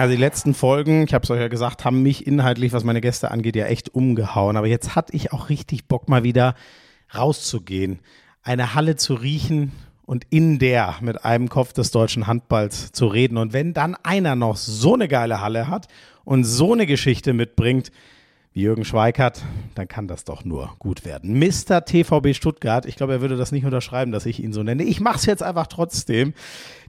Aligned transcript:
Also 0.00 0.14
die 0.14 0.20
letzten 0.20 0.54
Folgen, 0.54 1.04
ich 1.04 1.12
habe 1.12 1.24
es 1.24 1.30
euch 1.30 1.40
ja 1.40 1.48
gesagt, 1.48 1.84
haben 1.84 2.02
mich 2.02 2.26
inhaltlich, 2.26 2.72
was 2.72 2.84
meine 2.84 3.02
Gäste 3.02 3.30
angeht, 3.30 3.54
ja 3.54 3.66
echt 3.66 3.94
umgehauen. 3.94 4.56
Aber 4.56 4.66
jetzt 4.66 4.96
hatte 4.96 5.14
ich 5.14 5.34
auch 5.34 5.50
richtig 5.50 5.88
Bock, 5.88 6.08
mal 6.08 6.24
wieder 6.24 6.54
rauszugehen, 7.14 7.98
eine 8.42 8.74
Halle 8.74 8.96
zu 8.96 9.12
riechen 9.12 9.72
und 10.06 10.24
in 10.30 10.58
der 10.58 10.94
mit 11.02 11.22
einem 11.26 11.50
Kopf 11.50 11.74
des 11.74 11.90
deutschen 11.90 12.26
Handballs 12.26 12.92
zu 12.92 13.08
reden. 13.08 13.36
Und 13.36 13.52
wenn 13.52 13.74
dann 13.74 13.94
einer 14.02 14.36
noch 14.36 14.56
so 14.56 14.94
eine 14.94 15.06
geile 15.06 15.42
Halle 15.42 15.68
hat 15.68 15.86
und 16.24 16.44
so 16.44 16.72
eine 16.72 16.86
Geschichte 16.86 17.34
mitbringt, 17.34 17.92
wie 18.54 18.62
Jürgen 18.62 18.86
Schweikart, 18.86 19.42
dann 19.74 19.86
kann 19.86 20.08
das 20.08 20.24
doch 20.24 20.46
nur 20.46 20.76
gut 20.78 21.04
werden. 21.04 21.38
Mr. 21.38 21.84
TVB 21.84 22.34
Stuttgart, 22.34 22.86
ich 22.86 22.96
glaube, 22.96 23.12
er 23.12 23.20
würde 23.20 23.36
das 23.36 23.52
nicht 23.52 23.66
unterschreiben, 23.66 24.12
dass 24.12 24.24
ich 24.24 24.42
ihn 24.42 24.54
so 24.54 24.62
nenne. 24.62 24.82
Ich 24.82 24.98
mache 24.98 25.18
es 25.18 25.26
jetzt 25.26 25.42
einfach 25.42 25.66
trotzdem. 25.66 26.32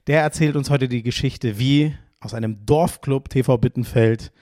Der 0.06 0.22
erzählt 0.22 0.56
uns 0.56 0.70
heute 0.70 0.88
die 0.88 1.02
Geschichte, 1.02 1.58
wie 1.58 1.94
aus 2.22 2.34
einem 2.34 2.64
Dorfclub 2.64 3.28
TV 3.28 3.58
Bittenfeld 3.58 4.32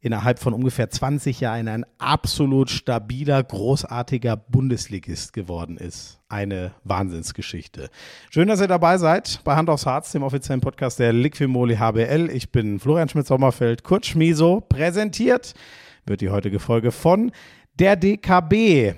innerhalb 0.00 0.38
von 0.38 0.54
ungefähr 0.54 0.90
20 0.90 1.40
Jahren 1.40 1.68
ein 1.68 1.86
absolut 1.98 2.70
stabiler, 2.70 3.42
großartiger 3.42 4.36
Bundesligist 4.36 5.32
geworden 5.32 5.78
ist. 5.78 6.20
Eine 6.28 6.72
Wahnsinnsgeschichte. 6.84 7.88
Schön, 8.30 8.48
dass 8.48 8.60
ihr 8.60 8.68
dabei 8.68 8.98
seid 8.98 9.40
bei 9.44 9.56
Hand 9.56 9.70
aufs 9.70 9.86
Harz, 9.86 10.12
dem 10.12 10.22
offiziellen 10.22 10.60
Podcast 10.60 10.98
der 10.98 11.12
Liquimoli 11.12 11.76
HBL. 11.76 12.30
Ich 12.32 12.52
bin 12.52 12.78
Florian 12.78 13.08
Schmidt-Sommerfeld, 13.08 13.82
kurz 13.84 14.06
Schmiso, 14.06 14.60
präsentiert 14.60 15.54
wird 16.06 16.20
die 16.20 16.30
heutige 16.30 16.60
Folge 16.60 16.92
von 16.92 17.32
der 17.78 17.96
DKB. 17.96 18.94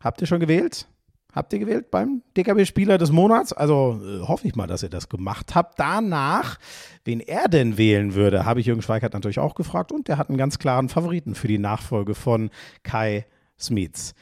Habt 0.00 0.20
ihr 0.20 0.26
schon 0.26 0.40
gewählt? 0.40 0.87
Habt 1.34 1.52
ihr 1.52 1.58
gewählt 1.58 1.90
beim 1.90 2.22
DKB-Spieler 2.36 2.96
des 2.96 3.12
Monats? 3.12 3.52
Also 3.52 4.00
äh, 4.02 4.26
hoffe 4.26 4.48
ich 4.48 4.56
mal, 4.56 4.66
dass 4.66 4.82
ihr 4.82 4.88
das 4.88 5.08
gemacht 5.08 5.54
habt. 5.54 5.78
Danach, 5.78 6.58
wen 7.04 7.20
er 7.20 7.48
denn 7.48 7.76
wählen 7.76 8.14
würde, 8.14 8.46
habe 8.46 8.60
ich 8.60 8.66
Jürgen 8.66 8.82
Schweikert 8.82 9.12
natürlich 9.12 9.38
auch 9.38 9.54
gefragt 9.54 9.92
und 9.92 10.08
der 10.08 10.16
hat 10.16 10.30
einen 10.30 10.38
ganz 10.38 10.58
klaren 10.58 10.88
Favoriten 10.88 11.34
für 11.34 11.48
die 11.48 11.58
Nachfolge 11.58 12.14
von 12.14 12.50
Kai 12.82 13.26
Smits. 13.60 14.14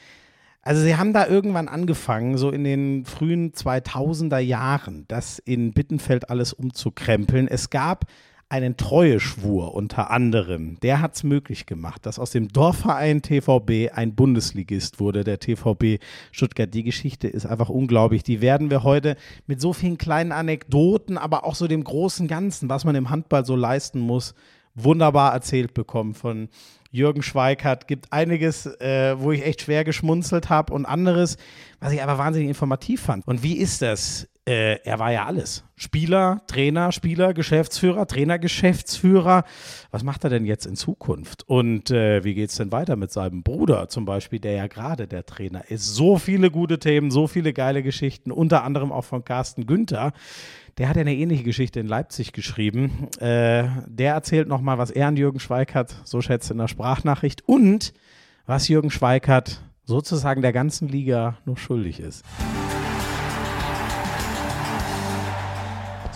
Also 0.61 0.81
sie 0.81 0.97
haben 0.97 1.13
da 1.13 1.25
irgendwann 1.25 1.69
angefangen, 1.69 2.37
so 2.37 2.51
in 2.51 2.65
den 2.65 3.05
frühen 3.05 3.53
2000er 3.53 4.39
Jahren, 4.39 5.05
das 5.07 5.39
in 5.39 5.71
Bittenfeld 5.71 6.29
alles 6.29 6.51
umzukrempeln. 6.51 7.47
Es 7.47 7.69
gab 7.69 8.03
einen 8.49 8.77
Treueschwur 8.77 9.73
unter 9.73 10.09
anderem. 10.09 10.79
Der 10.79 11.01
hat 11.01 11.15
es 11.15 11.23
möglich 11.23 11.65
gemacht, 11.65 12.05
dass 12.05 12.17
aus 12.17 12.31
dem 12.31 12.47
Dorfverein 12.47 13.21
TVB 13.21 13.91
ein 13.93 14.15
Bundesligist 14.15 15.01
wurde, 15.01 15.25
der 15.25 15.39
TVB 15.39 16.01
Stuttgart. 16.31 16.73
Die 16.73 16.83
Geschichte 16.83 17.27
ist 17.27 17.45
einfach 17.45 17.69
unglaublich. 17.69 18.23
Die 18.23 18.39
werden 18.39 18.69
wir 18.69 18.83
heute 18.83 19.17
mit 19.47 19.59
so 19.59 19.73
vielen 19.73 19.97
kleinen 19.97 20.31
Anekdoten, 20.31 21.17
aber 21.17 21.43
auch 21.45 21.55
so 21.55 21.67
dem 21.67 21.83
großen 21.83 22.27
Ganzen, 22.27 22.69
was 22.69 22.85
man 22.85 22.95
im 22.95 23.09
Handball 23.09 23.45
so 23.45 23.55
leisten 23.55 23.99
muss, 23.99 24.33
wunderbar 24.75 25.33
erzählt 25.33 25.73
bekommen 25.73 26.13
von 26.13 26.47
Jürgen 26.89 27.23
Schweikart. 27.23 27.87
Gibt 27.89 28.13
einiges, 28.13 28.65
äh, 28.65 29.19
wo 29.19 29.33
ich 29.33 29.45
echt 29.45 29.63
schwer 29.63 29.83
geschmunzelt 29.83 30.49
habe 30.49 30.73
und 30.73 30.85
anderes, 30.85 31.35
was 31.81 31.91
ich 31.91 32.01
aber 32.01 32.17
wahnsinnig 32.17 32.47
informativ 32.47 33.01
fand. 33.01 33.27
Und 33.27 33.43
wie 33.43 33.57
ist 33.57 33.81
das? 33.81 34.29
Äh, 34.47 34.79
er 34.85 34.97
war 34.97 35.11
ja 35.11 35.25
alles. 35.25 35.65
Spieler, 35.75 36.41
Trainer, 36.47 36.93
Spieler, 36.93 37.33
Geschäftsführer, 37.33 38.07
Trainer, 38.07 38.39
Geschäftsführer. 38.39 39.43
Was 39.91 40.03
macht 40.03 40.23
er 40.23 40.29
denn 40.29 40.45
jetzt 40.45 40.65
in 40.65 40.77
Zukunft? 40.77 41.43
Und 41.47 41.91
äh, 41.91 42.23
wie 42.23 42.33
geht 42.33 42.49
es 42.49 42.55
denn 42.55 42.71
weiter 42.71 42.95
mit 42.95 43.11
seinem 43.11 43.43
Bruder 43.43 43.89
zum 43.89 44.05
Beispiel, 44.05 44.39
der 44.39 44.53
ja 44.53 44.67
gerade 44.67 45.05
der 45.05 45.25
Trainer 45.25 45.69
ist? 45.69 45.93
So 45.93 46.17
viele 46.17 46.49
gute 46.49 46.79
Themen, 46.79 47.11
so 47.11 47.27
viele 47.27 47.51
geile 47.51 47.83
Geschichten, 47.83 48.31
unter 48.31 48.63
anderem 48.63 48.93
auch 48.93 49.03
von 49.03 49.25
Carsten 49.25 49.67
Günther. 49.67 50.13
Der 50.77 50.87
hat 50.87 50.95
ja 50.95 51.01
eine 51.01 51.15
ähnliche 51.15 51.43
Geschichte 51.43 51.81
in 51.81 51.87
Leipzig 51.87 52.31
geschrieben. 52.31 53.09
Äh, 53.19 53.65
der 53.85 54.13
erzählt 54.13 54.47
nochmal, 54.47 54.77
was 54.77 54.91
er 54.91 55.07
an 55.07 55.17
Jürgen 55.17 55.41
Schweikart 55.41 55.93
so 56.05 56.21
schätzt 56.21 56.51
in 56.51 56.57
der 56.57 56.69
Sprachnachricht 56.69 57.43
und 57.45 57.93
was 58.45 58.69
Jürgen 58.69 58.91
Schweikart 58.91 59.61
sozusagen 59.83 60.41
der 60.41 60.53
ganzen 60.53 60.87
Liga 60.87 61.37
noch 61.43 61.57
schuldig 61.57 61.99
ist. 61.99 62.23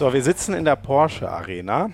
So, 0.01 0.13
wir 0.13 0.23
sitzen 0.23 0.55
in 0.55 0.65
der 0.65 0.77
Porsche 0.77 1.29
Arena. 1.29 1.91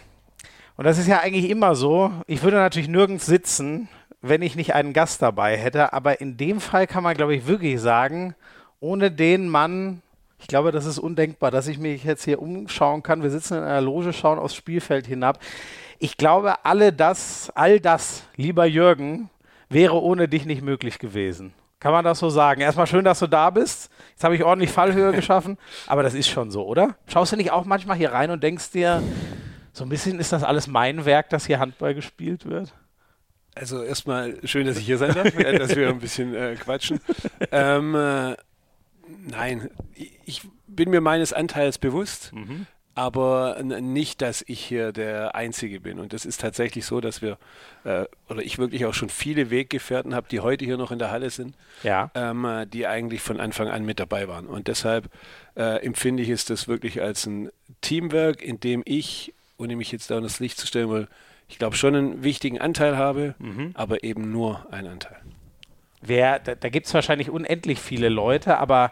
Und 0.78 0.86
das 0.86 0.98
ist 0.98 1.08
ja 1.08 1.20
eigentlich 1.20 1.50
immer 1.50 1.76
so. 1.76 2.10
Ich 2.26 2.42
würde 2.42 2.56
natürlich 2.56 2.88
nirgends 2.88 3.26
sitzen, 3.26 3.90
wenn 4.22 4.42
ich 4.42 4.56
nicht 4.56 4.74
einen 4.74 4.94
Gast 4.94 5.22
dabei 5.22 5.58
hätte. 5.58 5.92
Aber 5.92 6.22
in 6.22 6.38
dem 6.38 6.62
Fall 6.62 6.88
kann 6.88 7.04
man, 7.04 7.18
glaube 7.18 7.36
ich, 7.36 7.48
wirklich 7.48 7.82
sagen, 7.82 8.34
ohne 8.80 9.12
den 9.12 9.50
Mann, 9.50 10.02
ich 10.40 10.48
glaube, 10.48 10.72
das 10.72 10.86
ist 10.86 11.00
undenkbar, 11.00 11.52
dass 11.52 11.68
ich 11.68 11.80
mich 11.80 12.06
jetzt 12.06 12.24
hier 12.24 12.42
umschauen 12.42 13.04
kann. 13.04 13.24
Wir 13.24 13.30
sitzen 13.30 13.58
in 13.58 13.64
einer 13.64 13.82
Loge, 13.82 14.14
schauen 14.14 14.40
aufs 14.40 14.56
Spielfeld 14.56 15.06
hinab. 15.06 15.40
Ich 16.00 16.16
glaube, 16.16 16.64
alle 16.64 16.94
das, 16.94 17.52
all 17.56 17.82
das, 17.82 18.24
lieber 18.38 18.66
Jürgen, 18.66 19.30
wäre 19.68 20.02
ohne 20.02 20.30
dich 20.30 20.46
nicht 20.46 20.62
möglich 20.62 20.98
gewesen. 20.98 21.54
Kann 21.82 21.92
man 21.92 22.06
das 22.06 22.20
so 22.20 22.30
sagen? 22.30 22.62
Erstmal 22.62 22.88
schön, 22.88 23.04
dass 23.04 23.20
du 23.20 23.28
da 23.28 23.50
bist. 23.50 23.92
Jetzt 24.18 24.24
habe 24.24 24.36
ich 24.36 24.44
ordentlich 24.44 24.72
Fallhöhe 24.72 25.12
geschaffen, 25.12 25.60
aber 25.86 26.02
das 26.02 26.16
ist 26.16 26.28
schon 26.28 26.50
so, 26.50 26.66
oder? 26.66 26.96
Schaust 27.06 27.34
du 27.34 27.36
nicht 27.36 27.52
auch 27.52 27.66
manchmal 27.66 27.98
hier 27.98 28.14
rein 28.14 28.32
und 28.32 28.42
denkst 28.42 28.72
dir, 28.72 29.04
so 29.74 29.84
ein 29.84 29.90
bisschen 29.90 30.20
ist 30.20 30.34
das 30.34 30.42
alles 30.44 30.66
mein 30.66 31.06
Werk, 31.06 31.30
dass 31.30 31.46
hier 31.46 31.60
Handball 31.60 31.94
gespielt 31.94 32.48
wird? 32.48 32.74
Also 33.54 33.84
erstmal 33.84 34.40
schön, 34.44 34.66
dass 34.66 34.78
ich 34.78 34.88
hier 34.88 34.98
sein 34.98 35.14
darf, 35.14 35.38
äh, 35.38 35.60
dass 35.60 35.76
wir 35.76 35.90
ein 35.90 36.00
bisschen 36.00 36.34
äh, 36.34 36.56
quatschen. 36.56 37.00
Ähm, 37.52 37.94
äh, 37.94 38.36
nein, 39.28 39.70
ich 40.26 40.42
bin 40.66 40.90
mir 40.90 41.00
meines 41.00 41.32
Anteils 41.32 41.78
bewusst. 41.78 42.34
Mhm 42.34 42.66
aber 42.98 43.62
nicht, 43.62 44.24
dass 44.24 44.44
ich 44.48 44.60
hier 44.60 44.92
der 44.92 45.36
Einzige 45.36 45.80
bin. 45.80 46.00
Und 46.00 46.14
das 46.14 46.26
ist 46.26 46.42
tatsächlich 46.42 46.84
so, 46.84 47.00
dass 47.00 47.22
wir, 47.22 47.38
äh, 47.84 48.06
oder 48.28 48.42
ich 48.42 48.58
wirklich 48.58 48.88
auch 48.88 48.96
schon 48.96 49.10
viele 49.10 49.52
Weggefährten 49.52 50.16
habe, 50.16 50.28
die 50.28 50.40
heute 50.40 50.66
hier 50.66 50.78
noch 50.78 50.92
in 50.92 50.98
der 50.98 51.12
Halle 51.12 51.30
sind, 51.30 51.54
ja. 51.84 52.10
ähm, 52.16 52.44
äh, 52.44 52.66
die 52.66 52.88
eigentlich 52.88 53.22
von 53.22 53.40
Anfang 53.40 53.68
an 53.68 53.86
mit 53.86 54.00
dabei 54.00 54.28
waren. 54.28 54.48
Und 54.48 54.68
deshalb 54.68 55.12
äh, 55.56 55.86
empfinde 55.86 56.24
ich 56.24 56.30
es 56.30 56.46
das 56.46 56.68
wirklich 56.68 57.00
als 57.00 57.28
ein 57.28 57.52
Teamwork, 57.82 58.42
in 58.42 58.60
dem 58.60 58.82
ich, 58.84 59.32
ohne 59.60 59.76
mich 59.76 59.92
jetzt 59.92 60.10
da 60.10 60.18
in 60.18 60.24
das 60.24 60.40
Licht 60.40 60.58
zu 60.58 60.66
stellen 60.66 60.90
will, 60.90 61.08
ich 61.48 61.60
glaube 61.60 61.76
schon 61.76 61.96
einen 61.96 62.24
wichtigen 62.24 62.60
Anteil 62.60 62.98
habe, 62.98 63.36
mhm. 63.38 63.74
aber 63.76 64.04
eben 64.04 64.32
nur 64.32 64.66
einen 64.74 64.88
Anteil. 64.88 65.18
Wer, 66.02 66.40
da, 66.40 66.56
da 66.56 66.70
gibt 66.70 66.88
es 66.88 66.96
wahrscheinlich 66.96 67.30
unendlich 67.30 67.80
viele 67.80 68.10
Leute, 68.10 68.58
aber 68.58 68.92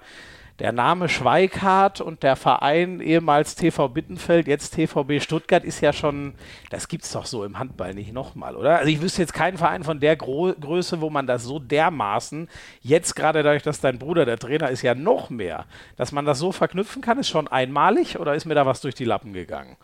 der 0.59 0.71
Name 0.71 1.09
Schweikart 1.09 1.99
und 1.99 2.23
der 2.23 2.37
Verein 2.37 3.01
ehemals 3.01 3.55
TV 3.55 3.89
Bittenfeld, 3.89 4.47
jetzt 4.47 4.75
TVB 4.75 5.21
Stuttgart, 5.21 5.65
ist 5.65 5.81
ja 5.81 5.91
schon, 5.91 6.33
das 6.69 6.87
gibt 6.87 7.03
es 7.03 7.11
doch 7.11 7.25
so 7.25 7.43
im 7.43 7.59
Handball 7.59 7.93
nicht 7.93 8.13
nochmal, 8.13 8.55
oder? 8.55 8.77
Also 8.77 8.89
ich 8.89 9.01
wüsste 9.01 9.21
jetzt 9.21 9.33
keinen 9.33 9.57
Verein 9.57 9.83
von 9.83 9.99
der 9.99 10.15
Gro 10.15 10.53
Größe, 10.53 11.01
wo 11.01 11.09
man 11.09 11.27
das 11.27 11.43
so 11.43 11.59
dermaßen, 11.59 12.47
jetzt 12.81 13.15
gerade 13.15 13.43
dadurch, 13.43 13.63
dass 13.63 13.81
dein 13.81 13.99
Bruder 13.99 14.25
der 14.25 14.37
Trainer 14.37 14.69
ist, 14.69 14.81
ja 14.81 14.95
noch 14.95 15.29
mehr, 15.29 15.65
dass 15.97 16.11
man 16.11 16.25
das 16.25 16.39
so 16.39 16.51
verknüpfen 16.51 17.01
kann, 17.01 17.19
ist 17.19 17.29
schon 17.29 17.47
einmalig 17.47 18.17
oder 18.19 18.35
ist 18.35 18.45
mir 18.45 18.55
da 18.55 18.65
was 18.65 18.81
durch 18.81 18.95
die 18.95 19.05
Lappen 19.05 19.33
gegangen? 19.33 19.75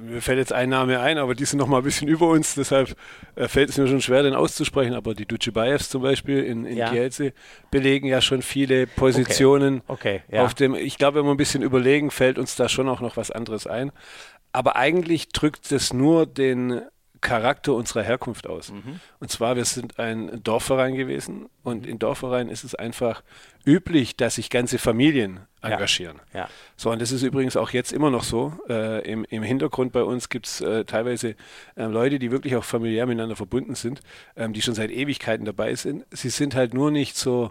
Mir 0.00 0.22
fällt 0.22 0.38
jetzt 0.38 0.52
ein 0.52 0.68
Name 0.68 1.00
ein, 1.00 1.18
aber 1.18 1.34
die 1.34 1.44
sind 1.44 1.58
noch 1.58 1.66
mal 1.66 1.78
ein 1.78 1.84
bisschen 1.84 2.08
über 2.08 2.28
uns, 2.28 2.54
deshalb 2.54 2.96
äh, 3.34 3.48
fällt 3.48 3.70
es 3.70 3.78
mir 3.78 3.86
schon 3.86 4.00
schwer, 4.00 4.22
den 4.22 4.34
auszusprechen. 4.34 4.94
Aber 4.94 5.14
die 5.14 5.26
Ducebaevs 5.26 5.88
zum 5.88 6.02
Beispiel 6.02 6.42
in, 6.42 6.64
in 6.64 6.76
ja. 6.76 6.90
Kielce 6.90 7.32
belegen 7.70 8.06
ja 8.06 8.20
schon 8.20 8.42
viele 8.42 8.86
Positionen. 8.86 9.82
Okay. 9.86 10.16
Okay, 10.16 10.22
ja. 10.36 10.44
auf 10.44 10.54
dem, 10.54 10.74
ich 10.74 10.98
glaube, 10.98 11.18
wenn 11.18 11.26
wir 11.26 11.32
ein 11.32 11.36
bisschen 11.36 11.62
überlegen, 11.62 12.10
fällt 12.10 12.38
uns 12.38 12.56
da 12.56 12.68
schon 12.68 12.88
auch 12.88 13.00
noch 13.00 13.16
was 13.16 13.30
anderes 13.30 13.66
ein. 13.66 13.92
Aber 14.52 14.76
eigentlich 14.76 15.28
drückt 15.28 15.70
es 15.72 15.92
nur 15.92 16.26
den 16.26 16.80
Charakter 17.26 17.74
unserer 17.74 18.04
Herkunft 18.04 18.46
aus. 18.46 18.70
Mhm. 18.70 19.00
Und 19.18 19.32
zwar, 19.32 19.56
wir 19.56 19.64
sind 19.64 19.98
ein 19.98 20.44
Dorfverein 20.44 20.94
gewesen 20.94 21.48
und 21.64 21.84
in 21.84 21.98
Dorfvereinen 21.98 22.52
ist 22.52 22.62
es 22.62 22.76
einfach 22.76 23.24
üblich, 23.64 24.16
dass 24.16 24.36
sich 24.36 24.48
ganze 24.48 24.78
Familien 24.78 25.40
engagieren. 25.60 26.20
Ja. 26.32 26.42
ja. 26.42 26.48
So, 26.76 26.92
und 26.92 27.02
das 27.02 27.10
ist 27.10 27.22
übrigens 27.22 27.56
auch 27.56 27.70
jetzt 27.70 27.92
immer 27.92 28.10
noch 28.10 28.22
so. 28.22 28.52
Äh, 28.68 29.10
im, 29.10 29.24
im, 29.24 29.42
Hintergrund 29.42 29.90
bei 29.90 30.04
uns 30.04 30.28
gibt 30.28 30.46
es 30.46 30.60
äh, 30.60 30.84
teilweise 30.84 31.34
äh, 31.74 31.86
Leute, 31.86 32.20
die 32.20 32.30
wirklich 32.30 32.54
auch 32.54 32.62
familiär 32.62 33.06
miteinander 33.06 33.34
verbunden 33.34 33.74
sind, 33.74 34.02
ähm, 34.36 34.52
die 34.52 34.62
schon 34.62 34.74
seit 34.74 34.92
Ewigkeiten 34.92 35.44
dabei 35.44 35.74
sind. 35.74 36.06
Sie 36.12 36.30
sind 36.30 36.54
halt 36.54 36.74
nur 36.74 36.92
nicht 36.92 37.16
so 37.16 37.50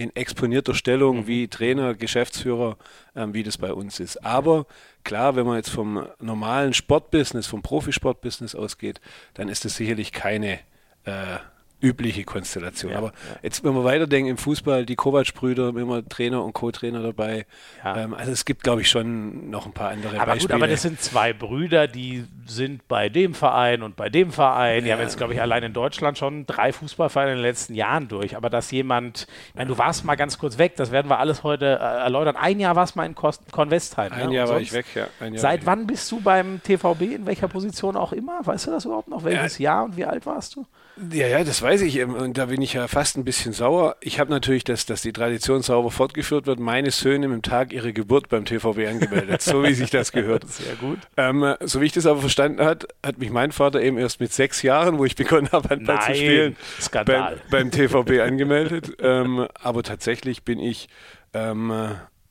in 0.00 0.16
exponierter 0.16 0.74
Stellung 0.74 1.18
mhm. 1.18 1.26
wie 1.26 1.48
Trainer, 1.48 1.94
Geschäftsführer, 1.94 2.78
ähm, 3.14 3.34
wie 3.34 3.42
das 3.42 3.58
bei 3.58 3.72
uns 3.72 4.00
ist. 4.00 4.24
Aber 4.24 4.66
klar, 5.04 5.36
wenn 5.36 5.44
man 5.44 5.56
jetzt 5.56 5.68
vom 5.68 6.06
normalen 6.18 6.72
Sportbusiness, 6.72 7.46
vom 7.46 7.60
Profisportbusiness 7.60 8.54
ausgeht, 8.54 8.98
dann 9.34 9.48
ist 9.48 9.66
das 9.66 9.76
sicherlich 9.76 10.12
keine 10.12 10.60
äh, 11.04 11.36
übliche 11.82 12.24
Konstellation. 12.24 12.92
Ja, 12.92 12.98
Aber 12.98 13.08
ja. 13.08 13.38
jetzt, 13.42 13.64
wenn 13.64 13.74
wir 13.74 13.84
weiterdenken 13.84 14.30
im 14.30 14.36
Fußball, 14.36 14.84
die 14.84 14.96
Kovac-Brüder, 14.96 15.68
immer 15.68 16.06
Trainer 16.06 16.44
und 16.44 16.52
Co-Trainer 16.52 17.02
dabei. 17.02 17.46
Ja. 17.82 17.96
Ähm, 17.96 18.14
also 18.14 18.32
es 18.32 18.44
gibt, 18.44 18.62
glaube 18.62 18.82
ich, 18.82 18.90
schon 18.90 19.50
noch 19.50 19.66
ein 19.66 19.72
paar 19.72 19.90
andere 19.90 20.16
aber 20.16 20.32
Beispiele. 20.32 20.54
Gut, 20.54 20.62
aber 20.62 20.68
das 20.68 20.82
sind 20.82 21.00
zwei 21.00 21.32
Brüder, 21.32 21.88
die 21.88 22.24
sind 22.46 22.86
bei 22.88 23.08
dem 23.08 23.34
Verein 23.34 23.82
und 23.82 23.96
bei 23.96 24.08
dem 24.08 24.32
Verein. 24.32 24.84
Die 24.84 24.92
haben 24.92 25.00
jetzt, 25.00 25.16
glaube 25.16 25.34
ich, 25.34 25.40
allein 25.40 25.62
in 25.62 25.72
Deutschland 25.72 26.18
schon 26.18 26.46
drei 26.46 26.72
Fußballvereine 26.72 27.32
in 27.32 27.36
den 27.38 27.42
letzten 27.42 27.74
Jahren 27.74 28.08
durch. 28.08 28.36
Aber 28.36 28.50
dass 28.50 28.70
jemand, 28.70 29.26
ich 29.48 29.54
meine, 29.54 29.68
du 29.68 29.78
warst 29.78 30.04
mal 30.04 30.16
ganz 30.16 30.38
kurz 30.38 30.58
weg, 30.58 30.76
das 30.76 30.90
werden 30.90 31.08
wir 31.08 31.18
alles 31.18 31.42
heute 31.42 31.78
äh, 31.80 32.02
erläutern. 32.02 32.36
Ein 32.36 32.60
Jahr 32.60 32.76
warst 32.76 32.96
mal 32.96 33.06
in 33.06 33.14
Convestheim. 33.14 34.12
Ein 34.12 34.28
ne? 34.28 34.34
Jahr 34.34 34.48
war 34.48 34.60
ich 34.60 34.72
weg, 34.72 34.86
ja. 34.94 35.06
Seit 35.36 35.64
wann 35.64 35.86
bist 35.86 36.10
du 36.12 36.20
beim 36.20 36.62
TVB, 36.62 37.02
in 37.02 37.26
welcher 37.26 37.48
Position 37.48 37.96
auch 37.96 38.12
immer? 38.12 38.40
Weißt 38.44 38.66
du 38.66 38.70
das 38.70 38.84
überhaupt 38.84 39.08
noch? 39.08 39.24
Welches 39.24 39.58
Jahr 39.58 39.84
und 39.84 39.96
wie 39.96 40.04
alt 40.04 40.26
warst 40.26 40.56
du? 40.56 40.66
Ja, 41.12 41.26
ja, 41.26 41.44
das 41.44 41.62
weiß 41.62 41.80
ich. 41.82 41.96
Ähm, 41.96 42.14
und 42.14 42.36
da 42.36 42.46
bin 42.46 42.60
ich 42.60 42.74
ja 42.74 42.86
fast 42.88 43.16
ein 43.16 43.24
bisschen 43.24 43.52
sauer. 43.52 43.96
Ich 44.00 44.20
habe 44.20 44.30
natürlich, 44.30 44.64
dass, 44.64 44.86
dass 44.86 45.02
die 45.02 45.12
Tradition 45.12 45.62
sauber 45.62 45.90
fortgeführt 45.90 46.46
wird, 46.46 46.60
meine 46.60 46.90
Söhne 46.90 47.28
mit 47.28 47.36
dem 47.36 47.42
Tag 47.42 47.72
ihrer 47.72 47.92
Geburt 47.92 48.28
beim 48.28 48.44
TVB 48.44 48.86
angemeldet, 48.88 49.40
so 49.40 49.62
wie 49.62 49.72
sich 49.72 49.90
das 49.90 50.12
gehört. 50.12 50.48
Sehr 50.48 50.74
gut. 50.76 50.98
Ähm, 51.16 51.54
so 51.60 51.80
wie 51.80 51.86
ich 51.86 51.92
das 51.92 52.06
aber 52.06 52.20
verstanden 52.20 52.64
hat, 52.64 52.86
hat 53.04 53.18
mich 53.18 53.30
mein 53.30 53.52
Vater 53.52 53.80
eben 53.80 53.98
erst 53.98 54.20
mit 54.20 54.32
sechs 54.32 54.62
Jahren, 54.62 54.98
wo 54.98 55.04
ich 55.04 55.16
begonnen 55.16 55.48
habe, 55.52 55.68
Handball 55.70 55.96
Nein, 55.96 56.14
zu 56.14 56.14
spielen, 56.14 56.56
Skandal. 56.80 57.40
Beim, 57.50 57.70
beim 57.70 57.88
TVB 57.88 58.20
angemeldet. 58.20 58.96
ähm, 59.00 59.46
aber 59.54 59.82
tatsächlich 59.82 60.42
bin 60.42 60.58
ich 60.58 60.88
ähm, 61.32 61.72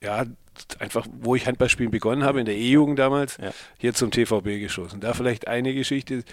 ja, 0.02 0.24
einfach, 0.78 1.06
wo 1.20 1.34
ich 1.34 1.46
Handballspielen 1.46 1.90
begonnen 1.90 2.24
habe, 2.24 2.40
in 2.40 2.46
der 2.46 2.56
E-Jugend 2.56 2.98
damals, 2.98 3.38
ja. 3.38 3.52
hier 3.78 3.94
zum 3.94 4.10
TVB 4.10 4.60
geschossen. 4.60 5.00
Da 5.00 5.14
vielleicht 5.14 5.48
eine 5.48 5.74
Geschichte. 5.74 6.24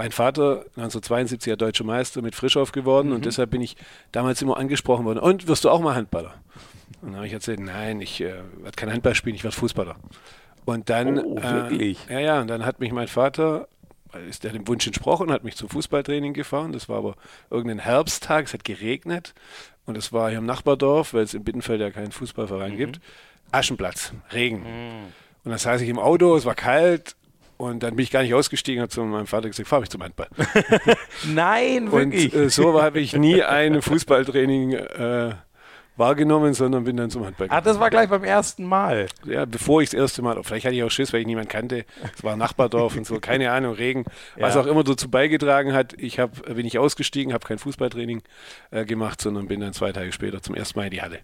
Mein 0.00 0.12
Vater, 0.12 0.64
1972 0.76 1.58
deutscher 1.58 1.84
Meister 1.84 2.22
mit 2.22 2.34
Frischhoff 2.34 2.72
geworden 2.72 3.08
mhm. 3.08 3.16
und 3.16 3.26
deshalb 3.26 3.50
bin 3.50 3.60
ich 3.60 3.76
damals 4.12 4.40
immer 4.40 4.56
angesprochen 4.56 5.04
worden. 5.04 5.18
Und 5.18 5.46
wirst 5.46 5.64
du 5.64 5.68
auch 5.68 5.82
mal 5.82 5.94
Handballer? 5.94 6.36
Und 7.02 7.08
dann 7.08 7.16
habe 7.16 7.26
ich 7.26 7.34
erzählt, 7.34 7.60
nein, 7.60 8.00
ich 8.00 8.22
äh, 8.22 8.32
werde 8.62 8.76
kein 8.76 8.90
Handball 8.90 9.14
spielen, 9.14 9.36
ich 9.36 9.44
werde 9.44 9.58
Fußballer. 9.58 9.96
Und 10.64 10.88
dann, 10.88 11.18
oh, 11.18 11.42
wirklich? 11.42 11.98
Äh, 12.08 12.14
ja, 12.14 12.20
ja, 12.20 12.40
und 12.40 12.46
dann 12.46 12.64
hat 12.64 12.80
mich 12.80 12.92
mein 12.92 13.08
Vater, 13.08 13.68
ist 14.26 14.42
der 14.42 14.52
dem 14.52 14.66
Wunsch 14.68 14.86
entsprochen, 14.86 15.30
hat 15.30 15.44
mich 15.44 15.56
zum 15.56 15.68
Fußballtraining 15.68 16.32
gefahren. 16.32 16.72
Das 16.72 16.88
war 16.88 16.96
aber 16.96 17.14
irgendein 17.50 17.80
Herbsttag, 17.80 18.46
es 18.46 18.54
hat 18.54 18.64
geregnet 18.64 19.34
und 19.84 19.98
es 19.98 20.14
war 20.14 20.30
hier 20.30 20.38
im 20.38 20.46
Nachbardorf, 20.46 21.12
weil 21.12 21.24
es 21.24 21.34
in 21.34 21.44
Bittenfeld 21.44 21.78
ja 21.78 21.90
keinen 21.90 22.12
Fußballverein 22.12 22.72
mhm. 22.72 22.78
gibt. 22.78 23.00
Aschenplatz, 23.52 24.14
Regen. 24.32 24.60
Mhm. 24.60 25.04
Und 25.44 25.50
dann 25.50 25.58
saß 25.58 25.82
ich 25.82 25.90
im 25.90 25.98
Auto, 25.98 26.36
es 26.36 26.46
war 26.46 26.54
kalt 26.54 27.16
und 27.60 27.82
dann 27.82 27.94
bin 27.94 28.04
ich 28.04 28.10
gar 28.10 28.22
nicht 28.22 28.32
ausgestiegen 28.32 28.82
und 28.82 28.90
zu 28.90 29.02
meinem 29.02 29.26
Vater 29.26 29.48
gesagt, 29.48 29.68
fahr 29.68 29.80
mich 29.80 29.90
zum 29.90 30.02
Handball. 30.02 30.28
Nein, 31.28 31.92
wirklich. 31.92 32.34
Und 32.34 32.40
äh, 32.40 32.48
so 32.48 32.80
habe 32.80 33.00
ich 33.00 33.14
nie 33.14 33.42
ein 33.42 33.82
Fußballtraining 33.82 34.72
äh, 34.72 35.34
wahrgenommen, 35.96 36.54
sondern 36.54 36.84
bin 36.84 36.96
dann 36.96 37.10
zum 37.10 37.26
Handball 37.26 37.48
gegangen. 37.48 37.60
Ach, 37.60 37.64
das 37.64 37.78
war 37.78 37.90
gleich 37.90 38.08
beim 38.08 38.24
ersten 38.24 38.64
Mal. 38.64 39.08
Ja, 39.26 39.44
bevor 39.44 39.82
ich 39.82 39.90
das 39.90 40.00
erste 40.00 40.22
Mal, 40.22 40.42
vielleicht 40.42 40.64
hatte 40.64 40.74
ich 40.74 40.82
auch 40.82 40.90
Schiss, 40.90 41.12
weil 41.12 41.20
ich 41.20 41.26
niemanden 41.26 41.50
kannte. 41.50 41.84
Es 42.16 42.24
war 42.24 42.32
ein 42.32 42.38
Nachbardorf 42.38 42.96
und 42.96 43.06
so, 43.06 43.20
keine 43.20 43.52
Ahnung, 43.52 43.74
Regen. 43.74 44.04
Ja. 44.36 44.46
Was 44.46 44.56
auch 44.56 44.66
immer 44.66 44.82
dazu 44.82 45.10
beigetragen 45.10 45.74
hat, 45.74 45.92
ich 45.98 46.18
hab, 46.18 46.42
bin 46.54 46.64
ich 46.64 46.78
ausgestiegen, 46.78 47.34
habe 47.34 47.46
kein 47.46 47.58
Fußballtraining 47.58 48.22
äh, 48.70 48.86
gemacht, 48.86 49.20
sondern 49.20 49.48
bin 49.48 49.60
dann 49.60 49.74
zwei 49.74 49.92
Tage 49.92 50.12
später 50.12 50.40
zum 50.40 50.54
ersten 50.54 50.78
Mal 50.78 50.86
in 50.86 50.92
die 50.92 51.02
Halle. 51.02 51.18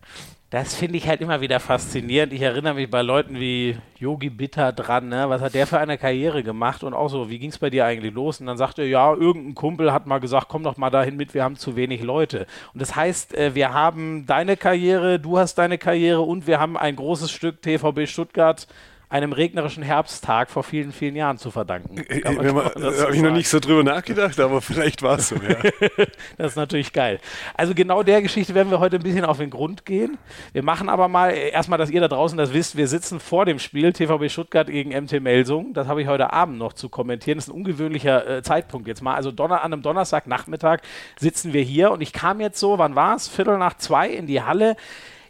Das 0.51 0.77
finde 0.77 0.97
ich 0.97 1.09
halt 1.09 1.21
immer 1.23 1.41
wieder 1.41 1.59
faszinierend. 1.59 2.33
Ich 2.33 2.41
erinnere 2.41 2.75
mich 2.75 2.89
bei 2.89 3.03
Leuten 3.03 3.41
wie 3.41 3.79
Yogi 3.99 4.31
Bitter 4.31 4.73
dran, 4.73 5.09
ne? 5.09 5.29
was 5.29 5.43
hat 5.43 5.55
der 5.55 5.67
für 5.67 5.79
eine 5.79 5.99
Karriere 5.99 6.45
gemacht 6.45 6.85
und 6.85 6.95
auch 6.95 7.09
so, 7.09 7.29
wie 7.29 7.41
ging 7.41 7.51
es 7.51 7.59
bei 7.59 7.69
dir 7.69 7.85
eigentlich 7.85 8.15
los? 8.15 8.39
Und 8.39 8.47
dann 8.47 8.57
sagte 8.57 8.83
er, 8.83 8.89
ja, 8.89 9.13
irgendein 9.13 9.57
Kumpel 9.57 9.93
hat 9.93 10.07
mal 10.07 10.21
gesagt, 10.21 10.47
komm 10.49 10.63
doch 10.63 10.77
mal 10.77 10.91
dahin 10.91 11.17
mit, 11.17 11.35
wir 11.35 11.43
haben 11.43 11.57
zu 11.57 11.75
wenig 11.75 12.01
Leute. 12.01 12.47
Und 12.73 12.81
das 12.81 12.95
heißt, 12.95 13.35
äh, 13.35 13.57
wir 13.57 13.75
haben 13.75 14.25
deine 14.27 14.57
Karriere, 14.57 15.19
du 15.19 15.37
hast 15.37 15.57
deine 15.57 15.79
Karriere 15.79 16.21
und 16.21 16.47
wir 16.47 16.61
haben 16.61 16.77
ein 16.77 16.95
großes 16.95 17.33
Stück 17.33 17.61
TVB 17.61 18.07
Stuttgart 18.07 18.69
einem 19.17 19.33
regnerischen 19.33 19.83
Herbsttag 19.83 20.51
vor 20.51 20.63
vielen, 20.63 20.93
vielen 20.93 21.17
Jahren 21.17 21.39
zu 21.39 21.51
verdanken. 21.51 21.99
Äh, 21.99 22.21
da 22.21 22.31
habe 22.31 23.17
ich 23.17 23.23
noch 23.23 23.33
nicht 23.33 23.49
so 23.49 23.61
drüber 23.61 23.83
nachgedacht, 23.83 24.39
aber 24.39 24.61
vielleicht 24.61 25.03
war 25.03 25.19
es 25.19 25.29
so, 25.29 25.37
ja. 25.37 25.57
das 26.37 26.53
ist 26.53 26.57
natürlich 26.57 26.93
geil. 26.93 27.19
Also 27.55 27.75
genau 27.75 28.03
der 28.03 28.21
Geschichte 28.21 28.55
werden 28.55 28.71
wir 28.71 28.79
heute 28.79 28.97
ein 28.97 29.03
bisschen 29.03 29.25
auf 29.25 29.39
den 29.39 29.49
Grund 29.49 29.87
gehen. 29.87 30.19
Wir 30.53 30.63
machen 30.63 30.91
aber 30.91 31.09
mal, 31.09 31.31
äh, 31.31 31.49
erstmal, 31.49 31.79
dass 31.79 31.91
ihr 31.91 32.01
da 32.01 32.09
draußen 32.09 32.37
das 32.37 32.53
wisst, 32.53 32.77
wir 32.77 32.89
sitzen 32.89 33.19
vor 33.19 33.47
dem 33.47 33.59
Spiel 33.59 33.93
TVB 33.93 34.31
Stuttgart 34.31 34.67
gegen 34.67 34.91
MT 34.91 35.21
Melsung. 35.21 35.73
Das 35.73 35.89
habe 35.89 36.03
ich 36.03 36.09
heute 36.09 36.33
Abend 36.33 36.59
noch 36.59 36.75
zu 36.75 36.91
kommentieren. 36.91 37.39
Das 37.39 37.47
ist 37.47 37.53
ein 37.53 37.57
ungewöhnlicher 37.57 38.29
äh, 38.29 38.43
Zeitpunkt 38.43 38.87
jetzt 38.87 39.03
mal. 39.03 39.15
Also 39.15 39.33
Donner, 39.33 39.63
an 39.63 39.73
einem 39.73 39.83
Donnerstagnachmittag 39.83 40.81
sitzen 41.19 41.55
wir 41.55 41.63
hier 41.63 41.91
und 41.91 42.03
ich 42.03 42.13
kam 42.13 42.41
jetzt 42.41 42.61
so, 42.61 42.79
wann 42.79 42.95
war 42.95 43.17
es? 43.17 43.29
Viertel 43.29 43.57
nach 43.57 43.79
zwei 43.79 44.11
in 44.11 44.27
die 44.27 44.43
Halle 44.43 44.77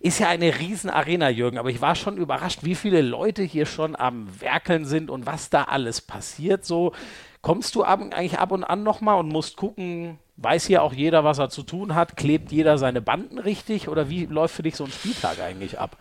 ist 0.07 0.21
ja 0.21 0.29
eine 0.29 0.61
riesen 0.61 0.89
Arena, 0.89 1.29
Jürgen, 1.31 1.59
aber 1.59 1.71
ich 1.71 1.81
war 1.81 1.97
schon 1.97 2.17
überrascht, 2.17 2.61
wie 2.63 2.77
viele 2.77 3.03
Leute 3.03 3.43
hier 3.43 3.67
schon 3.67 3.97
am 3.97 4.29
Werkeln 4.41 4.85
sind 4.85 5.11
und 5.11 5.27
was 5.27 5.51
da 5.51 5.65
alles 5.65 6.01
passiert. 6.01 6.65
So 6.65 6.93
kommst 7.43 7.75
du 7.75 7.83
ab, 7.83 8.01
eigentlich 8.01 8.39
ab 8.39 8.53
und 8.53 8.63
an 8.63 8.85
nochmal 8.85 9.19
und 9.19 9.29
musst 9.29 9.57
gucken, 9.57 10.19
weiß 10.37 10.67
hier 10.67 10.85
auch 10.85 10.93
jeder, 10.93 11.25
was 11.25 11.39
er 11.39 11.49
zu 11.49 11.65
tun 11.65 11.97
hat, 11.97 12.17
klebt 12.17 12.53
jeder 12.53 12.79
seine 12.79 13.03
Banden 13.03 13.41
richtig 13.41 13.89
oder 13.89 14.09
wie 14.09 14.27
läuft 14.27 14.55
für 14.55 14.63
dich 14.63 14.77
so 14.77 14.85
ein 14.85 14.93
Spieltag 14.93 15.41
eigentlich 15.41 15.81
ab? 15.81 15.97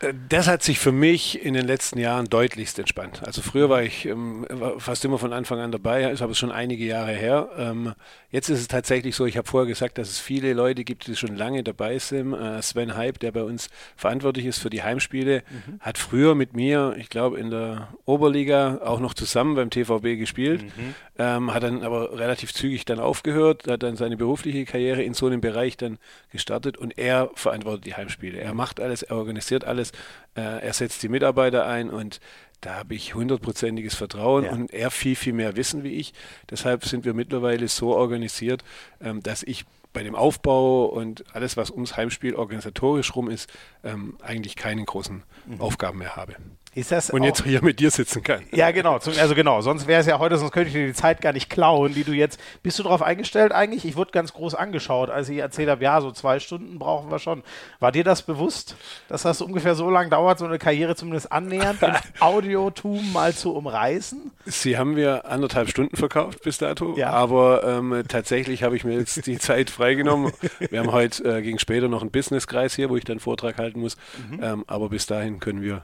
Äh, 0.00 0.14
das 0.28 0.46
hat 0.46 0.62
sich 0.62 0.78
für 0.78 0.92
mich 0.92 1.44
in 1.44 1.54
den 1.54 1.66
letzten 1.66 1.98
Jahren 1.98 2.26
deutlichst 2.26 2.78
entspannt. 2.78 3.22
Also 3.24 3.42
früher 3.42 3.68
war 3.68 3.82
ich 3.82 4.06
ähm, 4.06 4.46
fast 4.78 5.04
immer 5.04 5.18
von 5.18 5.32
Anfang 5.32 5.60
an 5.60 5.72
dabei, 5.72 6.10
ist 6.10 6.22
aber 6.22 6.34
schon 6.34 6.52
einige 6.52 6.84
Jahre 6.84 7.12
her. 7.12 7.48
Ähm, 7.56 7.94
jetzt 8.30 8.48
ist 8.48 8.60
es 8.60 8.68
tatsächlich 8.68 9.16
so, 9.16 9.26
ich 9.26 9.36
habe 9.36 9.48
vorher 9.48 9.66
gesagt, 9.66 9.98
dass 9.98 10.08
es 10.08 10.18
viele 10.18 10.52
Leute 10.52 10.84
gibt, 10.84 11.06
die 11.06 11.16
schon 11.16 11.36
lange 11.36 11.62
dabei 11.62 11.98
sind. 11.98 12.32
Äh, 12.32 12.62
Sven 12.62 12.96
Hype, 12.96 13.18
der 13.18 13.32
bei 13.32 13.42
uns 13.42 13.68
verantwortlich 13.96 14.46
ist 14.46 14.58
für 14.58 14.70
die 14.70 14.82
Heimspiele, 14.82 15.42
mhm. 15.48 15.80
hat 15.80 15.98
früher 15.98 16.34
mit 16.34 16.54
mir, 16.54 16.94
ich 16.98 17.08
glaube 17.08 17.38
in 17.38 17.50
der 17.50 17.88
Oberliga 18.04 18.80
auch 18.84 19.00
noch 19.00 19.14
zusammen 19.14 19.54
beim 19.54 19.70
TVB 19.70 20.18
gespielt, 20.18 20.62
mhm. 20.62 20.94
ähm, 21.18 21.54
hat 21.54 21.62
dann 21.62 21.82
aber 21.82 22.18
relativ 22.18 22.52
zügig 22.52 22.84
dann 22.84 23.00
aufgehört, 23.00 23.66
hat 23.66 23.82
dann 23.82 23.96
seine 23.96 24.16
berufliche 24.16 24.64
Karriere 24.64 25.02
in 25.02 25.14
so 25.14 25.26
einem 25.26 25.40
Bereich 25.40 25.76
dann 25.76 25.98
gestartet 26.30 26.76
und 26.76 26.98
er 26.98 27.30
verantwortet 27.34 27.86
die 27.86 27.94
Heimspiele. 27.94 28.38
Er 28.38 28.54
macht 28.54 28.80
alles, 28.80 29.02
er 29.02 29.16
organisiert 29.16 29.64
alles 29.64 29.87
ist, 29.88 29.96
äh, 30.36 30.66
er 30.66 30.72
setzt 30.72 31.02
die 31.02 31.08
Mitarbeiter 31.08 31.66
ein 31.66 31.90
und 31.90 32.20
da 32.60 32.74
habe 32.74 32.94
ich 32.94 33.14
hundertprozentiges 33.14 33.94
Vertrauen 33.94 34.44
ja. 34.44 34.52
und 34.52 34.72
er 34.72 34.90
viel, 34.90 35.14
viel 35.14 35.32
mehr 35.32 35.56
Wissen 35.56 35.84
wie 35.84 35.94
ich. 35.94 36.12
Deshalb 36.50 36.84
sind 36.84 37.04
wir 37.04 37.14
mittlerweile 37.14 37.68
so 37.68 37.94
organisiert, 37.94 38.64
ähm, 39.00 39.22
dass 39.22 39.42
ich 39.44 39.64
bei 39.92 40.02
dem 40.02 40.14
Aufbau 40.14 40.86
und 40.86 41.24
alles, 41.34 41.56
was 41.56 41.70
ums 41.70 41.96
Heimspiel 41.96 42.34
organisatorisch 42.34 43.14
rum 43.14 43.30
ist, 43.30 43.48
ähm, 43.84 44.16
eigentlich 44.20 44.56
keine 44.56 44.84
großen 44.84 45.22
mhm. 45.46 45.60
Aufgaben 45.60 45.98
mehr 45.98 46.16
habe. 46.16 46.36
Ist 46.74 46.92
das 46.92 47.10
und 47.10 47.22
jetzt 47.22 47.44
hier 47.44 47.62
mit 47.64 47.80
dir 47.80 47.90
sitzen 47.90 48.22
kann. 48.22 48.44
Ja, 48.52 48.70
genau. 48.70 48.94
Also 48.94 49.34
genau. 49.34 49.60
Sonst 49.62 49.86
wäre 49.86 50.00
es 50.00 50.06
ja 50.06 50.18
heute, 50.18 50.36
sonst 50.36 50.52
könnte 50.52 50.68
ich 50.68 50.74
dir 50.74 50.86
die 50.86 50.92
Zeit 50.92 51.20
gar 51.20 51.32
nicht 51.32 51.48
klauen, 51.48 51.94
die 51.94 52.04
du 52.04 52.12
jetzt. 52.12 52.38
Bist 52.62 52.78
du 52.78 52.82
darauf 52.82 53.02
eingestellt 53.02 53.52
eigentlich? 53.52 53.84
Ich 53.84 53.96
wurde 53.96 54.12
ganz 54.12 54.32
groß 54.32 54.54
angeschaut, 54.54 55.10
als 55.10 55.28
ich 55.28 55.38
erzählt 55.38 55.70
habe, 55.70 55.82
ja, 55.82 56.00
so 56.00 56.12
zwei 56.12 56.38
Stunden 56.38 56.78
brauchen 56.78 57.10
wir 57.10 57.18
schon. 57.18 57.42
War 57.80 57.90
dir 57.90 58.04
das 58.04 58.22
bewusst, 58.22 58.76
dass 59.08 59.22
das 59.22 59.40
ungefähr 59.40 59.74
so 59.74 59.90
lange 59.90 60.10
dauert, 60.10 60.38
so 60.38 60.44
eine 60.44 60.58
Karriere 60.58 60.94
zumindest 60.94 61.32
annähernd 61.32 61.82
im 61.82 61.92
Audiotum 62.20 63.12
mal 63.12 63.34
zu 63.34 63.54
umreißen? 63.54 64.30
Sie 64.44 64.76
haben 64.78 64.94
wir 64.94 65.26
anderthalb 65.26 65.70
Stunden 65.70 65.96
verkauft 65.96 66.42
bis 66.42 66.58
dato, 66.58 66.96
ja. 66.96 67.10
aber 67.10 67.64
ähm, 67.64 68.04
tatsächlich 68.08 68.62
habe 68.62 68.76
ich 68.76 68.84
mir 68.84 68.98
jetzt 68.98 69.26
die 69.26 69.38
Zeit 69.38 69.70
freigenommen. 69.70 70.32
Wir 70.70 70.80
haben 70.80 70.92
heute 70.92 71.38
äh, 71.38 71.42
gegen 71.42 71.58
später 71.58 71.88
noch 71.88 72.02
einen 72.02 72.10
Businesskreis 72.10 72.74
hier, 72.74 72.90
wo 72.90 72.96
ich 72.96 73.04
dann 73.04 73.20
Vortrag 73.20 73.58
halten 73.58 73.80
muss. 73.80 73.96
Mhm. 74.30 74.40
Ähm, 74.42 74.64
aber 74.66 74.90
bis 74.90 75.06
dahin 75.06 75.40
können 75.40 75.62
wir 75.62 75.82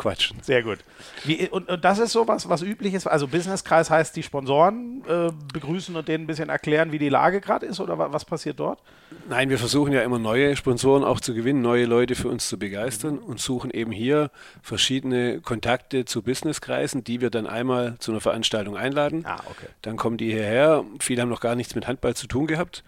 quatschen. 0.00 0.38
Sehr 0.42 0.62
gut. 0.62 0.78
Wie, 1.24 1.48
und, 1.48 1.68
und, 1.68 1.84
das 1.84 1.98
ist 1.98 2.12
so 2.12 2.26
was, 2.26 2.48
was 2.48 2.62
üblich 2.62 2.94
ist. 2.94 3.06
Also 3.06 3.28
Businesskreis 3.28 3.90
heißt, 3.90 4.16
die 4.16 4.22
Sponsoren 4.22 5.04
äh, 5.06 5.30
begrüßen 5.52 5.94
und 5.94 6.08
denen 6.08 6.24
ein 6.24 6.26
bisschen 6.26 6.48
erklären, 6.48 6.90
wie 6.90 6.98
die 6.98 7.10
Lage 7.10 7.40
gerade 7.40 7.66
ist 7.66 7.80
oder 7.80 7.98
was 7.98 8.24
passiert 8.24 8.58
dort? 8.58 8.80
Nein, 9.28 9.50
wir 9.50 9.58
versuchen 9.58 9.92
ja 9.92 10.02
immer 10.02 10.18
neue 10.18 10.56
Sponsoren 10.56 11.04
auch 11.04 11.20
zu 11.20 11.34
gewinnen, 11.34 11.60
neue 11.60 11.84
Leute 11.84 12.14
für 12.14 12.28
uns 12.28 12.48
zu 12.48 12.58
begeistern 12.58 13.16
mhm. 13.16 13.24
und 13.24 13.40
suchen 13.40 13.70
eben 13.70 13.92
hier 13.92 14.30
verschiedene 14.62 15.40
Kontakte 15.40 16.06
zu 16.06 16.22
Businesskreisen, 16.22 17.04
die 17.04 17.20
wir 17.20 17.28
dann 17.28 17.46
einmal 17.46 17.96
zu 17.98 18.10
einer 18.10 18.20
Veranstaltung 18.20 18.76
einladen. 18.76 19.24
Ah, 19.26 19.40
okay. 19.50 19.66
Dann 19.82 19.96
kommen 19.96 20.16
die 20.16 20.30
hierher. 20.32 20.84
Viele 20.98 21.20
haben 21.20 21.28
noch 21.28 21.40
gar 21.40 21.56
nichts 21.56 21.74
mit 21.74 21.86
Handball 21.86 22.16
zu 22.16 22.26
tun 22.26 22.46
gehabt. 22.46 22.84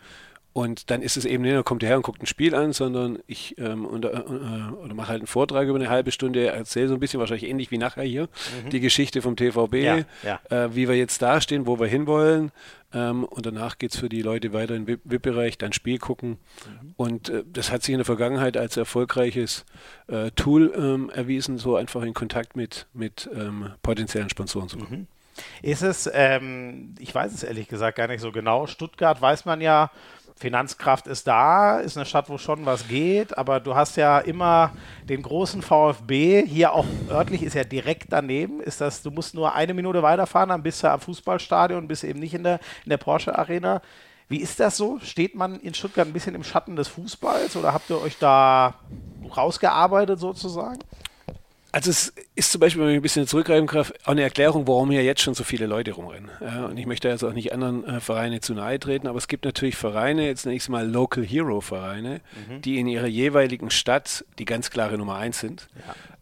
Und 0.52 0.90
dann 0.90 1.00
ist 1.00 1.16
es 1.16 1.24
eben 1.24 1.42
nicht, 1.42 1.54
er 1.54 1.62
kommt 1.62 1.82
her 1.82 1.96
und 1.96 2.02
guckt 2.02 2.22
ein 2.22 2.26
Spiel 2.26 2.54
an, 2.54 2.74
sondern 2.74 3.18
ich 3.26 3.56
ähm, 3.58 3.86
unter, 3.86 4.12
äh, 4.12 4.72
oder 4.84 4.94
mache 4.94 5.08
halt 5.08 5.20
einen 5.20 5.26
Vortrag 5.26 5.66
über 5.66 5.78
eine 5.78 5.88
halbe 5.88 6.12
Stunde, 6.12 6.46
erzähle 6.48 6.88
so 6.88 6.94
ein 6.94 7.00
bisschen, 7.00 7.20
wahrscheinlich 7.20 7.48
ähnlich 7.48 7.70
wie 7.70 7.78
nachher 7.78 8.02
hier, 8.02 8.28
mhm. 8.64 8.68
die 8.68 8.80
Geschichte 8.80 9.22
vom 9.22 9.34
TVB, 9.34 9.74
ja, 9.76 9.98
ja. 10.22 10.40
Äh, 10.50 10.74
wie 10.74 10.88
wir 10.88 10.96
jetzt 10.96 11.22
dastehen, 11.22 11.66
wo 11.66 11.80
wir 11.80 11.86
hinwollen. 11.86 12.52
Ähm, 12.92 13.24
und 13.24 13.46
danach 13.46 13.78
geht 13.78 13.94
es 13.94 14.00
für 14.00 14.10
die 14.10 14.20
Leute 14.20 14.52
weiter 14.52 14.76
im 14.76 14.86
VIP-Bereich, 14.86 15.56
dann 15.56 15.72
Spiel 15.72 15.98
gucken. 15.98 16.30
Mhm. 16.30 16.94
Und 16.96 17.28
äh, 17.30 17.44
das 17.50 17.72
hat 17.72 17.82
sich 17.82 17.92
in 17.94 17.98
der 17.98 18.04
Vergangenheit 18.04 18.58
als 18.58 18.76
erfolgreiches 18.76 19.64
äh, 20.08 20.30
Tool 20.32 20.72
ähm, 20.76 21.08
erwiesen, 21.08 21.56
so 21.56 21.76
einfach 21.76 22.02
in 22.02 22.12
Kontakt 22.12 22.56
mit, 22.56 22.86
mit 22.92 23.30
ähm, 23.34 23.70
potenziellen 23.82 24.28
Sponsoren 24.28 24.68
zu 24.68 24.76
kommen. 24.76 25.00
Mhm. 25.00 25.06
Ist 25.62 25.82
es, 25.82 26.10
ähm, 26.12 26.94
ich 26.98 27.14
weiß 27.14 27.32
es 27.32 27.42
ehrlich 27.42 27.68
gesagt 27.68 27.96
gar 27.96 28.08
nicht 28.08 28.20
so 28.20 28.32
genau. 28.32 28.66
Stuttgart 28.66 29.20
weiß 29.20 29.44
man 29.44 29.60
ja, 29.60 29.90
Finanzkraft 30.42 31.06
ist 31.06 31.28
da, 31.28 31.78
ist 31.78 31.96
eine 31.96 32.04
Stadt, 32.04 32.28
wo 32.28 32.36
schon 32.36 32.66
was 32.66 32.88
geht, 32.88 33.38
aber 33.38 33.60
du 33.60 33.76
hast 33.76 33.96
ja 33.96 34.18
immer 34.18 34.72
den 35.08 35.22
großen 35.22 35.62
VfB, 35.62 36.44
hier 36.44 36.72
auch 36.72 36.84
örtlich 37.08 37.44
ist 37.44 37.54
ja 37.54 37.62
direkt 37.62 38.12
daneben, 38.12 38.60
ist 38.60 38.80
das, 38.80 39.02
du 39.02 39.12
musst 39.12 39.34
nur 39.34 39.54
eine 39.54 39.72
Minute 39.72 40.02
weiterfahren, 40.02 40.48
dann 40.48 40.64
bist 40.64 40.82
du 40.82 40.90
am 40.90 40.98
Fußballstadion, 40.98 41.86
bist 41.86 42.02
eben 42.02 42.18
nicht 42.18 42.34
in 42.34 42.42
der, 42.42 42.58
in 42.84 42.90
der 42.90 42.96
Porsche 42.96 43.38
Arena. 43.38 43.82
Wie 44.28 44.38
ist 44.38 44.58
das 44.58 44.76
so? 44.76 44.98
Steht 44.98 45.36
man 45.36 45.60
in 45.60 45.74
Stuttgart 45.74 46.08
ein 46.08 46.12
bisschen 46.12 46.34
im 46.34 46.42
Schatten 46.42 46.74
des 46.74 46.88
Fußballs 46.88 47.54
oder 47.54 47.72
habt 47.72 47.88
ihr 47.88 48.02
euch 48.02 48.18
da 48.18 48.74
rausgearbeitet 49.36 50.18
sozusagen? 50.18 50.80
Also 51.72 51.90
es 51.90 52.12
ist 52.34 52.52
zum 52.52 52.60
Beispiel, 52.60 52.82
wenn 52.82 52.90
ich 52.90 52.96
ein 52.96 53.02
bisschen 53.02 53.26
zurückgreifen 53.26 53.66
kann, 53.66 53.80
auch 53.80 54.08
eine 54.08 54.22
Erklärung, 54.22 54.68
warum 54.68 54.90
hier 54.90 55.02
jetzt 55.02 55.22
schon 55.22 55.32
so 55.32 55.42
viele 55.42 55.64
Leute 55.64 55.92
rumrennen. 55.92 56.30
Ja, 56.42 56.66
und 56.66 56.76
ich 56.76 56.84
möchte 56.84 57.08
also 57.10 57.28
auch 57.28 57.32
nicht 57.32 57.54
anderen 57.54 57.84
äh, 57.86 57.98
Vereinen 57.98 58.42
zu 58.42 58.52
nahe 58.52 58.78
treten, 58.78 59.06
aber 59.06 59.16
es 59.16 59.26
gibt 59.26 59.46
natürlich 59.46 59.76
Vereine, 59.76 60.26
jetzt 60.26 60.44
nenne 60.44 60.54
ich 60.54 60.62
es 60.64 60.68
mal 60.68 60.86
Local 60.86 61.24
Hero 61.24 61.62
Vereine, 61.62 62.20
mhm. 62.48 62.60
die 62.60 62.78
in 62.78 62.86
ihrer 62.86 63.06
jeweiligen 63.06 63.70
Stadt 63.70 64.22
die 64.38 64.44
ganz 64.44 64.68
klare 64.68 64.98
Nummer 64.98 65.16
eins 65.16 65.40
sind 65.40 65.70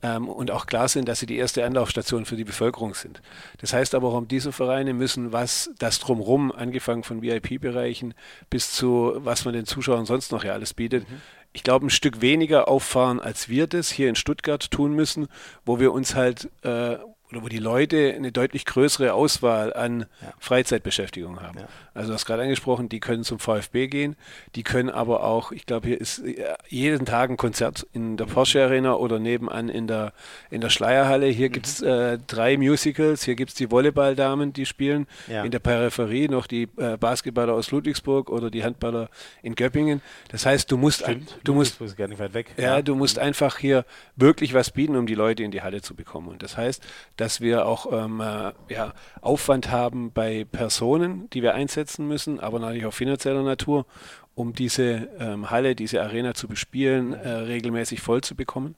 ja. 0.03 0.17
ähm, 0.17 0.29
und 0.29 0.53
auch 0.53 0.67
klar 0.67 0.87
sind, 0.87 1.09
dass 1.09 1.19
sie 1.19 1.27
die 1.27 1.37
erste 1.37 1.65
Anlaufstation 1.65 2.27
für 2.27 2.37
die 2.37 2.45
Bevölkerung 2.45 2.95
sind. 2.95 3.21
Das 3.59 3.73
heißt 3.73 3.97
aber 3.97 4.15
auch, 4.15 4.23
diese 4.25 4.53
Vereine 4.53 4.95
müssen 4.95 5.33
was 5.33 5.71
das 5.81 5.99
drumrum, 5.99 6.53
angefangen 6.53 7.03
von 7.03 7.23
VIP-Bereichen 7.23 8.15
bis 8.51 8.71
zu 8.71 9.15
was 9.17 9.45
man 9.45 9.55
den 9.55 9.67
Zuschauern 9.67 10.07
sonst 10.07 10.31
noch 10.31 10.45
ja 10.45 10.53
alles 10.53 10.75
bietet, 10.75 11.11
mhm 11.11 11.21
ich 11.53 11.63
glaube, 11.63 11.87
ein 11.87 11.91
Stück 11.91 12.21
weniger 12.21 12.69
auffahren, 12.69 13.21
als 13.21 13.49
wir 13.49 13.67
das 13.67 13.91
hier 13.91 14.09
in 14.09 14.15
Stuttgart 14.15 14.71
tun 14.71 14.95
müssen, 14.95 15.29
wo 15.65 15.81
wir 15.81 15.93
uns 15.93 16.15
halt, 16.15 16.49
äh, 16.63 16.97
oder 17.31 17.43
wo 17.43 17.49
die 17.49 17.59
Leute 17.59 18.13
eine 18.15 18.33
deutlich 18.33 18.65
größere 18.65 19.13
Auswahl 19.15 19.73
an 19.73 20.01
ja. 20.01 20.33
Freizeitbeschäftigung 20.39 21.41
haben. 21.41 21.61
Ja. 21.61 21.69
Also 22.01 22.13
du 22.13 22.15
hast 22.15 22.25
gerade 22.25 22.45
angesprochen, 22.45 22.89
die 22.89 22.99
können 22.99 23.25
zum 23.25 23.39
VfB 23.39 23.87
gehen, 23.87 24.17
die 24.55 24.63
können 24.63 24.89
aber 24.89 25.23
auch, 25.23 25.53
ich 25.53 25.67
glaube, 25.67 25.87
hier 25.87 26.01
ist 26.01 26.21
äh, 26.21 26.55
jeden 26.67 27.05
Tag 27.05 27.29
ein 27.29 27.37
Konzert 27.37 27.87
in 27.93 28.17
der 28.17 28.25
Porsche 28.25 28.63
Arena 28.65 28.95
oder 28.95 29.19
nebenan 29.19 29.69
in 29.69 29.87
der, 29.87 30.15
in 30.49 30.63
der 30.63 30.71
Schleierhalle. 30.71 31.27
Hier 31.27 31.51
mhm. 31.51 31.53
gibt 31.53 31.67
es 31.67 31.83
äh, 31.83 32.17
drei 32.27 32.57
Musicals, 32.57 33.25
hier 33.25 33.35
gibt 33.35 33.51
es 33.51 33.57
die 33.57 33.71
Volleyballdamen, 33.71 34.55
die 34.55 34.65
spielen, 34.65 35.07
ja. 35.29 35.45
in 35.45 35.51
der 35.51 35.59
Peripherie 35.59 36.29
noch 36.29 36.47
die 36.47 36.69
äh, 36.79 36.97
Basketballer 36.97 37.53
aus 37.53 37.71
Ludwigsburg 37.71 38.31
oder 38.31 38.51
die 38.51 38.65
Handballer 38.65 39.11
in 39.43 39.55
Göppingen. 39.55 40.01
Das 40.31 40.47
heißt, 40.47 40.73
du 40.73 40.79
musst, 40.79 41.05
ein, 41.05 41.27
du 41.45 41.53
musst, 41.53 41.81
gar 41.99 42.09
nicht 42.09 42.19
weit 42.19 42.33
weg. 42.33 42.55
Ja, 42.57 42.81
du 42.81 42.95
musst 42.95 43.19
einfach 43.19 43.59
hier 43.59 43.85
wirklich 44.17 44.55
was 44.55 44.71
bieten, 44.71 44.97
um 44.97 45.05
die 45.05 45.15
Leute 45.15 45.43
in 45.43 45.51
die 45.51 45.61
Halle 45.61 45.83
zu 45.83 45.95
bekommen. 45.95 46.29
Und 46.29 46.43
das 46.43 46.57
heißt, 46.57 46.83
dass 47.19 47.43
wir 47.43 47.67
auch 47.67 47.93
ähm, 47.93 48.23
äh, 48.23 48.53
ja, 48.73 48.95
Aufwand 49.21 49.71
haben 49.71 50.13
bei 50.13 50.47
Personen, 50.51 51.29
die 51.35 51.43
wir 51.43 51.55
einsetzen 51.55 51.90
müssen, 51.99 52.41
aber 52.41 52.59
natürlich 52.59 52.87
auch 52.87 52.95
finanzieller 52.95 53.43
Natur, 53.43 53.87
um 54.35 54.53
diese 54.53 55.09
ähm, 55.19 55.51
Halle, 55.51 55.75
diese 55.75 56.03
Arena 56.03 56.35
zu 56.35 56.49
bespielen, 56.49 57.13
äh, 57.13 57.29
regelmäßig 57.29 58.01
voll 58.01 58.21
zu 58.23 58.35
bekommen. 58.35 58.75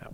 Ja. 0.00 0.08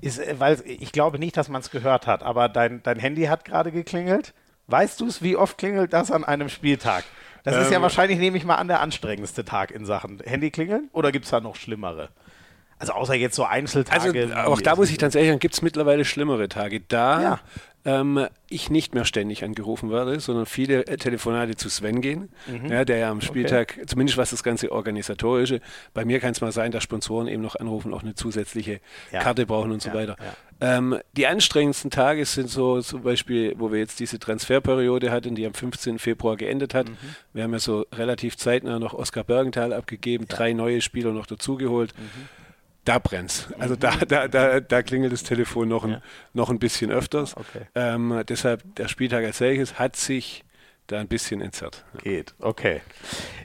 Ist, 0.00 0.18
äh, 0.18 0.34
weil 0.38 0.62
ich 0.64 0.92
glaube 0.92 1.18
nicht, 1.18 1.36
dass 1.36 1.48
man 1.48 1.60
es 1.60 1.70
gehört 1.70 2.06
hat, 2.06 2.22
aber 2.22 2.48
dein, 2.48 2.82
dein 2.82 2.98
Handy 2.98 3.24
hat 3.24 3.44
gerade 3.44 3.72
geklingelt. 3.72 4.34
Weißt 4.66 5.00
du 5.00 5.06
es, 5.06 5.22
wie 5.22 5.36
oft 5.36 5.58
klingelt 5.58 5.92
das 5.92 6.10
an 6.10 6.24
einem 6.24 6.48
Spieltag? 6.48 7.04
Das 7.42 7.54
ähm, 7.54 7.62
ist 7.62 7.70
ja 7.70 7.76
ähm. 7.76 7.82
wahrscheinlich, 7.82 8.18
nehme 8.18 8.36
ich 8.36 8.44
mal 8.44 8.56
an, 8.56 8.68
der 8.68 8.80
anstrengendste 8.80 9.44
Tag 9.44 9.70
in 9.70 9.84
Sachen 9.84 10.20
Handy 10.24 10.50
klingeln 10.50 10.88
oder 10.92 11.12
gibt 11.12 11.26
es 11.26 11.30
da 11.30 11.40
noch 11.40 11.56
schlimmere? 11.56 12.08
Also 12.78 12.92
außer 12.92 13.14
jetzt 13.14 13.36
so 13.36 13.44
Einzeltage. 13.44 14.34
Also 14.34 14.52
auch 14.52 14.60
da 14.60 14.76
muss 14.76 14.90
ich 14.90 14.98
tatsächlich 14.98 15.30
sagen, 15.30 15.38
gibt 15.38 15.54
es 15.54 15.62
mittlerweile 15.62 16.04
schlimmere 16.04 16.48
Tage. 16.48 16.80
Da 16.80 17.22
ja. 17.22 17.40
Ähm, 17.84 18.26
ich 18.48 18.70
nicht 18.70 18.94
mehr 18.94 19.04
ständig 19.04 19.44
angerufen 19.44 19.90
werde, 19.90 20.18
sondern 20.20 20.46
viele 20.46 20.86
äh, 20.86 20.96
Telefonate 20.96 21.56
zu 21.56 21.68
Sven 21.68 22.00
gehen, 22.00 22.30
mhm. 22.46 22.70
ja, 22.70 22.84
der 22.84 22.98
ja 22.98 23.10
am 23.10 23.20
Spieltag, 23.20 23.74
okay. 23.76 23.86
zumindest 23.86 24.16
was 24.16 24.30
das 24.30 24.42
ganze 24.42 24.72
Organisatorische, 24.72 25.60
bei 25.92 26.04
mir 26.04 26.20
kann 26.20 26.32
es 26.32 26.40
mal 26.40 26.52
sein, 26.52 26.72
dass 26.72 26.82
Sponsoren 26.82 27.28
eben 27.28 27.42
noch 27.42 27.56
anrufen, 27.56 27.92
auch 27.92 28.02
eine 28.02 28.14
zusätzliche 28.14 28.80
ja. 29.12 29.20
Karte 29.20 29.46
brauchen 29.46 29.72
und 29.72 29.82
so 29.82 29.92
weiter. 29.92 30.16
Ähm, 30.60 30.98
die 31.16 31.26
anstrengendsten 31.26 31.90
Tage 31.90 32.24
sind 32.24 32.48
so 32.48 32.80
zum 32.80 33.02
Beispiel, 33.02 33.54
wo 33.58 33.72
wir 33.72 33.80
jetzt 33.80 34.00
diese 34.00 34.18
Transferperiode 34.18 35.10
hatten, 35.10 35.34
die 35.34 35.44
am 35.44 35.52
15. 35.52 35.98
Februar 35.98 36.36
geendet 36.36 36.74
hat. 36.74 36.88
Mhm. 36.88 36.96
Wir 37.32 37.42
haben 37.42 37.52
ja 37.52 37.58
so 37.58 37.86
relativ 37.92 38.36
zeitnah 38.36 38.78
noch 38.78 38.94
Oskar 38.94 39.24
Bergenthal 39.24 39.72
abgegeben, 39.72 40.26
drei 40.28 40.52
neue 40.52 40.80
Spieler 40.80 41.12
noch 41.12 41.26
dazugeholt. 41.26 41.92
Mhm 41.98 42.43
da 42.84 42.98
brennt's. 42.98 43.48
Also 43.58 43.76
da, 43.76 43.96
da, 43.96 44.28
da, 44.28 44.60
da 44.60 44.82
klingelt 44.82 45.12
das 45.12 45.22
Telefon 45.22 45.68
noch 45.68 45.84
ein, 45.84 45.90
ja. 45.92 46.02
noch 46.32 46.50
ein 46.50 46.58
bisschen 46.58 46.90
öfters. 46.90 47.36
Okay. 47.36 47.66
Ähm, 47.74 48.22
deshalb, 48.28 48.62
der 48.76 48.88
Spieltag 48.88 49.24
als 49.24 49.38
solches 49.38 49.78
hat 49.78 49.96
sich 49.96 50.44
da 50.86 50.98
ein 50.98 51.08
bisschen 51.08 51.40
entzerrt. 51.40 51.84
Geht, 52.02 52.34
okay. 52.40 52.82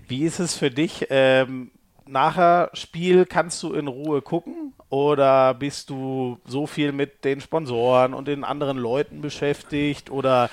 Wie 0.08 0.24
ist 0.24 0.40
es 0.40 0.58
für 0.58 0.72
dich? 0.72 1.08
Ähm, 1.10 1.72
nachher 2.06 2.70
Spiel 2.74 3.26
kannst 3.26 3.62
du 3.64 3.74
in 3.74 3.88
Ruhe 3.88 4.22
gucken 4.22 4.74
oder 4.90 5.54
bist 5.54 5.90
du 5.90 6.40
so 6.46 6.68
viel 6.68 6.92
mit 6.92 7.24
den 7.24 7.40
Sponsoren 7.40 8.14
und 8.14 8.28
den 8.28 8.44
anderen 8.44 8.78
Leuten 8.78 9.22
beschäftigt 9.22 10.10
oder 10.10 10.50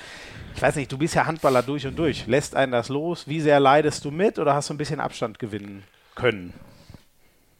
ich 0.55 0.61
weiß 0.61 0.75
nicht, 0.75 0.91
du 0.91 0.97
bist 0.97 1.13
ja 1.13 1.25
Handballer 1.25 1.61
durch 1.61 1.85
und 1.85 1.97
durch. 1.99 2.25
Lässt 2.25 2.55
einen 2.55 2.71
das 2.71 2.89
los? 2.89 3.27
Wie 3.27 3.41
sehr 3.41 3.59
leidest 3.59 4.05
du 4.05 4.11
mit 4.11 4.39
oder 4.39 4.55
hast 4.55 4.69
du 4.69 4.73
ein 4.73 4.77
bisschen 4.77 4.99
Abstand 4.99 5.39
gewinnen 5.39 5.83
können? 6.15 6.53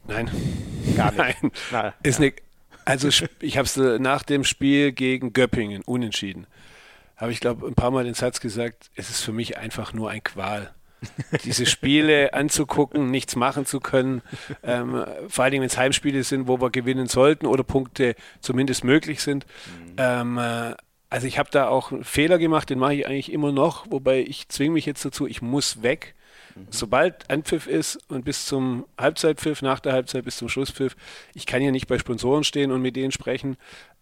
Nein. 0.07 0.29
Gar 0.95 1.11
nicht. 1.11 1.17
Nein. 1.17 1.51
Na, 1.71 1.93
ist 2.03 2.19
nicht. 2.19 2.41
Also 2.85 3.09
ich 3.41 3.57
habe 3.57 3.65
es 3.65 3.75
äh, 3.75 3.99
nach 3.99 4.23
dem 4.23 4.43
Spiel 4.45 4.93
gegen 4.93 5.33
Göppingen 5.33 5.81
unentschieden. 5.83 6.47
Habe 7.17 7.31
ich 7.31 7.39
glaube 7.39 7.67
ein 7.67 7.75
paar 7.75 7.91
Mal 7.91 8.05
den 8.05 8.13
Satz 8.13 8.39
gesagt, 8.39 8.89
es 8.95 9.09
ist 9.09 9.21
für 9.21 9.33
mich 9.33 9.57
einfach 9.57 9.93
nur 9.93 10.09
ein 10.09 10.23
Qual. 10.23 10.73
Diese 11.43 11.65
Spiele 11.65 12.33
anzugucken, 12.33 13.11
nichts 13.11 13.35
machen 13.35 13.65
zu 13.65 13.79
können, 13.79 14.21
ähm, 14.63 15.05
vor 15.27 15.43
allem 15.43 15.61
wenn 15.61 15.67
es 15.67 15.77
Heimspiele 15.77 16.23
sind, 16.23 16.47
wo 16.47 16.61
wir 16.61 16.69
gewinnen 16.69 17.07
sollten 17.07 17.45
oder 17.45 17.63
Punkte 17.63 18.15
zumindest 18.39 18.83
möglich 18.83 19.21
sind. 19.21 19.45
Mhm. 19.45 19.95
Ähm, 19.97 20.37
äh, 20.37 20.75
also 21.09 21.27
ich 21.27 21.39
habe 21.39 21.49
da 21.51 21.67
auch 21.67 21.91
einen 21.91 22.03
Fehler 22.03 22.37
gemacht, 22.37 22.69
den 22.69 22.79
mache 22.79 22.95
ich 22.95 23.07
eigentlich 23.07 23.31
immer 23.31 23.51
noch, 23.51 23.85
wobei 23.89 24.19
ich 24.19 24.49
zwinge 24.49 24.71
mich 24.71 24.85
jetzt 24.85 25.05
dazu, 25.05 25.27
ich 25.27 25.41
muss 25.41 25.81
weg 25.83 26.15
Sobald 26.69 27.29
Anpfiff 27.29 27.67
ist 27.67 27.99
und 28.09 28.25
bis 28.25 28.45
zum 28.45 28.85
Halbzeitpfiff, 28.97 29.61
nach 29.61 29.79
der 29.79 29.93
Halbzeit 29.93 30.25
bis 30.25 30.37
zum 30.37 30.49
Schlusspfiff, 30.49 30.95
ich 31.33 31.45
kann 31.45 31.61
hier 31.61 31.71
nicht 31.71 31.87
bei 31.87 31.97
Sponsoren 31.97 32.43
stehen 32.43 32.71
und 32.71 32.81
mit 32.81 32.95
denen 32.95 33.11
sprechen. 33.11 33.57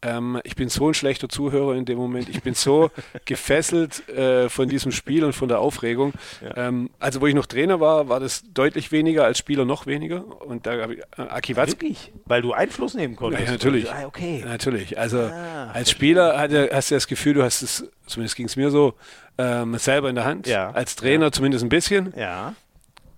Ähm, 0.06 0.40
ich 0.44 0.56
bin 0.56 0.70
so 0.70 0.90
ein 0.90 0.94
schlechter 0.94 1.28
Zuhörer 1.30 1.76
in 1.76 1.86
dem 1.86 1.98
Moment. 1.98 2.30
Ich 2.30 2.42
bin 2.44 2.54
so 2.54 2.92
gefesselt 3.26 4.08
äh, 4.10 4.50
von 4.50 4.70
diesem 4.70 4.92
Spiel 4.92 5.24
und 5.24 5.34
von 5.34 5.48
der 5.48 5.60
Aufregung. 5.60 6.14
Ja. 6.42 6.68
Ähm, 6.68 6.90
also, 7.00 7.22
wo 7.22 7.28
ich 7.28 7.34
noch 7.34 7.46
Trainer 7.46 7.80
war, 7.80 8.08
war 8.08 8.20
das 8.20 8.44
deutlich 8.54 8.92
weniger, 8.92 9.26
als 9.26 9.40
Spieler 9.40 9.66
noch 9.66 9.88
weniger. 9.88 10.24
Und 10.42 10.66
da 10.66 10.82
habe 10.82 10.96
ich 10.96 11.00
äh, 11.18 11.22
Aki 11.22 11.56
Watz 11.56 11.72
Wirklich? 11.72 12.12
Weil 12.26 12.42
du 12.42 12.54
Einfluss 12.54 12.94
nehmen 12.94 13.16
konntest? 13.16 13.46
Ja, 13.46 13.52
natürlich. 13.52 13.92
Ah, 13.92 14.06
okay. 14.06 14.44
Natürlich. 14.46 14.98
Also, 14.98 15.20
ah, 15.20 15.72
als 15.74 15.90
Spieler 15.90 16.38
hatte, 16.38 16.70
hast 16.72 16.92
du 16.92 16.96
das 16.96 17.08
Gefühl, 17.08 17.34
du 17.34 17.44
hast 17.44 17.62
es, 17.62 17.90
zumindest 18.06 18.36
ging 18.36 18.46
es 18.46 18.56
mir 18.56 18.70
so, 18.70 18.94
ähm, 19.38 19.78
selber 19.78 20.10
in 20.10 20.16
der 20.16 20.26
Hand. 20.26 20.48
Ja. 20.48 20.72
Als 20.72 20.96
Trainer 20.96 21.26
ja. 21.26 21.32
zumindest 21.32 21.64
ein 21.64 21.70
bisschen. 21.70 22.14
Ja. 22.16 22.54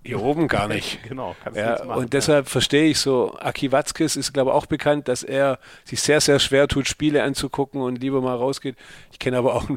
Hier 0.08 0.22
oben 0.22 0.48
gar 0.48 0.68
nicht. 0.74 1.02
genau, 1.06 1.36
kannst 1.44 1.58
ja, 1.58 1.84
machen, 1.84 2.02
Und 2.02 2.14
deshalb 2.14 2.46
ja. 2.46 2.50
verstehe 2.50 2.88
ich 2.88 2.98
so, 2.98 3.36
Aki 3.38 3.72
Watzkes 3.72 4.16
ist, 4.16 4.32
glaube 4.32 4.50
ich, 4.50 4.56
auch 4.56 4.64
bekannt, 4.64 5.06
dass 5.06 5.22
er 5.22 5.58
sich 5.84 6.00
sehr, 6.00 6.22
sehr 6.22 6.38
schwer 6.38 6.66
tut, 6.66 6.88
Spiele 6.88 7.22
anzugucken 7.22 7.82
und 7.82 8.00
lieber 8.00 8.22
mal 8.22 8.34
rausgeht. 8.34 8.76
Ich 9.12 9.18
kenne 9.18 9.36
aber 9.36 9.54
auch 9.54 9.68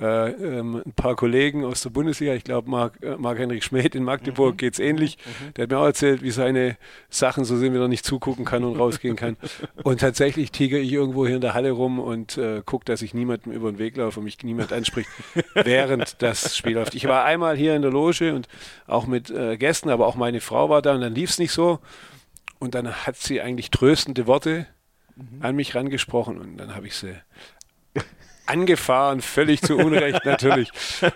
äh, 0.00 0.30
ähm, 0.30 0.80
ein 0.86 0.92
paar 0.92 1.16
Kollegen 1.16 1.64
aus 1.64 1.82
der 1.82 1.90
Bundesliga. 1.90 2.34
Ich 2.34 2.44
glaube, 2.44 2.92
äh, 3.02 3.16
Marc-Henrik 3.16 3.64
Schmidt 3.64 3.96
in 3.96 4.04
Magdeburg 4.04 4.52
mhm. 4.52 4.56
geht 4.58 4.74
es 4.74 4.78
ähnlich. 4.78 5.18
Mhm. 5.24 5.54
Der 5.54 5.62
hat 5.64 5.70
mir 5.70 5.78
auch 5.78 5.86
erzählt, 5.86 6.22
wie 6.22 6.30
seine 6.30 6.76
Sachen 7.08 7.44
so 7.44 7.56
sind, 7.56 7.74
wie 7.74 7.78
er 7.78 7.88
nicht 7.88 8.04
zugucken 8.04 8.44
kann 8.44 8.62
und 8.62 8.78
rausgehen 8.78 9.16
kann. 9.16 9.36
und 9.82 10.00
tatsächlich 10.00 10.52
tiger 10.52 10.78
ich 10.78 10.92
irgendwo 10.92 11.26
hier 11.26 11.34
in 11.34 11.40
der 11.40 11.54
Halle 11.54 11.72
rum 11.72 11.98
und 11.98 12.38
äh, 12.38 12.62
gucke, 12.64 12.84
dass 12.84 13.02
ich 13.02 13.12
niemandem 13.12 13.52
über 13.52 13.72
den 13.72 13.80
Weg 13.80 13.96
laufe 13.96 14.20
und 14.20 14.24
mich 14.24 14.38
niemand 14.44 14.72
anspricht, 14.72 15.10
während 15.54 16.22
das 16.22 16.56
Spiel 16.56 16.74
läuft. 16.74 16.94
Ich 16.94 17.08
war 17.08 17.24
einmal 17.24 17.56
hier 17.56 17.74
in 17.74 17.82
der 17.82 17.90
Loge 17.90 18.34
und 18.34 18.46
auch 18.86 19.08
mit 19.08 19.30
äh, 19.30 19.56
Gästen 19.56 19.79
Gästen, 19.80 19.90
aber 19.90 20.06
auch 20.06 20.16
meine 20.16 20.40
Frau 20.40 20.68
war 20.68 20.82
da 20.82 20.94
und 20.94 21.00
dann 21.00 21.14
lief 21.14 21.30
es 21.30 21.38
nicht 21.38 21.52
so. 21.52 21.78
Und 22.58 22.74
dann 22.74 22.92
hat 22.92 23.16
sie 23.16 23.40
eigentlich 23.40 23.70
tröstende 23.70 24.26
Worte 24.26 24.66
mhm. 25.16 25.42
an 25.42 25.56
mich 25.56 25.74
rangesprochen 25.74 26.38
und 26.38 26.58
dann 26.58 26.74
habe 26.74 26.86
ich 26.86 26.96
sie 26.96 27.14
angefahren, 28.46 29.20
völlig 29.20 29.62
zu 29.62 29.76
Unrecht 29.76 30.24
natürlich. 30.24 30.70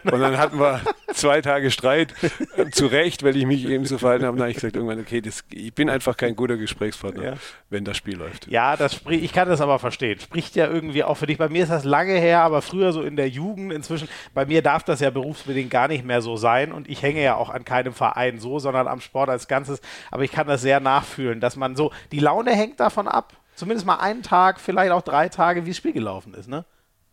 Und 0.04 0.21
dann 0.21 0.38
hatten 0.38 0.59
wir 0.59 0.81
zwei 1.12 1.40
Tage 1.40 1.71
Streit, 1.71 2.14
äh, 2.57 2.71
zu 2.71 2.87
Recht, 2.87 3.23
weil 3.23 3.37
ich 3.37 3.47
mich 3.47 3.66
eben 3.66 3.85
so 3.85 3.99
verhalten 3.99 4.25
habe. 4.25 4.37
Dann 4.37 4.43
habe 4.43 4.50
ich 4.50 4.57
gesagt, 4.57 4.76
irgendwann, 4.76 5.00
okay, 5.00 5.21
das, 5.21 5.45
ich 5.50 5.75
bin 5.75 5.90
einfach 5.90 6.16
kein 6.16 6.37
guter 6.37 6.57
Gesprächspartner, 6.57 7.25
ja. 7.25 7.35
wenn 7.71 7.85
das 7.85 7.97
Spiel 7.97 8.16
läuft. 8.16 8.47
Ja, 8.49 8.76
das 8.76 9.00
ich 9.09 9.33
kann 9.33 9.49
das 9.49 9.61
aber 9.61 9.78
verstehen. 9.78 10.19
Spricht 10.21 10.57
ja 10.57 10.66
irgendwie 10.66 11.04
auch 11.04 11.16
für 11.16 11.26
dich. 11.26 11.38
Bei 11.38 11.49
mir 11.49 11.62
ist 11.62 11.71
das 11.71 11.85
lange 11.85 12.14
her, 12.14 12.40
aber 12.40 12.62
früher 12.62 12.93
so 12.93 13.02
in 13.02 13.16
der 13.16 13.28
Jugend 13.28 13.73
inzwischen. 13.73 14.09
Bei 14.35 14.47
mir 14.47 14.62
darf 14.62 14.83
das 14.85 15.00
ja 15.00 15.11
berufsbedingt 15.11 15.71
gar 15.71 15.88
nicht 15.88 16.04
mehr 16.04 16.23
so 16.23 16.37
sein 16.37 16.73
und 16.73 16.88
ich 16.88 17.02
hänge 17.02 17.23
ja 17.23 17.37
auch 17.37 17.50
an 17.50 17.64
keinem 17.64 17.95
Verein 17.95 18.38
so, 18.38 18.59
sondern 18.59 18.87
am 18.88 19.00
Sport 19.00 19.31
als 19.31 19.49
Ganzes. 19.49 19.81
Aber 20.11 20.25
ich 20.25 20.33
kann 20.33 20.47
das 20.47 20.62
sehr 20.62 20.81
nachfühlen, 20.81 21.40
dass 21.40 21.57
man 21.57 21.76
so, 21.76 21.93
die 22.12 22.21
Laune 22.21 22.52
hängt 22.52 22.81
davon 22.81 23.09
ab. 23.09 23.35
Zumindest 23.54 23.87
mal 23.87 23.97
einen 23.97 24.23
Tag, 24.23 24.59
vielleicht 24.59 24.90
auch 24.90 25.02
drei 25.02 25.28
Tage, 25.28 25.64
wie 25.64 25.71
das 25.71 25.76
Spiel 25.76 25.93
gelaufen 25.93 26.35
ist, 26.35 26.49
ne? 26.49 26.64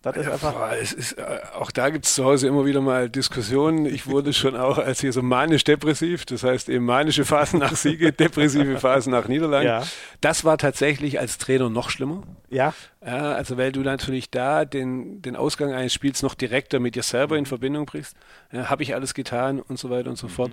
Das 0.04 0.18
ist 0.18 0.28
einfach. 0.28 0.56
Ja, 0.56 0.76
es 0.76 0.94
ist, 0.94 1.14
äh, 1.14 1.40
auch 1.54 1.70
da 1.70 1.90
gibt 1.90 2.06
es 2.06 2.16
zu 2.16 2.26
Hause 2.26 2.48
immer 2.48 2.66
wieder 2.66 2.82
mal 2.82 3.08
Diskussionen. 3.08 3.86
Ich 3.86 4.08
wurde 4.08 4.34
schon 4.34 4.56
auch 4.56 4.80
als 4.80 5.02
hier 5.02 5.14
so 5.14 5.22
manisch-depressiv, 5.22 6.26
das 6.26 6.44
heißt 6.44 6.70
eben 6.70 6.86
manische 6.86 7.24
Phasen 7.24 7.60
nach 7.60 7.76
Siege, 7.76 8.12
depressive 8.12 8.80
Phasen 8.80 9.12
nach 9.12 9.28
Niederlagen. 9.28 9.68
Ja. 9.68 9.84
Das 10.20 10.44
war 10.44 10.58
tatsächlich 10.58 11.20
als 11.20 11.38
Trainer 11.38 11.70
noch 11.70 11.92
schlimmer. 11.92 12.24
Ja. 12.50 12.74
ja. 13.06 13.34
Also, 13.34 13.58
weil 13.58 13.72
du 13.72 13.82
natürlich 13.82 14.32
da 14.32 14.66
den, 14.66 15.22
den 15.22 15.36
Ausgang 15.36 15.72
eines 15.72 15.94
Spiels 15.94 16.24
noch 16.24 16.34
direkter 16.34 16.80
mit 16.80 16.96
dir 16.96 17.04
selber 17.04 17.38
in 17.38 17.46
Verbindung 17.46 17.86
bringst. 17.86 18.16
Ja, 18.52 18.72
Habe 18.72 18.82
ich 18.82 18.96
alles 18.96 19.14
getan 19.14 19.60
und 19.60 19.78
so 19.78 19.92
weiter 19.92 20.10
und 20.10 20.18
so 20.18 20.28
mhm. 20.28 20.32
fort. 20.32 20.52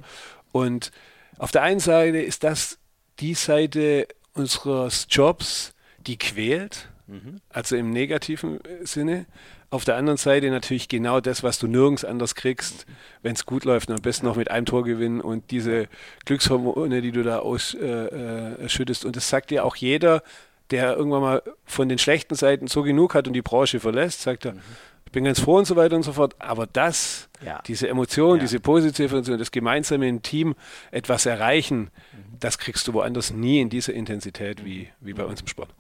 Und 0.52 0.90
auf 1.38 1.52
der 1.52 1.62
einen 1.62 1.80
Seite 1.80 2.18
ist 2.18 2.44
das 2.44 2.78
die 3.18 3.34
Seite 3.34 4.08
unseres 4.34 5.06
Jobs, 5.08 5.72
die 6.06 6.18
quält 6.18 6.90
Mhm. 7.08 7.40
Also 7.48 7.76
im 7.76 7.90
negativen 7.90 8.60
äh, 8.64 8.84
Sinne. 8.86 9.26
Auf 9.70 9.84
der 9.84 9.96
anderen 9.96 10.18
Seite 10.18 10.50
natürlich 10.50 10.88
genau 10.88 11.20
das, 11.20 11.42
was 11.42 11.58
du 11.58 11.66
nirgends 11.66 12.04
anders 12.04 12.34
kriegst, 12.34 12.86
wenn 13.22 13.34
es 13.34 13.44
gut 13.44 13.64
läuft 13.64 13.88
und 13.88 13.96
am 13.96 14.02
besten 14.02 14.26
noch 14.26 14.36
mit 14.36 14.50
einem 14.50 14.66
Tor 14.66 14.84
gewinnen 14.84 15.20
und 15.20 15.50
diese 15.50 15.88
Glückshormone, 16.24 17.02
die 17.02 17.12
du 17.12 17.22
da 17.22 17.40
ausschüttest. 17.40 19.02
Äh, 19.02 19.04
äh 19.04 19.06
und 19.06 19.16
das 19.16 19.28
sagt 19.28 19.50
dir 19.50 19.64
auch 19.64 19.76
jeder, 19.76 20.22
der 20.70 20.96
irgendwann 20.96 21.22
mal 21.22 21.42
von 21.64 21.88
den 21.88 21.98
schlechten 21.98 22.34
Seiten 22.34 22.66
so 22.66 22.82
genug 22.82 23.14
hat 23.14 23.26
und 23.26 23.32
die 23.32 23.42
Branche 23.42 23.80
verlässt, 23.80 24.22
sagt 24.22 24.44
er, 24.44 24.52
mhm. 24.52 24.60
ich 25.06 25.12
bin 25.12 25.24
ganz 25.24 25.40
froh 25.40 25.56
und 25.56 25.66
so 25.66 25.76
weiter 25.76 25.96
und 25.96 26.02
so 26.02 26.12
fort. 26.12 26.34
Aber 26.38 26.66
das, 26.66 27.28
ja. 27.44 27.62
diese 27.66 27.88
Emotion, 27.88 28.36
ja. 28.36 28.42
diese 28.42 28.60
positive 28.60 29.14
Emotion, 29.14 29.38
das 29.38 29.50
gemeinsame 29.50 30.08
im 30.08 30.22
Team 30.22 30.54
etwas 30.90 31.24
erreichen, 31.24 31.90
mhm. 32.12 32.38
das 32.40 32.58
kriegst 32.58 32.86
du 32.86 32.92
woanders 32.92 33.32
nie 33.32 33.60
in 33.60 33.70
dieser 33.70 33.94
Intensität 33.94 34.64
wie, 34.64 34.88
wie 35.00 35.14
bei 35.14 35.24
uns 35.24 35.40
im 35.40 35.46
Sport. 35.46 35.70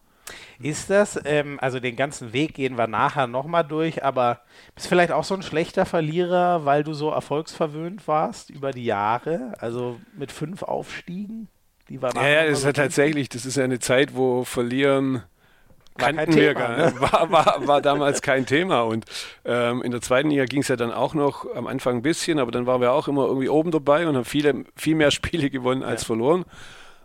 Ist 0.60 0.90
das, 0.90 1.20
ähm, 1.24 1.58
also 1.60 1.78
den 1.78 1.94
ganzen 1.94 2.32
Weg 2.32 2.54
gehen 2.54 2.76
wir 2.76 2.88
nachher 2.88 3.28
nochmal 3.28 3.64
durch, 3.64 4.02
aber 4.04 4.40
bist 4.74 4.86
du 4.86 4.88
vielleicht 4.88 5.12
auch 5.12 5.22
so 5.22 5.34
ein 5.34 5.42
schlechter 5.42 5.86
Verlierer, 5.86 6.64
weil 6.64 6.82
du 6.82 6.94
so 6.94 7.10
erfolgsverwöhnt 7.10 8.08
warst 8.08 8.50
über 8.50 8.72
die 8.72 8.84
Jahre? 8.84 9.54
Also 9.60 10.00
mit 10.16 10.32
fünf 10.32 10.62
Aufstiegen? 10.64 11.48
Die 11.88 12.02
waren 12.02 12.16
ja, 12.16 12.28
ja, 12.28 12.46
das 12.46 12.58
ist 12.58 12.64
ja 12.64 12.72
tatsächlich, 12.72 13.28
das 13.28 13.46
ist 13.46 13.56
ja 13.56 13.64
eine 13.64 13.78
Zeit, 13.78 14.16
wo 14.16 14.44
Verlieren 14.44 15.22
kannten 15.96 16.34
wir 16.34 16.54
gar 16.54 16.76
nicht. 16.76 17.00
War, 17.00 17.30
war, 17.30 17.66
war 17.66 17.80
damals 17.80 18.22
kein 18.22 18.46
Thema. 18.46 18.82
Und 18.82 19.04
ähm, 19.44 19.82
in 19.82 19.90
der 19.90 20.00
zweiten 20.00 20.30
Liga 20.30 20.44
ging 20.44 20.62
es 20.62 20.68
ja 20.68 20.76
dann 20.76 20.92
auch 20.92 21.14
noch 21.14 21.46
am 21.54 21.66
Anfang 21.66 21.96
ein 21.96 22.02
bisschen, 22.02 22.38
aber 22.38 22.50
dann 22.50 22.66
waren 22.66 22.80
wir 22.80 22.92
auch 22.92 23.08
immer 23.08 23.26
irgendwie 23.26 23.48
oben 23.48 23.70
dabei 23.70 24.06
und 24.06 24.16
haben 24.16 24.24
viele, 24.24 24.64
viel 24.76 24.94
mehr 24.94 25.10
Spiele 25.10 25.50
gewonnen 25.50 25.82
als 25.82 26.02
ja. 26.02 26.06
verloren. 26.06 26.44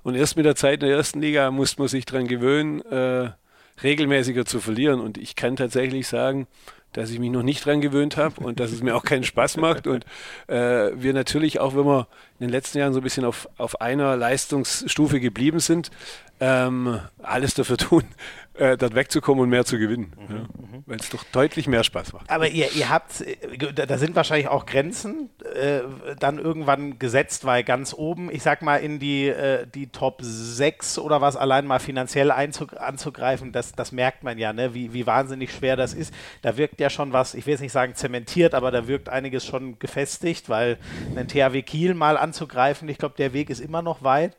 Und 0.04 0.16
erst 0.16 0.38
mit 0.38 0.46
der 0.46 0.56
Zeit 0.56 0.84
in 0.84 0.90
der 0.90 0.98
ersten 0.98 1.22
Liga 1.22 1.50
musste 1.50 1.82
man 1.82 1.88
sich 1.88 2.06
daran 2.06 2.28
gewöhnen, 2.28 2.82
äh, 2.82 3.32
regelmäßiger 3.82 4.46
zu 4.46 4.60
verlieren. 4.60 5.00
Und 5.00 5.18
ich 5.18 5.36
kann 5.36 5.56
tatsächlich 5.56 6.08
sagen, 6.08 6.48
dass 6.92 7.10
ich 7.10 7.20
mich 7.20 7.32
noch 7.32 7.44
nicht 7.44 7.66
dran 7.66 7.82
gewöhnt 7.82 8.18
habe 8.18 8.44
und 8.44 8.60
dass 8.60 8.72
es 8.72 8.84
mir 8.84 8.96
auch 8.96 9.04
keinen 9.04 9.24
Spaß 9.24 9.58
macht. 9.58 9.88
Und 9.88 10.06
äh, 10.48 10.92
wir 10.94 11.14
natürlich, 11.14 11.60
auch 11.60 11.76
wenn 11.76 11.86
wir 11.86 12.08
in 12.40 12.48
den 12.48 12.50
letzten 12.50 12.80
Jahren 12.80 12.94
so 12.94 13.00
ein 13.00 13.04
bisschen 13.04 13.26
auf, 13.26 13.48
auf 13.58 13.82
einer 13.82 14.16
Leistungsstufe 14.16 15.20
geblieben 15.20 15.60
sind, 15.60 15.92
ähm, 16.40 17.00
alles 17.22 17.54
dafür 17.54 17.78
tun, 17.78 18.04
äh, 18.56 18.76
dort 18.76 18.96
wegzukommen 18.96 19.44
und 19.44 19.50
mehr 19.50 19.64
zu 19.66 19.78
gewinnen. 19.78 20.14
Mhm, 20.18 20.36
ja, 20.36 20.42
mhm. 20.42 20.84
Weil 20.86 21.00
es 21.00 21.10
doch 21.10 21.24
deutlich 21.32 21.68
mehr 21.68 21.84
Spaß 21.84 22.12
macht. 22.12 22.30
Aber 22.30 22.50
ihr, 22.50 22.72
ihr 22.74 22.90
habt, 22.90 23.22
äh, 23.22 23.74
da 23.74 23.98
sind 23.98 24.16
wahrscheinlich 24.16 24.50
auch 24.50 24.66
Grenzen 24.66 25.30
äh, 25.56 25.82
dann 26.20 26.40
irgendwann 26.40 27.00
gesetzt, 27.00 27.46
weil 27.46 27.64
ganz 27.64 27.94
oben, 27.94 28.30
ich 28.30 28.44
sag 28.44 28.62
mal, 28.62 28.78
in 28.78 29.00
die, 29.00 29.30
äh, 29.30 29.66
die 29.74 29.88
Top 29.88 30.20
6 30.22 31.00
oder 31.00 31.22
was 31.22 31.38
allein 31.38 31.66
mal 31.66 31.80
finanziell 31.80 32.30
einzug, 32.32 32.76
anzugreifen, 32.78 33.54
das, 33.54 33.72
das 33.72 33.94
merkt 33.94 34.24
man 34.24 34.38
ja, 34.38 34.52
ne? 34.52 34.74
wie, 34.74 34.92
wie 34.92 35.08
wahnsinnig 35.08 35.54
schwer 35.54 35.78
das 35.78 35.94
ist. 35.94 36.14
Da 36.42 36.58
wirkt 36.58 36.82
ja 36.82 36.90
schon 36.90 37.14
was, 37.14 37.36
ich 37.36 37.46
will 37.46 37.54
jetzt 37.54 37.62
nicht 37.62 37.72
sagen 37.72 37.96
zementiert, 37.96 38.54
aber 38.54 38.72
da 38.72 38.88
wirkt 38.88 39.08
einiges 39.08 39.46
schon 39.46 39.80
gefestigt, 39.80 40.50
weil 40.50 40.78
einen 41.16 41.30
THW 41.30 41.62
Kiel 41.62 41.94
mal 41.94 42.18
anzugreifen, 42.34 42.90
ich 42.90 42.98
glaube, 42.98 43.16
der 43.18 43.34
Weg 43.34 43.50
ist 43.50 43.60
immer 43.60 43.82
noch 43.82 44.04
weit. 44.04 44.36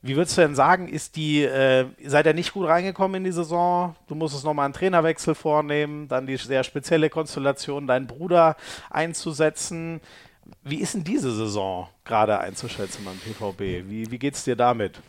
Wie 0.00 0.16
würdest 0.16 0.36
du 0.36 0.42
denn 0.42 0.54
sagen, 0.54 0.88
ist 0.88 1.16
die, 1.16 1.42
äh, 1.44 1.86
seid 2.04 2.26
ihr 2.26 2.34
nicht 2.34 2.52
gut 2.52 2.66
reingekommen 2.66 3.16
in 3.16 3.24
die 3.24 3.32
Saison? 3.32 3.96
Du 4.06 4.14
musstest 4.14 4.44
nochmal 4.44 4.66
einen 4.66 4.74
Trainerwechsel 4.74 5.34
vornehmen, 5.34 6.08
dann 6.08 6.26
die 6.26 6.36
sehr 6.36 6.62
spezielle 6.62 7.08
Konstellation, 7.08 7.86
deinen 7.86 8.06
Bruder 8.06 8.56
einzusetzen. 8.90 10.00
Wie 10.62 10.80
ist 10.80 10.94
denn 10.94 11.04
diese 11.04 11.34
Saison 11.34 11.88
gerade 12.04 12.38
einzuschätzen 12.38 13.04
beim 13.04 13.16
PVB? 13.16 13.88
Wie, 13.88 14.10
wie 14.10 14.18
geht 14.18 14.34
es 14.34 14.44
dir 14.44 14.56
damit? 14.56 15.00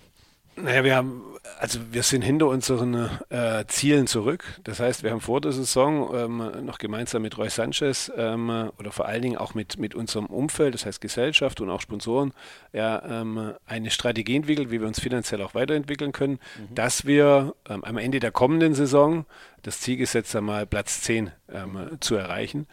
Naja, 0.57 0.83
wir 0.85 0.95
haben, 0.95 1.21
also 1.59 1.79
wir 1.91 2.01
sind 2.03 2.21
hinter 2.21 2.47
unseren 2.47 3.09
äh, 3.29 3.65
Zielen 3.67 4.07
zurück. 4.07 4.45
Das 4.63 4.79
heißt, 4.79 5.03
wir 5.03 5.11
haben 5.11 5.20
vor 5.20 5.41
der 5.41 5.51
Saison 5.51 6.15
ähm, 6.15 6.65
noch 6.65 6.77
gemeinsam 6.77 7.24
mit 7.24 7.37
Roy 7.37 7.50
Sanchez 7.50 8.09
ähm, 8.15 8.72
oder 8.79 8.91
vor 8.91 9.05
allen 9.05 9.22
Dingen 9.22 9.37
auch 9.37 9.53
mit, 9.53 9.77
mit 9.77 9.96
unserem 9.96 10.27
Umfeld, 10.27 10.74
das 10.74 10.85
heißt 10.85 11.01
Gesellschaft 11.01 11.59
und 11.59 11.70
auch 11.70 11.81
Sponsoren, 11.81 12.33
ja, 12.72 13.03
ähm, 13.22 13.53
eine 13.65 13.91
Strategie 13.91 14.37
entwickelt, 14.37 14.72
wie 14.72 14.79
wir 14.79 14.87
uns 14.87 15.01
finanziell 15.01 15.41
auch 15.41 15.55
weiterentwickeln 15.55 16.13
können, 16.13 16.39
mhm. 16.57 16.74
dass 16.74 17.05
wir 17.05 17.53
ähm, 17.68 17.83
am 17.83 17.98
Ende 17.98 18.22
der 18.22 18.31
kommenden 18.31 18.74
Saison 18.75 19.25
das 19.61 19.81
Ziel 19.81 19.98
gesetzt 19.98 20.35
haben, 20.35 20.46
mal 20.46 20.65
Platz 20.65 21.01
10 21.01 21.31
ähm, 21.51 21.98
zu 22.00 22.15
erreichen. 22.15 22.68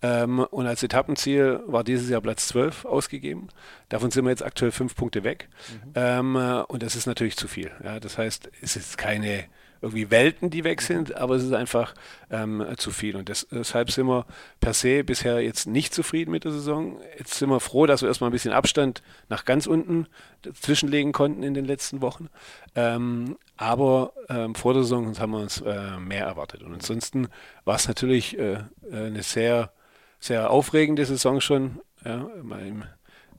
Ähm, 0.00 0.40
und 0.40 0.66
als 0.66 0.82
Etappenziel 0.82 1.60
war 1.66 1.82
dieses 1.82 2.08
Jahr 2.08 2.20
Platz 2.20 2.48
12 2.48 2.84
ausgegeben. 2.84 3.48
Davon 3.88 4.10
sind 4.10 4.24
wir 4.24 4.30
jetzt 4.30 4.44
aktuell 4.44 4.70
fünf 4.70 4.94
Punkte 4.94 5.24
weg. 5.24 5.48
Mhm. 5.72 5.92
Ähm, 5.94 6.36
äh, 6.36 6.62
und 6.62 6.82
das 6.82 6.94
ist 6.94 7.06
natürlich 7.06 7.36
zu 7.36 7.48
viel. 7.48 7.70
Ja, 7.82 7.98
das 7.98 8.16
heißt, 8.18 8.50
es 8.62 8.76
ist 8.76 8.98
keine 8.98 9.44
irgendwie 9.80 10.10
Welten, 10.10 10.50
die 10.50 10.64
weg 10.64 10.82
sind, 10.82 11.16
aber 11.16 11.36
es 11.36 11.44
ist 11.44 11.52
einfach 11.52 11.94
ähm, 12.30 12.64
zu 12.76 12.90
viel. 12.90 13.16
Und 13.16 13.28
das, 13.28 13.46
deshalb 13.50 13.90
sind 13.90 14.06
wir 14.06 14.26
per 14.60 14.74
se 14.74 15.04
bisher 15.04 15.40
jetzt 15.40 15.66
nicht 15.66 15.94
zufrieden 15.94 16.30
mit 16.30 16.44
der 16.44 16.52
Saison. 16.52 17.00
Jetzt 17.16 17.34
sind 17.34 17.48
wir 17.48 17.60
froh, 17.60 17.86
dass 17.86 18.02
wir 18.02 18.08
erstmal 18.08 18.30
ein 18.30 18.32
bisschen 18.32 18.52
Abstand 18.52 19.02
nach 19.28 19.44
ganz 19.44 19.66
unten 19.66 20.06
zwischenlegen 20.52 21.12
konnten 21.12 21.42
in 21.42 21.54
den 21.54 21.64
letzten 21.64 22.02
Wochen. 22.02 22.28
Ähm, 22.74 23.36
aber 23.56 24.12
ähm, 24.28 24.54
vor 24.54 24.74
der 24.74 24.82
Saison 24.82 25.16
haben 25.18 25.32
wir 25.32 25.40
uns 25.40 25.60
äh, 25.60 25.98
mehr 25.98 26.26
erwartet. 26.26 26.62
Und 26.62 26.74
ansonsten 26.74 27.28
war 27.64 27.76
es 27.76 27.86
natürlich 27.86 28.38
äh, 28.38 28.58
eine 28.90 29.22
sehr 29.22 29.72
sehr 30.18 30.50
aufregende 30.50 31.04
Saison 31.04 31.40
schon. 31.40 31.80
Ja, 32.04 32.28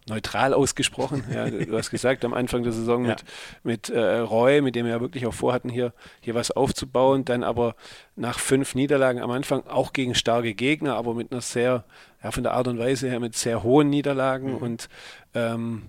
neutral 0.10 0.54
ausgesprochen. 0.54 1.24
Ja, 1.34 1.50
du 1.50 1.78
hast 1.78 1.92
gesagt, 1.92 2.26
am 2.26 2.34
Anfang 2.34 2.64
der 2.64 2.72
Saison 2.72 3.06
ja. 3.06 3.12
mit, 3.12 3.24
mit 3.64 3.90
äh, 3.90 4.18
Roy, 4.18 4.62
mit 4.62 4.76
dem 4.76 4.86
wir 4.86 4.94
ja 4.94 5.02
wirklich 5.02 5.26
auch 5.26 5.34
vorhatten, 5.34 5.70
hier, 5.70 5.94
hier 6.20 6.36
was 6.36 6.52
aufzubauen. 6.52 7.26
Dann 7.26 7.44
aber 7.44 7.76
nach 8.16 8.40
fünf 8.40 8.76
Niederlagen 8.76 9.22
am 9.22 9.32
Anfang 9.32 9.66
auch 9.68 9.94
gegen 9.94 10.16
starke 10.16 10.54
Gegner, 10.54 10.96
aber 10.96 11.14
mit 11.14 11.32
einer 11.32 11.42
sehr, 11.42 11.86
ja, 12.24 12.32
von 12.32 12.44
der 12.44 12.54
Art 12.54 12.68
und 12.68 12.80
Weise 12.80 13.10
her 13.10 13.20
mit 13.20 13.36
sehr 13.36 13.64
hohen 13.64 13.90
Niederlagen 13.90 14.54
mhm. 14.54 14.58
und 14.58 14.90
ähm, 15.34 15.84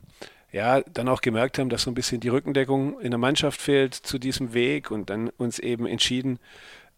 ja, 0.53 0.81
dann 0.81 1.09
auch 1.09 1.21
gemerkt 1.21 1.59
haben, 1.59 1.69
dass 1.69 1.83
so 1.83 1.91
ein 1.91 1.95
bisschen 1.95 2.21
die 2.21 2.29
Rückendeckung 2.29 3.01
in 3.01 3.11
der 3.11 3.19
Mannschaft 3.19 3.61
fehlt 3.61 3.95
zu 3.95 4.19
diesem 4.19 4.53
Weg 4.53 4.91
und 4.91 5.09
dann 5.09 5.31
uns 5.39 5.61
eben 5.61 5.87
entschieden, 5.87 6.41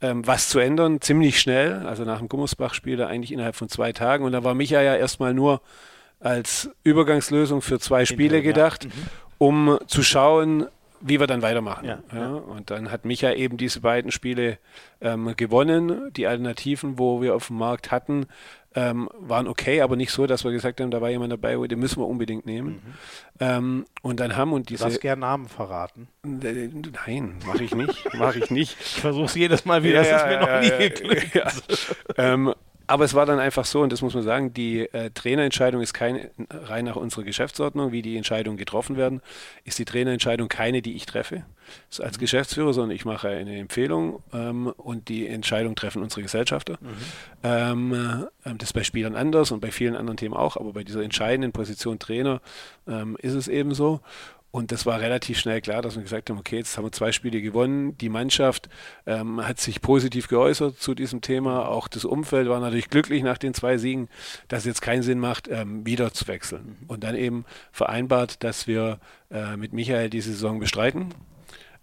ähm, 0.03 0.27
was 0.27 0.49
zu 0.49 0.59
ändern, 0.59 1.01
ziemlich 1.01 1.41
schnell. 1.41 1.87
Also 1.87 2.05
nach 2.05 2.19
dem 2.19 2.29
Gummersbach-Spiel 2.29 2.97
da 2.97 3.07
eigentlich 3.07 3.33
innerhalb 3.33 3.55
von 3.55 3.69
zwei 3.69 3.93
Tagen. 3.93 4.25
Und 4.25 4.33
da 4.33 4.45
war 4.45 4.55
Micha 4.55 4.83
ja 4.83 4.97
erstmal 4.97 5.33
nur 5.33 5.63
als 6.21 6.71
Übergangslösung 6.85 7.63
für 7.63 7.79
zwei 7.79 8.05
Spiele 8.05 8.43
gedacht, 8.43 8.85
ja. 8.85 8.91
mhm. 8.91 9.07
um 9.39 9.79
zu 9.87 10.03
schauen, 10.03 10.67
wie 11.01 11.19
wir 11.19 11.27
dann 11.27 11.43
weitermachen. 11.43 11.87
Ja, 11.87 11.99
ja. 12.15 12.29
Und 12.29 12.71
dann 12.71 12.91
hat 12.91 13.05
Micha 13.05 13.33
eben 13.33 13.57
diese 13.57 13.81
beiden 13.81 14.13
Spiele 14.13 14.59
ähm, 15.01 15.35
gewonnen. 15.37 16.13
Die 16.13 16.27
Alternativen, 16.27 16.99
wo 16.99 17.23
wir 17.23 17.35
auf 17.35 17.49
dem 17.49 17.57
Markt 17.57 17.91
hatten, 17.91 18.27
ähm, 18.75 19.09
waren 19.19 19.49
okay, 19.49 19.81
aber 19.81 19.97
nicht 19.97 20.13
so, 20.13 20.27
dass 20.27 20.45
wir 20.45 20.51
gesagt 20.51 20.81
haben, 20.81 20.91
da 20.91 21.01
war 21.01 21.11
jemand 21.11 21.33
dabei, 21.33 21.57
den 21.67 21.79
müssen 21.79 22.01
wir 22.01 22.07
unbedingt 22.07 22.47
nehmen. 22.47 22.69
Mhm. 22.69 22.81
Ähm, 23.41 23.87
und 24.03 24.21
dann 24.21 24.37
haben 24.37 24.53
und 24.53 24.69
diese. 24.69 24.85
Du 24.85 24.89
darfst 24.89 25.01
gerne 25.01 25.21
Namen 25.21 25.49
verraten. 25.49 26.09
Nein, 26.23 27.39
mache 27.47 27.65
ich 27.65 27.75
nicht. 27.75 28.15
mache 28.15 28.39
ich 28.39 28.51
nicht. 28.51 28.77
Ich 28.81 29.01
versuche 29.01 29.27
es 29.27 29.35
jedes 29.35 29.65
Mal 29.65 29.83
wieder, 29.83 30.03
ja, 30.05 30.13
das 30.13 30.23
ist 30.23 30.29
mir 30.29 30.41
noch 30.41 30.61
nie 30.61 30.89
geglückt. 30.89 31.63
Ähm, 32.17 32.55
aber 32.93 33.07
es 33.07 33.15
war 33.15 33.25
dann 33.25 33.39
einfach 33.39 33.65
so, 33.65 33.81
und 33.81 33.91
das 33.91 34.03
muss 34.03 34.13
man 34.13 34.23
sagen, 34.23 34.53
die 34.53 34.81
äh, 34.81 35.09
Trainerentscheidung 35.09 35.81
ist 35.81 35.95
keine, 35.95 36.31
rein 36.51 36.85
nach 36.85 36.97
unserer 36.97 37.23
Geschäftsordnung, 37.25 37.91
wie 37.91 38.03
die 38.03 38.19
Entscheidungen 38.19 38.59
getroffen 38.59 38.99
werden, 38.99 39.23
ist 39.65 39.79
die 39.79 39.87
Trainerentscheidung 39.87 40.49
keine, 40.49 40.83
die 40.83 40.95
ich 40.95 41.07
treffe 41.07 41.45
als 42.01 42.19
mhm. 42.19 42.21
Geschäftsführer, 42.21 42.75
sondern 42.75 42.95
ich 42.95 43.07
mache 43.07 43.29
eine 43.29 43.57
Empfehlung 43.59 44.23
ähm, 44.35 44.67
und 44.67 45.09
die 45.09 45.27
Entscheidung 45.27 45.75
treffen 45.75 46.03
unsere 46.03 46.21
Gesellschafter. 46.21 46.77
Mhm. 46.83 46.89
Ähm, 47.43 48.29
äh, 48.45 48.55
das 48.59 48.69
ist 48.69 48.73
bei 48.75 48.85
Spielern 48.85 49.17
anders 49.17 49.53
und 49.53 49.61
bei 49.61 49.71
vielen 49.71 49.97
anderen 49.97 50.19
Themen 50.19 50.35
auch, 50.35 50.59
aber 50.59 50.75
bei 50.75 50.85
dieser 50.85 51.03
entscheidenden 51.03 51.53
Position 51.53 51.99
Trainer 51.99 52.43
ähm, 52.87 53.17
ist 53.23 53.33
es 53.33 53.49
eben 53.49 53.73
so. 53.73 54.01
Und 54.53 54.71
das 54.71 54.85
war 54.85 55.01
relativ 55.01 55.39
schnell 55.39 55.63
klar, 55.63 55.81
dass 55.81 55.97
wir 55.97 56.03
gesagt 56.03 56.29
haben, 56.29 56.39
okay, 56.39 56.59
jetzt 56.59 56.77
haben 56.77 56.85
wir 56.85 56.93
zwei 56.93 57.11
Spiele 57.11 57.41
gewonnen. 57.41 57.97
Die 57.97 58.11
Mannschaft 58.11 58.69
ähm, 59.07 59.45
hat 59.45 59.59
sich 59.59 59.81
positiv 59.81 60.29
geäußert 60.29 60.79
zu 60.79 60.95
diesem 60.95 61.23
Thema. 61.23 61.67
Auch 61.69 61.89
das 61.89 62.05
Umfeld 62.05 62.51
war 62.51 62.61
natürlich 62.61 62.91
glücklich 62.91 63.23
nach 63.23 63.39
den 63.39 63.55
zwei 63.55 63.79
Siegen, 63.79 64.11
dass 64.49 64.61
es 64.61 64.67
jetzt 64.67 64.83
keinen 64.83 65.03
Sinn 65.03 65.19
macht, 65.19 65.49
ähm, 65.49 65.87
wieder 65.87 66.13
zu 66.13 66.29
wechseln. 66.29 66.77
Mhm. 66.83 66.87
Und 66.87 67.03
dann 67.03 67.17
eben 67.17 67.47
vereinbart, 67.73 68.45
dass 68.45 68.67
wir 68.67 69.01
äh, 69.31 69.57
mit 69.57 69.73
Michael 69.73 70.11
diese 70.11 70.33
Saison 70.33 70.61
bestreiten 70.61 71.15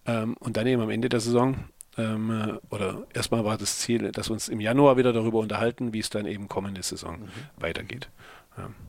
ähm, 0.05 0.36
und 0.39 0.55
dann 0.55 0.67
eben 0.67 0.84
am 0.84 0.91
Ende 0.91 1.10
der 1.10 1.21
Saison 1.21 1.55
ähm, 1.97 2.29
äh, 2.29 2.73
oder 2.73 3.08
erstmal 3.15 3.43
war 3.45 3.58
das 3.58 3.79
Ziel, 3.79 4.12
dass 4.12 4.29
wir 4.29 4.34
uns 4.34 4.47
im 4.47 4.62
Januar 4.62 4.95
wieder 4.95 5.12
darüber 5.12 5.39
unterhalten, 5.39 5.91
wie 5.91 5.99
es 5.99 6.12
dann 6.12 6.27
eben 6.27 6.47
kommende 6.47 6.84
Saison 6.84 7.21
mhm. 7.21 7.29
weitergeht. 7.58 8.10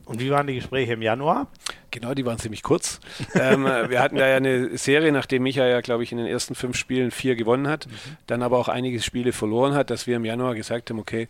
Und 0.05 0.19
wie 0.19 0.29
waren 0.29 0.47
die 0.47 0.55
Gespräche 0.55 0.93
im 0.93 1.01
Januar? 1.01 1.47
Genau, 1.89 2.13
die 2.13 2.25
waren 2.25 2.37
ziemlich 2.37 2.63
kurz. 2.63 2.99
ähm, 3.35 3.65
äh, 3.65 3.89
wir 3.89 4.01
hatten 4.01 4.17
da 4.17 4.27
ja 4.27 4.37
eine 4.37 4.77
Serie, 4.77 5.11
nachdem 5.11 5.43
Micha 5.43 5.65
ja, 5.65 5.81
glaube 5.81 6.03
ich, 6.03 6.11
in 6.11 6.17
den 6.17 6.27
ersten 6.27 6.55
fünf 6.55 6.75
Spielen 6.77 7.11
vier 7.11 7.35
gewonnen 7.35 7.67
hat, 7.67 7.87
mhm. 7.87 8.17
dann 8.27 8.41
aber 8.41 8.57
auch 8.57 8.67
einige 8.67 9.01
Spiele 9.01 9.33
verloren 9.33 9.73
hat, 9.73 9.89
dass 9.89 10.07
wir 10.07 10.17
im 10.17 10.25
Januar 10.25 10.55
gesagt 10.55 10.89
haben, 10.89 10.99
okay, 10.99 11.27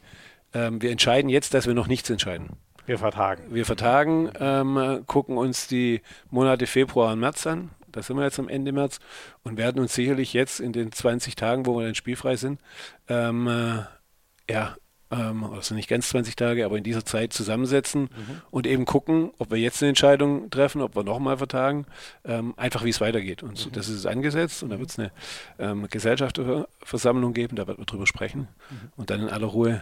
ähm, 0.53 0.81
wir 0.81 0.91
entscheiden 0.91 1.29
jetzt, 1.29 1.53
dass 1.53 1.67
wir 1.67 1.73
noch 1.73 1.87
nichts 1.87 2.09
entscheiden. 2.09 2.49
Wir 2.85 2.97
vertagen. 2.97 3.43
Wir 3.49 3.65
vertagen, 3.65 4.31
ähm, 4.39 5.03
gucken 5.05 5.37
uns 5.37 5.67
die 5.67 6.01
Monate 6.29 6.65
Februar 6.65 7.13
und 7.13 7.19
März 7.19 7.45
an. 7.45 7.69
Da 7.91 8.01
sind 8.01 8.17
wir 8.17 8.23
jetzt 8.23 8.39
am 8.39 8.49
Ende 8.49 8.71
März 8.71 8.99
und 9.43 9.57
werden 9.57 9.79
uns 9.81 9.93
sicherlich 9.93 10.33
jetzt 10.33 10.59
in 10.59 10.73
den 10.73 10.91
20 10.91 11.35
Tagen, 11.35 11.65
wo 11.65 11.77
wir 11.77 11.85
dann 11.85 11.95
spielfrei 11.95 12.35
sind, 12.35 12.59
ähm, 13.07 13.47
äh, 13.47 14.51
ja, 14.51 14.75
ähm, 15.11 15.45
das 15.55 15.67
sind 15.67 15.77
nicht 15.77 15.89
ganz 15.89 16.09
20 16.09 16.35
Tage, 16.35 16.65
aber 16.65 16.77
in 16.77 16.83
dieser 16.83 17.05
Zeit 17.05 17.33
zusammensetzen 17.33 18.03
mhm. 18.03 18.41
und 18.49 18.65
eben 18.65 18.85
gucken, 18.85 19.31
ob 19.37 19.51
wir 19.51 19.57
jetzt 19.57 19.81
eine 19.81 19.89
Entscheidung 19.89 20.49
treffen, 20.49 20.81
ob 20.81 20.95
wir 20.95 21.03
nochmal 21.03 21.37
vertagen, 21.37 21.85
ähm, 22.25 22.53
einfach 22.57 22.83
wie 22.83 22.89
es 22.89 23.01
weitergeht. 23.01 23.43
Und 23.43 23.65
mhm. 23.65 23.71
das 23.73 23.89
ist 23.89 24.05
angesetzt 24.05 24.63
und 24.63 24.69
da 24.69 24.79
wird 24.79 24.89
es 24.89 24.99
eine 24.99 25.11
ähm, 25.59 25.87
Gesellschafterversammlung 25.89 27.33
geben, 27.33 27.55
da 27.55 27.67
wird 27.67 27.77
man 27.77 27.85
drüber 27.85 28.07
sprechen 28.07 28.47
mhm. 28.69 28.91
und 28.95 29.09
dann 29.09 29.21
in 29.21 29.29
aller 29.29 29.47
Ruhe 29.47 29.81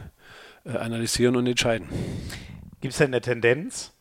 äh, 0.65 0.71
analysieren 0.77 1.35
und 1.35 1.47
entscheiden. 1.47 1.87
Gibt 2.81 2.93
es 2.93 2.97
denn 2.97 3.07
eine 3.07 3.21
Tendenz? 3.21 3.93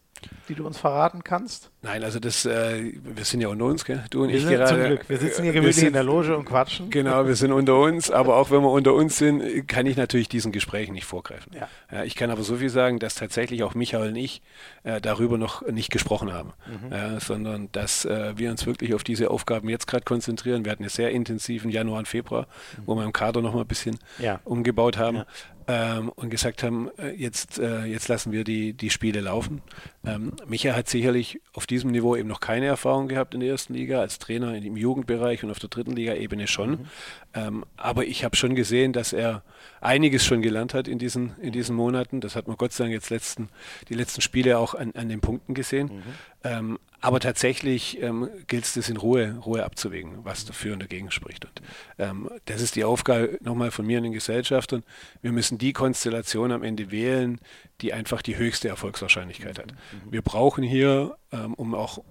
Die 0.48 0.54
du 0.54 0.66
uns 0.66 0.78
verraten 0.78 1.24
kannst? 1.24 1.70
Nein, 1.83 2.02
also 2.02 2.18
das, 2.18 2.44
äh, 2.44 2.92
wir 3.02 3.24
sind 3.24 3.40
ja 3.40 3.48
unter 3.48 3.66
uns, 3.66 3.85
gell? 3.85 4.02
du 4.11 4.22
und 4.22 4.31
wir 4.31 4.37
ich 4.37 4.46
gerade. 4.46 4.66
Zum 4.66 4.85
Glück. 4.85 5.09
Wir 5.09 5.18
sitzen 5.18 5.44
hier 5.44 5.52
gemütlich 5.52 5.76
sind, 5.76 5.88
in 5.88 5.92
der 5.92 6.02
Loge 6.02 6.37
und 6.37 6.44
quatschen. 6.44 6.90
Genau, 6.90 7.26
wir 7.26 7.37
sind 7.37 7.52
unter 7.52 7.78
uns, 7.78 8.11
aber 8.11 8.37
auch 8.37 8.50
wenn 8.50 8.62
wir 8.62 8.70
unter 8.70 8.94
uns 8.94 9.18
sind, 9.18 9.68
kann 9.68 9.87
ich 9.87 9.96
natürlich 9.96 10.28
diesen 10.28 10.50
Gesprächen 10.50 10.92
nicht 10.92 11.04
vorgreifen. 11.04 11.52
Ja. 11.54 11.68
Ja, 11.92 12.04
ich 12.04 12.16
kann 12.16 12.31
aber 12.31 12.42
so 12.42 12.57
viel 12.57 12.70
sagen, 12.70 12.98
dass 12.98 13.14
tatsächlich 13.14 13.62
auch 13.62 13.74
Michael 13.74 14.09
und 14.09 14.16
ich 14.16 14.42
äh, 14.83 15.00
darüber 15.00 15.38
noch 15.38 15.66
nicht 15.66 15.90
gesprochen 15.90 16.33
haben, 16.33 16.52
mhm. 16.66 16.92
äh, 16.92 17.20
sondern 17.20 17.70
dass 17.72 18.04
äh, 18.04 18.37
wir 18.37 18.50
uns 18.50 18.66
wirklich 18.66 18.94
auf 18.94 19.04
diese 19.04 19.31
Aufgaben 19.31 19.68
jetzt 19.68 19.87
gerade 19.87 20.04
konzentrieren. 20.04 20.64
Wir 20.64 20.72
hatten 20.72 20.83
einen 20.83 20.90
sehr 20.90 21.11
intensiven 21.11 21.70
Januar 21.70 22.00
und 22.00 22.09
Februar, 22.09 22.42
mhm. 22.76 22.83
wo 22.87 22.94
wir 22.96 23.04
im 23.04 23.12
Kader 23.12 23.40
noch 23.40 23.54
mal 23.54 23.61
ein 23.61 23.66
bisschen 23.66 23.98
ja. 24.18 24.40
umgebaut 24.44 24.98
haben 24.98 25.24
ähm, 25.68 26.09
und 26.16 26.31
gesagt 26.31 26.62
haben, 26.62 26.88
äh, 26.98 27.11
jetzt, 27.11 27.59
äh, 27.59 27.85
jetzt 27.85 28.09
lassen 28.09 28.33
wir 28.33 28.42
die, 28.42 28.72
die 28.72 28.88
Spiele 28.88 29.20
laufen. 29.20 29.61
Ähm, 30.04 30.33
Micha 30.46 30.74
hat 30.74 30.88
sicherlich 30.88 31.42
auf 31.52 31.66
diesem 31.66 31.90
Niveau 31.90 32.16
eben 32.16 32.28
noch 32.28 32.40
keine 32.40 32.64
Erfahrung 32.64 33.07
gehabt 33.07 33.35
in 33.35 33.40
der 33.40 33.50
ersten 33.50 33.74
Liga, 33.74 34.00
als 34.00 34.18
Trainer 34.18 34.57
im 34.57 34.76
Jugendbereich 34.78 35.44
und 35.44 35.50
auf 35.50 35.59
der 35.59 35.68
dritten 35.68 35.92
Liga-Ebene 35.92 36.46
schon. 36.46 36.70
Mhm. 36.70 36.87
Ähm, 37.35 37.64
aber 37.76 38.07
ich 38.07 38.24
habe 38.24 38.35
schon 38.35 38.54
gesehen, 38.54 38.94
dass 38.94 39.12
er 39.12 39.42
einiges 39.83 40.24
schon 40.24 40.40
gelernt 40.40 40.72
hat 40.72 40.88
in 40.88 40.98
diesen, 40.98 41.35
in 41.42 41.52
diesen 41.52 41.76
Monaten. 41.76 42.22
Das 42.22 42.35
hat 42.35 42.48
man 42.48 42.57
Gott 42.57 42.72
sei 42.72 42.85
Dank 42.85 42.94
jetzt 42.94 43.11
letzten, 43.11 43.50
die 43.90 43.94
letzten 43.94 44.22
Spiele 44.22 44.59
auch 44.59 44.74
an, 44.74 44.92
an 44.96 45.11
den 45.11 45.20
Punkten 45.20 45.52
gesehen. 45.52 45.88
Mhm. 45.88 46.02
Ähm, 46.44 46.79
aber 47.01 47.20
tatsächlich 47.20 48.03
ähm, 48.03 48.29
gilt 48.48 48.64
es, 48.64 48.74
das 48.74 48.88
in 48.88 48.96
Ruhe, 48.96 49.38
Ruhe 49.44 49.64
abzuwägen, 49.64 50.24
was 50.24 50.44
dafür 50.44 50.72
und 50.72 50.81
dagegen 50.81 51.11
spricht. 51.11 51.44
Und 51.44 51.62
ähm, 51.98 52.29
das 52.46 52.61
ist 52.61 52.74
die 52.74 52.85
Aufgabe 52.85 53.38
nochmal 53.40 53.70
von 53.70 53.87
mir 53.87 53.98
und 53.98 54.05
den 54.05 54.12
Gesellschaftern. 54.12 54.83
Wir 55.22 55.31
müssen 55.31 55.59
die 55.59 55.72
Konstellation 55.72 56.51
am 56.51 56.64
Ende 56.64 56.90
wählen, 56.90 57.40
die 57.81 57.92
einfach 57.92 58.20
die 58.20 58.37
höchste 58.37 58.68
Erfolgswahrscheinlichkeit 58.68 59.59
hat. 59.59 59.72
Mhm. 59.72 60.12
Wir 60.12 60.22
brauchen 60.22 60.64
hier, 60.64 61.16
ähm, 61.31 61.55
um 61.55 61.74
auch 61.74 62.03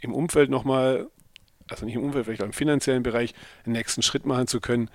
im 0.00 0.12
Umfeld 0.12 0.50
nochmal, 0.50 1.08
also 1.70 1.86
nicht 1.86 1.94
im 1.94 2.04
Umfeld, 2.04 2.26
vielleicht 2.26 2.42
auch 2.42 2.46
im 2.46 2.52
finanziellen 2.52 3.02
Bereich, 3.02 3.32
einen 3.64 3.72
nächsten 3.72 4.02
Schritt 4.02 4.26
machen 4.26 4.46
zu 4.46 4.60
können, 4.60 4.90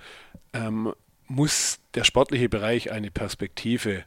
ähm, 0.52 0.92
muss 1.26 1.80
der 1.94 2.04
sportliche 2.04 2.48
Bereich 2.48 2.92
eine 2.92 3.10
Perspektive 3.10 4.04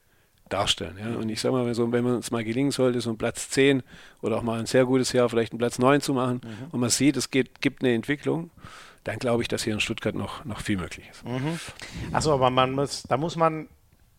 darstellen. 0.49 0.97
Ja? 0.99 1.17
Und 1.17 1.29
ich 1.29 1.41
sage 1.41 1.55
mal, 1.55 1.73
so, 1.73 1.91
wenn 1.91 2.03
man 2.03 2.15
es 2.15 2.31
mal 2.31 2.43
gelingen 2.43 2.71
sollte, 2.71 3.01
so 3.01 3.09
ein 3.09 3.17
Platz 3.17 3.49
10 3.49 3.83
oder 4.21 4.37
auch 4.37 4.43
mal 4.43 4.59
ein 4.59 4.65
sehr 4.65 4.85
gutes 4.85 5.11
Jahr, 5.13 5.29
vielleicht 5.29 5.53
einen 5.53 5.59
Platz 5.59 5.79
9 5.79 6.01
zu 6.01 6.13
machen 6.13 6.41
mhm. 6.43 6.67
und 6.71 6.79
man 6.79 6.89
sieht, 6.89 7.17
es 7.17 7.31
geht, 7.31 7.61
gibt 7.61 7.83
eine 7.83 7.93
Entwicklung, 7.93 8.51
dann 9.03 9.19
glaube 9.19 9.41
ich, 9.41 9.47
dass 9.47 9.63
hier 9.63 9.73
in 9.73 9.79
Stuttgart 9.79 10.15
noch, 10.15 10.45
noch 10.45 10.61
viel 10.61 10.77
möglich 10.77 11.07
ist. 11.09 11.25
Mhm. 11.25 11.59
Achso, 12.11 12.33
aber 12.33 12.49
man 12.49 12.71
muss, 12.71 13.03
da 13.03 13.17
muss 13.17 13.35
man, 13.35 13.67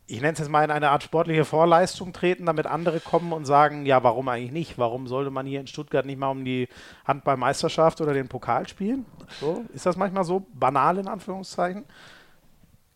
ich 0.06 0.20
nenne 0.20 0.34
es 0.34 0.38
jetzt 0.40 0.50
mal 0.50 0.64
in 0.64 0.70
eine 0.70 0.90
Art 0.90 1.02
sportliche 1.02 1.44
Vorleistung 1.44 2.12
treten, 2.12 2.44
damit 2.46 2.66
andere 2.66 3.00
kommen 3.00 3.32
und 3.32 3.46
sagen, 3.46 3.86
ja, 3.86 4.02
warum 4.02 4.28
eigentlich 4.28 4.52
nicht? 4.52 4.78
Warum 4.78 5.06
sollte 5.06 5.30
man 5.30 5.46
hier 5.46 5.60
in 5.60 5.66
Stuttgart 5.66 6.04
nicht 6.04 6.18
mal 6.18 6.28
um 6.28 6.44
die 6.44 6.68
Handballmeisterschaft 7.06 8.00
oder 8.02 8.12
den 8.12 8.28
Pokal 8.28 8.68
spielen? 8.68 9.06
So, 9.40 9.64
ist 9.72 9.86
das 9.86 9.96
manchmal 9.96 10.24
so 10.24 10.46
banal 10.52 10.98
in 10.98 11.08
Anführungszeichen? 11.08 11.84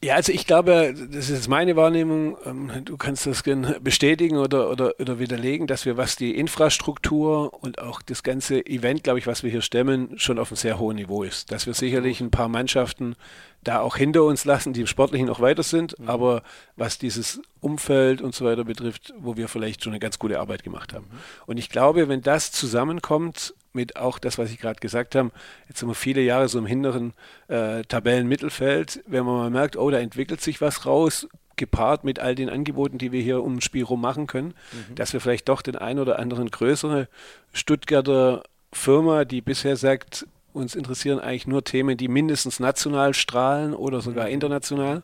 Ja, 0.01 0.15
also 0.15 0.31
ich 0.33 0.47
glaube, 0.47 0.95
das 1.11 1.29
ist 1.29 1.49
meine 1.49 1.75
Wahrnehmung, 1.75 2.37
ähm, 2.45 2.71
du 2.85 2.97
kannst 2.97 3.27
das 3.27 3.43
gerne 3.43 3.81
bestätigen 3.81 4.37
oder, 4.37 4.71
oder, 4.71 4.95
oder 5.01 5.19
widerlegen, 5.19 5.67
dass 5.67 5.87
wir, 5.87 5.97
was 5.97 6.15
die 6.15 6.37
Infrastruktur 6.37 7.53
und 7.65 7.81
auch 7.81 8.01
das 8.01 8.23
ganze 8.23 8.65
Event, 8.65 9.03
glaube 9.03 9.19
ich, 9.19 9.27
was 9.27 9.43
wir 9.43 9.51
hier 9.51 9.61
stemmen, 9.61 10.17
schon 10.17 10.39
auf 10.39 10.53
einem 10.53 10.57
sehr 10.57 10.79
hohen 10.79 10.97
Niveau 10.97 11.25
ist. 11.25 11.51
Dass 11.51 11.67
wir 11.67 11.75
sicherlich 11.75 12.21
ein 12.21 12.31
paar 12.31 12.49
Mannschaften 12.49 13.17
da 13.65 13.81
auch 13.81 13.97
hinter 13.97 14.23
uns 14.23 14.45
lassen, 14.45 14.73
die 14.73 14.83
im 14.83 14.87
Sportlichen 14.87 15.27
noch 15.27 15.41
weiter 15.41 15.65
sind, 15.65 15.99
mhm. 15.99 16.09
aber 16.09 16.43
was 16.77 16.99
dieses 16.99 17.41
Umfeld 17.59 18.23
und 18.23 18.37
so 18.37 18.45
weiter 18.45 18.63
betrifft, 18.63 19.13
wo 19.19 19.37
wir 19.37 19.49
vielleicht 19.49 19.83
schon 19.83 19.95
eine 19.95 20.01
ganz 20.01 20.21
gute 20.21 20.39
Arbeit 20.39 20.63
gemacht 20.63 20.93
haben. 20.93 21.07
Mhm. 21.07 21.19
Und 21.47 21.57
ich 21.57 21.71
glaube, 21.71 22.07
wenn 22.07 22.23
das 22.23 22.53
zusammenkommt, 22.53 23.53
mit 23.73 23.97
auch 23.97 24.19
das, 24.19 24.39
was 24.39 24.51
ich 24.51 24.59
gerade 24.59 24.81
gesagt 24.81 25.15
habe, 25.15 25.31
jetzt 25.69 25.79
sind 25.79 25.89
wir 25.89 25.95
viele 25.95 26.21
Jahre 26.21 26.49
so 26.49 26.59
im 26.59 26.67
hinteren 26.67 27.13
äh, 27.49 27.83
Tabellenmittelfeld, 27.83 29.03
wenn 29.07 29.25
man 29.25 29.37
mal 29.37 29.51
merkt, 29.51 29.77
oh, 29.77 29.91
da 29.91 29.99
entwickelt 29.99 30.41
sich 30.41 30.61
was 30.61 30.87
raus, 30.87 31.29
gepaart 31.57 32.05
mit 32.05 32.19
all 32.19 32.35
den 32.35 32.49
Angeboten, 32.49 32.99
die 32.99 33.13
wir 33.13 33.21
hier 33.21 33.43
um 33.43 33.61
Spiel 33.61 33.85
rum 33.85 34.01
machen 34.01 34.27
können, 34.27 34.55
mhm. 34.73 34.95
dass 34.95 35.13
wir 35.13 35.21
vielleicht 35.21 35.49
doch 35.49 35.61
den 35.61 35.77
ein 35.77 35.99
oder 35.99 36.19
anderen 36.19 36.51
größere 36.51 37.09
Stuttgarter 37.53 38.45
Firma, 38.73 39.25
die 39.25 39.41
bisher 39.41 39.77
sagt, 39.77 40.27
uns 40.53 40.75
interessieren 40.75 41.19
eigentlich 41.21 41.47
nur 41.47 41.65
Themen, 41.65 41.97
die 41.97 42.09
mindestens 42.09 42.61
national 42.61 43.15
strahlen 43.15 43.75
oder 43.75 44.01
sogar 44.01 44.27
mhm. 44.27 44.33
international, 44.33 45.03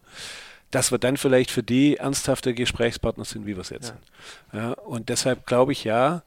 dass 0.70 0.90
wir 0.90 0.98
dann 0.98 1.16
vielleicht 1.16 1.50
für 1.50 1.62
die 1.62 1.98
ernsthafte 1.98 2.54
Gesprächspartner 2.54 3.24
sind, 3.24 3.46
wie 3.46 3.54
wir 3.54 3.60
es 3.60 3.70
jetzt 3.70 3.88
ja. 3.90 3.96
sind. 4.52 4.62
Ja, 4.62 4.72
und 4.72 5.08
deshalb 5.08 5.46
glaube 5.46 5.72
ich 5.72 5.84
ja, 5.84 6.22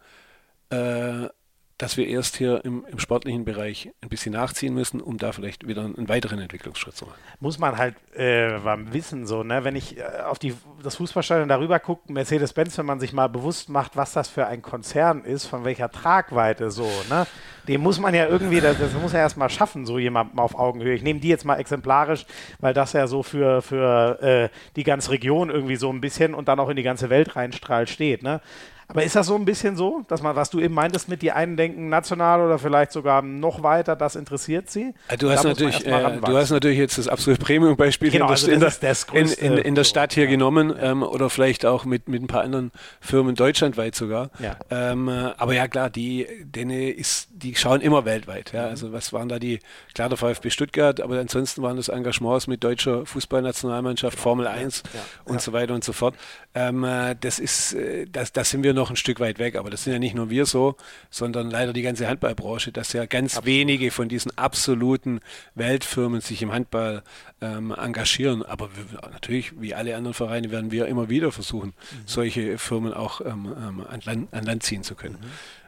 äh, 0.70 1.28
dass 1.78 1.96
wir 1.96 2.08
erst 2.08 2.38
hier 2.38 2.66
im, 2.66 2.86
im, 2.90 2.98
sportlichen 2.98 3.46
Bereich 3.46 3.92
ein 4.02 4.10
bisschen 4.10 4.34
nachziehen 4.34 4.74
müssen, 4.74 5.00
um 5.00 5.18
da 5.18 5.32
vielleicht 5.32 5.68
wieder 5.68 5.84
einen 5.84 6.10
weiteren 6.10 6.40
Entwicklungsschritt 6.40 6.96
zu 6.96 7.06
machen. 7.06 7.20
Muss 7.40 7.60
man 7.60 7.78
halt 7.78 7.96
äh, 8.16 8.60
wissen, 8.92 9.28
so, 9.28 9.44
ne? 9.44 9.64
wenn 9.64 9.76
ich 9.76 9.98
äh, 9.98 10.04
auf 10.28 10.40
die, 10.40 10.56
das 10.82 10.96
Fußballstadion 10.96 11.48
darüber 11.48 11.80
gucke, 11.80 12.12
Mercedes-Benz, 12.12 12.78
wenn 12.80 12.88
man 12.88 13.00
sich 13.00 13.14
mal 13.14 13.28
bewusst 13.28 13.70
macht, 13.70 13.96
was 13.96 14.12
das 14.12 14.28
für 14.28 14.48
ein 14.48 14.64
Konzern 14.64 15.24
ist, 15.24 15.46
von 15.46 15.66
welcher 15.66 15.92
Tragweite 15.92 16.72
so, 16.72 16.90
ne? 17.10 17.28
dem 17.68 17.82
muss 17.82 18.00
man 18.00 18.16
ja 18.16 18.28
irgendwie, 18.28 18.62
das, 18.62 18.80
das 18.80 18.94
muss 18.94 19.14
er 19.14 19.20
erst 19.20 19.38
mal 19.38 19.50
schaffen, 19.50 19.86
so 19.86 20.00
jemandem 20.00 20.40
auf 20.40 20.56
Augenhöhe. 20.58 20.96
Ich 20.96 21.04
nehme 21.04 21.20
die 21.20 21.28
jetzt 21.28 21.46
mal 21.46 21.58
exemplarisch, 21.58 22.26
weil 22.60 22.74
das 22.74 22.94
ja 22.94 23.08
so 23.08 23.24
für, 23.24 23.62
für 23.62 24.22
äh, 24.22 24.50
die 24.76 24.84
ganze 24.84 25.12
Region 25.12 25.50
irgendwie 25.50 25.76
so 25.76 25.92
ein 25.92 26.02
bisschen 26.02 26.34
und 26.34 26.48
dann 26.48 26.60
auch 26.60 26.70
in 26.70 26.76
die 26.76 26.84
ganze 26.84 27.10
Welt 27.10 27.36
reinstrahlt 27.36 27.90
steht. 27.90 28.24
Ne? 28.24 28.42
Aber 28.90 29.04
ist 29.04 29.18
das 29.18 29.28
so 29.28 29.36
ein 29.36 29.44
bisschen 29.44 29.76
so, 29.76 30.04
dass 30.08 30.22
man, 30.22 30.38
was 30.38 30.50
du 30.50 30.60
eben 30.62 30.74
meintest, 30.74 31.10
mit 31.10 31.22
die 31.22 31.34
einen 31.34 31.58
denken 31.58 31.90
national 31.90 32.42
oder 32.42 32.58
vielleicht 32.58 32.94
sogar 32.94 33.22
noch 33.22 33.62
weiter, 33.62 33.98
das 33.98 34.16
interessiert 34.16 34.70
sie? 34.70 34.94
Du 35.20 35.30
hast, 35.30 35.44
natürlich, 35.44 35.86
äh, 35.86 36.20
du 36.26 36.38
hast 36.38 36.52
natürlich 36.52 36.78
jetzt 36.78 36.98
das 36.98 37.10
absolute 37.10 37.44
Premium-Beispiel 37.44 38.12
genau, 38.12 38.28
also 38.28 38.50
in, 38.50 38.62
der, 38.62 38.72
in, 39.12 39.28
in, 39.28 39.58
in, 39.58 39.76
der 39.76 39.84
Stadt 39.84 40.14
hier 40.14 40.24
ja. 40.24 40.30
genommen 40.30 40.70
ja. 40.70 40.92
Ähm, 40.92 41.04
oder 41.04 41.30
vielleicht 41.30 41.66
auch 41.66 41.84
mit, 41.84 42.08
mit 42.08 42.24
ein 42.24 42.28
paar 42.28 42.44
anderen 42.44 42.72
Firmen 43.02 43.36
deutschlandweit 43.36 43.94
sogar. 43.94 44.30
Ja. 44.40 44.56
Ähm, 44.70 45.10
äh, 45.10 45.34
aber 45.38 45.54
ja 45.54 45.68
klar, 45.68 45.90
die, 45.90 46.26
denen 46.46 46.80
ist, 46.80 47.28
die 47.32 47.56
schauen 47.56 47.82
immer 47.82 48.06
weltweit. 48.06 48.54
Mhm. 48.54 48.60
Also 48.60 48.94
was 48.94 49.12
waren 49.12 49.28
da 49.28 49.38
die, 49.38 49.60
klar 49.96 50.08
der 50.08 50.18
VfB 50.18 50.50
Stuttgart, 50.50 51.02
aber 51.02 51.20
ansonsten 51.20 51.62
waren 51.62 51.76
das 51.76 51.90
Engagements 51.90 52.48
mit 52.48 52.64
deutscher 52.64 53.06
Fußballnationalmannschaft, 53.06 54.18
Formel 54.18 54.48
1 54.48 54.84
und 55.26 55.42
so 55.42 55.52
weiter 55.52 55.74
und 55.74 55.84
so 55.84 55.92
fort. 55.92 56.16
Ähm, 56.56 56.86
äh, 56.86 57.16
das 57.20 57.40
ist, 57.40 57.74
äh, 57.74 58.06
das, 58.10 58.32
das 58.32 58.50
sind 58.50 58.64
wir 58.64 58.77
noch 58.78 58.90
ein 58.90 58.96
Stück 58.96 59.20
weit 59.20 59.40
weg. 59.40 59.56
Aber 59.58 59.70
das 59.70 59.84
sind 59.84 59.94
ja 59.94 60.00
nicht 60.00 60.16
nur 60.16 60.30
wir 60.30 60.46
so, 60.46 60.76
sondern 61.10 61.52
leider 61.52 61.74
die 61.74 61.82
ganze 61.82 62.08
Handballbranche, 62.08 62.72
dass 62.72 62.94
ja 62.94 63.06
ganz 63.06 63.38
Absolut. 63.38 63.46
wenige 63.46 63.92
von 63.92 64.08
diesen 64.08 64.38
absoluten 64.38 65.20
Weltfirmen 65.56 66.22
sich 66.22 66.42
im 66.42 66.54
Handball 66.54 67.04
ähm, 67.42 67.72
engagieren. 67.72 68.44
Aber 68.44 68.70
wir, 68.76 69.02
natürlich, 69.12 69.60
wie 69.60 69.74
alle 69.74 69.96
anderen 69.96 70.14
Vereine, 70.14 70.52
werden 70.52 70.72
wir 70.72 70.86
immer 70.88 71.10
wieder 71.10 71.32
versuchen, 71.32 71.70
mhm. 71.70 72.04
solche 72.06 72.58
Firmen 72.58 72.94
auch 72.94 73.22
ähm, 73.22 73.54
ähm, 73.58 73.86
an, 73.88 74.02
Land, 74.06 74.34
an, 74.34 74.46
Land, 74.46 74.64
ziehen 74.64 74.84
zu 74.84 74.96
können. 74.96 75.18
Mhm. 75.20 75.28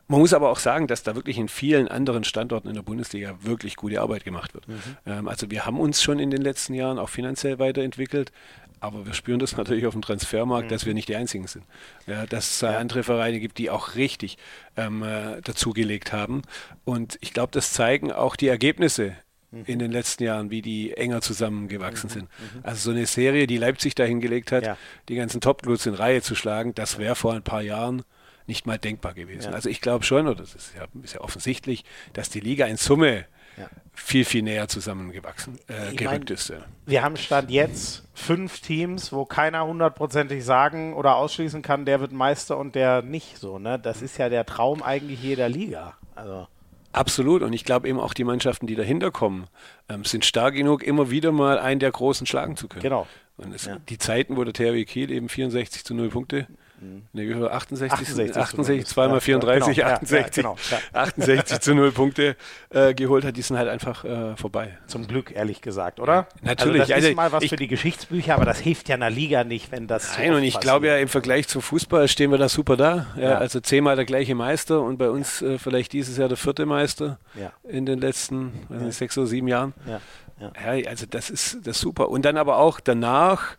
Man 0.10 0.22
muss 0.22 0.34
aber 0.34 0.50
auch 0.50 0.58
sagen, 0.58 0.88
dass 0.88 1.04
da 1.04 1.16
wirklich 1.16 1.38
in 1.38 1.48
vielen 1.48 1.88
anderen 1.88 2.24
Standorten 2.24 2.68
in 2.68 2.74
der 2.74 2.82
Bundesliga 2.82 3.38
wirklich 3.42 3.76
gute 3.76 4.02
Arbeit 4.02 4.26
gemacht 4.26 4.56
wird. 4.56 4.68
Mhm. 4.68 4.82
Ähm, 5.06 5.28
also 5.28 5.52
wir 5.52 5.68
haben 5.68 5.80
uns 5.80 6.02
schon 6.02 6.18
in 6.18 6.32
den 6.32 6.42
letzten 6.42 6.74
Jahren 6.74 6.98
auch 6.98 7.10
finanziell 7.10 7.60
weiterentwickelt. 7.60 8.32
Aber 8.80 9.06
wir 9.06 9.14
spüren 9.14 9.38
das 9.38 9.56
natürlich 9.58 9.86
auf 9.86 9.94
dem 9.94 10.02
Transfermarkt, 10.02 10.66
mhm. 10.66 10.70
dass 10.70 10.88
wir 10.88 10.96
nicht 10.96 11.10
die 11.10 11.16
Einzigen 11.16 11.46
sind. 11.46 11.64
Ja, 12.08 12.26
dass 12.26 12.50
es 12.50 12.62
ja. 12.62 12.80
andere 12.80 13.04
Vereine 13.04 13.40
gibt, 13.40 13.60
die 13.60 13.70
auch 13.70 13.94
richtig 13.94 14.40
ähm, 14.78 15.04
äh, 15.04 15.42
dazugelegt 15.42 16.12
haben. 16.12 16.42
Und 16.86 17.20
ich 17.22 17.32
glaube, 17.32 17.52
das 17.52 17.72
zeigen 17.72 18.12
auch 18.12 18.36
die 18.36 18.48
Ergebnisse 18.48 19.14
mhm. 19.52 19.64
in 19.68 19.78
den 19.78 19.92
letzten 19.92 20.24
Jahren, 20.24 20.50
wie 20.50 20.64
die 20.64 20.92
enger 20.98 21.22
zusammengewachsen 21.22 22.10
mhm. 22.10 22.14
sind. 22.14 22.24
Mhm. 22.24 22.60
Also 22.64 22.90
so 22.90 22.98
eine 22.98 23.06
Serie, 23.06 23.46
die 23.46 23.58
Leipzig 23.58 23.94
da 23.94 24.06
hingelegt 24.06 24.52
hat, 24.52 24.66
ja. 24.66 24.76
die 25.08 25.16
ganzen 25.16 25.40
Top-Clubs 25.40 25.86
in 25.86 25.94
Reihe 25.94 26.24
zu 26.24 26.34
schlagen, 26.34 26.74
das 26.74 26.98
wäre 26.98 27.14
vor 27.14 27.36
ein 27.36 27.44
paar 27.44 27.62
Jahren 27.62 28.02
nicht 28.50 28.66
mal 28.66 28.78
denkbar 28.78 29.14
gewesen. 29.14 29.52
Ja. 29.52 29.56
Also 29.56 29.70
ich 29.70 29.80
glaube 29.80 30.04
schon, 30.04 30.28
oder 30.28 30.42
das 30.42 30.56
ist 30.56 30.74
ja, 30.76 30.86
ist 31.02 31.14
ja, 31.14 31.22
offensichtlich, 31.22 31.86
dass 32.14 32.30
die 32.30 32.42
Liga 32.42 32.66
in 32.66 32.76
Summe 32.76 33.26
ja. 33.58 33.70
viel, 33.94 34.26
viel 34.26 34.42
näher 34.42 34.68
zusammengewachsen 34.68 35.60
äh, 35.68 35.96
gerückt 35.96 36.32
ist. 36.32 36.50
Ja. 36.50 36.58
Wir 36.86 37.04
haben 37.04 37.16
Stand 37.16 37.52
jetzt 37.52 38.04
fünf 38.14 38.60
Teams, 38.60 39.14
wo 39.14 39.24
keiner 39.24 39.66
hundertprozentig 39.66 40.44
sagen 40.44 40.94
oder 40.96 41.16
ausschließen 41.16 41.62
kann, 41.62 41.86
der 41.86 42.02
wird 42.02 42.12
Meister 42.12 42.58
und 42.58 42.76
der 42.76 43.04
nicht 43.04 43.38
so. 43.38 43.60
Ne? 43.60 43.80
Das 43.80 44.02
ist 44.02 44.18
ja 44.18 44.30
der 44.30 44.46
Traum 44.46 44.82
eigentlich 44.82 45.22
jeder 45.22 45.48
Liga. 45.48 45.96
Also. 46.16 46.48
Absolut. 46.92 47.44
Und 47.44 47.54
ich 47.54 47.64
glaube 47.64 47.88
eben 47.88 48.00
auch 48.00 48.16
die 48.16 48.24
Mannschaften, 48.24 48.66
die 48.66 48.76
dahinter 48.76 49.12
kommen, 49.12 49.48
ähm, 49.90 50.04
sind 50.06 50.26
stark 50.26 50.56
genug, 50.56 50.82
immer 50.82 51.12
wieder 51.12 51.32
mal 51.32 51.60
einen 51.60 51.80
der 51.80 51.92
Großen 51.92 52.26
schlagen 52.26 52.58
zu 52.58 52.68
können. 52.68 52.82
Genau. 52.82 53.08
Und 53.38 53.54
es, 53.54 53.66
ja. 53.66 53.78
die 53.88 54.00
Zeiten, 54.00 54.38
wo 54.38 54.44
der 54.44 54.54
THW 54.54 54.84
Kiel 54.86 55.12
eben 55.12 55.30
64 55.30 55.86
zu 55.86 55.94
0 55.94 56.10
Punkte 56.10 56.48
Ne, 56.82 57.28
wie 57.28 57.34
viel? 57.34 57.48
68, 57.48 57.92
68, 57.92 58.38
68 58.38 58.86
zweimal 58.86 59.20
34, 59.20 59.78
ja, 59.78 59.94
68, 59.94 60.36
genau, 60.36 60.56
ja, 60.72 60.78
genau, 60.92 61.00
68 61.02 61.60
zu 61.60 61.76
0 61.76 61.92
Punkte 61.92 62.36
äh, 62.70 62.94
geholt 62.94 63.26
hat, 63.26 63.36
die 63.36 63.42
sind 63.42 63.58
halt 63.58 63.68
einfach 63.68 64.06
äh, 64.06 64.36
vorbei. 64.38 64.78
Zum 64.88 65.08
Glück, 65.08 65.32
ehrlich 65.36 65.62
gesagt, 65.62 66.00
oder? 66.00 66.28
Natürlich. 66.42 66.82
Also 66.82 66.94
das 66.94 66.98
also, 66.98 67.10
ist 67.10 67.16
mal 67.16 67.32
was 67.32 67.44
ich, 67.44 67.50
für 67.50 67.58
die 67.58 67.68
Geschichtsbücher, 67.68 68.34
aber 68.36 68.46
das 68.46 68.60
hilft 68.60 68.88
ja 68.90 68.96
einer 68.96 69.10
Liga 69.10 69.44
nicht, 69.44 69.72
wenn 69.72 69.88
das 69.88 70.18
Nein, 70.18 70.34
und 70.34 70.44
ich 70.44 70.60
glaube 70.60 70.88
ja, 70.88 70.98
im 70.98 71.10
Vergleich 71.10 71.48
zum 71.48 71.62
Fußball 71.62 72.08
stehen 72.08 72.32
wir 72.32 72.38
da 72.38 72.48
super 72.48 72.78
da. 72.78 73.08
Ja, 73.18 73.38
Also 73.38 73.60
zehnmal 73.60 73.96
der 73.96 74.06
gleiche 74.06 74.36
Meister 74.36 74.82
und 74.82 74.98
bei 74.98 75.10
uns 75.10 75.42
äh, 75.42 75.58
vielleicht 75.58 75.92
dieses 75.94 76.18
Jahr 76.18 76.30
der 76.30 76.38
vierte 76.38 76.66
Meister 76.66 77.20
in 77.64 77.86
den 77.86 78.00
letzten 78.00 78.54
nicht, 78.70 78.94
sechs 78.94 79.18
oder 79.18 79.28
sieben 79.28 79.48
Jahren. 79.48 79.74
Ja. 79.86 80.02
Ja. 80.40 80.90
also 80.90 81.06
das 81.10 81.30
ist 81.30 81.58
das 81.68 81.78
ist 81.78 81.82
super. 81.82 82.10
Und 82.10 82.24
dann 82.24 82.38
aber 82.38 82.58
auch 82.58 82.80
danach 82.80 83.58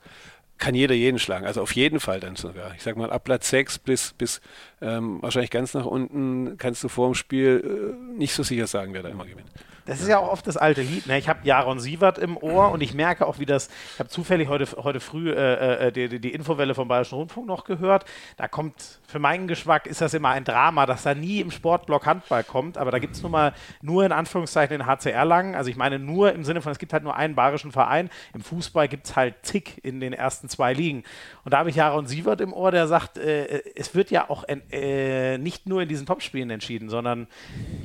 kann 0.61 0.75
jeder 0.75 0.94
jeden 0.94 1.18
schlagen. 1.18 1.46
Also 1.46 1.62
auf 1.62 1.75
jeden 1.75 1.99
Fall 1.99 2.20
dann 2.20 2.37
sogar. 2.37 2.75
Ich 2.77 2.83
sag 2.83 2.96
mal, 2.96 3.11
ab 3.11 3.25
Platz 3.25 3.51
6 3.51 3.79
bis, 3.81 4.12
bis 4.12 4.40
ähm, 4.81 5.20
wahrscheinlich 5.23 5.51
ganz 5.51 5.75
nach 5.75 5.87
unten 5.87 6.57
kannst 6.59 6.85
du 6.85 6.88
vor 6.88 7.09
dem 7.09 7.14
Spiel 7.14 7.96
äh, 8.14 8.18
nicht 8.18 8.35
so 8.35 8.42
sicher 8.42 8.66
sagen, 8.66 8.92
wer 8.92 9.03
da 9.03 9.09
immer 9.09 9.25
gewinnt. 9.25 9.51
Das 9.90 10.00
ist 10.00 10.07
ja 10.07 10.20
auch 10.20 10.31
oft 10.31 10.46
das 10.46 10.57
alte 10.57 10.83
Lied. 10.83 11.09
Ne? 11.09 11.18
Ich 11.18 11.29
habe 11.29 11.40
Jaron 11.42 11.81
Sievert 11.81 12.16
im 12.16 12.37
Ohr 12.37 12.70
und 12.70 12.81
ich 12.81 12.94
merke 12.94 13.26
auch, 13.26 13.40
wie 13.40 13.44
das. 13.44 13.68
Ich 13.94 13.98
habe 13.98 14.09
zufällig 14.09 14.46
heute, 14.46 14.68
heute 14.85 15.00
früh 15.00 15.33
äh, 15.33 15.88
äh, 15.88 15.90
die, 15.90 16.20
die, 16.20 16.33
Infowelle 16.33 16.76
vom 16.76 16.87
Bayerischen 16.87 17.16
Rundfunk 17.16 17.48
noch 17.48 17.64
gehört. 17.64 18.05
Da 18.37 18.46
kommt, 18.46 19.00
für 19.09 19.18
meinen 19.18 19.48
Geschmack 19.48 19.88
ist 19.88 20.00
das 20.00 20.14
immer 20.14 20.29
ein 20.29 20.44
Drama, 20.44 20.87
dass 20.87 21.03
da 21.03 21.16
nie 21.16 21.40
im 21.40 21.50
Sportblock 21.50 22.07
Handball 22.07 22.44
kommt. 22.44 22.79
Aber 22.79 22.92
da 22.92 23.00
gibt 23.00 23.16
es 23.16 23.22
nun 23.24 23.33
mal 23.33 23.53
nur 23.83 24.05
in 24.05 24.12
Anführungszeichen 24.12 24.79
den 24.79 24.87
HCR 24.87 25.24
lang. 25.24 25.57
Also 25.57 25.70
ich 25.70 25.76
meine 25.76 25.98
nur 25.98 26.35
im 26.35 26.44
Sinne 26.44 26.62
von, 26.62 26.70
es 26.70 26.79
gibt 26.79 26.92
halt 26.92 27.03
nur 27.03 27.16
einen 27.16 27.35
bayerischen 27.35 27.72
Verein. 27.72 28.11
Im 28.33 28.42
Fußball 28.42 28.87
gibt 28.87 29.09
es 29.09 29.16
halt 29.16 29.35
zig 29.42 29.81
in 29.83 29.98
den 29.98 30.12
ersten 30.12 30.48
zwei 30.48 30.72
Ligen. 30.72 31.03
Und 31.44 31.53
da 31.53 31.59
habe 31.59 31.70
ich 31.70 31.74
Jaron 31.74 32.07
Sievert 32.07 32.40
im 32.40 32.53
Ohr, 32.53 32.70
der 32.70 32.87
sagt, 32.87 33.18
äh, 33.18 33.64
es 33.74 33.92
wird 33.96 34.12
ja 34.12 34.31
auch 34.31 34.44
äh, 34.46 35.37
nicht 35.38 35.66
nur 35.66 35.83
in 35.83 35.88
diesen 35.88 36.07
Topspielen 36.07 36.50
entschieden, 36.50 36.88
sondern 36.88 37.26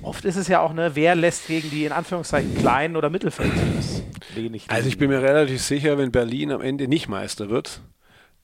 oft 0.03 0.23
ist 0.23 0.35
es 0.35 0.47
ja 0.47 0.59
auch, 0.59 0.71
ne, 0.71 0.91
wer 0.93 1.15
lässt 1.15 1.47
gegen 1.47 1.71
die 1.71 1.85
in 1.85 1.94
Anführungszeichen 1.95 2.55
kleinen 2.55 2.95
oder 2.95 3.09
Mittelfeldteams. 3.09 4.03
Also 4.67 4.87
ich 4.87 4.97
bin 4.97 5.09
mir 5.09 5.21
relativ 5.21 5.61
sicher, 5.61 5.97
wenn 5.97 6.11
Berlin 6.11 6.51
am 6.51 6.61
Ende 6.61 6.87
nicht 6.87 7.07
Meister 7.07 7.49
wird, 7.49 7.81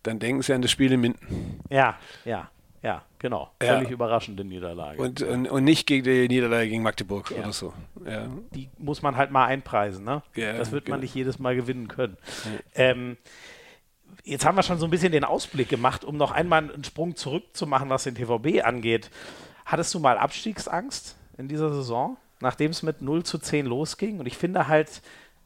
dann 0.04 0.20
denken 0.20 0.42
sie 0.42 0.54
an 0.54 0.62
das 0.62 0.72
Spiel 0.72 0.92
in 0.92 1.02
Minden. 1.02 1.60
Ja, 1.70 1.98
ja. 2.26 2.50
Ja, 2.84 3.04
genau. 3.20 3.52
Ja. 3.62 3.76
Völlig 3.76 3.92
überraschende 3.92 4.44
Niederlage. 4.44 5.00
Und, 5.00 5.22
und, 5.22 5.48
und, 5.48 5.64
nicht 5.64 5.86
gegen 5.86 6.04
die 6.04 6.28
Niederlage 6.28 6.68
gegen 6.68 6.82
Magdeburg 6.82 7.30
ja. 7.30 7.38
oder 7.38 7.54
so. 7.54 7.74
Ja. 8.06 8.28
Die 8.56 8.70
muss 8.80 9.04
man 9.04 9.18
halt 9.18 9.30
mal 9.30 9.46
einpreisen. 9.46 10.04
Ne? 10.04 10.24
das 10.36 10.72
wird 10.72 10.86
genau. 10.86 10.96
man 10.96 11.02
nicht 11.02 11.14
jedes 11.14 11.38
Mal 11.38 11.56
gewinnen 11.56 11.88
können. 11.88 12.18
Ähm, 12.74 13.18
jetzt 14.24 14.46
haben 14.46 14.56
wir 14.56 14.64
schon 14.64 14.80
so 14.80 14.86
ein 14.86 14.90
bisschen 14.90 15.12
den 15.12 15.24
Ausblick 15.24 15.70
gemacht, 15.70 16.04
um 16.04 16.18
noch 16.18 16.32
einmal 16.32 16.72
einen 16.74 16.84
Sprung 16.84 17.16
zurückzumachen, 17.16 17.90
was 17.90 18.04
den 18.04 18.16
TVB 18.16 18.64
angeht. 18.64 19.12
Hattest 19.66 19.94
du 19.94 20.00
mal 20.00 20.18
Abstiegsangst 20.18 21.16
in 21.38 21.48
dieser 21.48 21.72
Saison? 21.72 22.18
Nachdem 22.42 22.72
es 22.72 22.84
mit 22.84 23.02
0 23.02 23.24
zu 23.24 23.38
10 23.38 23.66
losging. 23.66 24.20
Und 24.20 24.26
ich 24.26 24.38
finde 24.38 24.68
halt, 24.68 25.02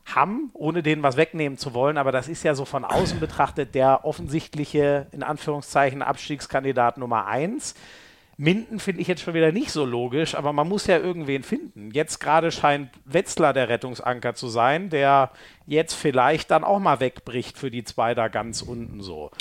Hamm, 0.06 0.52
ohne 0.54 0.84
denen 0.84 1.02
was 1.02 1.18
wegnehmen 1.18 1.58
zu 1.58 1.74
wollen, 1.74 1.98
aber 1.98 2.12
das 2.12 2.28
ist 2.28 2.44
ja 2.44 2.54
so 2.54 2.66
von 2.66 2.86
außen 2.86 3.20
betrachtet 3.20 3.74
der 3.74 4.06
offensichtliche, 4.06 5.08
in 5.12 5.24
Anführungszeichen, 5.24 6.04
Abstiegskandidat 6.04 7.00
Nummer 7.00 7.26
1. 7.26 7.74
Minden 8.38 8.80
finde 8.80 9.02
ich 9.02 9.08
jetzt 9.08 9.22
schon 9.22 9.34
wieder 9.34 9.52
nicht 9.52 9.72
so 9.72 9.86
logisch, 9.86 10.36
aber 10.36 10.54
man 10.54 10.68
muss 10.68 10.86
ja 10.88 10.98
irgendwen 10.98 11.42
finden. 11.42 11.90
Jetzt 11.92 12.20
gerade 12.20 12.52
scheint 12.52 12.90
Wetzlar 13.06 13.54
der 13.54 13.70
Rettungsanker 13.70 14.36
zu 14.36 14.48
sein, 14.48 14.90
der 14.90 15.32
jetzt 15.66 15.94
vielleicht 15.94 16.52
dann 16.52 16.66
auch 16.66 16.80
mal 16.80 17.00
wegbricht 17.00 17.58
für 17.58 17.72
die 17.72 17.86
zwei 17.86 18.14
da 18.14 18.28
ganz 18.28 18.62
unten 18.62 19.02
so. 19.02 19.32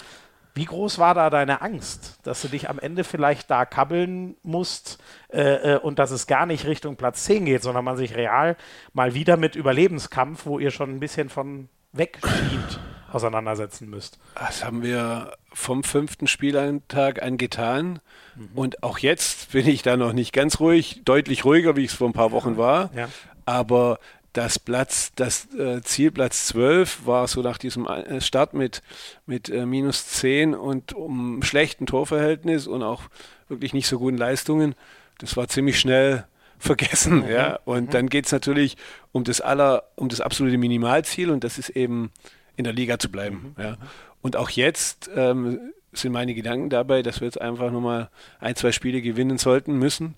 Wie 0.57 0.67
groß 0.67 0.99
war 0.99 1.15
da 1.15 1.31
deine 1.31 1.63
Angst, 1.63 2.21
dass 2.23 2.43
du 2.43 2.49
dich 2.49 2.71
am 2.71 2.79
Ende 2.79 3.03
vielleicht 3.03 3.51
da 3.51 3.65
kabbeln 3.65 4.37
musst 4.45 5.03
äh, 5.33 5.75
äh, 5.75 5.79
und 5.79 5.99
dass 5.99 6.13
es 6.13 6.29
gar 6.29 6.47
nicht 6.47 6.67
Richtung 6.67 6.95
Platz 6.95 7.25
10 7.25 7.47
geht, 7.47 7.63
sondern 7.63 7.85
man 7.85 7.97
sich 7.97 8.15
real 8.15 8.57
mal 8.93 9.15
wieder 9.15 9.37
mit 9.37 9.57
Überlebenskampf, 9.57 10.47
wo 10.47 10.61
ihr 10.61 10.71
schon 10.71 10.91
ein 10.91 11.01
bisschen 11.01 11.29
von 11.29 11.69
wegschiebt, 11.93 12.79
auseinandersetzen 13.11 13.91
müsst? 13.91 14.19
Das 14.37 14.65
haben 14.65 14.83
wir 14.83 15.33
vom 15.53 15.83
fünften 15.83 16.29
Spieltag 16.29 17.23
an 17.23 17.37
getan. 17.37 18.01
Mhm. 18.37 18.51
Und 18.55 18.83
auch 18.85 18.99
jetzt 18.99 19.53
bin 19.53 19.67
ich 19.67 19.83
da 19.83 19.97
noch 19.97 20.13
nicht 20.13 20.33
ganz 20.33 20.61
ruhig, 20.61 21.03
deutlich 21.05 21.45
ruhiger, 21.45 21.75
wie 21.75 21.85
es 21.85 21.95
vor 21.95 22.09
ein 22.09 22.13
paar 22.13 22.31
Wochen 22.31 22.57
war. 22.57 22.91
Ja. 22.95 23.09
Aber 23.45 23.99
das 24.35 24.59
Platz, 24.59 25.13
das 25.15 25.55
äh, 25.55 25.81
Ziel 25.83 26.11
Platz 26.11 26.47
12 26.49 27.07
war 27.07 27.27
so 27.29 27.41
nach 27.41 27.57
diesem 27.57 27.87
äh, 27.87 28.21
Start 28.21 28.53
mit, 28.53 28.83
mit 29.27 29.49
äh, 29.49 29.65
minus 29.65 30.09
10 30.09 30.55
und 30.55 30.93
um 30.93 31.43
schlechten 31.43 31.87
Torverhältnis 31.87 32.67
und 32.67 32.83
auch 32.83 33.03
wirklich 33.49 33.73
nicht 33.73 33.87
so 33.87 33.99
guten 33.99 34.19
Leistungen. 34.19 34.75
Das 35.19 35.37
war 35.37 35.49
ziemlich 35.49 35.79
schnell 35.79 36.27
vergessen. 36.59 37.23
Mhm. 37.23 37.31
Ja? 37.31 37.61
Und 37.65 37.87
mhm. 37.87 37.91
dann 37.91 38.09
geht 38.09 38.27
es 38.27 38.33
natürlich 38.33 38.77
um 39.13 39.23
das 39.23 39.41
aller, 39.41 39.85
um 39.95 40.09
das 40.09 40.21
absolute 40.21 40.59
Minimalziel 40.59 41.31
und 41.31 41.45
das 41.45 41.57
ist 41.57 41.71
eben 41.71 42.11
in 42.57 42.65
der 42.65 42.73
Liga 42.73 42.99
zu 42.99 43.11
bleiben. 43.11 43.55
Mhm. 43.57 43.63
Ja? 43.63 43.77
Und 44.21 44.37
auch 44.37 44.51
jetzt 44.51 45.11
ähm, 45.15 45.73
sind 45.93 46.11
meine 46.11 46.35
Gedanken 46.35 46.71
dabei, 46.71 47.03
dass 47.03 47.21
wir 47.21 47.27
jetzt 47.27 47.41
einfach 47.41 47.71
nochmal 47.71 48.11
ein, 48.41 48.57
zwei 48.57 48.73
Spiele 48.73 49.01
gewinnen 49.01 49.39
sollten 49.39 49.79
müssen, 49.79 50.17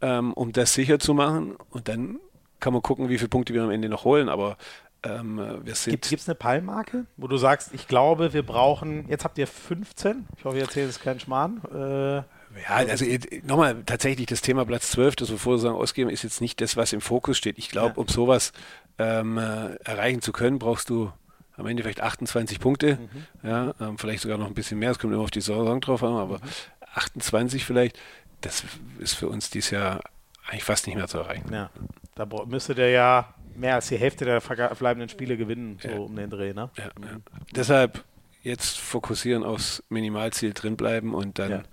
ähm, 0.00 0.32
um 0.32 0.52
das 0.52 0.74
sicher 0.74 0.98
zu 0.98 1.14
machen. 1.14 1.54
Und 1.70 1.86
dann 1.86 2.18
kann 2.62 2.72
man 2.72 2.80
gucken, 2.80 3.08
wie 3.08 3.18
viele 3.18 3.28
Punkte 3.28 3.52
wir 3.52 3.62
am 3.62 3.70
Ende 3.70 3.88
noch 3.88 4.04
holen, 4.04 4.28
aber 4.28 4.56
ähm, 5.02 5.60
wir 5.64 5.74
sind. 5.74 5.92
Gibt 5.92 6.22
es 6.22 6.28
eine 6.28 6.34
Pallmarke, 6.34 7.06
wo 7.16 7.26
du 7.26 7.36
sagst, 7.36 7.74
ich 7.74 7.88
glaube, 7.88 8.32
wir 8.32 8.44
brauchen, 8.44 9.08
jetzt 9.08 9.24
habt 9.24 9.36
ihr 9.36 9.46
15, 9.46 10.26
ich 10.36 10.44
hoffe, 10.44 10.56
ihr 10.56 10.62
erzählt 10.62 10.88
es 10.88 11.00
keinen 11.00 11.20
Schmarrn. 11.20 11.60
Äh, 11.74 12.22
ja, 12.60 12.76
also 12.76 13.04
nochmal, 13.44 13.82
tatsächlich 13.84 14.26
das 14.26 14.42
Thema 14.42 14.64
Platz 14.64 14.90
12, 14.90 15.16
das 15.16 15.30
wir 15.30 15.38
vorher 15.38 15.60
sagen, 15.60 15.74
ausgeben, 15.74 16.10
ist 16.10 16.22
jetzt 16.22 16.40
nicht 16.40 16.60
das, 16.60 16.76
was 16.76 16.92
im 16.92 17.00
Fokus 17.00 17.38
steht. 17.38 17.58
Ich 17.58 17.68
glaube, 17.68 17.94
ja. 17.94 17.96
um 17.96 18.08
sowas 18.08 18.52
ähm, 18.98 19.38
äh, 19.38 19.74
erreichen 19.84 20.20
zu 20.20 20.32
können, 20.32 20.58
brauchst 20.58 20.90
du 20.90 21.10
am 21.56 21.66
Ende 21.66 21.82
vielleicht 21.82 22.00
28 22.00 22.60
Punkte, 22.60 22.98
mhm. 22.98 23.48
ja, 23.48 23.74
ähm, 23.80 23.98
vielleicht 23.98 24.22
sogar 24.22 24.38
noch 24.38 24.46
ein 24.46 24.54
bisschen 24.54 24.78
mehr, 24.78 24.90
es 24.90 24.98
kommt 24.98 25.12
immer 25.12 25.22
auf 25.22 25.30
die 25.30 25.40
Saison 25.40 25.80
drauf 25.80 26.02
an, 26.02 26.14
aber 26.14 26.38
mhm. 26.38 26.42
28 26.94 27.64
vielleicht, 27.64 27.98
das 28.40 28.64
ist 28.98 29.14
für 29.14 29.28
uns 29.28 29.50
dieses 29.50 29.70
Jahr 29.70 30.00
eigentlich 30.46 30.64
fast 30.64 30.86
nicht 30.86 30.96
mehr 30.96 31.08
zu 31.08 31.18
erreichen. 31.18 31.52
Ja. 31.52 31.70
Da 32.14 32.26
müsste 32.46 32.74
der 32.74 32.90
ja 32.90 33.34
mehr 33.54 33.74
als 33.76 33.88
die 33.88 33.96
Hälfte 33.96 34.24
der 34.24 34.40
verbleibenden 34.40 35.08
Spiele 35.08 35.36
gewinnen, 35.36 35.78
so 35.80 35.88
ja. 35.88 35.98
um 35.98 36.14
den 36.14 36.30
Dreh. 36.30 36.52
Ne? 36.52 36.70
Ja, 36.76 36.84
ja. 36.84 36.90
Deshalb 37.54 38.04
jetzt 38.42 38.78
fokussieren 38.78 39.44
aufs 39.44 39.82
Minimalziel 39.88 40.52
drinbleiben 40.52 41.14
und 41.14 41.38
dann. 41.38 41.64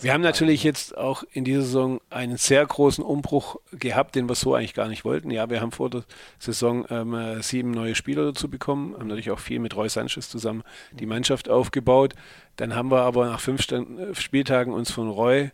wir 0.00 0.12
haben 0.12 0.22
natürlich 0.22 0.64
jetzt 0.64 0.96
auch 0.96 1.22
in 1.32 1.44
dieser 1.44 1.62
Saison 1.62 2.00
einen 2.10 2.36
sehr 2.36 2.64
großen 2.64 3.04
Umbruch 3.04 3.56
gehabt, 3.72 4.14
den 4.14 4.28
wir 4.28 4.34
so 4.34 4.54
eigentlich 4.54 4.74
gar 4.74 4.88
nicht 4.88 5.04
wollten. 5.04 5.30
Ja, 5.30 5.50
wir 5.50 5.60
haben 5.60 5.72
vor 5.72 5.90
der 5.90 6.04
Saison 6.38 6.86
ähm, 6.90 7.42
sieben 7.42 7.70
neue 7.70 7.94
Spieler 7.94 8.24
dazu 8.24 8.48
bekommen, 8.48 8.94
haben 8.94 9.08
natürlich 9.08 9.30
auch 9.30 9.38
viel 9.38 9.60
mit 9.60 9.76
Roy 9.76 9.88
Sanchez 9.88 10.28
zusammen 10.28 10.62
die 10.92 11.06
Mannschaft 11.06 11.48
aufgebaut. 11.48 12.14
Dann 12.56 12.74
haben 12.74 12.90
wir 12.90 13.02
aber 13.02 13.26
nach 13.26 13.40
fünf 13.40 13.66
Spieltagen 14.14 14.72
uns 14.72 14.90
von 14.90 15.08
Roy 15.08 15.40
äh, 15.40 15.50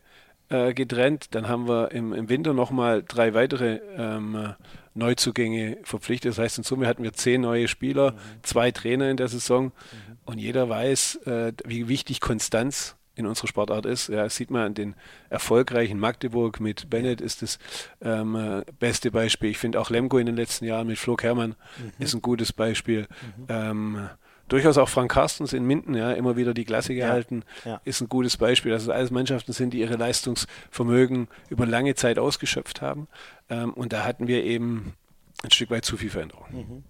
getrennt. 0.48 1.34
Dann 1.34 1.48
haben 1.48 1.68
wir 1.68 1.92
im, 1.92 2.12
im 2.12 2.28
Winter 2.28 2.52
nochmal 2.52 3.02
drei 3.02 3.34
weitere 3.34 3.80
ähm, 3.96 4.54
Neuzugänge 4.94 5.78
verpflichtet. 5.82 6.30
Das 6.32 6.38
heißt, 6.38 6.58
in 6.58 6.64
Summe 6.64 6.86
hatten 6.86 7.02
wir 7.02 7.12
zehn 7.12 7.40
neue 7.40 7.68
Spieler, 7.68 8.12
mhm. 8.12 8.16
zwei 8.42 8.70
Trainer 8.70 9.10
in 9.10 9.16
der 9.16 9.28
Saison. 9.28 9.66
Mhm. 9.66 10.18
Und 10.24 10.38
jeder 10.38 10.68
weiß, 10.68 11.16
äh, 11.26 11.52
wie 11.64 11.88
wichtig 11.88 12.20
Konstanz 12.20 12.96
in 13.16 13.26
unserer 13.26 13.46
Sportart 13.46 13.86
ist. 13.86 14.08
Ja, 14.08 14.24
das 14.24 14.36
sieht 14.36 14.50
man 14.50 14.62
an 14.62 14.74
den 14.74 14.94
erfolgreichen 15.30 15.98
Magdeburg 15.98 16.60
mit 16.60 16.90
Bennett 16.90 17.20
ist 17.20 17.42
das 17.42 17.58
ähm, 18.02 18.34
äh, 18.34 18.64
beste 18.78 19.10
Beispiel. 19.10 19.50
Ich 19.50 19.58
finde 19.58 19.80
auch 19.80 19.90
Lemgo 19.90 20.18
in 20.18 20.26
den 20.26 20.36
letzten 20.36 20.64
Jahren 20.64 20.86
mit 20.86 20.98
Flo 20.98 21.14
Kermann 21.14 21.54
mhm. 21.78 21.92
ist 21.98 22.14
ein 22.14 22.22
gutes 22.22 22.52
Beispiel. 22.52 23.06
Mhm. 23.36 23.46
Ähm, 23.48 24.08
durchaus 24.48 24.78
auch 24.78 24.88
Frank 24.88 25.12
Carstens 25.12 25.52
in 25.52 25.64
Minden, 25.64 25.94
ja, 25.94 26.12
immer 26.12 26.36
wieder 26.36 26.54
die 26.54 26.64
Klasse 26.64 26.94
gehalten, 26.94 27.44
ja, 27.64 27.72
ja. 27.72 27.80
ist 27.84 28.00
ein 28.00 28.08
gutes 28.08 28.36
Beispiel, 28.36 28.72
dass 28.72 28.82
es 28.82 28.88
alles 28.88 29.10
Mannschaften 29.10 29.52
sind, 29.52 29.70
die 29.70 29.80
ihre 29.80 29.96
Leistungsvermögen 29.96 31.28
über 31.48 31.66
lange 31.66 31.94
Zeit 31.94 32.18
ausgeschöpft 32.18 32.82
haben. 32.82 33.08
Ähm, 33.48 33.72
und 33.72 33.92
da 33.92 34.04
hatten 34.04 34.26
wir 34.26 34.44
eben 34.44 34.94
ein 35.42 35.50
Stück 35.50 35.70
weit 35.70 35.84
zu 35.84 35.96
viel 35.96 36.10
Veränderung. 36.10 36.46
Mhm. 36.50 36.84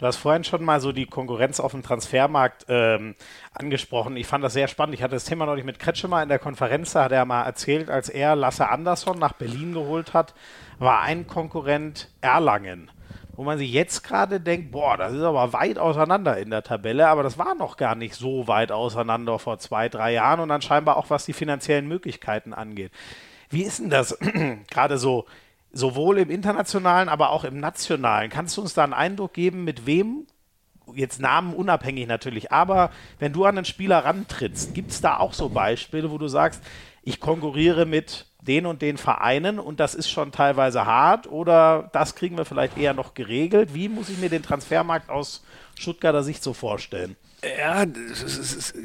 Du 0.00 0.06
hast 0.06 0.16
vorhin 0.16 0.44
schon 0.44 0.64
mal 0.64 0.80
so 0.80 0.92
die 0.92 1.04
Konkurrenz 1.04 1.60
auf 1.60 1.72
dem 1.72 1.82
Transfermarkt 1.82 2.64
ähm, 2.68 3.14
angesprochen. 3.52 4.16
Ich 4.16 4.26
fand 4.26 4.42
das 4.42 4.54
sehr 4.54 4.66
spannend. 4.66 4.94
Ich 4.94 5.02
hatte 5.02 5.14
das 5.14 5.26
Thema 5.26 5.44
neulich 5.44 5.66
mit 5.66 5.78
Kretschmer 5.78 6.22
in 6.22 6.30
der 6.30 6.38
Konferenz. 6.38 6.94
Da 6.94 7.04
hat 7.04 7.12
er 7.12 7.26
mal 7.26 7.42
erzählt, 7.42 7.90
als 7.90 8.08
er 8.08 8.34
Lasse 8.34 8.70
Andersson 8.70 9.18
nach 9.18 9.34
Berlin 9.34 9.74
geholt 9.74 10.14
hat, 10.14 10.34
war 10.78 11.02
ein 11.02 11.26
Konkurrent 11.26 12.08
Erlangen. 12.22 12.90
Wo 13.36 13.44
man 13.44 13.58
sich 13.58 13.72
jetzt 13.72 14.02
gerade 14.02 14.40
denkt, 14.40 14.70
boah, 14.72 14.96
das 14.96 15.12
ist 15.12 15.22
aber 15.22 15.52
weit 15.52 15.78
auseinander 15.78 16.36
in 16.38 16.50
der 16.50 16.62
Tabelle, 16.62 17.08
aber 17.08 17.22
das 17.22 17.38
war 17.38 17.54
noch 17.54 17.76
gar 17.76 17.94
nicht 17.94 18.14
so 18.14 18.48
weit 18.48 18.72
auseinander 18.72 19.38
vor 19.38 19.58
zwei, 19.58 19.88
drei 19.88 20.12
Jahren 20.12 20.40
und 20.40 20.48
dann 20.48 20.62
scheinbar 20.62 20.96
auch 20.96 21.10
was 21.10 21.24
die 21.24 21.32
finanziellen 21.32 21.88
Möglichkeiten 21.88 22.52
angeht. 22.52 22.92
Wie 23.48 23.62
ist 23.62 23.78
denn 23.78 23.90
das 23.90 24.18
gerade 24.70 24.98
so 24.98 25.26
sowohl 25.72 26.18
im 26.18 26.30
internationalen, 26.30 27.08
aber 27.08 27.30
auch 27.30 27.44
im 27.44 27.60
nationalen. 27.60 28.30
Kannst 28.30 28.56
du 28.56 28.62
uns 28.62 28.74
da 28.74 28.84
einen 28.84 28.92
Eindruck 28.92 29.32
geben, 29.32 29.64
mit 29.64 29.86
wem, 29.86 30.26
jetzt 30.94 31.20
Namen 31.20 31.54
unabhängig 31.54 32.06
natürlich, 32.08 32.50
aber 32.50 32.90
wenn 33.18 33.32
du 33.32 33.44
an 33.44 33.56
einen 33.56 33.64
Spieler 33.64 34.04
rantrittst, 34.04 34.74
gibt 34.74 34.90
es 34.90 35.00
da 35.00 35.18
auch 35.18 35.32
so 35.32 35.48
Beispiele, 35.48 36.10
wo 36.10 36.18
du 36.18 36.28
sagst, 36.28 36.62
ich 37.02 37.20
konkurriere 37.20 37.86
mit 37.86 38.26
den 38.42 38.66
und 38.66 38.82
den 38.82 38.96
Vereinen 38.96 39.58
und 39.58 39.80
das 39.80 39.94
ist 39.94 40.08
schon 40.08 40.32
teilweise 40.32 40.86
hart 40.86 41.30
oder 41.30 41.90
das 41.92 42.14
kriegen 42.14 42.36
wir 42.36 42.44
vielleicht 42.44 42.78
eher 42.78 42.94
noch 42.94 43.14
geregelt? 43.14 43.74
Wie 43.74 43.88
muss 43.88 44.08
ich 44.08 44.18
mir 44.18 44.30
den 44.30 44.42
Transfermarkt 44.42 45.10
aus 45.10 45.44
Stuttgarter 45.78 46.22
Sicht 46.22 46.42
so 46.42 46.52
vorstellen? 46.52 47.16
Ja, 47.58 47.86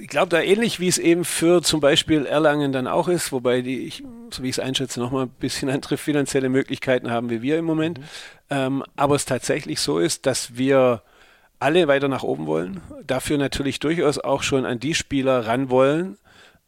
ich 0.02 0.08
glaube 0.08 0.30
da 0.30 0.40
ähnlich 0.40 0.80
wie 0.80 0.88
es 0.88 0.98
eben 0.98 1.26
für 1.26 1.62
zum 1.62 1.82
Beispiel 1.82 2.26
Erlangen 2.26 2.72
dann 2.72 2.88
auch 2.88 3.10
ist, 3.10 3.34
wobei 3.34 3.62
die, 3.62 3.86
ich, 3.86 4.04
so 4.32 4.44
wie 4.44 4.50
ich 4.50 4.58
es 4.58 4.60
einschätze, 4.60 5.00
nochmal 5.00 5.26
ein 5.26 5.30
bisschen 5.40 5.70
andere 5.72 5.98
finanzielle 5.98 6.50
Möglichkeiten 6.50 7.12
haben 7.12 7.30
wie 7.30 7.42
wir 7.42 7.58
im 7.58 7.66
Moment. 7.66 8.00
Mhm. 8.00 8.04
Ähm, 8.50 8.84
aber 8.96 9.16
es 9.16 9.26
tatsächlich 9.26 9.80
so 9.82 10.00
ist, 10.00 10.26
dass 10.26 10.56
wir 10.56 11.02
alle 11.60 11.88
weiter 11.88 12.08
nach 12.08 12.24
oben 12.24 12.46
wollen, 12.46 12.82
dafür 13.06 13.38
natürlich 13.38 13.80
durchaus 13.80 14.20
auch 14.20 14.44
schon 14.44 14.66
an 14.66 14.80
die 14.80 14.94
Spieler 14.94 15.48
ran 15.48 15.70
wollen, 15.70 16.18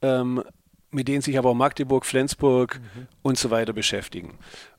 ähm, 0.01 0.43
mit 0.91 1.07
denen 1.07 1.21
sich 1.21 1.37
aber 1.37 1.53
Magdeburg, 1.53 2.05
Flensburg 2.05 2.79
mhm. 2.79 3.07
und 3.21 3.37
so 3.37 3.51
weiter 3.51 3.73
beschäftigen. 3.73 4.37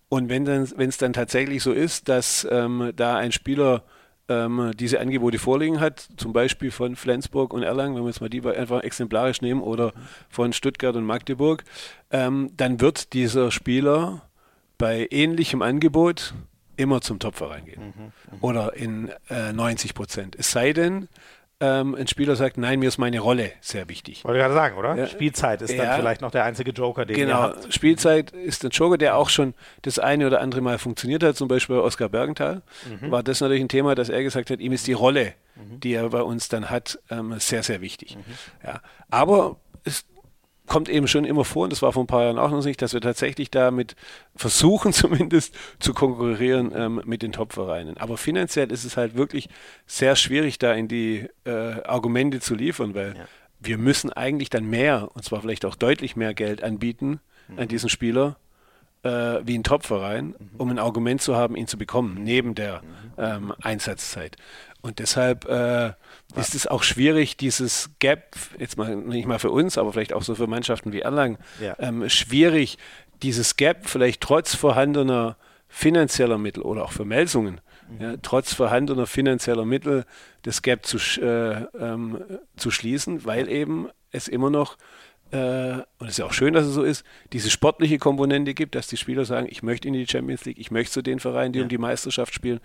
Und 0.09 0.31
wenn 0.31 0.47
es 0.47 0.99
dann 0.99 1.13
tatsächlich 1.13 1.63
so 1.63 1.73
ist, 1.73 2.09
dass 2.09 2.47
ähm, 2.51 2.93
da 2.97 3.17
ein 3.17 3.31
Spieler 3.31 3.85
ähm, 4.29 4.73
diese 4.79 5.01
Angebote 5.01 5.39
vorliegen 5.39 5.81
hat, 5.81 6.09
zum 6.17 6.33
Beispiel 6.33 6.71
von 6.71 6.97
Flensburg 6.97 7.53
und 7.53 7.63
Erlangen, 7.63 7.95
wenn 7.95 8.03
wir 8.03 8.09
jetzt 8.09 8.21
mal 8.21 8.31
die 8.31 8.45
einfach 8.47 8.83
exemplarisch 8.83 9.43
nehmen, 9.43 9.61
oder 9.61 9.93
von 10.29 10.53
Stuttgart 10.53 10.97
und 10.97 11.05
Magdeburg, 11.05 11.65
ähm, 12.11 12.51
dann 12.57 12.81
wird 12.81 13.13
dieser 13.13 13.51
Spieler 13.51 14.23
bei 14.79 15.09
ähnlichem 15.11 15.61
Angebot 15.61 16.35
immer 16.77 17.01
zum 17.01 17.19
Topverein 17.19 17.65
gehen. 17.65 17.83
Mhm, 17.83 18.03
mhm. 18.05 18.13
oder 18.41 18.75
in 18.77 19.11
äh, 19.29 19.53
90 19.53 19.95
Prozent. 19.95 20.37
Es 20.39 20.53
sei 20.53 20.73
denn, 20.73 21.09
ähm, 21.61 21.97
ein 21.97 22.07
Spieler 22.07 22.37
sagt, 22.37 22.57
nein, 22.57 22.79
mir 22.79 22.89
ist 22.89 22.99
meine 22.99 23.19
Rolle 23.19 23.51
sehr 23.61 23.89
wichtig. 23.89 24.25
Wollte 24.25 24.39
ich 24.39 24.43
gerade 24.43 24.55
sagen, 24.55 24.79
oder? 24.79 24.95
Ja. 24.95 25.07
Spielzeit 25.09 25.61
ist 25.61 25.73
ja. 25.73 25.85
dann 25.85 26.01
vielleicht 26.01 26.21
noch 26.21 26.31
der 26.31 26.45
einzige 26.45 26.71
Joker, 26.71 27.05
den 27.05 27.17
genau. 27.17 27.33
ihr 27.33 27.43
habt. 27.43 27.75
Spielzeit 27.75 28.31
ist 28.31 28.65
ein 28.65 28.71
Joker, 28.71 28.97
der 28.97 29.17
auch 29.17 29.29
schon 29.29 29.55
das 29.83 29.99
eine 29.99 30.27
oder 30.27 30.41
andere 30.41 30.61
Mal 30.61 30.79
funktioniert 30.79 31.23
hat, 31.25 31.37
zum 31.37 31.49
Beispiel 31.49 31.77
bei 31.77 31.83
Oskar 31.83 32.09
Bergenthal. 32.09 32.63
Mhm. 33.01 33.11
War 33.11 33.23
das 33.23 33.41
natürlich 33.41 33.63
ein 33.63 33.69
Thema, 33.69 33.97
dass 33.97 34.09
er 34.09 34.23
gesagt 34.23 34.51
hat, 34.51 34.61
ihm 34.61 34.73
ist 34.73 34.87
die 34.87 34.93
Rolle, 34.93 35.35
mhm. 35.57 35.81
die 35.81 35.95
er 35.95 36.09
bei 36.11 36.23
uns 36.23 36.49
dann 36.49 36.71
hat, 36.71 37.01
ähm, 37.11 37.35
sehr, 37.39 37.65
sehr 37.65 37.81
wichtig. 37.81 38.17
Mhm. 38.17 38.23
Ja. 38.65 38.81
Aber 39.11 39.57
es 39.85 40.05
kommt 40.69 40.89
eben 40.89 41.09
schon 41.09 41.25
immer 41.25 41.45
vor, 41.45 41.65
und 41.65 41.73
das 41.73 41.83
war 41.83 41.93
vor 41.93 42.05
ein 42.05 42.07
paar 42.07 42.25
Jahren 42.25 42.39
auch 42.39 42.51
noch 42.51 42.65
nicht, 42.65 42.81
dass 42.81 42.93
wir 42.93 43.01
tatsächlich 43.01 43.51
damit 43.51 43.97
versuchen, 44.37 44.93
zumindest 44.93 45.55
zu 45.81 45.95
konkurrieren 45.95 46.73
ähm, 46.75 47.03
mit 47.05 47.23
den 47.23 47.33
Top-Vereinen. 47.33 47.97
Aber 47.97 48.17
finanziell 48.17 48.71
ist 48.71 48.85
es 48.85 48.97
halt 48.97 49.17
wirklich 49.17 49.49
sehr 49.87 50.15
schwierig, 50.15 50.59
da 50.59 50.73
in 50.73 50.89
die 50.89 51.29
äh, 51.45 51.51
Argumente 51.83 52.41
zu 52.41 52.55
liefern, 52.55 52.95
weil 52.95 53.17
ja. 53.17 53.25
wir 53.61 53.79
müssen 53.79 54.13
eigentlich 54.13 54.51
dann 54.51 54.69
mehr, 54.69 55.11
und 55.15 55.25
zwar 55.25 55.41
vielleicht 55.41 55.65
auch 55.65 55.75
deutlich 55.75 56.15
mehr 56.15 56.35
Geld 56.35 56.63
anbieten 56.63 57.21
mhm. 57.49 57.59
an 57.59 57.69
diesen 57.69 57.89
Spieler, 57.89 58.37
äh, 59.03 59.41
wie 59.45 59.57
ein 59.57 59.65
Top-Verein, 59.65 60.35
mhm. 60.39 60.51
um 60.59 60.71
ein 60.71 60.79
Argument 60.79 61.23
zu 61.23 61.37
haben, 61.37 61.57
ihn 61.57 61.67
zu 61.67 61.79
bekommen, 61.79 62.23
neben 62.23 62.55
der 62.55 62.83
mhm. 62.83 63.13
ähm, 63.19 63.55
Einsatzzeit. 63.63 64.37
Und 64.81 65.01
deshalb 65.01 65.45
äh, 65.47 65.93
ist 66.37 66.55
es 66.55 66.67
auch 66.67 66.83
schwierig, 66.83 67.37
dieses 67.37 67.91
Gap, 67.99 68.37
jetzt 68.59 68.77
mal 68.77 68.95
nicht 68.95 69.27
mal 69.27 69.39
für 69.39 69.51
uns, 69.51 69.77
aber 69.77 69.93
vielleicht 69.93 70.13
auch 70.13 70.23
so 70.23 70.35
für 70.35 70.47
Mannschaften 70.47 70.93
wie 70.93 71.01
Erlangen, 71.01 71.39
ja. 71.61 71.75
ähm, 71.81 72.09
schwierig, 72.09 72.79
dieses 73.23 73.57
Gap 73.57 73.89
vielleicht 73.89 74.21
trotz 74.21 74.55
vorhandener 74.55 75.37
finanzieller 75.69 76.39
Mittel 76.39 76.63
oder 76.63 76.85
auch 76.85 76.93
für 76.93 77.05
Melsungen, 77.05 77.61
mhm. 77.91 78.01
ja, 78.01 78.15
trotz 78.23 78.55
vorhandener 78.55 79.07
finanzieller 79.07 79.65
Mittel 79.65 80.05
das 80.43 80.63
Gap 80.63 80.87
zu, 80.87 80.99
äh, 81.21 81.65
ähm, 81.79 82.23
zu 82.57 82.71
schließen, 82.71 83.25
weil 83.25 83.49
eben 83.49 83.89
es 84.13 84.29
immer 84.29 84.49
noch 84.49 84.77
äh, 85.31 85.83
und 85.99 86.07
es 86.07 86.11
ist 86.11 86.19
ja 86.19 86.25
auch 86.25 86.33
schön, 86.33 86.55
dass 86.55 86.65
es 86.65 86.73
so 86.73 86.83
ist, 86.83 87.05
diese 87.33 87.51
sportliche 87.51 87.99
Komponente 87.99 88.55
gibt, 88.55 88.75
dass 88.75 88.87
die 88.87 88.97
Spieler 88.97 89.25
sagen, 89.25 89.47
ich 89.51 89.63
möchte 89.63 89.89
in 89.89 89.95
die 89.95 90.07
Champions 90.07 90.45
League, 90.45 90.59
ich 90.59 90.71
möchte 90.71 90.95
zu 90.95 91.03
den 91.03 91.21
Vereinen, 91.21 91.53
die 91.53 91.59
ja. 91.59 91.65
um 91.65 91.69
die 91.69 91.77
Meisterschaft 91.77 92.33
spielen. 92.33 92.61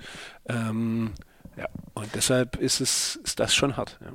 Ähm, 0.48 1.12
ja, 1.58 1.68
und 1.94 2.14
deshalb 2.16 2.58
ist 2.58 2.82
es 2.82 3.18
ist 3.24 3.40
das 3.40 3.54
schon 3.54 3.78
hart. 3.78 4.00
Ja. 4.02 4.12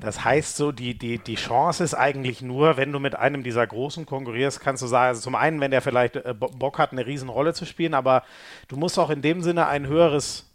Das 0.00 0.24
heißt 0.24 0.56
so, 0.56 0.72
die, 0.72 0.96
die, 0.96 1.18
die 1.18 1.34
Chance 1.34 1.84
ist 1.84 1.94
eigentlich 1.94 2.42
nur, 2.42 2.76
wenn 2.76 2.92
du 2.92 3.00
mit 3.00 3.16
einem 3.16 3.42
dieser 3.42 3.66
Großen 3.66 4.06
konkurrierst, 4.06 4.60
kannst 4.60 4.82
du 4.82 4.86
sagen, 4.86 5.08
also 5.08 5.20
zum 5.20 5.34
einen, 5.34 5.60
wenn 5.60 5.70
der 5.70 5.82
vielleicht 5.82 6.16
äh, 6.16 6.34
Bock 6.34 6.78
hat, 6.78 6.92
eine 6.92 7.06
Riesenrolle 7.06 7.54
zu 7.54 7.66
spielen, 7.66 7.94
aber 7.94 8.22
du 8.68 8.76
musst 8.76 8.98
auch 8.98 9.10
in 9.10 9.20
dem 9.20 9.42
Sinne 9.42 9.66
ein 9.66 9.86
höheres 9.86 10.46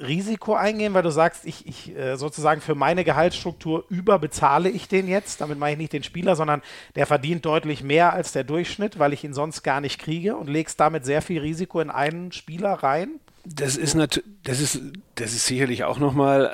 Risiko 0.00 0.54
eingehen, 0.54 0.94
weil 0.94 1.02
du 1.02 1.10
sagst, 1.10 1.44
ich, 1.44 1.66
ich 1.66 1.96
äh, 1.96 2.16
sozusagen 2.16 2.60
für 2.60 2.74
meine 2.74 3.04
Gehaltsstruktur 3.04 3.84
überbezahle 3.88 4.68
ich 4.68 4.88
den 4.88 5.08
jetzt. 5.08 5.40
Damit 5.40 5.58
meine 5.58 5.72
ich 5.72 5.78
nicht 5.78 5.92
den 5.92 6.02
Spieler, 6.02 6.36
sondern 6.36 6.62
der 6.94 7.06
verdient 7.06 7.44
deutlich 7.44 7.82
mehr 7.82 8.12
als 8.12 8.32
der 8.32 8.44
Durchschnitt, 8.44 8.98
weil 8.98 9.12
ich 9.12 9.24
ihn 9.24 9.34
sonst 9.34 9.62
gar 9.62 9.80
nicht 9.80 9.98
kriege 10.00 10.36
und 10.36 10.48
legst 10.48 10.80
damit 10.80 11.04
sehr 11.04 11.22
viel 11.22 11.40
Risiko 11.40 11.80
in 11.80 11.90
einen 11.90 12.32
Spieler 12.32 12.72
rein. 12.74 13.20
Das 13.54 13.76
ist, 13.76 13.96
das 14.42 14.60
ist, 14.60 14.80
das 15.14 15.32
ist 15.32 15.46
sicherlich 15.46 15.84
auch 15.84 15.98
nochmal 15.98 16.44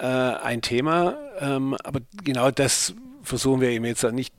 äh, 0.41 0.45
ein 0.45 0.63
Thema, 0.63 1.17
ähm, 1.41 1.77
aber 1.83 2.01
genau 2.23 2.51
das 2.51 2.95
versuchen 3.25 3.61
wir 3.61 3.71
eben 3.71 3.85
jetzt 3.85 4.05
nicht, 4.13 4.35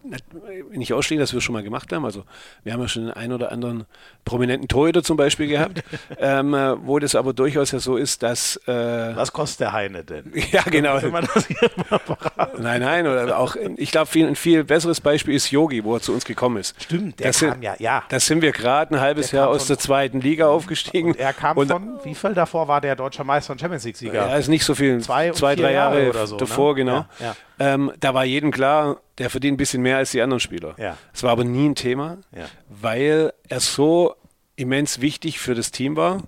nicht 0.71 0.93
ausstehen, 0.93 1.19
dass 1.19 1.33
wir 1.33 1.39
es 1.39 1.43
schon 1.43 1.53
mal 1.53 1.63
gemacht 1.63 1.91
haben. 1.91 2.05
Also 2.05 2.23
wir 2.63 2.73
haben 2.73 2.81
ja 2.81 2.87
schon 2.87 3.11
einen 3.11 3.33
oder 3.33 3.51
anderen 3.51 3.85
prominenten 4.23 4.67
Torhüter 4.67 5.03
zum 5.03 5.17
Beispiel 5.17 5.47
gehabt, 5.47 5.83
ähm, 6.19 6.55
wo 6.83 6.99
das 6.99 7.15
aber 7.15 7.33
durchaus 7.33 7.71
ja 7.71 7.79
so 7.79 7.97
ist, 7.97 8.23
dass... 8.23 8.57
Äh, 8.67 9.15
Was 9.15 9.33
kostet 9.33 9.61
der 9.61 9.73
Heine 9.73 10.03
denn? 10.03 10.31
ja, 10.51 10.61
genau. 10.63 10.99
nein, 12.57 12.81
nein, 12.81 13.07
oder 13.07 13.37
auch, 13.37 13.55
ich 13.77 13.91
glaube, 13.91 14.07
viel, 14.07 14.27
ein 14.27 14.35
viel 14.35 14.63
besseres 14.63 15.01
Beispiel 15.01 15.35
ist 15.35 15.51
Yogi, 15.51 15.83
wo 15.83 15.95
er 15.95 16.01
zu 16.01 16.13
uns 16.13 16.25
gekommen 16.25 16.57
ist. 16.57 16.81
Stimmt, 16.81 17.19
der 17.19 17.27
das 17.27 17.39
kam 17.39 17.51
sind, 17.53 17.63
ja, 17.63 17.75
ja. 17.79 18.03
Da 18.09 18.19
sind 18.19 18.41
wir 18.41 18.51
gerade 18.51 18.95
ein 18.95 19.01
halbes 19.01 19.29
der 19.29 19.41
Jahr 19.41 19.49
aus 19.49 19.67
der 19.67 19.77
zweiten 19.79 20.21
Liga 20.21 20.47
aufgestiegen. 20.47 21.11
Und 21.11 21.19
er 21.19 21.33
kam 21.33 21.57
und, 21.57 21.69
von, 21.69 21.99
wie 22.03 22.15
viel 22.15 22.33
davor 22.33 22.67
war 22.67 22.81
der 22.81 22.95
deutscher 22.95 23.23
Meister 23.23 23.53
und 23.53 23.59
Champions 23.59 23.83
League-Sieger? 23.85 24.13
Ja, 24.13 24.35
ist 24.35 24.47
nicht 24.47 24.65
so 24.65 24.75
viel, 24.75 24.99
zwei, 25.01 25.31
zwei 25.31 25.55
drei 25.55 25.73
Jahre, 25.73 25.99
Jahre 25.99 26.09
oder 26.09 26.27
so, 26.27 26.37
davor, 26.37 26.73
ne? 26.73 26.75
genau. 26.75 27.05
Ja, 27.19 27.25
ja. 27.27 27.35
Ähm, 27.59 27.91
da 27.99 28.13
war 28.13 28.25
jedem 28.25 28.51
klar, 28.51 28.99
der 29.17 29.29
verdient 29.29 29.55
ein 29.55 29.57
bisschen 29.57 29.81
mehr 29.81 29.97
als 29.97 30.11
die 30.11 30.21
anderen 30.21 30.39
Spieler. 30.39 30.75
Ja. 30.77 30.97
Es 31.13 31.23
war 31.23 31.31
aber 31.31 31.43
nie 31.43 31.69
ein 31.69 31.75
Thema, 31.75 32.17
ja. 32.35 32.45
weil 32.69 33.33
er 33.47 33.59
so 33.59 34.15
immens 34.55 35.01
wichtig 35.01 35.39
für 35.39 35.55
das 35.55 35.71
Team 35.71 35.95
war 35.95 36.23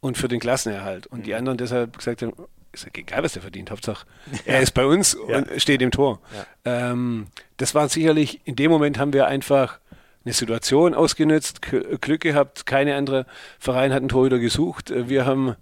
und 0.00 0.16
für 0.16 0.28
den 0.28 0.40
Klassenerhalt. 0.40 1.06
Und 1.06 1.20
mhm. 1.20 1.24
die 1.24 1.34
anderen 1.34 1.58
deshalb 1.58 1.96
gesagt 1.96 2.22
haben, 2.22 2.32
ist 2.72 2.84
ja 2.84 2.90
egal, 2.94 3.22
was 3.22 3.32
der 3.32 3.42
verdient, 3.42 3.70
Hauptsache 3.70 4.06
er 4.44 4.60
ist 4.60 4.72
bei 4.72 4.86
uns 4.86 5.14
und 5.14 5.48
steht 5.60 5.82
im 5.82 5.90
Tor. 5.90 6.20
Ähm, 6.64 7.26
das 7.56 7.74
war 7.74 7.88
sicherlich, 7.88 8.40
in 8.44 8.56
dem 8.56 8.70
Moment 8.70 8.98
haben 8.98 9.12
wir 9.12 9.26
einfach 9.26 9.80
eine 10.24 10.34
Situation 10.34 10.94
ausgenutzt, 10.94 11.62
Glück 11.62 12.20
gehabt, 12.20 12.66
keine 12.66 12.94
andere 12.94 13.26
Verein 13.58 13.92
hat 13.92 14.00
einen 14.00 14.10
Torhüter 14.10 14.38
gesucht. 14.38 14.92
Wir 14.94 15.24
haben 15.24 15.56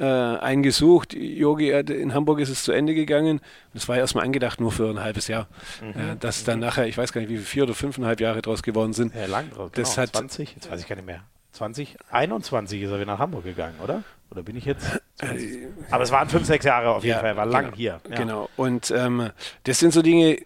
äh, 0.00 0.04
einen 0.04 0.62
gesucht. 0.62 1.14
Yogi, 1.14 1.70
in 1.70 2.14
Hamburg 2.14 2.40
ist 2.40 2.48
es 2.48 2.64
zu 2.64 2.72
Ende 2.72 2.94
gegangen. 2.94 3.40
Das 3.74 3.88
war 3.88 3.96
erstmal 3.96 4.24
angedacht 4.24 4.60
nur 4.60 4.72
für 4.72 4.88
ein 4.88 5.00
halbes 5.00 5.28
Jahr. 5.28 5.48
Mhm. 5.80 5.88
Äh, 5.90 6.16
dass 6.18 6.44
dann 6.44 6.60
nachher, 6.60 6.86
ich 6.86 6.96
weiß 6.96 7.12
gar 7.12 7.20
nicht, 7.20 7.30
wie 7.30 7.36
viel, 7.36 7.44
vier 7.44 7.62
oder 7.64 7.74
fünfeinhalb 7.74 8.20
Jahre 8.20 8.42
draus 8.42 8.62
geworden 8.62 8.92
sind. 8.92 9.14
Ja, 9.14 9.26
lang 9.26 9.50
draus. 9.50 9.70
Das 9.74 9.94
genau, 9.94 10.02
hat 10.02 10.16
20, 10.16 10.54
jetzt 10.54 10.70
weiß 10.70 10.80
ich 10.80 10.88
gar 10.88 10.96
nicht 10.96 11.06
mehr. 11.06 11.22
2021 11.52 12.82
ist 12.82 12.90
er 12.90 12.96
wieder 12.96 13.12
nach 13.12 13.18
Hamburg 13.18 13.44
gegangen, 13.44 13.78
oder? 13.82 14.02
Oder 14.30 14.42
bin 14.42 14.56
ich 14.56 14.64
jetzt? 14.64 15.00
Äh, 15.20 15.68
Aber 15.90 16.04
es 16.04 16.10
waren 16.10 16.28
fünf, 16.28 16.46
sechs 16.46 16.64
Jahre 16.64 16.90
auf 16.90 17.04
jeden 17.04 17.14
ja, 17.14 17.20
Fall, 17.20 17.28
er 17.30 17.36
war 17.36 17.46
lang 17.46 17.66
genau, 17.66 17.76
hier. 17.76 18.00
Ja. 18.08 18.16
Genau. 18.16 18.48
Und 18.56 18.90
ähm, 18.90 19.30
das 19.64 19.78
sind 19.78 19.92
so 19.92 20.00
Dinge, 20.00 20.38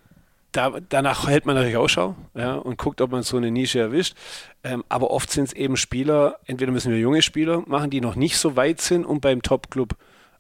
da, 0.57 0.79
danach 0.89 1.29
hält 1.29 1.47
man 1.47 1.55
natürlich 1.55 1.77
Ausschau 1.77 2.17
ja, 2.35 2.55
und 2.55 2.79
guckt, 2.79 3.01
ob 3.01 3.11
man 3.11 3.23
so 3.23 3.37
eine 3.37 3.51
Nische 3.51 3.79
erwischt. 3.79 4.17
Ähm, 4.65 4.85
aber 4.89 5.11
oft 5.11 5.31
sind 5.31 5.49
es 5.49 5.53
eben 5.53 5.77
Spieler, 5.77 6.39
entweder 6.47 6.73
müssen 6.73 6.93
wir 6.93 6.99
junge 6.99 7.23
Spieler 7.23 7.63
machen, 7.67 7.91
die 7.91 8.01
noch 8.01 8.17
nicht 8.17 8.39
so 8.39 8.57
weit 8.57 8.81
sind, 8.81 9.05
um 9.05 9.21
beim 9.21 9.43
Top-Club 9.43 9.97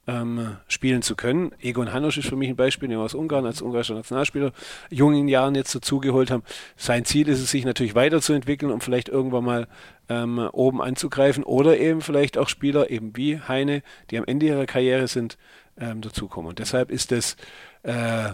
ähm, 0.06 0.56
spielen 0.68 1.02
zu 1.02 1.16
können. 1.16 1.52
Egon 1.60 1.92
Hanusch 1.92 2.18
ist 2.18 2.28
für 2.28 2.36
mich 2.36 2.48
ein 2.48 2.56
Beispiel, 2.56 2.88
den 2.88 2.98
wir 2.98 3.04
aus 3.04 3.14
Ungarn 3.14 3.44
als 3.44 3.60
ungarischer 3.60 3.94
Nationalspieler 3.94 4.52
jungen 4.88 5.28
Jahren 5.28 5.54
jetzt 5.54 5.74
dazugeholt 5.74 6.30
haben. 6.30 6.44
Sein 6.76 7.04
Ziel 7.04 7.28
ist 7.28 7.40
es, 7.40 7.50
sich 7.50 7.64
natürlich 7.64 7.94
weiterzuentwickeln, 7.94 8.72
um 8.72 8.80
vielleicht 8.80 9.08
irgendwann 9.08 9.44
mal 9.44 9.68
ähm, 10.08 10.38
oben 10.52 10.80
anzugreifen 10.80 11.44
oder 11.44 11.78
eben 11.78 12.00
vielleicht 12.00 12.38
auch 12.38 12.48
Spieler 12.48 12.90
eben 12.90 13.16
wie 13.16 13.40
Heine, 13.40 13.82
die 14.10 14.18
am 14.18 14.24
Ende 14.24 14.46
ihrer 14.46 14.66
Karriere 14.66 15.08
sind, 15.08 15.36
ähm, 15.78 16.00
dazukommen. 16.00 16.48
Und 16.48 16.58
deshalb 16.58 16.90
ist 16.90 17.12
es 17.12 17.36
äh, 17.82 18.30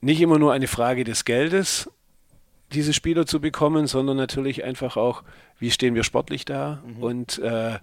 nicht 0.00 0.20
immer 0.20 0.38
nur 0.38 0.52
eine 0.52 0.68
Frage 0.68 1.04
des 1.04 1.24
Geldes, 1.24 1.90
diese 2.72 2.92
Spieler 2.92 3.26
zu 3.26 3.40
bekommen, 3.40 3.86
sondern 3.86 4.16
natürlich 4.16 4.64
einfach 4.64 4.96
auch, 4.96 5.22
wie 5.58 5.70
stehen 5.70 5.94
wir 5.94 6.04
sportlich 6.04 6.44
da 6.44 6.82
mhm. 6.86 7.02
und 7.02 7.38
äh, 7.38 7.78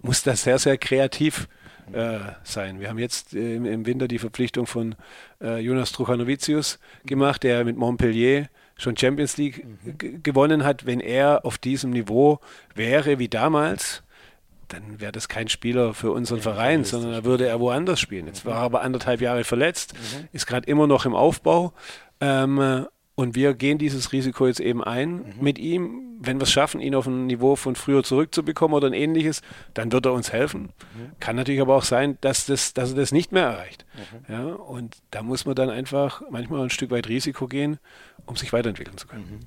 muss 0.00 0.22
das 0.22 0.44
sehr, 0.44 0.58
sehr 0.58 0.78
kreativ 0.78 1.48
äh, 1.92 2.18
sein. 2.44 2.80
Wir 2.80 2.88
haben 2.88 2.98
jetzt 2.98 3.34
äh, 3.34 3.56
im, 3.56 3.86
Winter 3.86 4.08
die 4.08 4.18
Verpflichtung 4.18 4.66
von 4.66 4.94
äh, 5.40 5.58
Jonas 5.58 5.92
Truchanovicius 5.92 6.78
gemacht, 7.04 7.42
der 7.42 7.64
mit 7.64 7.76
Montpellier 7.76 8.48
schon 8.76 8.96
Champions 8.96 9.36
League 9.36 9.64
mhm. 9.64 10.22
gewonnen 10.22 10.64
hat. 10.64 10.86
Wenn 10.86 11.00
er 11.00 11.44
auf 11.44 11.58
diesem 11.58 11.90
Niveau 11.90 12.40
wäre 12.74 13.18
wie 13.18 13.28
damals, 13.28 14.02
dann 14.68 15.00
wäre 15.00 15.12
das 15.12 15.28
kein 15.28 15.48
Spieler 15.48 15.94
für 15.94 16.12
unseren 16.12 16.38
ja, 16.38 16.42
Verein, 16.42 16.84
sondern 16.84 17.12
da 17.12 17.24
würde 17.24 17.46
er 17.46 17.60
woanders 17.60 18.00
spielen. 18.00 18.26
Jetzt 18.26 18.44
war 18.44 18.56
er 18.56 18.60
aber 18.60 18.82
anderthalb 18.82 19.20
Jahre 19.20 19.44
verletzt, 19.44 19.94
mhm. 19.94 20.28
ist 20.32 20.46
gerade 20.46 20.68
immer 20.68 20.86
noch 20.86 21.06
im 21.06 21.14
Aufbau. 21.14 21.72
Ähm, 22.20 22.86
und 23.18 23.34
wir 23.34 23.54
gehen 23.54 23.78
dieses 23.78 24.12
Risiko 24.12 24.46
jetzt 24.46 24.60
eben 24.60 24.84
ein 24.84 25.16
mhm. 25.16 25.34
mit 25.40 25.58
ihm. 25.58 26.04
Wenn 26.20 26.38
wir 26.38 26.44
es 26.44 26.52
schaffen, 26.52 26.80
ihn 26.80 26.94
auf 26.94 27.06
ein 27.06 27.26
Niveau 27.26 27.56
von 27.56 27.74
früher 27.74 28.04
zurückzubekommen 28.04 28.76
oder 28.76 28.86
ein 28.86 28.92
ähnliches, 28.92 29.42
dann 29.74 29.90
wird 29.90 30.06
er 30.06 30.12
uns 30.12 30.32
helfen. 30.32 30.72
Mhm. 30.94 31.12
Kann 31.18 31.34
natürlich 31.34 31.60
aber 31.60 31.74
auch 31.74 31.82
sein, 31.82 32.16
dass, 32.20 32.46
das, 32.46 32.74
dass 32.74 32.90
er 32.90 32.96
das 32.96 33.10
nicht 33.10 33.32
mehr 33.32 33.42
erreicht. 33.44 33.86
Mhm. 34.28 34.32
Ja, 34.32 34.44
und 34.44 34.98
da 35.10 35.24
muss 35.24 35.46
man 35.46 35.56
dann 35.56 35.68
einfach 35.68 36.22
manchmal 36.30 36.62
ein 36.62 36.70
Stück 36.70 36.92
weit 36.92 37.08
Risiko 37.08 37.48
gehen, 37.48 37.78
um 38.24 38.36
sich 38.36 38.52
weiterentwickeln 38.52 38.98
zu 38.98 39.08
können. 39.08 39.40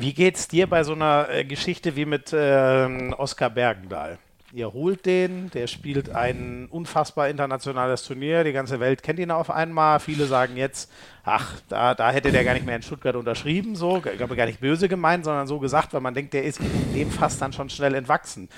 Wie 0.00 0.14
geht 0.14 0.36
es 0.36 0.48
dir 0.48 0.66
bei 0.66 0.82
so 0.82 0.94
einer 0.94 1.28
äh, 1.28 1.44
Geschichte 1.44 1.94
wie 1.94 2.06
mit 2.06 2.32
äh, 2.32 3.12
Oskar 3.18 3.50
Bergendahl? 3.50 4.16
Ihr 4.50 4.72
holt 4.72 5.04
den, 5.04 5.50
der 5.50 5.66
spielt 5.66 6.08
ein 6.08 6.68
unfassbar 6.70 7.28
internationales 7.28 8.04
Turnier, 8.04 8.42
die 8.42 8.52
ganze 8.52 8.80
Welt 8.80 9.02
kennt 9.02 9.18
ihn 9.18 9.30
auf 9.30 9.50
einmal. 9.50 10.00
Viele 10.00 10.24
sagen 10.24 10.56
jetzt, 10.56 10.90
ach, 11.22 11.52
da, 11.68 11.94
da 11.94 12.12
hätte 12.12 12.32
der 12.32 12.44
gar 12.44 12.54
nicht 12.54 12.64
mehr 12.64 12.76
in 12.76 12.82
Stuttgart 12.82 13.14
unterschrieben, 13.14 13.76
so, 13.76 13.98
ich 13.98 14.16
glaube 14.16 14.36
gar 14.36 14.46
nicht 14.46 14.60
böse 14.60 14.88
gemeint, 14.88 15.26
sondern 15.26 15.46
so 15.46 15.58
gesagt, 15.58 15.92
weil 15.92 16.00
man 16.00 16.14
denkt, 16.14 16.32
der 16.32 16.44
ist 16.44 16.60
dem 16.94 17.10
fast 17.10 17.42
dann 17.42 17.52
schon 17.52 17.68
schnell 17.68 17.94
entwachsen. 17.94 18.48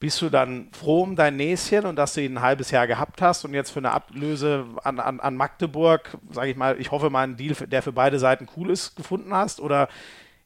Bist 0.00 0.22
du 0.22 0.30
dann 0.30 0.68
froh 0.72 1.02
um 1.02 1.16
dein 1.16 1.36
Näschen 1.36 1.84
und 1.84 1.96
dass 1.96 2.14
du 2.14 2.22
ihn 2.22 2.38
ein 2.38 2.42
halbes 2.42 2.70
Jahr 2.70 2.86
gehabt 2.86 3.20
hast 3.20 3.44
und 3.44 3.52
jetzt 3.52 3.72
für 3.72 3.80
eine 3.80 3.90
Ablöse 3.90 4.64
an, 4.84 5.00
an, 5.00 5.20
an 5.20 5.36
Magdeburg, 5.36 6.16
sage 6.30 6.50
ich 6.50 6.56
mal, 6.56 6.80
ich 6.80 6.90
hoffe 6.92 7.10
mal 7.10 7.24
einen 7.24 7.36
Deal, 7.36 7.54
der 7.54 7.82
für 7.82 7.92
beide 7.92 8.18
Seiten 8.18 8.48
cool 8.56 8.70
ist, 8.70 8.96
gefunden 8.96 9.34
hast? 9.34 9.60
Oder 9.60 9.88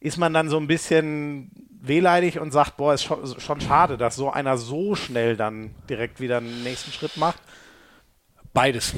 ist 0.03 0.19
man 0.19 0.35
dann 0.35 0.49
so 0.49 0.59
ein 0.59 0.67
bisschen 0.67 1.51
wehleidig 1.81 2.41
und 2.41 2.53
sagt, 2.53 2.77
boah, 2.77 2.95
ist 2.95 3.05
schon, 3.05 3.41
schon 3.41 3.61
schade, 3.61 3.97
dass 3.97 4.17
so 4.17 4.31
einer 4.31 4.57
so 4.57 4.95
schnell 4.95 5.37
dann 5.37 5.75
direkt 5.89 6.21
wieder 6.21 6.39
einen 6.39 6.65
nächsten 6.65 6.93
Schritt 6.93 7.17
macht? 7.17 7.39
Beides. 8.53 8.95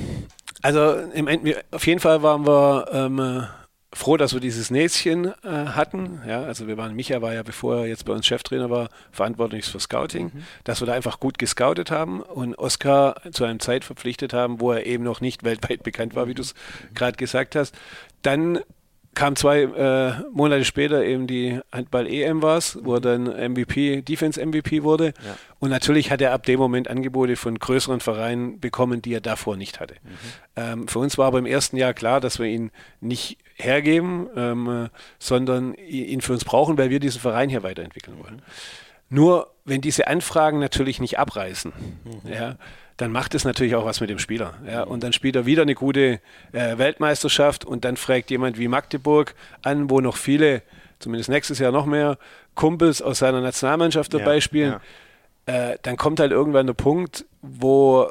Also 0.62 0.94
im 1.12 1.28
Ende, 1.28 1.62
auf 1.70 1.86
jeden 1.86 2.00
Fall 2.00 2.22
waren 2.22 2.46
wir 2.46 2.88
ähm, 2.92 3.46
froh, 3.92 4.16
dass 4.16 4.32
wir 4.32 4.40
dieses 4.40 4.70
Näschen 4.70 5.26
äh, 5.26 5.32
hatten. 5.42 6.22
Ja, 6.26 6.42
also 6.42 6.66
wir 6.66 6.78
waren, 6.78 6.94
Micha 6.94 7.20
war 7.20 7.34
ja, 7.34 7.42
bevor 7.42 7.80
er 7.80 7.86
jetzt 7.86 8.06
bei 8.06 8.14
uns 8.14 8.26
Cheftrainer 8.26 8.70
war, 8.70 8.88
verantwortlich 9.12 9.66
für 9.66 9.80
Scouting, 9.80 10.32
mhm. 10.34 10.42
dass 10.64 10.80
wir 10.80 10.86
da 10.86 10.94
einfach 10.94 11.20
gut 11.20 11.38
gescoutet 11.38 11.90
haben 11.90 12.22
und 12.22 12.58
Oskar 12.58 13.16
zu 13.32 13.44
einem 13.44 13.60
Zeit 13.60 13.84
verpflichtet 13.84 14.32
haben, 14.32 14.60
wo 14.60 14.72
er 14.72 14.86
eben 14.86 15.04
noch 15.04 15.20
nicht 15.20 15.44
weltweit 15.44 15.82
bekannt 15.82 16.14
war, 16.14 16.28
wie 16.28 16.34
du 16.34 16.42
es 16.42 16.54
mhm. 16.54 16.94
gerade 16.94 17.16
gesagt 17.18 17.56
hast. 17.56 17.74
Dann 18.22 18.60
kam 19.14 19.36
zwei 19.36 19.62
äh, 19.62 20.12
Monate 20.32 20.64
später 20.64 21.04
eben 21.04 21.26
die 21.26 21.60
Handball-EM 21.72 22.42
war 22.42 22.60
wo 22.82 22.94
er 22.94 23.00
dann 23.00 23.24
MVP, 23.24 24.02
Defense-MVP 24.02 24.82
wurde. 24.82 25.06
Ja. 25.06 25.36
Und 25.58 25.70
natürlich 25.70 26.10
hat 26.10 26.20
er 26.20 26.32
ab 26.32 26.44
dem 26.44 26.58
Moment 26.58 26.88
Angebote 26.88 27.36
von 27.36 27.58
größeren 27.58 28.00
Vereinen 28.00 28.60
bekommen, 28.60 29.02
die 29.02 29.14
er 29.14 29.20
davor 29.20 29.56
nicht 29.56 29.80
hatte. 29.80 29.94
Mhm. 30.02 30.08
Ähm, 30.56 30.88
für 30.88 30.98
uns 30.98 31.18
war 31.18 31.26
aber 31.26 31.38
im 31.38 31.46
ersten 31.46 31.76
Jahr 31.76 31.94
klar, 31.94 32.20
dass 32.20 32.38
wir 32.38 32.46
ihn 32.46 32.70
nicht 33.00 33.38
hergeben, 33.54 34.28
ähm, 34.36 34.88
sondern 35.18 35.74
ihn 35.74 36.20
für 36.20 36.32
uns 36.32 36.44
brauchen, 36.44 36.76
weil 36.76 36.90
wir 36.90 37.00
diesen 37.00 37.20
Verein 37.20 37.48
hier 37.48 37.62
weiterentwickeln 37.62 38.18
wollen. 38.18 38.36
Mhm. 38.36 38.42
Nur 39.08 39.54
wenn 39.64 39.80
diese 39.80 40.08
Anfragen 40.08 40.58
natürlich 40.58 41.00
nicht 41.00 41.18
abreißen, 41.18 41.72
mhm. 42.04 42.32
ja, 42.32 42.56
dann 42.96 43.10
macht 43.10 43.34
es 43.34 43.44
natürlich 43.44 43.74
auch 43.74 43.84
was 43.84 44.00
mit 44.00 44.10
dem 44.10 44.18
Spieler. 44.18 44.54
Ja? 44.66 44.82
Und 44.82 45.02
dann 45.02 45.12
spielt 45.12 45.36
er 45.36 45.46
wieder 45.46 45.62
eine 45.62 45.74
gute 45.74 46.20
äh, 46.52 46.78
Weltmeisterschaft 46.78 47.64
und 47.64 47.84
dann 47.84 47.96
fragt 47.96 48.30
jemand 48.30 48.58
wie 48.58 48.68
Magdeburg 48.68 49.34
an, 49.62 49.90
wo 49.90 50.00
noch 50.00 50.16
viele, 50.16 50.62
zumindest 51.00 51.28
nächstes 51.28 51.58
Jahr 51.58 51.72
noch 51.72 51.86
mehr, 51.86 52.18
Kumpels 52.54 53.02
aus 53.02 53.18
seiner 53.18 53.40
Nationalmannschaft 53.40 54.14
dabei 54.14 54.36
ja, 54.36 54.40
spielen. 54.40 54.80
Ja. 55.46 55.70
Äh, 55.72 55.78
dann 55.82 55.96
kommt 55.96 56.20
halt 56.20 56.30
irgendwann 56.30 56.66
der 56.66 56.74
Punkt, 56.74 57.26
wo 57.42 58.08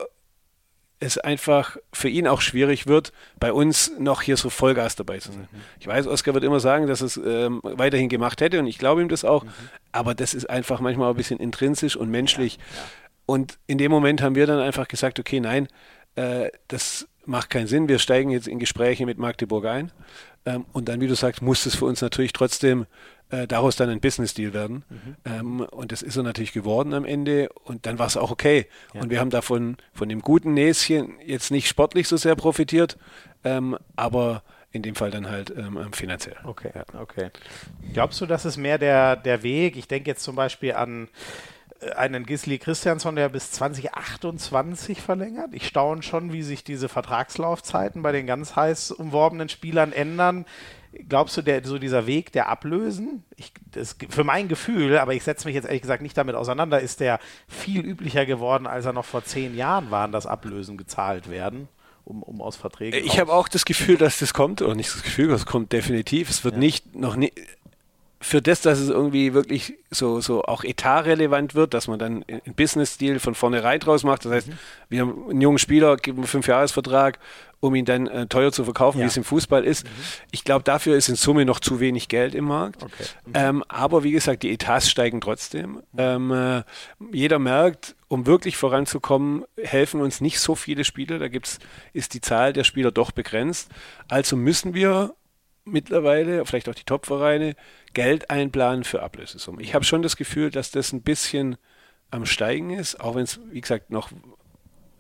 es 1.00 1.18
einfach 1.18 1.78
für 1.92 2.08
ihn 2.08 2.28
auch 2.28 2.42
schwierig 2.42 2.88
wird, 2.88 3.12
bei 3.40 3.52
uns 3.52 3.92
noch 4.00 4.22
hier 4.22 4.38
so 4.38 4.50
Vollgas 4.50 4.96
dabei 4.96 5.20
zu 5.20 5.32
sein. 5.32 5.48
Mhm. 5.52 5.62
Ich 5.80 5.88
weiß, 5.88 6.08
Oskar 6.08 6.34
wird 6.34 6.44
immer 6.44 6.60
sagen, 6.60 6.88
dass 6.88 7.02
es 7.02 7.18
ähm, 7.18 7.60
weiterhin 7.64 8.10
gemacht 8.10 8.40
hätte 8.42 8.60
und 8.60 8.68
ich 8.68 8.78
glaube 8.78 9.02
ihm 9.02 9.10
das 9.10 9.26
auch, 9.26 9.44
mhm. 9.44 9.50
aber 9.92 10.16
das 10.16 10.34
ist 10.34 10.50
einfach 10.50 10.80
manchmal 10.80 11.10
ein 11.10 11.18
bisschen 11.18 11.40
intrinsisch 11.40 11.96
und 11.98 12.10
menschlich. 12.10 12.58
Ja, 12.58 12.62
ja. 12.78 12.84
Und 13.26 13.58
in 13.68 13.78
dem 13.78 13.92
Moment 13.92 14.22
haben 14.22 14.36
wir 14.36 14.48
dann 14.48 14.60
einfach 14.60 14.88
gesagt, 14.88 15.20
okay, 15.20 15.40
nein, 15.40 15.68
äh, 16.16 16.50
das 16.68 17.08
macht 17.26 17.50
keinen 17.50 17.68
Sinn. 17.68 17.88
Wir 17.88 18.00
steigen 18.00 18.30
jetzt 18.30 18.48
in 18.48 18.60
Gespräche 18.60 19.06
mit 19.06 19.18
Magdeburg 19.18 19.66
ein. 19.66 19.92
Ähm, 20.46 20.66
und 20.74 20.90
dann, 20.90 21.00
wie 21.02 21.08
du 21.08 21.16
sagst, 21.16 21.42
muss 21.42 21.66
es 21.66 21.76
für 21.76 21.86
uns 21.86 22.02
natürlich 22.02 22.34
trotzdem 22.34 22.86
äh, 23.30 23.48
daraus 23.48 23.76
dann 23.76 23.90
ein 23.90 24.02
Business-Deal 24.02 24.54
werden. 24.54 24.84
Mhm. 24.90 25.16
Ähm, 25.26 25.60
und 25.62 25.92
das 25.92 26.02
ist 26.02 26.18
er 26.18 26.24
natürlich 26.24 26.54
geworden 26.54 26.94
am 26.94 27.06
Ende. 27.06 27.50
Und 27.64 27.86
dann 27.86 27.98
war 27.98 28.08
es 28.08 28.18
auch 28.18 28.32
okay. 28.32 28.68
Ja. 28.94 29.02
Und 29.02 29.10
wir 29.10 29.20
haben 29.20 29.30
davon 29.30 29.78
von 29.94 30.10
dem 30.10 30.22
guten 30.22 30.54
Näschen 30.54 31.16
jetzt 31.26 31.52
nicht 31.52 31.68
sportlich 31.68 32.08
so 32.08 32.18
sehr 32.18 32.36
profitiert, 32.36 32.98
ähm, 33.44 33.78
aber 33.96 34.44
in 34.72 34.82
dem 34.82 34.96
Fall 34.96 35.12
dann 35.12 35.30
halt 35.30 35.54
ähm, 35.56 35.94
finanziell. 35.94 36.36
Okay, 36.44 36.72
ja. 36.74 36.84
okay. 37.00 37.30
Glaubst 37.94 38.20
du, 38.20 38.26
das 38.26 38.44
ist 38.44 38.58
mehr 38.58 38.80
der, 38.80 39.16
der 39.16 39.44
Weg? 39.44 39.78
Ich 39.78 39.88
denke 39.88 40.10
jetzt 40.10 40.24
zum 40.24 40.36
Beispiel 40.36 40.74
an 40.74 41.10
einen 41.96 42.26
Gisli 42.26 42.58
Christiansson, 42.58 43.16
der 43.16 43.30
bis 43.30 43.52
2028 43.52 45.02
verlängert. 45.02 45.54
Ich 45.54 45.68
staune 45.68 46.04
schon, 46.04 46.34
wie 46.34 46.44
sich 46.44 46.64
diese 46.64 46.90
Vertragslaufzeiten 46.90 48.02
bei 48.02 48.12
den 48.12 48.26
ganz 48.28 48.56
heiß 48.56 48.92
umworbenen 48.92 49.50
Spielern 49.50 49.94
ändern. 49.94 50.46
Glaubst 51.10 51.36
du, 51.38 51.42
der, 51.42 51.66
so 51.66 51.80
dieser 51.80 52.06
Weg 52.06 52.32
der 52.32 52.50
Ablösen, 52.50 53.24
ich, 53.36 53.52
das, 53.72 53.96
für 54.10 54.24
mein 54.24 54.48
Gefühl, 54.48 55.00
aber 55.00 55.14
ich 55.14 55.24
setze 55.24 55.48
mich 55.48 55.56
jetzt 55.56 55.66
ehrlich 55.66 55.82
gesagt 55.82 56.04
nicht 56.04 56.18
damit 56.18 56.36
auseinander, 56.36 56.80
ist 56.80 57.00
der 57.00 57.20
viel 57.48 57.84
üblicher 57.84 58.26
geworden, 58.26 58.68
als 58.68 58.86
er 58.86 58.94
noch 58.94 59.06
vor 59.06 59.24
zehn 59.24 59.56
Jahren 59.56 59.90
war, 59.90 60.08
dass 60.08 60.28
Ablösen 60.28 60.78
gezahlt 60.78 61.30
werden? 61.30 61.68
Um, 62.06 62.22
um 62.22 62.42
aus 62.42 62.58
Verträgen. 62.58 63.02
Ich 63.06 63.18
habe 63.18 63.32
auch 63.32 63.48
das 63.48 63.64
Gefühl, 63.64 63.96
dass 63.96 64.20
das 64.20 64.34
kommt, 64.34 64.62
oder 64.62 64.76
nicht 64.76 64.94
das 64.94 65.04
Gefühl, 65.04 65.30
das 65.30 65.46
kommt 65.46 65.72
definitiv. 65.72 66.30
Es 66.30 66.44
wird 66.44 66.56
ja. 66.56 66.60
nicht 66.60 66.96
noch 66.98 67.16
nicht 67.16 67.34
für 68.24 68.42
das, 68.42 68.62
dass 68.62 68.80
es 68.80 68.90
irgendwie 68.90 69.34
wirklich 69.34 69.74
so, 69.92 70.22
so 70.22 70.44
auch 70.44 70.64
etatrelevant 70.64 71.56
wird, 71.56 71.74
dass 71.74 71.90
man 71.90 72.00
dann 72.00 72.24
einen 72.24 72.56
Business-Deal 72.56 73.20
von 73.20 73.36
vornherein 73.36 73.82
draus 73.82 74.04
macht. 74.04 74.24
Das 74.24 74.32
heißt, 74.32 74.48
mhm. 74.48 74.54
wir 74.88 75.02
haben 75.02 75.30
einen 75.30 75.42
jungen 75.42 75.58
Spieler, 75.58 75.98
geben 75.98 76.20
einen 76.20 76.28
Fünfjahresvertrag, 76.28 77.20
um 77.60 77.76
ihn 77.76 77.84
dann 77.84 78.08
äh, 78.08 78.26
teuer 78.28 78.54
zu 78.54 78.64
verkaufen, 78.64 79.00
ja. 79.00 79.04
wie 79.04 79.08
es 79.08 79.18
im 79.18 79.26
Fußball 79.26 79.66
ist. 79.66 79.84
Mhm. 79.84 79.90
Ich 80.32 80.46
glaube, 80.46 80.64
dafür 80.64 80.96
ist 80.96 81.10
in 81.10 81.16
Summe 81.16 81.44
noch 81.44 81.60
zu 81.60 81.82
wenig 81.82 82.08
Geld 82.08 82.34
im 82.34 82.46
Markt. 82.46 82.82
Okay. 82.82 83.04
Mhm. 83.26 83.32
Ähm, 83.34 83.64
aber 83.68 84.04
wie 84.04 84.12
gesagt, 84.12 84.44
die 84.44 84.52
Etats 84.52 84.90
steigen 84.90 85.20
trotzdem. 85.20 85.84
Ähm, 85.98 86.32
äh, 86.32 86.64
jeder 87.12 87.40
merkt, 87.40 87.94
um 88.08 88.26
wirklich 88.26 88.56
voranzukommen, 88.56 89.44
helfen 89.62 90.00
uns 90.00 90.22
nicht 90.22 90.40
so 90.40 90.56
viele 90.56 90.86
Spieler. 90.86 91.20
Da 91.20 91.28
gibt's, 91.28 91.60
ist 91.92 92.14
die 92.14 92.22
Zahl 92.22 92.54
der 92.54 92.64
Spieler 92.64 92.92
doch 92.92 93.12
begrenzt. 93.12 93.70
Also 94.08 94.38
müssen 94.38 94.74
wir 94.74 95.14
mittlerweile, 95.66 96.46
vielleicht 96.46 96.70
auch 96.70 96.76
die 96.76 96.84
Top-Vereine, 96.84 97.56
Geld 97.94 98.30
einplanen 98.30 98.84
für 98.84 99.04
Ablösesummen. 99.04 99.62
Ich 99.62 99.74
habe 99.74 99.86
schon 99.86 100.02
das 100.02 100.18
Gefühl, 100.18 100.50
dass 100.50 100.72
das 100.72 100.94
ein 100.94 101.02
bisschen 101.02 101.58
am 102.12 102.26
Steigen 102.26 102.72
ist, 102.72 103.00
auch 103.00 103.16
wenn 103.16 103.24
es, 103.24 103.40
wie 103.52 103.62
gesagt, 103.62 103.90
noch 103.90 104.10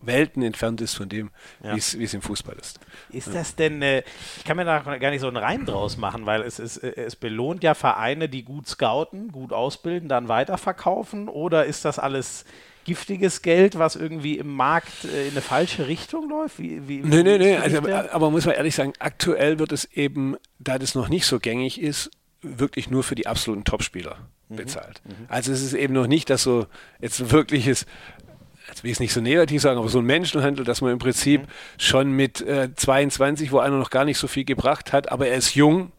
Welten 0.05 0.43
entfernt 0.43 0.81
ist 0.81 0.95
von 0.95 1.07
dem, 1.07 1.31
ja. 1.63 1.75
wie 1.75 2.03
es 2.03 2.13
im 2.13 2.21
Fußball 2.21 2.55
ist. 2.59 2.79
Ist 3.09 3.33
das 3.33 3.55
denn, 3.55 3.81
äh, 3.81 4.03
ich 4.37 4.43
kann 4.43 4.57
mir 4.57 4.65
da 4.65 4.79
gar 4.79 5.11
nicht 5.11 5.21
so 5.21 5.27
einen 5.27 5.37
Reim 5.37 5.65
draus 5.65 5.97
machen, 5.97 6.25
weil 6.25 6.41
es, 6.41 6.59
ist, 6.59 6.77
äh, 6.77 6.93
es 6.95 7.15
belohnt 7.15 7.63
ja 7.63 7.73
Vereine, 7.73 8.27
die 8.27 8.43
gut 8.43 8.67
scouten, 8.67 9.31
gut 9.31 9.53
ausbilden, 9.53 10.09
dann 10.09 10.27
weiterverkaufen 10.27 11.29
oder 11.29 11.65
ist 11.65 11.85
das 11.85 11.99
alles 11.99 12.45
giftiges 12.85 13.41
Geld, 13.41 13.77
was 13.77 13.95
irgendwie 13.95 14.37
im 14.37 14.53
Markt 14.53 15.05
äh, 15.05 15.27
in 15.27 15.31
eine 15.31 15.41
falsche 15.41 15.87
Richtung 15.87 16.29
läuft? 16.29 16.59
Wie, 16.59 16.87
wie, 16.87 16.99
nee, 16.99 17.23
nee, 17.23 17.37
nee, 17.37 17.57
also, 17.57 17.77
aber 17.77 18.31
muss 18.31 18.45
man 18.45 18.55
ehrlich 18.55 18.75
sagen, 18.75 18.93
aktuell 18.99 19.59
wird 19.59 19.71
es 19.71 19.85
eben, 19.93 20.35
da 20.59 20.77
das 20.77 20.95
noch 20.95 21.09
nicht 21.09 21.25
so 21.25 21.39
gängig 21.39 21.81
ist, 21.81 22.11
wirklich 22.41 22.89
nur 22.89 23.03
für 23.03 23.15
die 23.15 23.27
absoluten 23.27 23.63
Topspieler 23.63 24.17
mhm. 24.49 24.55
bezahlt. 24.55 25.01
Mhm. 25.05 25.25
Also 25.29 25.51
es 25.51 25.61
ist 25.61 25.73
eben 25.73 25.93
noch 25.93 26.07
nicht, 26.07 26.29
dass 26.29 26.43
so 26.43 26.67
jetzt 26.99 27.31
wirklich 27.31 27.67
ist, 27.67 27.85
will 28.81 28.91
ich 28.91 28.97
es 28.97 28.99
nicht 28.99 29.13
so 29.13 29.21
negativ 29.21 29.61
sagen, 29.61 29.79
aber 29.79 29.89
so 29.89 29.99
ein 29.99 30.05
Menschenhandel, 30.05 30.65
dass 30.65 30.81
man 30.81 30.91
im 30.91 30.99
Prinzip 30.99 31.41
mhm. 31.41 31.47
schon 31.77 32.11
mit 32.11 32.41
äh, 32.41 32.69
22, 32.75 33.51
wo 33.51 33.59
einer 33.59 33.77
noch 33.77 33.89
gar 33.89 34.05
nicht 34.05 34.17
so 34.17 34.27
viel 34.27 34.45
gebracht 34.45 34.93
hat, 34.93 35.11
aber 35.11 35.27
er 35.27 35.37
ist 35.37 35.55
jung, 35.55 35.91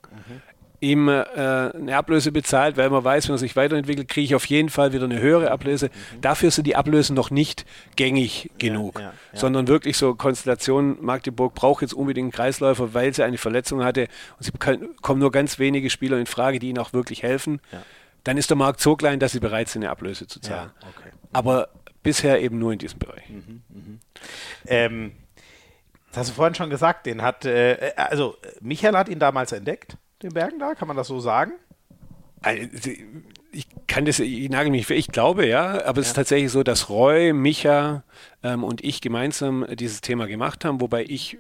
ihm 0.85 1.09
äh, 1.09 1.23
eine 1.33 1.97
Ablöse 1.97 2.31
bezahlt, 2.31 2.77
weil 2.77 2.91
man 2.91 3.03
weiß, 3.03 3.29
wenn 3.29 3.35
er 3.35 3.39
sich 3.39 3.57
weiterentwickelt, 3.57 4.09
kriege 4.09 4.25
ich 4.25 4.35
auf 4.35 4.45
jeden 4.47 4.69
Fall 4.69 4.93
wieder 4.93 5.05
eine 5.05 5.21
höhere 5.21 5.51
Ablöse. 5.51 5.87
Mhm. 5.87 6.21
Dafür 6.21 6.51
sind 6.51 6.67
die 6.67 6.77
Ablösen 6.77 7.17
noch 7.17 7.31
nicht 7.31 7.65
gängig 7.97 8.51
genug, 8.59 8.99
ja, 8.99 9.07
ja, 9.07 9.13
ja. 9.33 9.39
sondern 9.39 9.67
wirklich 9.67 9.97
so 9.97 10.15
Konstellation, 10.15 10.99
Magdeburg 11.01 11.55
braucht 11.55 11.83
jetzt 11.83 11.95
unbedingt 11.95 12.27
einen 12.27 12.33
Kreisläufer, 12.33 12.95
weil 12.95 13.15
sie 13.15 13.25
eine 13.25 13.39
Verletzung 13.39 13.83
hatte 13.83 14.09
und 14.39 14.45
sie 14.45 14.53
kommen 15.01 15.21
nur 15.21 15.33
ganz 15.33 15.59
wenige 15.59 15.91
Spieler 15.91 16.19
in 16.19 16.27
Frage, 16.27 16.59
die 16.59 16.69
ihnen 16.69 16.79
auch 16.79 16.93
wirklich 16.93 17.23
helfen. 17.23 17.61
Dann 18.23 18.39
ist 18.39 18.51
der 18.51 18.57
Markt 18.57 18.81
so 18.81 18.97
klein, 18.97 19.21
dass 19.21 19.33
sie 19.33 19.41
bereit 19.41 19.69
sind, 19.69 19.83
eine 19.83 19.91
Ablöse 19.91 20.27
zu 20.27 20.41
zahlen. 20.41 20.71
Okay. 20.81 21.11
Aber 21.33 21.69
bisher 22.03 22.41
eben 22.41 22.59
nur 22.59 22.73
in 22.73 22.79
diesem 22.79 22.99
Bereich. 22.99 23.29
Mhm, 23.29 23.63
mh. 23.69 23.99
ähm, 24.67 25.13
das 26.11 26.21
hast 26.21 26.31
du 26.31 26.35
vorhin 26.35 26.55
schon 26.55 26.71
gesagt, 26.71 27.07
den 27.07 27.23
hat, 27.23 27.45
äh, 27.45 27.93
also 27.97 28.37
Michael 28.61 28.97
hat 28.97 29.09
ihn 29.09 29.19
damals 29.19 29.51
entdeckt 29.51 29.97
den 30.25 30.35
Bergen 30.35 30.59
da? 30.59 30.75
Kann 30.75 30.89
man 30.89 30.97
das 30.97 31.07
so 31.07 31.21
sagen? 31.21 31.53
Ich 33.53 33.67
kann 33.87 34.05
das, 34.05 34.19
ich 34.19 34.51
nagel 34.51 34.71
mich, 34.71 34.91
ich 34.91 35.09
glaube 35.09 35.47
ja, 35.47 35.83
aber 35.87 36.01
es 36.01 36.09
ist 36.09 36.15
tatsächlich 36.15 36.51
so, 36.51 36.63
dass 36.63 36.91
Roy, 36.91 37.33
Micha 37.33 38.03
ähm, 38.43 38.65
und 38.65 38.85
ich 38.85 39.01
gemeinsam 39.01 39.65
dieses 39.71 40.03
Thema 40.03 40.27
gemacht 40.27 40.65
haben, 40.65 40.81
wobei 40.81 41.05
ich 41.05 41.39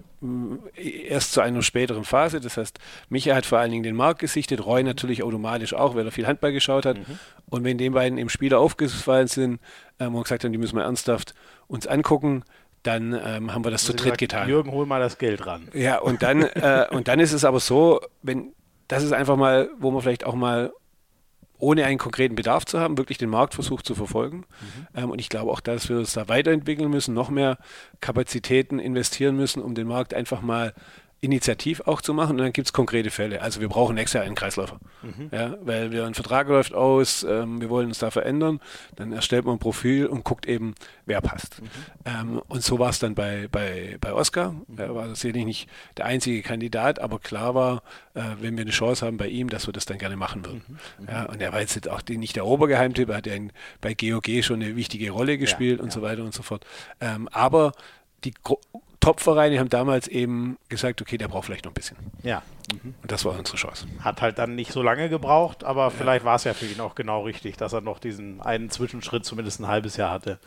äh, 0.76 1.06
erst 1.08 1.32
zu 1.32 1.42
einer 1.42 1.60
späteren 1.60 2.04
Phase, 2.04 2.40
das 2.40 2.56
heißt, 2.56 2.78
Micha 3.10 3.34
hat 3.34 3.44
vor 3.44 3.58
allen 3.58 3.70
Dingen 3.70 3.82
den 3.82 3.96
Markt 3.96 4.20
gesichtet, 4.20 4.64
Roy 4.64 4.82
natürlich 4.82 5.22
automatisch 5.22 5.74
auch, 5.74 5.94
weil 5.94 6.06
er 6.06 6.12
viel 6.12 6.26
Handball 6.26 6.52
geschaut 6.52 6.86
hat. 6.86 6.96
Mhm. 6.96 7.18
Und 7.50 7.64
wenn 7.64 7.76
den 7.76 7.92
beiden 7.92 8.16
im 8.16 8.30
Spieler 8.30 8.58
aufgefallen 8.60 9.26
sind 9.28 9.60
ähm, 10.00 10.14
und 10.14 10.22
gesagt 10.22 10.44
haben, 10.44 10.52
die 10.52 10.58
müssen 10.58 10.76
wir 10.76 10.84
ernsthaft 10.84 11.34
uns 11.66 11.86
angucken, 11.86 12.44
dann 12.82 13.12
ähm, 13.12 13.52
haben 13.52 13.64
wir 13.64 13.70
das 13.70 13.82
also 13.82 13.92
zu 13.92 14.04
dritt 14.04 14.18
getan. 14.18 14.48
Jürgen, 14.48 14.70
hol 14.70 14.86
mal 14.86 15.00
das 15.00 15.18
Geld 15.18 15.46
ran. 15.46 15.68
Ja, 15.74 15.98
und 15.98 16.22
dann, 16.22 16.42
äh, 16.42 16.86
und 16.90 17.08
dann 17.08 17.20
ist 17.20 17.32
es 17.32 17.44
aber 17.44 17.60
so, 17.60 18.00
wenn 18.22 18.52
das 18.88 19.02
ist 19.02 19.12
einfach 19.12 19.36
mal, 19.36 19.70
wo 19.78 19.90
man 19.90 20.02
vielleicht 20.02 20.24
auch 20.24 20.34
mal 20.34 20.72
ohne 21.58 21.84
einen 21.84 21.98
konkreten 21.98 22.34
Bedarf 22.34 22.66
zu 22.66 22.80
haben, 22.80 22.98
wirklich 22.98 23.18
den 23.18 23.30
Markt 23.30 23.54
versucht 23.54 23.86
zu 23.86 23.94
verfolgen. 23.94 24.38
Mhm. 24.38 24.86
Ähm, 24.94 25.10
und 25.10 25.20
ich 25.20 25.28
glaube 25.28 25.50
auch, 25.50 25.60
dass 25.60 25.88
wir 25.88 25.98
uns 25.98 26.12
da 26.12 26.28
weiterentwickeln 26.28 26.90
müssen, 26.90 27.14
noch 27.14 27.30
mehr 27.30 27.58
Kapazitäten 28.00 28.78
investieren 28.78 29.36
müssen, 29.36 29.62
um 29.62 29.74
den 29.74 29.86
Markt 29.86 30.14
einfach 30.14 30.42
mal 30.42 30.74
initiativ 31.24 31.80
auch 31.86 32.02
zu 32.02 32.14
machen 32.14 32.32
und 32.32 32.38
dann 32.38 32.52
gibt 32.52 32.68
es 32.68 32.72
konkrete 32.72 33.10
Fälle. 33.10 33.40
Also 33.40 33.60
wir 33.60 33.68
brauchen 33.68 33.94
nächstes 33.94 34.18
Jahr 34.18 34.24
einen 34.24 34.34
Kreisläufer, 34.34 34.78
mhm. 35.02 35.30
ja, 35.32 35.56
weil 35.62 35.90
wir 35.90 36.04
ein 36.06 36.14
Vertrag 36.14 36.48
läuft 36.48 36.74
aus, 36.74 37.24
ähm, 37.24 37.60
wir 37.60 37.70
wollen 37.70 37.88
uns 37.88 37.98
da 37.98 38.10
verändern, 38.10 38.60
dann 38.96 39.12
erstellt 39.12 39.44
man 39.44 39.56
ein 39.56 39.58
Profil 39.58 40.06
und 40.06 40.24
guckt 40.24 40.46
eben, 40.46 40.74
wer 41.06 41.20
passt. 41.20 41.62
Mhm. 41.62 41.66
Ähm, 42.04 42.42
und 42.48 42.62
so 42.62 42.78
war 42.78 42.90
es 42.90 42.98
dann 42.98 43.14
bei, 43.14 43.48
bei, 43.50 43.96
bei 44.00 44.12
Oscar. 44.12 44.52
Mhm. 44.52 44.78
Er 44.78 44.94
war 44.94 45.14
sicherlich 45.14 45.44
nicht 45.44 45.68
der 45.96 46.04
einzige 46.04 46.42
Kandidat, 46.42 46.98
aber 46.98 47.18
klar 47.18 47.54
war, 47.54 47.82
äh, 48.14 48.22
wenn 48.40 48.56
wir 48.56 48.62
eine 48.62 48.70
Chance 48.70 49.06
haben 49.06 49.16
bei 49.16 49.28
ihm, 49.28 49.48
dass 49.48 49.66
wir 49.66 49.72
das 49.72 49.86
dann 49.86 49.98
gerne 49.98 50.16
machen 50.16 50.44
würden. 50.44 50.62
Mhm. 50.68 51.04
mhm. 51.04 51.08
Ja, 51.08 51.24
und 51.24 51.40
er 51.40 51.52
war 51.52 51.60
jetzt 51.60 51.88
auch 51.88 52.02
nicht 52.08 52.36
der 52.36 52.46
Obergeheimtipp, 52.46 53.08
er 53.08 53.16
hat 53.16 53.26
ja 53.26 53.34
bei 53.80 53.94
GOG 53.94 54.42
schon 54.42 54.62
eine 54.62 54.76
wichtige 54.76 55.10
Rolle 55.10 55.38
gespielt 55.38 55.78
ja, 55.78 55.84
und 55.84 55.92
so 55.92 56.02
weiter 56.02 56.22
und 56.22 56.34
so 56.34 56.42
fort. 56.42 56.66
Ähm, 57.00 57.28
aber 57.32 57.72
die 58.24 58.34
Top-Vereine 59.04 59.58
haben 59.58 59.68
damals 59.68 60.08
eben 60.08 60.56
gesagt, 60.70 61.02
okay, 61.02 61.18
der 61.18 61.28
braucht 61.28 61.44
vielleicht 61.44 61.66
noch 61.66 61.72
ein 61.72 61.74
bisschen. 61.74 61.98
Ja. 62.22 62.42
Mhm. 62.72 62.94
Und 63.02 63.12
das 63.12 63.24
war 63.26 63.38
unsere 63.38 63.58
Chance. 63.58 63.86
Hat 64.00 64.22
halt 64.22 64.38
dann 64.38 64.54
nicht 64.54 64.72
so 64.72 64.82
lange 64.82 65.10
gebraucht, 65.10 65.62
aber 65.62 65.84
ja. 65.84 65.90
vielleicht 65.90 66.24
war 66.24 66.36
es 66.36 66.44
ja 66.44 66.54
für 66.54 66.64
ihn 66.64 66.80
auch 66.80 66.94
genau 66.94 67.22
richtig, 67.22 67.58
dass 67.58 67.74
er 67.74 67.82
noch 67.82 67.98
diesen 67.98 68.40
einen 68.40 68.70
Zwischenschritt 68.70 69.26
zumindest 69.26 69.60
ein 69.60 69.68
halbes 69.68 69.98
Jahr 69.98 70.10
hatte. 70.10 70.38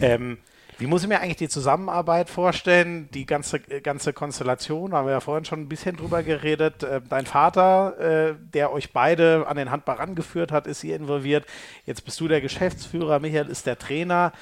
Ja. 0.00 0.08
Ähm, 0.08 0.38
wie 0.78 0.88
muss 0.88 1.02
ich 1.02 1.08
mir 1.08 1.20
eigentlich 1.20 1.36
die 1.36 1.48
Zusammenarbeit 1.48 2.28
vorstellen, 2.28 3.08
die 3.14 3.26
ganze, 3.26 3.60
ganze 3.60 4.12
Konstellation? 4.12 4.90
Da 4.90 4.96
haben 4.98 5.06
wir 5.06 5.12
ja 5.12 5.20
vorhin 5.20 5.44
schon 5.44 5.60
ein 5.60 5.68
bisschen 5.68 5.96
drüber 5.96 6.24
geredet. 6.24 6.82
Äh, 6.82 7.00
dein 7.08 7.26
Vater, 7.26 7.98
äh, 8.00 8.34
der 8.52 8.72
euch 8.72 8.92
beide 8.92 9.46
an 9.46 9.56
den 9.56 9.70
Handball 9.70 9.96
rangeführt 9.96 10.50
hat, 10.50 10.66
ist 10.66 10.80
hier 10.80 10.96
involviert. 10.96 11.46
Jetzt 11.86 12.04
bist 12.04 12.20
du 12.20 12.26
der 12.26 12.40
Geschäftsführer, 12.40 13.20
Michael 13.20 13.46
ist 13.46 13.66
der 13.66 13.78
Trainer. 13.78 14.32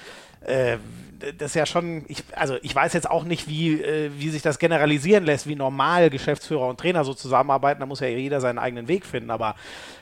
Äh, 0.47 0.79
das 1.39 1.51
ist 1.51 1.55
ja 1.55 1.67
schon, 1.67 2.05
ich, 2.09 2.25
also 2.35 2.57
ich 2.63 2.75
weiß 2.75 2.93
jetzt 2.95 3.09
auch 3.09 3.25
nicht, 3.25 3.49
wie, 3.49 3.81
äh, 3.81 4.11
wie 4.17 4.31
sich 4.31 4.43
das 4.43 4.59
generalisieren 4.59 5.25
lässt, 5.25 5.47
wie 5.47 5.55
normal 5.55 6.11
Geschäftsführer 6.11 6.67
und 6.67 6.81
Trainer 6.81 7.05
so 7.05 7.15
zusammenarbeiten. 7.15 7.81
Da 7.81 7.87
muss 7.87 8.01
ja 8.01 8.09
jeder 8.09 8.41
seinen 8.41 8.59
eigenen 8.59 8.89
Weg 8.89 9.07
finden. 9.07 9.31
Aber 9.31 9.55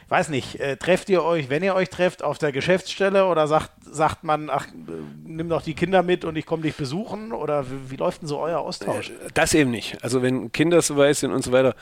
ich 0.04 0.10
weiß 0.10 0.28
nicht, 0.30 0.58
äh, 0.60 0.76
trefft 0.76 1.08
ihr 1.08 1.22
euch, 1.22 1.50
wenn 1.50 1.62
ihr 1.62 1.74
euch 1.74 1.90
trefft, 1.90 2.22
auf 2.22 2.38
der 2.38 2.52
Geschäftsstelle 2.52 3.26
oder 3.26 3.46
sagt, 3.46 3.70
sagt 3.84 4.24
man, 4.24 4.50
ach, 4.50 4.66
äh, 4.68 4.70
nimm 5.24 5.48
doch 5.48 5.62
die 5.62 5.74
Kinder 5.74 6.02
mit 6.02 6.24
und 6.24 6.36
ich 6.36 6.46
komme 6.46 6.62
dich 6.62 6.74
besuchen? 6.74 7.32
Oder 7.32 7.70
wie, 7.70 7.90
wie, 7.90 7.96
läuft 7.96 8.22
denn 8.22 8.28
so 8.28 8.38
euer 8.38 8.60
Austausch? 8.60 9.10
Äh, 9.10 9.30
das 9.34 9.54
eben 9.54 9.70
nicht. 9.70 10.02
Also 10.02 10.22
wenn 10.22 10.52
Kinder 10.52 10.80
so 10.82 10.96
weit 10.96 11.16
sind 11.16 11.32
und 11.32 11.44
so 11.44 11.52
weiter, 11.52 11.74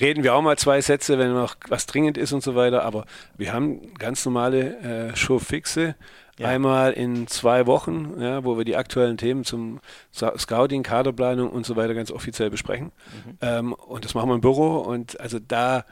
reden 0.00 0.22
wir 0.24 0.34
auch 0.34 0.42
mal 0.42 0.56
zwei 0.56 0.80
Sätze, 0.80 1.18
wenn 1.18 1.32
noch 1.32 1.56
was 1.68 1.86
dringend 1.86 2.18
ist 2.18 2.32
und 2.32 2.42
so 2.42 2.54
weiter. 2.54 2.84
Aber 2.84 3.04
wir 3.36 3.52
haben 3.52 3.94
ganz 3.94 4.24
normale 4.24 5.10
äh, 5.10 5.16
Showfixe. 5.16 5.94
Ja. 6.38 6.48
Einmal 6.48 6.92
in 6.92 7.28
zwei 7.28 7.66
Wochen, 7.66 8.20
ja, 8.20 8.44
wo 8.44 8.56
wir 8.56 8.64
die 8.64 8.76
aktuellen 8.76 9.16
Themen 9.16 9.44
zum 9.44 9.80
Scouting, 10.12 10.82
Kaderplanung 10.82 11.50
und 11.50 11.64
so 11.64 11.76
weiter 11.76 11.94
ganz 11.94 12.10
offiziell 12.10 12.50
besprechen. 12.50 12.86
Mhm. 12.86 13.38
Ähm, 13.40 13.72
und 13.72 14.04
das 14.04 14.14
machen 14.14 14.28
wir 14.30 14.34
im 14.34 14.40
Büro. 14.40 14.78
Und 14.78 15.20
also 15.20 15.38
da, 15.38 15.84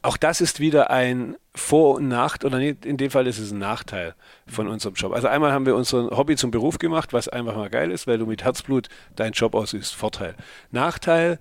auch 0.00 0.16
das 0.16 0.40
ist 0.40 0.58
wieder 0.58 0.88
ein 0.88 1.36
Vor- 1.54 1.96
und 1.96 2.08
Nachteil, 2.08 2.48
oder 2.48 2.60
in 2.60 2.96
dem 2.96 3.10
Fall 3.10 3.26
ist 3.26 3.38
es 3.38 3.50
ein 3.50 3.58
Nachteil 3.58 4.14
von 4.46 4.68
unserem 4.68 4.94
Job. 4.94 5.12
Also 5.12 5.28
einmal 5.28 5.52
haben 5.52 5.66
wir 5.66 5.76
unseren 5.76 6.08
Hobby 6.16 6.36
zum 6.36 6.50
Beruf 6.50 6.78
gemacht, 6.78 7.12
was 7.12 7.28
einfach 7.28 7.56
mal 7.56 7.68
geil 7.68 7.90
ist, 7.90 8.06
weil 8.06 8.16
du 8.16 8.24
mit 8.24 8.42
Herzblut 8.42 8.88
deinen 9.16 9.32
Job 9.32 9.54
ausübst. 9.54 9.94
Vorteil. 9.94 10.34
Nachteil, 10.70 11.38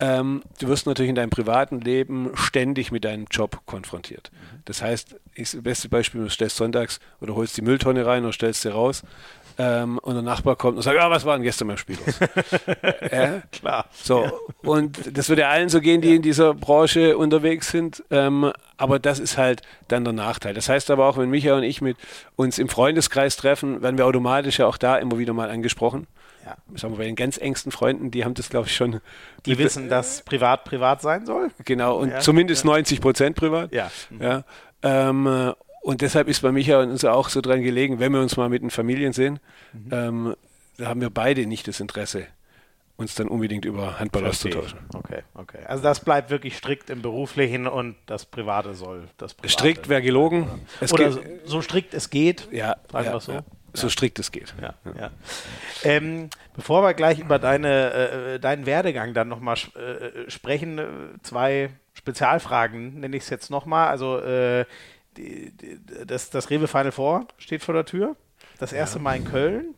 ähm, 0.00 0.42
du 0.60 0.68
wirst 0.68 0.86
natürlich 0.86 1.10
in 1.10 1.16
deinem 1.16 1.30
privaten 1.30 1.80
Leben 1.80 2.30
ständig 2.34 2.92
mit 2.92 3.04
deinem 3.04 3.26
Job 3.30 3.60
konfrontiert. 3.66 4.30
Das 4.64 4.82
heißt, 4.82 5.16
das 5.36 5.56
beste 5.60 5.88
Beispiel, 5.88 6.22
du 6.22 6.30
stellst 6.30 6.56
sonntags 6.56 7.00
oder 7.20 7.34
holst 7.34 7.56
die 7.56 7.62
Mülltonne 7.62 8.06
rein 8.06 8.24
oder 8.24 8.32
stellst 8.32 8.62
sie 8.62 8.72
raus 8.72 9.02
ähm, 9.58 9.98
und 9.98 10.14
der 10.14 10.22
Nachbar 10.22 10.54
kommt 10.56 10.76
und 10.76 10.82
sagt, 10.82 10.98
ah, 10.98 11.10
was 11.10 11.24
war 11.24 11.36
denn 11.36 11.42
gestern 11.42 11.68
beim 11.68 11.76
Spiel 11.76 11.98
los? 12.04 12.20
äh, 13.00 13.40
Klar. 13.50 13.86
So, 13.92 14.24
ja. 14.24 14.32
und 14.62 15.16
das 15.16 15.28
würde 15.28 15.42
ja 15.42 15.48
allen 15.48 15.68
so 15.68 15.80
gehen, 15.80 16.00
die 16.00 16.10
ja. 16.10 16.14
in 16.14 16.22
dieser 16.22 16.54
Branche 16.54 17.18
unterwegs 17.18 17.70
sind, 17.70 18.04
ähm, 18.10 18.52
aber 18.76 19.00
das 19.00 19.18
ist 19.18 19.36
halt 19.36 19.62
dann 19.88 20.04
der 20.04 20.12
Nachteil. 20.12 20.54
Das 20.54 20.68
heißt 20.68 20.90
aber 20.90 21.06
auch, 21.06 21.18
wenn 21.18 21.30
Micha 21.30 21.56
und 21.56 21.64
ich 21.64 21.80
mit 21.80 21.96
uns 22.36 22.58
im 22.58 22.68
Freundeskreis 22.68 23.36
treffen, 23.36 23.82
werden 23.82 23.98
wir 23.98 24.06
automatisch 24.06 24.60
ja 24.60 24.66
auch 24.66 24.76
da 24.76 24.96
immer 24.96 25.18
wieder 25.18 25.32
mal 25.32 25.50
angesprochen 25.50 26.06
ja. 26.48 26.78
sagen 26.78 26.94
wir 26.94 26.98
bei 26.98 27.04
den 27.04 27.16
ganz 27.16 27.38
engsten 27.38 27.72
Freunden, 27.72 28.10
die 28.10 28.24
haben 28.24 28.34
das, 28.34 28.48
glaube 28.48 28.66
ich, 28.66 28.74
schon. 28.74 29.00
Die 29.46 29.58
wissen, 29.58 29.88
dass 29.88 30.22
privat 30.22 30.64
privat 30.64 31.02
sein 31.02 31.26
soll? 31.26 31.50
Genau, 31.64 31.98
und 31.98 32.10
ja, 32.10 32.20
zumindest 32.20 32.64
ja. 32.64 32.70
90 32.70 33.00
Prozent 33.00 33.36
privat. 33.36 33.72
Ja. 33.72 33.90
Mhm. 34.10 34.22
ja 34.22 34.44
ähm, 34.82 35.54
und 35.82 36.00
deshalb 36.00 36.28
ist 36.28 36.40
bei 36.42 36.52
Micha 36.52 36.80
und 36.80 36.90
uns 36.90 37.04
auch 37.04 37.28
so 37.28 37.40
dran 37.40 37.62
gelegen, 37.62 37.98
wenn 37.98 38.12
wir 38.12 38.20
uns 38.20 38.36
mal 38.36 38.48
mit 38.48 38.62
den 38.62 38.70
Familien 38.70 39.12
sehen, 39.12 39.40
mhm. 39.72 39.88
ähm, 39.92 40.36
da 40.76 40.86
haben 40.86 41.00
wir 41.00 41.10
beide 41.10 41.46
nicht 41.46 41.66
das 41.66 41.80
Interesse, 41.80 42.26
uns 42.96 43.14
dann 43.14 43.28
unbedingt 43.28 43.64
über 43.64 43.98
Handball 43.98 44.22
Verstehe. 44.22 44.56
auszutauschen. 44.58 44.86
Okay, 44.94 45.22
okay. 45.34 45.58
Also 45.66 45.82
das 45.82 46.00
bleibt 46.00 46.30
wirklich 46.30 46.56
strikt 46.56 46.90
im 46.90 47.02
Beruflichen 47.02 47.66
und 47.66 47.96
das 48.06 48.26
Private 48.26 48.74
soll 48.74 49.08
das 49.16 49.34
Private. 49.34 49.52
Strikt 49.52 49.88
wäre 49.88 50.02
gelogen. 50.02 50.48
Oder, 50.80 50.92
oder 50.92 51.12
so, 51.12 51.20
so, 51.44 51.62
strikt 51.62 51.94
es 51.94 52.10
geht. 52.10 52.48
Ja, 52.52 52.76
ja, 52.92 53.20
so. 53.20 53.32
Ja 53.32 53.44
so 53.80 53.88
strikt 53.88 54.18
es 54.18 54.32
geht. 54.32 54.54
Ja, 54.60 54.74
ja. 54.98 55.10
Ähm, 55.84 56.30
bevor 56.54 56.82
wir 56.82 56.94
gleich 56.94 57.18
über 57.18 57.38
deine, 57.38 57.92
äh, 57.92 58.40
deinen 58.40 58.66
Werdegang 58.66 59.14
dann 59.14 59.28
nochmal 59.28 59.56
äh, 59.74 60.30
sprechen, 60.30 60.78
äh, 60.78 60.86
zwei 61.22 61.70
Spezialfragen 61.94 63.00
nenne 63.00 63.16
ich 63.16 63.24
es 63.24 63.30
jetzt 63.30 63.50
nochmal. 63.50 63.88
Also 63.88 64.18
äh, 64.18 64.64
die, 65.16 65.52
die, 65.52 65.78
das, 66.06 66.30
das 66.30 66.50
Rewe 66.50 66.68
Final 66.68 66.92
Four 66.92 67.26
steht 67.38 67.62
vor 67.62 67.74
der 67.74 67.84
Tür. 67.84 68.16
Das 68.58 68.72
erste 68.72 68.98
ja. 68.98 69.02
Mal 69.02 69.16
in 69.16 69.24
Köln. 69.24 69.74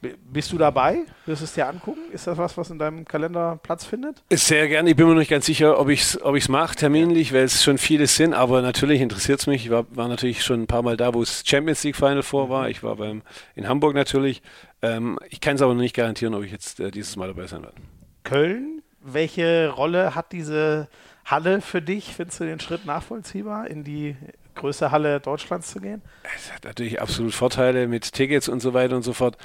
Bist 0.00 0.52
du 0.52 0.58
dabei? 0.58 1.00
Wirst 1.26 1.40
du 1.40 1.44
es 1.44 1.54
dir 1.54 1.66
angucken? 1.66 2.00
Ist 2.12 2.28
das 2.28 2.38
was, 2.38 2.56
was 2.56 2.70
in 2.70 2.78
deinem 2.78 3.04
Kalender 3.04 3.58
Platz 3.60 3.84
findet? 3.84 4.22
Sehr 4.30 4.68
gerne. 4.68 4.90
Ich 4.90 4.96
bin 4.96 5.06
mir 5.06 5.12
noch 5.12 5.18
nicht 5.18 5.30
ganz 5.30 5.46
sicher, 5.46 5.80
ob 5.80 5.88
ich 5.88 6.02
es 6.02 6.22
ob 6.22 6.48
mache, 6.48 6.76
terminlich, 6.76 7.32
weil 7.32 7.42
es 7.42 7.64
schon 7.64 7.78
viele 7.78 8.06
sind, 8.06 8.32
aber 8.32 8.62
natürlich 8.62 9.00
interessiert 9.00 9.40
es 9.40 9.48
mich. 9.48 9.64
Ich 9.64 9.70
war, 9.70 9.86
war, 9.90 10.06
natürlich 10.06 10.44
schon 10.44 10.62
ein 10.62 10.66
paar 10.68 10.82
Mal 10.82 10.96
da, 10.96 11.14
wo 11.14 11.22
es 11.22 11.42
Champions 11.44 11.82
League 11.82 11.96
Final 11.96 12.22
vor 12.22 12.48
war. 12.48 12.70
Ich 12.70 12.84
war 12.84 12.94
beim, 12.94 13.22
in 13.56 13.68
Hamburg 13.68 13.94
natürlich. 13.94 14.40
Ähm, 14.82 15.18
ich 15.30 15.40
kann 15.40 15.56
es 15.56 15.62
aber 15.62 15.74
noch 15.74 15.80
nicht 15.80 15.96
garantieren, 15.96 16.34
ob 16.34 16.44
ich 16.44 16.52
jetzt 16.52 16.78
äh, 16.78 16.92
dieses 16.92 17.16
Mal 17.16 17.26
dabei 17.26 17.48
sein 17.48 17.62
werde. 17.62 17.76
Köln, 18.22 18.82
welche 19.00 19.70
Rolle 19.70 20.14
hat 20.14 20.30
diese 20.30 20.88
Halle 21.24 21.60
für 21.60 21.82
dich? 21.82 22.14
Findest 22.14 22.38
du 22.38 22.44
den 22.44 22.60
Schritt 22.60 22.86
nachvollziehbar, 22.86 23.66
in 23.68 23.82
die 23.82 24.16
größte 24.54 24.90
Halle 24.90 25.20
Deutschlands 25.20 25.70
zu 25.70 25.80
gehen? 25.80 26.02
Es 26.36 26.52
hat 26.52 26.64
natürlich 26.64 27.00
absolut 27.00 27.32
Vorteile 27.32 27.86
mit 27.86 28.12
Tickets 28.12 28.48
und 28.48 28.60
so 28.60 28.74
weiter 28.74 28.96
und 28.96 29.02
so 29.02 29.12
fort 29.12 29.38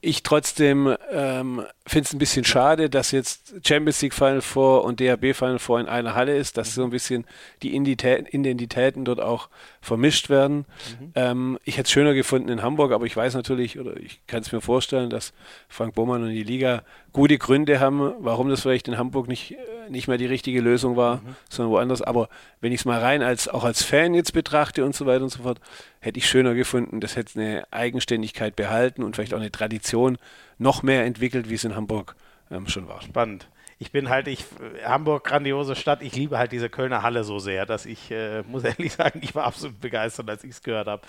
ich 0.00 0.22
trotzdem 0.22 0.94
ähm, 1.10 1.64
finde 1.84 2.06
es 2.06 2.12
ein 2.12 2.18
bisschen 2.18 2.44
schade, 2.44 2.88
dass 2.88 3.10
jetzt 3.10 3.54
Champions 3.66 4.00
League 4.00 4.14
Final 4.14 4.42
Four 4.42 4.84
und 4.84 5.00
DHB 5.00 5.34
Final 5.34 5.58
Four 5.58 5.80
in 5.80 5.86
einer 5.86 6.14
Halle 6.14 6.36
ist, 6.36 6.56
dass 6.56 6.74
so 6.74 6.84
ein 6.84 6.90
bisschen 6.90 7.24
die 7.62 7.74
Identitäten 7.74 9.04
dort 9.04 9.20
auch 9.20 9.48
vermischt 9.80 10.30
werden. 10.30 10.66
Mhm. 11.00 11.12
Ähm, 11.16 11.58
ich 11.64 11.78
hätte 11.78 11.86
es 11.86 11.90
schöner 11.90 12.14
gefunden 12.14 12.48
in 12.48 12.62
Hamburg, 12.62 12.92
aber 12.92 13.06
ich 13.06 13.16
weiß 13.16 13.34
natürlich 13.34 13.80
oder 13.80 13.96
ich 13.96 14.20
kann 14.28 14.42
es 14.42 14.52
mir 14.52 14.60
vorstellen, 14.60 15.10
dass 15.10 15.32
Frank 15.68 15.94
Bohmann 15.94 16.22
und 16.22 16.30
die 16.30 16.44
Liga 16.44 16.84
gute 17.12 17.38
Gründe 17.38 17.80
haben, 17.80 18.12
warum 18.20 18.48
das 18.48 18.60
vielleicht 18.60 18.86
in 18.86 18.98
Hamburg 18.98 19.26
nicht, 19.26 19.52
äh, 19.52 19.90
nicht 19.90 20.06
mehr 20.06 20.18
die 20.18 20.26
richtige 20.26 20.60
Lösung 20.60 20.96
war, 20.96 21.16
mhm. 21.16 21.36
sondern 21.48 21.72
woanders. 21.72 22.02
Aber 22.02 22.28
wenn 22.60 22.70
ich 22.70 22.80
es 22.80 22.84
mal 22.84 23.00
rein 23.00 23.22
als 23.22 23.48
auch 23.48 23.64
als 23.64 23.82
Fan 23.82 24.14
jetzt 24.14 24.32
betrachte 24.32 24.84
und 24.84 24.94
so 24.94 25.06
weiter 25.06 25.24
und 25.24 25.30
so 25.30 25.42
fort, 25.42 25.58
hätte 26.00 26.18
ich 26.18 26.28
schöner 26.28 26.54
gefunden, 26.54 27.00
das 27.00 27.16
hätte 27.16 27.40
eine 27.40 27.64
Eigenständigkeit 27.72 28.54
behalten 28.54 29.02
und 29.02 29.16
vielleicht 29.16 29.34
auch 29.34 29.40
eine 29.40 29.50
Tradition 29.50 29.87
noch 30.58 30.82
mehr 30.82 31.04
entwickelt, 31.04 31.48
wie 31.48 31.54
es 31.54 31.64
in 31.64 31.74
Hamburg 31.76 32.16
ähm, 32.50 32.68
schon 32.68 32.88
war. 32.88 33.02
Spannend 33.02 33.48
ich 33.80 33.92
bin 33.92 34.08
halt, 34.08 34.26
ich, 34.26 34.44
Hamburg, 34.84 35.24
grandiose 35.24 35.76
Stadt, 35.76 36.02
ich 36.02 36.16
liebe 36.16 36.36
halt 36.36 36.50
diese 36.50 36.68
Kölner 36.68 37.02
Halle 37.02 37.22
so 37.22 37.38
sehr, 37.38 37.64
dass 37.64 37.86
ich, 37.86 38.10
äh, 38.10 38.42
muss 38.42 38.64
ehrlich 38.64 38.92
sagen, 38.94 39.20
ich 39.22 39.36
war 39.36 39.44
absolut 39.44 39.80
begeistert, 39.80 40.28
als 40.28 40.42
ich 40.42 40.50
es 40.50 40.62
gehört 40.62 40.88
habe. 40.88 41.02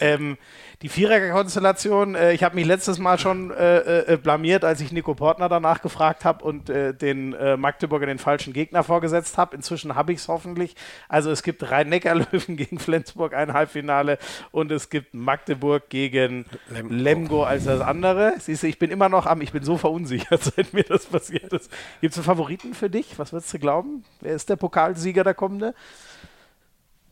Ähm, 0.00 0.36
die 0.82 0.88
Vierer-Konstellation, 0.88 2.16
äh, 2.16 2.32
ich 2.32 2.42
habe 2.42 2.56
mich 2.56 2.66
letztes 2.66 2.98
Mal 2.98 3.20
schon 3.20 3.52
äh, 3.52 3.78
äh, 3.78 4.14
äh, 4.14 4.16
blamiert, 4.16 4.64
als 4.64 4.80
ich 4.80 4.90
Nico 4.90 5.14
Portner 5.14 5.48
danach 5.48 5.82
gefragt 5.82 6.24
habe 6.24 6.44
und 6.44 6.68
äh, 6.68 6.94
den 6.94 7.36
Magdeburger 7.58 8.06
den 8.06 8.18
falschen 8.18 8.52
Gegner 8.52 8.82
vorgesetzt 8.82 9.38
habe. 9.38 9.54
Inzwischen 9.54 9.94
habe 9.94 10.12
ich 10.12 10.18
es 10.18 10.28
hoffentlich. 10.28 10.74
Also 11.08 11.30
es 11.30 11.42
gibt 11.42 11.70
Rhein-Neckar-Löwen 11.70 12.56
gegen 12.56 12.78
Flensburg, 12.78 13.34
ein 13.34 13.52
Halbfinale 13.52 14.18
und 14.50 14.72
es 14.72 14.90
gibt 14.90 15.14
Magdeburg 15.14 15.88
gegen 15.88 16.46
Lemgo, 16.70 16.94
Lemgo 16.94 17.44
als 17.44 17.64
das 17.64 17.80
andere. 17.80 18.34
Siehst 18.38 18.62
du, 18.62 18.66
ich 18.66 18.78
bin 18.78 18.90
immer 18.90 19.08
noch 19.08 19.26
am, 19.26 19.40
ich 19.40 19.52
bin 19.52 19.62
so 19.62 19.76
verunsichert, 19.76 20.42
seit 20.56 20.72
mir 20.72 20.84
das 20.84 21.06
passiert 21.06 21.52
ist. 21.52 21.70
Gibt 22.16 22.24
es 22.24 22.30
einen 22.30 22.38
Favoriten 22.38 22.72
für 22.72 22.88
dich? 22.88 23.18
Was 23.18 23.34
würdest 23.34 23.52
du 23.52 23.58
glauben? 23.58 24.02
Wer 24.22 24.34
ist 24.34 24.48
der 24.48 24.56
Pokalsieger 24.56 25.22
der 25.22 25.34
kommende? 25.34 25.74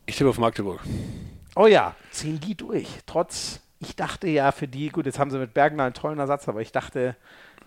Ich 0.07 0.15
tippe 0.15 0.31
auf 0.31 0.39
Magdeburg. 0.39 0.79
Oh 1.55 1.67
ja, 1.67 1.95
ziehen 2.09 2.39
die 2.39 2.55
durch. 2.55 2.87
Trotz, 3.05 3.59
ich 3.79 3.95
dachte 3.95 4.27
ja 4.27 4.51
für 4.51 4.67
die, 4.67 4.89
gut, 4.89 5.05
jetzt 5.05 5.19
haben 5.19 5.29
sie 5.29 5.37
mit 5.37 5.53
Bergner 5.53 5.83
einen 5.83 5.93
tollen 5.93 6.17
Ersatz, 6.17 6.49
aber 6.49 6.61
ich 6.61 6.71
dachte, 6.71 7.15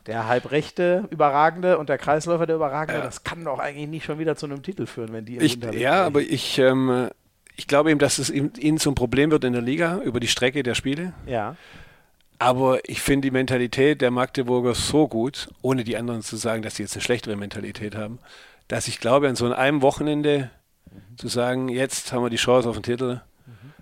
der 0.06 0.26
Halbrechte 0.26 1.04
überragende 1.10 1.78
und 1.78 1.88
der 1.88 1.98
Kreisläufer 1.98 2.44
der 2.44 2.56
überragende, 2.56 2.98
ja. 2.98 3.04
das 3.04 3.22
kann 3.22 3.44
doch 3.44 3.60
eigentlich 3.60 3.88
nicht 3.88 4.04
schon 4.04 4.18
wieder 4.18 4.34
zu 4.34 4.46
einem 4.46 4.64
Titel 4.64 4.86
führen, 4.86 5.12
wenn 5.12 5.24
die 5.24 5.38
ich, 5.38 5.62
Ja, 5.74 6.04
aber 6.04 6.22
ich, 6.22 6.58
ähm, 6.58 7.08
ich 7.54 7.68
glaube 7.68 7.92
eben, 7.92 8.00
dass 8.00 8.18
es 8.18 8.30
ihnen 8.30 8.78
zum 8.78 8.96
Problem 8.96 9.30
wird 9.30 9.44
in 9.44 9.52
der 9.52 9.62
Liga 9.62 9.98
über 9.98 10.18
die 10.18 10.26
Strecke 10.26 10.64
der 10.64 10.74
Spiele. 10.74 11.12
Ja. 11.24 11.54
Aber 12.38 12.88
ich 12.88 13.00
finde 13.00 13.26
die 13.26 13.30
Mentalität 13.32 14.00
der 14.00 14.10
Magdeburger 14.10 14.74
so 14.74 15.08
gut, 15.08 15.48
ohne 15.60 15.82
die 15.82 15.96
anderen 15.96 16.22
zu 16.22 16.36
sagen, 16.36 16.62
dass 16.62 16.76
sie 16.76 16.84
jetzt 16.84 16.94
eine 16.94 17.02
schlechtere 17.02 17.36
Mentalität 17.36 17.96
haben, 17.96 18.20
dass 18.68 18.86
ich 18.86 19.00
glaube, 19.00 19.28
an 19.28 19.36
so 19.36 19.52
einem 19.52 19.82
Wochenende 19.82 20.50
mhm. 20.90 21.18
zu 21.18 21.28
sagen, 21.28 21.68
jetzt 21.68 22.12
haben 22.12 22.22
wir 22.22 22.30
die 22.30 22.36
Chance 22.36 22.68
auf 22.68 22.76
den 22.76 22.84
Titel, 22.84 23.20
mhm. 23.46 23.72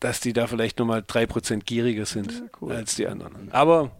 dass 0.00 0.20
die 0.20 0.34
da 0.34 0.46
vielleicht 0.46 0.78
nochmal 0.78 1.00
3% 1.00 1.60
gieriger 1.60 2.04
sind 2.04 2.32
ja, 2.32 2.40
cool. 2.60 2.72
als 2.72 2.96
die 2.96 3.06
anderen. 3.06 3.50
Aber 3.52 3.92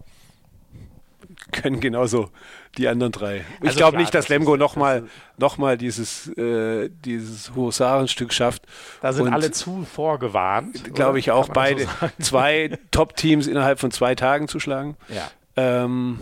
können 1.51 1.79
genauso 1.79 2.29
die 2.77 2.87
anderen 2.87 3.11
drei. 3.11 3.45
Ich 3.61 3.69
also 3.69 3.77
glaube 3.77 3.97
nicht, 3.97 4.13
dass 4.13 4.29
Lemgo 4.29 4.57
nochmal 4.57 5.03
noch 5.37 5.57
mal 5.57 5.77
dieses, 5.77 6.27
äh, 6.37 6.89
dieses 6.89 7.55
Husarenstück 7.55 8.33
schafft. 8.33 8.63
Da 9.01 9.13
sind 9.13 9.27
Und 9.27 9.33
alle 9.33 9.51
zu 9.51 9.83
vorgewarnt. 9.83 10.93
Glaube 10.93 11.19
ich 11.19 11.31
auch, 11.31 11.49
beide. 11.49 11.83
So 11.83 12.09
zwei 12.21 12.77
Top-Teams 12.91 13.47
innerhalb 13.47 13.79
von 13.79 13.91
zwei 13.91 14.15
Tagen 14.15 14.47
zu 14.47 14.59
schlagen. 14.59 14.95
Ja. 15.09 15.29
Ähm, 15.55 16.19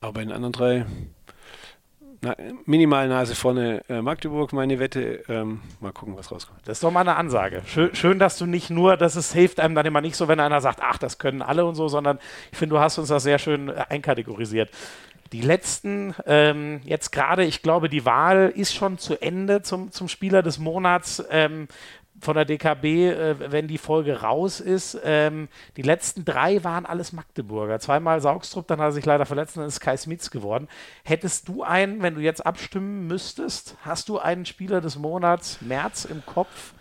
aber 0.00 0.14
bei 0.14 0.20
den 0.20 0.32
anderen 0.32 0.52
drei 0.52 0.86
na, 2.22 2.36
minimal 2.66 3.08
Nase 3.08 3.34
vorne 3.34 3.82
äh, 3.88 4.02
Magdeburg, 4.02 4.52
meine 4.52 4.78
Wette. 4.78 5.24
Ähm, 5.28 5.60
mal 5.80 5.92
gucken, 5.92 6.16
was 6.18 6.30
rauskommt. 6.30 6.60
Das 6.66 6.78
ist 6.78 6.84
doch 6.84 6.90
mal 6.90 7.00
eine 7.00 7.16
Ansage. 7.16 7.62
Schön, 7.64 7.94
schön, 7.94 8.18
dass 8.18 8.36
du 8.36 8.44
nicht 8.44 8.68
nur, 8.68 8.98
dass 8.98 9.16
es 9.16 9.32
hilft 9.32 9.58
einem 9.58 9.74
dann 9.74 9.86
immer 9.86 10.02
nicht 10.02 10.16
so, 10.16 10.28
wenn 10.28 10.38
einer 10.38 10.60
sagt, 10.60 10.80
ach, 10.82 10.98
das 10.98 11.18
können 11.18 11.40
alle 11.40 11.64
und 11.64 11.76
so, 11.76 11.88
sondern 11.88 12.18
ich 12.52 12.58
finde, 12.58 12.74
du 12.74 12.80
hast 12.80 12.98
uns 12.98 13.08
das 13.08 13.22
sehr 13.22 13.38
schön 13.38 13.68
äh, 13.68 13.84
einkategorisiert. 13.88 14.70
Die 15.32 15.42
letzten, 15.42 16.14
ähm, 16.26 16.80
jetzt 16.84 17.12
gerade, 17.12 17.44
ich 17.44 17.62
glaube, 17.62 17.88
die 17.88 18.04
Wahl 18.04 18.52
ist 18.54 18.74
schon 18.74 18.98
zu 18.98 19.20
Ende 19.20 19.62
zum, 19.62 19.92
zum 19.92 20.08
Spieler 20.08 20.42
des 20.42 20.58
Monats. 20.58 21.22
Ähm, 21.30 21.68
von 22.20 22.36
der 22.36 22.44
DKB, 22.44 22.84
äh, 22.84 23.50
wenn 23.50 23.66
die 23.66 23.78
Folge 23.78 24.20
raus 24.20 24.60
ist. 24.60 24.98
Ähm, 25.04 25.48
die 25.76 25.82
letzten 25.82 26.24
drei 26.24 26.62
waren 26.64 26.86
alles 26.86 27.12
Magdeburger. 27.12 27.80
Zweimal 27.80 28.20
Saugstrup, 28.20 28.66
dann 28.66 28.78
hat 28.78 28.88
er 28.88 28.92
sich 28.92 29.06
leider 29.06 29.26
verletzt 29.26 29.56
und 29.56 29.62
dann 29.62 29.68
ist 29.68 29.80
Kai 29.80 29.96
Smits 29.96 30.30
geworden. 30.30 30.68
Hättest 31.04 31.48
du 31.48 31.62
einen, 31.62 32.02
wenn 32.02 32.14
du 32.14 32.20
jetzt 32.20 32.44
abstimmen 32.44 33.06
müsstest, 33.06 33.76
hast 33.82 34.08
du 34.08 34.18
einen 34.18 34.44
Spieler 34.46 34.80
des 34.80 34.96
Monats 34.96 35.60
März 35.60 36.04
im 36.04 36.24
Kopf? 36.26 36.74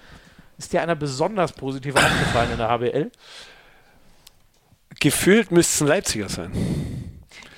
Ist 0.57 0.73
dir 0.73 0.81
einer 0.81 0.95
besonders 0.95 1.53
positiv 1.53 1.95
aufgefallen 1.95 2.51
in 2.51 2.57
der 2.57 2.69
HBL? 2.69 3.11
Gefühlt 4.99 5.51
müsste 5.51 5.73
es 5.73 5.81
ein 5.81 5.87
Leipziger 5.87 6.27
sein. 6.27 7.08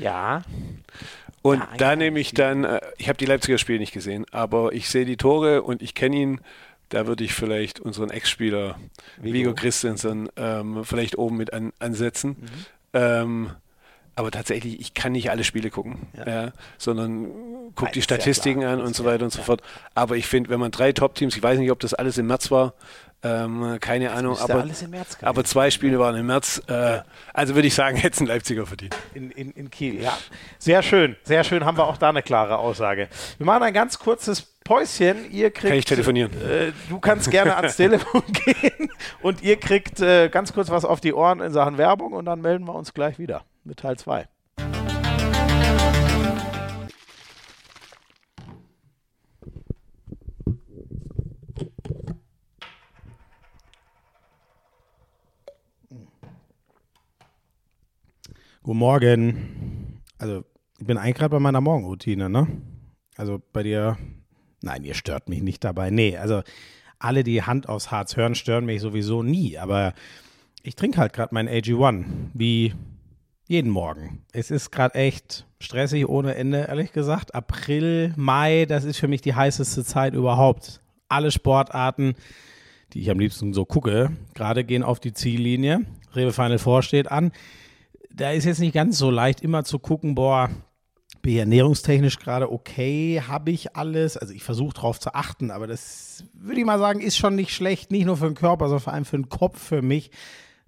Ja. 0.02 0.44
Und 1.42 1.60
ja, 1.60 1.70
da 1.78 1.96
nehme 1.96 2.20
ich 2.20 2.34
dann, 2.34 2.64
äh, 2.64 2.82
ich 2.98 3.08
habe 3.08 3.18
die 3.18 3.26
Leipziger 3.26 3.58
Spiele 3.58 3.80
nicht 3.80 3.94
gesehen, 3.94 4.26
aber 4.32 4.74
ich 4.74 4.90
sehe 4.90 5.06
die 5.06 5.18
Tore 5.18 5.64
und 5.64 5.82
ich 5.82 5.96
kenne 5.96 6.16
ihn 6.16 6.42
da 6.92 7.08
würde 7.08 7.24
ich 7.24 7.34
vielleicht 7.34 7.80
unseren 7.80 8.10
Ex-Spieler 8.10 8.76
Vigo, 9.22 9.54
Christensen 9.54 10.30
ähm, 10.36 10.84
vielleicht 10.84 11.18
oben 11.18 11.38
mit 11.38 11.54
an, 11.54 11.72
ansetzen. 11.80 12.30
Mhm. 12.32 12.48
Ähm, 12.94 13.52
aber 14.16 14.30
tatsächlich, 14.30 14.80
ich 14.80 14.94
kann 14.94 15.14
nicht 15.14 15.32
alle 15.32 15.46
Spiele 15.46 15.70
gucken, 15.70 16.08
ja. 16.18 16.28
Ja, 16.28 16.52
sondern 16.78 17.28
gucke 17.76 17.92
die 17.94 18.02
Statistiken 18.02 18.66
an 18.66 18.82
und 18.82 18.94
so 18.94 19.06
weiter 19.06 19.24
und 19.24 19.32
so 19.32 19.42
fort. 19.42 19.62
Aber 19.96 20.18
ich 20.18 20.28
finde, 20.28 20.50
wenn 20.50 20.60
man 20.60 20.72
drei 20.72 20.92
Top-Teams, 20.92 21.36
ich 21.36 21.42
weiß 21.42 21.58
nicht, 21.60 21.72
ob 21.72 21.80
das 21.80 21.94
alles 21.94 22.18
im 22.18 22.28
März 22.28 22.52
war, 22.52 22.74
ähm, 23.24 23.78
keine 23.80 24.06
das 24.06 24.18
Ahnung, 24.18 24.38
aber, 24.40 24.66
aber 25.22 25.44
zwei 25.44 25.70
Spiele 25.70 26.00
waren 26.00 26.16
im 26.16 26.26
März. 26.26 26.62
Äh, 26.68 27.02
also 27.34 27.56
würde 27.56 27.68
ich 27.68 27.76
sagen, 27.76 27.98
hätte 27.98 28.16
es 28.16 28.22
ein 28.22 28.28
Leipziger 28.28 28.66
verdient. 28.66 28.96
In, 29.14 29.30
in, 29.32 29.52
in 29.52 29.70
Kiel, 29.70 30.02
ja. 30.02 30.18
Sehr 30.58 30.82
schön, 30.82 31.16
sehr 31.24 31.44
schön, 31.44 31.64
haben 31.66 31.78
wir 31.78 31.86
auch 31.86 31.98
da 31.98 32.10
eine 32.10 32.24
klare 32.24 32.58
Aussage. 32.58 33.10
Wir 33.38 33.46
machen 33.46 33.64
ein 33.64 33.74
ganz 33.74 34.00
kurzes 34.00 34.42
Päuschen. 34.64 35.30
Ihr 35.32 35.52
kriegt, 35.52 35.70
Kann 35.70 35.78
ich 35.78 35.86
telefonieren? 35.86 36.32
Äh, 36.42 36.72
du 36.90 37.00
kannst 37.00 37.30
gerne 37.30 37.56
ans 37.58 37.76
Telefon 37.76 38.24
gehen 38.46 38.90
und 39.22 39.44
ihr 39.44 39.60
kriegt 39.60 40.00
äh, 40.02 40.30
ganz 40.30 40.54
kurz 40.54 40.70
was 40.70 40.86
auf 40.86 41.00
die 41.02 41.14
Ohren 41.14 41.42
in 41.42 41.52
Sachen 41.52 41.78
Werbung 41.78 42.14
und 42.14 42.26
dann 42.26 42.42
melden 42.42 42.66
wir 42.66 42.74
uns 42.74 42.94
gleich 42.94 43.20
wieder 43.20 43.44
mit 43.64 43.78
Teil 43.78 43.98
2. 43.98 44.28
Guten 58.72 58.80
Morgen. 58.80 60.02
Also, 60.18 60.46
ich 60.80 60.88
bin 60.88 60.98
eigentlich 60.98 61.16
gerade 61.16 61.32
bei 61.32 61.40
meiner 61.42 61.60
Morgenroutine, 61.60 62.30
ne? 62.30 62.48
Also 63.18 63.42
bei 63.52 63.64
dir, 63.64 63.98
nein, 64.62 64.86
ihr 64.86 64.94
stört 64.94 65.28
mich 65.28 65.42
nicht 65.42 65.66
dabei. 65.66 65.90
Nee, 65.90 66.16
also 66.16 66.42
alle, 66.98 67.26
die 67.26 67.44
Hand 67.44 67.68
aufs 67.68 67.92
Harz 67.92 68.16
hören, 68.16 68.34
stören 68.34 68.64
mich 68.64 68.80
sowieso 68.80 69.24
nie. 69.24 69.58
Aber 69.58 69.94
ich 70.64 70.78
trinke 70.78 71.00
halt 71.00 71.12
gerade 71.12 71.34
mein 71.34 71.50
AG1, 71.50 72.06
wie 72.34 72.74
jeden 73.46 73.70
Morgen. 73.70 74.24
Es 74.32 74.52
ist 74.52 74.72
gerade 74.72 74.96
echt 74.96 75.46
stressig 75.60 76.08
ohne 76.08 76.36
Ende, 76.36 76.60
ehrlich 76.70 76.94
gesagt. 76.94 77.36
April, 77.36 78.14
Mai, 78.16 78.66
das 78.70 78.86
ist 78.86 79.00
für 79.00 79.10
mich 79.10 79.20
die 79.20 79.36
heißeste 79.36 79.84
Zeit 79.84 80.14
überhaupt. 80.14 80.80
Alle 81.10 81.32
Sportarten, 81.32 82.16
die 82.94 83.02
ich 83.02 83.12
am 83.12 83.20
liebsten 83.20 83.54
so 83.54 83.66
gucke, 83.66 84.12
gerade 84.34 84.64
gehen 84.64 84.84
auf 84.84 85.02
die 85.02 85.14
Ziellinie. 85.14 85.82
Rewe 86.16 86.32
Final 86.32 86.58
Four 86.58 86.84
steht 86.84 87.12
an 87.12 87.34
da 88.16 88.32
ist 88.32 88.46
jetzt 88.46 88.60
nicht 88.60 88.74
ganz 88.74 88.98
so 88.98 89.10
leicht, 89.10 89.42
immer 89.42 89.64
zu 89.64 89.80
gucken, 89.80 90.16
boah, 90.16 90.50
bin 91.22 91.34
ich 91.34 91.40
ernährungstechnisch 91.40 92.18
gerade 92.20 92.52
okay, 92.52 93.22
habe 93.28 93.52
ich 93.52 93.76
alles. 93.76 94.18
Also 94.18 94.34
ich 94.34 94.44
versuche 94.44 94.74
darauf 94.74 95.00
zu 95.00 95.14
achten, 95.14 95.52
aber 95.52 95.68
das 95.68 96.24
würde 96.34 96.60
ich 96.60 96.66
mal 96.66 96.80
sagen, 96.80 97.02
ist 97.02 97.18
schon 97.18 97.36
nicht 97.36 97.54
schlecht, 97.54 97.92
nicht 97.92 98.06
nur 98.06 98.18
für 98.18 98.26
den 98.26 98.36
Körper, 98.36 98.66
sondern 98.66 98.84
vor 98.84 98.94
allem 98.94 99.06
für 99.06 99.18
den 99.18 99.30
Kopf, 99.30 99.62
für 99.62 99.82
mich, 99.82 100.12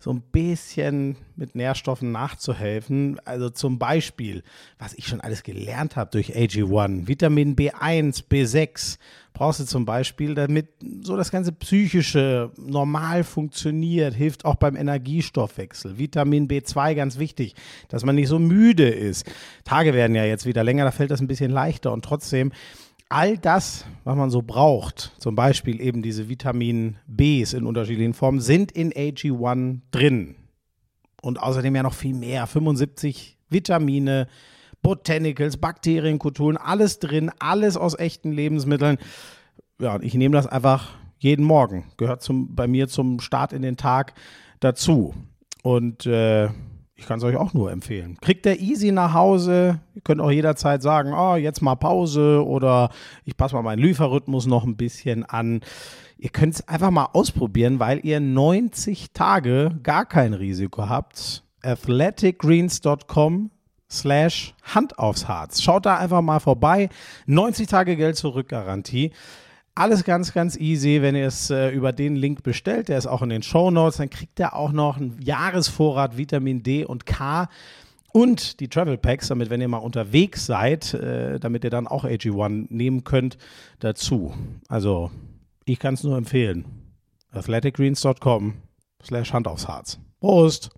so 0.04 0.12
ein 0.12 0.22
bisschen 0.22 1.16
mit 1.38 1.56
Nährstoffen 1.56 2.12
nachzuhelfen. 2.12 3.22
Also 3.24 3.50
zum 3.50 3.80
Beispiel, 3.80 4.44
was 4.78 4.94
ich 4.96 5.08
schon 5.08 5.22
alles 5.22 5.44
gelernt 5.44 5.96
habe 5.96 6.12
durch 6.12 6.36
AG1, 6.36 7.08
Vitamin 7.08 7.56
B1, 7.56 8.28
B6, 8.28 8.98
brauchst 9.34 9.60
du 9.60 9.66
zum 9.66 9.86
Beispiel, 9.86 10.36
damit 10.36 10.70
so 11.02 11.18
das 11.18 11.32
ganze 11.32 11.52
Psychische 11.52 12.52
normal 12.58 13.24
funktioniert, 13.24 14.14
hilft 14.14 14.46
auch 14.46 14.56
beim 14.56 14.76
Energiestoffwechsel. 14.76 15.98
Vitamin 15.98 16.48
B2 16.48 16.96
ganz 16.96 17.18
wichtig, 17.18 17.56
dass 17.90 18.06
man 18.06 18.16
nicht 18.16 18.28
so 18.28 18.40
müde 18.40 18.88
ist. 18.88 19.26
Tage 19.64 19.94
werden 19.94 20.16
ja 20.16 20.26
jetzt 20.26 20.46
wieder 20.46 20.64
länger, 20.64 20.86
da 20.86 20.92
fällt 20.92 21.12
das 21.12 21.22
ein 21.22 21.28
bisschen 21.28 21.52
leichter 21.52 21.92
und 21.92 22.06
trotzdem 22.06 22.52
all 23.10 23.38
das, 23.38 23.86
was 24.06 24.16
man 24.16 24.30
so 24.32 24.42
braucht, 24.42 25.14
zum 25.20 25.36
Beispiel 25.36 25.82
eben 25.82 26.02
diese 26.02 26.30
Vitamin 26.30 26.98
Bs 27.06 27.54
in 27.54 27.66
unterschiedlichen 27.66 28.14
Formen, 28.14 28.40
sind 28.40 28.72
in 28.72 28.92
AG1 28.92 29.82
drin. 29.92 30.36
und 31.24 31.40
außerdem 31.42 31.76
ja 31.76 31.84
noch 31.84 31.94
viel 31.94 32.14
mehr. 32.14 32.46
75 32.48 33.38
Vitamine, 33.50 34.28
Botanicals, 34.84 35.58
Bakterienkulturen, 35.58 36.58
alles 36.58 37.00
drin, 37.00 37.32
alles 37.40 37.76
aus 37.78 37.98
echten 37.98 38.32
Lebensmitteln. 38.32 38.98
Ja, 39.80 40.00
ich 40.02 40.14
nehme 40.14 40.36
das 40.36 40.46
einfach 40.46 40.90
jeden 41.18 41.46
Morgen. 41.46 41.86
Gehört 41.98 42.22
zum, 42.22 42.54
bei 42.54 42.68
mir 42.68 42.88
zum 42.88 43.20
Start 43.20 43.54
in 43.54 43.64
den 43.64 43.78
Tag 43.78 44.14
dazu. 44.60 45.16
Und 45.64 46.06
äh, 46.06 46.50
ich 46.96 47.08
kann 47.08 47.18
es 47.18 47.24
euch 47.24 47.38
auch 47.38 47.54
nur 47.54 47.72
empfehlen. 47.72 48.18
Kriegt 48.22 48.46
der 48.46 48.60
easy 48.60 48.92
nach 48.92 49.14
Hause. 49.14 49.80
Ihr 49.96 50.02
könnt 50.02 50.22
auch 50.22 50.32
jederzeit 50.32 50.84
sagen, 50.84 51.14
oh, 51.14 51.36
jetzt 51.36 51.62
mal 51.62 51.76
Pause 51.76 52.46
oder 52.46 52.90
ich 53.26 53.36
passe 53.36 53.56
mal 53.56 53.62
meinen 53.62 53.82
Lieferrhythmus 53.82 54.46
noch 54.46 54.64
ein 54.64 54.78
bisschen 54.78 55.24
an. 55.24 55.62
Ihr 56.18 56.30
könnt 56.30 56.56
es 56.56 56.68
einfach 56.68 56.92
mal 56.92 57.10
ausprobieren, 57.14 57.80
weil 57.80 58.06
ihr 58.06 58.20
90 58.20 59.12
Tage 59.14 59.80
gar 59.82 60.06
kein 60.06 60.34
Risiko 60.34 60.88
habt. 60.88 61.44
athleticgreens.com 61.62 63.50
slash 63.94 64.54
Hand 64.64 65.00
aufs 65.00 65.28
Harz. 65.28 65.62
Schaut 65.62 65.86
da 65.86 65.98
einfach 65.98 66.22
mal 66.22 66.40
vorbei. 66.40 66.90
90 67.28 67.68
Tage 67.68 67.96
Geld 67.96 68.18
zurück 68.18 68.50
Garantie. 68.50 69.12
Alles 69.76 70.04
ganz, 70.04 70.34
ganz 70.34 70.56
easy, 70.56 71.02
wenn 71.02 71.16
ihr 71.16 71.28
es 71.28 71.50
äh, 71.50 71.70
über 71.70 71.94
den 71.94 72.16
Link 72.16 72.44
bestellt. 72.44 72.90
Der 72.90 72.98
ist 72.98 73.08
auch 73.08 73.22
in 73.22 73.30
den 73.30 73.42
Show 73.42 73.72
Notes. 73.72 73.98
Dann 73.98 74.10
kriegt 74.10 74.40
ihr 74.40 74.54
auch 74.56 74.72
noch 74.72 74.98
einen 74.98 75.20
Jahresvorrat 75.22 76.18
Vitamin 76.18 76.62
D 76.62 76.86
und 76.86 77.06
K 77.06 77.48
und 78.14 78.60
die 78.60 78.68
Travel 78.68 78.98
Packs, 78.98 79.30
damit, 79.30 79.50
wenn 79.50 79.60
ihr 79.60 79.68
mal 79.68 79.78
unterwegs 79.78 80.46
seid, 80.46 80.94
äh, 80.94 81.40
damit 81.40 81.64
ihr 81.64 81.72
dann 81.72 81.88
auch 81.88 82.06
AG1 82.06 82.68
nehmen 82.70 83.04
könnt, 83.04 83.38
dazu. 83.80 84.34
Also, 84.68 85.10
ich 85.66 85.80
kann 85.80 85.96
es 85.96 86.04
nur 86.04 86.16
empfehlen. 86.16 86.66
athleticgreens.com 87.32 88.54
slash 89.04 89.34
Hand 89.34 89.48
aufs 89.48 89.68
Harz. 89.68 90.00
Prost! 90.20 90.70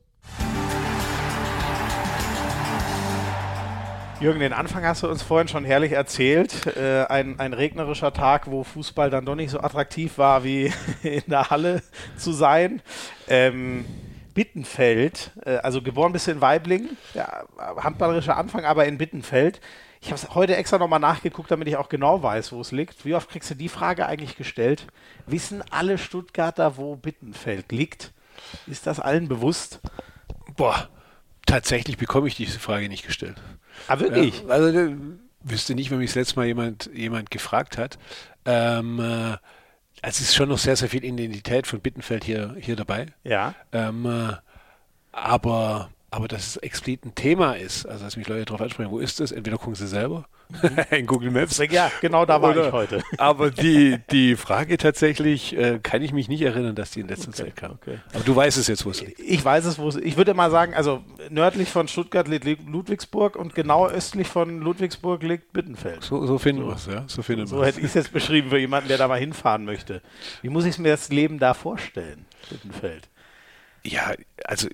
Jürgen, 4.22 4.40
den 4.40 4.54
Anfang 4.54 4.86
hast 4.86 5.04
du 5.04 5.10
uns 5.10 5.22
vorhin 5.22 5.50
schon 5.50 5.66
herrlich 5.66 5.92
erzählt. 5.92 6.68
Äh, 6.68 7.06
ein, 7.10 7.38
ein 7.40 7.52
regnerischer 7.54 8.14
Tag, 8.14 8.50
wo 8.50 8.64
Fußball 8.64 9.10
dann 9.10 9.26
doch 9.26 9.36
nicht 9.36 9.50
so 9.50 9.60
attraktiv 9.60 10.18
war, 10.18 10.46
wie 10.46 10.72
in 11.04 11.24
der 11.28 11.50
Halle 11.50 11.84
zu 12.16 12.32
sein. 12.32 12.82
Ähm, 13.28 13.86
Bittenfeld, 14.34 15.32
äh, 15.46 15.58
also 15.58 15.82
geboren 15.82 16.14
bist 16.14 16.28
du 16.28 16.32
in 16.32 16.40
Weiblingen, 16.40 16.98
ja, 17.14 17.44
handballerischer 17.58 18.38
Anfang, 18.38 18.64
aber 18.64 18.86
in 18.86 18.98
Bittenfeld. 18.98 19.60
Ich 20.00 20.08
habe 20.08 20.16
es 20.16 20.34
heute 20.34 20.56
extra 20.56 20.78
nochmal 20.78 21.00
nachgeguckt, 21.00 21.52
damit 21.52 21.68
ich 21.68 21.76
auch 21.76 21.90
genau 21.90 22.24
weiß, 22.24 22.54
wo 22.54 22.62
es 22.62 22.72
liegt. 22.72 23.04
Wie 23.04 23.16
oft 23.16 23.30
kriegst 23.30 23.50
du 23.50 23.56
die 23.56 23.70
Frage 23.70 24.06
eigentlich 24.06 24.38
gestellt? 24.38 24.88
Wissen 25.26 25.62
alle 25.72 25.98
Stuttgarter, 25.98 26.78
wo 26.78 26.96
Bittenfeld 26.96 27.72
liegt? 27.72 28.14
Ist 28.66 28.88
das 28.88 29.00
allen 29.02 29.28
bewusst? 29.28 29.82
Boah, 30.56 30.90
tatsächlich 31.46 31.98
bekomme 31.98 32.28
ich 32.28 32.36
diese 32.36 32.60
Frage 32.60 32.88
nicht 32.88 33.06
gestellt. 33.06 33.42
Ah, 33.88 34.00
wirklich? 34.00 34.42
Ja, 34.42 34.48
also 34.50 34.78
äh, 34.78 34.96
wüsste 35.42 35.76
nicht, 35.76 35.92
wenn 35.92 36.00
mich 36.00 36.12
das 36.12 36.16
letzte 36.16 36.36
Mal 36.38 36.46
jemand, 36.48 36.90
jemand 36.94 37.32
gefragt 37.32 37.78
hat. 37.78 37.98
Ähm, 38.46 39.00
äh, 39.00 39.38
also 40.02 40.22
es 40.22 40.22
ist 40.22 40.36
schon 40.36 40.50
noch 40.50 40.58
sehr, 40.58 40.76
sehr 40.76 40.90
viel 40.90 41.04
Identität 41.04 41.68
von 41.68 41.80
Bittenfeld 41.80 42.24
hier, 42.24 42.56
hier 42.60 42.76
dabei. 42.76 43.08
Ja. 43.24 43.56
Ähm, 43.72 44.06
äh, 44.06 44.34
aber, 45.12 45.90
aber 46.16 46.30
dass 46.30 46.48
es 46.48 46.58
explizit 46.58 47.04
ein 47.04 47.14
Thema 47.14 47.58
ist, 47.58 47.86
also 47.86 48.06
dass 48.06 48.16
mich 48.16 48.26
Leute 48.30 48.46
darauf 48.46 48.62
ansprechen, 48.62 48.90
wo 48.90 49.00
ist 49.00 49.20
das? 49.20 49.34
Entweder 49.34 49.58
gucken 49.58 49.76
sie 49.76 49.86
selber 49.86 50.24
in 50.92 51.08
Google 51.08 51.30
Maps. 51.30 51.62
Ja, 51.70 51.92
genau 52.00 52.26
da 52.26 52.42
war 52.42 52.52
Oder, 52.52 52.68
ich 52.68 52.72
heute. 52.72 53.04
aber 53.18 53.52
die, 53.52 54.00
die 54.12 54.38
Frage 54.38 54.78
tatsächlich, 54.78 55.58
äh, 55.58 55.82
kann 55.84 56.02
ich 56.02 56.14
mich 56.14 56.30
nicht 56.30 56.42
erinnern, 56.42 56.74
dass 56.74 56.92
die 56.92 57.02
in 57.02 57.10
letzter 57.10 57.30
okay, 57.30 57.44
Zeit 57.44 57.58
kam. 57.58 57.72
Okay. 57.72 58.00
Aber 58.14 58.24
du 58.24 58.34
weißt 58.34 58.58
es 58.58 58.68
jetzt, 58.68 58.86
wo 58.86 58.92
es 58.92 59.02
liegt. 59.02 59.20
Ich 59.20 59.44
weiß 59.44 59.66
es, 59.66 59.78
wo 59.78 59.90
es 59.90 59.98
Ich 59.98 60.16
würde 60.16 60.34
mal 60.34 60.50
sagen, 60.52 60.74
also 60.74 61.04
nördlich 61.30 61.68
von 61.68 61.90
Stuttgart 61.90 62.30
liegt 62.30 62.66
Ludwigsburg 62.66 63.36
und 63.36 63.54
genau 63.54 63.90
östlich 63.90 64.30
von 64.30 64.62
Ludwigsburg 64.62 65.22
liegt 65.22 65.52
Bittenfeld. 65.52 66.02
So, 66.02 66.26
so 66.26 66.38
finden 66.38 66.62
so. 66.62 66.68
wir 66.70 66.76
es, 66.76 66.86
ja. 66.86 67.04
So, 67.08 67.24
finden 67.24 67.46
so 67.46 67.66
hätte 67.66 67.80
ich 67.82 67.88
es 67.88 67.94
jetzt 67.94 68.14
beschrieben 68.14 68.52
für 68.52 68.58
jemanden, 68.58 68.88
der 68.88 68.98
da 68.98 69.10
mal 69.10 69.20
hinfahren 69.20 69.66
möchte. 69.66 70.02
Wie 70.42 70.50
muss 70.50 70.64
ich 70.64 70.80
mir 70.80 70.92
das 70.92 71.10
Leben 71.10 71.40
da 71.40 71.54
vorstellen, 71.54 72.26
Bittenfeld? 72.50 73.10
Ja, 73.84 74.14
also 74.46 74.70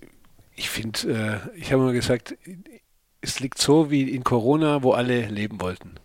ich 0.61 0.69
finde, 0.69 1.41
äh, 1.55 1.59
ich 1.59 1.73
habe 1.73 1.81
mal 1.81 1.93
gesagt, 1.93 2.35
es 3.19 3.39
liegt 3.39 3.57
so 3.57 3.89
wie 3.89 4.03
in 4.11 4.23
Corona, 4.23 4.83
wo 4.83 4.91
alle 4.91 5.25
leben 5.25 5.59
wollten. 5.59 5.95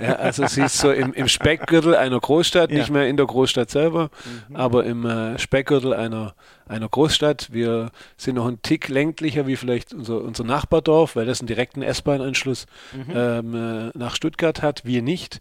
Ja, 0.00 0.14
also 0.16 0.46
sie 0.46 0.62
ist 0.62 0.78
so 0.78 0.90
im, 0.90 1.12
im 1.12 1.28
Speckgürtel 1.28 1.94
einer 1.94 2.18
Großstadt, 2.18 2.70
ja. 2.70 2.78
nicht 2.78 2.90
mehr 2.90 3.06
in 3.06 3.16
der 3.16 3.26
Großstadt 3.26 3.70
selber, 3.70 4.10
mhm. 4.48 4.56
aber 4.56 4.84
im 4.84 5.04
äh, 5.04 5.38
Speckgürtel 5.38 5.94
einer, 5.94 6.34
einer 6.66 6.88
Großstadt. 6.88 7.52
Wir 7.52 7.90
sind 8.16 8.36
noch 8.36 8.46
ein 8.46 8.60
Tick 8.62 8.88
ländlicher 8.88 9.46
wie 9.46 9.56
vielleicht 9.56 9.92
unser, 9.92 10.22
unser 10.22 10.44
Nachbardorf, 10.44 11.16
weil 11.16 11.26
das 11.26 11.40
einen 11.40 11.48
direkten 11.48 11.82
S-Bahn-Anschluss 11.82 12.66
mhm. 12.92 13.12
ähm, 13.14 13.54
äh, 13.54 13.98
nach 13.98 14.14
Stuttgart 14.14 14.62
hat, 14.62 14.84
wir 14.84 15.02
nicht. 15.02 15.40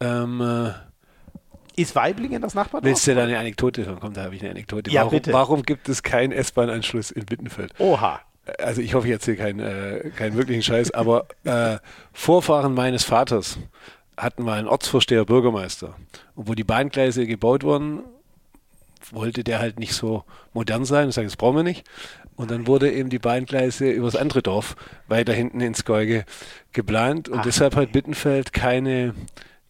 Ähm, 0.00 0.40
äh, 0.40 0.72
ist 1.78 1.94
Weiblingen 1.94 2.42
das 2.42 2.54
Nachbardorf? 2.54 2.84
Willst 2.84 3.06
du 3.06 3.14
da 3.14 3.24
eine 3.24 3.38
Anekdote 3.38 3.86
hören? 3.86 3.98
Komm, 4.00 4.14
da 4.14 4.24
habe 4.24 4.34
ich 4.34 4.42
eine 4.42 4.50
Anekdote. 4.50 4.90
Ja, 4.90 5.02
warum, 5.02 5.10
bitte. 5.10 5.32
warum 5.32 5.62
gibt 5.62 5.88
es 5.88 6.02
keinen 6.02 6.32
S-Bahn-Anschluss 6.32 7.10
in 7.10 7.24
Bittenfeld? 7.24 7.72
Oha 7.78 8.20
also 8.58 8.80
ich 8.80 8.94
hoffe, 8.94 9.06
ich 9.06 9.12
erzähle 9.12 9.36
keinen, 9.36 9.60
äh, 9.60 10.10
keinen 10.16 10.36
wirklichen 10.36 10.62
Scheiß, 10.62 10.92
aber 10.92 11.26
äh, 11.44 11.78
Vorfahren 12.12 12.74
meines 12.74 13.04
Vaters 13.04 13.58
hatten 14.16 14.42
mal 14.42 14.58
einen 14.58 14.68
Ortsvorsteher 14.68 15.24
Bürgermeister. 15.24 15.94
Und 16.34 16.48
wo 16.48 16.54
die 16.54 16.64
Bahngleise 16.64 17.26
gebaut 17.26 17.62
wurden, 17.62 18.00
wollte 19.10 19.44
der 19.44 19.58
halt 19.58 19.78
nicht 19.78 19.94
so 19.94 20.24
modern 20.52 20.84
sein. 20.84 21.08
Ich 21.08 21.14
sage, 21.14 21.26
das 21.26 21.36
brauchen 21.36 21.56
wir 21.56 21.62
nicht. 21.62 21.86
Und 22.36 22.50
dann 22.50 22.66
wurde 22.66 22.92
eben 22.92 23.10
die 23.10 23.18
Bahngleise 23.18 23.90
übers 23.90 24.16
andere 24.16 24.42
Dorf 24.42 24.76
weiter 25.08 25.32
hinten 25.32 25.60
ins 25.60 25.84
Geuge 25.84 26.24
geplant. 26.72 27.28
Und 27.28 27.40
Ach, 27.40 27.44
deshalb 27.44 27.76
hat 27.76 27.92
Bittenfeld 27.92 28.52
keine 28.52 29.14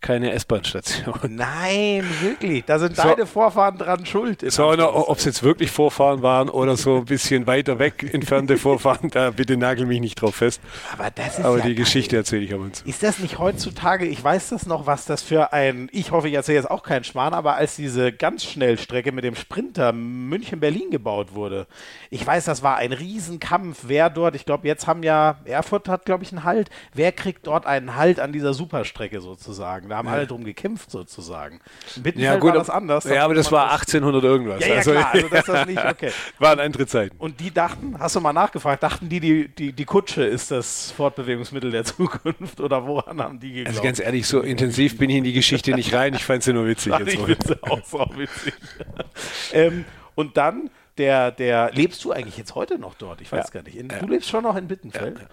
keine 0.01 0.33
S-Bahn-Station. 0.33 1.15
Nein, 1.31 2.05
wirklich. 2.21 2.65
Da 2.65 2.79
sind 2.79 2.97
so, 2.97 3.03
deine 3.03 3.27
Vorfahren 3.27 3.79
dran 3.79 4.07
schuld. 4.07 4.49
So, 4.51 4.69
ob 4.69 5.19
es 5.19 5.25
jetzt 5.25 5.43
wirklich 5.43 5.71
Vorfahren 5.71 6.23
waren 6.23 6.49
oder 6.49 6.77
so 6.77 6.99
ein 6.99 7.05
bisschen 7.07 7.47
weiter 7.47 7.79
weg 7.79 8.09
entfernte 8.13 8.57
Vorfahren, 8.59 9.11
da 9.11 9.31
bitte 9.31 9.57
nagel 9.57 9.87
mich 9.87 10.01
nicht 10.01 10.21
drauf 10.21 10.37
fest. 10.37 10.61
Aber 10.93 11.11
das 11.11 11.39
ist 11.39 11.45
Aber 11.45 11.59
ja 11.59 11.65
die. 11.65 11.79
Geschichte 11.79 12.17
erzähle 12.17 12.45
ich 12.45 12.53
aber 12.53 12.65
uns. 12.65 12.83
Ist 12.83 13.03
das 13.03 13.19
nicht 13.19 13.39
heutzutage, 13.39 14.05
ich 14.07 14.23
weiß 14.23 14.51
das 14.51 14.67
noch, 14.67 14.87
was 14.87 15.05
das 15.05 15.23
für 15.23 15.53
ein, 15.53 15.89
ich 15.93 16.11
hoffe, 16.11 16.29
ich 16.29 16.35
erzähle 16.35 16.59
jetzt 16.59 16.71
auch 16.71 16.83
keinen 16.83 17.05
Schmarrn, 17.05 17.35
aber 17.35 17.55
als 17.55 17.77
diese 17.77 18.13
ganz 18.13 18.45
Schnellstrecke 18.45 19.13
mit 19.13 19.25
dem 19.25 19.35
Sprinter 19.35 19.93
München-Berlin 19.93 20.91
gebaut 20.91 21.35
wurde, 21.35 21.67
ich 22.11 22.27
weiß, 22.27 22.45
das 22.45 22.63
war 22.63 22.77
ein 22.77 22.93
Riesenkampf, 22.93 23.85
wer 23.87 24.11
dort, 24.11 24.35
ich 24.35 24.45
glaube, 24.45 24.67
jetzt 24.67 24.87
haben 24.87 25.03
ja, 25.03 25.39
Erfurt 25.45 25.89
hat, 25.89 26.05
glaube 26.05 26.25
ich, 26.25 26.33
einen 26.33 26.45
Halt, 26.45 26.71
wer 26.95 27.13
kriegt 27.13 27.47
dort 27.47 27.67
einen 27.67 27.97
Halt 27.97 28.21
an 28.21 28.33
dieser 28.33 28.55
Superstrecke 28.55 29.21
sozusagen? 29.21 29.88
Da 29.89 29.97
haben 29.97 30.09
ja. 30.09 30.15
alle 30.15 30.27
drum 30.27 30.45
gekämpft 30.45 30.91
sozusagen. 30.91 31.61
In 31.97 32.03
Bittenfeld 32.03 32.35
ja, 32.35 32.39
gut, 32.39 32.51
war 32.51 32.59
das 32.59 32.71
anders. 32.71 33.05
Ja, 33.05 33.25
aber 33.25 33.35
das 33.35 33.51
war 33.53 33.71
1800 33.73 34.25
irgendwas. 34.25 34.61
Ja, 34.61 34.69
ja 34.69 34.75
also, 34.77 34.91
klar, 34.93 35.11
also 35.13 35.29
das 35.29 35.39
ist 35.41 35.49
das 35.49 35.67
nicht, 35.67 35.85
okay. 35.91 36.11
Waren 36.39 36.61
andere 36.61 36.87
Zeiten. 36.87 37.17
Und 37.19 37.41
die 37.41 37.53
dachten, 37.53 37.99
hast 37.99 38.17
du 38.17 38.21
mal 38.21 38.33
nachgefragt, 38.33 38.83
dachten 38.83 39.09
die, 39.09 39.21
die, 39.21 39.49
die, 39.49 39.73
die 39.73 39.85
Kutsche 39.85 40.25
ist 40.25 40.51
das 40.51 40.91
Fortbewegungsmittel 40.93 41.71
der 41.71 41.85
Zukunft 41.85 42.61
oder 42.61 42.87
woran 42.87 43.21
haben 43.21 43.41
die 43.41 43.53
geglaubt? 43.53 43.69
Also 43.69 43.83
ganz 43.83 44.01
ehrlich, 44.01 44.27
so 44.27 44.41
intensiv 44.41 44.99
bin 44.99 45.11
ich 45.11 45.17
in 45.17 45.25
die 45.25 45.33
Geschichte 45.33 45.73
nicht 45.73 45.93
rein, 45.95 46.15
ich 46.15 46.25
fand 46.25 46.43
sie 46.43 46.53
nur 46.53 46.67
witzig. 46.67 46.93
Ach, 46.93 47.01
ich 47.01 47.19
finde 47.19 47.47
sie 47.47 47.63
auch 47.63 47.85
so 47.85 47.99
witzig. 48.17 48.55
ähm, 49.53 49.85
und 50.15 50.37
dann 50.37 50.71
der, 50.99 51.31
der, 51.31 51.71
lebst 51.73 52.05
du 52.05 52.13
eigentlich 52.13 52.37
jetzt 52.37 52.55
heute 52.55 52.79
noch 52.79 52.95
dort? 52.95 53.21
Ich 53.21 53.31
weiß 53.31 53.47
ja. 53.47 53.51
gar 53.53 53.63
nicht. 53.63 53.77
In, 53.77 53.89
ja. 53.89 54.01
Du 54.01 54.09
lebst 54.09 54.29
schon 54.29 54.43
noch 54.43 54.57
in 54.57 54.67
Bittenfeld? 54.67 55.19
Ja. 55.19 55.27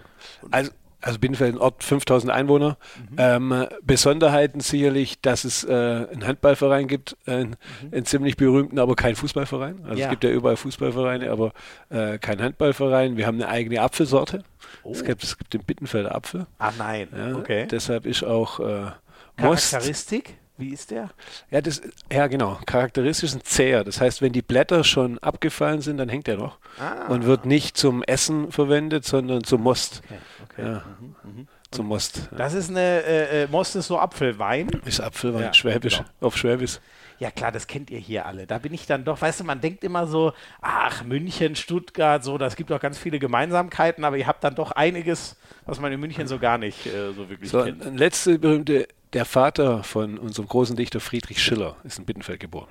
Also 0.50 0.70
also 1.06 1.20
Binnenfeld 1.20 1.54
ein 1.54 1.60
Ort, 1.60 1.84
5000 1.84 2.32
Einwohner. 2.32 2.76
Mhm. 3.10 3.16
Ähm, 3.18 3.66
Besonderheiten 3.82 4.60
sicherlich, 4.60 5.20
dass 5.20 5.44
es 5.44 5.62
äh, 5.62 5.72
einen 5.72 6.26
Handballverein 6.26 6.88
gibt, 6.88 7.16
äh, 7.26 7.44
mhm. 7.44 7.54
einen 7.92 8.04
ziemlich 8.06 8.36
berühmten, 8.36 8.80
aber 8.80 8.96
kein 8.96 9.14
Fußballverein. 9.14 9.84
Also 9.84 9.98
ja. 9.98 10.06
es 10.06 10.10
gibt 10.10 10.24
ja 10.24 10.30
überall 10.30 10.56
Fußballvereine, 10.56 11.30
aber 11.30 11.52
äh, 11.90 12.18
kein 12.18 12.42
Handballverein. 12.42 13.16
Wir 13.16 13.26
haben 13.26 13.36
eine 13.36 13.48
eigene 13.48 13.80
Apfelsorte. 13.80 14.42
Oh. 14.82 14.90
Es, 14.90 15.04
gibt, 15.04 15.22
es 15.22 15.38
gibt 15.38 15.54
den 15.54 15.62
Bittenfelder 15.62 16.12
Apfel. 16.14 16.46
Ah 16.58 16.72
nein, 16.76 17.08
ja, 17.16 17.36
okay. 17.36 17.68
Deshalb 17.70 18.04
ist 18.04 18.24
auch 18.24 18.58
äh, 18.58 18.90
Most. 19.38 19.70
Charakteristik? 19.70 20.38
Wie 20.58 20.70
ist 20.70 20.90
der? 20.90 21.10
Ja, 21.50 21.60
das, 21.60 21.82
ja, 22.10 22.26
genau. 22.28 22.58
Charakteristisch 22.64 23.30
ist 23.30 23.36
ein 23.36 23.44
zäher. 23.44 23.84
Das 23.84 24.00
heißt, 24.00 24.22
wenn 24.22 24.32
die 24.32 24.42
Blätter 24.42 24.84
schon 24.84 25.18
abgefallen 25.18 25.82
sind, 25.82 25.98
dann 25.98 26.08
hängt 26.08 26.28
er 26.28 26.36
noch 26.36 26.58
ah. 26.78 27.06
und 27.08 27.24
wird 27.24 27.44
nicht 27.44 27.76
zum 27.76 28.02
Essen 28.02 28.52
verwendet, 28.52 29.04
sondern 29.04 29.44
zum 29.44 29.62
Most. 29.62 30.02
Okay, 30.04 30.18
okay. 30.44 30.62
Ja. 30.62 30.84
Mhm, 31.00 31.14
mhm. 31.22 31.48
Zum 31.70 31.86
Most. 31.88 32.30
Das 32.36 32.54
ist 32.54 32.70
eine, 32.70 32.80
äh, 32.80 33.42
äh, 33.42 33.48
Most 33.48 33.76
ist 33.76 33.88
so 33.88 33.98
Apfelwein. 33.98 34.68
Ist 34.84 35.00
Apfelwein, 35.00 35.42
ja, 35.42 35.54
Schwäbisch, 35.54 35.98
genau. 35.98 36.08
auf 36.20 36.36
Schwäbisch. 36.36 36.78
Ja 37.18 37.30
klar, 37.30 37.50
das 37.50 37.66
kennt 37.66 37.90
ihr 37.90 37.98
hier 37.98 38.26
alle. 38.26 38.46
Da 38.46 38.58
bin 38.58 38.74
ich 38.74 38.86
dann 38.86 39.04
doch, 39.04 39.20
weißt 39.20 39.40
du, 39.40 39.44
man 39.44 39.60
denkt 39.60 39.84
immer 39.84 40.06
so, 40.06 40.32
ach, 40.60 41.02
München, 41.02 41.56
Stuttgart, 41.56 42.22
so, 42.22 42.36
das 42.36 42.56
gibt 42.56 42.70
auch 42.72 42.80
ganz 42.80 42.98
viele 42.98 43.18
Gemeinsamkeiten, 43.18 44.04
aber 44.04 44.18
ihr 44.18 44.26
habt 44.26 44.44
dann 44.44 44.54
doch 44.54 44.72
einiges, 44.72 45.36
was 45.64 45.80
man 45.80 45.92
in 45.92 46.00
München 46.00 46.26
so 46.26 46.38
gar 46.38 46.58
nicht 46.58 46.86
äh, 46.86 47.12
so 47.14 47.28
wirklich 47.28 47.50
so, 47.50 47.64
kennt. 47.64 47.98
Letzte 47.98 48.38
berühmte 48.38 48.86
der 49.12 49.24
Vater 49.24 49.82
von 49.82 50.18
unserem 50.18 50.48
großen 50.48 50.76
Dichter 50.76 51.00
Friedrich 51.00 51.42
Schiller 51.42 51.76
ist 51.84 51.98
in 51.98 52.04
Bittenfeld 52.04 52.40
geboren. 52.40 52.68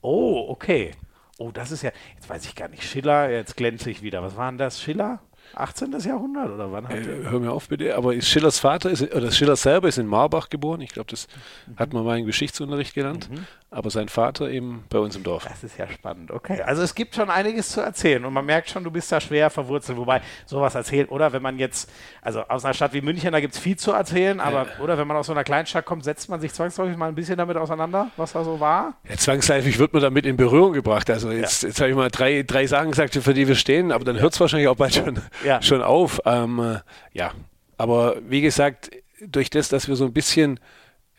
Oh, 0.00 0.46
okay. 0.48 0.92
Oh, 1.38 1.50
das 1.52 1.70
ist 1.70 1.82
ja, 1.82 1.92
jetzt 2.14 2.28
weiß 2.28 2.44
ich 2.46 2.54
gar 2.54 2.68
nicht, 2.68 2.82
Schiller, 2.82 3.30
jetzt 3.30 3.56
glänze 3.56 3.90
ich 3.90 4.02
wieder. 4.02 4.22
Was 4.22 4.36
war 4.36 4.50
denn 4.50 4.58
das? 4.58 4.80
Schiller? 4.80 5.20
18. 5.54 5.98
Jahrhundert 6.00 6.50
oder 6.50 6.70
wann 6.72 6.88
hat 6.88 6.96
äh, 6.96 7.24
Hör 7.24 7.40
mir 7.40 7.52
auf 7.52 7.68
bitte, 7.68 7.96
aber 7.96 8.14
ist 8.14 8.28
Schillers 8.28 8.58
Vater, 8.58 8.90
ist, 8.90 9.02
oder 9.14 9.30
Schiller 9.30 9.56
selber 9.56 9.88
ist 9.88 9.98
in 9.98 10.06
Marbach 10.06 10.50
geboren. 10.50 10.80
Ich 10.80 10.90
glaube, 10.90 11.10
das 11.10 11.26
mhm. 11.66 11.76
hat 11.78 11.92
man 11.92 12.04
mal 12.04 12.18
im 12.18 12.26
Geschichtsunterricht 12.26 12.94
gelernt. 12.94 13.30
Mhm. 13.30 13.46
Aber 13.70 13.90
sein 13.90 14.08
Vater 14.08 14.48
eben 14.48 14.84
bei 14.88 14.98
uns 14.98 15.14
im 15.14 15.22
Dorf. 15.22 15.44
Das 15.44 15.62
ist 15.62 15.76
ja 15.76 15.86
spannend, 15.88 16.30
okay. 16.30 16.62
Also 16.62 16.80
es 16.80 16.94
gibt 16.94 17.14
schon 17.14 17.28
einiges 17.28 17.68
zu 17.68 17.82
erzählen 17.82 18.24
und 18.24 18.32
man 18.32 18.46
merkt 18.46 18.70
schon, 18.70 18.82
du 18.82 18.90
bist 18.90 19.12
da 19.12 19.20
schwer 19.20 19.50
verwurzelt. 19.50 19.98
Wobei 19.98 20.22
sowas 20.46 20.74
erzählt, 20.74 21.10
oder 21.10 21.34
wenn 21.34 21.42
man 21.42 21.58
jetzt, 21.58 21.90
also 22.22 22.40
aus 22.44 22.64
einer 22.64 22.72
Stadt 22.72 22.94
wie 22.94 23.02
München, 23.02 23.30
da 23.30 23.40
gibt 23.40 23.52
es 23.52 23.60
viel 23.60 23.76
zu 23.76 23.92
erzählen, 23.92 24.40
aber 24.40 24.66
ja. 24.66 24.82
oder 24.82 24.96
wenn 24.96 25.06
man 25.06 25.18
aus 25.18 25.26
so 25.26 25.32
einer 25.32 25.44
Kleinstadt 25.44 25.84
kommt, 25.84 26.02
setzt 26.02 26.30
man 26.30 26.40
sich 26.40 26.54
zwangsläufig 26.54 26.96
mal 26.96 27.08
ein 27.08 27.14
bisschen 27.14 27.36
damit 27.36 27.58
auseinander, 27.58 28.10
was 28.16 28.32
da 28.32 28.42
so 28.42 28.58
war? 28.58 28.94
Ja, 29.06 29.16
zwangsläufig 29.16 29.78
wird 29.78 29.92
man 29.92 30.00
damit 30.00 30.24
in 30.24 30.38
Berührung 30.38 30.72
gebracht. 30.72 31.10
Also 31.10 31.30
jetzt, 31.30 31.62
ja. 31.62 31.68
jetzt 31.68 31.78
habe 31.80 31.90
ich 31.90 31.96
mal 31.96 32.10
drei, 32.10 32.44
drei 32.44 32.66
Sachen 32.66 32.90
gesagt, 32.90 33.14
für 33.16 33.34
die 33.34 33.48
wir 33.48 33.54
stehen, 33.54 33.92
aber 33.92 34.04
dann 34.04 34.18
hört 34.18 34.32
es 34.32 34.40
wahrscheinlich 34.40 34.68
auch 34.68 34.76
bald 34.76 34.94
schon, 34.94 35.20
schon 35.60 35.82
auf. 35.82 36.22
Ähm, 36.24 36.78
ja, 37.12 37.32
aber 37.76 38.16
wie 38.26 38.40
gesagt, 38.40 38.90
durch 39.26 39.50
das, 39.50 39.68
dass 39.68 39.88
wir 39.88 39.96
so 39.96 40.06
ein 40.06 40.12
bisschen 40.14 40.58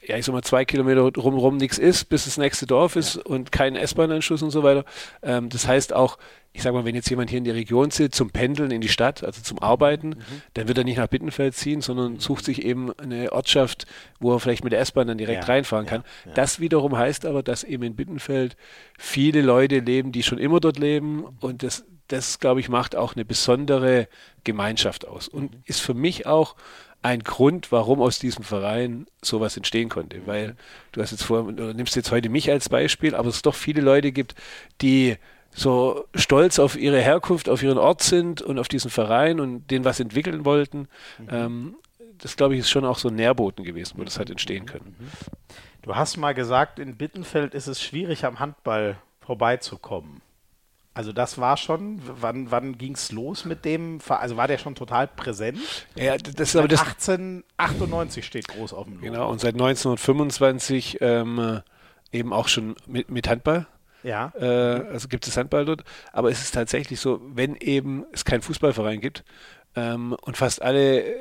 ja, 0.10 0.18
ich 0.18 0.26
sag 0.26 0.34
mal, 0.34 0.42
zwei 0.42 0.66
Kilometer 0.66 1.12
drumherum 1.12 1.58
nichts 1.58 1.78
ist, 1.78 2.06
bis 2.06 2.26
das 2.26 2.38
nächste 2.38 2.66
Dorf 2.66 2.96
ist 2.96 3.18
ja. 3.18 3.22
und 3.26 3.52
kein 3.52 3.76
S-Bahn-Anschluss 3.76 4.42
und 4.42 4.50
so 4.50 4.64
weiter. 4.64 4.84
Ähm, 5.22 5.50
das 5.50 5.68
heißt 5.68 5.94
auch, 5.94 6.18
ich 6.52 6.64
sag 6.64 6.74
mal, 6.74 6.84
wenn 6.84 6.96
jetzt 6.96 7.08
jemand 7.12 7.30
hier 7.30 7.38
in 7.38 7.44
der 7.44 7.54
Region 7.54 7.92
sitzt, 7.92 8.18
zum 8.18 8.32
Pendeln 8.32 8.72
in 8.72 8.82
die 8.82 8.90
Stadt, 8.90 9.24
also 9.24 9.44
zum 9.44 9.60
Arbeiten, 9.60 10.10
mhm. 10.10 10.42
dann 10.56 10.68
wird 10.68 10.80
er 10.80 10.84
nicht 10.84 10.98
nach 10.98 11.06
Bittenfeld 11.06 11.54
ziehen, 11.54 11.82
sondern 11.82 12.14
mhm. 12.14 12.20
sucht 12.20 12.44
sich 12.44 12.66
eben 12.66 12.92
eine 12.98 13.32
Ortschaft, 13.32 13.86
wo 14.20 14.34
er 14.34 14.40
vielleicht 14.40 14.64
mit 14.64 14.74
der 14.74 14.80
S-Bahn 14.80 15.08
dann 15.08 15.20
direkt 15.20 15.44
ja. 15.44 15.54
reinfahren 15.54 15.86
kann. 15.86 16.04
Ja. 16.26 16.32
Das 16.34 16.60
wiederum 16.60 16.98
heißt 16.98 17.28
aber, 17.28 17.44
dass 17.44 17.64
eben 17.64 17.84
in 17.84 17.96
Bittenfeld 17.96 18.58
viele 18.98 19.44
Leute 19.44 19.78
leben, 19.78 20.12
die 20.12 20.24
schon 20.24 20.40
immer 20.40 20.60
dort 20.60 20.80
leben 20.80 21.24
und 21.40 21.62
das, 21.62 21.86
das 22.08 22.40
glaube 22.40 22.62
ich, 22.62 22.68
macht 22.68 22.96
auch 22.96 23.16
eine 23.16 23.26
besondere 23.26 24.08
Gemeinschaft 24.44 25.08
aus 25.08 25.28
und 25.28 25.54
mhm. 25.54 25.64
ist 25.66 25.82
für 25.82 25.94
mich 25.94 26.26
auch 26.26 26.56
ein 27.02 27.24
Grund, 27.24 27.72
warum 27.72 28.02
aus 28.02 28.20
diesem 28.20 28.44
Verein 28.44 29.08
sowas 29.22 29.56
entstehen 29.56 29.90
konnte. 29.90 30.26
Weil 30.26 30.56
du 30.92 31.02
hast 31.02 31.12
jetzt 31.12 31.24
vor, 31.24 31.48
oder 31.48 31.74
nimmst 31.74 31.96
jetzt 31.96 32.12
heute 32.12 32.30
mich 32.30 32.52
als 32.52 32.70
Beispiel, 32.70 33.16
aber 33.16 33.30
es 33.30 33.42
doch 33.42 33.56
viele 33.56 33.82
Leute 33.82 34.12
gibt, 34.12 34.36
die 34.82 35.18
so 35.52 36.06
stolz 36.14 36.60
auf 36.60 36.78
ihre 36.78 37.00
Herkunft, 37.00 37.50
auf 37.50 37.64
ihren 37.64 37.78
Ort 37.78 38.02
sind 38.04 38.42
und 38.42 38.60
auf 38.60 38.68
diesen 38.68 38.92
Verein 38.92 39.40
und 39.40 39.72
den 39.72 39.86
was 39.86 40.00
entwickeln 40.00 40.46
wollten. 40.46 40.88
Mhm. 41.18 41.28
Ähm, 41.32 41.76
das, 42.18 42.36
glaube 42.36 42.54
ich, 42.54 42.62
ist 42.62 42.70
schon 42.70 42.86
auch 42.86 42.98
so 42.98 43.08
ein 43.08 43.16
Nährboten 43.16 43.64
gewesen, 43.64 43.94
wo 43.98 44.04
das 44.04 44.20
hat 44.20 44.30
entstehen 44.30 44.66
können. 44.66 44.96
Mhm. 45.00 45.08
Du 45.82 45.96
hast 45.96 46.18
mal 46.18 46.34
gesagt, 46.34 46.80
in 46.80 46.98
Bittenfeld 46.98 47.54
ist 47.54 47.68
es 47.68 47.82
schwierig, 47.82 48.26
am 48.26 48.40
Handball 48.40 48.98
vorbeizukommen. 49.22 50.22
Also 51.00 51.14
das 51.14 51.38
war 51.38 51.56
schon, 51.56 52.02
wann, 52.04 52.52
wann 52.52 52.78
ging 52.78 52.94
es 52.94 53.14
los 53.14 53.46
mit 53.46 53.64
dem, 53.64 54.00
also 54.10 54.36
war 54.36 54.50
der 54.50 54.58
schon 54.58 54.76
total 54.76 55.08
präsent? 55.08 55.58
Ja, 55.96 56.18
das 56.18 56.50
ist 56.50 56.58
aber 56.58 56.68
das 56.68 56.82
1898 56.82 58.26
steht 58.26 58.50
groß 58.50 58.74
auf 58.74 58.84
dem 58.84 58.96
Logo. 58.96 59.06
Genau, 59.06 59.32
und 59.32 59.40
seit 59.40 59.54
1925 59.54 60.98
ähm, 61.00 61.62
eben 62.12 62.34
auch 62.34 62.50
schon 62.50 62.76
mit, 62.86 63.10
mit 63.10 63.30
Handball. 63.30 63.66
Ja. 64.04 64.34
Äh, 64.38 64.44
also 64.92 65.08
gibt 65.08 65.26
es 65.26 65.38
Handball 65.38 65.64
dort. 65.64 65.86
Aber 66.12 66.32
es 66.32 66.42
ist 66.42 66.54
tatsächlich 66.54 67.00
so, 67.00 67.22
wenn 67.34 67.56
eben 67.56 68.06
es 68.12 68.26
keinen 68.26 68.42
Fußballverein 68.42 69.00
gibt 69.00 69.24
ähm, 69.78 70.18
und 70.20 70.36
fast 70.36 70.62
alle 70.62 71.02
äh, 71.02 71.16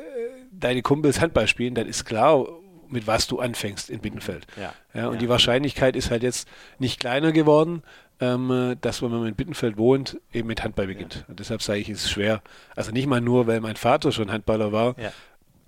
deine 0.50 0.82
Kumpels 0.82 1.20
Handball 1.20 1.46
spielen, 1.46 1.76
dann 1.76 1.86
ist 1.86 2.04
klar, 2.04 2.48
mit 2.88 3.06
was 3.06 3.28
du 3.28 3.38
anfängst 3.38 3.90
in 3.90 4.00
Bittenfeld. 4.00 4.48
Ja. 4.56 4.74
ja 4.92 5.06
und 5.06 5.14
ja. 5.14 5.20
die 5.20 5.28
Wahrscheinlichkeit 5.28 5.94
ist 5.94 6.10
halt 6.10 6.24
jetzt 6.24 6.48
nicht 6.80 6.98
kleiner 6.98 7.30
geworden, 7.30 7.84
ähm, 8.20 8.76
dass 8.80 9.02
wenn 9.02 9.10
man 9.10 9.26
in 9.26 9.34
Bittenfeld 9.34 9.76
wohnt, 9.76 10.18
eben 10.32 10.48
mit 10.48 10.62
Handball 10.62 10.86
beginnt. 10.86 11.24
Und 11.28 11.40
deshalb 11.40 11.62
sage 11.62 11.80
ich, 11.80 11.88
es 11.88 12.04
ist 12.04 12.10
schwer. 12.10 12.42
Also 12.76 12.90
nicht 12.92 13.06
mal 13.06 13.20
nur, 13.20 13.46
weil 13.46 13.60
mein 13.60 13.76
Vater 13.76 14.12
schon 14.12 14.30
Handballer 14.30 14.72
war, 14.72 14.96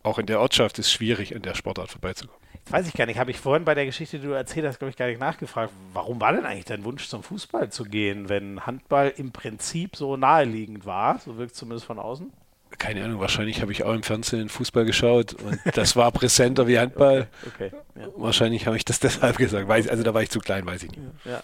auch 0.03 0.19
in 0.19 0.27
der 0.27 0.41
Ortschaft 0.41 0.79
ist 0.79 0.87
es 0.87 0.93
schwierig, 0.93 1.35
an 1.35 1.43
der 1.43 1.55
Sportart 1.55 1.91
vorbeizukommen. 1.91 2.41
Jetzt 2.55 2.73
weiß 2.73 2.89
ich 2.89 2.95
gar 2.95 3.07
nicht, 3.07 3.19
habe 3.19 3.31
ich 3.31 3.39
vorhin 3.39 3.65
bei 3.65 3.75
der 3.75 3.87
Geschichte, 3.87 4.19
die 4.19 4.27
du 4.27 4.33
erzählt 4.33 4.67
hast, 4.67 4.79
glaube 4.79 4.91
ich, 4.91 4.97
gar 4.97 5.07
nicht 5.07 5.21
nachgefragt. 5.21 5.73
Warum 5.93 6.21
war 6.21 6.33
denn 6.33 6.45
eigentlich 6.45 6.67
dein 6.67 6.85
Wunsch, 6.85 7.09
zum 7.09 7.23
Fußball 7.23 7.71
zu 7.71 7.85
gehen, 7.85 8.29
wenn 8.29 8.67
Handball 8.67 9.13
im 9.17 9.33
Prinzip 9.33 9.97
so 9.97 10.17
naheliegend 10.17 10.87
war? 10.87 11.19
So 11.19 11.39
wirkt 11.39 11.53
es 11.53 11.59
zumindest 11.59 11.87
von 11.87 11.99
außen 11.99 12.33
keine 12.79 13.05
Ahnung, 13.05 13.21
wahrscheinlich 13.21 13.61
habe 13.61 13.73
ich 13.73 13.83
auch 13.83 13.93
im 13.93 14.03
Fernsehen 14.03 14.49
Fußball 14.49 14.85
geschaut 14.85 15.35
und 15.35 15.59
das 15.75 15.97
war 15.97 16.11
präsenter 16.13 16.67
wie 16.67 16.79
Handball. 16.79 17.29
Okay, 17.47 17.67
okay, 17.67 17.77
ja. 17.97 18.09
Wahrscheinlich 18.17 18.67
habe 18.67 18.77
ich 18.77 18.85
das 18.85 19.01
deshalb 19.01 19.37
gesagt. 19.37 19.67
Weiß, 19.67 19.89
also 19.89 20.03
da 20.03 20.15
war 20.15 20.23
ich 20.23 20.31
zu 20.31 20.41
klein, 20.41 20.67
weiß 20.67 20.85
ich 20.85 20.91
nicht. 20.91 21.03
Ja. 21.25 21.43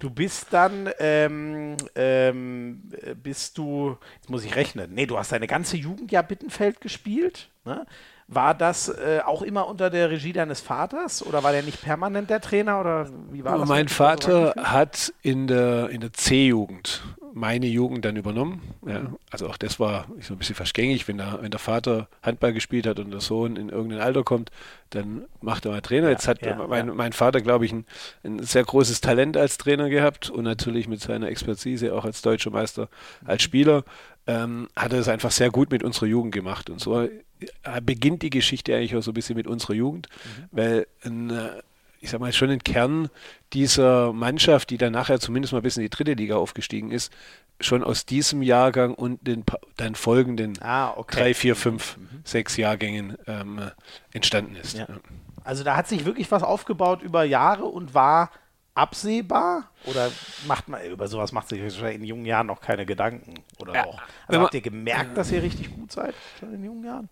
Du 0.00 0.10
bist 0.10 0.48
dann, 0.50 0.90
ähm, 0.98 1.76
ähm, 1.94 2.82
bist 3.22 3.58
du, 3.58 3.96
jetzt 4.16 4.30
muss 4.30 4.44
ich 4.44 4.56
rechnen, 4.56 4.92
nee, 4.94 5.06
du 5.06 5.18
hast 5.18 5.32
deine 5.32 5.46
ganze 5.46 5.76
Jugend 5.76 6.12
ja 6.12 6.22
Bittenfeld 6.22 6.80
gespielt. 6.80 7.48
Ne? 7.64 7.86
War 8.26 8.54
das 8.54 8.88
äh, 8.88 9.20
auch 9.24 9.42
immer 9.42 9.68
unter 9.68 9.90
der 9.90 10.10
Regie 10.10 10.32
deines 10.32 10.60
Vaters 10.60 11.24
oder 11.24 11.42
war 11.42 11.52
der 11.52 11.62
nicht 11.62 11.82
permanent 11.82 12.30
der 12.30 12.40
Trainer 12.40 12.80
oder 12.80 13.08
wie 13.30 13.44
war 13.44 13.58
das? 13.58 13.68
Mein 13.68 13.88
Vater 13.88 14.54
hat 14.56 15.12
in 15.22 15.46
der, 15.46 15.90
in 15.90 16.00
der 16.00 16.12
C-Jugend 16.12 17.02
meine 17.34 17.66
Jugend 17.66 18.04
dann 18.04 18.14
übernommen. 18.14 18.62
Ja, 18.86 19.02
also 19.28 19.48
auch 19.48 19.56
das 19.56 19.80
war 19.80 20.06
so 20.20 20.34
ein 20.34 20.38
bisschen 20.38 20.54
vergängig, 20.54 21.08
wenn 21.08 21.18
der, 21.18 21.40
wenn 21.42 21.50
der 21.50 21.58
Vater 21.58 22.06
Handball 22.22 22.52
gespielt 22.52 22.86
hat 22.86 23.00
und 23.00 23.10
der 23.10 23.20
Sohn 23.20 23.56
in 23.56 23.70
irgendein 23.70 24.00
Alter 24.00 24.22
kommt, 24.22 24.50
dann 24.90 25.24
macht 25.40 25.66
er 25.66 25.72
mal 25.72 25.80
Trainer. 25.80 26.06
Ja, 26.06 26.12
Jetzt 26.12 26.28
hat 26.28 26.46
ja, 26.46 26.64
mein, 26.68 26.94
mein, 26.94 27.12
Vater, 27.12 27.40
glaube 27.40 27.64
ich, 27.66 27.72
ein, 27.72 27.86
ein, 28.22 28.38
sehr 28.44 28.62
großes 28.62 29.00
Talent 29.00 29.36
als 29.36 29.58
Trainer 29.58 29.88
gehabt 29.88 30.30
und 30.30 30.44
natürlich 30.44 30.86
mit 30.86 31.00
seiner 31.00 31.26
Expertise 31.26 31.92
auch 31.92 32.04
als 32.04 32.22
deutscher 32.22 32.50
Meister, 32.50 32.88
als 33.24 33.42
Spieler, 33.42 33.82
ähm, 34.28 34.68
hat 34.76 34.92
er 34.92 35.00
es 35.00 35.08
einfach 35.08 35.32
sehr 35.32 35.50
gut 35.50 35.72
mit 35.72 35.82
unserer 35.82 36.06
Jugend 36.06 36.32
gemacht. 36.32 36.70
Und 36.70 36.80
so 36.80 37.08
beginnt 37.82 38.22
die 38.22 38.30
Geschichte 38.30 38.74
eigentlich 38.74 38.96
auch 38.96 39.02
so 39.02 39.10
ein 39.10 39.14
bisschen 39.14 39.36
mit 39.36 39.46
unserer 39.46 39.74
Jugend, 39.74 40.08
mhm. 40.08 40.48
weil 40.50 40.86
ein 41.04 41.30
äh, 41.30 41.62
ich 42.04 42.10
sag 42.10 42.20
mal, 42.20 42.34
schon 42.34 42.50
ein 42.50 42.62
Kern 42.62 43.08
dieser 43.54 44.12
Mannschaft, 44.12 44.68
die 44.68 44.76
dann 44.76 44.92
nachher 44.92 45.20
zumindest 45.20 45.54
mal 45.54 45.62
bis 45.62 45.78
in 45.78 45.82
die 45.82 45.88
dritte 45.88 46.12
Liga 46.12 46.36
aufgestiegen 46.36 46.90
ist, 46.90 47.10
schon 47.60 47.82
aus 47.82 48.04
diesem 48.04 48.42
Jahrgang 48.42 48.94
und 48.94 49.26
den 49.26 49.42
dann 49.78 49.94
folgenden 49.94 50.58
ah, 50.60 50.92
okay. 50.96 51.16
drei, 51.16 51.34
vier, 51.34 51.56
fünf, 51.56 51.96
mhm. 51.96 52.20
sechs 52.24 52.58
Jahrgängen 52.58 53.16
ähm, 53.26 53.70
entstanden 54.12 54.54
ist. 54.56 54.76
Ja. 54.76 54.86
Also 55.44 55.64
da 55.64 55.76
hat 55.76 55.88
sich 55.88 56.04
wirklich 56.04 56.30
was 56.30 56.42
aufgebaut 56.42 57.02
über 57.02 57.24
Jahre 57.24 57.64
und 57.64 57.94
war 57.94 58.30
absehbar? 58.74 59.70
Oder 59.86 60.10
macht 60.46 60.68
man 60.68 60.84
über 60.84 61.08
sowas 61.08 61.32
macht 61.32 61.48
sich 61.48 61.60
in 61.82 62.04
jungen 62.04 62.26
Jahren 62.26 62.48
noch 62.48 62.60
keine 62.60 62.84
Gedanken? 62.84 63.34
Oder 63.60 63.74
ja. 63.74 63.86
auch? 63.86 64.00
Also 64.26 64.40
habt 64.42 64.54
ihr 64.54 64.60
gemerkt, 64.60 65.16
dass 65.16 65.30
ihr 65.30 65.42
richtig 65.42 65.74
gut 65.74 65.92
seid 65.92 66.14
schon 66.38 66.52
in 66.54 66.64
jungen 66.64 66.84
Jahren? 66.84 67.08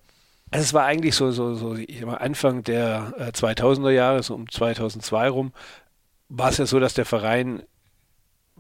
Also 0.53 0.64
es 0.64 0.74
war 0.74 0.84
eigentlich 0.84 1.14
so, 1.14 1.30
so, 1.32 1.55
so 1.55 1.74
mal, 2.05 2.16
Anfang 2.16 2.62
der 2.62 3.14
äh, 3.18 3.30
2000er 3.30 3.90
Jahre, 3.90 4.22
so 4.22 4.34
um 4.34 4.50
2002 4.50 5.28
rum, 5.30 5.53
war 6.28 6.50
es 6.50 6.59
ja 6.59 6.66
so, 6.66 6.78
dass 6.78 6.92
der 6.94 7.07
Verein 7.07 7.62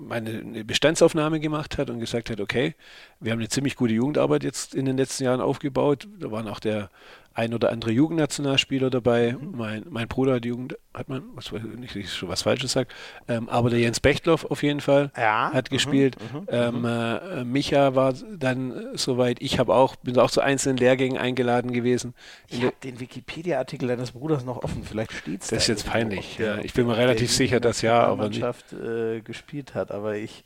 eine 0.08 0.64
Bestandsaufnahme 0.64 1.38
gemacht 1.38 1.76
hat 1.76 1.90
und 1.90 2.00
gesagt 2.00 2.30
hat, 2.30 2.40
okay, 2.40 2.74
wir 3.20 3.32
haben 3.32 3.40
eine 3.40 3.50
ziemlich 3.50 3.76
gute 3.76 3.92
Jugendarbeit 3.92 4.42
jetzt 4.42 4.74
in 4.74 4.86
den 4.86 4.96
letzten 4.96 5.24
Jahren 5.24 5.42
aufgebaut. 5.42 6.08
Da 6.18 6.30
waren 6.30 6.48
auch 6.48 6.60
der 6.60 6.90
ein 7.34 7.54
oder 7.54 7.70
andere 7.70 7.92
Jugendnationalspieler 7.92 8.90
dabei. 8.90 9.32
Mhm. 9.32 9.56
Mein, 9.56 9.84
mein 9.88 10.08
Bruder 10.08 10.34
hat 10.34 10.44
Jugend, 10.44 10.76
hat 10.94 11.08
man, 11.08 11.22
was 11.34 11.52
nicht, 11.52 11.96
ich 11.96 12.12
schon 12.12 12.28
was 12.28 12.42
Falsches 12.42 12.72
sage, 12.72 12.88
ähm, 13.28 13.48
aber 13.48 13.70
der 13.70 13.78
Jens 13.78 14.00
Bechtloff 14.00 14.44
auf 14.44 14.62
jeden 14.62 14.80
Fall 14.80 15.10
ja. 15.16 15.50
hat 15.52 15.70
mhm. 15.70 15.74
gespielt. 15.74 16.16
Mhm. 16.32 16.40
Mhm. 16.40 16.46
Ähm, 16.48 16.84
äh, 16.84 17.44
Micha 17.44 17.94
war 17.94 18.14
dann 18.14 18.72
äh, 18.72 18.98
soweit, 18.98 19.40
ich 19.40 19.58
habe 19.58 19.74
auch, 19.74 19.96
bin 19.96 20.18
auch 20.18 20.30
zu 20.30 20.40
einzelnen 20.40 20.76
Lehrgängen 20.76 21.18
eingeladen 21.18 21.72
gewesen. 21.72 22.14
Ich 22.48 22.62
habe 22.62 22.74
den 22.82 23.00
Wikipedia-Artikel 23.00 23.88
deines 23.88 24.12
Bruders 24.12 24.44
noch 24.44 24.62
offen, 24.62 24.84
vielleicht 24.84 25.12
steht 25.12 25.42
es 25.42 25.48
Das 25.48 25.62
ist 25.62 25.68
jetzt 25.68 25.86
peinlich, 25.86 26.38
ja. 26.38 26.58
Ich 26.58 26.72
bin 26.74 26.86
mir 26.86 26.96
relativ 26.96 27.32
sicher, 27.32 27.60
dass 27.60 27.82
ja, 27.82 28.04
aber 28.04 28.24
Mannschaft 28.24 28.72
äh, 28.72 29.20
gespielt 29.20 29.74
hat, 29.74 29.90
aber 29.90 30.16
ich 30.16 30.44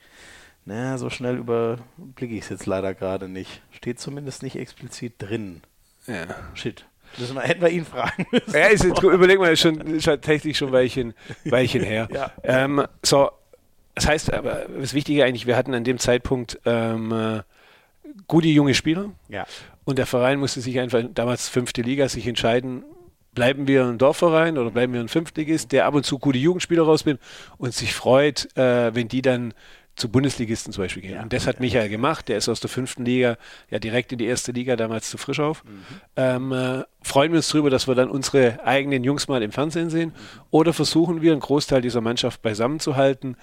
naja, 0.67 0.99
so 0.99 1.11
schnell 1.11 1.37
überblicke 1.37 2.35
ich 2.35 2.43
es 2.43 2.49
jetzt 2.49 2.67
leider 2.67 2.93
gerade 2.93 3.29
nicht. 3.29 3.63
Steht 3.71 4.01
zumindest 4.01 4.43
nicht 4.43 4.57
explizit 4.57 5.15
drin. 5.19 5.63
Ja. 6.07 6.27
Shit. 6.55 6.85
Müssen 7.19 7.35
wir, 7.35 7.43
hätten 7.43 7.63
wir 7.63 7.71
ihn 7.71 7.85
fragen 7.85 8.27
müssen. 8.33 8.53
Ja, 8.53 8.67
ist 8.67 8.85
jetzt, 8.85 9.03
überleg 9.03 9.39
mal, 9.39 9.53
ist 9.53 9.61
schon, 9.61 9.81
ist 9.81 10.05
tatsächlich 10.05 10.59
schon 10.59 10.73
Weilchen, 10.73 11.15
Weilchen 11.45 11.83
her. 11.83 12.09
ja. 12.13 12.31
ähm, 12.43 12.87
so, 13.03 13.31
das 13.95 14.07
heißt 14.07 14.33
aber, 14.33 14.67
das 14.79 14.93
Wichtige 14.93 15.25
eigentlich, 15.25 15.47
wir 15.47 15.57
hatten 15.57 15.75
an 15.75 15.85
dem 15.85 15.99
Zeitpunkt 15.99 16.61
ähm, 16.67 17.13
äh, 17.13 17.43
gute 18.27 18.49
junge 18.49 18.75
Spieler. 18.75 19.11
Ja. 19.29 19.47
Und 19.85 19.99
der 19.99 20.07
Verein 20.07 20.39
musste 20.39 20.61
sich 20.61 20.79
einfach, 20.79 21.03
damals 21.15 21.49
fünfte 21.49 21.83
Liga, 21.83 22.09
sich 22.09 22.27
entscheiden, 22.27 22.85
bleiben 23.33 23.69
wir 23.69 23.85
ein 23.85 23.99
Dorfverein 23.99 24.59
oder 24.59 24.71
bleiben 24.71 24.93
wir 24.93 25.01
ein 25.01 25.09
Fünftligist, 25.09 25.73
der 25.73 25.87
ab 25.87 25.95
und 25.95 26.05
zu 26.05 26.19
gute 26.19 26.39
Jugendspieler 26.39 26.83
rausbringt 26.83 27.21
und 27.59 27.73
sich 27.73 27.95
freut, 27.95 28.49
äh, 28.57 28.95
wenn 28.95 29.09
die 29.09 29.23
dann 29.23 29.55
zu 29.97 30.11
Bundesligisten 30.11 30.73
zum 30.73 30.85
Beispiel 30.85 31.03
gehen. 31.03 31.15
Ja, 31.15 31.23
und 31.23 31.33
das 31.33 31.47
hat 31.47 31.59
Michael 31.59 31.89
gemacht. 31.89 32.29
Der 32.29 32.37
ist 32.37 32.49
aus 32.49 32.61
der 32.61 32.69
fünften 32.69 33.05
Liga 33.05 33.39
ja 33.71 33.79
direkt 33.79 34.13
in 34.13 34.19
die 34.19 34.27
erste 34.27 34.53
Liga, 34.53 34.77
damals 34.77 35.09
zu 35.09 35.17
Frischhof. 35.17 35.65
Mhm. 35.65 35.71
Ähm, 36.17 36.53
äh, 36.53 36.85
freuen 37.03 37.33
wir 37.33 37.39
uns 37.39 37.49
darüber, 37.49 37.71
dass 37.71 37.89
wir 37.89 37.95
dann 37.95 38.11
unsere 38.11 38.65
eigenen 38.65 39.05
Jungs 39.05 39.27
mal 39.27 39.43
im 39.43 39.53
Fernsehen 39.53 39.89
sehen. 39.89 40.11
Mhm. 40.11 40.41
Oder 40.51 40.73
versuchen 40.75 41.23
wir, 41.23 41.33
einen 41.33 41.41
Großteil 41.41 41.81
dieser 41.81 42.03
Mannschaft 42.03 42.43
beisammen 42.43 42.79
zu 42.79 42.97
halten 42.97 43.29
mhm. 43.29 43.35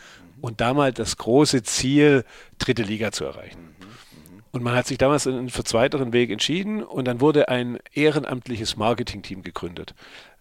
und 0.41 0.62
da 0.62 0.76
mal 0.76 0.93
das 0.93 1.18
große 1.18 1.64
Ziel, 1.64 2.24
dritte 2.60 2.84
Liga 2.84 3.12
zu 3.12 3.26
erreichen. 3.26 3.60
Mhm. 3.60 4.43
Und 4.51 4.62
man 4.62 4.76
hat 4.76 4.86
sich 4.86 4.99
damals 4.99 5.26
einen 5.26 5.49
zweiteren 5.49 6.14
Weg 6.14 6.30
entschieden 6.30 6.84
und 6.84 7.06
dann 7.06 7.20
wurde 7.20 7.49
ein 7.49 7.80
ehrenamtliches 7.93 8.78
Marketingteam 8.78 9.41
gegründet. 9.41 9.95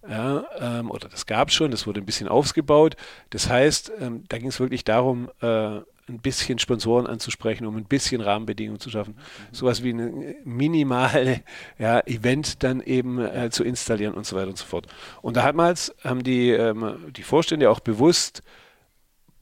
Ja, 0.06 0.44
ähm, 0.58 0.90
oder 0.90 1.08
das 1.08 1.26
gab 1.26 1.48
es 1.48 1.54
schon, 1.54 1.70
das 1.70 1.86
wurde 1.86 2.00
ein 2.00 2.06
bisschen 2.06 2.28
ausgebaut. 2.28 2.96
Das 3.30 3.48
heißt, 3.48 3.92
ähm, 4.00 4.24
da 4.28 4.36
ging 4.38 4.48
es 4.48 4.58
wirklich 4.58 4.84
darum, 4.84 5.30
äh, 5.40 5.80
ein 6.12 6.20
bisschen 6.20 6.58
Sponsoren 6.58 7.06
anzusprechen, 7.06 7.66
um 7.66 7.76
ein 7.76 7.84
bisschen 7.84 8.20
Rahmenbedingungen 8.20 8.80
zu 8.80 8.90
schaffen. 8.90 9.14
Mhm. 9.14 9.54
Sowas 9.54 9.82
wie 9.82 9.92
ein 9.92 10.34
minimale 10.44 11.42
ja, 11.78 12.00
Event 12.00 12.62
dann 12.62 12.80
eben 12.80 13.18
äh, 13.18 13.50
zu 13.50 13.64
installieren 13.64 14.14
und 14.14 14.26
so 14.26 14.36
weiter 14.36 14.48
und 14.48 14.58
so 14.58 14.66
fort. 14.66 14.86
Und 15.22 15.36
damals 15.36 15.94
haben 16.04 16.22
die, 16.22 16.50
ähm, 16.50 17.12
die 17.16 17.22
Vorstände 17.22 17.70
auch 17.70 17.80
bewusst 17.80 18.42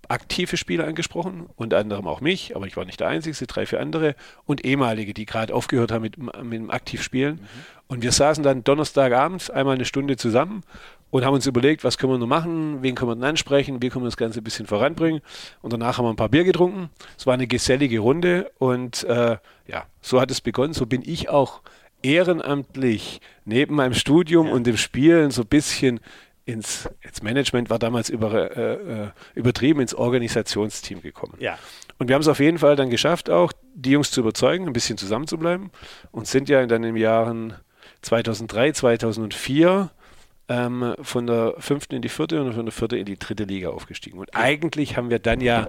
aktive 0.09 0.57
Spieler 0.57 0.87
angesprochen, 0.87 1.49
unter 1.55 1.79
anderem 1.79 2.09
auch 2.09 2.21
mich, 2.21 2.57
aber 2.57 2.67
ich 2.67 2.77
war 2.77 2.85
nicht 2.85 2.99
der 2.99 3.07
Einzige, 3.07 3.47
drei, 3.47 3.65
vier 3.65 3.81
andere 3.81 4.17
und 4.45 4.65
ehemalige, 4.65 5.15
die 5.15 5.25
gerade 5.25 5.55
aufgehört 5.55 5.93
haben 5.93 6.03
mit, 6.03 6.19
mit 6.19 6.53
dem 6.53 6.71
Aktivspielen. 6.71 7.37
Mhm. 7.37 7.49
Und 7.87 8.03
wir 8.03 8.13
saßen 8.13 8.43
dann 8.43 8.65
Donnerstagabends 8.65 9.51
einmal 9.51 9.75
eine 9.75 9.85
Stunde 9.85 10.17
zusammen 10.17 10.63
und 11.11 11.25
haben 11.25 11.35
uns 11.35 11.47
überlegt, 11.47 11.85
was 11.85 11.99
können 11.99 12.13
wir 12.13 12.19
noch 12.19 12.27
machen, 12.27 12.83
wen 12.83 12.95
können 12.95 13.11
wir 13.11 13.15
denn 13.15 13.25
ansprechen, 13.25 13.83
wie 13.83 13.89
können 13.89 14.05
wir 14.05 14.09
das 14.09 14.17
Ganze 14.17 14.41
ein 14.41 14.45
bisschen 14.45 14.67
voranbringen. 14.67 15.21
Und 15.61 15.73
danach 15.73 15.99
haben 15.99 16.05
wir 16.05 16.11
ein 16.11 16.17
paar 16.17 16.29
Bier 16.29 16.45
getrunken. 16.45 16.91
Es 17.19 17.27
war 17.27 17.35
eine 17.35 17.47
gesellige 17.47 17.99
Runde 18.01 18.51
und 18.59 19.05
äh, 19.05 19.37
ja, 19.67 19.87
so 20.01 20.21
hat 20.21 20.31
es 20.31 20.41
begonnen. 20.41 20.73
So 20.73 20.87
bin 20.87 21.03
ich 21.05 21.29
auch 21.29 21.63
ehrenamtlich 22.03 23.21
neben 23.45 23.75
meinem 23.75 23.95
Studium 23.95 24.47
ja. 24.47 24.53
und 24.53 24.67
dem 24.67 24.77
Spielen 24.77 25.31
so 25.31 25.43
ein 25.43 25.49
bisschen 25.49 26.01
ins, 26.47 26.89
ins 27.03 27.23
Management 27.23 27.71
war 27.71 27.79
damals 27.79 28.09
über, 28.09 28.57
äh, 28.57 28.73
äh, 28.75 29.09
übertrieben, 29.35 29.81
ins 29.81 29.95
Organisationsteam 29.95 31.03
gekommen. 31.03 31.35
Ja. 31.39 31.59
Und 31.99 32.09
wir 32.09 32.15
haben 32.15 32.23
es 32.23 32.29
auf 32.29 32.41
jeden 32.41 32.59
Fall 32.59 32.77
dann 32.77 32.91
geschafft, 32.91 33.31
auch 33.31 33.53
die 33.75 33.91
Jungs 33.91 34.11
zu 34.11 34.21
überzeugen, 34.21 34.67
ein 34.67 34.73
bisschen 34.73 34.97
zusammenzubleiben 34.97 35.71
und 36.11 36.27
sind 36.27 36.49
ja 36.49 36.65
dann 36.67 36.83
im 36.83 36.97
Jahren 36.97 37.55
2003, 38.03 38.73
2004 38.73 39.91
ähm, 40.51 40.97
von 41.01 41.29
der 41.29 41.55
fünften 41.59 41.95
in 41.95 42.03
die 42.03 42.09
vierte 42.09 42.43
und 42.43 42.53
von 42.53 42.67
der 42.67 42.73
vierten 42.73 42.97
in 42.97 43.07
die 43.07 43.19
dritte 43.19 43.45
Liga 43.45 43.71
aufgestiegen. 43.71 44.19
Und 44.19 44.35
eigentlich 44.35 44.97
haben 44.97 45.09
wir 45.09 45.21
dann 45.21 45.41
ja 45.41 45.69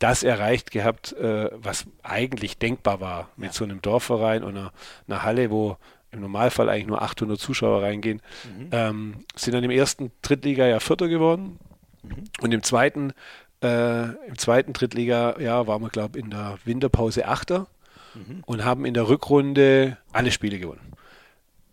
das 0.00 0.24
erreicht 0.24 0.72
gehabt, 0.72 1.12
äh, 1.12 1.48
was 1.54 1.86
eigentlich 2.02 2.58
denkbar 2.58 3.00
war 3.00 3.30
mit 3.36 3.50
ja. 3.50 3.52
so 3.52 3.64
einem 3.64 3.80
Dorfverein 3.80 4.42
und 4.42 4.56
einer, 4.56 4.72
einer 5.06 5.22
Halle, 5.22 5.50
wo 5.50 5.78
im 6.10 6.20
Normalfall 6.20 6.68
eigentlich 6.68 6.88
nur 6.88 7.02
800 7.02 7.38
Zuschauer 7.38 7.82
reingehen, 7.82 8.20
mhm. 8.44 8.68
ähm, 8.72 9.14
sind 9.36 9.54
dann 9.54 9.64
im 9.64 9.70
ersten 9.70 10.10
Drittliga 10.22 10.66
ja 10.66 10.80
Vierter 10.80 11.08
geworden 11.08 11.58
mhm. 12.02 12.24
und 12.40 12.52
im 12.52 12.64
zweiten, 12.64 13.12
äh, 13.62 14.06
im 14.26 14.36
zweiten 14.38 14.72
Drittliga 14.72 15.38
ja, 15.38 15.66
waren 15.68 15.82
wir 15.82 15.88
glaube 15.88 16.18
in 16.18 16.30
der 16.30 16.58
Winterpause 16.64 17.28
Achter 17.28 17.68
mhm. 18.14 18.42
und 18.44 18.64
haben 18.64 18.84
in 18.84 18.94
der 18.94 19.08
Rückrunde 19.08 19.98
alle 20.12 20.32
Spiele 20.32 20.58
gewonnen. 20.58 20.92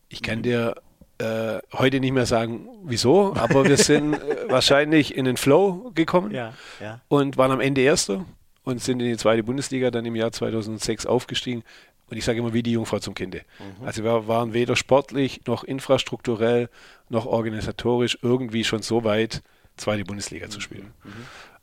Ich 0.07 0.21
kann 0.21 0.39
mhm. 0.39 0.43
dir 0.43 0.75
äh, 1.23 1.61
heute 1.73 1.99
nicht 1.99 2.11
mehr 2.11 2.25
sagen, 2.25 2.67
wieso, 2.83 3.33
aber 3.35 3.65
wir 3.65 3.77
sind 3.91 4.13
äh, 4.13 4.49
wahrscheinlich 4.49 5.15
in 5.15 5.25
den 5.25 5.37
Flow 5.37 5.91
gekommen 5.95 6.31
ja, 6.31 6.53
ja. 6.81 7.01
und 7.07 7.37
waren 7.37 7.51
am 7.51 7.61
Ende 7.61 7.81
Erster 7.81 8.25
und 8.63 8.81
sind 8.81 8.99
in 8.99 9.07
die 9.07 9.17
zweite 9.17 9.43
Bundesliga 9.43 9.91
dann 9.91 10.05
im 10.05 10.15
Jahr 10.15 10.31
2006 10.31 11.05
aufgestiegen. 11.05 11.63
Und 12.09 12.17
ich 12.17 12.25
sage 12.25 12.39
immer, 12.39 12.53
wie 12.53 12.63
die 12.63 12.73
Jungfrau 12.73 12.99
zum 12.99 13.13
Kinde. 13.13 13.41
Mhm. 13.59 13.87
Also 13.87 14.03
wir 14.03 14.27
waren 14.27 14.53
weder 14.53 14.75
sportlich 14.75 15.41
noch 15.47 15.63
infrastrukturell 15.63 16.69
noch 17.09 17.25
organisatorisch 17.25 18.17
irgendwie 18.21 18.63
schon 18.63 18.81
so 18.81 19.03
weit, 19.03 19.41
zweite 19.77 20.03
Bundesliga 20.03 20.47
mhm. 20.47 20.51
zu 20.51 20.59
spielen. 20.59 20.93
Mhm. 21.03 21.11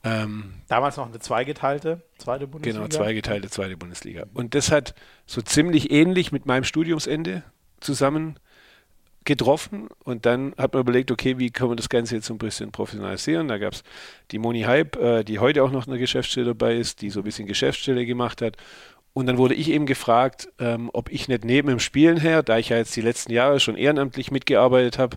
Ähm, 0.02 0.54
Damals 0.68 0.96
noch 0.96 1.06
eine 1.06 1.18
zweigeteilte 1.18 2.02
zweite 2.16 2.46
Bundesliga? 2.46 2.86
Genau, 2.86 2.88
zweigeteilte 2.88 3.50
zweite 3.50 3.76
Bundesliga. 3.76 4.24
Und 4.32 4.54
das 4.54 4.72
hat 4.72 4.94
so 5.26 5.42
ziemlich 5.42 5.90
ähnlich 5.90 6.32
mit 6.32 6.46
meinem 6.46 6.64
Studiumsende 6.64 7.42
zusammen 7.80 8.38
getroffen 9.30 9.88
und 10.04 10.26
dann 10.26 10.54
hat 10.58 10.72
man 10.72 10.82
überlegt, 10.82 11.10
okay, 11.10 11.38
wie 11.38 11.50
können 11.50 11.70
wir 11.70 11.76
das 11.76 11.88
Ganze 11.88 12.16
jetzt 12.16 12.26
so 12.26 12.34
ein 12.34 12.38
bisschen 12.38 12.72
professionalisieren? 12.72 13.48
Da 13.48 13.58
gab 13.58 13.72
es 13.72 13.82
die 14.30 14.38
Moni 14.38 14.62
Hype, 14.62 14.96
äh, 14.96 15.24
die 15.24 15.38
heute 15.38 15.62
auch 15.62 15.70
noch 15.70 15.86
eine 15.86 15.98
Geschäftsstelle 15.98 16.46
dabei 16.46 16.76
ist, 16.76 17.00
die 17.00 17.10
so 17.10 17.20
ein 17.20 17.24
bisschen 17.24 17.46
Geschäftsstelle 17.46 18.04
gemacht 18.06 18.42
hat 18.42 18.56
und 19.12 19.26
dann 19.26 19.38
wurde 19.38 19.54
ich 19.54 19.70
eben 19.70 19.86
gefragt, 19.86 20.48
ähm, 20.58 20.90
ob 20.92 21.10
ich 21.10 21.28
nicht 21.28 21.44
neben 21.44 21.68
dem 21.68 21.80
Spielen 21.80 22.18
her, 22.18 22.42
da 22.42 22.58
ich 22.58 22.68
ja 22.68 22.76
jetzt 22.76 22.94
die 22.94 23.00
letzten 23.00 23.32
Jahre 23.32 23.58
schon 23.58 23.76
ehrenamtlich 23.76 24.30
mitgearbeitet 24.30 24.98
habe, 24.98 25.16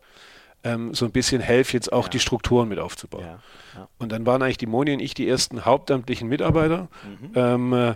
ähm, 0.64 0.94
so 0.94 1.06
ein 1.06 1.12
bisschen 1.12 1.42
helfe, 1.42 1.74
jetzt 1.74 1.92
auch 1.92 2.06
ja. 2.06 2.10
die 2.10 2.20
Strukturen 2.20 2.70
mit 2.70 2.80
aufzubauen. 2.80 3.24
Ja. 3.24 3.40
Ja. 3.76 3.88
Und 4.00 4.12
dann 4.12 4.26
waren 4.26 4.42
eigentlich 4.42 4.58
die 4.58 4.66
Moni 4.66 4.94
und 4.94 5.00
ich 5.00 5.14
die 5.14 5.28
ersten 5.28 5.66
hauptamtlichen 5.66 6.28
Mitarbeiter, 6.28 6.88
mhm. 7.04 7.32
ähm, 7.36 7.74
äh, 7.74 7.96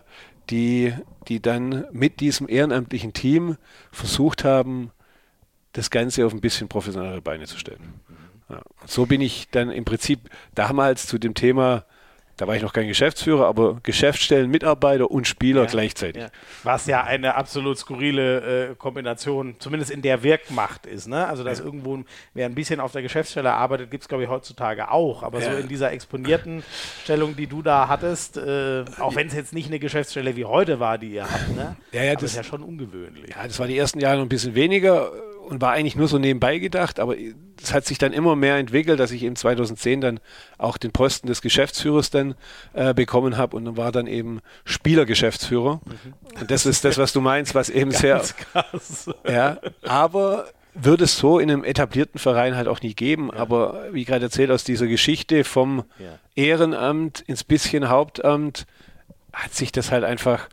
die, 0.49 0.93
die 1.27 1.41
dann 1.41 1.85
mit 1.91 2.19
diesem 2.19 2.47
ehrenamtlichen 2.47 3.13
Team 3.13 3.57
versucht 3.91 4.43
haben, 4.43 4.91
das 5.77 5.89
Ganze 5.89 6.25
auf 6.25 6.33
ein 6.33 6.41
bisschen 6.41 6.67
professionellere 6.67 7.21
Beine 7.21 7.45
zu 7.45 7.57
stellen. 7.57 8.01
Mhm. 8.07 8.57
So 8.85 9.05
bin 9.05 9.21
ich 9.21 9.49
dann 9.51 9.69
im 9.69 9.85
Prinzip 9.85 10.29
damals 10.55 11.05
zu 11.05 11.17
dem 11.17 11.33
Thema 11.33 11.85
da 12.37 12.47
war 12.47 12.55
ich 12.55 12.61
noch 12.61 12.71
kein 12.71 12.87
Geschäftsführer, 12.87 13.47
aber 13.47 13.79
Geschäftsstellen, 13.81 14.51
Mitarbeiter 14.51 15.09
und 15.09 15.27
Spieler 15.27 15.63
ja, 15.63 15.67
gleichzeitig. 15.67 16.21
Ja. 16.21 16.29
Was 16.63 16.85
ja 16.85 17.03
eine 17.03 17.33
absolut 17.33 17.79
skurrile 17.79 18.69
äh, 18.69 18.75
Kombination, 18.75 19.55
zumindest 19.57 19.89
in 19.89 20.03
der 20.03 20.21
Wirkmacht 20.21 20.85
ist. 20.85 21.07
Ne? 21.07 21.27
Also, 21.27 21.43
dass 21.43 21.57
ja. 21.57 21.65
irgendwo 21.65 22.03
wer 22.35 22.45
ein 22.45 22.53
bisschen 22.53 22.79
auf 22.79 22.91
der 22.91 23.01
Geschäftsstelle 23.01 23.51
arbeitet, 23.51 23.89
gibt 23.89 24.03
es, 24.03 24.07
glaube 24.07 24.23
ich, 24.23 24.29
heutzutage 24.29 24.91
auch. 24.91 25.23
Aber 25.23 25.41
so 25.41 25.49
in 25.49 25.67
dieser 25.67 25.91
exponierten 25.91 26.63
Stellung, 27.03 27.35
die 27.35 27.47
du 27.47 27.63
da 27.63 27.87
hattest, 27.87 28.37
äh, 28.37 28.85
auch 28.99 29.15
wenn 29.15 29.27
es 29.27 29.33
jetzt 29.33 29.53
nicht 29.53 29.67
eine 29.67 29.79
Geschäftsstelle 29.79 30.35
wie 30.35 30.45
heute 30.45 30.79
war, 30.79 30.99
die 30.99 31.13
ihr 31.13 31.23
habt, 31.23 31.55
ne? 31.55 31.75
ja, 31.91 32.03
ja, 32.03 32.13
das 32.13 32.23
ist 32.23 32.35
ja 32.35 32.43
schon 32.43 32.61
ungewöhnlich. 32.61 33.31
Ja, 33.31 33.47
das 33.47 33.57
war 33.57 33.65
die 33.65 33.77
ersten 33.77 33.99
Jahre 33.99 34.17
noch 34.17 34.25
ein 34.25 34.29
bisschen 34.29 34.53
weniger 34.53 35.11
und 35.47 35.61
war 35.61 35.71
eigentlich 35.71 35.95
nur 35.95 36.07
so 36.07 36.17
nebenbei 36.17 36.59
gedacht, 36.59 36.99
aber 36.99 37.15
es 37.61 37.73
hat 37.73 37.85
sich 37.85 37.97
dann 37.97 38.13
immer 38.13 38.35
mehr 38.35 38.57
entwickelt, 38.57 38.99
dass 38.99 39.11
ich 39.11 39.23
eben 39.23 39.35
2010 39.35 40.01
dann 40.01 40.19
auch 40.57 40.77
den 40.77 40.91
Posten 40.91 41.27
des 41.27 41.41
Geschäftsführers 41.41 42.09
dann 42.09 42.35
äh, 42.73 42.93
bekommen 42.93 43.37
habe 43.37 43.55
und 43.55 43.65
dann 43.65 43.77
war 43.77 43.91
dann 43.91 44.07
eben 44.07 44.41
Spielergeschäftsführer. 44.65 45.81
Mhm. 45.85 46.39
Und 46.39 46.51
das 46.51 46.65
ist 46.65 46.83
das, 46.83 46.97
was 46.97 47.13
du 47.13 47.21
meinst, 47.21 47.55
was 47.55 47.69
eben 47.69 47.91
sehr. 47.91 48.21
Krass. 48.51 49.09
Ja, 49.27 49.57
aber 49.83 50.47
würde 50.73 51.05
es 51.05 51.17
so 51.17 51.39
in 51.39 51.49
einem 51.49 51.63
etablierten 51.63 52.19
Verein 52.19 52.55
halt 52.55 52.67
auch 52.67 52.81
nicht 52.81 52.97
geben. 52.97 53.29
Ja. 53.33 53.39
Aber 53.39 53.85
wie 53.91 54.05
gerade 54.05 54.25
erzählt, 54.25 54.51
aus 54.51 54.63
dieser 54.63 54.87
Geschichte 54.87 55.43
vom 55.43 55.83
ja. 55.97 56.19
Ehrenamt 56.35 57.21
ins 57.21 57.43
bisschen 57.43 57.89
Hauptamt 57.89 58.67
hat 59.33 59.53
sich 59.53 59.71
das 59.71 59.91
halt 59.91 60.03
einfach 60.03 60.49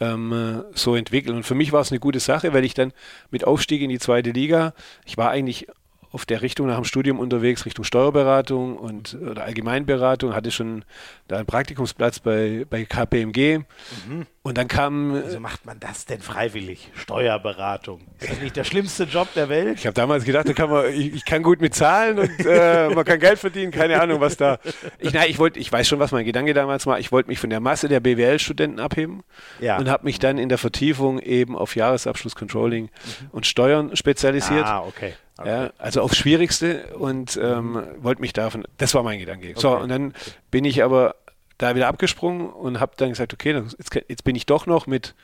ähm, 0.00 0.64
so 0.74 0.96
entwickeln. 0.96 1.36
Und 1.36 1.44
für 1.44 1.54
mich 1.54 1.72
war 1.72 1.80
es 1.80 1.90
eine 1.90 2.00
gute 2.00 2.20
Sache, 2.20 2.52
weil 2.52 2.64
ich 2.64 2.74
dann 2.74 2.92
mit 3.30 3.44
Aufstieg 3.44 3.82
in 3.82 3.90
die 3.90 3.98
zweite 3.98 4.30
Liga, 4.30 4.74
ich 5.04 5.16
war 5.16 5.30
eigentlich 5.30 5.66
auf 6.10 6.24
der 6.24 6.42
Richtung 6.42 6.66
nach 6.66 6.76
dem 6.76 6.84
Studium 6.84 7.18
unterwegs, 7.18 7.66
Richtung 7.66 7.84
Steuerberatung 7.84 8.76
und 8.76 9.16
oder 9.20 9.44
Allgemeinberatung, 9.44 10.34
hatte 10.34 10.50
schon 10.50 10.84
da 11.26 11.36
einen 11.36 11.46
Praktikumsplatz 11.46 12.18
bei, 12.20 12.64
bei 12.68 12.84
KPMG. 12.84 13.58
Mhm. 14.06 14.26
Und 14.42 14.56
dann 14.56 14.66
kam. 14.66 15.22
Wieso 15.26 15.40
macht 15.40 15.66
man 15.66 15.78
das 15.78 16.06
denn 16.06 16.22
freiwillig? 16.22 16.90
Steuerberatung. 16.94 18.00
Ist 18.18 18.30
das 18.30 18.40
nicht 18.40 18.56
der 18.56 18.64
schlimmste 18.64 19.04
Job 19.04 19.28
der 19.34 19.50
Welt? 19.50 19.78
Ich 19.78 19.86
habe 19.86 19.92
damals 19.92 20.24
gedacht, 20.24 20.48
da 20.48 20.54
kann 20.54 20.70
man, 20.70 20.86
ich, 20.86 21.12
ich, 21.12 21.24
kann 21.26 21.42
gut 21.42 21.60
mit 21.60 21.74
Zahlen 21.74 22.18
und 22.18 22.46
äh, 22.46 22.88
man 22.88 23.04
kann 23.04 23.20
Geld 23.20 23.38
verdienen, 23.38 23.72
keine 23.72 24.00
Ahnung, 24.00 24.20
was 24.20 24.38
da. 24.38 24.58
Ich, 24.98 25.12
nein, 25.12 25.26
ich 25.28 25.38
wollte, 25.38 25.58
ich 25.58 25.70
weiß 25.70 25.86
schon, 25.86 25.98
was 25.98 26.12
mein 26.12 26.24
Gedanke 26.24 26.54
damals 26.54 26.86
war. 26.86 26.98
Ich 26.98 27.12
wollte 27.12 27.28
mich 27.28 27.38
von 27.38 27.50
der 27.50 27.60
Masse 27.60 27.88
der 27.88 28.00
BWL-Studenten 28.00 28.80
abheben 28.80 29.22
ja. 29.60 29.76
und 29.76 29.90
habe 29.90 30.04
mich 30.04 30.18
dann 30.18 30.38
in 30.38 30.48
der 30.48 30.58
Vertiefung 30.58 31.18
eben 31.18 31.54
auf 31.54 31.76
Jahresabschluss 31.76 32.34
Controlling 32.34 32.84
mhm. 32.84 33.30
und 33.32 33.46
Steuern 33.46 33.94
spezialisiert. 33.96 34.64
Ah, 34.64 34.80
okay. 34.80 35.12
Okay. 35.38 35.48
Ja, 35.48 35.70
also 35.78 36.02
aufs 36.02 36.16
Schwierigste 36.16 36.96
und 36.96 37.38
ähm, 37.40 37.80
wollte 37.98 38.20
mich 38.20 38.32
davon, 38.32 38.64
das 38.76 38.92
war 38.94 39.04
mein 39.04 39.20
Gedanke. 39.20 39.50
Okay. 39.50 39.60
So, 39.60 39.76
und 39.76 39.88
dann 39.88 40.12
bin 40.50 40.64
ich 40.64 40.82
aber 40.82 41.14
da 41.58 41.76
wieder 41.76 41.86
abgesprungen 41.86 42.50
und 42.50 42.80
habe 42.80 42.92
dann 42.96 43.10
gesagt, 43.10 43.32
okay, 43.32 43.52
jetzt, 43.52 43.94
jetzt, 44.08 44.24
bin 44.24 44.34
ich 44.34 44.46
doch 44.46 44.66
noch 44.66 44.88
mit, 44.88 45.14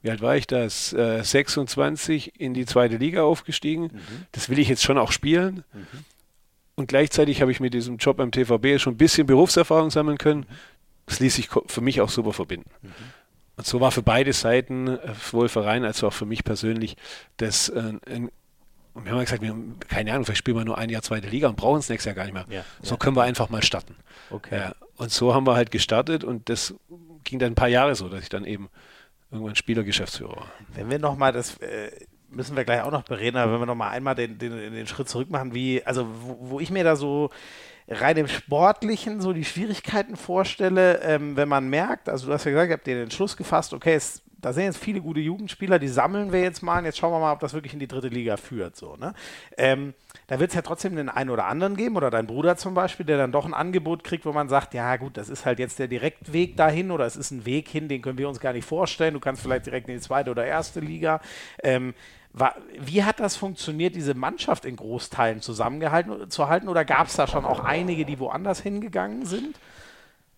wie 0.00 0.10
alt 0.10 0.22
war 0.22 0.36
ich 0.36 0.46
das, 0.46 0.94
äh, 0.94 1.22
26 1.22 2.40
in 2.40 2.54
die 2.54 2.64
zweite 2.64 2.96
Liga 2.96 3.24
aufgestiegen. 3.24 3.84
Mhm. 3.84 4.26
Das 4.32 4.48
will 4.48 4.58
ich 4.58 4.68
jetzt 4.68 4.82
schon 4.82 4.96
auch 4.96 5.12
spielen. 5.12 5.64
Mhm. 5.74 5.86
Und 6.76 6.88
gleichzeitig 6.88 7.42
habe 7.42 7.52
ich 7.52 7.60
mit 7.60 7.74
diesem 7.74 7.98
Job 7.98 8.20
am 8.20 8.30
TVB 8.30 8.80
schon 8.80 8.94
ein 8.94 8.98
bisschen 8.98 9.26
Berufserfahrung 9.26 9.90
sammeln 9.90 10.16
können. 10.16 10.46
Das 11.04 11.20
ließ 11.20 11.34
sich 11.34 11.48
für 11.66 11.80
mich 11.82 12.00
auch 12.00 12.10
super 12.10 12.32
verbinden. 12.32 12.70
Mhm. 12.80 12.92
Und 13.56 13.66
so 13.66 13.80
war 13.80 13.90
für 13.90 14.02
beide 14.02 14.32
Seiten, 14.32 14.86
äh, 14.86 15.14
sowohl 15.20 15.50
Verein 15.50 15.84
als 15.84 16.02
auch 16.04 16.12
für 16.12 16.26
mich 16.26 16.44
persönlich, 16.44 16.96
das 17.36 17.68
äh, 17.68 17.92
ein 18.06 18.30
und 18.98 19.04
wir 19.04 19.12
haben 19.12 19.20
gesagt, 19.20 19.42
wir 19.42 19.50
haben, 19.50 19.78
keine 19.88 20.12
Ahnung, 20.12 20.24
vielleicht 20.24 20.38
spielen 20.38 20.56
wir 20.56 20.64
nur 20.64 20.76
ein 20.76 20.90
Jahr 20.90 21.02
zweite 21.02 21.28
Liga 21.28 21.48
und 21.48 21.56
brauchen 21.56 21.78
es 21.78 21.88
nächstes 21.88 22.06
Jahr 22.06 22.14
gar 22.14 22.24
nicht 22.24 22.34
mehr. 22.34 22.46
Ja, 22.50 22.64
so 22.82 22.94
ja. 22.94 22.98
können 22.98 23.16
wir 23.16 23.22
einfach 23.22 23.48
mal 23.48 23.62
starten. 23.62 23.94
Okay. 24.30 24.56
Ja, 24.56 24.74
und 24.96 25.10
so 25.10 25.34
haben 25.34 25.46
wir 25.46 25.54
halt 25.54 25.70
gestartet 25.70 26.24
und 26.24 26.48
das 26.48 26.74
ging 27.24 27.38
dann 27.38 27.52
ein 27.52 27.54
paar 27.54 27.68
Jahre 27.68 27.94
so, 27.94 28.08
dass 28.08 28.22
ich 28.22 28.28
dann 28.28 28.44
eben 28.44 28.68
irgendwann 29.30 29.54
Spielergeschäftsführer 29.54 30.36
war. 30.36 30.52
Wenn 30.74 30.90
wir 30.90 30.98
nochmal 30.98 31.32
das, 31.32 31.56
äh, 31.58 31.90
müssen 32.30 32.56
wir 32.56 32.64
gleich 32.64 32.82
auch 32.82 32.90
noch 32.90 33.04
bereden, 33.04 33.36
aber 33.36 33.52
wenn 33.52 33.60
wir 33.60 33.66
nochmal 33.66 33.90
einmal 33.90 34.14
den, 34.14 34.38
den, 34.38 34.50
den 34.50 34.86
Schritt 34.86 35.08
zurück 35.08 35.30
machen, 35.30 35.54
wie, 35.54 35.84
also 35.84 36.06
wo, 36.22 36.50
wo 36.50 36.60
ich 36.60 36.70
mir 36.70 36.84
da 36.84 36.96
so 36.96 37.30
rein 37.88 38.16
im 38.16 38.28
Sportlichen 38.28 39.20
so 39.20 39.32
die 39.32 39.44
Schwierigkeiten 39.44 40.16
vorstelle, 40.16 41.00
ähm, 41.02 41.36
wenn 41.36 41.48
man 41.48 41.68
merkt, 41.68 42.08
also 42.08 42.26
du 42.26 42.32
hast 42.32 42.44
ja 42.44 42.50
gesagt, 42.50 42.68
ihr 42.68 42.74
habt 42.74 42.86
den 42.86 43.02
Entschluss 43.02 43.36
gefasst, 43.36 43.72
okay, 43.72 43.94
es, 43.94 44.22
da 44.40 44.52
sind 44.52 44.64
jetzt 44.64 44.78
viele 44.78 45.00
gute 45.00 45.20
Jugendspieler, 45.20 45.78
die 45.78 45.88
sammeln 45.88 46.32
wir 46.32 46.40
jetzt 46.40 46.62
mal 46.62 46.78
und 46.78 46.84
jetzt 46.84 46.98
schauen 46.98 47.12
wir 47.12 47.18
mal, 47.18 47.32
ob 47.32 47.40
das 47.40 47.54
wirklich 47.54 47.72
in 47.72 47.80
die 47.80 47.88
dritte 47.88 48.08
Liga 48.08 48.36
führt. 48.36 48.76
So, 48.76 48.96
ne? 48.96 49.12
Ähm, 49.56 49.94
da 50.28 50.38
wird 50.38 50.50
es 50.50 50.54
ja 50.54 50.62
trotzdem 50.62 50.94
den 50.94 51.08
einen 51.08 51.30
oder 51.30 51.46
anderen 51.46 51.76
geben 51.76 51.96
oder 51.96 52.10
dein 52.10 52.26
Bruder 52.26 52.56
zum 52.56 52.74
Beispiel, 52.74 53.04
der 53.04 53.18
dann 53.18 53.32
doch 53.32 53.44
ein 53.44 53.54
Angebot 53.54 54.04
kriegt, 54.04 54.24
wo 54.24 54.32
man 54.32 54.48
sagt, 54.48 54.74
ja 54.74 54.96
gut, 54.96 55.16
das 55.16 55.28
ist 55.28 55.44
halt 55.44 55.58
jetzt 55.58 55.78
der 55.78 55.88
Direktweg 55.88 56.56
dahin 56.56 56.90
oder 56.92 57.04
es 57.04 57.16
ist 57.16 57.32
ein 57.32 57.46
Weg 57.46 57.68
hin, 57.68 57.88
den 57.88 58.00
können 58.00 58.18
wir 58.18 58.28
uns 58.28 58.38
gar 58.38 58.52
nicht 58.52 58.64
vorstellen. 58.64 59.14
Du 59.14 59.20
kannst 59.20 59.42
vielleicht 59.42 59.66
direkt 59.66 59.88
in 59.88 59.96
die 59.96 60.00
zweite 60.00 60.30
oder 60.30 60.46
erste 60.46 60.80
Liga. 60.80 61.20
Ähm, 61.62 61.94
war, 62.32 62.54
wie 62.78 63.02
hat 63.02 63.18
das 63.18 63.36
funktioniert, 63.36 63.96
diese 63.96 64.14
Mannschaft 64.14 64.64
in 64.64 64.76
Großteilen 64.76 65.40
zusammengehalten 65.40 66.30
zu 66.30 66.48
halten? 66.48 66.68
Oder 66.68 66.84
gab 66.84 67.08
es 67.08 67.16
da 67.16 67.26
schon 67.26 67.44
auch 67.44 67.64
einige, 67.64 68.04
die 68.04 68.20
woanders 68.20 68.60
hingegangen 68.60 69.26
sind? 69.26 69.58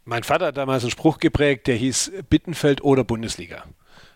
Mein 0.05 0.23
Vater 0.23 0.47
hat 0.47 0.57
damals 0.57 0.85
einen 0.85 0.91
Spruch 0.91 1.19
geprägt, 1.19 1.67
der 1.67 1.77
hieß 1.77 2.13
Bittenfeld 2.31 2.83
oder 2.83 3.05
Bundesliga. 3.05 3.65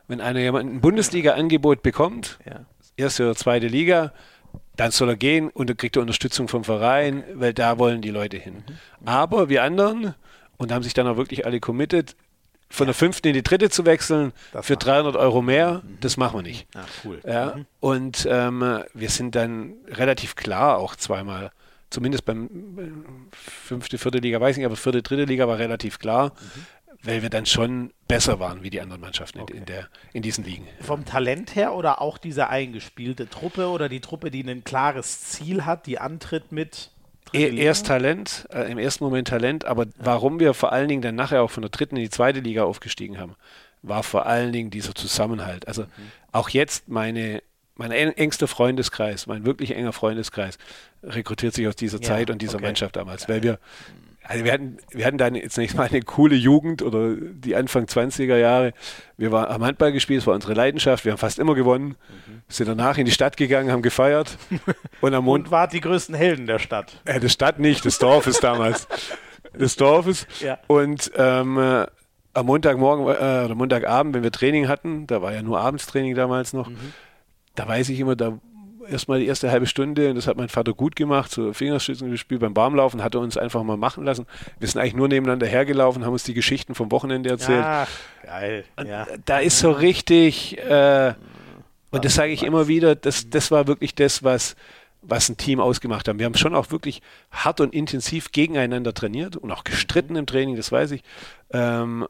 Wenn 0.09 0.21
einer 0.21 0.41
jemand 0.41 0.71
ein 0.71 0.81
Bundesliga-Angebot 0.81 1.83
bekommt, 1.83 2.39
ja. 2.47 2.67
erste 2.97 3.25
oder 3.25 3.37
zweite 3.37 3.69
Liga, 3.69 4.13
dann 4.77 4.91
soll 4.91 5.11
er 5.11 5.17
gehen 5.17 5.51
und 5.51 5.71
dann 5.71 5.77
kriegt 5.77 5.97
er 5.97 6.03
Unterstützung 6.03 6.49
vom 6.49 6.65
Verein, 6.65 7.19
okay. 7.19 7.33
weil 7.35 7.55
da 7.55 7.79
wollen 7.79 8.03
die 8.03 8.11
Leute 8.11 8.37
hin. 8.37 8.65
Mhm. 8.67 9.09
Aber 9.09 9.49
wir 9.49 9.63
anderen, 9.63 10.15
und 10.57 10.73
haben 10.73 10.83
sich 10.83 10.95
dann 10.95 11.07
auch 11.07 11.17
wirklich 11.17 11.47
alle 11.47 11.61
committed, 11.61 12.17
von 12.71 12.87
der 12.87 12.95
fünften 12.95 13.29
in 13.29 13.35
die 13.35 13.43
dritte 13.43 13.71
zu 13.71 13.85
wechseln 13.85 14.33
das 14.53 14.67
für 14.67 14.77
300 14.77 15.17
Euro 15.17 15.43
mehr, 15.43 15.83
mhm. 15.85 15.99
das 16.01 16.17
machen 16.17 16.39
wir 16.39 16.43
nicht. 16.43 16.67
Ah, 16.75 16.85
cool. 17.05 17.21
Ja, 17.25 17.55
mhm. 17.57 17.67
Und 17.81 18.27
ähm, 18.29 18.83
wir 18.93 19.11
sind 19.11 19.35
dann 19.35 19.75
relativ 19.87 20.35
klar 20.35 20.79
auch 20.79 20.97
zweimal, 20.97 21.53
zumindest 21.91 22.25
beim 22.25 23.29
fünfte, 23.33 23.99
vierte 23.99 24.19
Liga, 24.19 24.41
weiß 24.41 24.57
nicht, 24.57 24.67
aber 24.67 24.77
vierte, 24.77 25.03
dritte 25.03 25.25
Liga 25.25 25.47
war 25.47 25.59
relativ 25.59 25.99
klar, 25.99 26.31
mhm. 26.31 26.67
Weil 27.05 27.23
wir 27.23 27.31
dann 27.31 27.47
schon 27.47 27.93
besser 28.09 28.41
waren 28.41 28.63
wie 28.63 28.71
die 28.71 28.81
anderen 28.81 29.01
Mannschaften 29.01 29.41
okay. 29.41 29.57
in, 29.57 29.65
der, 29.67 29.89
in 30.13 30.23
diesen 30.23 30.45
Ligen. 30.45 30.67
Vom 30.81 31.05
Talent 31.05 31.55
her 31.55 31.75
oder 31.75 32.01
auch 32.01 32.19
diese 32.19 32.49
eingespielte 32.49 33.29
Truppe 33.29 33.69
oder 33.69 33.89
die 33.89 34.01
Truppe, 34.01 34.31
die 34.31 34.43
ein 34.43 34.65
klares 34.65 35.21
Ziel 35.21 35.65
hat, 35.65 35.87
die 35.87 35.99
antritt 35.99 36.51
mit 36.51 36.91
Erst 37.33 37.87
Talent, 37.87 38.47
äh, 38.53 38.71
im 38.71 38.79
ersten 38.79 39.03
Moment 39.03 39.27
Talent, 39.27 39.65
aber 39.65 39.87
ja. 39.87 39.93
warum 39.99 40.39
wir 40.39 40.55
vor 40.55 40.73
allen 40.73 40.89
Dingen 40.89 41.03
dann 41.03 41.17
nachher 41.17 41.43
auch 41.43 41.51
von 41.51 41.63
der 41.63 41.71
dritten 41.71 41.97
in 41.97 42.03
die 42.03 42.11
zweite 42.11 42.39
Liga 42.39 42.63
aufgestiegen 42.63 43.19
haben, 43.19 43.35
war 43.83 44.05
vor 44.05 44.27
allen 44.27 44.53
Dingen 44.53 44.71
dieser 44.71 44.95
Zusammenhalt. 44.95 45.67
Also 45.67 45.83
mhm. 45.83 45.89
auch 46.31 46.49
jetzt 46.49 46.89
meine, 46.89 47.43
mein 47.75 47.91
engster 47.91 48.47
Freundeskreis, 48.47 49.27
mein 49.27 49.45
wirklich 49.45 49.75
enger 49.75 49.93
Freundeskreis, 49.93 50.59
rekrutiert 51.03 51.55
sich 51.55 51.67
aus 51.67 51.75
dieser 51.75 51.99
ja, 51.99 52.05
Zeit 52.05 52.31
und 52.31 52.41
dieser 52.41 52.57
okay. 52.57 52.67
Mannschaft 52.67 52.95
damals, 52.95 53.29
weil 53.29 53.43
wir 53.43 53.59
also 54.27 54.45
wir 54.45 54.53
hatten, 54.53 54.79
wir 54.91 55.05
hatten 55.05 55.19
dann 55.19 55.35
jetzt 55.35 55.59
nicht 55.59 55.77
mal 55.77 55.89
eine 55.89 56.01
coole 56.01 56.35
Jugend 56.35 56.83
oder 56.83 57.15
die 57.15 57.55
Anfang 57.55 57.85
20er 57.85 58.37
Jahre. 58.37 58.73
Wir 59.19 59.33
waren, 59.33 59.53
haben 59.53 59.65
Handball 59.65 59.93
gespielt, 59.93 60.23
es 60.23 60.27
war 60.27 60.35
unsere 60.35 60.55
Leidenschaft, 60.55 61.05
wir 61.05 61.13
haben 61.13 61.19
fast 61.19 61.39
immer 61.39 61.55
gewonnen, 61.55 61.97
mhm. 62.27 62.43
sind 62.49 62.69
danach 62.69 62.97
in 62.97 63.05
die 63.05 63.13
Stadt 63.13 63.37
gegangen, 63.37 63.71
haben 63.71 63.83
gefeiert. 63.83 64.39
Und 65.03 65.15
am 65.15 65.25
Mond. 65.27 65.47
Und 65.47 65.51
wart 65.51 65.75
die 65.75 65.81
größten 65.81 66.15
Helden 66.15 66.47
der 66.47 66.59
Stadt. 66.59 67.01
Äh, 67.05 67.21
der 67.21 67.29
Stadt 67.29 67.59
nicht, 67.59 67.85
des 67.85 67.99
Dorfes 67.99 68.41
damals. 68.41 68.89
des 69.55 69.77
Dorfes. 69.77 70.27
Ja. 70.41 70.59
Und 70.69 71.13
ähm, 71.17 71.59
äh, 71.59 71.87
am 72.33 72.47
Montagmorgen 72.47 73.07
äh, 73.07 73.45
oder 73.45 73.55
Montagabend, 73.55 74.15
wenn 74.15 74.23
wir 74.23 74.33
Training 74.33 74.69
hatten, 74.69 75.07
da 75.07 75.21
war 75.21 75.35
ja 75.35 75.43
nur 75.43 75.61
Abendstraining 75.61 76.15
damals 76.15 76.53
noch, 76.55 76.71
mhm. 76.71 76.95
da 77.55 77.69
weiß 77.69 77.91
ich 77.91 78.01
immer, 78.01 78.17
da 78.17 78.39
erstmal 78.89 79.21
die 79.21 79.27
erste 79.27 79.51
halbe 79.51 79.67
Stunde, 79.67 80.11
und 80.11 80.17
das 80.17 80.27
hat 80.27 80.37
mein 80.37 80.49
Vater 80.49 80.73
gut 80.73 80.97
gemacht, 80.97 81.31
so 81.31 81.53
Fingerstützen 81.53 82.11
gespielt 82.11 82.41
beim 82.41 82.57
Warmlaufen, 82.57 83.03
hat 83.03 83.15
er 83.15 83.21
uns 83.21 83.37
einfach 83.37 83.63
mal 83.63 83.77
machen 83.77 84.05
lassen. 84.05 84.27
Wir 84.59 84.69
sind 84.69 84.81
eigentlich 84.81 84.95
nur 84.95 85.09
nebeneinander 85.09 85.47
hergelaufen, 85.47 86.05
haben 86.05 86.13
uns 86.13 86.25
die 86.25 86.35
Geschichten 86.35 86.75
vom 86.75 86.91
Wochenende 86.91 87.31
erzählt. 87.31 87.65
Ach, 87.65 87.89
geil. 88.23 88.65
Ja. 88.85 89.07
Da 89.25 89.39
ist 89.39 89.59
so 89.59 89.71
richtig, 89.71 90.59
äh, 90.59 91.15
und 91.91 92.05
das 92.05 92.15
sage 92.15 92.33
ich 92.33 92.43
immer 92.43 92.69
wieder, 92.69 92.95
das, 92.95 93.31
das 93.31 93.51
war 93.51 93.67
wirklich 93.67 93.95
das, 93.95 94.23
was, 94.23 94.57
was 95.03 95.29
ein 95.29 95.37
Team 95.37 95.61
ausgemacht 95.61 96.09
haben. 96.09 96.19
Wir 96.19 96.27
haben 96.27 96.35
schon 96.35 96.55
auch 96.55 96.71
wirklich 96.71 97.03
hart 97.31 97.61
und 97.61 97.75
intensiv 97.75 98.33
gegeneinander 98.33 98.95
trainiert 98.95 99.37
und 99.37 99.51
auch 99.53 99.65
gestritten 99.65 100.17
im 100.17 100.27
Training, 100.27 100.57
das 100.57 100.73
weiß 100.73 100.93
ich. 100.93 101.03
Ähm, 101.53 102.07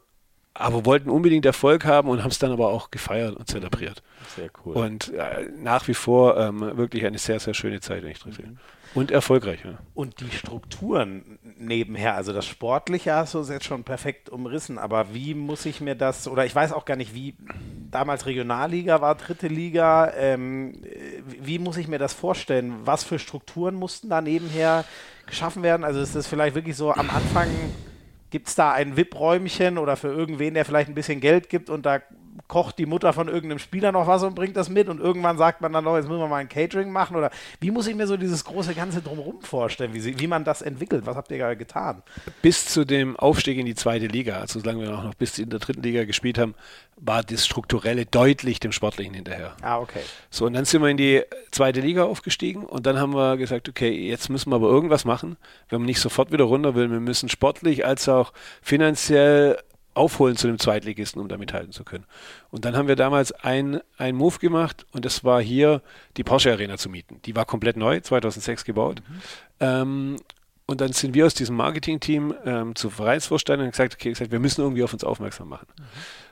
aber 0.57 0.85
wollten 0.85 1.09
unbedingt 1.09 1.45
Erfolg 1.45 1.85
haben 1.85 2.09
und 2.09 2.23
haben 2.23 2.31
es 2.31 2.39
dann 2.39 2.51
aber 2.51 2.69
auch 2.69 2.89
gefeiert 2.89 3.35
und 3.35 3.47
zelebriert. 3.47 4.01
Sehr 4.35 4.49
cool. 4.65 4.75
Und 4.75 5.13
äh, 5.13 5.49
nach 5.61 5.87
wie 5.87 5.93
vor 5.93 6.37
ähm, 6.37 6.77
wirklich 6.77 7.05
eine 7.05 7.17
sehr, 7.17 7.39
sehr 7.39 7.53
schöne 7.53 7.81
Zeit, 7.81 8.03
wenn 8.03 8.11
ich 8.11 8.19
drin 8.19 8.33
bin. 8.33 8.51
Mhm. 8.51 8.57
Und 8.95 9.11
erfolgreich, 9.11 9.59
ja. 9.65 9.77
Und 9.93 10.21
die 10.21 10.31
Strukturen 10.31 11.37
nebenher, 11.57 12.15
also 12.15 12.31
das 12.31 12.45
Sportliche 12.45 13.13
hast 13.13 13.33
du 13.33 13.41
jetzt 13.43 13.65
schon 13.65 13.83
perfekt 13.83 14.29
umrissen, 14.29 14.77
aber 14.77 15.13
wie 15.13 15.33
muss 15.33 15.65
ich 15.65 15.81
mir 15.81 15.95
das, 15.95 16.29
oder 16.29 16.45
ich 16.45 16.55
weiß 16.55 16.71
auch 16.71 16.85
gar 16.85 16.95
nicht, 16.95 17.13
wie 17.13 17.35
damals 17.91 18.25
Regionalliga 18.25 19.01
war, 19.01 19.15
dritte 19.15 19.49
Liga, 19.49 20.13
ähm, 20.15 20.81
wie 21.25 21.59
muss 21.59 21.75
ich 21.75 21.89
mir 21.89 21.99
das 21.99 22.13
vorstellen? 22.13 22.73
Was 22.85 23.03
für 23.03 23.19
Strukturen 23.19 23.75
mussten 23.75 24.09
da 24.09 24.21
nebenher 24.21 24.85
geschaffen 25.25 25.61
werden? 25.61 25.83
Also 25.83 25.99
ist 25.99 26.15
das 26.15 26.27
vielleicht 26.27 26.55
wirklich 26.55 26.77
so 26.77 26.93
am 26.93 27.09
Anfang 27.09 27.49
Gibt 28.29 28.47
es 28.47 28.55
da 28.55 28.71
ein 28.71 28.97
VIP-Räumchen 28.97 29.77
oder 29.77 29.95
für 29.95 30.07
irgendwen, 30.07 30.53
der 30.55 30.65
vielleicht 30.65 30.89
ein 30.89 30.95
bisschen 30.95 31.21
Geld 31.21 31.49
gibt 31.49 31.69
und 31.69 31.85
da 31.85 32.01
kocht 32.47 32.77
die 32.77 32.85
Mutter 32.85 33.13
von 33.13 33.27
irgendeinem 33.27 33.59
Spieler 33.59 33.91
noch 33.91 34.07
was 34.07 34.23
und 34.23 34.35
bringt 34.35 34.57
das 34.57 34.69
mit 34.69 34.89
und 34.89 34.99
irgendwann 34.99 35.37
sagt 35.37 35.61
man 35.61 35.71
dann 35.73 35.83
noch, 35.83 35.95
jetzt 35.95 36.07
müssen 36.07 36.19
wir 36.19 36.27
mal 36.27 36.37
ein 36.37 36.49
Catering 36.49 36.91
machen 36.91 37.15
oder 37.15 37.31
wie 37.59 37.71
muss 37.71 37.87
ich 37.87 37.95
mir 37.95 38.07
so 38.07 38.17
dieses 38.17 38.43
große 38.43 38.73
Ganze 38.73 39.01
drumherum 39.01 39.41
vorstellen, 39.41 39.93
wie, 39.93 39.99
sie, 39.99 40.19
wie 40.19 40.27
man 40.27 40.43
das 40.43 40.61
entwickelt? 40.61 41.05
Was 41.05 41.15
habt 41.15 41.31
ihr 41.31 41.37
gerade 41.37 41.57
getan? 41.57 42.03
Bis 42.41 42.65
zu 42.65 42.85
dem 42.85 43.15
Aufstieg 43.15 43.57
in 43.57 43.65
die 43.65 43.75
zweite 43.75 44.07
Liga, 44.07 44.39
also 44.39 44.59
solange 44.59 44.81
wir 44.81 44.97
auch 44.97 45.03
noch 45.03 45.15
bis 45.15 45.39
in 45.39 45.49
der 45.49 45.59
dritten 45.59 45.81
Liga 45.81 46.05
gespielt 46.05 46.37
haben, 46.37 46.55
war 46.97 47.23
das 47.23 47.45
Strukturelle 47.45 48.05
deutlich 48.05 48.59
dem 48.59 48.71
Sportlichen 48.71 49.13
hinterher. 49.13 49.55
Ah, 49.61 49.79
okay. 49.79 50.01
So, 50.29 50.45
und 50.45 50.53
dann 50.53 50.65
sind 50.65 50.81
wir 50.81 50.89
in 50.89 50.97
die 50.97 51.23
zweite 51.51 51.81
Liga 51.81 52.03
aufgestiegen 52.03 52.65
und 52.65 52.85
dann 52.85 52.99
haben 52.99 53.13
wir 53.13 53.37
gesagt, 53.37 53.67
okay, 53.67 53.89
jetzt 53.89 54.29
müssen 54.29 54.51
wir 54.51 54.55
aber 54.55 54.69
irgendwas 54.69 55.05
machen, 55.05 55.37
wenn 55.69 55.79
man 55.79 55.87
nicht 55.87 55.99
sofort 55.99 56.31
wieder 56.31 56.45
runter 56.45 56.75
will. 56.75 56.89
Wir 56.89 56.99
müssen 56.99 57.29
sportlich 57.29 57.85
als 57.85 58.07
auch 58.07 58.31
finanziell 58.61 59.57
aufholen 59.95 60.35
zu 60.35 60.47
dem 60.47 60.59
Zweitligisten, 60.59 61.21
um 61.21 61.27
da 61.27 61.37
mithalten 61.37 61.71
zu 61.71 61.83
können. 61.83 62.05
Und 62.51 62.65
dann 62.65 62.75
haben 62.75 62.87
wir 62.87 62.95
damals 62.95 63.31
ein, 63.31 63.81
ein 63.97 64.15
Move 64.15 64.39
gemacht 64.39 64.85
und 64.91 65.05
das 65.05 65.23
war 65.23 65.41
hier 65.41 65.81
die 66.17 66.23
Porsche 66.23 66.51
Arena 66.51 66.77
zu 66.77 66.89
mieten. 66.89 67.19
Die 67.25 67.35
war 67.35 67.45
komplett 67.45 67.77
neu, 67.77 67.99
2006 67.99 68.65
gebaut. 68.65 69.01
Mhm. 69.07 69.21
Ähm, 69.59 70.15
und 70.67 70.81
dann 70.81 70.93
sind 70.93 71.13
wir 71.13 71.25
aus 71.25 71.33
diesem 71.33 71.55
Marketing-Team 71.55 72.33
ähm, 72.45 72.75
zu 72.75 72.89
Vereinsvorstand 72.89 73.61
und 73.61 73.69
gesagt, 73.69 73.93
okay, 73.95 74.09
gesagt, 74.09 74.31
wir 74.31 74.39
müssen 74.39 74.61
irgendwie 74.61 74.83
auf 74.83 74.93
uns 74.93 75.03
aufmerksam 75.03 75.49
machen. 75.49 75.67
Mhm. 75.77 75.83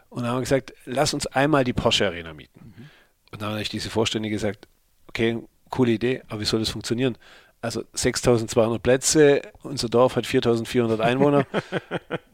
Und 0.10 0.24
dann 0.24 0.32
haben 0.32 0.38
wir 0.38 0.42
gesagt, 0.42 0.74
lass 0.86 1.14
uns 1.14 1.28
einmal 1.28 1.64
die 1.64 1.74
Porsche 1.74 2.06
Arena 2.06 2.34
mieten. 2.34 2.74
Mhm. 2.76 2.90
Und 3.32 3.42
dann 3.42 3.52
habe 3.52 3.62
ich 3.62 3.70
diese 3.70 3.90
Vorstände 3.90 4.30
gesagt, 4.30 4.68
okay, 5.08 5.40
coole 5.70 5.92
Idee, 5.92 6.22
aber 6.28 6.42
wie 6.42 6.46
soll 6.46 6.60
das 6.60 6.70
funktionieren? 6.70 7.18
Also 7.62 7.84
6200 7.94 8.84
Plätze, 8.84 9.42
unser 9.64 9.88
Dorf 9.88 10.16
hat 10.18 10.28
4400 10.28 11.00
Einwohner. 11.00 11.48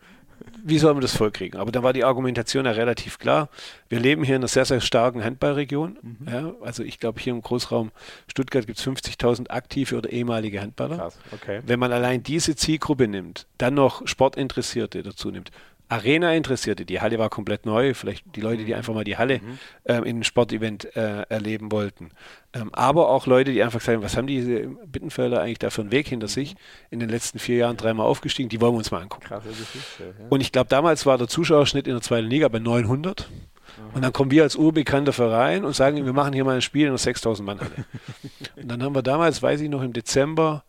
wie 0.64 0.80
soll 0.80 0.94
man 0.94 1.02
das 1.02 1.16
vollkriegen? 1.16 1.60
Aber 1.60 1.72
da 1.72 1.84
war 1.84 1.94
die 1.94 2.04
Argumentation 2.04 2.66
ja 2.66 2.72
relativ 2.72 3.20
klar. 3.20 3.50
Wir 3.88 4.00
leben 4.00 4.24
hier 4.24 4.36
in 4.36 4.42
einer 4.42 4.48
sehr, 4.48 4.66
sehr 4.66 4.82
starken 4.82 5.24
Handballregion. 5.24 5.98
Mhm. 6.02 6.28
Ja, 6.28 6.54
also 6.62 6.84
ich 6.84 7.00
glaube, 7.00 7.20
hier 7.20 7.34
im 7.34 7.42
Großraum 7.42 7.92
Stuttgart 8.28 8.66
gibt 8.68 8.80
es 8.80 8.86
50.000 8.86 9.50
aktive 9.50 9.98
oder 9.98 10.12
ehemalige 10.12 10.62
Handballer. 10.62 10.98
Krass, 10.98 11.20
okay. 11.32 11.62
Wenn 11.66 11.80
man 11.80 11.92
allein 11.92 12.24
diese 12.24 12.56
Zielgruppe 12.56 13.08
nimmt, 13.08 13.48
dann 13.58 13.74
noch 13.74 14.08
Sportinteressierte 14.08 15.04
dazu 15.04 15.32
nimmt, 15.32 15.52
Arena-Interessierte, 15.90 16.86
die 16.86 17.02
Halle 17.02 17.18
war 17.18 17.30
komplett 17.30 17.66
neu, 17.66 17.96
vielleicht 17.96 18.24
die 18.36 18.42
Leute, 18.42 18.64
die 18.64 18.72
mhm. 18.72 18.78
einfach 18.78 18.94
mal 18.94 19.04
die 19.04 19.18
Halle 19.18 19.40
mhm. 19.40 19.60
ähm, 19.86 20.04
in 20.04 20.10
einem 20.10 20.24
Sportevent 20.24 20.96
äh, 20.96 21.24
erleben 21.24 21.72
wollten. 21.72 22.12
Ähm, 22.54 22.70
aber 22.74 23.10
auch 23.10 23.26
Leute, 23.26 23.52
die 23.52 23.64
einfach 23.64 23.82
sagen, 23.82 24.04
was 24.04 24.16
haben 24.16 24.28
diese 24.28 24.68
Bittenfelder 24.86 25.42
eigentlich 25.42 25.60
da 25.60 25.72
für 25.72 25.82
einen 25.82 25.92
Weg 25.92 26.08
hinter 26.08 26.28
mhm. 26.28 26.32
sich? 26.32 26.56
In 26.92 27.00
den 27.00 27.10
letzten 27.10 27.40
vier 27.40 27.58
Jahren 27.58 27.76
dreimal 27.76 28.06
aufgestiegen, 28.06 28.50
die 28.50 28.62
wollen 28.62 28.74
wir 28.74 28.78
uns 28.78 28.92
mal 28.92 29.02
angucken. 29.02 29.26
Krasse 29.26 29.50
Geschichte, 29.50 30.14
ja. 30.20 30.26
Und 30.30 30.42
ich 30.42 30.52
glaube, 30.52 30.70
damals 30.70 31.08
war 31.08 31.18
der 31.18 31.28
Zuschauerschnitt 31.28 31.88
in 31.88 31.94
der 31.94 32.02
zweiten 32.02 32.28
Liga 32.28 32.48
bei 32.50 32.60
900. 32.60 33.28
Mhm. 33.30 33.96
Und 33.96 34.02
dann 34.04 34.14
kommen 34.14 34.30
wir 34.30 34.44
als 34.44 34.56
urbekannter 34.56 35.14
Verein 35.14 35.66
und 35.66 35.76
sagen, 35.76 36.06
wir 36.06 36.14
machen 36.14 36.34
hier 36.34 36.46
mal 36.46 36.56
ein 36.56 36.62
Spiel 36.62 36.84
in 36.84 36.90
einer 36.90 37.00
6000 37.00 37.46
Mann 37.46 37.60
Halle. 37.60 37.86
und 38.58 38.68
dann 38.72 38.84
haben 38.84 38.94
wir 38.94 39.02
damals, 39.02 39.42
weiß 39.42 39.60
ich 39.62 39.70
noch, 39.70 39.82
im 39.82 39.94
Dezember 39.94 40.64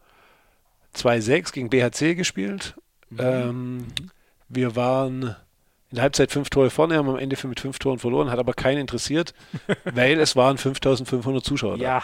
2-6 0.97 1.53
gegen 1.53 1.69
BHC 1.69 2.15
gespielt. 2.15 2.75
Mhm. 3.11 3.19
Ähm, 3.21 3.87
wir 4.51 4.77
waren 4.77 5.37
in 5.91 5.97
der 5.97 6.03
Halbzeit 6.03 6.31
fünf 6.31 6.51
Tore 6.51 6.71
vorne, 6.71 6.97
haben 6.97 7.09
am 7.09 7.19
Ende 7.19 7.37
mit 7.49 7.59
fünf 7.59 7.79
Toren 7.79 7.99
verloren, 7.99 8.31
hat 8.31 8.39
aber 8.39 8.53
keinen 8.53 8.79
interessiert, 8.79 9.35
weil 9.85 10.21
es 10.21 10.37
waren 10.37 10.59
5500 10.59 11.45
Zuschauer 11.45 11.79
da. 11.79 11.85
Ja. 11.85 12.03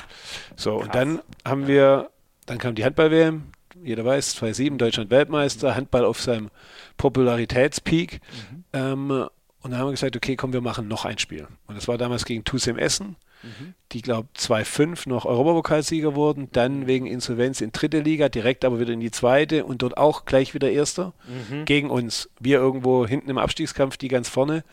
So, 0.57 0.79
Krass. 0.79 0.87
und 0.87 0.95
dann 0.95 1.21
haben 1.45 1.67
wir, 1.69 2.11
dann 2.47 2.59
kam 2.59 2.75
die 2.75 2.85
Handball-WM, 2.85 3.45
jeder 3.83 4.05
weiß, 4.05 4.37
2007 4.37 4.79
Deutschland 4.79 5.11
Weltmeister, 5.11 5.75
Handball 5.75 6.05
auf 6.05 6.21
seinem 6.21 6.51
Popularitätspeak. 6.97 8.21
Mhm. 8.51 8.65
Ähm, 8.73 9.11
und 9.11 9.71
dann 9.71 9.79
haben 9.79 9.89
wir 9.89 9.93
gesagt, 9.93 10.17
okay, 10.17 10.37
komm, 10.37 10.53
wir 10.53 10.61
machen 10.61 10.89
noch 10.89 11.05
ein 11.05 11.19
Spiel. 11.19 11.47
Und 11.67 11.77
das 11.77 11.87
war 11.87 11.99
damals 11.99 12.25
gegen 12.25 12.45
Tusem 12.45 12.79
Essen, 12.79 13.17
mhm. 13.43 13.75
die, 13.93 14.03
glaube 14.03 14.29
ich, 14.35 14.43
2-5 14.43 15.09
noch 15.09 15.25
Europapokalsieger 15.25 16.15
wurden, 16.15 16.49
dann 16.53 16.87
wegen 16.87 17.07
Insolvenz 17.07 17.61
in 17.61 17.73
dritte 17.73 18.01
Liga, 18.01 18.29
direkt 18.29 18.65
aber 18.65 18.81
wieder 18.81 18.93
in 18.93 19.01
die 19.01 19.11
zweite 19.11 19.65
und 19.65 19.83
dort 19.83 19.97
auch 19.97 20.25
gleich 20.25 20.55
wieder 20.55 20.71
Erster 20.71 21.13
mhm. 21.27 21.65
gegen 21.65 21.91
uns. 21.91 22.29
Wir 22.41 22.59
irgendwo 22.59 23.07
hinten 23.07 23.31
im 23.31 23.39
Abstiegskampf, 23.39 23.97
die 23.97 24.09
ganz 24.09 24.29
vorne. 24.29 24.65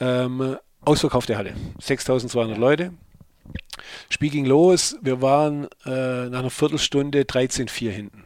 Ähm, 0.00 0.56
ausverkaufte 0.80 1.36
Halle, 1.36 1.54
6200 1.80 2.58
Leute. 2.58 2.92
Spiel 4.08 4.30
ging 4.30 4.46
los, 4.46 4.96
wir 5.00 5.22
waren 5.22 5.64
äh, 5.84 6.28
nach 6.28 6.40
einer 6.40 6.50
Viertelstunde 6.50 7.22
13-4 7.22 7.90
hinten. 7.90 8.24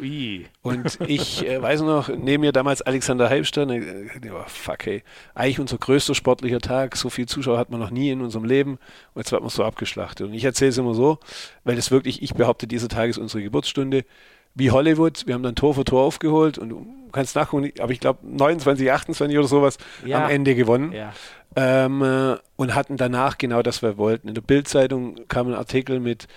Ui. 0.00 0.46
Und 0.62 0.98
ich 1.06 1.46
äh, 1.46 1.60
weiß 1.60 1.82
noch, 1.82 2.08
neben 2.08 2.42
mir 2.42 2.52
damals 2.52 2.82
Alexander 2.82 3.28
Halbstein, 3.28 3.70
äh, 3.70 4.30
oh, 4.30 4.44
fuck 4.46 4.86
hey, 4.86 5.02
eigentlich 5.34 5.60
unser 5.60 5.78
größter 5.78 6.14
sportlicher 6.14 6.60
Tag, 6.60 6.96
so 6.96 7.10
viele 7.10 7.26
Zuschauer 7.26 7.58
hat 7.58 7.70
man 7.70 7.80
noch 7.80 7.90
nie 7.90 8.10
in 8.10 8.20
unserem 8.20 8.44
Leben 8.44 8.78
und 9.14 9.22
jetzt 9.22 9.32
wird 9.32 9.42
man 9.42 9.50
so 9.50 9.64
abgeschlachtet. 9.64 10.26
Und 10.28 10.34
ich 10.34 10.44
erzähle 10.44 10.70
es 10.70 10.78
immer 10.78 10.94
so, 10.94 11.18
weil 11.64 11.78
es 11.78 11.90
wirklich, 11.90 12.22
ich 12.22 12.34
behaupte, 12.34 12.66
dieser 12.66 12.88
Tag 12.88 13.10
ist 13.10 13.18
unsere 13.18 13.42
Geburtsstunde, 13.42 14.04
wie 14.54 14.70
Hollywood, 14.70 15.26
wir 15.26 15.34
haben 15.34 15.42
dann 15.42 15.54
Tor 15.54 15.74
für 15.74 15.84
Tor 15.84 16.02
aufgeholt 16.02 16.58
und 16.58 16.68
du 16.70 16.86
kannst 17.12 17.36
nachgucken, 17.36 17.72
aber 17.80 17.92
ich 17.92 18.00
glaube 18.00 18.20
29, 18.22 18.90
28 18.90 19.38
oder 19.38 19.48
sowas 19.48 19.78
ja. 20.04 20.24
am 20.24 20.30
Ende 20.30 20.54
gewonnen. 20.54 20.92
Ja. 20.92 21.12
Ähm, 21.56 22.02
äh, 22.02 22.36
und 22.56 22.74
hatten 22.74 22.96
danach 22.96 23.38
genau 23.38 23.62
das, 23.62 23.82
was 23.82 23.92
wir 23.92 23.98
wollten. 23.98 24.28
In 24.28 24.34
der 24.34 24.42
Bildzeitung 24.42 25.16
kam 25.28 25.48
ein 25.48 25.54
Artikel 25.54 26.00
mit 26.00 26.28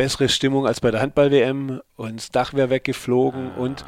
bessere 0.00 0.30
Stimmung 0.30 0.66
als 0.66 0.80
bei 0.80 0.90
der 0.90 1.02
Handball-WM 1.02 1.82
und 1.96 2.16
das 2.16 2.30
Dach 2.30 2.54
wäre 2.54 2.70
weggeflogen 2.70 3.50
ah, 3.54 3.60
und, 3.60 3.84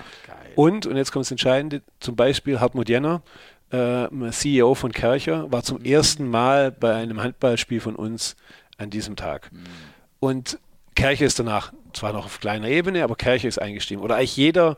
und, 0.57 0.85
und 0.85 0.97
jetzt 0.99 1.11
kommt 1.11 1.25
das 1.25 1.31
Entscheidende, 1.31 1.81
zum 2.01 2.17
Beispiel 2.17 2.61
Hartmut 2.61 2.91
Jenner, 2.91 3.23
äh, 3.71 4.09
CEO 4.31 4.75
von 4.75 4.93
Kercher, 4.93 5.51
war 5.51 5.63
zum 5.63 5.79
mhm. 5.79 5.87
ersten 5.87 6.29
Mal 6.29 6.71
bei 6.71 6.95
einem 6.95 7.23
Handballspiel 7.23 7.81
von 7.81 7.97
uns 7.97 8.37
an 8.77 8.91
diesem 8.91 9.17
Tag. 9.17 9.51
Mhm. 9.53 9.65
Und 10.21 10.59
Kercher 10.95 11.25
ist 11.25 11.39
danach, 11.39 11.73
zwar 11.95 12.13
noch 12.13 12.27
auf 12.27 12.41
kleiner 12.41 12.69
Ebene, 12.69 13.05
aber 13.05 13.17
Kercher 13.17 13.49
ist 13.49 13.59
eingestiegen. 13.59 14.03
Oder 14.03 14.17
eigentlich 14.17 14.37
jeder 14.37 14.77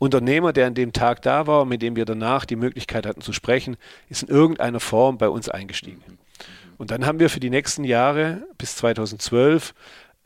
Unternehmer, 0.00 0.52
der 0.52 0.66
an 0.66 0.74
dem 0.74 0.92
Tag 0.92 1.22
da 1.22 1.46
war, 1.46 1.66
mit 1.66 1.82
dem 1.82 1.94
wir 1.94 2.04
danach 2.04 2.44
die 2.46 2.56
Möglichkeit 2.56 3.06
hatten 3.06 3.20
zu 3.20 3.32
sprechen, 3.32 3.76
ist 4.08 4.24
in 4.24 4.28
irgendeiner 4.28 4.80
Form 4.80 5.18
bei 5.18 5.28
uns 5.28 5.48
eingestiegen. 5.48 6.02
Mhm. 6.04 6.18
Und 6.78 6.90
dann 6.90 7.06
haben 7.06 7.20
wir 7.20 7.30
für 7.30 7.38
die 7.38 7.50
nächsten 7.50 7.84
Jahre 7.84 8.42
bis 8.58 8.74
2012 8.74 9.72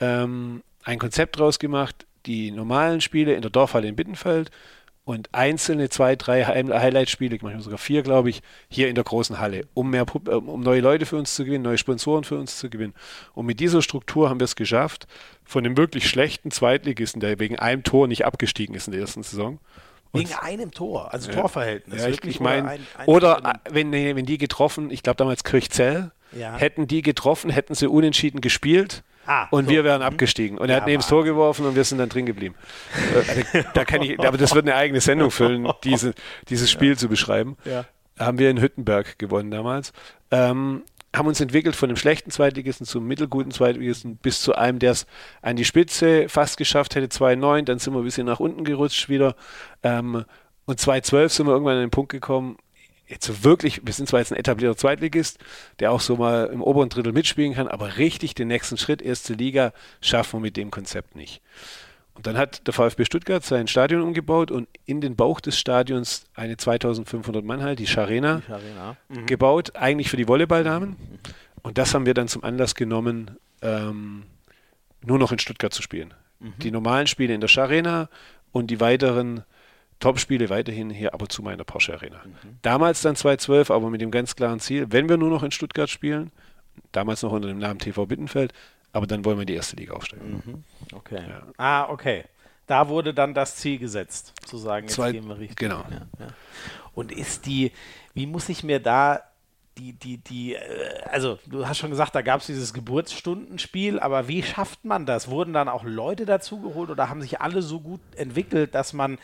ähm, 0.01 0.63
ein 0.85 0.99
Konzept 0.99 1.39
draus 1.39 1.59
gemacht, 1.59 2.07
die 2.27 2.51
normalen 2.51 3.01
Spiele 3.01 3.35
in 3.35 3.43
der 3.43 3.51
Dorfhalle 3.51 3.89
in 3.89 3.97
Bittenfeld 3.97 4.51
und 5.09 5.31
einzelne 5.33 5.89
zwei, 5.89 6.17
drei 6.17 6.45
Highlight-Spiele, 6.45 7.39
manchmal 7.41 7.63
sogar 7.63 7.79
vier, 7.79 8.03
glaube 8.03 8.29
ich, 8.29 8.43
hier 8.69 8.89
in 8.89 8.95
der 8.95 9.05
großen 9.05 9.39
Halle, 9.39 9.63
um 9.73 9.89
mehr, 9.89 10.05
äh, 10.27 10.31
um 10.31 10.61
neue 10.61 10.83
Leute 10.83 11.07
für 11.07 11.17
uns 11.17 11.35
zu 11.35 11.47
gewinnen, 11.47 11.65
neue 11.65 11.79
Sponsoren 11.79 12.25
für 12.25 12.37
uns 12.37 12.59
zu 12.59 12.69
gewinnen. 12.69 12.93
Und 13.33 13.47
mit 13.47 13.59
dieser 13.59 13.81
Struktur 13.81 14.29
haben 14.29 14.39
wir 14.39 14.45
es 14.45 14.55
geschafft, 14.55 15.07
von 15.45 15.65
dem 15.65 15.79
wirklich 15.79 16.09
schlechten 16.11 16.51
Zweitligisten, 16.51 17.21
der 17.21 17.39
wegen 17.39 17.59
einem 17.59 17.85
Tor 17.85 18.07
nicht 18.07 18.27
abgestiegen 18.27 18.75
ist 18.75 18.87
in 18.87 18.93
der 18.93 19.01
ersten 19.01 19.23
Saison. 19.23 19.59
Wegen 20.13 20.35
einem 20.35 20.73
Tor, 20.73 21.13
also 21.13 21.31
ja, 21.31 21.41
Torverhältnis. 21.41 22.03
Ja, 22.03 22.09
ich 22.09 22.41
meine, 22.41 22.79
oder, 23.07 23.39
oder 23.39 23.61
wenn, 23.71 23.93
wenn 23.93 24.27
die 24.27 24.37
getroffen, 24.37 24.91
ich 24.91 25.03
glaube 25.03 25.17
damals 25.17 25.43
Kirchzell, 25.43 26.13
ja. 26.33 26.57
hätten 26.57 26.87
die 26.87 27.01
getroffen, 27.01 27.49
hätten 27.51 27.75
sie 27.75 27.89
unentschieden 27.89 28.43
gespielt 28.43 29.03
Ah, 29.29 29.47
und 29.51 29.67
so. 29.67 29.71
wir 29.71 29.85
wären 29.85 30.01
abgestiegen. 30.01 30.57
Und 30.57 30.71
er 30.71 30.77
ja, 30.77 30.81
hat 30.81 30.89
neben 30.89 31.01
das 31.01 31.09
Tor 31.09 31.23
geworfen 31.23 31.67
und 31.67 31.77
wir 31.77 31.85
sind 31.85 31.99
dann 31.99 32.09
drin 32.09 32.25
geblieben. 32.25 32.55
Äh, 33.53 33.63
da, 33.75 33.85
kann 33.85 34.01
ich, 34.01 34.19
aber 34.19 34.39
das 34.39 34.55
wird 34.55 34.67
eine 34.67 34.75
eigene 34.75 35.03
Sendung 35.03 35.31
füllen, 35.31 35.69
diese, 35.85 36.15
dieses 36.49 36.71
Spiel 36.71 36.93
ja. 36.93 36.97
zu 36.97 37.09
beschreiben. 37.09 37.59
Ja. 37.67 37.85
Haben 38.19 38.39
wir 38.39 38.51
in 38.51 38.59
Hüttenberg 38.59 39.19
gewonnen 39.19 39.51
damals. 39.51 39.93
Ähm, 40.31 40.83
haben 41.15 41.29
uns 41.29 41.41
entwickelt 41.41 41.77
von 41.77 41.91
dem 41.91 41.97
schlechten 41.97 42.31
Zweitligisten 42.31 42.87
zum 42.87 43.07
mittelguten 43.07 43.53
Zweitligisten 43.53 44.17
bis 44.17 44.41
zu 44.41 44.55
einem, 44.55 44.79
der 44.79 44.93
es 44.93 45.07
an 45.43 45.57
die 45.57 45.65
Spitze 45.67 46.29
fast 46.31 46.57
geschafft 46.57 46.95
hätte, 46.95 47.07
2-9. 47.07 47.63
Dann 47.65 47.79
sind 47.79 47.93
wir 47.93 48.01
ein 48.01 48.05
bisschen 48.05 48.27
nach 48.27 48.41
unten 48.41 48.65
gerutscht 48.65 49.11
wieder. 49.11 49.37
Ähm, 49.83 50.25
und 50.65 50.81
2-12 50.81 51.29
sind 51.29 51.47
wir 51.47 51.53
irgendwann 51.53 51.77
an 51.77 51.83
den 51.83 51.91
Punkt 51.91 52.13
gekommen, 52.13 52.57
jetzt 53.09 53.45
wirklich, 53.45 53.81
wir 53.85 53.93
sind 53.93 54.09
zwar 54.09 54.21
jetzt 54.21 54.33
ein 54.33 54.39
etablierter 54.39 54.77
Zweitligist, 54.77 55.39
der 55.81 55.93
auch 55.93 56.01
so 56.01 56.17
mal 56.17 56.47
im 56.53 56.63
oberen 56.63 56.89
Drittel 56.89 57.13
mitspielen 57.13 57.55
kann, 57.55 57.69
aber 57.69 57.97
richtig 57.97 58.35
den 58.35 58.49
nächsten 58.49 58.77
Schritt, 58.77 59.03
erste 59.03 59.35
Liga, 59.35 59.73
schaffen 60.01 60.39
wir 60.39 60.43
mit 60.43 60.57
dem 60.57 60.71
Konzept 60.71 61.17
nicht. 61.17 61.41
Und 62.15 62.27
dann 62.27 62.37
hat 62.37 62.67
der 62.67 62.75
VfB 62.75 63.05
Stuttgart 63.05 63.45
sein 63.45 63.69
Stadion 63.69 64.03
umgebaut 64.03 64.51
und 64.51 64.69
in 64.87 65.01
den 65.01 65.15
Bauch 65.15 65.41
des 65.41 65.57
Stadions 65.57 66.25
eine 66.35 66.57
2500 66.57 67.45
Mann 67.45 67.63
halt, 67.63 67.79
die 67.79 67.87
Scharena, 67.87 68.43
mhm. 69.09 69.27
gebaut, 69.27 69.77
eigentlich 69.77 70.11
für 70.11 70.17
die 70.17 70.27
Volleyballdamen. 70.27 70.97
Und 71.63 71.79
das 71.79 71.95
haben 71.95 72.07
wir 72.07 72.15
dann 72.15 72.27
zum 72.27 72.43
Anlass 72.43 72.75
genommen, 72.75 73.37
ähm, 73.63 74.25
nur 75.01 75.19
noch 75.19 75.31
in 75.31 75.39
Stuttgart 75.39 75.73
zu 75.73 75.81
spielen. 75.81 76.13
Mhm. 76.41 76.55
Die 76.59 76.73
normalen 76.73 77.07
Spiele 77.07 77.35
in 77.35 77.41
der 77.41 77.49
Scharena 77.49 78.09
und 78.51 78.69
die 78.69 78.81
weiteren 78.81 79.45
Top-Spiele 80.01 80.49
weiterhin 80.49 80.91
hier, 80.91 81.15
aber 81.15 81.29
zu 81.29 81.43
meiner 81.43 81.65
Porsche 81.65 81.95
Arena. 81.95 82.23
Mhm. 82.25 82.59
Damals 82.63 83.03
dann 83.03 83.17
2012, 83.17 83.71
aber 83.71 83.91
mit 83.91 84.01
dem 84.01 84.11
ganz 84.11 84.37
klaren 84.37 84.61
Ziel, 84.61 84.87
wenn 84.91 85.09
wir 85.09 85.17
nur 85.17 85.31
noch 85.31 85.43
in 85.43 85.51
Stuttgart 85.51 85.91
spielen, 85.91 86.31
damals 86.93 87.23
noch 87.23 87.33
unter 87.33 87.49
dem 87.49 87.59
Namen 87.59 87.81
TV 87.81 88.07
Bittenfeld, 88.07 88.53
aber 88.93 89.07
dann 89.07 89.25
wollen 89.25 89.39
wir 89.39 89.47
die 89.47 89.55
erste 89.55 89.77
Liga 89.77 89.95
aufsteigen. 89.95 90.43
Mhm. 90.45 90.65
Okay. 90.95 91.23
Ja. 91.29 91.43
Ah, 91.57 91.89
okay. 91.91 92.25
Da 92.67 92.89
wurde 92.89 93.15
dann 93.15 93.35
das 93.35 93.57
Ziel 93.57 93.79
gesetzt, 93.79 94.35
zu 94.45 94.59
sagen, 94.59 94.87
jetzt 94.87 94.95
Zwei, 94.95 95.13
gehen 95.13 95.27
wir 95.27 95.39
richtig. 95.39 95.57
Genau. 95.57 95.85
Ja, 95.91 96.07
ja. 96.19 96.27
Und 96.95 97.13
ist 97.13 97.47
die, 97.47 97.73
wie 98.15 98.27
muss 98.27 98.49
ich 98.49 98.63
mir 98.63 98.79
da 98.81 99.23
die, 99.79 99.93
die, 99.93 100.19
die, 100.19 100.55
äh, 100.55 101.03
also 101.11 101.39
du 101.47 101.67
hast 101.67 101.79
schon 101.79 101.91
gesagt, 101.91 102.15
da 102.15 102.23
gab 102.23 102.41
es 102.41 102.47
dieses 102.47 102.75
Geburtsstundenspiel, 102.75 104.01
aber 104.01 104.29
wie 104.29 104.43
schafft 104.43 104.85
man 104.85 105.07
das? 105.07 105.31
Wurden 105.31 105.53
dann 105.53 105.69
auch 105.69 105.85
Leute 105.85 106.27
dazugeholt 106.27 106.91
oder 106.91 107.09
haben 107.09 107.23
sich 107.23 107.41
alle 107.41 107.63
so 107.63 107.81
gut 107.81 108.01
entwickelt, 108.17 108.75
dass 108.75 108.93
man, 108.93 109.19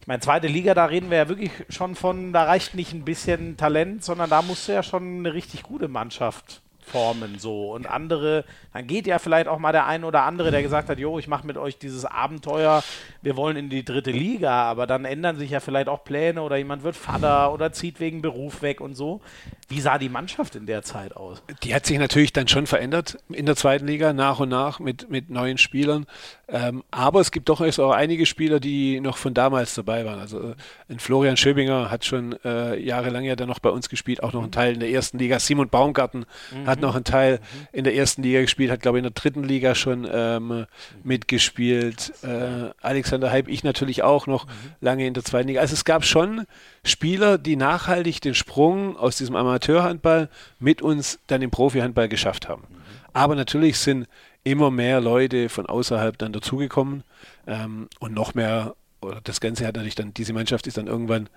ich 0.00 0.06
meine, 0.06 0.20
zweite 0.20 0.46
Liga, 0.46 0.74
da 0.74 0.86
reden 0.86 1.10
wir 1.10 1.18
ja 1.18 1.28
wirklich 1.28 1.52
schon 1.68 1.94
von, 1.94 2.32
da 2.32 2.44
reicht 2.44 2.74
nicht 2.74 2.92
ein 2.92 3.04
bisschen 3.04 3.56
Talent, 3.56 4.02
sondern 4.02 4.30
da 4.30 4.42
musste 4.42 4.72
ja 4.72 4.82
schon 4.82 5.18
eine 5.18 5.34
richtig 5.34 5.62
gute 5.62 5.88
Mannschaft 5.88 6.62
formen 6.90 7.38
so 7.38 7.72
und 7.72 7.88
andere, 7.88 8.44
dann 8.72 8.86
geht 8.86 9.06
ja 9.06 9.18
vielleicht 9.18 9.48
auch 9.48 9.58
mal 9.58 9.72
der 9.72 9.86
ein 9.86 10.04
oder 10.04 10.22
andere, 10.22 10.50
der 10.50 10.62
gesagt 10.62 10.88
hat, 10.88 10.98
jo, 10.98 11.18
ich 11.18 11.28
mache 11.28 11.46
mit 11.46 11.56
euch 11.56 11.78
dieses 11.78 12.04
Abenteuer, 12.04 12.82
wir 13.22 13.36
wollen 13.36 13.56
in 13.56 13.70
die 13.70 13.84
dritte 13.84 14.10
Liga, 14.10 14.64
aber 14.64 14.86
dann 14.86 15.04
ändern 15.04 15.38
sich 15.38 15.50
ja 15.50 15.60
vielleicht 15.60 15.88
auch 15.88 16.04
Pläne 16.04 16.42
oder 16.42 16.56
jemand 16.56 16.82
wird 16.82 16.96
Vater 16.96 17.52
oder 17.52 17.72
zieht 17.72 18.00
wegen 18.00 18.22
Beruf 18.22 18.62
weg 18.62 18.80
und 18.80 18.94
so. 18.94 19.20
Wie 19.68 19.80
sah 19.80 19.98
die 19.98 20.08
Mannschaft 20.08 20.56
in 20.56 20.66
der 20.66 20.82
Zeit 20.82 21.16
aus? 21.16 21.42
Die 21.62 21.74
hat 21.74 21.86
sich 21.86 21.98
natürlich 21.98 22.32
dann 22.32 22.48
schon 22.48 22.66
verändert 22.66 23.18
in 23.28 23.46
der 23.46 23.56
zweiten 23.56 23.86
Liga, 23.86 24.12
nach 24.12 24.40
und 24.40 24.48
nach 24.48 24.80
mit, 24.80 25.10
mit 25.10 25.30
neuen 25.30 25.58
Spielern. 25.58 26.06
Ähm, 26.52 26.82
aber 26.90 27.20
es 27.20 27.30
gibt 27.30 27.48
doch 27.48 27.60
auch 27.60 27.90
einige 27.92 28.26
Spieler, 28.26 28.58
die 28.58 29.00
noch 29.00 29.18
von 29.18 29.34
damals 29.34 29.74
dabei 29.74 30.04
waren. 30.04 30.18
Also 30.18 30.40
äh, 30.40 30.54
ein 30.88 30.98
Florian 30.98 31.36
Schöbinger 31.36 31.90
hat 31.90 32.04
schon 32.04 32.34
äh, 32.44 32.76
jahrelang 32.80 33.22
ja 33.24 33.36
dann 33.36 33.48
noch 33.48 33.60
bei 33.60 33.70
uns 33.70 33.88
gespielt, 33.88 34.22
auch 34.22 34.32
noch 34.32 34.42
einen 34.42 34.50
Teil 34.50 34.74
in 34.74 34.80
der 34.80 34.90
ersten 34.90 35.18
Liga. 35.18 35.38
Simon 35.38 35.68
Baumgarten 35.68 36.26
mhm. 36.52 36.66
hat 36.66 36.80
noch 36.80 36.96
einen 36.96 37.04
Teil 37.04 37.38
mhm. 37.38 37.68
in 37.72 37.84
der 37.84 37.94
ersten 37.94 38.22
Liga 38.22 38.40
gespielt, 38.40 38.72
hat 38.72 38.80
glaube 38.80 38.98
ich 38.98 39.00
in 39.00 39.12
der 39.12 39.22
dritten 39.22 39.44
Liga 39.44 39.76
schon 39.76 40.08
ähm, 40.10 40.66
mitgespielt. 41.04 42.12
Äh, 42.22 42.70
Alexander 42.80 43.30
Heib, 43.30 43.46
ich 43.46 43.62
natürlich 43.62 44.02
auch 44.02 44.26
noch 44.26 44.46
mhm. 44.46 44.50
lange 44.80 45.06
in 45.06 45.14
der 45.14 45.22
zweiten 45.22 45.46
Liga. 45.46 45.60
Also 45.60 45.74
es 45.74 45.84
gab 45.84 46.04
schon 46.04 46.46
Spieler, 46.82 47.38
die 47.38 47.54
nachhaltig 47.54 48.20
den 48.22 48.34
Sprung 48.34 48.96
aus 48.96 49.16
diesem 49.16 49.36
Amateurhandball 49.36 50.28
mit 50.58 50.82
uns 50.82 51.20
dann 51.28 51.42
im 51.42 51.50
Profihandball 51.50 52.08
geschafft 52.08 52.48
haben. 52.48 52.64
Aber 53.12 53.34
natürlich 53.34 53.78
sind 53.78 54.06
immer 54.44 54.70
mehr 54.70 55.00
Leute 55.00 55.48
von 55.48 55.66
außerhalb 55.66 56.16
dann 56.18 56.32
dazugekommen 56.32 57.04
ähm, 57.46 57.88
und 57.98 58.14
noch 58.14 58.34
mehr, 58.34 58.74
oder 59.02 59.20
das 59.22 59.40
Ganze 59.40 59.66
hat 59.66 59.74
natürlich 59.74 59.94
dann, 59.94 60.14
diese 60.14 60.32
Mannschaft 60.32 60.66
ist 60.66 60.76
dann 60.76 60.86
irgendwann, 60.86 61.28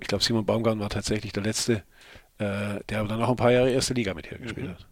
ich 0.00 0.08
glaube 0.08 0.24
Simon 0.24 0.46
Baumgarten 0.46 0.80
war 0.80 0.90
tatsächlich 0.90 1.32
der 1.32 1.42
Letzte, 1.42 1.82
äh, 2.38 2.80
der 2.88 3.00
aber 3.00 3.08
dann 3.08 3.20
noch 3.20 3.30
ein 3.30 3.36
paar 3.36 3.52
Jahre 3.52 3.70
erste 3.70 3.94
Liga 3.94 4.14
mit 4.14 4.26
hier 4.26 4.38
gespielt 4.38 4.66
mhm. 4.66 4.70
hat. 4.70 4.86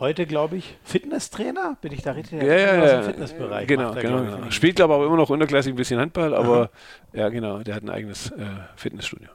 Heute, 0.00 0.26
glaube 0.26 0.56
ich, 0.56 0.76
Fitnesstrainer? 0.82 1.76
Bin 1.80 1.92
ich 1.92 2.02
da 2.02 2.12
richtig? 2.12 2.42
Ja, 2.42 2.56
ja, 2.56 2.84
ja. 2.84 3.02
Fitnessbereich. 3.02 3.68
Genau, 3.68 3.94
genau. 3.94 4.24
genau. 4.24 4.50
Spielt, 4.50 4.74
glaube 4.74 4.92
ich, 4.92 4.96
aber 4.96 5.06
immer 5.06 5.16
noch 5.16 5.30
unterklassig 5.30 5.72
ein 5.72 5.76
bisschen 5.76 6.00
Handball, 6.00 6.34
aber 6.34 6.70
ja, 7.12 7.28
genau, 7.28 7.60
der 7.60 7.76
hat 7.76 7.84
ein 7.84 7.90
eigenes 7.90 8.32
äh, 8.32 8.44
Fitnessstudio. 8.74 9.28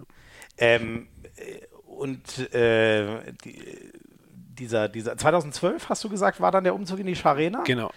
Ähm, 0.57 1.07
äh, 1.37 1.65
und 1.85 2.53
äh, 2.53 3.31
die, 3.45 3.57
dieser, 4.59 4.89
dieser 4.89 5.17
2012, 5.17 5.89
hast 5.89 6.03
du 6.03 6.09
gesagt, 6.09 6.41
war 6.41 6.51
dann 6.51 6.63
der 6.63 6.75
Umzug 6.75 6.99
in 6.99 7.07
die 7.07 7.15
Scharena? 7.15 7.63
Genau. 7.63 7.91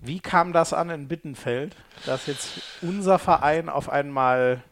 Wie 0.00 0.20
kam 0.20 0.52
das 0.52 0.72
an 0.72 0.90
in 0.90 1.08
Bittenfeld, 1.08 1.76
dass 2.06 2.26
jetzt 2.26 2.60
unser 2.82 3.18
Verein 3.18 3.68
auf 3.68 3.88
einmal 3.88 4.62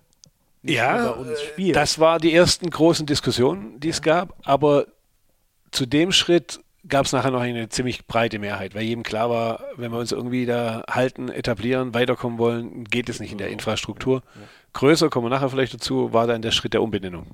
ja, 0.63 1.01
über 1.01 1.17
uns 1.19 1.41
spielt? 1.41 1.77
Das 1.77 1.99
war 1.99 2.19
die 2.19 2.35
ersten 2.35 2.69
großen 2.69 3.07
Diskussionen, 3.07 3.79
die 3.79 3.91
es 3.91 4.03
gab, 4.03 4.35
aber 4.45 4.87
zu 5.71 5.87
dem 5.87 6.11
Schritt 6.11 6.61
gab 6.89 7.07
es 7.07 7.13
nachher 7.13 7.31
noch 7.31 7.41
eine 7.41 7.69
ziemlich 7.69 8.07
breite 8.07 8.39
Mehrheit, 8.39 8.75
weil 8.75 8.83
jedem 8.83 9.03
klar 9.03 9.31
war, 9.31 9.65
wenn 9.77 9.93
wir 9.93 9.99
uns 9.99 10.13
irgendwie 10.13 10.47
da 10.47 10.83
halten, 10.91 11.29
etablieren, 11.29 11.95
weiterkommen 11.95 12.39
wollen, 12.39 12.85
geht 12.85 13.09
es 13.09 13.21
nicht 13.21 13.33
in 13.33 13.39
der 13.39 13.51
Infrastruktur. 13.51 14.23
Größer, 14.73 15.11
kommen 15.11 15.27
wir 15.27 15.31
nachher 15.31 15.51
vielleicht 15.51 15.75
dazu, 15.75 16.13
war 16.13 16.27
dann 16.27 16.43
der 16.43 16.53
Schritt 16.53 16.73
der 16.73 16.83
Umbenennung. 16.83 17.27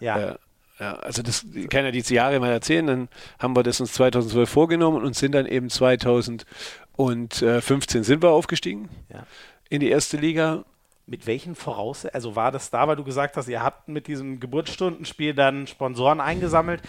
Ja. 0.00 0.30
Äh, 0.30 0.34
ja, 0.80 0.94
also 0.94 1.22
das 1.22 1.44
kann 1.70 1.84
ja 1.84 1.90
diese 1.90 2.14
Jahre 2.14 2.38
mal 2.38 2.52
erzählen, 2.52 2.86
dann 2.86 3.08
haben 3.38 3.56
wir 3.56 3.64
das 3.64 3.80
uns 3.80 3.94
2012 3.94 4.48
vorgenommen 4.48 5.04
und 5.04 5.16
sind 5.16 5.32
dann 5.32 5.46
eben 5.46 5.70
2015 5.70 8.04
sind 8.04 8.22
wir 8.22 8.30
aufgestiegen 8.30 8.88
ja. 9.12 9.26
in 9.68 9.80
die 9.80 9.88
erste 9.88 10.16
Liga. 10.16 10.64
Mit 11.10 11.26
welchen 11.26 11.54
Voraussetzungen, 11.54 12.14
also 12.14 12.36
war 12.36 12.52
das 12.52 12.68
da, 12.68 12.86
weil 12.86 12.96
du 12.96 13.02
gesagt 13.02 13.38
hast, 13.38 13.48
ihr 13.48 13.62
habt 13.62 13.88
mit 13.88 14.08
diesem 14.08 14.40
Geburtsstundenspiel 14.40 15.32
dann 15.32 15.66
Sponsoren 15.66 16.20
eingesammelt. 16.20 16.82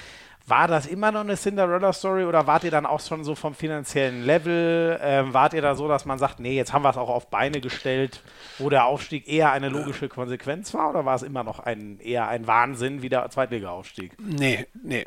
War 0.49 0.67
das 0.67 0.87
immer 0.87 1.11
noch 1.11 1.21
eine 1.21 1.35
Cinderella-Story 1.35 2.25
oder 2.25 2.47
wart 2.47 2.63
ihr 2.63 2.71
dann 2.71 2.85
auch 2.85 2.99
schon 2.99 3.23
so 3.23 3.35
vom 3.35 3.53
finanziellen 3.53 4.25
Level? 4.25 4.99
Ähm, 5.01 5.33
wart 5.33 5.53
ihr 5.53 5.61
da 5.61 5.75
so, 5.75 5.87
dass 5.87 6.05
man 6.05 6.17
sagt, 6.17 6.39
nee, 6.39 6.55
jetzt 6.55 6.73
haben 6.73 6.83
wir 6.83 6.89
es 6.89 6.97
auch 6.97 7.09
auf 7.09 7.29
Beine 7.29 7.61
gestellt, 7.61 8.21
wo 8.57 8.69
der 8.69 8.85
Aufstieg 8.85 9.27
eher 9.27 9.51
eine 9.51 9.69
logische 9.69 10.09
Konsequenz 10.09 10.73
war? 10.73 10.89
Oder 10.89 11.05
war 11.05 11.15
es 11.15 11.23
immer 11.23 11.43
noch 11.43 11.59
ein, 11.59 11.99
eher 11.99 12.27
ein 12.27 12.47
Wahnsinn 12.47 13.01
wie 13.01 13.09
der 13.09 13.29
Zweitliga-Aufstieg? 13.29 14.13
Nee, 14.19 14.65
nee 14.81 15.05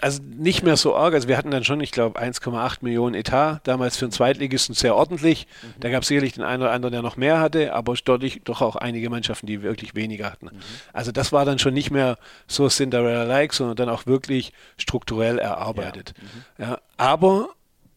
also 0.00 0.22
nicht 0.22 0.62
mehr 0.62 0.76
so 0.76 0.94
arg. 0.94 1.14
Also 1.14 1.28
wir 1.28 1.36
hatten 1.36 1.50
dann 1.50 1.64
schon, 1.64 1.80
ich 1.80 1.92
glaube, 1.92 2.20
1,8 2.20 2.78
Millionen 2.82 3.14
Etat, 3.14 3.60
damals 3.64 3.96
für 3.96 4.06
einen 4.06 4.12
Zweitligisten 4.12 4.74
sehr 4.74 4.96
ordentlich. 4.96 5.46
Mhm. 5.62 5.80
Da 5.80 5.90
gab 5.90 6.02
es 6.02 6.08
sicherlich 6.08 6.32
den 6.32 6.42
einen 6.42 6.62
oder 6.62 6.72
anderen, 6.72 6.92
der 6.92 7.02
noch 7.02 7.16
mehr 7.16 7.40
hatte, 7.40 7.72
aber 7.74 7.94
deutlich 7.94 8.42
doch 8.44 8.60
auch 8.60 8.76
einige 8.76 9.08
Mannschaften, 9.10 9.46
die 9.46 9.62
wirklich 9.62 9.94
weniger 9.94 10.30
hatten. 10.30 10.46
Mhm. 10.46 10.60
Also 10.92 11.12
das 11.12 11.32
war 11.32 11.44
dann 11.44 11.58
schon 11.58 11.74
nicht 11.74 11.90
mehr 11.90 12.18
so 12.46 12.68
Cinderella-like, 12.68 13.52
sondern 13.52 13.76
dann 13.76 13.88
auch 13.88 14.06
wirklich 14.06 14.52
strukturell 14.76 15.38
erarbeitet. 15.38 16.14
Ja. 16.58 16.66
Mhm. 16.66 16.72
ja 16.72 16.78
aber 16.96 17.48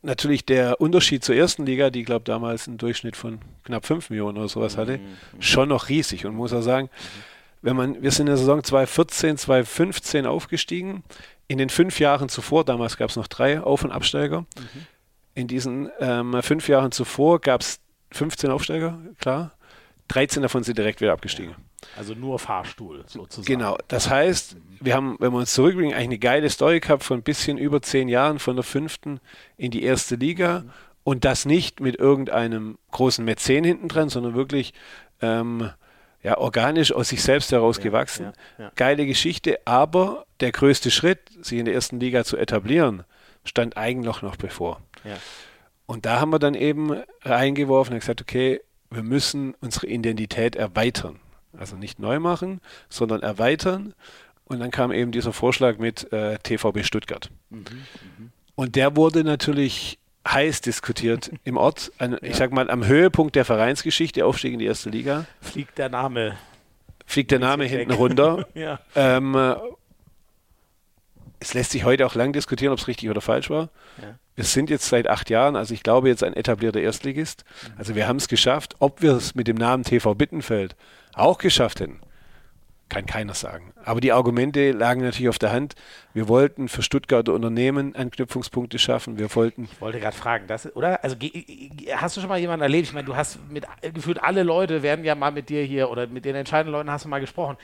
natürlich 0.01 0.45
der 0.45 0.79
Unterschied 0.79 1.23
zur 1.23 1.35
ersten 1.35 1.65
Liga, 1.65 1.89
die 1.89 2.03
glaube 2.03 2.23
damals 2.25 2.67
einen 2.67 2.77
Durchschnitt 2.77 3.15
von 3.15 3.39
knapp 3.63 3.85
5 3.85 4.09
Millionen 4.09 4.37
oder 4.37 4.47
sowas 4.47 4.77
hatte, 4.77 4.99
mhm. 4.99 5.41
schon 5.41 5.69
noch 5.69 5.89
riesig. 5.89 6.25
Und 6.25 6.35
muss 6.35 6.53
auch 6.53 6.61
sagen, 6.61 6.89
mhm. 6.91 7.21
wenn 7.63 7.75
man, 7.75 8.01
wir 8.01 8.11
sind 8.11 8.27
in 8.27 8.27
der 8.27 8.37
Saison 8.37 8.63
2014, 8.63 9.37
2015 9.37 10.25
aufgestiegen 10.25 11.03
in 11.47 11.57
den 11.57 11.69
fünf 11.69 11.99
Jahren 11.99 12.29
zuvor, 12.29 12.65
damals 12.65 12.97
gab 12.97 13.09
es 13.09 13.15
noch 13.15 13.27
drei 13.27 13.61
Auf- 13.61 13.83
und 13.83 13.91
Absteiger, 13.91 14.41
mhm. 14.41 14.87
in 15.33 15.47
diesen 15.47 15.89
ähm, 15.99 16.41
fünf 16.41 16.67
Jahren 16.67 16.91
zuvor 16.91 17.39
gab 17.39 17.61
es 17.61 17.79
15 18.11 18.49
Aufsteiger, 18.49 18.99
klar. 19.19 19.51
13 20.09 20.41
davon 20.41 20.63
sind 20.63 20.77
direkt 20.77 21.01
wieder 21.01 21.11
abgestiegen. 21.11 21.55
Also 21.97 22.13
nur 22.13 22.39
Fahrstuhl 22.39 23.03
sozusagen. 23.07 23.45
Genau. 23.45 23.77
Das 23.87 24.09
heißt, 24.09 24.55
wir 24.79 24.93
haben, 24.93 25.17
wenn 25.19 25.31
wir 25.31 25.39
uns 25.39 25.53
zurückbringen, 25.53 25.93
eigentlich 25.93 26.05
eine 26.05 26.19
geile 26.19 26.49
Story 26.49 26.79
gehabt 26.79 27.03
von 27.03 27.19
ein 27.19 27.23
bisschen 27.23 27.57
über 27.57 27.81
zehn 27.81 28.07
Jahren 28.07 28.39
von 28.39 28.55
der 28.55 28.63
fünften 28.63 29.19
in 29.57 29.71
die 29.71 29.83
erste 29.83 30.15
Liga 30.15 30.59
mhm. 30.59 30.69
und 31.03 31.25
das 31.25 31.45
nicht 31.45 31.81
mit 31.81 31.97
irgendeinem 31.97 32.77
großen 32.91 33.23
Mäzen 33.23 33.63
hinten 33.63 33.89
dran, 33.89 34.09
sondern 34.09 34.33
wirklich 34.33 34.73
ähm, 35.21 35.69
ja, 36.27 36.37
organisch 36.37 36.91
aus 36.91 37.07
sich 37.07 37.23
selbst 37.23 37.53
heraus 37.53 37.77
ja, 37.77 37.83
gewachsen. 37.83 38.33
Ja. 38.57 38.69
Geile 38.75 39.05
Geschichte, 39.05 39.59
aber 39.63 40.25
der 40.41 40.51
größte 40.51 40.91
Schritt, 40.91 41.19
sich 41.41 41.57
in 41.57 41.63
der 41.63 41.73
ersten 41.73 42.01
Liga 42.01 42.25
zu 42.25 42.35
etablieren, 42.35 43.05
stand 43.45 43.77
eigentlich 43.77 44.21
noch 44.21 44.35
bevor. 44.35 44.81
Und 45.85 46.05
da 46.05 46.19
haben 46.19 46.31
wir 46.31 46.39
dann 46.39 46.53
eben 46.53 47.01
reingeworfen 47.21 47.93
und 47.93 48.01
gesagt, 48.01 48.21
okay, 48.21 48.59
wir 48.89 49.03
müssen 49.03 49.55
unsere 49.61 49.87
Identität 49.87 50.57
erweitern. 50.57 51.21
Also 51.57 51.77
nicht 51.77 51.97
neu 51.97 52.19
machen, 52.19 52.59
sondern 52.89 53.21
erweitern. 53.21 53.93
Und 54.43 54.59
dann 54.59 54.69
kam 54.69 54.91
eben 54.91 55.13
dieser 55.13 55.31
Vorschlag 55.31 55.77
mit 55.77 56.11
äh, 56.11 56.39
TVB 56.39 56.83
Stuttgart. 56.83 57.31
Mhm, 57.49 57.59
mh. 57.59 58.29
Und 58.55 58.75
der 58.75 58.97
wurde 58.97 59.23
natürlich 59.23 59.97
heiß 60.33 60.61
diskutiert 60.61 61.31
im 61.43 61.57
Ort. 61.57 61.91
Ein, 61.97 62.13
ja. 62.13 62.17
Ich 62.21 62.35
sag 62.35 62.51
mal, 62.51 62.69
am 62.69 62.85
Höhepunkt 62.85 63.35
der 63.35 63.45
Vereinsgeschichte, 63.45 64.25
Aufstieg 64.25 64.53
in 64.53 64.59
die 64.59 64.65
erste 64.65 64.89
Liga. 64.89 65.25
Fliegt 65.41 65.77
der 65.77 65.89
Name. 65.89 66.37
Fliegt 67.05 67.31
der 67.31 67.39
Name 67.39 67.65
hinten 67.65 67.91
weg. 67.91 67.99
runter. 67.99 68.47
ja. 68.53 68.79
ähm, 68.95 69.55
es 71.39 71.53
lässt 71.53 71.71
sich 71.71 71.83
heute 71.83 72.05
auch 72.05 72.15
lang 72.15 72.33
diskutieren, 72.33 72.73
ob 72.73 72.79
es 72.79 72.87
richtig 72.87 73.09
oder 73.09 73.21
falsch 73.21 73.49
war. 73.49 73.69
Ja. 74.01 74.15
Wir 74.35 74.43
sind 74.43 74.69
jetzt 74.69 74.87
seit 74.87 75.07
acht 75.07 75.29
Jahren, 75.29 75.55
also 75.55 75.73
ich 75.73 75.83
glaube 75.83 76.09
jetzt 76.09 76.23
ein 76.23 76.33
etablierter 76.33 76.79
Erstligist. 76.79 77.43
Mhm. 77.63 77.73
Also 77.77 77.95
wir 77.95 78.07
haben 78.07 78.17
es 78.17 78.27
geschafft. 78.27 78.75
Ob 78.79 79.01
wir 79.01 79.13
es 79.13 79.35
mit 79.35 79.47
dem 79.47 79.57
Namen 79.57 79.83
TV 79.83 80.13
Bittenfeld 80.13 80.75
auch 81.13 81.37
geschafft 81.37 81.79
hätten, 81.79 81.99
kann 82.89 83.05
keiner 83.05 83.33
sagen. 83.33 83.73
Aber 83.83 84.01
die 84.01 84.11
Argumente 84.11 84.71
lagen 84.71 85.01
natürlich 85.01 85.29
auf 85.29 85.39
der 85.39 85.51
Hand. 85.51 85.75
Wir 86.13 86.27
wollten 86.27 86.69
für 86.69 86.81
Stuttgarter 86.81 87.33
Unternehmen 87.33 87.95
Anknüpfungspunkte 87.95 88.79
schaffen. 88.79 89.19
Wir 89.19 89.33
wollten. 89.35 89.65
Ich 89.71 89.81
wollte 89.81 89.99
gerade 89.99 90.15
fragen, 90.15 90.47
das, 90.47 90.73
oder? 90.75 91.03
Also 91.03 91.15
hast 91.95 92.17
du 92.17 92.21
schon 92.21 92.29
mal 92.29 92.39
jemanden 92.39 92.63
erlebt? 92.63 92.87
Ich 92.87 92.93
meine, 92.93 93.05
du 93.05 93.15
hast 93.15 93.39
mit 93.49 93.65
gefühlt 93.93 94.23
alle 94.23 94.43
Leute 94.43 94.83
werden 94.83 95.03
ja 95.03 95.15
mal 95.15 95.31
mit 95.31 95.49
dir 95.49 95.63
hier 95.63 95.89
oder 95.89 96.07
mit 96.07 96.25
den 96.25 96.35
entscheidenden 96.35 96.73
Leuten 96.73 96.91
hast 96.91 97.05
du 97.05 97.09
mal 97.09 97.19
gesprochen 97.19 97.57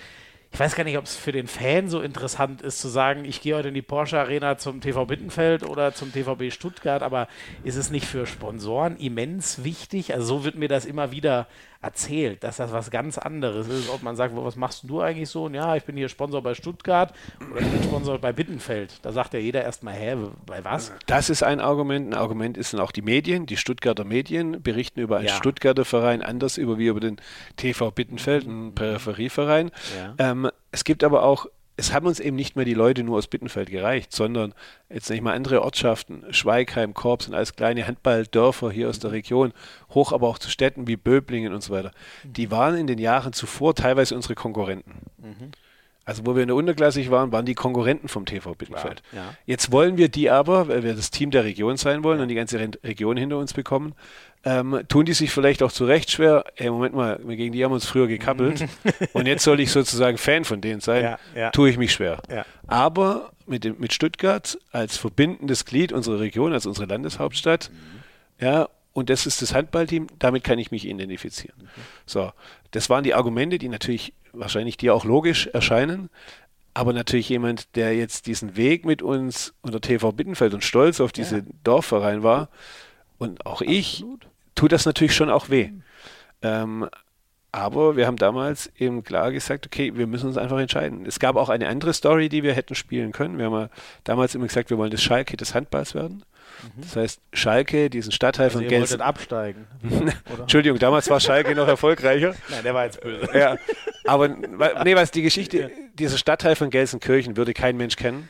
ich 0.53 0.59
weiß 0.59 0.75
gar 0.75 0.83
nicht, 0.83 0.99
ob 0.99 1.05
es 1.05 1.15
für 1.15 1.31
den 1.31 1.47
Fan 1.47 1.89
so 1.89 1.99
interessant 1.99 2.61
ist 2.61 2.79
zu 2.79 2.87
sagen, 2.87 3.25
ich 3.25 3.41
gehe 3.41 3.55
heute 3.55 3.69
in 3.69 3.73
die 3.73 3.81
Porsche 3.81 4.19
Arena 4.19 4.59
zum 4.59 4.81
TV 4.81 5.03
Bittenfeld 5.05 5.67
oder 5.67 5.95
zum 5.95 6.13
TVB 6.13 6.53
Stuttgart, 6.53 7.01
aber 7.01 7.27
ist 7.63 7.75
es 7.75 7.89
nicht 7.89 8.05
für 8.05 8.27
Sponsoren 8.27 8.97
immens 8.97 9.63
wichtig? 9.63 10.13
Also 10.13 10.27
so 10.27 10.43
wird 10.45 10.55
mir 10.55 10.67
das 10.67 10.85
immer 10.85 11.11
wieder 11.11 11.47
erzählt, 11.83 12.43
dass 12.43 12.57
das 12.57 12.71
was 12.71 12.91
ganz 12.91 13.17
anderes 13.17 13.67
ist, 13.67 13.89
ob 13.89 14.03
man 14.03 14.15
sagt, 14.15 14.33
was 14.35 14.55
machst 14.55 14.83
du 14.87 15.01
eigentlich 15.01 15.29
so? 15.29 15.45
Und 15.45 15.53
ja, 15.53 15.75
ich 15.75 15.83
bin 15.83 15.97
hier 15.97 16.07
Sponsor 16.07 16.41
bei 16.41 16.53
Stuttgart 16.53 17.13
oder 17.51 17.59
ich 17.59 17.67
bin 17.67 17.83
Sponsor 17.83 18.17
bei 18.19 18.31
Bittenfeld. 18.31 18.99
Da 19.01 19.11
sagt 19.11 19.33
ja 19.33 19.39
jeder 19.39 19.63
erstmal, 19.63 19.93
hä, 19.93 20.15
bei 20.45 20.63
was? 20.63 20.93
Das 21.07 21.29
ist 21.29 21.43
ein 21.43 21.59
Argument. 21.59 22.13
Ein 22.13 22.13
Argument 22.17 22.57
ist 22.57 22.73
dann 22.73 22.79
auch 22.79 22.91
die 22.91 23.01
Medien. 23.01 23.45
Die 23.45 23.57
Stuttgarter 23.57 24.05
Medien 24.05 24.61
berichten 24.61 25.01
über 25.01 25.17
einen 25.17 25.27
ja. 25.27 25.33
Stuttgarter 25.33 25.83
Verein 25.83 26.21
anders 26.21 26.57
über 26.57 26.77
wie 26.77 26.87
über 26.87 27.01
den 27.01 27.17
TV 27.57 27.91
Bittenfeld, 27.91 28.47
einen 28.47 28.73
Peripherieverein. 28.73 29.71
Ja. 29.97 30.31
Ähm, 30.31 30.42
es 30.71 30.83
gibt 30.83 31.03
aber 31.03 31.23
auch 31.23 31.47
es 31.75 31.91
haben 31.91 32.05
uns 32.05 32.19
eben 32.19 32.35
nicht 32.35 32.55
mehr 32.55 32.65
die 32.65 32.73
Leute 32.73 33.03
nur 33.03 33.17
aus 33.17 33.27
Bittenfeld 33.27 33.69
gereicht, 33.69 34.11
sondern 34.11 34.53
jetzt 34.89 35.09
nicht 35.09 35.23
mal 35.23 35.33
andere 35.33 35.63
Ortschaften, 35.63 36.23
Schweigheim, 36.31 36.93
Korb 36.93 37.23
sind 37.23 37.33
alles 37.33 37.55
kleine 37.55 37.87
Handballdörfer 37.87 38.71
hier 38.71 38.89
aus 38.89 38.99
der. 38.99 39.13
Region, 39.13 39.53
hoch 39.91 40.11
aber 40.11 40.27
auch 40.27 40.39
zu 40.39 40.49
Städten 40.49 40.87
wie 40.87 40.95
Böblingen 40.95 41.53
und 41.53 41.61
so 41.61 41.73
weiter. 41.73 41.91
Die 42.23 42.51
waren 42.51 42.75
in 42.75 42.87
den 42.87 42.97
Jahren 42.97 43.31
zuvor 43.31 43.75
teilweise 43.75 44.15
unsere 44.15 44.33
Konkurrenten. 44.33 44.93
Mhm. 45.17 45.51
Also 46.05 46.25
wo 46.25 46.35
wir 46.35 46.41
in 46.41 46.47
der 46.47 46.55
Unterklassig 46.55 47.11
waren, 47.11 47.31
waren 47.31 47.45
die 47.45 47.53
Konkurrenten 47.53 48.07
vom 48.09 48.25
TV 48.25 48.55
Bittenfeld. 48.55 49.03
Klar, 49.09 49.23
ja. 49.23 49.33
Jetzt 49.45 49.71
wollen 49.71 49.97
wir 49.97 50.09
die 50.09 50.29
aber, 50.29 50.67
weil 50.67 50.83
wir 50.83 50.95
das 50.95 51.11
Team 51.11 51.31
der 51.31 51.45
Region 51.45 51.77
sein 51.77 52.03
wollen 52.03 52.17
ja. 52.17 52.23
und 52.23 52.29
die 52.29 52.35
ganze 52.35 52.59
Region 52.83 53.15
hinter 53.15 53.37
uns 53.37 53.53
bekommen, 53.53 53.93
ähm, 54.45 54.81
tun 54.89 55.05
die 55.05 55.13
sich 55.13 55.31
vielleicht 55.31 55.63
auch 55.63 55.71
zu 55.71 55.85
Recht 55.85 56.11
schwer. 56.11 56.45
Ey, 56.55 56.69
Moment 56.69 56.95
mal, 56.95 57.19
gegen 57.25 57.53
die 57.53 57.63
haben 57.63 57.71
uns 57.71 57.85
früher 57.85 58.07
gekappelt 58.07 58.65
und 59.13 59.25
jetzt 59.25 59.43
soll 59.43 59.59
ich 59.59 59.71
sozusagen 59.71 60.17
Fan 60.17 60.43
von 60.43 60.59
denen 60.59 60.81
sein. 60.81 61.03
Ja, 61.03 61.19
ja. 61.35 61.51
Tue 61.51 61.69
ich 61.69 61.77
mich 61.77 61.93
schwer. 61.93 62.21
Ja. 62.29 62.45
Aber 62.67 63.31
mit, 63.45 63.63
dem, 63.63 63.79
mit 63.79 63.93
Stuttgart 63.93 64.57
als 64.71 64.97
verbindendes 64.97 65.65
Glied 65.65 65.93
unserer 65.93 66.19
Region, 66.19 66.53
als 66.53 66.65
unsere 66.65 66.87
Landeshauptstadt, 66.87 67.71
mhm. 67.71 68.45
ja, 68.45 68.69
und 68.91 69.09
das 69.09 69.25
ist 69.25 69.41
das 69.41 69.55
Handballteam, 69.55 70.07
damit 70.19 70.43
kann 70.43 70.59
ich 70.59 70.69
mich 70.69 70.85
identifizieren. 70.85 71.55
Mhm. 71.59 71.67
So, 72.05 72.31
das 72.71 72.89
waren 72.89 73.03
die 73.03 73.13
Argumente, 73.15 73.57
die 73.57 73.69
natürlich 73.69 74.13
wahrscheinlich 74.33 74.77
dir 74.77 74.93
auch 74.93 75.05
logisch 75.05 75.47
erscheinen. 75.47 76.09
Aber 76.75 76.91
natürlich 76.91 77.29
jemand, 77.29 77.75
der 77.75 77.95
jetzt 77.95 78.25
diesen 78.25 78.55
Weg 78.57 78.83
mit 78.83 79.01
uns 79.01 79.53
unter 79.61 79.79
TV 79.79 80.11
Bittenfeld 80.11 80.53
und 80.55 80.63
stolz 80.63 80.99
auf 80.99 81.11
diese. 81.11 81.43
Dorfverein 81.63 82.23
war 82.23 82.49
und 83.19 83.45
auch 83.45 83.61
ich, 83.61 84.01
Absolut 84.01 84.27
tut 84.55 84.71
das 84.71 84.85
natürlich 84.85 85.15
schon 85.15 85.29
auch 85.29 85.49
weh. 85.49 85.71
Ähm, 86.41 86.89
aber 87.51 87.95
wir 87.95 88.07
haben 88.07 88.17
damals 88.17 88.71
eben 88.79 89.03
klar 89.03 89.31
gesagt, 89.31 89.67
okay, 89.67 89.95
wir 89.95 90.07
müssen 90.07 90.25
uns 90.25 90.37
einfach 90.37 90.57
entscheiden. 90.57 91.05
Es 91.05 91.19
gab 91.19 91.35
auch 91.35 91.49
eine 91.49 91.67
andere 91.67 91.93
Story, 91.93 92.27
die 92.27 92.41
wir 92.41 92.53
hätten 92.53 92.73
spielen 92.73 93.11
können. 93.11 93.37
Wir 93.37 93.45
haben 93.45 93.69
damals 94.03 94.33
immer 94.33 94.47
gesagt, 94.47 94.71
wir 94.71 94.79
wollen 94.79 94.89
das 94.89 95.03
Schalke 95.03 95.37
des 95.37 95.53
Handballs 95.53 95.93
werden. 95.93 96.23
Mhm. 96.63 96.81
Das 96.81 96.95
heißt, 96.95 97.21
Schalke, 97.31 97.91
diesen 97.91 98.11
Stadtteil 98.11 98.45
also 98.45 98.57
von 98.57 98.67
Gelsen. 98.67 99.01
absteigen. 99.01 99.67
Entschuldigung, 100.39 100.79
damals 100.79 101.11
war 101.11 101.19
Schalke 101.19 101.53
noch 101.53 101.67
erfolgreicher. 101.67 102.33
Nein, 102.49 102.63
der 102.63 102.73
war 102.73 102.85
jetzt 102.85 103.01
böse. 103.01 103.29
Ja, 103.37 103.57
aber 104.05 104.29
nee, 104.29 104.95
was 104.95 105.11
die 105.11 105.21
Geschichte, 105.21 105.59
ja. 105.59 105.67
dieser 105.93 106.17
Stadtteil 106.17 106.55
von 106.55 106.71
Gelsenkirchen 106.71 107.37
würde 107.37 107.53
kein 107.53 107.77
Mensch 107.77 107.97
kennen. 107.97 108.29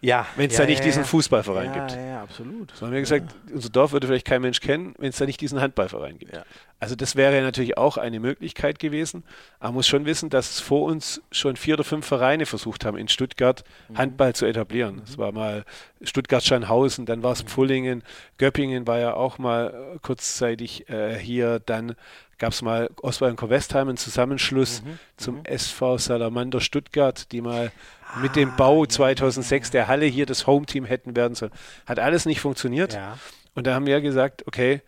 Ja. 0.00 0.26
Wenn 0.36 0.48
es 0.48 0.56
ja, 0.56 0.64
da 0.64 0.66
nicht 0.66 0.78
ja, 0.78 0.84
diesen 0.84 1.04
Fußballverein 1.04 1.72
gibt. 1.72 1.92
Ja, 1.92 2.00
ja, 2.00 2.22
absolut. 2.22 2.72
So 2.74 2.86
haben 2.86 2.92
wir 2.92 3.00
gesagt, 3.00 3.34
unser 3.52 3.68
Dorf 3.68 3.92
würde 3.92 4.06
vielleicht 4.06 4.26
kein 4.26 4.40
Mensch 4.40 4.60
kennen, 4.60 4.94
wenn 4.98 5.10
es 5.10 5.16
da 5.16 5.26
nicht 5.26 5.40
diesen 5.40 5.60
Handballverein 5.60 6.18
gibt. 6.18 6.32
Also 6.78 6.94
das 6.94 7.14
wäre 7.14 7.42
natürlich 7.42 7.76
auch 7.76 7.98
eine 7.98 8.20
Möglichkeit 8.20 8.78
gewesen. 8.78 9.22
Aber 9.58 9.68
man 9.68 9.74
muss 9.74 9.88
schon 9.88 10.06
wissen, 10.06 10.30
dass 10.30 10.60
vor 10.60 10.86
uns 10.86 11.20
schon 11.30 11.56
vier 11.56 11.74
oder 11.74 11.84
fünf 11.84 12.06
Vereine 12.06 12.46
versucht 12.46 12.86
haben, 12.86 12.96
in 12.96 13.08
Stuttgart 13.08 13.62
mhm. 13.88 13.98
Handball 13.98 14.34
zu 14.34 14.46
etablieren. 14.46 15.02
Es 15.04 15.16
mhm. 15.16 15.20
war 15.20 15.32
mal 15.32 15.64
Stuttgart-Schanhausen, 16.00 17.04
dann 17.04 17.22
war 17.22 17.32
es 17.32 17.44
mhm. 17.44 17.48
Pfullingen, 17.48 18.02
Göppingen 18.38 18.86
war 18.86 18.98
ja 18.98 19.12
auch 19.12 19.36
mal 19.36 19.98
kurzzeitig 20.00 20.88
äh, 20.88 21.18
hier, 21.18 21.60
dann 21.60 21.94
gab 22.40 22.52
es 22.52 22.62
mal 22.62 22.90
Oswald 23.02 23.32
und 23.32 23.36
Covestheim 23.36 23.88
einen 23.88 23.96
Zusammenschluss 23.96 24.82
mhm. 24.82 24.98
zum 25.16 25.36
mhm. 25.36 25.44
SV 25.44 25.98
Salamander 25.98 26.60
Stuttgart, 26.60 27.30
die 27.30 27.42
mal 27.42 27.70
ah, 28.12 28.18
mit 28.18 28.34
dem 28.34 28.56
Bau 28.56 28.84
2006 28.84 29.68
ja. 29.68 29.72
der 29.72 29.88
Halle 29.88 30.06
hier 30.06 30.26
das 30.26 30.48
Home-Team 30.48 30.84
hätten 30.84 31.14
werden 31.14 31.34
sollen. 31.36 31.52
Hat 31.86 32.00
alles 32.00 32.26
nicht 32.26 32.40
funktioniert. 32.40 32.94
Ja. 32.94 33.18
Und 33.54 33.66
da 33.66 33.74
haben 33.74 33.86
wir 33.86 34.00
gesagt, 34.00 34.46
okay, 34.48 34.80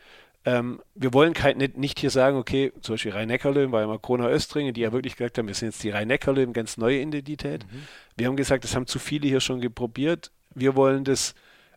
ähm, 0.44 0.80
wir 0.94 1.12
wollen 1.12 1.34
kein, 1.34 1.58
nicht, 1.58 1.76
nicht, 1.76 2.00
hier 2.00 2.10
sagen, 2.10 2.36
okay, 2.36 2.72
zum 2.80 2.94
Beispiel 2.94 3.12
Rhein-Neckar-Löwen 3.12 3.70
war 3.70 3.82
ja 3.82 3.86
mal 3.86 3.98
Krona 3.98 4.26
Östringe, 4.26 4.72
die 4.72 4.80
ja 4.80 4.92
wirklich 4.92 5.16
gesagt 5.16 5.38
haben, 5.38 5.46
wir 5.46 5.54
sind 5.54 5.68
jetzt 5.68 5.84
die 5.84 5.90
Rhein-Neckar-Löwen, 5.90 6.52
ganz 6.52 6.78
neue 6.78 7.00
Identität. 7.00 7.64
Mhm. 7.70 7.86
Wir 8.16 8.26
haben 8.26 8.36
gesagt, 8.36 8.64
das 8.64 8.74
haben 8.74 8.86
zu 8.86 8.98
viele 8.98 9.28
hier 9.28 9.40
schon 9.40 9.60
geprobiert. 9.60 10.32
Wir 10.54 10.74
wollen 10.74 11.04
das 11.04 11.34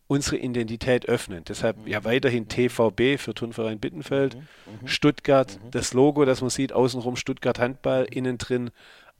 unsere 0.07 0.37
Identität 0.37 1.07
öffnen. 1.07 1.43
Deshalb 1.47 1.77
mhm. 1.77 1.87
ja 1.87 2.03
weiterhin 2.03 2.47
TVB 2.47 3.19
für 3.19 3.33
Turnverein 3.33 3.79
Bittenfeld, 3.79 4.35
mhm. 4.35 4.41
mhm. 4.81 4.87
Stuttgart, 4.87 5.59
mhm. 5.63 5.71
das 5.71 5.93
Logo, 5.93 6.25
das 6.25 6.41
man 6.41 6.49
sieht, 6.49 6.73
außenrum 6.73 7.15
Stuttgart 7.15 7.59
Handball, 7.59 8.05
innen 8.05 8.37
drin 8.37 8.71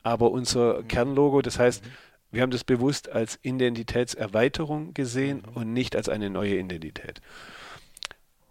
aber 0.04 0.32
unser 0.32 0.82
mhm. 0.82 0.88
Kernlogo. 0.88 1.42
Das 1.42 1.60
heißt, 1.60 1.84
mhm. 1.84 1.90
wir 2.32 2.42
haben 2.44 2.52
das 2.52 2.64
bewusst 2.64 3.10
als 3.10 3.40
Identitätserweiterung 3.42 4.94
gesehen 4.94 5.44
und 5.54 5.74
nicht 5.74 5.96
als 5.96 6.10
eine 6.10 6.30
neue 6.30 6.60
Identität. 6.60 7.22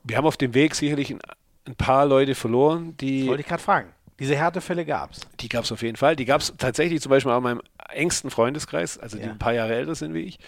Wir 0.02 0.16
haben 0.16 0.27
auf 0.27 0.36
dem 0.36 0.52
Weg 0.52 0.74
sicherlich 0.74 1.11
ein, 1.11 1.20
ein 1.66 1.77
paar 1.77 2.05
Leute 2.05 2.35
verloren, 2.35 2.97
die. 2.98 3.27
Wollte 3.28 3.43
ich 3.43 3.47
gerade 3.48 3.62
fragen. 3.62 3.89
Diese 4.20 4.36
Härtefälle 4.36 4.85
gab 4.85 5.12
es. 5.12 5.20
Die 5.41 5.49
gab 5.49 5.65
es 5.65 5.73
auf 5.73 5.82
jeden 5.82 5.97
Fall. 5.97 6.15
Die 6.15 6.24
gab 6.24 6.41
es 6.41 6.55
tatsächlich 6.57 7.01
zum 7.01 7.11
Beispiel 7.11 7.32
auch 7.32 7.39
in 7.39 7.43
meinem 7.43 7.62
engsten 7.89 8.31
Freundeskreis, 8.31 8.99
also 8.99 9.16
die 9.16 9.24
ja. 9.24 9.31
ein 9.31 9.39
paar 9.39 9.55
Jahre 9.55 9.74
älter 9.74 9.95
sind 9.95 10.15
wie 10.15 10.20
ich, 10.20 10.39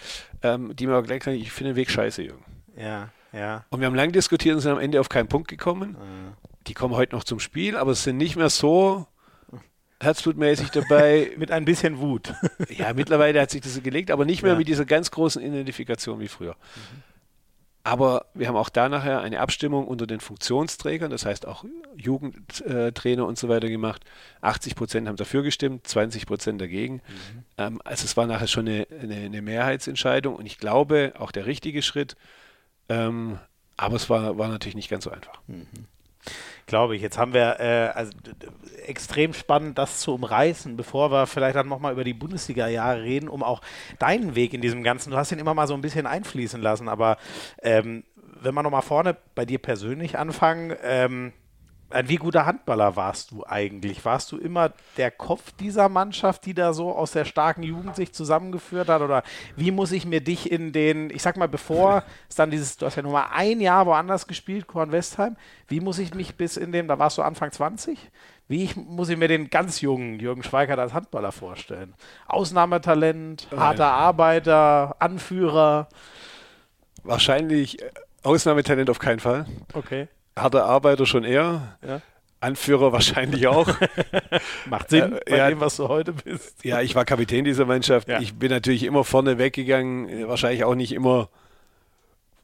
ähm, 0.43 0.75
die 0.77 0.87
mir 0.87 0.97
auch 0.97 1.03
gleich 1.03 1.25
sagen, 1.25 1.37
ich 1.37 1.51
finde 1.51 1.73
den 1.73 1.77
Weg 1.77 1.91
scheiße, 1.91 2.23
Jürgen. 2.23 2.45
Ja, 2.77 3.11
ja. 3.33 3.65
Und 3.71 3.81
wir 3.81 3.87
haben 3.87 3.95
lange 3.95 4.13
diskutiert 4.13 4.55
und 4.55 4.61
sind 4.61 4.73
am 4.73 4.79
Ende 4.79 5.01
auf 5.01 5.09
keinen 5.09 5.29
Punkt 5.29 5.49
gekommen. 5.49 5.91
Mhm. 5.93 6.33
Die 6.69 6.75
kommen 6.75 6.95
heute 6.95 7.15
noch 7.15 7.25
zum 7.25 7.41
Spiel, 7.41 7.77
aber 7.77 7.93
es 7.93 8.05
sind 8.05 8.17
nicht 8.17 8.37
mehr 8.37 8.51
so 8.51 9.07
herzblutmäßig 10.01 10.71
dabei. 10.71 11.33
mit 11.37 11.51
ein 11.51 11.65
bisschen 11.65 11.99
Wut. 11.99 12.35
ja, 12.69 12.93
mittlerweile 12.93 13.41
hat 13.41 13.51
sich 13.51 13.63
das 13.63 13.83
gelegt, 13.83 14.11
aber 14.11 14.25
nicht 14.25 14.43
mehr 14.43 14.53
ja. 14.53 14.59
mit 14.59 14.69
dieser 14.69 14.85
ganz 14.85 15.11
großen 15.11 15.43
Identifikation 15.43 16.21
wie 16.21 16.29
früher. 16.29 16.53
Mhm. 16.55 17.16
Aber 17.87 18.27
wir 18.35 18.49
haben 18.49 18.57
auch 18.57 18.69
da 18.69 18.89
nachher 18.89 19.21
eine 19.21 19.39
Abstimmung 19.39 19.87
unter 19.87 20.09
den 20.09 20.19
Funktionsträgern, 20.19 21.09
das 21.09 21.25
heißt 21.25 21.47
auch 21.47 21.65
Jugendtrainer 21.95 23.25
und 23.25 23.39
so 23.39 23.49
weiter 23.49 23.69
gemacht. 23.69 24.05
80 24.41 24.75
Prozent 24.75 25.07
haben 25.07 25.15
dafür 25.15 25.45
gestimmt, 25.45 25.87
20 25.87 26.27
Prozent 26.27 26.61
dagegen. 26.61 26.95
Mhm. 26.95 27.45
Ähm, 27.59 27.81
also 27.85 28.05
es 28.05 28.17
war 28.17 28.27
nachher 28.27 28.49
schon 28.49 28.67
eine, 28.67 28.89
eine, 29.01 29.15
eine, 29.15 29.41
Mehrheitsentscheidung 29.41 30.35
und 30.35 30.47
ich 30.47 30.59
glaube 30.59 31.13
auch 31.17 31.31
der 31.31 31.47
richtige 31.47 31.81
Schritt. 31.81 32.17
Ähm, 32.89 33.39
aber 33.77 33.95
es 33.95 34.11
war, 34.11 34.37
war 34.37 34.49
natürlich 34.49 34.75
nicht 34.75 34.91
ganz 34.91 35.05
so 35.05 35.13
einfach. 35.13 35.41
Mhm 35.47 35.87
glaube 36.67 36.97
ich. 36.97 37.03
Jetzt 37.03 37.17
haben 37.17 37.33
wir 37.33 37.61
äh, 37.61 37.91
also, 37.95 38.13
extrem 38.85 39.33
spannend, 39.33 39.79
das 39.79 40.01
zu 40.01 40.15
umreißen, 40.15 40.77
bevor 40.77 41.11
wir 41.11 41.27
vielleicht 41.27 41.57
dann 41.57 41.69
nochmal 41.69 41.93
über 41.93 42.05
die 42.05 42.15
Bundesliga-Jahre 42.15 43.03
reden, 43.03 43.29
um 43.29 43.43
auch 43.43 43.63
deinen 43.99 44.35
Weg 44.35 44.53
in 44.53 44.61
diesem 44.61 44.83
Ganzen, 44.83 45.11
du 45.11 45.17
hast 45.17 45.33
ihn 45.33 45.39
immer 45.39 45.55
mal 45.55 45.67
so 45.67 45.75
ein 45.75 45.81
bisschen 45.81 46.07
einfließen 46.07 46.61
lassen, 46.61 46.89
aber 46.89 47.17
ähm, 47.63 48.05
wenn 48.41 48.55
wir 48.55 48.63
nochmal 48.63 48.83
vorne 48.83 49.17
bei 49.35 49.45
dir 49.45 49.59
persönlich 49.59 50.19
anfangen, 50.19 50.77
ähm, 50.83 51.33
ein 51.91 52.09
wie 52.09 52.17
guter 52.17 52.47
Handballer 52.47 52.97
warst 52.97 53.31
du 53.31 53.45
eigentlich? 53.47 54.05
Warst 54.05 54.33
du 54.33 54.39
immer 54.39 54.73
der 54.97 55.11
Kopf 55.13 55.53
dieser 55.53 55.89
Mannschaft, 55.89 56.45
die 56.45 56.55
da 56.55 56.73
so 56.73 56.93
aus 56.93 57.13
der 57.13 57.25
starken 57.25 57.63
Jugend 57.63 57.95
sich 57.95 58.13
zusammengeführt 58.13 58.89
hat? 58.89 59.03
Oder 59.03 59.23
wie 59.55 59.71
muss 59.71 59.93
ich 59.93 60.05
mir 60.05 60.21
dich 60.21 60.51
in 60.51 60.73
den, 60.73 61.11
ich 61.11 61.23
sag 61.23 61.37
mal, 61.37 61.49
bevor 61.49 62.03
es 62.29 62.35
dann 62.35 62.51
dieses, 62.51 62.77
du 62.77 62.87
hast 62.87 62.97
ja 62.97 63.03
nur 63.03 63.13
mal 63.13 63.29
ein 63.33 63.61
Jahr 63.61 63.87
woanders 63.87 64.27
gespielt, 64.27 64.67
Kornwestheim, 64.67 65.37
wie 65.69 65.81
muss 65.81 65.99
ich 65.99 66.13
mich 66.15 66.37
bis 66.37 66.57
in 66.57 66.73
den, 66.73 66.89
da 66.89 66.99
warst 66.99 67.19
du 67.19 67.23
Anfang 67.23 67.53
20? 67.53 68.11
Wie 68.49 68.65
ich, 68.65 68.77
muss 68.77 69.09
ich 69.09 69.17
mir 69.17 69.29
den 69.29 69.51
ganz 69.51 69.81
jungen 69.81 70.19
Jürgen 70.19 70.43
Schweikert 70.43 70.79
als 70.79 70.93
Handballer 70.93 71.33
vorstellen? 71.33 71.95
Ausnahmetalent, 72.27 73.49
harter. 73.57 73.93
Arbeiter, 73.93 74.97
Anführer? 74.99 75.89
Wahrscheinlich 77.05 77.81
äh, 77.81 77.91
Ausnahmetalent 78.25 78.91
auf 78.91 78.99
keinen 78.99 79.21
Fall. 79.21 79.47
Okay 79.73 80.09
harter 80.37 80.65
Arbeiter 80.67 81.07
schon 81.07 81.25
eher. 81.25 81.79
Ja. 81.87 82.03
Anführer 82.41 82.93
wahrscheinlich 82.93 83.47
auch. 83.47 83.69
Macht 84.67 84.91
Sinn 84.91 85.13
äh, 85.13 85.21
bei 85.31 85.37
ja, 85.39 85.49
dem, 85.49 85.61
was 85.61 85.77
du 85.77 85.89
heute 85.89 86.13
bist. 86.13 86.63
Ja, 86.65 86.81
ich 86.83 86.95
war 86.95 87.05
Kapitän 87.05 87.45
dieser 87.45 87.65
Mannschaft. 87.65 88.09
Ja. 88.09 88.21
Ich 88.21 88.35
bin 88.35 88.51
natürlich 88.51 88.85
immer 88.85 89.05
vorne 89.05 89.39
weggegangen, 89.39 90.29
wahrscheinlich 90.29 90.65
auch 90.65 90.75
nicht 90.75 90.93
immer, 90.93 91.31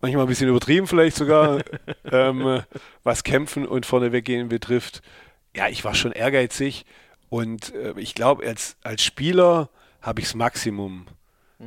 manchmal 0.00 0.24
ein 0.24 0.28
bisschen 0.28 0.48
übertrieben 0.48 0.86
vielleicht 0.86 1.16
sogar, 1.16 1.60
ähm, 2.10 2.62
was 3.04 3.22
Kämpfen 3.22 3.66
und 3.66 3.84
vorne 3.84 4.12
weggehen 4.12 4.48
betrifft. 4.48 5.02
Ja, 5.54 5.68
ich 5.68 5.84
war 5.84 5.94
schon 5.94 6.12
ehrgeizig 6.12 6.86
und 7.28 7.74
äh, 7.74 7.92
ich 7.96 8.14
glaube, 8.14 8.46
als, 8.46 8.76
als 8.82 9.02
Spieler 9.02 9.68
habe 10.00 10.20
ich 10.20 10.26
das 10.26 10.34
Maximum. 10.34 11.06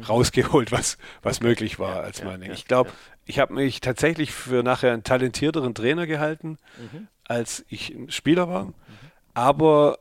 Rausgeholt, 0.04 0.72
was, 0.72 0.98
was 1.22 1.38
okay. 1.38 1.48
möglich 1.48 1.80
war 1.80 2.04
als 2.04 2.20
ja, 2.20 2.26
Mann. 2.26 2.42
Ich 2.44 2.66
glaube, 2.66 2.92
ich 3.26 3.40
habe 3.40 3.54
mich 3.54 3.82
tatsächlich 3.82 4.32
für 4.32 4.64
nachher 4.64 4.94
einen 4.94 5.04
talentierteren 5.04 5.74
Trainer 5.74 6.08
gehalten, 6.08 6.58
mhm. 6.78 7.08
als 7.24 7.66
ich 7.70 7.94
ein 7.94 8.12
Spieler 8.12 8.48
war. 8.48 8.66
Mhm. 8.66 8.74
Aber 9.34 10.00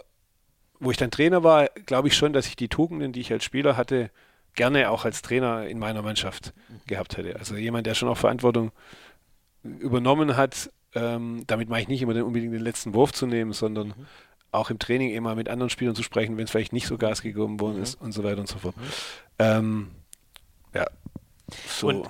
wo 0.80 0.90
ich 0.90 0.96
dann 0.96 1.10
Trainer 1.10 1.42
war, 1.42 1.68
glaube 1.86 2.08
ich 2.08 2.16
schon, 2.16 2.32
dass 2.32 2.46
ich 2.46 2.56
die 2.56 2.68
Tugenden, 2.68 3.12
die 3.12 3.20
ich 3.20 3.32
als 3.32 3.44
Spieler 3.44 3.76
hatte, 3.76 4.10
gerne 4.54 4.90
auch 4.90 5.04
als 5.04 5.22
Trainer 5.22 5.66
in 5.66 5.78
meiner 5.78 6.02
Mannschaft 6.02 6.52
mhm. 6.68 6.80
gehabt 6.86 7.16
hätte. 7.16 7.36
Also 7.36 7.56
jemand, 7.56 7.86
der 7.86 7.94
schon 7.94 8.08
auch 8.08 8.18
Verantwortung 8.18 8.72
übernommen 9.62 10.36
hat. 10.36 10.70
Ähm, 10.94 11.42
damit 11.48 11.68
meine 11.68 11.82
ich 11.82 11.88
nicht 11.88 12.02
immer 12.02 12.14
den, 12.14 12.22
unbedingt 12.22 12.54
den 12.54 12.62
letzten 12.62 12.94
Wurf 12.94 13.12
zu 13.12 13.26
nehmen, 13.26 13.52
sondern 13.52 13.88
mhm. 13.88 14.06
Auch 14.54 14.70
im 14.70 14.78
Training 14.78 15.10
immer 15.10 15.34
mit 15.34 15.48
anderen 15.48 15.70
Spielern 15.70 15.94
zu 15.94 16.02
sprechen, 16.02 16.36
wenn 16.36 16.44
es 16.44 16.50
vielleicht 16.50 16.72
nicht 16.72 16.86
so 16.86 16.96
Gas 16.96 17.22
gegeben 17.22 17.60
worden 17.60 17.76
mhm. 17.76 17.82
ist 17.82 18.00
und 18.00 18.12
so 18.12 18.24
weiter 18.24 18.40
und 18.40 18.48
so 18.48 18.58
fort. 18.58 18.76
Mhm. 18.76 18.82
Ähm, 19.38 19.90
ja, 20.74 20.86
so. 21.68 21.88
Und 21.88 22.08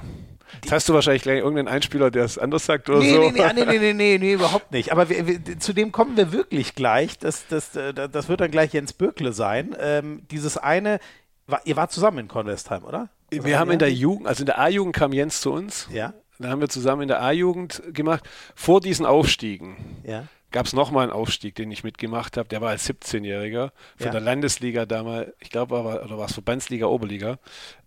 Jetzt 0.62 0.72
hast 0.72 0.88
du 0.88 0.94
wahrscheinlich 0.94 1.22
gleich 1.22 1.38
irgendeinen 1.38 1.68
Einspieler, 1.68 2.10
der 2.12 2.24
es 2.24 2.38
anders 2.38 2.64
sagt 2.64 2.88
oder 2.88 3.00
nee, 3.00 3.12
so. 3.12 3.30
Nee, 3.30 3.52
nee, 3.54 3.64
nee, 3.64 3.78
nee, 3.78 3.92
nee, 3.92 4.18
nee, 4.18 4.32
überhaupt 4.34 4.70
nicht. 4.70 4.92
Aber 4.92 5.08
wir, 5.08 5.26
wir, 5.26 5.58
zu 5.58 5.72
dem 5.72 5.90
kommen 5.90 6.16
wir 6.16 6.32
wirklich 6.32 6.76
gleich. 6.76 7.18
Das, 7.18 7.46
das, 7.48 7.74
äh, 7.74 7.92
das 7.92 8.28
wird 8.28 8.40
dann 8.40 8.52
gleich 8.52 8.72
Jens 8.72 8.92
Böckle 8.92 9.32
sein. 9.32 9.74
Ähm, 9.80 10.22
dieses 10.30 10.56
eine, 10.56 11.00
war, 11.46 11.60
ihr 11.64 11.76
wart 11.76 11.90
zusammen 11.90 12.18
in 12.18 12.28
Kornwestheim, 12.28 12.84
oder? 12.84 13.08
Was 13.32 13.44
wir 13.44 13.58
haben 13.58 13.72
in 13.72 13.80
der 13.80 13.92
Jugend, 13.92 14.28
also 14.28 14.42
in 14.42 14.46
der 14.46 14.60
A-Jugend 14.60 14.94
kam 14.94 15.12
Jens 15.12 15.40
zu 15.40 15.52
uns. 15.52 15.88
Ja. 15.92 16.14
Da 16.38 16.50
haben 16.50 16.60
wir 16.60 16.68
zusammen 16.68 17.02
in 17.02 17.08
der 17.08 17.20
A-Jugend 17.20 17.82
gemacht. 17.92 18.22
Vor 18.54 18.80
diesen 18.80 19.06
Aufstiegen. 19.06 19.76
Ja 20.04 20.24
gab 20.54 20.66
es 20.66 20.72
nochmal 20.72 21.02
einen 21.02 21.12
Aufstieg, 21.12 21.56
den 21.56 21.72
ich 21.72 21.82
mitgemacht 21.82 22.36
habe. 22.36 22.48
Der 22.48 22.60
war 22.60 22.70
als 22.70 22.88
17-Jähriger 22.88 23.72
von 23.96 24.06
ja. 24.06 24.12
der 24.12 24.20
Landesliga 24.20 24.86
damals, 24.86 25.32
ich 25.40 25.50
glaube, 25.50 25.74
oder 25.74 26.16
war 26.16 26.26
es 26.26 26.32
Verbandsliga, 26.32 26.86
Oberliga. 26.86 27.40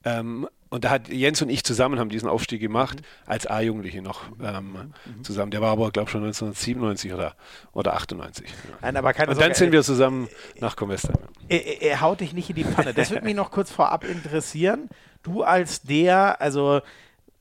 Ähm, 0.03 0.49
und 0.67 0.83
da 0.83 0.89
hat 0.89 1.07
Jens 1.07 1.41
und 1.41 1.47
ich 1.47 1.63
zusammen 1.63 1.97
haben 1.97 2.09
diesen 2.09 2.27
Aufstieg 2.27 2.59
gemacht, 2.59 2.99
mhm. 2.99 3.05
als 3.25 3.47
A-Jugendliche 3.47 4.01
noch 4.01 4.23
ähm, 4.43 4.91
mhm. 5.05 5.23
zusammen. 5.23 5.49
Der 5.51 5.61
war 5.61 5.71
aber, 5.71 5.91
glaube 5.91 6.09
ich, 6.09 6.11
schon 6.11 6.25
1997 6.25 7.13
oder, 7.13 7.37
oder 7.71 7.93
98. 7.93 8.49
Ja. 8.49 8.53
Nein, 8.81 8.97
aber 8.97 9.13
keine 9.13 9.31
und 9.31 9.39
dann 9.39 9.53
sind 9.53 9.71
wir 9.71 9.81
zusammen 9.81 10.27
nach 10.59 10.75
Comesta. 10.75 11.13
Er, 11.47 11.81
er, 11.81 12.01
haut 12.01 12.19
dich 12.19 12.33
nicht 12.33 12.49
in 12.49 12.57
die 12.57 12.65
Pfanne. 12.65 12.93
Das 12.93 13.11
würde 13.11 13.23
mich 13.23 13.35
noch 13.35 13.49
kurz 13.49 13.71
vorab 13.71 14.03
interessieren. 14.03 14.89
Du 15.23 15.41
als 15.41 15.83
der, 15.83 16.41
also 16.41 16.81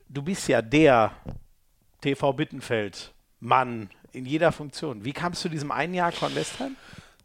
du 0.07 0.21
bist 0.21 0.47
ja 0.47 0.61
der 0.61 1.11
TV 1.99 2.31
Bittenfeld 2.31 3.13
Mann 3.41 3.89
in 4.17 4.25
jeder 4.25 4.51
Funktion. 4.51 5.05
Wie 5.05 5.13
kamst 5.13 5.43
du 5.43 5.49
zu 5.49 5.53
diesem 5.53 5.71
einen 5.71 5.93
Jahr 5.93 6.11
Kornwestheim? 6.11 6.75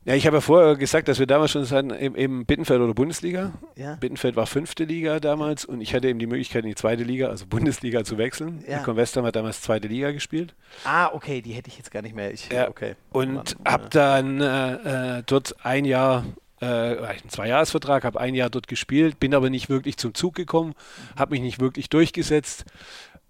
Ja, 0.04 0.14
ich 0.14 0.26
habe 0.26 0.38
ja 0.38 0.40
vorher 0.40 0.74
gesagt, 0.74 1.06
dass 1.06 1.20
wir 1.20 1.26
damals 1.26 1.52
schon 1.52 1.68
hatten, 1.70 1.90
eben 1.92 2.44
Bittenfeld 2.44 2.80
oder 2.80 2.92
Bundesliga. 2.92 3.52
Ja. 3.76 3.94
Bittenfeld 3.94 4.34
war 4.34 4.46
fünfte 4.46 4.82
Liga 4.82 5.20
damals 5.20 5.64
und 5.64 5.80
ich 5.80 5.94
hatte 5.94 6.08
eben 6.08 6.18
die 6.18 6.26
Möglichkeit, 6.26 6.64
in 6.64 6.70
die 6.70 6.74
zweite 6.74 7.04
Liga, 7.04 7.28
also 7.28 7.46
Bundesliga, 7.46 8.02
zu 8.02 8.18
wechseln. 8.18 8.64
Ja. 8.66 8.78
Convestam 8.78 9.24
hat 9.24 9.36
damals 9.36 9.60
zweite 9.60 9.86
Liga 9.86 10.10
gespielt. 10.10 10.54
Ah, 10.84 11.10
okay, 11.12 11.40
die 11.40 11.52
hätte 11.52 11.68
ich 11.68 11.78
jetzt 11.78 11.92
gar 11.92 12.02
nicht 12.02 12.16
mehr. 12.16 12.32
Ich, 12.32 12.48
ja. 12.48 12.68
okay. 12.68 12.96
Und 13.12 13.56
habe 13.64 13.88
dann 13.90 14.40
äh, 14.40 15.18
äh, 15.18 15.22
dort 15.24 15.54
ein 15.64 15.84
Jahr 15.84 16.24
äh, 16.60 16.66
einen 16.66 17.28
Zweijahresvertrag, 17.28 18.02
habe 18.04 18.20
ein 18.20 18.34
Jahr 18.34 18.50
dort 18.50 18.66
gespielt, 18.66 19.20
bin 19.20 19.34
aber 19.34 19.50
nicht 19.50 19.68
wirklich 19.68 19.98
zum 19.98 20.14
Zug 20.14 20.34
gekommen, 20.34 20.74
habe 21.16 21.32
mich 21.32 21.42
nicht 21.42 21.60
wirklich 21.60 21.88
durchgesetzt, 21.90 22.64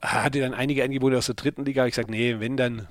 hatte 0.02 0.40
dann 0.40 0.54
einige 0.54 0.82
Angebote 0.82 1.16
aus 1.16 1.26
der 1.26 1.36
dritten 1.36 1.64
Liga. 1.64 1.86
Ich 1.86 1.94
gesagt, 1.94 2.10
nee, 2.10 2.36
wenn, 2.38 2.56
dann 2.56 2.88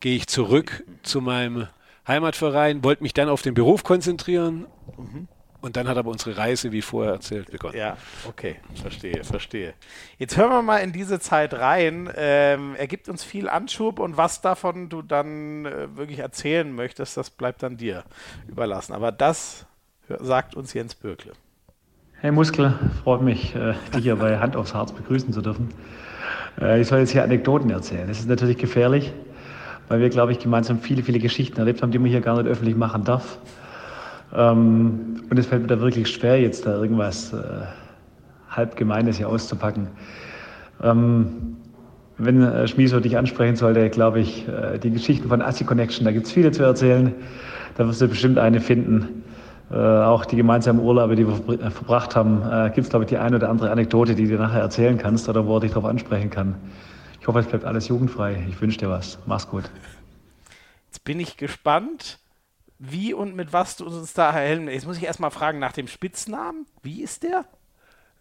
gehe 0.00 0.16
ich 0.16 0.28
zurück 0.28 0.84
zu 1.02 1.20
meinem 1.20 1.66
Heimatverein, 2.06 2.84
wollte 2.84 3.02
mich 3.02 3.14
dann 3.14 3.28
auf 3.28 3.42
den 3.42 3.54
Beruf 3.54 3.84
konzentrieren. 3.84 4.66
Mhm. 4.96 5.28
Und 5.60 5.76
dann 5.76 5.86
hat 5.86 5.96
aber 5.96 6.10
unsere 6.10 6.36
Reise, 6.36 6.72
wie 6.72 6.82
vorher 6.82 7.12
erzählt, 7.12 7.52
begonnen. 7.52 7.76
Ja, 7.76 7.96
okay, 8.28 8.56
verstehe, 8.74 9.22
verstehe. 9.22 9.74
Jetzt 10.18 10.36
hören 10.36 10.50
wir 10.50 10.60
mal 10.60 10.78
in 10.78 10.90
diese 10.90 11.20
Zeit 11.20 11.54
rein. 11.54 12.10
Ähm, 12.16 12.74
er 12.76 12.88
gibt 12.88 13.08
uns 13.08 13.22
viel 13.22 13.48
Anschub 13.48 14.00
und 14.00 14.16
was 14.16 14.40
davon 14.40 14.88
du 14.88 15.02
dann 15.02 15.64
äh, 15.64 15.96
wirklich 15.96 16.18
erzählen 16.18 16.72
möchtest, 16.74 17.16
das 17.16 17.30
bleibt 17.30 17.62
dann 17.62 17.76
dir 17.76 18.02
überlassen. 18.48 18.92
Aber 18.92 19.12
das 19.12 19.66
sagt 20.08 20.56
uns 20.56 20.74
Jens 20.74 20.96
Bürkle. 20.96 21.32
Hey 22.20 22.32
Muskel, 22.32 22.76
freut 23.04 23.22
mich, 23.22 23.54
äh, 23.54 23.74
dich 23.94 24.02
hier 24.02 24.16
bei 24.16 24.38
Hand 24.38 24.56
aufs 24.56 24.74
Harz 24.74 24.90
begrüßen 24.92 25.32
zu 25.32 25.42
dürfen. 25.42 25.72
Äh, 26.60 26.80
ich 26.80 26.88
soll 26.88 27.00
jetzt 27.00 27.12
hier 27.12 27.22
Anekdoten 27.22 27.70
erzählen. 27.70 28.06
Das 28.08 28.18
ist 28.18 28.28
natürlich 28.28 28.58
gefährlich. 28.58 29.12
weil 29.88 30.00
wir, 30.00 30.08
glaube 30.08 30.32
ich, 30.32 30.38
gemeinsam 30.38 30.78
viele, 30.78 31.02
viele 31.02 31.18
Geschichten 31.18 31.58
erlebt 31.58 31.82
haben, 31.82 31.90
die 31.90 31.98
man 31.98 32.08
hier 32.08 32.22
gar 32.22 32.40
nicht 32.40 32.50
öffentlich 32.50 32.76
machen 32.76 33.04
darf. 33.04 33.38
Ähm, 34.34 35.22
und 35.28 35.38
es 35.38 35.46
fällt 35.46 35.62
mir 35.62 35.68
da 35.68 35.80
wirklich 35.80 36.08
schwer, 36.08 36.40
jetzt 36.40 36.64
da 36.64 36.80
irgendwas 36.80 37.32
äh, 37.34 37.36
halb 38.48 38.76
Gemeines 38.76 39.18
hier 39.18 39.28
auszupacken. 39.28 39.88
Ähm, 40.82 41.56
wenn 42.16 42.42
äh, 42.42 42.66
Schmieso 42.68 43.00
dich 43.00 43.18
ansprechen 43.18 43.56
sollte, 43.56 43.90
glaube 43.90 44.20
ich, 44.20 44.46
die 44.82 44.90
Geschichten 44.90 45.28
von 45.28 45.42
Assi 45.42 45.64
Connection, 45.64 46.04
da 46.04 46.12
gibt 46.12 46.26
es 46.26 46.32
viele 46.32 46.52
zu 46.52 46.62
erzählen. 46.62 47.14
Da 47.76 47.86
wirst 47.86 48.00
du 48.00 48.08
bestimmt 48.08 48.38
eine 48.38 48.60
finden. 48.60 49.24
Äh, 49.72 49.76
auch 49.76 50.26
die 50.26 50.36
gemeinsamen 50.36 50.80
Urlaube, 50.80 51.16
die 51.16 51.26
wir 51.26 51.60
äh, 51.60 51.70
verbracht 51.70 52.14
haben, 52.14 52.42
äh, 52.42 52.66
gibt 52.74 52.84
es, 52.84 52.90
glaube 52.90 53.04
ich, 53.04 53.08
die 53.08 53.16
eine 53.16 53.36
oder 53.36 53.48
andere 53.48 53.70
Anekdote, 53.70 54.14
die 54.14 54.26
du 54.26 54.36
nachher 54.36 54.60
erzählen 54.60 54.98
kannst 54.98 55.30
oder 55.30 55.46
wo 55.46 55.56
er 55.56 55.60
dich 55.60 55.70
darauf 55.70 55.86
ansprechen 55.86 56.28
kann. 56.28 56.56
Ich 57.20 57.26
hoffe, 57.26 57.38
es 57.38 57.46
bleibt 57.46 57.64
alles 57.64 57.88
jugendfrei. 57.88 58.44
Ich 58.50 58.60
wünsche 58.60 58.78
dir 58.78 58.90
was. 58.90 59.18
Mach's 59.24 59.48
gut. 59.48 59.64
Jetzt 60.88 61.04
bin 61.04 61.20
ich 61.20 61.38
gespannt, 61.38 62.18
wie 62.78 63.14
und 63.14 63.34
mit 63.34 63.54
was 63.54 63.76
du 63.76 63.86
uns 63.86 64.12
da 64.12 64.26
erhellen. 64.26 64.68
Jetzt 64.68 64.86
muss 64.86 64.98
ich 64.98 65.04
erstmal 65.04 65.30
fragen 65.30 65.58
nach 65.58 65.72
dem 65.72 65.88
Spitznamen. 65.88 66.66
Wie 66.82 67.02
ist 67.02 67.22
der? 67.22 67.46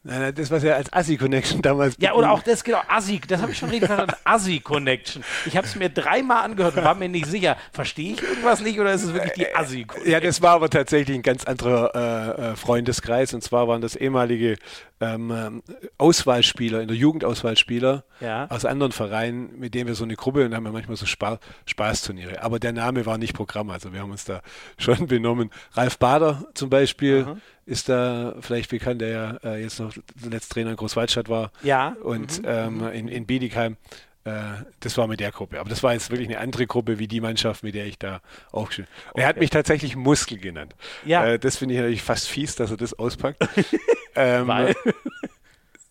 Nein, 0.03 0.19
nein, 0.19 0.33
das, 0.33 0.49
was 0.49 0.63
ja 0.63 0.73
als 0.73 0.91
Assi-Connection 0.91 1.61
damals. 1.61 1.95
Ja, 1.99 2.13
oder 2.13 2.31
auch 2.31 2.41
das, 2.41 2.63
genau, 2.63 2.81
Assi, 2.87 3.21
das 3.27 3.39
habe 3.39 3.51
ich 3.51 3.57
schon 3.59 3.69
richtig 3.69 3.87
verstanden. 3.87 4.15
Assi-Connection. 4.23 5.23
Ich 5.45 5.55
habe 5.55 5.67
es 5.67 5.75
mir 5.75 5.89
dreimal 5.89 6.43
angehört 6.43 6.75
und 6.75 6.83
war 6.83 6.95
mir 6.95 7.07
nicht 7.07 7.27
sicher. 7.27 7.55
Verstehe 7.71 8.13
ich 8.13 8.23
irgendwas 8.23 8.61
nicht 8.61 8.79
oder 8.79 8.93
ist 8.93 9.03
es 9.03 9.13
wirklich 9.13 9.33
die 9.33 9.55
Assi-Connection? 9.55 10.11
Ja, 10.11 10.19
das 10.19 10.41
war 10.41 10.55
aber 10.55 10.71
tatsächlich 10.71 11.15
ein 11.15 11.21
ganz 11.21 11.43
anderer 11.43 11.91
äh, 11.93 12.51
äh 12.51 12.55
Freundeskreis 12.55 13.35
und 13.35 13.43
zwar 13.43 13.67
waren 13.67 13.81
das 13.81 13.95
ehemalige 13.95 14.57
ähm, 15.01 15.31
ähm, 15.31 15.63
Auswahlspieler, 15.99 16.81
in 16.81 16.87
der 16.87 16.97
Jugendauswahlspieler 16.97 18.03
ja. 18.21 18.47
aus 18.49 18.65
anderen 18.65 18.91
Vereinen, 18.91 19.59
mit 19.59 19.75
denen 19.75 19.87
wir 19.87 19.95
so 19.95 20.03
eine 20.03 20.15
Gruppe 20.15 20.45
und 20.45 20.55
haben 20.55 20.63
wir 20.63 20.71
manchmal 20.71 20.97
so 20.97 21.05
Spa 21.05 21.39
Spaßturniere. 21.67 22.41
Aber 22.41 22.59
der 22.59 22.73
Name 22.73 23.05
war 23.05 23.19
nicht 23.19 23.33
Programm, 23.33 23.69
also 23.69 23.93
wir 23.93 23.99
haben 23.99 24.11
uns 24.11 24.25
da 24.25 24.41
schon 24.79 25.05
benommen. 25.05 25.51
Ralf 25.73 25.99
Bader 25.99 26.45
zum 26.55 26.71
Beispiel. 26.71 27.25
Mhm 27.25 27.41
ist 27.65 27.89
da 27.89 28.35
vielleicht 28.41 28.69
bekannt, 28.69 29.01
der 29.01 29.09
ja 29.09 29.37
äh, 29.43 29.61
jetzt 29.61 29.79
noch 29.79 29.93
zuletzt 30.21 30.51
Trainer 30.51 30.71
in 30.71 30.75
Großwaldstadt 30.75 31.29
war. 31.29 31.51
Ja. 31.63 31.95
Und 32.03 32.41
mhm. 32.41 32.47
ähm, 32.47 32.77
mhm. 32.77 32.87
in, 32.87 33.07
in 33.07 33.25
Biedigheim. 33.25 33.77
Äh, 34.23 34.31
das 34.79 34.97
war 34.97 35.07
mit 35.07 35.19
der 35.19 35.31
Gruppe. 35.31 35.59
Aber 35.59 35.69
das 35.69 35.81
war 35.81 35.93
jetzt 35.93 36.11
wirklich 36.11 36.27
eine 36.27 36.39
andere 36.39 36.67
Gruppe 36.67 36.99
wie 36.99 37.07
die 37.07 37.21
Mannschaft, 37.21 37.63
mit 37.63 37.75
der 37.75 37.85
ich 37.85 37.97
da 37.97 38.21
aufgestellt 38.51 38.87
habe. 38.89 39.09
Okay. 39.11 39.21
Er 39.21 39.27
hat 39.27 39.37
mich 39.37 39.49
tatsächlich 39.49 39.95
Muskel 39.95 40.37
genannt. 40.37 40.75
Ja. 41.05 41.25
Äh, 41.25 41.39
das 41.39 41.57
finde 41.57 41.75
ich 41.75 41.79
natürlich 41.79 42.03
fast 42.03 42.27
fies, 42.27 42.55
dass 42.55 42.71
er 42.71 42.77
das 42.77 42.97
auspackt. 42.97 43.41
ähm, 44.15 44.47
Weil? 44.47 44.75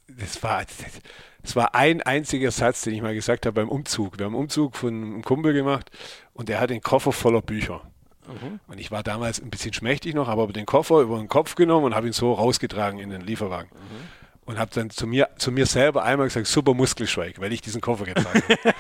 Das 0.06 0.42
war, 0.42 0.64
das 1.42 1.56
war 1.56 1.74
ein 1.74 2.02
einziger 2.02 2.51
Satz, 2.51 2.82
den 2.82 2.94
ich 2.94 3.02
mal 3.02 3.14
gesagt 3.14 3.47
habe 3.47 3.60
beim 3.60 3.68
Umzug. 3.68 4.18
Wir 4.18 4.26
haben 4.26 4.34
einen 4.34 4.42
Umzug 4.42 4.76
von 4.76 4.94
einem 4.94 5.22
Kumpel 5.22 5.52
gemacht 5.52 5.90
und 6.32 6.48
der 6.48 6.60
hat 6.60 6.70
einen 6.70 6.82
Koffer 6.82 7.12
voller 7.12 7.42
Bücher. 7.42 7.90
Mhm. 8.31 8.61
Und 8.69 8.78
ich 8.78 8.90
war 8.90 9.02
damals 9.02 9.40
ein 9.40 9.51
bisschen 9.51 9.73
schmächtig 9.73 10.15
noch, 10.15 10.28
aber 10.28 10.47
den 10.48 10.66
Koffer 10.66 11.01
über 11.01 11.19
den 11.19 11.28
Kopf 11.28 11.55
genommen 11.55 11.86
und 11.86 11.94
habe 11.94 12.07
ihn 12.07 12.12
so 12.12 12.32
rausgetragen 12.32 12.98
in 12.98 13.11
den 13.11 13.23
Lieferwagen. 13.23 13.70
Mhm 13.73 14.19
und 14.51 14.59
habe 14.59 14.70
dann 14.74 14.90
zu 14.90 15.06
mir, 15.06 15.28
zu 15.39 15.52
mir 15.52 15.64
selber 15.64 16.02
einmal 16.02 16.27
gesagt, 16.27 16.48
super 16.48 16.74
Muskelschweig, 16.74 17.40
weil 17.40 17.52
ich 17.52 17.60
diesen 17.60 17.81
Koffer 17.81 18.05
getragen 18.05 18.43
habe. 18.43 18.74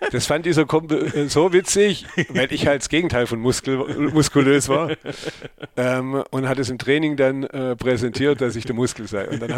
das 0.10 0.26
fand 0.26 0.44
dieser 0.44 0.64
Kumpel 0.64 1.28
so 1.28 1.52
witzig, 1.52 2.04
weil 2.30 2.52
ich 2.52 2.66
halt 2.66 2.82
das 2.82 2.88
Gegenteil 2.88 3.28
von 3.28 3.38
Muskel, 3.38 3.76
muskulös 4.12 4.68
war. 4.68 4.90
Ähm, 5.76 6.24
und 6.30 6.48
hat 6.48 6.58
es 6.58 6.68
im 6.68 6.78
Training 6.78 7.16
dann 7.16 7.44
äh, 7.44 7.76
präsentiert, 7.76 8.40
dass 8.40 8.56
ich 8.56 8.64
der 8.64 8.74
Muskel 8.74 9.06
sei. 9.06 9.28
Und 9.28 9.40
dann 9.40 9.54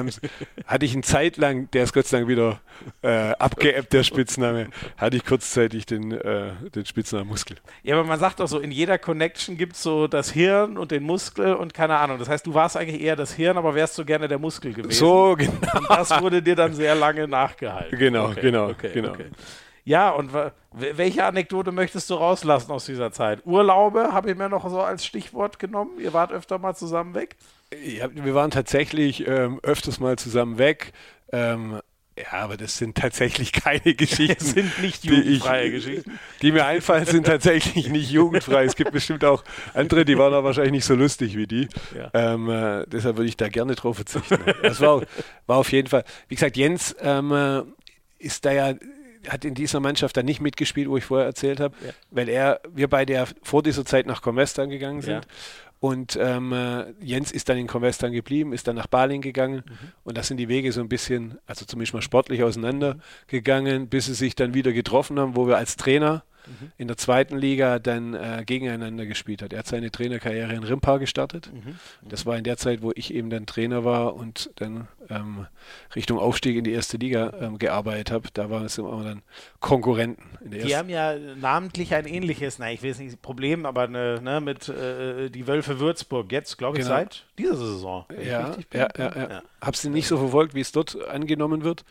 hatte 0.66 0.84
ich 0.84 0.92
eine 0.92 1.02
Zeit 1.02 1.38
lang, 1.38 1.70
der 1.70 1.84
ist 1.84 1.94
Gott 1.94 2.06
sei 2.06 2.18
Dank 2.18 2.28
wieder 2.28 2.60
äh, 3.00 3.30
abgeebbt, 3.32 3.94
der 3.94 4.02
Spitzname, 4.02 4.68
hatte 4.98 5.16
ich 5.16 5.24
kurzzeitig 5.24 5.86
den, 5.86 6.12
äh, 6.12 6.52
den 6.74 6.84
Spitznamen 6.84 7.28
Muskel. 7.28 7.56
Ja, 7.82 7.96
aber 7.96 8.06
man 8.06 8.18
sagt 8.18 8.40
doch 8.40 8.48
so, 8.48 8.58
in 8.58 8.72
jeder 8.72 8.98
Connection 8.98 9.56
gibt 9.56 9.74
es 9.76 9.82
so 9.82 10.06
das 10.06 10.30
Hirn 10.30 10.76
und 10.76 10.90
den 10.90 11.02
Muskel 11.02 11.54
und 11.54 11.72
keine 11.72 11.96
Ahnung. 11.96 12.18
Das 12.18 12.28
heißt, 12.28 12.46
du 12.46 12.52
warst 12.52 12.76
eigentlich 12.76 13.00
eher 13.00 13.16
das 13.16 13.32
Hirn, 13.32 13.56
aber 13.56 13.74
wärst 13.74 13.96
du 13.96 14.04
gerne 14.04 14.28
der 14.28 14.38
Muskel 14.38 14.74
gewesen. 14.74 14.98
So 14.98 15.29
genau. 15.36 15.78
Und 15.78 15.90
das 15.90 16.20
wurde 16.20 16.42
dir 16.42 16.56
dann 16.56 16.74
sehr 16.74 16.94
lange 16.94 17.26
nachgehalten. 17.26 17.98
Genau, 17.98 18.26
okay, 18.28 18.40
genau, 18.40 18.68
okay, 18.68 18.90
genau. 18.92 19.10
Okay. 19.10 19.26
Ja, 19.84 20.10
und 20.10 20.30
welche 20.72 21.24
Anekdote 21.24 21.72
möchtest 21.72 22.10
du 22.10 22.14
rauslassen 22.14 22.70
aus 22.70 22.84
dieser 22.84 23.12
Zeit? 23.12 23.40
Urlaube 23.44 24.12
habe 24.12 24.30
ich 24.30 24.36
mir 24.36 24.48
noch 24.48 24.68
so 24.68 24.80
als 24.80 25.04
Stichwort 25.04 25.58
genommen. 25.58 25.98
Ihr 25.98 26.12
wart 26.12 26.32
öfter 26.32 26.58
mal 26.58 26.74
zusammen 26.74 27.14
weg? 27.14 27.36
Ja, 27.84 28.08
wir 28.12 28.34
waren 28.34 28.50
tatsächlich 28.50 29.26
ähm, 29.26 29.58
öfters 29.62 30.00
mal 30.00 30.18
zusammen 30.18 30.58
weg. 30.58 30.92
Ähm, 31.32 31.80
ja, 32.22 32.38
aber 32.38 32.56
das 32.56 32.76
sind 32.76 32.96
tatsächlich 32.96 33.52
keine 33.52 33.94
Geschichten. 33.94 34.36
Das 34.38 34.50
sind 34.50 34.80
nicht 34.80 35.04
jugendfreie 35.04 35.66
ich, 35.66 35.72
Geschichten. 35.72 36.18
Die 36.42 36.52
mir 36.52 36.66
einfallen, 36.66 37.06
sind 37.06 37.26
tatsächlich 37.26 37.88
nicht 37.88 38.10
jugendfrei. 38.10 38.64
Es 38.64 38.76
gibt 38.76 38.92
bestimmt 38.92 39.24
auch 39.24 39.44
andere, 39.74 40.04
die 40.04 40.18
waren 40.18 40.32
aber 40.32 40.44
wahrscheinlich 40.44 40.72
nicht 40.72 40.84
so 40.84 40.94
lustig 40.94 41.36
wie 41.36 41.46
die. 41.46 41.68
Ja. 41.96 42.10
Ähm, 42.14 42.48
äh, 42.50 42.84
deshalb 42.86 43.16
würde 43.16 43.28
ich 43.28 43.36
da 43.36 43.48
gerne 43.48 43.74
drauf 43.74 43.96
verzichten. 43.96 44.38
Das 44.62 44.80
war, 44.80 45.02
war 45.46 45.58
auf 45.58 45.72
jeden 45.72 45.88
Fall, 45.88 46.04
wie 46.28 46.34
gesagt, 46.34 46.56
Jens 46.56 46.94
ähm, 47.00 47.32
äh, 47.32 47.62
ist 48.18 48.44
da 48.44 48.52
ja 48.52 48.74
hat 49.28 49.44
in 49.44 49.54
dieser 49.54 49.80
Mannschaft 49.80 50.16
dann 50.16 50.24
nicht 50.24 50.40
mitgespielt, 50.40 50.88
wo 50.88 50.96
ich 50.96 51.04
vorher 51.04 51.26
erzählt 51.26 51.60
habe, 51.60 51.74
ja. 51.84 51.92
weil 52.10 52.28
er, 52.28 52.60
wir 52.72 52.88
beide 52.88 53.12
ja 53.12 53.26
vor 53.42 53.62
dieser 53.62 53.84
Zeit 53.84 54.06
nach 54.06 54.22
Comestan 54.22 54.70
gegangen 54.70 55.02
sind. 55.02 55.24
Ja. 55.24 55.30
Und 55.80 56.18
ähm, 56.20 56.52
äh, 56.52 56.92
Jens 57.00 57.32
ist 57.32 57.48
dann 57.48 57.56
in 57.56 57.66
Convestan 57.66 58.12
geblieben, 58.12 58.52
ist 58.52 58.68
dann 58.68 58.76
nach 58.76 58.86
Baling 58.86 59.22
gegangen 59.22 59.64
mhm. 59.66 59.92
und 60.04 60.18
da 60.18 60.22
sind 60.22 60.36
die 60.36 60.48
Wege 60.48 60.72
so 60.72 60.82
ein 60.82 60.90
bisschen, 60.90 61.38
also 61.46 61.64
zumindest 61.64 61.94
mal 61.94 62.02
sportlich 62.02 62.42
auseinandergegangen, 62.42 63.88
bis 63.88 64.04
sie 64.04 64.14
sich 64.14 64.34
dann 64.34 64.52
wieder 64.52 64.74
getroffen 64.74 65.18
haben, 65.18 65.36
wo 65.36 65.48
wir 65.48 65.56
als 65.56 65.76
Trainer 65.76 66.22
mhm. 66.46 66.72
in 66.78 66.88
der 66.88 66.96
zweiten 66.96 67.36
Liga 67.36 67.78
dann 67.78 68.14
äh, 68.14 68.42
gegeneinander 68.44 69.06
gespielt 69.06 69.42
hat. 69.42 69.52
Er 69.52 69.60
hat 69.60 69.66
seine 69.66 69.90
Trainerkarriere 69.90 70.52
in 70.52 70.62
Rimpa 70.62 70.98
gestartet. 70.98 71.50
Mhm. 71.52 71.76
Das 72.08 72.26
war 72.26 72.36
in 72.36 72.44
der 72.44 72.56
Zeit, 72.56 72.82
wo 72.82 72.92
ich 72.94 73.14
eben 73.14 73.30
dann 73.30 73.46
Trainer 73.46 73.84
war 73.84 74.14
und 74.14 74.50
dann 74.56 74.88
ähm, 75.08 75.46
Richtung 75.94 76.18
Aufstieg 76.18 76.56
in 76.56 76.64
die 76.64 76.72
erste 76.72 76.96
Liga 76.96 77.32
ähm, 77.40 77.58
gearbeitet 77.58 78.10
habe. 78.10 78.28
Da 78.32 78.50
waren 78.50 78.64
es 78.64 78.78
immer 78.78 79.02
dann 79.04 79.22
Konkurrenten. 79.60 80.22
die 80.40 80.76
haben 80.76 80.88
ja 80.88 81.16
namentlich 81.16 81.94
ein 81.94 82.06
ähnliches, 82.06 82.58
nein, 82.58 82.74
ich 82.74 82.82
will 82.82 82.90
es 82.90 82.98
nicht 82.98 83.20
Problem, 83.22 83.66
aber 83.66 83.82
eine, 83.82 84.20
ne, 84.20 84.40
mit 84.40 84.68
äh, 84.68 85.28
die 85.30 85.46
Wölfe 85.46 85.80
Würzburg 85.80 86.32
jetzt, 86.32 86.58
glaube 86.58 86.78
ich, 86.78 86.84
genau. 86.84 86.96
seit 86.96 87.24
dieser 87.38 87.56
Saison. 87.56 88.04
Ja, 88.16 88.22
ja, 88.22 88.56
ja, 88.72 88.88
ja, 88.96 89.30
ja. 89.30 89.42
Habe 89.60 89.76
sie 89.76 89.90
nicht 89.90 90.06
so 90.06 90.16
verfolgt, 90.18 90.54
wie 90.54 90.60
es 90.60 90.72
dort 90.72 90.96
angenommen 91.08 91.64
wird. 91.64 91.84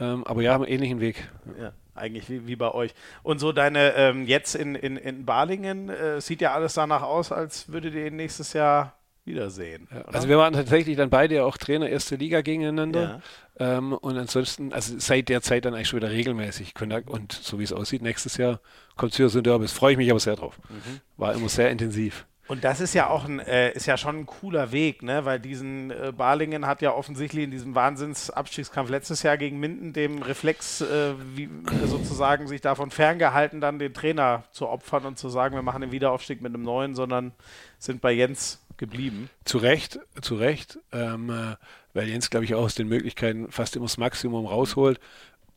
Ähm, 0.00 0.24
aber 0.24 0.42
ja, 0.42 0.52
haben 0.52 0.64
einen 0.64 0.72
ähnlichen 0.72 1.00
Weg. 1.00 1.28
Ja 1.60 1.72
eigentlich 1.98 2.30
wie, 2.30 2.46
wie 2.46 2.56
bei 2.56 2.72
euch. 2.72 2.94
Und 3.22 3.38
so 3.38 3.52
deine, 3.52 3.94
ähm, 3.94 4.26
jetzt 4.26 4.54
in, 4.54 4.74
in, 4.74 4.96
in 4.96 5.24
Balingen, 5.24 5.88
äh, 5.88 6.20
sieht 6.20 6.40
ja 6.40 6.54
alles 6.54 6.74
danach 6.74 7.02
aus, 7.02 7.32
als 7.32 7.70
würdet 7.70 7.94
ihr 7.94 8.06
ihn 8.06 8.16
nächstes 8.16 8.52
Jahr 8.52 8.94
wiedersehen. 9.24 9.86
Ja, 9.92 10.02
also 10.06 10.28
wir 10.28 10.38
waren 10.38 10.54
tatsächlich 10.54 10.96
dann 10.96 11.10
beide 11.10 11.44
auch 11.44 11.56
Trainer 11.56 11.88
erste 11.88 12.16
Liga 12.16 12.40
gegeneinander. 12.40 13.20
Ja. 13.58 13.76
Ähm, 13.78 13.92
und 13.92 14.16
ansonsten, 14.16 14.72
also 14.72 14.94
seit 14.98 15.28
der 15.28 15.42
Zeit 15.42 15.64
dann 15.64 15.74
eigentlich 15.74 15.88
schon 15.88 16.00
wieder 16.00 16.10
regelmäßig 16.10 16.74
Kontakt. 16.74 17.08
Und 17.08 17.32
so 17.32 17.58
wie 17.58 17.64
es 17.64 17.72
aussieht, 17.72 18.02
nächstes 18.02 18.36
Jahr 18.36 18.60
kommt 18.96 19.12
es 19.12 19.18
wieder 19.18 19.28
so 19.28 19.38
ein 19.38 19.44
Derbys. 19.44 19.72
Freue 19.72 19.92
ich 19.92 19.98
mich 19.98 20.10
aber 20.10 20.20
sehr 20.20 20.36
drauf. 20.36 20.58
Mhm. 20.68 21.00
War 21.16 21.34
immer 21.34 21.48
sehr 21.48 21.70
intensiv. 21.70 22.26
Und 22.48 22.64
das 22.64 22.80
ist 22.80 22.94
ja 22.94 23.08
auch 23.08 23.26
ein, 23.26 23.40
äh, 23.40 23.72
ist 23.72 23.86
ja 23.86 23.98
schon 23.98 24.20
ein 24.20 24.26
cooler 24.26 24.72
Weg, 24.72 25.02
ne? 25.02 25.24
weil 25.26 25.38
diesen 25.38 25.90
äh, 25.90 26.12
Balingen 26.16 26.66
hat 26.66 26.80
ja 26.80 26.94
offensichtlich 26.94 27.44
in 27.44 27.50
diesem 27.50 27.74
Wahnsinnsabstiegskampf 27.74 28.88
letztes 28.88 29.22
Jahr 29.22 29.36
gegen 29.36 29.60
Minden 29.60 29.92
dem 29.92 30.22
Reflex 30.22 30.80
äh, 30.80 31.12
wie, 31.34 31.50
sozusagen 31.84 32.48
sich 32.48 32.62
davon 32.62 32.90
ferngehalten, 32.90 33.60
dann 33.60 33.78
den 33.78 33.92
Trainer 33.92 34.44
zu 34.50 34.66
opfern 34.66 35.04
und 35.04 35.18
zu 35.18 35.28
sagen, 35.28 35.54
wir 35.54 35.62
machen 35.62 35.82
den 35.82 35.92
Wiederaufstieg 35.92 36.40
mit 36.40 36.54
einem 36.54 36.62
neuen, 36.62 36.94
sondern 36.94 37.32
sind 37.78 38.00
bei 38.00 38.12
Jens 38.12 38.64
geblieben. 38.78 39.28
Zu 39.44 39.58
Recht, 39.58 40.00
zu 40.22 40.36
Recht, 40.36 40.78
ähm, 40.92 41.28
äh, 41.28 41.56
weil 41.92 42.08
Jens, 42.08 42.30
glaube 42.30 42.46
ich, 42.46 42.54
auch 42.54 42.62
aus 42.62 42.74
den 42.74 42.88
Möglichkeiten 42.88 43.50
fast 43.50 43.76
immer 43.76 43.86
das 43.86 43.98
Maximum 43.98 44.46
rausholt. 44.46 44.98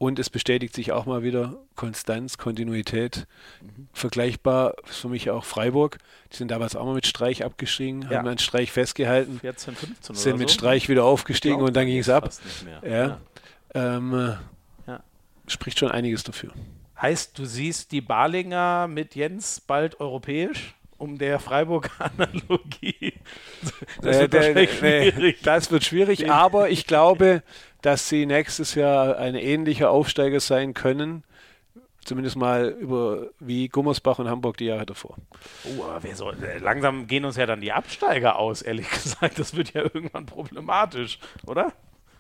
Und 0.01 0.17
es 0.17 0.31
bestätigt 0.31 0.73
sich 0.73 0.93
auch 0.93 1.05
mal 1.05 1.21
wieder 1.21 1.59
Konstanz, 1.75 2.39
Kontinuität. 2.39 3.27
Mhm. 3.61 3.87
Vergleichbar 3.93 4.73
ist 4.89 4.97
für 4.97 5.09
mich 5.09 5.29
auch 5.29 5.45
Freiburg. 5.45 5.99
Die 6.31 6.37
sind 6.37 6.49
damals 6.49 6.75
auch 6.75 6.85
mal 6.85 6.95
mit 6.95 7.05
Streich 7.05 7.45
abgestiegen, 7.45 8.07
ja. 8.09 8.17
haben 8.17 8.27
einen 8.27 8.39
Streich 8.39 8.71
festgehalten. 8.71 9.39
14, 9.41 9.75
15 9.75 10.15
Sind 10.15 10.39
mit 10.39 10.49
so. 10.49 10.55
Streich 10.55 10.89
wieder 10.89 11.03
aufgestiegen 11.03 11.57
glaub, 11.57 11.67
und 11.67 11.75
dann 11.75 11.85
ging 11.85 11.99
es 11.99 12.09
ab. 12.09 12.31
Ja. 12.83 12.89
ja. 12.89 13.21
Ähm, 13.75 14.37
äh. 14.87 14.97
Spricht 15.45 15.77
schon 15.77 15.91
einiges 15.91 16.23
dafür. 16.23 16.51
Heißt, 16.99 17.37
du 17.37 17.45
siehst 17.45 17.91
die 17.91 18.01
Balinger 18.01 18.87
mit 18.87 19.13
Jens 19.13 19.61
bald 19.61 19.99
europäisch? 19.99 20.73
um 21.01 21.17
der 21.17 21.39
Freiburg-Analogie. 21.39 23.13
Das, 24.01 24.17
äh, 24.17 24.27
der, 24.27 24.53
nee, 24.81 25.35
das 25.43 25.69
wird 25.69 25.83
schwierig, 25.83 26.31
aber 26.31 26.71
ich 26.71 26.87
glaube, 26.87 27.43
dass 27.81 28.09
sie 28.09 28.25
nächstes 28.25 28.75
Jahr 28.75 29.17
ein 29.17 29.35
ähnlicher 29.35 29.89
Aufsteiger 29.89 30.39
sein 30.39 30.73
können. 30.73 31.23
Zumindest 32.03 32.35
mal 32.35 32.69
über 32.69 33.27
wie 33.39 33.67
Gummersbach 33.67 34.17
und 34.17 34.27
Hamburg 34.27 34.57
die 34.57 34.65
Jahre 34.65 34.87
davor. 34.87 35.17
Oh, 35.65 35.83
aber 35.83 36.01
wer 36.01 36.15
soll, 36.15 36.35
äh, 36.43 36.57
langsam 36.57 37.05
gehen 37.05 37.25
uns 37.25 37.37
ja 37.37 37.45
dann 37.45 37.61
die 37.61 37.71
Absteiger 37.71 38.39
aus, 38.39 38.63
ehrlich 38.63 38.89
gesagt. 38.89 39.37
Das 39.37 39.55
wird 39.55 39.73
ja 39.73 39.83
irgendwann 39.83 40.25
problematisch, 40.25 41.19
oder? 41.45 41.73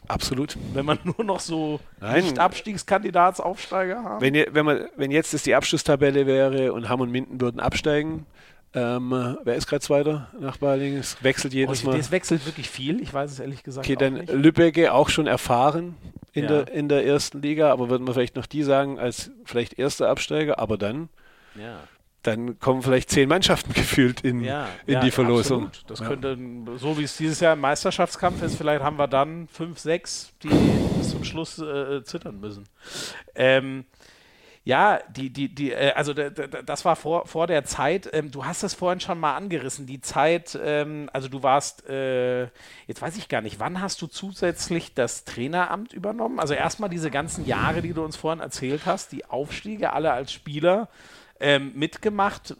Absolut. 0.07 0.57
Wenn 0.73 0.85
man 0.85 0.99
nur 1.03 1.23
noch 1.23 1.39
so 1.39 1.79
Nicht-Abstiegskandidatsaufsteiger 2.01 4.03
haben. 4.03 4.21
Wenn, 4.21 4.45
wenn, 4.53 4.65
man, 4.65 4.87
wenn 4.97 5.09
jetzt 5.09 5.33
das 5.33 5.43
die 5.43 5.55
Abschlusstabelle 5.55 6.27
wäre 6.27 6.73
und 6.73 6.89
Hamm 6.89 7.01
und 7.01 7.11
Minden 7.11 7.39
würden 7.39 7.59
absteigen, 7.59 8.25
ähm, 8.73 9.37
wer 9.43 9.55
ist 9.55 9.67
gerade 9.67 9.81
Zweiter 9.81 10.29
nach 10.39 10.57
Balingen? 10.57 10.99
Es 10.99 11.21
wechselt 11.23 11.53
jedes 11.53 11.83
oh, 11.83 11.89
Mal. 11.89 11.99
Es 11.99 12.11
wechselt 12.11 12.45
wirklich 12.45 12.69
viel, 12.69 13.01
ich 13.01 13.13
weiß 13.13 13.31
es 13.31 13.39
ehrlich 13.39 13.63
gesagt 13.63 13.85
Okay, 13.85 13.95
dann 13.95 14.13
nicht. 14.13 14.31
Lübbecke 14.31 14.93
auch 14.93 15.09
schon 15.09 15.27
erfahren 15.27 15.95
in, 16.33 16.43
ja. 16.43 16.63
der, 16.63 16.73
in 16.73 16.87
der 16.89 17.05
ersten 17.05 17.41
Liga, 17.41 17.71
aber 17.71 17.89
würden 17.89 18.07
wir 18.07 18.13
vielleicht 18.13 18.35
noch 18.35 18.45
die 18.45 18.63
sagen 18.63 18.99
als 18.99 19.31
vielleicht 19.45 19.77
erster 19.77 20.09
Absteiger, 20.09 20.59
aber 20.59 20.77
dann 20.77 21.09
ja 21.55 21.79
dann 22.23 22.59
kommen 22.59 22.81
vielleicht 22.81 23.09
zehn 23.09 23.27
Mannschaften 23.27 23.73
gefühlt 23.73 24.21
in, 24.21 24.43
ja, 24.43 24.69
in 24.85 25.01
die 25.01 25.11
Verlosung. 25.11 25.67
Absolut. 25.67 25.89
Das 25.89 26.01
könnte, 26.01 26.37
so 26.77 26.97
wie 26.97 27.03
es 27.03 27.17
dieses 27.17 27.39
Jahr 27.39 27.53
im 27.53 27.59
Meisterschaftskampf 27.59 28.41
ist, 28.43 28.55
vielleicht 28.55 28.83
haben 28.83 28.97
wir 28.97 29.07
dann 29.07 29.47
fünf, 29.47 29.79
sechs, 29.79 30.33
die 30.43 30.49
bis 30.97 31.09
zum 31.09 31.23
Schluss 31.23 31.57
äh, 31.59 32.03
zittern 32.03 32.39
müssen. 32.39 32.65
Ähm, 33.35 33.85
ja, 34.63 34.99
die, 35.09 35.31
die, 35.31 35.53
die, 35.53 35.71
äh, 35.71 35.93
also 35.93 36.13
das 36.13 36.85
war 36.85 36.95
vor, 36.95 37.25
vor 37.25 37.47
der 37.47 37.63
Zeit, 37.63 38.09
ähm, 38.13 38.29
du 38.29 38.45
hast 38.45 38.61
es 38.61 38.75
vorhin 38.75 38.99
schon 38.99 39.19
mal 39.19 39.35
angerissen, 39.35 39.87
die 39.87 40.01
Zeit, 40.01 40.57
ähm, 40.63 41.09
also 41.13 41.29
du 41.29 41.41
warst, 41.41 41.89
äh, 41.89 42.43
jetzt 42.85 43.01
weiß 43.01 43.17
ich 43.17 43.27
gar 43.27 43.41
nicht, 43.41 43.59
wann 43.59 43.81
hast 43.81 44.01
du 44.03 44.07
zusätzlich 44.07 44.93
das 44.93 45.25
Traineramt 45.25 45.93
übernommen? 45.93 46.39
Also 46.39 46.53
erstmal 46.53 46.89
diese 46.89 47.09
ganzen 47.09 47.45
Jahre, 47.45 47.81
die 47.81 47.93
du 47.93 48.03
uns 48.03 48.15
vorhin 48.15 48.39
erzählt 48.39 48.85
hast, 48.85 49.11
die 49.11 49.25
Aufstiege, 49.25 49.93
alle 49.93 50.11
als 50.11 50.31
Spieler 50.31 50.89
ähm, 51.39 51.71
mitgemacht. 51.73 52.55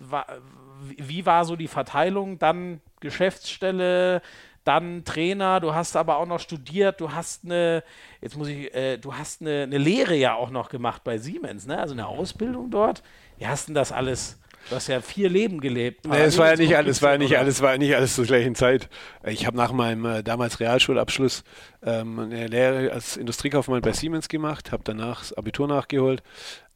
Wie 0.98 1.28
war 1.28 1.46
so 1.46 1.56
die 1.56 1.68
Verteilung? 1.68 2.40
Dann 2.40 2.82
Geschäftsstelle, 3.00 4.24
dann 4.64 5.04
Trainer, 5.04 5.60
du 5.60 5.74
hast 5.74 5.96
aber 5.96 6.18
auch 6.18 6.26
noch 6.26 6.40
studiert, 6.40 7.02
du 7.02 7.12
hast 7.12 7.46
eine, 7.46 7.84
jetzt 8.22 8.38
muss 8.38 8.48
ich, 8.48 8.74
äh, 8.74 8.98
du 8.98 9.16
hast 9.16 9.42
eine, 9.42 9.64
eine, 9.64 9.78
Lehre 9.78 10.16
ja 10.16 10.36
auch 10.36 10.50
noch 10.50 10.70
gemacht 10.70 11.04
bei 11.04 11.18
Siemens, 11.18 11.66
ne? 11.66 11.80
Also 11.80 11.94
eine 11.94 12.08
Ausbildung 12.08 12.70
dort. 12.70 13.02
Wie 13.38 13.48
hast 13.48 13.68
denn 13.68 13.76
das 13.76 13.92
alles? 13.92 14.38
Du 14.70 14.76
hast 14.76 14.88
ja 14.88 15.02
vier 15.02 15.30
Leben 15.30 15.60
gelebt. 15.60 16.06
Nee, 16.06 16.22
es 16.22 16.38
war 16.38 16.52
ja 16.52 16.56
nicht 16.56 16.76
alles, 16.78 17.02
war 17.02 17.14
ja 17.14 17.18
nicht 17.18 17.38
alles, 17.38 17.62
war 17.62 17.72
ja 17.72 17.78
nicht 17.78 17.96
alles 17.96 18.16
zur 18.16 18.26
gleichen 18.26 18.54
Zeit. 18.54 18.90
Ich 19.26 19.48
habe 19.48 19.58
nach 19.58 19.72
meinem 19.72 20.06
äh, 20.06 20.24
damals 20.24 20.60
Realschulabschluss 20.60 21.44
ähm, 21.84 22.20
eine 22.20 22.48
Lehre 22.48 22.92
als 22.92 23.18
Industriekaufmann 23.18 23.82
bei 23.82 23.92
Siemens 23.92 24.30
gemacht, 24.30 24.72
habe 24.72 24.84
danach 24.86 25.22
das 25.22 25.34
Abitur 25.34 25.68
nachgeholt, 25.68 26.22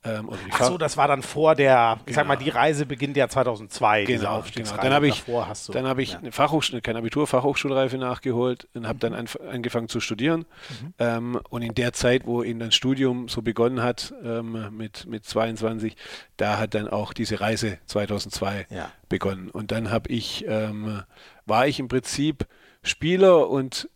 ähm, 0.06 0.30
Ach 0.52 0.64
so, 0.64 0.78
das 0.78 0.98
war 0.98 1.08
dann 1.08 1.22
vor 1.22 1.56
der, 1.56 1.98
ich 2.02 2.06
genau. 2.08 2.16
sag 2.16 2.28
mal, 2.28 2.36
die 2.36 2.50
Reise 2.50 2.86
beginnt 2.86 3.18
ja 3.18 3.28
2002, 3.28 4.06
genau, 4.06 4.18
diese 4.18 4.30
Aufstiegsreise. 4.30 4.72
Genau. 4.76 4.84
Dann 4.84 4.94
habe 4.94 5.08
ich, 5.08 5.24
dann 5.72 5.88
hab 5.88 6.00
ich 6.00 6.12
ja. 6.14 6.20
eine 6.20 6.32
Fachhochschule, 6.32 6.82
kein 6.82 6.96
Abitur, 6.96 7.28
Fachhochschulreife 7.28 7.98
nachgeholt 7.98 8.68
und 8.74 8.88
habe 8.88 9.08
mhm. 9.08 9.16
dann 9.16 9.28
angefangen 9.50 9.90
zu 9.90 10.00
studieren. 10.00 10.42
Mhm. 10.42 10.94
Ähm, 11.00 11.40
und 11.50 11.62
in 11.62 11.74
der 11.74 11.94
Zeit, 11.94 12.26
wo 12.26 12.44
eben 12.44 12.60
das 12.60 12.76
Studium 12.76 13.28
so 13.30 13.42
begonnen 13.42 13.82
hat, 13.82 14.14
ähm, 14.24 14.76
mit, 14.78 15.06
mit 15.08 15.26
22, 15.26 15.96
da 16.38 16.60
hat 16.60 16.76
dann 16.76 16.88
auch 16.88 17.14
diese 17.14 17.42
Reise 17.42 17.80
2002 17.88 18.68
ja. 18.70 18.92
begonnen. 19.10 19.50
Und 19.50 19.72
dann 19.72 19.90
habe 19.90 20.10
ich, 20.10 20.46
ähm, 20.48 21.02
war 21.46 21.68
ich 21.68 21.80
im 21.80 21.88
Prinzip 21.88 22.46
Spieler 22.84 23.50
und 23.50 23.90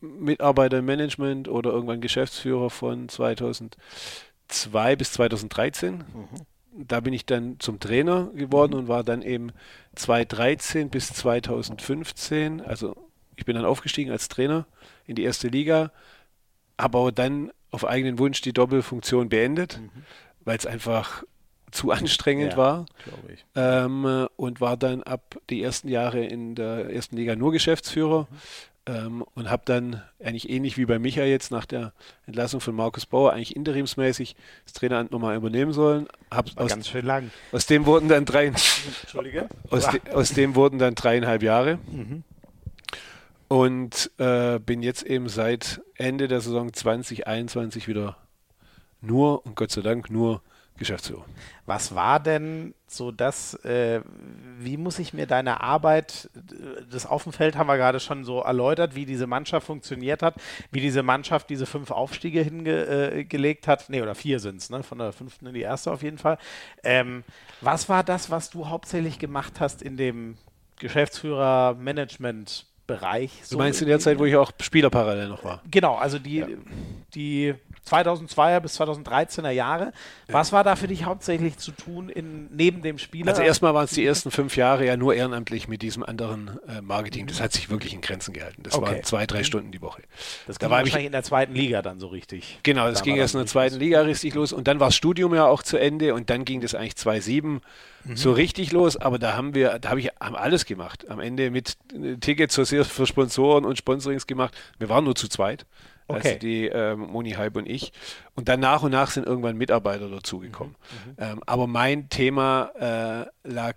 Mitarbeiter 0.00 0.78
im 0.78 0.84
Management 0.84 1.48
oder 1.48 1.70
irgendwann 1.70 2.00
Geschäftsführer 2.00 2.70
von 2.70 3.08
2000 3.08 3.76
2002 4.52 4.96
bis 4.96 5.12
2013. 5.12 5.96
Mhm. 5.96 6.04
Da 6.74 7.00
bin 7.00 7.12
ich 7.12 7.26
dann 7.26 7.56
zum 7.58 7.80
Trainer 7.80 8.30
geworden 8.34 8.72
mhm. 8.72 8.78
und 8.78 8.88
war 8.88 9.04
dann 9.04 9.22
eben 9.22 9.52
2013 9.96 10.90
bis 10.90 11.12
2015, 11.12 12.60
also 12.60 12.96
ich 13.36 13.44
bin 13.44 13.56
dann 13.56 13.64
aufgestiegen 13.64 14.10
als 14.10 14.28
Trainer 14.28 14.66
in 15.06 15.16
die 15.16 15.24
erste 15.24 15.48
Liga, 15.48 15.92
habe 16.78 16.98
aber 16.98 17.12
dann 17.12 17.50
auf 17.70 17.86
eigenen 17.86 18.18
Wunsch 18.18 18.40
die 18.40 18.52
Doppelfunktion 18.52 19.28
beendet, 19.28 19.80
mhm. 19.80 19.90
weil 20.44 20.56
es 20.56 20.66
einfach 20.66 21.24
zu 21.70 21.90
anstrengend 21.90 22.52
ja, 22.52 22.58
war. 22.58 22.86
Ähm, 23.54 24.28
und 24.36 24.60
war 24.60 24.76
dann 24.76 25.02
ab 25.02 25.38
die 25.50 25.62
ersten 25.62 25.88
Jahre 25.88 26.24
in 26.24 26.54
der 26.54 26.90
ersten 26.90 27.16
Liga 27.16 27.34
nur 27.34 27.52
Geschäftsführer. 27.52 28.28
Mhm. 28.30 28.36
Ähm, 28.84 29.24
und 29.34 29.48
habe 29.48 29.62
dann 29.64 30.02
eigentlich 30.18 30.50
ähnlich 30.50 30.76
wie 30.76 30.86
bei 30.86 30.98
Micha 30.98 31.22
jetzt 31.22 31.52
nach 31.52 31.66
der 31.66 31.92
Entlassung 32.26 32.60
von 32.60 32.74
Markus 32.74 33.06
Bauer 33.06 33.32
eigentlich 33.32 33.54
interimsmäßig 33.54 34.34
das 34.64 34.72
Traineramt 34.72 35.12
nochmal 35.12 35.36
übernehmen 35.36 35.72
sollen. 35.72 36.08
Hab 36.32 36.46
aus, 36.56 36.70
ganz 36.70 36.88
schön 36.88 37.06
lang. 37.06 37.30
Aus 37.52 37.66
dem 37.66 37.86
wurden 37.86 38.08
dann 38.08 38.24
drei, 38.24 38.46
Entschuldige. 38.46 39.48
Aus, 39.70 39.88
de, 39.88 40.00
aus 40.12 40.30
dem 40.30 40.56
wurden 40.56 40.80
dann 40.80 40.96
dreieinhalb 40.96 41.44
Jahre. 41.44 41.78
Mhm. 41.92 42.24
Und 43.46 44.10
äh, 44.18 44.58
bin 44.58 44.82
jetzt 44.82 45.04
eben 45.04 45.28
seit 45.28 45.80
Ende 45.94 46.26
der 46.26 46.40
Saison 46.40 46.72
2021 46.72 47.86
wieder 47.86 48.16
nur 49.00 49.46
und 49.46 49.54
Gott 49.54 49.70
sei 49.70 49.82
Dank 49.82 50.10
nur 50.10 50.42
Geschäftsführer. 50.78 51.24
Was 51.66 51.94
war 51.94 52.18
denn 52.18 52.74
so 52.86 53.12
das, 53.12 53.54
äh, 53.64 54.00
wie 54.58 54.76
muss 54.76 54.98
ich 54.98 55.12
mir 55.12 55.26
deine 55.26 55.60
Arbeit, 55.60 56.28
das 56.90 57.06
auf 57.06 57.22
dem 57.22 57.32
Feld 57.32 57.56
haben 57.56 57.68
wir 57.68 57.76
gerade 57.76 58.00
schon 58.00 58.24
so 58.24 58.40
erläutert, 58.40 58.94
wie 58.94 59.06
diese 59.06 59.26
Mannschaft 59.26 59.66
funktioniert 59.66 60.22
hat, 60.22 60.34
wie 60.70 60.80
diese 60.80 61.02
Mannschaft 61.02 61.50
diese 61.50 61.66
fünf 61.66 61.90
Aufstiege 61.90 62.42
hingelegt 62.42 63.66
äh, 63.66 63.70
hat, 63.70 63.88
nee, 63.88 64.02
oder 64.02 64.14
vier 64.14 64.40
sind 64.40 64.56
es, 64.56 64.70
ne? 64.70 64.82
von 64.82 64.98
der 64.98 65.12
fünften 65.12 65.46
in 65.46 65.54
die 65.54 65.60
erste 65.62 65.92
auf 65.92 66.02
jeden 66.02 66.18
Fall. 66.18 66.38
Ähm, 66.82 67.22
was 67.60 67.88
war 67.88 68.02
das, 68.02 68.30
was 68.30 68.50
du 68.50 68.68
hauptsächlich 68.68 69.18
gemacht 69.18 69.60
hast 69.60 69.82
in 69.82 69.96
dem 69.96 70.36
Geschäftsführer-Management- 70.78 72.66
Bereich. 72.84 73.30
So 73.44 73.56
du 73.56 73.62
meinst 73.62 73.80
in 73.80 73.88
der 73.88 74.00
Zeit, 74.00 74.18
wo 74.18 74.24
ich 74.24 74.34
auch 74.34 74.50
Spieler 74.60 74.90
parallel 74.90 75.28
noch 75.28 75.44
war? 75.44 75.62
Genau, 75.70 75.94
also 75.94 76.18
die, 76.18 76.38
ja. 76.38 76.46
die 77.14 77.54
2002er 77.88 78.60
bis 78.60 78.80
2013er 78.80 79.50
Jahre. 79.50 79.92
Was 80.28 80.52
war 80.52 80.64
da 80.64 80.76
für 80.76 80.88
dich 80.88 81.04
hauptsächlich 81.04 81.58
zu 81.58 81.72
tun 81.72 82.08
in, 82.08 82.48
neben 82.54 82.82
dem 82.82 82.98
Spieler? 82.98 83.28
Also 83.28 83.42
erstmal 83.42 83.74
waren 83.74 83.84
es 83.84 83.92
die 83.92 84.04
ersten 84.04 84.30
fünf 84.30 84.56
Jahre 84.56 84.86
ja 84.86 84.96
nur 84.96 85.14
ehrenamtlich 85.14 85.68
mit 85.68 85.82
diesem 85.82 86.02
anderen 86.02 86.58
äh, 86.68 86.80
Marketing. 86.80 87.26
Das 87.26 87.40
hat 87.40 87.52
sich 87.52 87.70
wirklich 87.70 87.92
in 87.92 88.00
Grenzen 88.00 88.32
gehalten. 88.32 88.62
Das 88.62 88.74
okay. 88.74 88.86
waren 88.86 89.02
zwei, 89.02 89.26
drei 89.26 89.40
mhm. 89.40 89.44
Stunden 89.44 89.72
die 89.72 89.82
Woche. 89.82 90.02
Das 90.46 90.58
ging 90.58 90.68
da 90.68 90.70
war 90.70 90.78
wahrscheinlich 90.78 91.02
ich, 91.02 91.06
in 91.06 91.12
der 91.12 91.22
zweiten 91.22 91.54
Liga 91.54 91.82
dann 91.82 91.98
so 91.98 92.06
richtig. 92.06 92.60
Genau, 92.62 92.88
das 92.88 92.98
da 92.98 93.04
ging 93.04 93.16
erst 93.16 93.34
in 93.34 93.40
der 93.40 93.46
zweiten 93.46 93.76
Liga 93.76 94.00
richtig 94.00 94.34
los 94.34 94.52
und 94.52 94.68
dann 94.68 94.80
war 94.80 94.88
das 94.88 94.96
Studium 94.96 95.34
ja 95.34 95.46
auch 95.46 95.62
zu 95.62 95.76
Ende 95.76 96.14
und 96.14 96.30
dann 96.30 96.44
ging 96.44 96.60
das 96.60 96.74
eigentlich 96.74 96.96
2007 96.96 97.60
mhm. 98.04 98.16
so 98.16 98.32
richtig 98.32 98.72
los. 98.72 98.96
Aber 98.96 99.18
da 99.18 99.34
haben 99.34 99.54
wir, 99.54 99.78
da 99.78 99.90
habe 99.90 100.00
ich 100.00 100.10
haben 100.20 100.36
alles 100.36 100.64
gemacht. 100.64 101.10
Am 101.10 101.20
Ende 101.20 101.50
mit 101.50 101.76
äh, 101.92 102.16
Tickets 102.16 102.54
für 102.54 103.06
Sponsoren 103.06 103.64
und 103.64 103.76
Sponsorings 103.76 104.26
gemacht. 104.26 104.54
Wir 104.78 104.88
waren 104.88 105.04
nur 105.04 105.14
zu 105.14 105.28
zweit. 105.28 105.66
Okay. 106.08 106.28
Also 106.28 106.38
die 106.38 106.66
ähm, 106.66 107.00
Moni 107.00 107.32
Hype 107.32 107.56
und 107.56 107.68
ich. 107.68 107.92
Und 108.34 108.48
dann 108.48 108.60
nach 108.60 108.82
und 108.82 108.92
nach 108.92 109.10
sind 109.10 109.26
irgendwann 109.26 109.56
Mitarbeiter 109.56 110.08
dazugekommen. 110.08 110.74
Mhm. 111.06 111.10
mhm. 111.10 111.16
Ähm, 111.18 111.40
aber 111.46 111.66
mein 111.66 112.08
Thema 112.08 112.72
äh, 113.44 113.48
lag 113.48 113.76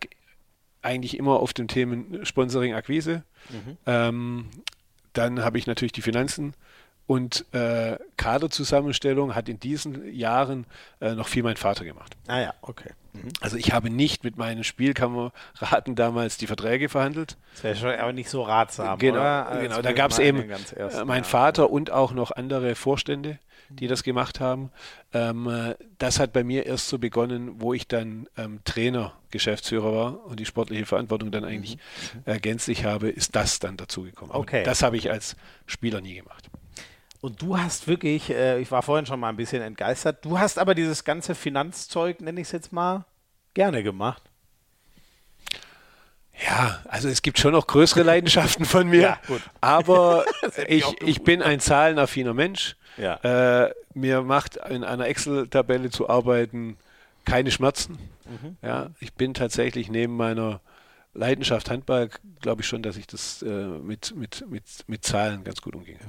eigentlich 0.82 1.18
immer 1.18 1.40
auf 1.40 1.54
dem 1.54 1.68
Themen 1.68 2.26
Sponsoring 2.26 2.74
Akquise. 2.74 3.24
Mhm. 3.50 3.78
Ähm, 3.86 4.46
dann 5.14 5.44
habe 5.44 5.58
ich 5.58 5.68
natürlich 5.68 5.94
die 5.94 6.02
Finanzen 6.02 6.54
und 7.08 7.46
äh, 7.54 7.98
Kaderzusammenstellung 8.18 9.36
hat 9.36 9.48
in 9.48 9.60
diesen 9.60 10.12
Jahren 10.14 10.66
äh, 11.00 11.14
noch 11.14 11.28
viel 11.28 11.44
mein 11.44 11.58
Vater 11.58 11.86
gemacht. 11.86 12.16
Ah 12.28 12.40
ja, 12.40 12.54
okay. 12.62 12.92
Mhm. 13.14 13.30
Also 13.42 13.58
ich 13.58 13.74
habe 13.74 13.90
nicht 13.90 14.24
mit 14.24 14.38
meinen 14.38 14.64
Spielkameraden 14.64 15.96
damals 15.96 16.38
die 16.38 16.48
Verträge 16.48 16.90
verhandelt. 16.90 17.38
Das 17.54 17.64
wäre 17.64 17.76
schon 17.76 17.92
aber 17.92 18.14
nicht 18.14 18.30
so 18.30 18.42
ratsam, 18.42 18.98
genau, 18.98 19.20
oder? 19.20 19.60
Genau, 19.62 19.82
da 19.82 19.92
gab 19.94 20.12
es 20.12 20.20
eben 20.20 20.50
äh, 20.50 21.06
mein 21.06 21.24
Vater 21.24 21.70
und 21.70 21.92
auch 21.92 22.12
noch 22.12 22.32
andere 22.32 22.74
Vorstände, 22.74 23.38
die 23.70 23.88
das 23.88 24.02
gemacht 24.02 24.40
haben. 24.40 24.72
Ähm, 25.14 25.48
äh, 25.48 25.76
das 26.00 26.20
hat 26.20 26.34
bei 26.34 26.44
mir 26.44 26.66
erst 26.66 26.90
so 26.90 26.98
begonnen, 26.98 27.62
wo 27.62 27.74
ich 27.74 27.88
dann 27.88 28.28
ähm, 28.36 28.62
Trainer, 28.66 29.14
Geschäftsführer 29.30 29.94
war 29.94 30.26
und 30.26 30.40
die 30.40 30.46
sportliche 30.46 30.86
Verantwortung 30.86 31.30
dann 31.30 31.46
eigentlich 31.46 31.78
mhm. 32.26 32.34
äh, 32.34 32.40
gänzlich 32.40 32.84
habe, 32.86 33.10
ist 33.10 33.36
das 33.36 33.60
dann 33.60 33.78
dazugekommen. 33.78 34.34
Okay. 34.36 34.64
das 34.64 34.82
habe 34.82 34.98
ich 34.98 35.12
als 35.12 35.36
Spieler 35.68 36.02
nie 36.02 36.16
gemacht. 36.16 36.50
Und 37.26 37.42
du 37.42 37.58
hast 37.58 37.88
wirklich, 37.88 38.30
äh, 38.30 38.60
ich 38.60 38.70
war 38.70 38.84
vorhin 38.84 39.08
schon 39.08 39.20
mal 39.20 39.30
ein 39.30 39.36
bisschen 39.36 39.64
entgeistert, 39.64 40.24
du 40.24 40.38
hast 40.38 40.60
aber 40.60 40.76
dieses 40.76 41.04
ganze 41.04 41.34
Finanzzeug, 41.34 42.22
nenne 42.22 42.40
ich 42.40 42.46
es 42.46 42.52
jetzt 42.52 42.72
mal, 42.72 43.04
gerne 43.56 43.82
gemacht. 43.82 44.22
Ja, 46.46 46.84
also 46.88 47.10
es 47.10 47.24
gibt 47.24 47.40
schon 47.40 47.54
noch 47.54 47.66
größere 47.66 48.04
Leidenschaften 48.04 48.66
von 48.66 48.88
mir, 48.88 49.02
ja, 49.02 49.20
aber 49.60 50.26
ich, 50.68 50.86
ich 51.02 51.24
bin 51.24 51.42
ein 51.42 51.60
zahlenaffiner 51.60 52.36
Mensch. 52.36 52.76
Ja. 52.96 53.16
Äh, 53.66 53.74
mir 53.96 54.22
macht 54.22 54.58
in 54.58 54.84
einer 54.84 55.08
Excel-Tabelle 55.08 55.90
zu 55.90 56.08
arbeiten 56.08 56.78
keine 57.26 57.50
Schmerzen. 57.50 57.98
Mhm. 58.26 58.58
Ja, 58.62 58.92
ich 59.00 59.16
bin 59.16 59.34
tatsächlich 59.34 59.90
neben 59.90 60.16
meiner 60.16 60.62
Leidenschaft 61.16 61.70
Handball, 61.70 62.10
glaube 62.42 62.62
ich 62.62 62.68
schon, 62.68 62.84
dass 62.84 62.98
ich 62.98 63.08
das 63.08 63.42
äh, 63.42 63.48
mit, 63.48 64.16
mit, 64.16 64.46
mit, 64.50 64.64
mit 64.88 65.04
Zahlen 65.04 65.44
ganz 65.44 65.62
gut 65.62 65.76
umging. 65.76 65.98
Es 65.98 66.06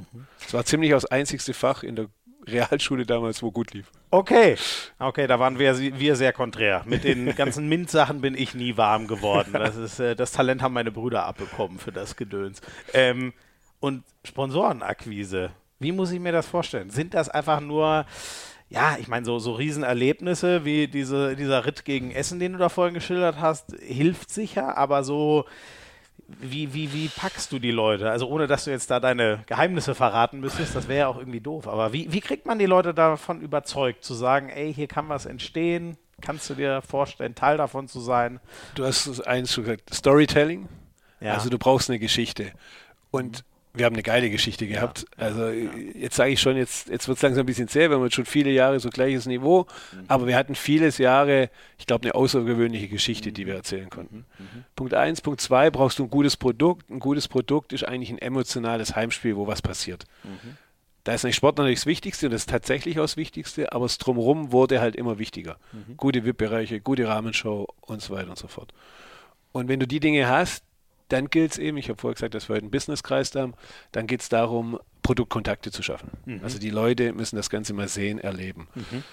mhm. 0.52 0.52
war 0.52 0.64
ziemlich 0.64 0.90
das 0.90 1.06
einzigste 1.06 1.54
Fach 1.54 1.82
in 1.82 1.96
der 1.96 2.06
Realschule 2.46 3.06
damals, 3.06 3.42
wo 3.42 3.50
gut 3.50 3.72
lief. 3.72 3.90
Okay, 4.10 4.56
okay, 4.98 5.26
da 5.26 5.40
waren 5.40 5.58
wir, 5.58 5.78
wir 5.78 6.16
sehr 6.16 6.32
konträr. 6.32 6.82
Mit 6.86 7.04
den 7.04 7.34
ganzen 7.36 7.68
MINT-Sachen 7.68 8.20
bin 8.20 8.36
ich 8.36 8.54
nie 8.54 8.76
warm 8.76 9.06
geworden. 9.08 9.52
Das, 9.52 9.76
ist, 9.76 9.98
äh, 9.98 10.14
das 10.14 10.32
Talent 10.32 10.62
haben 10.62 10.74
meine 10.74 10.92
Brüder 10.92 11.24
abbekommen 11.24 11.78
für 11.78 11.92
das 11.92 12.16
Gedöns. 12.16 12.60
Ähm, 12.92 13.32
und 13.80 14.04
Sponsorenakquise. 14.24 15.50
Wie 15.78 15.92
muss 15.92 16.12
ich 16.12 16.20
mir 16.20 16.32
das 16.32 16.46
vorstellen? 16.46 16.90
Sind 16.90 17.14
das 17.14 17.28
einfach 17.28 17.60
nur, 17.60 18.06
ja, 18.68 18.96
ich 18.98 19.08
meine, 19.08 19.24
so, 19.24 19.38
so 19.38 19.52
Riesenerlebnisse 19.52 20.64
wie 20.64 20.88
diese, 20.88 21.36
dieser 21.36 21.64
Ritt 21.64 21.84
gegen 21.84 22.10
Essen, 22.10 22.40
den 22.40 22.52
du 22.52 22.58
da 22.58 22.68
vorhin 22.68 22.94
geschildert 22.94 23.40
hast, 23.40 23.76
hilft 23.80 24.30
sicher, 24.30 24.76
aber 24.76 25.04
so, 25.04 25.44
wie, 26.26 26.74
wie, 26.74 26.92
wie 26.92 27.08
packst 27.08 27.52
du 27.52 27.58
die 27.58 27.70
Leute? 27.70 28.10
Also 28.10 28.28
ohne, 28.28 28.48
dass 28.48 28.64
du 28.64 28.70
jetzt 28.70 28.90
da 28.90 28.98
deine 28.98 29.44
Geheimnisse 29.46 29.94
verraten 29.94 30.40
müsstest, 30.40 30.74
das 30.74 30.88
wäre 30.88 31.00
ja 31.00 31.06
auch 31.08 31.18
irgendwie 31.18 31.40
doof. 31.40 31.68
Aber 31.68 31.92
wie, 31.92 32.12
wie 32.12 32.20
kriegt 32.20 32.46
man 32.46 32.58
die 32.58 32.66
Leute 32.66 32.92
davon 32.92 33.40
überzeugt, 33.40 34.04
zu 34.04 34.14
sagen, 34.14 34.48
ey, 34.48 34.74
hier 34.74 34.88
kann 34.88 35.08
was 35.08 35.26
entstehen? 35.26 35.96
Kannst 36.20 36.50
du 36.50 36.54
dir 36.54 36.82
vorstellen, 36.82 37.34
Teil 37.34 37.58
davon 37.58 37.86
zu 37.86 38.00
sein? 38.00 38.40
Du 38.74 38.84
hast 38.84 39.20
eins 39.26 39.54
gesagt, 39.54 39.94
Storytelling. 39.94 40.68
Ja. 41.20 41.34
Also 41.34 41.50
du 41.50 41.58
brauchst 41.58 41.90
eine 41.90 41.98
Geschichte. 41.98 42.52
Und 43.10 43.44
wir 43.76 43.84
haben 43.84 43.94
eine 43.94 44.02
geile 44.02 44.30
Geschichte 44.30 44.66
gehabt. 44.66 45.06
Ja, 45.18 45.24
also 45.24 45.48
ja. 45.48 45.70
jetzt 45.94 46.16
sage 46.16 46.32
ich 46.32 46.40
schon, 46.40 46.56
jetzt, 46.56 46.88
jetzt 46.88 47.08
wird 47.08 47.16
es 47.16 47.22
langsam 47.22 47.42
ein 47.42 47.46
bisschen 47.46 47.68
zäh, 47.68 47.88
wir 47.88 47.96
haben 47.96 48.04
jetzt 48.04 48.14
schon 48.14 48.24
viele 48.24 48.50
Jahre 48.50 48.80
so 48.80 48.90
gleiches 48.90 49.26
Niveau, 49.26 49.66
mhm. 49.92 50.04
aber 50.08 50.26
wir 50.26 50.36
hatten 50.36 50.54
vieles 50.54 50.98
Jahre, 50.98 51.50
ich 51.78 51.86
glaube, 51.86 52.04
eine 52.04 52.14
außergewöhnliche 52.14 52.88
Geschichte, 52.88 53.30
mhm. 53.30 53.34
die 53.34 53.46
wir 53.46 53.54
erzählen 53.54 53.90
konnten. 53.90 54.24
Mhm. 54.38 54.44
mhm. 54.44 54.64
Punkt 54.74 54.94
eins, 54.94 55.20
Punkt 55.20 55.40
zwei, 55.40 55.70
brauchst 55.70 55.98
du 55.98 56.04
ein 56.04 56.10
gutes 56.10 56.36
Produkt. 56.36 56.90
Ein 56.90 57.00
gutes 57.00 57.28
Produkt 57.28 57.72
ist 57.72 57.84
eigentlich 57.84 58.10
ein 58.10 58.18
emotionales 58.18 58.96
Heimspiel, 58.96 59.36
wo 59.36 59.46
was 59.46 59.62
passiert. 59.62 60.04
Mhm. 60.24 60.56
Da 61.04 61.14
ist 61.14 61.22
nicht 61.22 61.36
Sport 61.36 61.58
natürlich 61.58 61.78
das 61.78 61.86
Wichtigste 61.86 62.26
und 62.26 62.32
das 62.32 62.42
ist 62.42 62.50
tatsächlich 62.50 62.98
auch 62.98 63.04
das 63.04 63.16
Wichtigste, 63.16 63.72
aber 63.72 63.84
das 63.84 63.98
Drumherum 63.98 64.50
wurde 64.50 64.80
halt 64.80 64.96
immer 64.96 65.20
wichtiger. 65.20 65.56
Mhm. 65.72 65.96
Gute 65.96 66.24
VIP-Bereiche, 66.24 66.80
gute 66.80 67.06
Rahmenshow 67.06 67.68
und 67.80 68.02
so 68.02 68.12
weiter 68.12 68.30
und 68.30 68.38
so 68.38 68.48
fort. 68.48 68.72
Und 69.52 69.68
wenn 69.68 69.78
du 69.78 69.86
die 69.86 70.00
Dinge 70.00 70.28
hast, 70.28 70.64
dann 71.08 71.30
gilt 71.30 71.52
es 71.52 71.58
eben, 71.58 71.76
ich 71.76 71.88
habe 71.88 72.00
vorher 72.00 72.14
gesagt, 72.14 72.34
dass 72.34 72.48
wir 72.48 72.54
heute 72.54 72.64
einen 72.64 72.70
Business-Kreis 72.70 73.34
haben, 73.34 73.54
dann 73.92 74.06
geht 74.06 74.22
es 74.22 74.28
darum, 74.28 74.78
Produktkontakte 75.02 75.70
zu 75.70 75.82
schaffen. 75.82 76.10
Mhm. 76.24 76.40
Also 76.42 76.58
die 76.58 76.70
Leute 76.70 77.12
müssen 77.12 77.36
das 77.36 77.50
Ganze 77.50 77.74
mal 77.74 77.88
sehen, 77.88 78.18
erleben. 78.18 78.68
Mhm. 78.74 79.04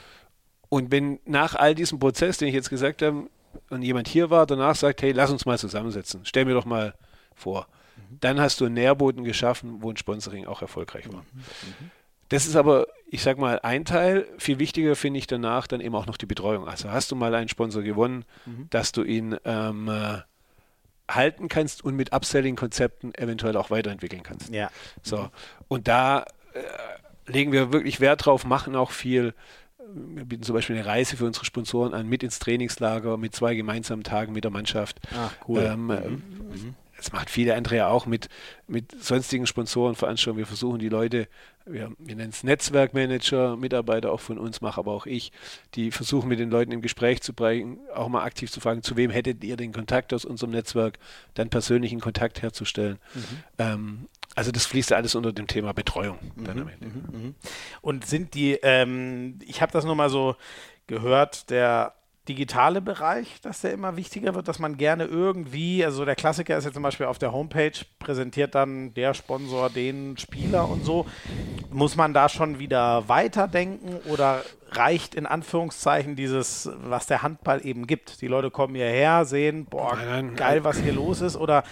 Und 0.69 0.91
wenn 0.91 1.19
nach 1.25 1.55
all 1.55 1.75
diesem 1.75 1.99
Prozess, 1.99 2.37
den 2.37 2.47
ich 2.47 2.55
jetzt 2.55 2.69
gesagt 2.69 3.01
habe, 3.01 3.29
und 3.69 3.83
jemand 3.83 4.07
hier 4.07 4.31
war, 4.31 4.47
danach 4.47 4.75
sagt, 4.75 5.03
hey, 5.03 5.11
lass 5.11 5.29
uns 5.29 5.45
mal 5.45 5.59
zusammensetzen, 5.59 6.21
stell 6.23 6.45
mir 6.45 6.55
doch 6.55 6.65
mal 6.65 6.95
vor, 7.35 7.67
mhm. 7.95 8.17
dann 8.19 8.39
hast 8.39 8.59
du 8.59 8.65
einen 8.65 8.73
Nährboden 8.73 9.23
geschaffen, 9.23 9.83
wo 9.83 9.91
ein 9.91 9.97
Sponsoring 9.97 10.47
auch 10.47 10.63
erfolgreich 10.63 11.11
war. 11.13 11.21
Mhm. 11.21 11.39
Mhm. 11.39 11.91
Das 12.29 12.47
ist 12.47 12.55
aber, 12.55 12.87
ich 13.05 13.21
sag 13.21 13.37
mal, 13.37 13.59
ein 13.59 13.85
Teil. 13.85 14.25
Viel 14.39 14.57
wichtiger 14.57 14.95
finde 14.95 15.19
ich 15.19 15.27
danach 15.27 15.67
dann 15.67 15.81
eben 15.81 15.93
auch 15.93 16.07
noch 16.07 16.17
die 16.17 16.25
Betreuung. 16.25 16.67
Also 16.67 16.89
hast 16.89 17.11
du 17.11 17.15
mal 17.15 17.35
einen 17.35 17.49
Sponsor 17.49 17.83
gewonnen, 17.83 18.25
mhm. 18.47 18.67
dass 18.71 18.91
du 18.91 19.03
ihn 19.03 19.37
ähm, 19.45 19.87
äh, 19.87 20.21
halten 21.15 21.47
kannst 21.47 21.83
und 21.83 21.95
mit 21.95 22.13
Upselling-Konzepten 22.13 23.13
eventuell 23.15 23.57
auch 23.57 23.69
weiterentwickeln 23.69 24.23
kannst. 24.23 24.49
Ja. 24.49 24.69
So. 25.01 25.29
Und 25.67 25.87
da 25.87 26.25
äh, 26.53 27.31
legen 27.31 27.51
wir 27.51 27.71
wirklich 27.71 27.99
Wert 27.99 28.25
drauf, 28.25 28.45
machen 28.45 28.75
auch 28.75 28.91
viel. 28.91 29.33
Wir 29.95 30.25
bieten 30.25 30.43
zum 30.43 30.55
Beispiel 30.55 30.75
eine 30.75 30.85
Reise 30.85 31.17
für 31.17 31.25
unsere 31.25 31.45
Sponsoren 31.45 31.93
an, 31.93 32.07
mit 32.07 32.23
ins 32.23 32.39
Trainingslager, 32.39 33.17
mit 33.17 33.35
zwei 33.35 33.53
gemeinsamen 33.55 34.03
Tagen 34.03 34.33
mit 34.33 34.43
der 34.43 34.51
Mannschaft. 34.51 34.99
Ach, 35.15 35.31
cool. 35.47 35.61
Ähm, 35.61 35.87
mhm. 35.87 36.75
Das 37.03 37.11
macht 37.11 37.29
viele 37.29 37.55
andere 37.55 37.75
ja 37.75 37.87
auch 37.89 38.05
mit, 38.05 38.29
mit 38.65 39.03
sonstigen 39.03 39.45
Sponsorenveranstaltungen. 39.45 40.37
Wir 40.37 40.45
versuchen 40.45 40.79
die 40.79 40.87
Leute, 40.87 41.27
wir, 41.65 41.91
wir 41.99 42.15
nennen 42.15 42.29
es 42.29 42.43
Netzwerkmanager, 42.43 43.57
Mitarbeiter 43.57 44.13
auch 44.13 44.21
von 44.21 44.37
uns, 44.37 44.61
mache 44.61 44.79
aber 44.79 44.93
auch 44.93 45.05
ich, 45.05 45.33
die 45.75 45.91
versuchen 45.91 46.29
mit 46.29 46.39
den 46.39 46.49
Leuten 46.49 46.71
im 46.71 46.81
Gespräch 46.81 47.21
zu 47.21 47.33
bringen, 47.33 47.79
auch 47.93 48.07
mal 48.07 48.23
aktiv 48.23 48.49
zu 48.51 48.61
fragen, 48.61 48.83
zu 48.83 48.95
wem 48.95 49.11
hättet 49.11 49.43
ihr 49.43 49.57
den 49.57 49.73
Kontakt 49.73 50.13
aus 50.13 50.23
unserem 50.23 50.51
Netzwerk, 50.51 50.97
dann 51.33 51.49
persönlichen 51.49 51.99
Kontakt 51.99 52.41
herzustellen. 52.41 52.99
Mhm. 53.13 53.43
Ähm, 53.57 54.07
also 54.35 54.51
das 54.51 54.65
fließt 54.65 54.93
alles 54.93 55.13
unter 55.13 55.33
dem 55.33 55.47
Thema 55.47 55.73
Betreuung. 55.73 56.19
Mhm, 56.35 56.43
dann 56.45 56.59
am 56.61 56.69
Ende. 56.69 56.87
Mhm, 56.87 57.03
mhm. 57.11 57.35
Und 57.81 58.05
sind 58.05 58.33
die, 58.33 58.53
ähm, 58.63 59.39
ich 59.45 59.61
habe 59.61 59.73
das 59.73 59.83
nur 59.83 59.95
mal 59.95 60.09
so 60.09 60.37
gehört, 60.87 61.49
der 61.49 61.95
digitale 62.29 62.81
Bereich, 62.81 63.41
dass 63.41 63.61
der 63.61 63.73
immer 63.73 63.97
wichtiger 63.97 64.33
wird, 64.33 64.47
dass 64.47 64.59
man 64.59 64.77
gerne 64.77 65.05
irgendwie, 65.05 65.83
also 65.83 66.05
der 66.05 66.15
Klassiker 66.15 66.57
ist 66.57 66.63
jetzt 66.63 66.75
zum 66.75 66.83
Beispiel 66.83 67.05
auf 67.05 67.19
der 67.19 67.33
Homepage, 67.33 67.73
präsentiert 67.99 68.55
dann 68.55 68.93
der 68.93 69.13
Sponsor 69.13 69.69
den 69.69 70.17
Spieler 70.17 70.69
und 70.69 70.85
so. 70.85 71.05
Muss 71.69 71.95
man 71.95 72.13
da 72.13 72.29
schon 72.29 72.59
wieder 72.59 73.09
weiterdenken 73.09 73.97
oder 74.09 74.41
reicht 74.75 75.15
in 75.15 75.25
Anführungszeichen 75.25 76.15
dieses, 76.15 76.69
was 76.75 77.05
der 77.07 77.21
Handball 77.21 77.65
eben 77.65 77.87
gibt? 77.87 78.21
Die 78.21 78.27
Leute 78.27 78.51
kommen 78.51 78.75
hierher, 78.75 79.25
sehen, 79.25 79.65
boah, 79.65 79.97
geil, 80.35 80.63
was 80.63 80.79
hier 80.79 80.93
los 80.93 81.21
ist. 81.21 81.35
Oder 81.35 81.63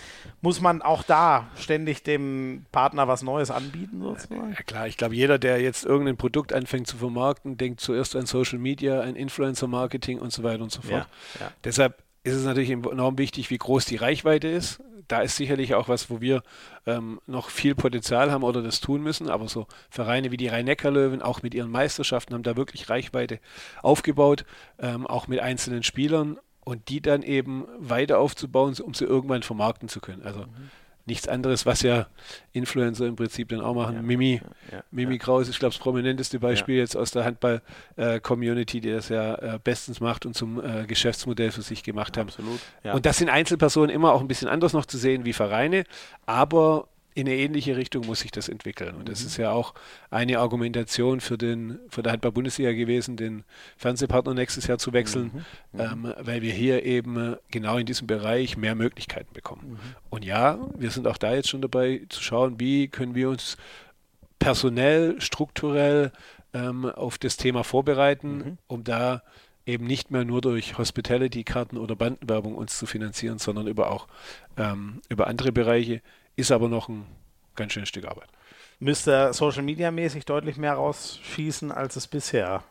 muss 0.41 0.61
man 0.61 0.81
auch 0.81 1.03
da 1.03 1.47
ständig 1.57 2.03
dem 2.03 2.65
Partner 2.71 3.07
was 3.07 3.21
Neues 3.23 3.51
anbieten? 3.51 4.01
Sozusagen? 4.01 4.51
Ja, 4.51 4.63
klar, 4.63 4.87
ich 4.87 4.97
glaube, 4.97 5.15
jeder, 5.15 5.39
der 5.39 5.61
jetzt 5.61 5.85
irgendein 5.85 6.17
Produkt 6.17 6.53
anfängt 6.53 6.87
zu 6.87 6.97
vermarkten, 6.97 7.57
denkt 7.57 7.79
zuerst 7.79 8.15
an 8.15 8.25
Social 8.25 8.59
Media, 8.59 9.01
an 9.01 9.15
Influencer-Marketing 9.15 10.19
und 10.19 10.31
so 10.31 10.43
weiter 10.43 10.63
und 10.63 10.71
so 10.71 10.81
fort. 10.81 11.07
Ja, 11.39 11.45
ja. 11.45 11.51
Deshalb 11.63 12.01
ist 12.23 12.35
es 12.35 12.45
natürlich 12.45 12.69
enorm 12.69 13.17
wichtig, 13.17 13.49
wie 13.49 13.57
groß 13.57 13.85
die 13.85 13.95
Reichweite 13.95 14.47
ist. 14.47 14.79
Da 15.11 15.21
ist 15.21 15.35
sicherlich 15.35 15.75
auch 15.75 15.89
was, 15.89 16.09
wo 16.09 16.21
wir 16.21 16.41
ähm, 16.85 17.19
noch 17.27 17.49
viel 17.49 17.75
Potenzial 17.75 18.31
haben 18.31 18.43
oder 18.43 18.61
das 18.61 18.79
tun 18.79 19.03
müssen. 19.03 19.29
Aber 19.29 19.47
so 19.49 19.67
Vereine 19.89 20.31
wie 20.31 20.37
die 20.37 20.47
Rhein-Neckar-Löwen, 20.47 21.21
auch 21.21 21.41
mit 21.41 21.53
ihren 21.53 21.69
Meisterschaften, 21.69 22.33
haben 22.33 22.43
da 22.43 22.55
wirklich 22.55 22.89
Reichweite 22.89 23.39
aufgebaut, 23.81 24.45
ähm, 24.79 25.05
auch 25.05 25.27
mit 25.27 25.39
einzelnen 25.39 25.83
Spielern 25.83 26.39
und 26.63 26.87
die 26.87 27.01
dann 27.01 27.23
eben 27.23 27.65
weiter 27.77 28.19
aufzubauen, 28.19 28.75
um 28.81 28.93
sie 28.93 29.05
irgendwann 29.05 29.43
vermarkten 29.43 29.89
zu 29.89 29.99
können. 29.99 30.23
Also 30.23 30.41
mhm 30.41 30.71
nichts 31.05 31.27
anderes, 31.27 31.65
was 31.65 31.81
ja 31.81 32.07
Influencer 32.53 33.05
im 33.05 33.15
Prinzip 33.15 33.49
dann 33.49 33.61
auch 33.61 33.73
machen. 33.73 33.95
Ja, 33.95 34.01
Mimi, 34.01 34.41
ja, 34.71 34.83
Mimi 34.91 35.17
Kraus 35.17 35.47
ist, 35.47 35.59
glaube 35.59 35.71
ich, 35.71 35.77
das 35.77 35.83
prominenteste 35.83 36.39
Beispiel 36.39 36.77
jetzt 36.77 36.95
aus 36.95 37.11
der 37.11 37.25
Handball-Community, 37.25 38.77
äh, 38.77 38.81
die 38.81 38.91
das 38.91 39.09
ja 39.09 39.35
äh, 39.35 39.59
bestens 39.63 39.99
macht 39.99 40.25
und 40.25 40.35
zum 40.35 40.63
äh, 40.63 40.85
Geschäftsmodell 40.85 41.51
für 41.51 41.61
sich 41.61 41.83
gemacht 41.83 42.17
haben. 42.17 42.29
Absolut. 42.29 42.59
Und 42.83 43.05
das 43.05 43.17
sind 43.17 43.29
Einzelpersonen 43.29 43.89
immer 43.89 44.13
auch 44.13 44.21
ein 44.21 44.27
bisschen 44.27 44.47
anders 44.47 44.73
noch 44.73 44.85
zu 44.85 44.97
sehen 44.97 45.25
wie 45.25 45.33
Vereine, 45.33 45.83
aber 46.25 46.87
in 47.13 47.27
eine 47.27 47.35
ähnliche 47.35 47.75
Richtung 47.75 48.05
muss 48.05 48.21
sich 48.21 48.31
das 48.31 48.47
entwickeln. 48.47 48.95
Und 48.95 49.09
das 49.09 49.21
mhm. 49.21 49.27
ist 49.27 49.37
ja 49.37 49.51
auch 49.51 49.73
eine 50.09 50.39
Argumentation 50.39 51.19
für 51.19 51.37
den 51.37 51.79
für 51.89 52.03
der 52.03 52.13
Handball-Bundesliga 52.13 52.71
gewesen, 52.71 53.17
den 53.17 53.43
Fernsehpartner 53.77 54.33
nächstes 54.33 54.67
Jahr 54.67 54.77
zu 54.77 54.93
wechseln, 54.93 55.31
mhm. 55.73 55.79
Mhm. 55.79 56.05
Ähm, 56.07 56.13
weil 56.19 56.41
wir 56.41 56.53
hier 56.53 56.83
eben 56.85 57.35
genau 57.49 57.77
in 57.77 57.85
diesem 57.85 58.07
Bereich 58.07 58.57
mehr 58.57 58.75
Möglichkeiten 58.75 59.33
bekommen. 59.33 59.71
Mhm. 59.71 59.79
Und 60.09 60.25
ja, 60.25 60.59
wir 60.77 60.91
sind 60.91 61.07
auch 61.07 61.17
da 61.17 61.33
jetzt 61.33 61.49
schon 61.49 61.61
dabei 61.61 62.01
zu 62.09 62.21
schauen, 62.21 62.59
wie 62.59 62.87
können 62.87 63.15
wir 63.15 63.29
uns 63.29 63.57
personell, 64.39 65.19
strukturell 65.21 66.11
ähm, 66.53 66.85
auf 66.85 67.17
das 67.17 67.37
Thema 67.37 67.63
vorbereiten, 67.63 68.37
mhm. 68.37 68.57
um 68.67 68.83
da 68.83 69.21
eben 69.65 69.85
nicht 69.85 70.11
mehr 70.11 70.25
nur 70.25 70.41
durch 70.41 70.77
Hospitality-Karten 70.77 71.77
oder 71.77 71.95
Bandenwerbung 71.95 72.55
uns 72.55 72.77
zu 72.77 72.85
finanzieren, 72.85 73.37
sondern 73.37 73.67
über 73.67 73.91
auch 73.91 74.07
ähm, 74.57 75.01
über 75.09 75.27
andere 75.27 75.51
Bereiche 75.51 76.01
ist 76.41 76.51
aber 76.51 76.67
noch 76.67 76.89
ein 76.89 77.05
ganz 77.55 77.73
schönes 77.73 77.89
Stück 77.89 78.05
Arbeit. 78.05 78.27
Müsste 78.79 79.31
Social 79.33 79.63
Media 79.63 79.91
mäßig 79.91 80.25
deutlich 80.25 80.57
mehr 80.57 80.73
rausschießen, 80.73 81.71
als 81.71 81.95
es 81.95 82.07
bisher 82.07 82.63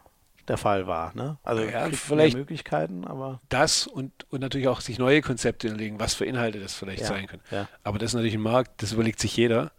der 0.48 0.56
Fall 0.56 0.86
war. 0.86 1.12
Ne? 1.14 1.38
Also 1.44 1.62
ja, 1.62 1.88
vielleicht 1.90 2.36
Möglichkeiten, 2.36 3.04
aber. 3.04 3.40
Das 3.48 3.86
und, 3.86 4.12
und 4.30 4.40
natürlich 4.40 4.68
auch 4.68 4.80
sich 4.80 4.98
neue 4.98 5.22
Konzepte 5.22 5.68
legen, 5.68 6.00
was 6.00 6.14
für 6.14 6.24
Inhalte 6.24 6.58
das 6.58 6.74
vielleicht 6.74 7.02
ja, 7.02 7.06
sein 7.06 7.26
können. 7.26 7.42
Ja. 7.50 7.68
Aber 7.84 7.98
das 7.98 8.10
ist 8.10 8.14
natürlich 8.14 8.34
ein 8.34 8.40
Markt, 8.40 8.82
das 8.82 8.92
überlegt 8.92 9.20
sich 9.20 9.36
jeder. 9.36 9.70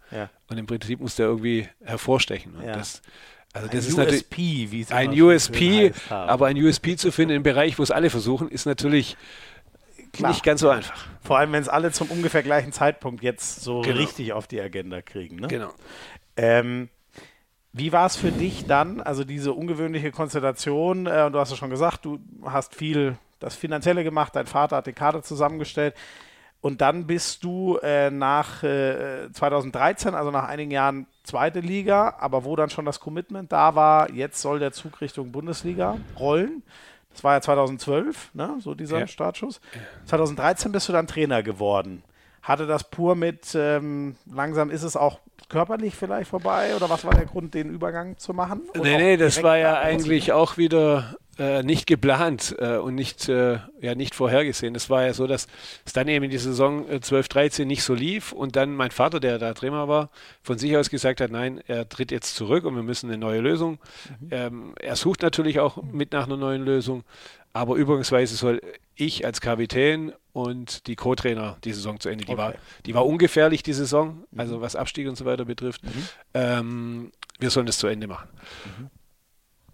Und 0.48 0.58
im 0.58 0.66
Prinzip 0.66 1.00
muss 1.00 1.16
der 1.16 1.26
irgendwie 1.26 1.68
hervorstechen. 1.82 2.54
Und 2.56 2.66
das, 2.66 3.02
also 3.52 3.68
das 3.68 3.86
ein 3.86 4.06
ist 4.06 4.12
USP, 4.14 4.70
wie 4.70 4.80
es 4.80 4.90
ein 4.90 5.10
USP, 5.20 5.92
aber 6.08 6.46
ein 6.46 6.56
USP 6.56 6.96
zu 6.96 7.12
finden 7.12 7.34
im 7.34 7.42
Bereich, 7.42 7.78
wo 7.78 7.82
es 7.82 7.90
alle 7.90 8.10
versuchen, 8.10 8.48
ist 8.48 8.66
natürlich 8.66 9.16
Klar. 10.12 10.30
nicht 10.30 10.44
ganz 10.44 10.60
so 10.60 10.68
einfach. 10.68 11.06
Vor 11.22 11.38
allem, 11.38 11.52
wenn 11.52 11.62
es 11.62 11.68
alle 11.68 11.90
zum 11.92 12.10
ungefähr 12.10 12.42
gleichen 12.42 12.72
Zeitpunkt 12.72 13.22
jetzt 13.22 13.62
so 13.62 13.80
genau. 13.80 13.96
richtig 13.96 14.32
auf 14.32 14.46
die 14.46 14.60
Agenda 14.60 15.00
kriegen. 15.00 15.36
Ne? 15.36 15.48
Genau. 15.48 15.72
Ähm, 16.36 16.88
wie 17.72 17.92
war 17.92 18.06
es 18.06 18.16
für 18.16 18.30
dich 18.30 18.66
dann, 18.66 19.00
also 19.00 19.24
diese 19.24 19.52
ungewöhnliche 19.54 20.10
Konstellation? 20.10 21.06
Äh, 21.06 21.30
du 21.30 21.38
hast 21.38 21.50
ja 21.50 21.56
schon 21.56 21.70
gesagt, 21.70 22.04
du 22.04 22.18
hast 22.44 22.74
viel 22.74 23.16
das 23.40 23.56
Finanzielle 23.56 24.04
gemacht, 24.04 24.36
dein 24.36 24.46
Vater 24.46 24.76
hat 24.76 24.86
den 24.86 24.94
Kader 24.94 25.22
zusammengestellt. 25.22 25.94
Und 26.60 26.80
dann 26.80 27.08
bist 27.08 27.42
du 27.42 27.78
äh, 27.82 28.10
nach 28.10 28.62
äh, 28.62 29.32
2013, 29.32 30.14
also 30.14 30.30
nach 30.30 30.46
einigen 30.46 30.70
Jahren, 30.70 31.06
zweite 31.24 31.58
Liga, 31.58 32.16
aber 32.20 32.44
wo 32.44 32.54
dann 32.54 32.70
schon 32.70 32.84
das 32.84 33.00
Commitment 33.00 33.50
da 33.50 33.74
war, 33.74 34.12
jetzt 34.12 34.40
soll 34.40 34.60
der 34.60 34.70
Zug 34.72 35.00
Richtung 35.00 35.32
Bundesliga 35.32 35.98
rollen. 36.18 36.62
Das 37.12 37.24
war 37.24 37.34
ja 37.34 37.40
2012, 37.40 38.34
ne? 38.34 38.56
so 38.60 38.74
dieser 38.74 39.00
ja. 39.00 39.06
Startschuss. 39.06 39.60
2013 40.06 40.72
bist 40.72 40.88
du 40.88 40.92
dann 40.92 41.06
Trainer 41.06 41.42
geworden. 41.42 42.02
Hatte 42.42 42.66
das 42.66 42.84
pur 42.84 43.14
mit, 43.14 43.54
ähm, 43.54 44.16
langsam 44.32 44.70
ist 44.70 44.82
es 44.82 44.96
auch 44.96 45.20
körperlich 45.48 45.94
vielleicht 45.94 46.30
vorbei 46.30 46.74
oder 46.74 46.88
was 46.88 47.04
war 47.04 47.14
der 47.14 47.26
Grund, 47.26 47.54
den 47.54 47.68
Übergang 47.68 48.16
zu 48.18 48.32
machen? 48.32 48.62
Oder 48.70 48.82
nee, 48.82 48.96
nee, 48.96 49.16
das 49.16 49.42
war 49.42 49.58
ja 49.58 49.78
eigentlich 49.78 50.32
auch 50.32 50.56
wieder 50.56 51.16
äh, 51.38 51.62
nicht 51.62 51.86
geplant 51.86 52.54
äh, 52.58 52.76
und 52.76 52.94
nicht, 52.94 53.28
äh, 53.28 53.58
ja, 53.80 53.94
nicht 53.94 54.14
vorhergesehen. 54.14 54.74
Es 54.74 54.90
war 54.90 55.04
ja 55.04 55.14
so, 55.14 55.26
dass 55.26 55.46
es 55.84 55.92
dann 55.92 56.08
eben 56.08 56.26
in 56.26 56.30
die 56.30 56.38
Saison 56.38 56.84
12, 57.00 57.26
äh, 57.26 57.28
13 57.28 57.68
nicht 57.68 57.82
so 57.82 57.94
lief 57.94 58.32
und 58.32 58.56
dann 58.56 58.74
mein 58.74 58.90
Vater, 58.90 59.18
der 59.18 59.38
da 59.38 59.54
Trainer 59.54 59.88
war, 59.88 60.10
von 60.42 60.58
sich 60.58 60.76
aus 60.76 60.90
gesagt 60.90 61.20
hat, 61.20 61.30
nein, 61.30 61.60
er 61.66 61.88
tritt 61.88 62.10
jetzt 62.10 62.36
zurück 62.36 62.64
und 62.64 62.74
wir 62.74 62.82
müssen 62.82 63.08
eine 63.08 63.18
neue 63.18 63.40
Lösung. 63.40 63.78
Mhm. 64.20 64.28
Ähm, 64.30 64.74
er 64.78 64.96
sucht 64.96 65.22
natürlich 65.22 65.58
auch 65.58 65.82
mit 65.82 66.12
nach 66.12 66.26
einer 66.26 66.36
neuen 66.36 66.64
Lösung, 66.64 67.02
aber 67.52 67.76
übrigens 67.76 68.08
soll 68.08 68.60
ich 68.94 69.24
als 69.24 69.40
Kapitän 69.40 70.12
und 70.32 70.86
die 70.86 70.96
Co-Trainer 70.96 71.56
die 71.64 71.72
Saison 71.72 71.98
zu 71.98 72.08
Ende. 72.08 72.24
Die, 72.24 72.32
okay. 72.32 72.38
war, 72.38 72.54
die 72.86 72.94
war 72.94 73.06
ungefährlich, 73.06 73.62
die 73.62 73.72
Saison, 73.72 74.24
mhm. 74.30 74.40
also 74.40 74.60
was 74.60 74.76
Abstieg 74.76 75.08
und 75.08 75.16
so 75.16 75.24
weiter 75.24 75.44
betrifft. 75.44 75.82
Mhm. 75.82 76.08
Ähm, 76.34 77.12
wir 77.38 77.50
sollen 77.50 77.66
das 77.66 77.78
zu 77.78 77.86
Ende 77.86 78.06
machen. 78.06 78.28
Mhm. 78.78 78.90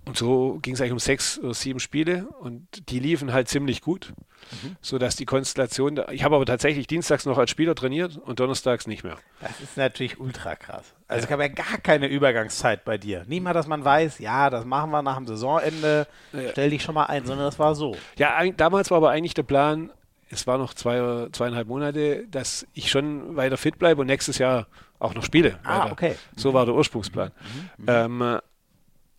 Und 0.08 0.16
so 0.16 0.58
ging 0.62 0.72
es 0.72 0.80
eigentlich 0.80 0.92
um 0.92 0.98
sechs 0.98 1.38
oder 1.38 1.52
sieben 1.52 1.80
Spiele 1.80 2.28
und 2.40 2.66
die 2.88 2.98
liefen 2.98 3.34
halt 3.34 3.46
ziemlich 3.46 3.82
gut, 3.82 4.14
mhm. 4.62 4.76
sodass 4.80 5.16
die 5.16 5.26
Konstellation, 5.26 5.96
da, 5.96 6.08
ich 6.10 6.24
habe 6.24 6.34
aber 6.34 6.46
tatsächlich 6.46 6.86
dienstags 6.86 7.26
noch 7.26 7.36
als 7.36 7.50
Spieler 7.50 7.74
trainiert 7.74 8.16
und 8.16 8.40
donnerstags 8.40 8.86
nicht 8.86 9.04
mehr. 9.04 9.18
Das 9.42 9.60
ist 9.60 9.76
natürlich 9.76 10.18
ultra 10.18 10.56
krass. 10.56 10.94
Also 11.08 11.18
ja. 11.18 11.24
es 11.24 11.28
gab 11.28 11.40
ja 11.40 11.48
gar 11.48 11.76
keine 11.82 12.06
Übergangszeit 12.06 12.86
bei 12.86 12.96
dir. 12.96 13.26
Niemand, 13.28 13.54
dass 13.54 13.66
man 13.66 13.84
weiß, 13.84 14.18
ja, 14.18 14.48
das 14.48 14.64
machen 14.64 14.90
wir 14.92 15.02
nach 15.02 15.18
dem 15.18 15.26
Saisonende, 15.26 16.06
ja. 16.32 16.52
stell 16.52 16.70
dich 16.70 16.82
schon 16.82 16.94
mal 16.94 17.04
ein, 17.04 17.26
sondern 17.26 17.44
das 17.44 17.58
war 17.58 17.74
so. 17.74 17.94
Ja, 18.16 18.42
damals 18.52 18.90
war 18.90 18.96
aber 18.96 19.10
eigentlich 19.10 19.34
der 19.34 19.42
Plan, 19.42 19.92
es 20.30 20.46
war 20.46 20.56
noch 20.56 20.72
zwei, 20.72 21.28
zweieinhalb 21.32 21.68
Monate, 21.68 22.26
dass 22.28 22.66
ich 22.72 22.90
schon 22.90 23.36
weiter 23.36 23.58
fit 23.58 23.78
bleibe 23.78 24.00
und 24.00 24.06
nächstes 24.06 24.38
Jahr 24.38 24.68
auch 25.00 25.12
noch 25.12 25.22
spiele. 25.22 25.58
Ah, 25.64 25.80
weiter. 25.80 25.92
okay. 25.92 26.14
So 26.34 26.54
war 26.54 26.64
der 26.64 26.74
Ursprungsplan. 26.74 27.30
Mhm. 27.76 27.82
Mhm. 27.82 27.86
Ähm, 27.88 28.38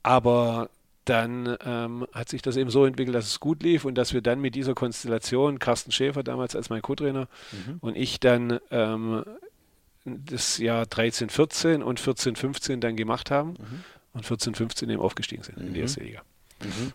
aber 0.01 0.69
dann 1.09 1.57
ähm, 1.65 2.07
hat 2.13 2.29
sich 2.29 2.41
das 2.41 2.55
eben 2.55 2.69
so 2.69 2.85
entwickelt, 2.85 3.15
dass 3.15 3.25
es 3.25 3.39
gut 3.39 3.63
lief 3.63 3.85
und 3.85 3.95
dass 3.95 4.13
wir 4.13 4.21
dann 4.21 4.39
mit 4.39 4.55
dieser 4.55 4.75
Konstellation, 4.75 5.59
Carsten 5.59 5.91
Schäfer 5.91 6.23
damals 6.23 6.55
als 6.55 6.69
mein 6.69 6.81
Co-Trainer 6.81 7.27
mhm. 7.51 7.77
und 7.81 7.97
ich 7.97 8.19
dann 8.19 8.59
ähm, 8.71 9.23
das 10.05 10.57
Jahr 10.59 10.85
13, 10.85 11.29
14 11.29 11.83
und 11.83 11.99
14, 11.99 12.35
15 12.35 12.81
dann 12.81 12.95
gemacht 12.95 13.31
haben 13.31 13.51
mhm. 13.51 13.83
und 14.13 14.25
14, 14.25 14.55
15 14.55 14.89
eben 14.89 15.01
aufgestiegen 15.01 15.43
sind 15.43 15.57
mhm. 15.57 15.67
in 15.67 15.73
die 15.73 15.79
mhm. 15.79 15.83
erste 15.83 16.03
Liga. 16.03 16.21
Mhm. 16.63 16.91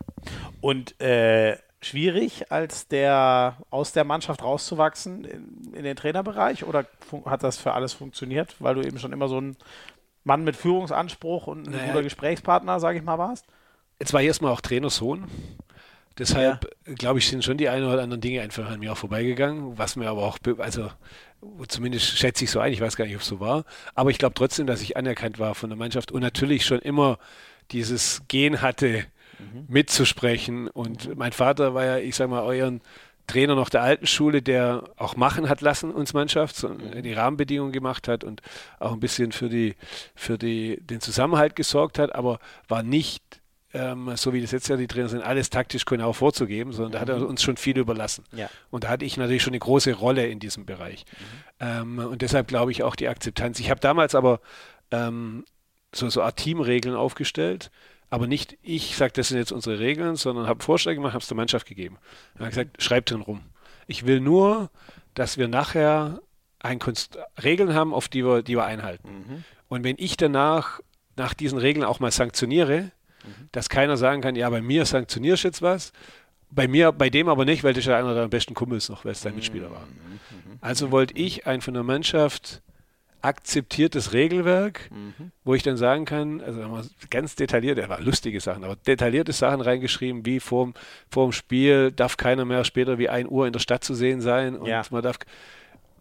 Und 0.61 1.01
äh, 1.01 1.57
schwierig, 1.81 2.51
als 2.51 2.87
der 2.87 3.57
aus 3.69 3.91
der 3.91 4.03
Mannschaft 4.03 4.43
rauszuwachsen 4.43 5.25
in, 5.25 5.73
in 5.73 5.83
den 5.83 5.95
Trainerbereich 5.95 6.63
oder 6.63 6.85
hat 7.25 7.43
das 7.43 7.57
für 7.57 7.73
alles 7.73 7.93
funktioniert, 7.93 8.55
weil 8.59 8.75
du 8.75 8.81
eben 8.81 8.99
schon 8.99 9.13
immer 9.13 9.27
so 9.27 9.39
ein 9.39 9.57
Mann 10.23 10.43
mit 10.43 10.55
Führungsanspruch 10.55 11.47
und 11.47 11.67
ein 11.67 11.71
naja. 11.71 11.87
guter 11.87 12.03
Gesprächspartner, 12.03 12.79
sage 12.79 12.97
ich 12.97 13.03
mal, 13.03 13.17
warst? 13.17 13.45
Jetzt 14.05 14.13
war 14.13 14.21
erstmal 14.21 14.51
auch 14.51 14.61
Trainersohn. 14.61 15.23
Deshalb, 16.19 16.71
ja. 16.87 16.93
glaube 16.93 17.17
ich, 17.17 17.27
sind 17.27 17.43
schon 17.43 17.57
die 17.57 17.69
ein 17.69 17.83
oder 17.83 18.03
anderen 18.03 18.21
Dinge 18.21 18.41
einfach 18.41 18.69
an 18.69 18.79
mir 18.79 18.91
auch 18.91 18.97
vorbeigegangen, 18.97 19.79
was 19.79 19.95
mir 19.95 20.07
aber 20.07 20.21
auch, 20.21 20.37
also 20.59 20.91
zumindest 21.67 22.15
schätze 22.15 22.43
ich 22.43 22.51
so 22.51 22.59
ein, 22.59 22.71
ich 22.71 22.81
weiß 22.81 22.97
gar 22.97 23.05
nicht, 23.05 23.15
ob 23.15 23.23
es 23.23 23.27
so 23.27 23.39
war, 23.39 23.65
aber 23.95 24.11
ich 24.11 24.19
glaube 24.19 24.35
trotzdem, 24.35 24.67
dass 24.67 24.83
ich 24.83 24.95
anerkannt 24.95 25.39
war 25.39 25.55
von 25.55 25.71
der 25.71 25.77
Mannschaft 25.77 26.11
und 26.11 26.21
natürlich 26.21 26.67
schon 26.67 26.81
immer 26.81 27.17
dieses 27.71 28.21
Gen 28.27 28.61
hatte, 28.61 29.05
mhm. 29.39 29.65
mitzusprechen. 29.69 30.67
Und 30.67 31.17
mein 31.17 31.31
Vater 31.31 31.73
war 31.73 31.85
ja, 31.85 31.97
ich 31.97 32.15
sage 32.15 32.29
mal, 32.29 32.43
euren 32.43 32.81
Trainer 33.25 33.55
noch 33.55 33.69
der 33.69 33.81
alten 33.81 34.05
Schule, 34.05 34.43
der 34.43 34.83
auch 34.97 35.15
machen 35.15 35.49
hat 35.49 35.61
lassen, 35.61 35.89
uns 35.89 36.13
Mannschaft, 36.13 36.55
so 36.55 36.69
mhm. 36.69 37.01
die 37.01 37.13
Rahmenbedingungen 37.13 37.73
gemacht 37.73 38.07
hat 38.07 38.23
und 38.23 38.43
auch 38.77 38.93
ein 38.93 38.99
bisschen 38.99 39.31
für, 39.31 39.49
die, 39.49 39.73
für 40.13 40.37
die, 40.37 40.77
den 40.79 41.01
Zusammenhalt 41.01 41.55
gesorgt 41.55 41.97
hat, 41.97 42.13
aber 42.13 42.37
war 42.67 42.83
nicht 42.83 43.41
ähm, 43.75 44.15
so 44.15 44.31
wie 44.31 44.41
das 44.41 44.51
jetzt 44.51 44.69
ja 44.69 44.77
die 44.77 44.87
Trainer 44.87 45.09
sind, 45.09 45.21
alles 45.21 45.49
taktisch 45.49 45.83
genau 45.83 46.13
vorzugeben, 46.13 46.71
sondern 46.71 46.93
da 46.93 46.99
hat 47.01 47.09
er 47.09 47.17
mhm. 47.19 47.25
uns 47.25 47.43
schon 47.43 47.57
viel 47.57 47.77
überlassen. 47.77 48.23
Ja. 48.31 48.49
Und 48.71 48.85
da 48.85 48.89
hatte 48.89 49.03
ich 49.03 49.17
natürlich 49.17 49.43
schon 49.43 49.51
eine 49.51 49.59
große 49.59 49.93
Rolle 49.93 50.27
in 50.27 50.39
diesem 50.39 50.65
Bereich. 50.65 51.03
Mhm. 51.59 51.99
Ähm, 51.99 51.99
und 51.99 52.21
deshalb 52.21 52.47
glaube 52.47 52.71
ich 52.71 52.83
auch 52.83 52.95
die 52.95 53.09
Akzeptanz. 53.09 53.59
Ich 53.59 53.69
habe 53.69 53.81
damals 53.81 54.15
aber 54.15 54.39
ähm, 54.91 55.43
so, 55.93 56.09
so 56.09 56.21
Art 56.21 56.37
Teamregeln 56.37 56.95
aufgestellt, 56.95 57.69
aber 58.09 58.27
nicht 58.27 58.57
ich 58.61 58.95
sage, 58.95 59.11
das 59.13 59.27
sind 59.27 59.37
jetzt 59.37 59.51
unsere 59.51 59.79
Regeln, 59.79 60.15
sondern 60.15 60.47
habe 60.47 60.63
Vorschläge 60.63 60.95
gemacht, 60.95 61.13
habe 61.13 61.21
es 61.21 61.27
der 61.27 61.37
Mannschaft 61.37 61.67
gegeben. 61.67 61.97
Und 62.35 62.41
habe 62.41 62.49
gesagt, 62.49 62.81
schreibt 62.81 63.11
drin 63.11 63.21
rum. 63.21 63.41
Ich 63.87 64.05
will 64.05 64.21
nur, 64.21 64.69
dass 65.15 65.37
wir 65.37 65.49
nachher 65.49 66.21
ein 66.59 66.79
Kunst 66.79 67.17
Regeln 67.43 67.73
haben, 67.73 67.93
auf 67.93 68.07
die 68.07 68.25
wir, 68.25 68.41
die 68.41 68.55
wir 68.55 68.63
einhalten. 68.63 69.09
Mhm. 69.09 69.43
Und 69.67 69.83
wenn 69.83 69.95
ich 69.99 70.15
danach 70.15 70.79
nach 71.17 71.33
diesen 71.33 71.57
Regeln 71.57 71.83
auch 71.85 71.99
mal 71.99 72.11
sanktioniere, 72.11 72.91
dass 73.51 73.69
keiner 73.69 73.97
sagen 73.97 74.21
kann, 74.21 74.35
ja, 74.35 74.49
bei 74.49 74.61
mir 74.61 74.85
sanktionierst 74.85 75.43
du 75.43 75.47
jetzt 75.47 75.61
was, 75.61 75.91
bei 76.49 76.67
mir, 76.67 76.91
bei 76.91 77.09
dem 77.09 77.27
aber 77.27 77.45
nicht, 77.45 77.63
weil 77.63 77.73
das 77.73 77.85
ja 77.85 77.97
einer 77.97 78.13
der 78.13 78.27
besten 78.27 78.53
Kumpels 78.53 78.89
noch, 78.89 79.05
weil 79.05 79.11
es 79.11 79.21
dein 79.21 79.35
Mitspieler 79.35 79.71
war. 79.71 79.87
Also 80.61 80.91
wollte 80.91 81.17
ich 81.17 81.47
ein 81.47 81.61
von 81.61 81.73
der 81.73 81.83
Mannschaft 81.83 82.61
akzeptiertes 83.25 84.13
Regelwerk, 84.13 84.89
mhm. 84.91 85.31
wo 85.43 85.55
ich 85.55 85.63
dann 85.63 85.77
sagen 85.77 86.05
kann, 86.05 86.41
also 86.41 86.61
ganz 87.09 87.35
detailliert, 87.35 87.79
er 87.79 87.89
war 87.89 87.99
lustige 87.99 88.39
Sachen, 88.39 88.63
aber 88.63 88.75
detaillierte 88.75 89.33
Sachen 89.33 89.61
reingeschrieben, 89.61 90.25
wie 90.25 90.39
vorm, 90.39 90.75
vorm 91.09 91.31
Spiel 91.31 91.91
darf 91.91 92.17
keiner 92.17 92.45
mehr 92.45 92.63
später 92.63 92.99
wie 92.99 93.09
1 93.09 93.27
Uhr 93.29 93.47
in 93.47 93.53
der 93.53 93.59
Stadt 93.59 93.83
zu 93.83 93.95
sehen 93.95 94.21
sein 94.21 94.55
und 94.55 94.67
ja. 94.67 94.83
man 94.91 95.01
darf 95.01 95.17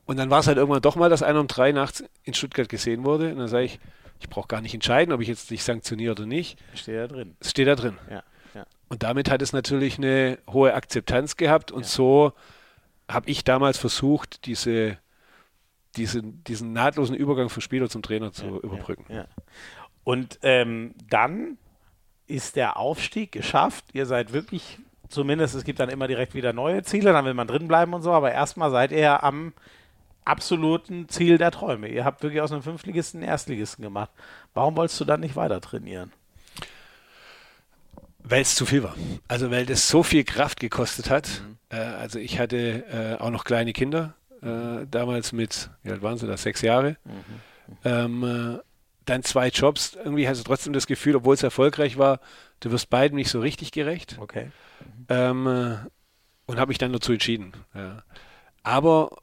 und 0.07 0.19
dann 0.19 0.29
war 0.29 0.41
es 0.41 0.47
halt 0.47 0.59
irgendwann 0.59 0.83
doch 0.83 0.97
mal, 0.97 1.09
dass 1.09 1.23
einer 1.23 1.41
um 1.41 1.47
drei 1.47 1.73
nachts 1.73 2.05
in 2.25 2.35
Stuttgart 2.35 2.69
gesehen 2.69 3.05
wurde 3.05 3.33
und 3.33 3.39
dann 3.39 3.49
sage 3.49 3.65
ich, 3.65 3.79
ich 4.25 4.31
brauche 4.31 4.49
gar 4.49 4.61
nicht 4.61 4.75
entscheiden, 4.75 5.13
ob 5.13 5.21
ich 5.21 5.29
jetzt 5.29 5.51
dich 5.51 5.63
sanktioniere 5.63 6.13
oder 6.13 6.27
nicht. 6.27 6.59
Steht 6.75 6.97
da 6.97 7.07
drin. 7.07 7.37
Es 7.41 7.51
steht 7.51 7.69
da 7.69 7.75
drin. 7.75 7.99
Ja, 8.11 8.23
ja. 8.55 8.67
Und 8.89 9.03
damit 9.03 9.31
hat 9.31 9.43
es 9.43 9.53
natürlich 9.53 9.99
eine 9.99 10.39
hohe 10.51 10.75
Akzeptanz 10.75 11.37
gehabt 11.37 11.71
und 11.71 11.83
ja. 11.83 11.89
so 11.89 12.33
habe 13.09 13.31
ich 13.31 13.45
damals 13.45 13.77
versucht, 13.77 14.47
diese, 14.47 14.97
diesen, 15.97 16.43
diesen 16.45 16.73
nahtlosen 16.73 17.15
Übergang 17.15 17.51
vom 17.51 17.61
Spieler 17.61 17.91
zum 17.91 18.03
Trainer 18.03 18.33
zu 18.33 18.61
überbrücken. 18.61 19.05
Und 20.05 20.39
ähm, 20.43 20.95
dann 21.11 21.59
ist 22.27 22.57
der 22.57 22.79
Aufstieg 22.79 23.31
geschafft. 23.31 23.85
Ihr 23.93 24.07
seid 24.07 24.33
wirklich, 24.33 24.79
zumindest 25.11 25.55
es 25.55 25.65
gibt 25.65 25.81
dann 25.81 25.91
immer 25.91 26.09
direkt 26.09 26.35
wieder 26.35 26.55
neue 26.55 26.83
Ziele, 26.83 27.13
dann 27.13 27.27
will 27.27 27.35
man 27.35 27.47
drin 27.47 27.69
bleiben 27.69 27.93
und 27.93 28.01
so, 28.01 28.13
aber 28.13 28.33
erstmal 28.33 28.71
seid 28.71 28.91
ihr 28.91 29.23
am 29.23 29.53
absoluten 30.25 31.09
Ziel 31.09 31.39
der 31.39 31.51
Träume. 31.51 31.89
Ihr 31.89 32.05
habt 32.05 32.23
wirklich 32.23 32.41
aus 32.41 32.53
einem 32.53 32.63
Fünftligisten 32.63 33.21
einen 33.21 33.29
Erstligisten 33.29 33.83
gemacht. 33.83 34.11
Warum 34.55 34.77
wolltest 34.77 35.01
du 35.01 35.05
dann 35.05 35.21
nicht 35.21 35.37
weiter 35.37 35.61
trainieren? 35.61 36.13
Weil 38.21 38.43
es 38.43 38.55
zu 38.55 38.65
viel 38.65 38.83
war. 38.83 38.95
Also 39.29 39.51
weil 39.51 39.67
das 39.67 39.89
so 39.89 40.03
viel 40.03 40.25
Kraft 40.25 40.61
gekostet 40.61 41.11
hat. 41.11 41.29
Mhm. 41.29 41.57
Äh, 41.69 41.77
also 41.77 42.19
ich 42.19 42.39
hatte 42.39 42.85
äh, 43.19 43.23
auch 43.23 43.31
noch 43.31 43.45
kleine 43.45 43.73
Kinder, 43.73 44.15
äh, 44.43 44.87
damals 44.91 45.33
mit, 45.33 45.71
wie 45.83 45.91
alt 45.91 46.03
waren 46.03 46.17
sie 46.17 46.27
da, 46.27 46.37
sechs 46.37 46.63
Jahre. 46.63 46.97
Mhm. 47.05 47.25
Ähm, 47.85 48.25
äh, 48.25 48.63
dann 49.05 49.23
zwei 49.23 49.49
Jobs. 49.49 49.95
Irgendwie 49.95 50.27
hast 50.27 50.39
du 50.41 50.45
trotzdem 50.45 50.73
das 50.73 50.87
Gefühl, 50.87 51.17
obwohl 51.17 51.35
es 51.35 51.43
erfolgreich 51.43 51.99
war, 51.99 52.21
du 52.61 52.71
wirst 52.71 52.89
beiden 52.89 53.17
nicht 53.17 53.29
so 53.29 53.41
richtig 53.41 53.73
gerecht. 53.73 54.17
Okay. 54.19 54.51
Mhm. 54.81 55.07
Ähm, 55.11 55.47
äh, 55.47 55.77
und 56.47 56.59
habe 56.59 56.69
mich 56.69 56.79
dann 56.79 56.93
dazu 56.93 57.13
entschieden. 57.13 57.53
Ja. 57.75 58.03
Aber 58.63 59.19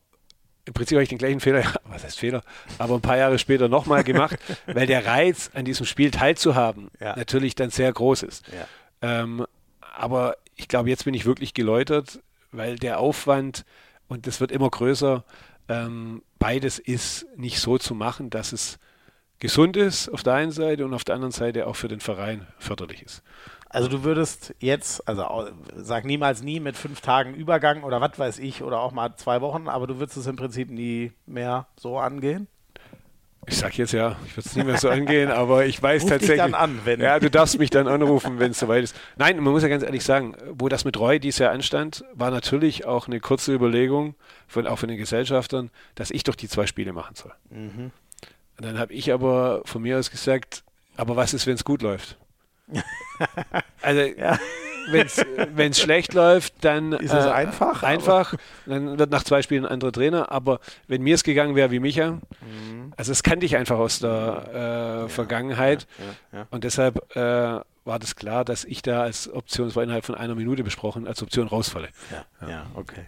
im 0.66 0.74
Prinzip 0.74 0.96
habe 0.96 1.04
ich 1.04 1.10
den 1.10 1.18
gleichen 1.18 1.40
Fehler, 1.40 1.64
was 1.86 2.04
heißt 2.04 2.20
Fehler, 2.20 2.44
aber 2.78 2.96
ein 2.96 3.02
paar 3.02 3.18
Jahre 3.18 3.40
später 3.40 3.68
nochmal 3.68 4.04
gemacht, 4.04 4.38
weil 4.68 4.88
der 4.88 5.06
Reiz, 5.06 5.52
an 5.54 5.66
diesem 5.66 5.86
Spiel 5.86 6.12
teilzuhaben, 6.12 6.90
ja. 7.00 7.16
natürlich 7.16 7.56
dann 7.56 7.70
sehr 7.70 7.92
groß 7.92 8.24
ist. 8.24 8.46
Ja. 8.48 9.22
Ähm, 9.22 9.46
aber 9.96 10.38
ich 10.56 10.68
glaube, 10.68 10.90
jetzt 10.90 11.06
bin 11.06 11.14
ich 11.14 11.26
wirklich 11.26 11.54
geläutert, 11.54 12.20
weil 12.52 12.78
der 12.78 13.00
Aufwand, 13.00 13.66
und 14.08 14.28
das 14.28 14.40
wird 14.40 14.52
immer 14.52 14.70
größer, 14.70 15.24
ähm, 15.70 16.22
beides 16.38 16.80
ist 16.80 17.26
nicht 17.36 17.60
so 17.60 17.78
zu 17.78 17.96
machen, 17.96 18.30
dass 18.30 18.52
es 18.52 18.78
gesund 19.40 19.76
ist 19.78 20.10
auf 20.10 20.24
der 20.24 20.34
einen 20.34 20.52
Seite 20.52 20.86
und 20.86 20.94
auf 20.94 21.04
der 21.04 21.16
anderen 21.16 21.32
Seite 21.32 21.68
auch 21.68 21.76
für 21.76 21.88
den 21.88 22.00
Verein 22.00 22.48
förderlich 22.60 23.02
ist. 23.02 23.24
Also 23.74 23.88
du 23.88 24.04
würdest 24.04 24.54
jetzt, 24.60 25.08
also 25.08 25.48
sag 25.76 26.04
niemals 26.04 26.44
nie 26.44 26.60
mit 26.60 26.76
fünf 26.76 27.00
Tagen 27.00 27.34
Übergang 27.34 27.84
oder 27.84 28.02
was 28.02 28.20
weiß 28.20 28.40
ich 28.40 28.64
oder 28.64 28.82
auch 28.82 28.92
mal 28.92 29.16
zwei 29.16 29.40
Wochen, 29.40 29.70
aber 29.70 29.88
du 29.88 29.98
würdest 29.98 30.18
es 30.18 30.28
im 30.28 30.36
Prinzip 30.36 30.70
nie 30.70 31.14
mehr 31.26 31.68
so 31.78 31.98
angehen? 31.98 32.48
Ich 33.48 33.58
sag 33.58 33.78
jetzt 33.78 33.94
ja, 33.94 34.18
ich 34.26 34.36
würde 34.36 34.50
es 34.50 34.56
nie 34.58 34.64
mehr 34.66 34.78
so 34.78 34.90
angehen, 34.90 35.32
aber 35.32 35.66
ich 35.66 35.82
weiß 35.82 36.04
Ruf 36.04 36.10
tatsächlich. 36.10 36.42
Dich 36.42 36.52
dann 36.52 36.54
an, 36.54 36.82
wenn 36.84 37.00
ja, 37.00 37.18
du 37.18 37.32
darfst 37.32 37.58
mich 37.60 37.70
dann 37.70 37.88
anrufen, 37.88 38.40
wenn 38.40 38.52
es 38.52 38.60
soweit 38.60 38.84
ist. 38.84 38.96
Nein, 39.16 39.38
man 39.38 39.54
muss 39.54 39.64
ja 39.64 39.70
ganz 39.70 39.84
ehrlich 39.84 40.04
sagen, 40.04 40.36
wo 40.52 40.68
das 40.68 40.84
mit 40.84 41.00
Roy 41.00 41.20
dies 41.20 41.40
Jahr 41.40 41.52
anstand, 41.52 42.04
war 42.14 42.30
natürlich 42.30 42.86
auch 42.86 43.08
eine 43.08 43.22
kurze 43.22 43.54
Überlegung, 43.54 44.16
von, 44.48 44.68
auch 44.68 44.80
von 44.80 44.90
den 44.90 44.98
Gesellschaftern, 44.98 45.72
dass 45.96 46.12
ich 46.12 46.24
doch 46.24 46.36
die 46.36 46.50
zwei 46.50 46.68
Spiele 46.68 46.92
machen 46.92 47.16
soll. 47.16 47.32
Mhm. 47.50 47.92
Und 48.58 48.66
dann 48.66 48.78
habe 48.78 48.94
ich 48.94 49.14
aber 49.14 49.62
von 49.64 49.82
mir 49.82 49.98
aus 49.98 50.12
gesagt, 50.12 50.64
aber 50.98 51.16
was 51.16 51.34
ist, 51.34 51.48
wenn 51.48 51.56
es 51.56 51.64
gut 51.64 51.82
läuft? 51.82 52.18
also, 53.82 54.02
ja. 54.02 54.40
wenn 54.92 55.72
es 55.72 55.80
schlecht 55.80 56.14
läuft, 56.14 56.54
dann 56.62 56.94
ist 56.94 57.14
es 57.14 57.26
äh, 57.26 57.30
einfach. 57.30 57.84
Einfach. 57.84 58.34
Dann 58.66 58.98
wird 58.98 59.12
nach 59.12 59.24
zwei 59.24 59.42
Spielen 59.42 59.66
ein 59.66 59.72
anderer 59.72 59.92
Trainer. 59.92 60.32
Aber 60.32 60.60
wenn 60.88 61.02
mir 61.02 61.16
es 61.16 61.24
gegangen 61.24 61.56
wäre 61.56 61.72
wie 61.72 61.80
Micha, 61.80 62.12
mhm. 62.12 62.94
also 62.98 63.12
das 63.12 63.24
kannte 63.24 63.46
ich 63.46 63.56
einfach 63.56 63.78
aus 63.78 64.00
der 64.00 64.50
äh, 64.54 64.58
ja, 65.02 65.08
Vergangenheit. 65.08 65.88
Ja, 66.34 66.48
Und 66.50 66.64
deshalb 66.64 67.16
äh, 67.16 67.60
war 67.84 67.98
das 67.98 68.16
klar, 68.16 68.46
dass 68.46 68.64
ich 68.64 68.84
da 68.84 69.02
als 69.02 69.32
Option, 69.32 69.68
es 69.68 69.76
war 69.76 69.84
innerhalb 69.84 70.06
von 70.06 70.14
einer 70.14 70.36
Minute 70.36 70.64
besprochen, 70.64 71.08
als 71.08 71.24
Option 71.24 71.48
rausfalle. 71.48 71.90
Ja, 72.12 72.26
ja. 72.42 72.50
ja 72.50 72.66
okay. 72.76 73.04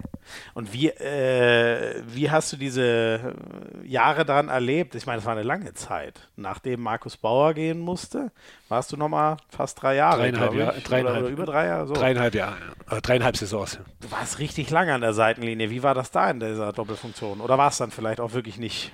Und 0.55 0.73
wie, 0.73 0.89
äh, 0.89 2.01
wie 2.07 2.31
hast 2.31 2.51
du 2.53 2.57
diese 2.57 3.35
Jahre 3.83 4.25
dann 4.25 4.49
erlebt? 4.49 4.95
Ich 4.95 5.05
meine, 5.05 5.19
es 5.19 5.25
war 5.25 5.33
eine 5.33 5.43
lange 5.43 5.73
Zeit. 5.75 6.27
Nachdem 6.35 6.81
Markus 6.81 7.17
Bauer 7.17 7.53
gehen 7.53 7.79
musste, 7.79 8.31
warst 8.67 8.91
du 8.91 8.97
nochmal 8.97 9.37
fast 9.49 9.81
drei 9.81 9.95
Jahre, 9.95 10.21
dreieinhalb 10.21 10.55
Jahre, 10.55 10.81
dreieinhalb, 10.81 11.17
oder, 11.17 11.25
oder, 11.25 11.33
über 11.33 11.45
drei 11.45 11.67
Jahre. 11.67 11.87
So. 11.87 11.93
Dreieinhalb 11.93 12.33
Jahre, 12.33 12.57
ja. 12.89 13.01
dreieinhalb 13.01 13.37
Saisons. 13.37 13.77
Du 14.01 14.11
warst 14.11 14.39
richtig 14.39 14.71
lange 14.71 14.93
an 14.93 15.01
der 15.01 15.13
Seitenlinie. 15.13 15.69
Wie 15.69 15.83
war 15.83 15.93
das 15.93 16.09
da 16.09 16.31
in 16.31 16.39
dieser 16.39 16.73
Doppelfunktion? 16.73 17.41
Oder 17.41 17.59
war 17.59 17.69
es 17.69 17.77
dann 17.77 17.91
vielleicht 17.91 18.19
auch 18.19 18.33
wirklich 18.33 18.57
nicht 18.57 18.91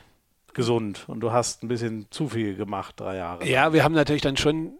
gesund 0.54 1.06
und 1.08 1.22
du 1.22 1.32
hast 1.32 1.64
ein 1.64 1.70
bisschen 1.70 2.08
zu 2.10 2.28
viel 2.28 2.56
gemacht, 2.56 3.00
drei 3.00 3.16
Jahre? 3.16 3.48
Ja, 3.48 3.72
wir 3.72 3.86
haben 3.86 3.94
natürlich 3.94 4.22
dann 4.24 4.36
schon 4.36 4.74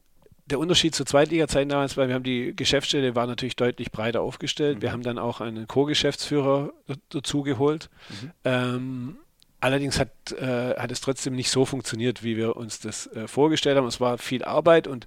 der 0.50 0.60
Unterschied 0.60 0.96
zur 0.96 1.06
Zweitliga-Zeit 1.06 1.72
damals 1.72 1.98
war, 1.98 2.08
wir 2.08 2.16
haben 2.16 2.24
die 2.24 2.56
Geschäftsstelle 2.56 3.16
war 3.16 3.28
natürlich 3.28 3.56
deutlich 3.56 3.92
breiter 3.92 4.22
aufgestellt. 4.22 4.78
Mhm. 4.78 4.82
Wir 4.82 4.92
haben 4.92 5.04
dann 5.04 5.18
auch 5.18 5.42
einen 5.42 5.68
Co-Geschäftsführer 5.68 6.72
dazu 7.10 7.44
geholt. 7.44 7.90
Mhm. 8.10 8.32
Ähm, 8.44 9.18
allerdings 9.60 10.00
hat, 10.00 10.10
äh, 10.34 10.76
hat 10.76 10.92
es 10.92 11.02
trotzdem 11.02 11.36
nicht 11.36 11.50
so 11.50 11.66
funktioniert, 11.66 12.24
wie 12.24 12.38
wir 12.38 12.56
uns 12.56 12.80
das 12.80 13.08
äh, 13.08 13.28
vorgestellt 13.28 13.78
haben. 13.78 13.88
Es 13.88 14.02
war 14.02 14.18
viel 14.18 14.44
Arbeit 14.44 14.88
und 14.88 15.06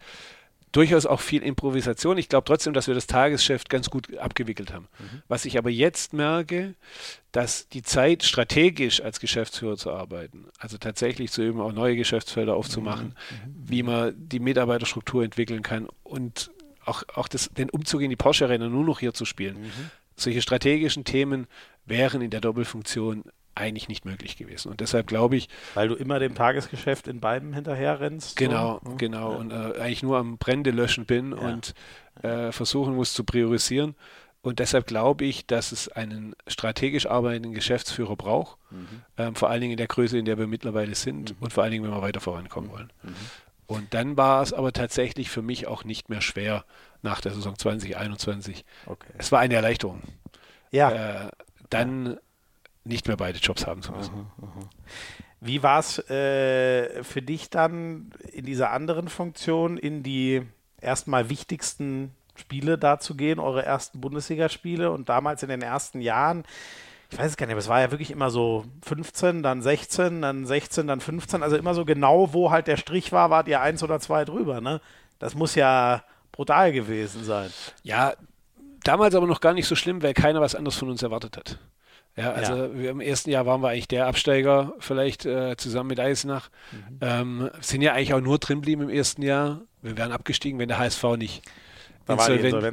durchaus 0.73 1.07
auch 1.07 1.21
viel 1.21 1.43
Improvisation. 1.43 2.19
Ich 2.19 2.29
glaube 2.29 2.45
trotzdem, 2.47 2.73
dass 2.73 2.87
wir 2.87 2.95
das 2.95 3.07
Tagesgeschäft 3.07 3.69
ganz 3.69 3.91
gut 3.91 4.17
abgewickelt 4.19 4.73
haben. 4.73 4.89
Mhm. 4.99 5.23
Was 5.29 5.45
ich 5.45 5.59
aber 5.59 5.71
jetzt 5.71 6.13
merke, 6.15 6.75
dass 7.31 7.69
die 7.69 7.83
Zeit 7.83 8.25
strategisch 8.25 9.03
als 9.03 9.21
Geschäftsführer 9.21 9.77
zu 9.77 9.93
arbeiten, 9.93 10.47
also 10.59 10.79
tatsächlich 10.79 11.31
zu 11.31 11.43
üben, 11.43 11.61
auch 11.61 11.73
neue 11.73 11.97
Geschäftsfelder 11.97 12.57
aufzumachen, 12.57 13.09
mhm. 13.09 13.51
mhm. 13.51 13.69
wie 13.69 13.83
man 13.83 14.15
die 14.17 14.41
Mitarbeiterstruktur 14.41 15.25
entwickeln 15.25 15.63
kann 15.63 15.89
und 16.03 16.51
auch, 16.85 17.05
auch 17.15 17.29
das, 17.29 17.51
den 17.51 17.71
Umzug 17.71 18.01
in 18.01 18.11
die 18.11 18.17
Porsche-Rennen 18.17 18.73
nur 18.73 18.85
noch 18.85 19.01
hier 19.01 19.15
zu 19.15 19.25
spielen. 19.25 19.61
Mhm. 19.61 19.91
Solche 20.17 20.43
strategischen 20.43 21.05
Themen 21.05 21.47
wären 21.85 22.23
in 22.23 22.31
der 22.31 22.41
Doppelfunktion 22.41 23.25
eigentlich 23.55 23.89
nicht 23.89 24.05
möglich 24.05 24.37
gewesen. 24.37 24.71
Und 24.71 24.81
deshalb 24.81 25.07
glaube 25.07 25.37
ich. 25.37 25.49
Weil 25.75 25.89
du 25.89 25.95
immer 25.95 26.19
dem 26.19 26.35
Tagesgeschäft 26.35 27.09
in 27.09 27.21
beiden 27.21 27.53
hinterher 27.53 28.01
rennst. 28.01 28.37
Genau, 28.37 28.81
so. 28.85 28.97
genau. 28.97 29.33
Ja. 29.33 29.39
Und 29.39 29.51
äh, 29.53 29.81
eigentlich 29.81 30.03
nur 30.03 30.19
am 30.19 30.39
Brände 30.39 30.71
löschen 30.71 31.07
bin 31.07 31.33
ja. 31.33 31.39
und 31.39 31.75
äh, 32.23 32.53
versuchen 32.53 32.95
muss 32.95 33.13
zu 33.13 33.25
priorisieren. 33.25 33.95
Und 34.43 34.59
deshalb 34.59 34.87
glaube 34.87 35.25
ich, 35.25 35.47
dass 35.47 35.71
es 35.71 35.89
einen 35.89 36.35
strategisch 36.49 37.07
arbeitenden 37.07 37.55
Geschäftsführer 37.55 38.17
braucht, 38.17 38.59
mhm. 38.71 39.03
ähm, 39.17 39.35
vor 39.37 39.51
allen 39.51 39.61
Dingen 39.61 39.73
in 39.73 39.77
der 39.77 39.87
Größe, 39.87 40.19
in 40.19 40.25
der 40.25 40.37
wir 40.37 40.49
mittlerweile 40.49 40.97
sind 40.97 41.31
mhm. 41.31 41.45
und 41.45 41.53
vor 41.53 41.63
allen 41.63 41.71
Dingen, 41.71 41.85
wenn 41.85 41.93
wir 41.93 42.03
weiter 42.03 42.21
vorankommen 42.21 42.71
wollen. 42.71 42.93
Mhm. 43.03 43.15
Und 43.67 43.95
dann 43.95 44.17
war 44.17 44.43
es 44.43 44.53
aber 44.53 44.73
tatsächlich 44.73 45.31
für 45.31 45.43
mich 45.43 45.69
auch 45.69 45.85
nicht 45.85 46.09
mehr 46.09 46.21
schwer 46.21 46.65
nach 47.03 47.21
der 47.21 47.33
Saison 47.33 47.57
2021. 47.57 48.65
Okay. 48.87 49.13
Es 49.17 49.31
war 49.31 49.39
eine 49.39 49.55
Erleichterung. 49.55 50.03
Ja. 50.73 51.27
Äh, 51.27 51.31
dann 51.71 52.19
nicht 52.85 53.07
mehr 53.07 53.17
beide 53.17 53.39
Jobs 53.39 53.67
haben 53.67 53.83
zu 53.83 53.93
müssen. 53.93 54.13
Aha, 54.13 54.27
aha. 54.43 54.69
Wie 55.41 55.63
war 55.63 55.81
es 55.81 55.99
äh, 56.09 57.03
für 57.03 57.21
dich 57.23 57.51
dann 57.51 58.13
in 58.33 58.45
dieser 58.45 58.71
anderen 58.71 59.09
Funktion 59.09 59.77
in 59.77 60.03
die 60.03 60.43
erstmal 60.81 61.31
wichtigsten 61.31 62.15
Spiele 62.37 62.79
da 62.79 62.99
zu 62.99 63.17
gehen, 63.17 63.39
eure 63.39 63.65
ersten 63.65 64.01
Bundesligaspiele 64.01 64.91
und 64.91 65.09
damals 65.09 65.43
in 65.43 65.49
den 65.49 65.63
ersten 65.63 66.01
Jahren? 66.01 66.45
Ich 67.11 67.19
weiß 67.19 67.33
es 67.33 67.37
gar 67.37 67.47
nicht, 67.47 67.53
aber 67.53 67.61
es 67.61 67.69
war 67.69 67.81
ja 67.81 67.91
wirklich 67.91 68.11
immer 68.11 68.31
so 68.31 68.65
15, 68.87 69.43
dann 69.43 69.63
16, 69.63 70.23
dann 70.23 70.47
16, 70.47 70.87
dann 70.87 71.01
15, 71.01 71.43
also 71.43 71.57
immer 71.57 71.75
so 71.75 71.85
genau, 71.85 72.33
wo 72.33 72.51
halt 72.51 72.69
der 72.69 72.77
Strich 72.79 73.13
war, 73.13 73.29
wart 73.29 73.49
ihr 73.49 73.61
eins 73.61 73.83
oder 73.83 74.01
zwei 74.01 74.25
drüber, 74.25 74.61
ne? 74.61 74.81
Das 75.19 75.35
muss 75.35 75.55
ja 75.55 76.05
brutal 76.33 76.73
gewesen 76.73 77.23
sein. 77.23 77.51
Ja, 77.83 78.15
damals 78.83 79.15
aber 79.15 79.27
noch 79.27 79.41
gar 79.41 79.53
nicht 79.53 79.67
so 79.67 79.77
schlimm, 79.77 80.03
weil 80.03 80.15
keiner 80.15 80.41
was 80.41 80.55
anderes 80.55 80.79
von 80.79 80.89
uns 80.89 81.03
erwartet 81.03 81.37
hat. 81.37 81.59
Ja, 82.17 82.33
also 82.33 82.55
ja. 82.55 82.75
Wir, 82.75 82.91
im 82.91 83.01
ersten 83.01 83.31
Jahr 83.31 83.47
waren 83.47 83.63
wir 83.63 83.69
eigentlich 83.69 83.89
der 83.89 84.07
Absteiger, 84.07 84.75
vielleicht 84.79 85.25
äh, 85.25 85.57
zusammen 85.57 85.89
mit 85.89 86.01
Eisenach. 86.01 86.51
Mhm. 86.71 86.99
Ähm, 87.01 87.51
sind 87.61 87.83
ja 87.83 87.95
eigentlich 87.95 88.13
auch 88.15 88.21
nur 88.21 88.39
drin 88.39 88.59
geblieben 88.59 88.83
im 88.83 88.91
ersten 88.91 89.23
Jahr. 89.23 89.63
Wir 89.81 89.97
wären 89.97 90.13
abgestiegen, 90.13 90.59
wenn 90.59 90.69
der 90.69 90.79
HSV 90.79 91.03
nicht. 91.17 91.43
Da 92.07 92.17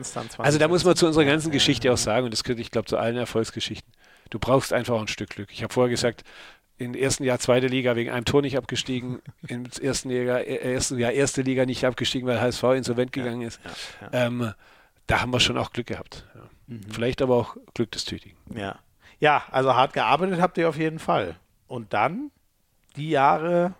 20 0.03 0.39
also 0.39 0.57
da 0.57 0.67
muss 0.67 0.83
man 0.83 0.95
zu 0.95 1.05
unserer 1.07 1.25
ganzen 1.25 1.49
ja, 1.49 1.53
Geschichte 1.53 1.87
ja, 1.87 1.93
auch 1.93 1.97
sagen, 1.97 2.25
und 2.25 2.31
das 2.31 2.43
gehört, 2.43 2.59
ich 2.59 2.71
glaube, 2.71 2.87
zu 2.87 2.97
allen 2.97 3.15
Erfolgsgeschichten. 3.15 3.91
Du 4.29 4.39
brauchst 4.39 4.73
einfach 4.73 4.99
ein 4.99 5.07
Stück 5.07 5.29
Glück. 5.29 5.49
Ich 5.51 5.63
habe 5.63 5.73
vorher 5.73 5.89
gesagt, 5.89 6.23
im 6.77 6.93
ersten 6.93 7.23
Jahr 7.23 7.39
zweite 7.39 7.67
Liga 7.67 7.95
wegen 7.95 8.09
einem 8.09 8.25
Tor 8.25 8.41
nicht 8.41 8.57
abgestiegen, 8.57 9.21
im 9.47 9.65
ersten, 9.81 10.09
Liga, 10.09 10.39
äh, 10.39 10.73
ersten 10.73 10.97
Jahr 10.97 11.11
erste 11.11 11.43
Liga 11.43 11.65
nicht 11.65 11.85
abgestiegen, 11.85 12.27
weil 12.27 12.41
HSV 12.41 12.63
insolvent 12.75 13.11
gegangen 13.11 13.41
ist. 13.41 13.59
Ähm, 14.11 14.53
da 15.07 15.21
haben 15.21 15.31
wir 15.31 15.39
schon 15.39 15.57
auch 15.57 15.71
Glück 15.71 15.87
gehabt. 15.87 16.25
Mhm. 16.67 16.81
Vielleicht 16.91 17.21
aber 17.21 17.35
auch 17.35 17.57
Glück 17.73 17.91
des 17.91 18.05
Tütigen. 18.05 18.37
Ja. 18.55 18.79
Ja, 19.19 19.43
also 19.51 19.75
hart 19.75 19.93
gearbeitet 19.93 20.41
habt 20.41 20.57
ihr 20.57 20.69
auf 20.69 20.77
jeden 20.77 20.99
Fall. 20.99 21.35
Und 21.67 21.93
dann 21.93 22.31
die 22.95 23.09
Jahre 23.09 23.73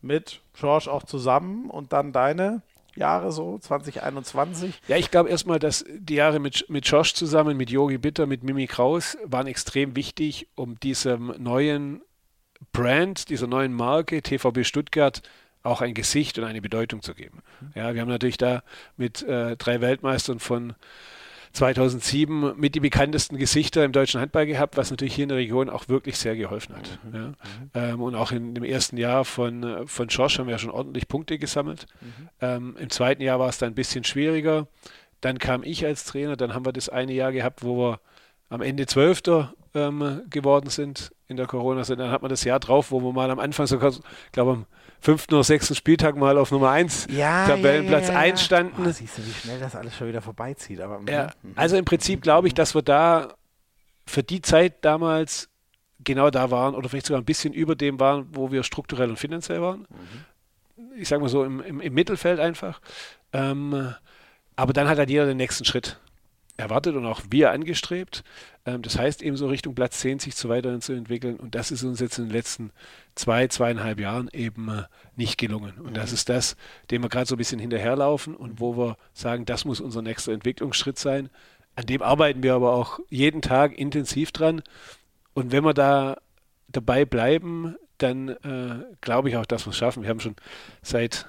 mit 0.00 0.40
George 0.54 0.90
auch 0.90 1.04
zusammen 1.04 1.70
und 1.70 1.92
dann 1.92 2.12
deine 2.12 2.62
Jahre 2.94 3.32
so, 3.32 3.58
2021? 3.58 4.80
Ja, 4.88 4.96
ich 4.96 5.10
glaube 5.10 5.30
erstmal, 5.30 5.58
dass 5.58 5.84
die 5.88 6.14
Jahre 6.14 6.40
mit, 6.40 6.68
mit 6.68 6.86
Josh 6.86 7.14
zusammen, 7.14 7.56
mit 7.56 7.70
Yogi 7.70 7.98
Bitter, 7.98 8.26
mit 8.26 8.42
Mimi 8.42 8.66
Kraus 8.66 9.16
waren 9.24 9.46
extrem 9.46 9.96
wichtig, 9.96 10.48
um 10.56 10.78
diesem 10.80 11.34
neuen 11.38 12.02
Brand, 12.72 13.28
dieser 13.28 13.46
neuen 13.46 13.72
Marke 13.72 14.22
TVB 14.22 14.64
Stuttgart 14.64 15.22
auch 15.62 15.80
ein 15.80 15.94
Gesicht 15.94 16.38
und 16.38 16.44
eine 16.44 16.60
Bedeutung 16.60 17.02
zu 17.02 17.14
geben. 17.14 17.42
Mhm. 17.60 17.72
Ja, 17.74 17.94
wir 17.94 18.00
haben 18.00 18.08
natürlich 18.08 18.36
da 18.36 18.62
mit 18.96 19.22
äh, 19.22 19.56
drei 19.56 19.80
Weltmeistern 19.80 20.38
von 20.38 20.74
2007 21.52 22.58
mit 22.58 22.74
die 22.74 22.80
bekanntesten 22.80 23.36
Gesichter 23.36 23.84
im 23.84 23.92
deutschen 23.92 24.20
Handball 24.20 24.46
gehabt, 24.46 24.76
was 24.76 24.90
natürlich 24.90 25.14
hier 25.14 25.24
in 25.24 25.28
der 25.28 25.38
Region 25.38 25.68
auch 25.68 25.88
wirklich 25.88 26.16
sehr 26.18 26.34
geholfen 26.34 26.74
hat. 26.76 26.98
Mhm. 27.04 27.14
Ja. 27.14 27.20
Mhm. 27.20 27.34
Ähm, 27.74 28.02
und 28.02 28.14
auch 28.14 28.32
in 28.32 28.54
dem 28.54 28.64
ersten 28.64 28.96
Jahr 28.96 29.24
von, 29.24 29.62
äh, 29.62 29.86
von 29.86 30.08
Schorsch 30.08 30.38
haben 30.38 30.48
wir 30.48 30.58
schon 30.58 30.70
ordentlich 30.70 31.08
Punkte 31.08 31.38
gesammelt. 31.38 31.86
Mhm. 32.00 32.28
Ähm, 32.40 32.76
Im 32.78 32.90
zweiten 32.90 33.22
Jahr 33.22 33.38
war 33.38 33.48
es 33.48 33.58
dann 33.58 33.72
ein 33.72 33.74
bisschen 33.74 34.04
schwieriger. 34.04 34.66
Dann 35.20 35.38
kam 35.38 35.62
ich 35.62 35.84
als 35.84 36.04
Trainer, 36.04 36.36
dann 36.36 36.54
haben 36.54 36.64
wir 36.64 36.72
das 36.72 36.88
eine 36.88 37.12
Jahr 37.12 37.32
gehabt, 37.32 37.62
wo 37.62 37.76
wir 37.76 38.00
am 38.48 38.62
Ende 38.62 38.86
Zwölfter 38.86 39.54
ähm, 39.74 40.22
geworden 40.30 40.70
sind 40.70 41.12
in 41.28 41.36
der 41.36 41.46
Corona-Zeit. 41.46 41.98
Dann 41.98 42.10
hat 42.10 42.22
man 42.22 42.30
das 42.30 42.44
Jahr 42.44 42.60
drauf, 42.60 42.90
wo 42.90 43.00
wir 43.00 43.12
mal 43.12 43.30
am 43.30 43.38
Anfang 43.38 43.66
sogar, 43.66 43.92
glaube, 44.32 44.52
am 44.52 44.66
fünften 45.02 45.34
oder 45.34 45.44
sechsten 45.44 45.74
Spieltag 45.74 46.16
mal 46.16 46.38
auf 46.38 46.52
Nummer 46.52 46.70
1 46.70 47.08
ja, 47.10 47.46
Tabellenplatz 47.46 48.06
ja, 48.06 48.14
ja, 48.14 48.20
1 48.20 48.42
standen. 48.42 48.86
Oh, 48.86 48.90
siehst 48.90 49.18
du, 49.18 49.26
wie 49.26 49.32
schnell 49.32 49.58
das 49.58 49.74
alles 49.74 49.96
schon 49.96 50.06
wieder 50.08 50.22
vorbeizieht. 50.22 50.80
Aber, 50.80 51.00
ja, 51.10 51.32
mhm. 51.42 51.52
also 51.56 51.76
im 51.76 51.84
Prinzip 51.84 52.22
glaube 52.22 52.46
ich, 52.46 52.54
dass 52.54 52.74
wir 52.74 52.82
da 52.82 53.34
für 54.06 54.22
die 54.22 54.40
Zeit 54.40 54.84
damals 54.84 55.48
genau 56.04 56.30
da 56.30 56.50
waren 56.50 56.74
oder 56.74 56.88
vielleicht 56.88 57.06
sogar 57.06 57.20
ein 57.20 57.24
bisschen 57.24 57.52
über 57.52 57.74
dem 57.74 57.98
waren, 57.98 58.28
wo 58.32 58.52
wir 58.52 58.62
strukturell 58.62 59.10
und 59.10 59.18
finanziell 59.18 59.60
waren. 59.60 59.86
Mhm. 59.90 60.94
Ich 60.96 61.08
sage 61.08 61.20
mal 61.20 61.28
so 61.28 61.44
im, 61.44 61.60
im, 61.60 61.80
im 61.80 61.94
Mittelfeld 61.94 62.38
einfach. 62.38 62.80
Ähm, 63.32 63.94
aber 64.54 64.72
dann 64.72 64.88
hat 64.88 64.98
halt 64.98 65.10
jeder 65.10 65.26
den 65.26 65.36
nächsten 65.36 65.64
Schritt 65.64 65.98
erwartet 66.62 66.96
und 66.96 67.06
auch 67.06 67.20
wir 67.30 67.50
angestrebt. 67.50 68.24
Ähm, 68.64 68.82
das 68.82 68.98
heißt 68.98 69.22
eben 69.22 69.36
so 69.36 69.48
Richtung 69.48 69.74
Platz 69.74 70.00
10 70.00 70.18
sich 70.18 70.36
zu 70.36 70.48
weiterhin 70.48 70.80
zu 70.80 70.92
entwickeln 70.92 71.36
und 71.36 71.54
das 71.54 71.70
ist 71.70 71.82
uns 71.82 72.00
jetzt 72.00 72.18
in 72.18 72.26
den 72.26 72.32
letzten 72.32 72.70
zwei, 73.14 73.48
zweieinhalb 73.48 74.00
Jahren 74.00 74.28
eben 74.32 74.68
äh, 74.68 74.82
nicht 75.16 75.38
gelungen. 75.38 75.74
Und 75.78 75.96
das 75.96 76.10
mhm. 76.10 76.14
ist 76.14 76.28
das, 76.28 76.56
dem 76.90 77.02
wir 77.02 77.08
gerade 77.08 77.26
so 77.26 77.34
ein 77.34 77.38
bisschen 77.38 77.60
hinterherlaufen 77.60 78.34
und 78.34 78.60
wo 78.60 78.76
wir 78.76 78.96
sagen, 79.12 79.44
das 79.44 79.64
muss 79.64 79.80
unser 79.80 80.02
nächster 80.02 80.32
Entwicklungsschritt 80.32 80.98
sein. 80.98 81.28
An 81.74 81.86
dem 81.86 82.02
arbeiten 82.02 82.42
wir 82.42 82.54
aber 82.54 82.72
auch 82.72 83.00
jeden 83.08 83.42
Tag 83.42 83.76
intensiv 83.76 84.32
dran. 84.32 84.62
Und 85.34 85.52
wenn 85.52 85.64
wir 85.64 85.74
da 85.74 86.18
dabei 86.68 87.04
bleiben, 87.04 87.76
dann 87.98 88.28
äh, 88.28 88.84
glaube 89.00 89.28
ich 89.28 89.36
auch, 89.36 89.46
dass 89.46 89.66
wir 89.66 89.70
es 89.70 89.76
schaffen. 89.76 90.02
Wir 90.02 90.10
haben 90.10 90.20
schon 90.20 90.36
seit, 90.82 91.26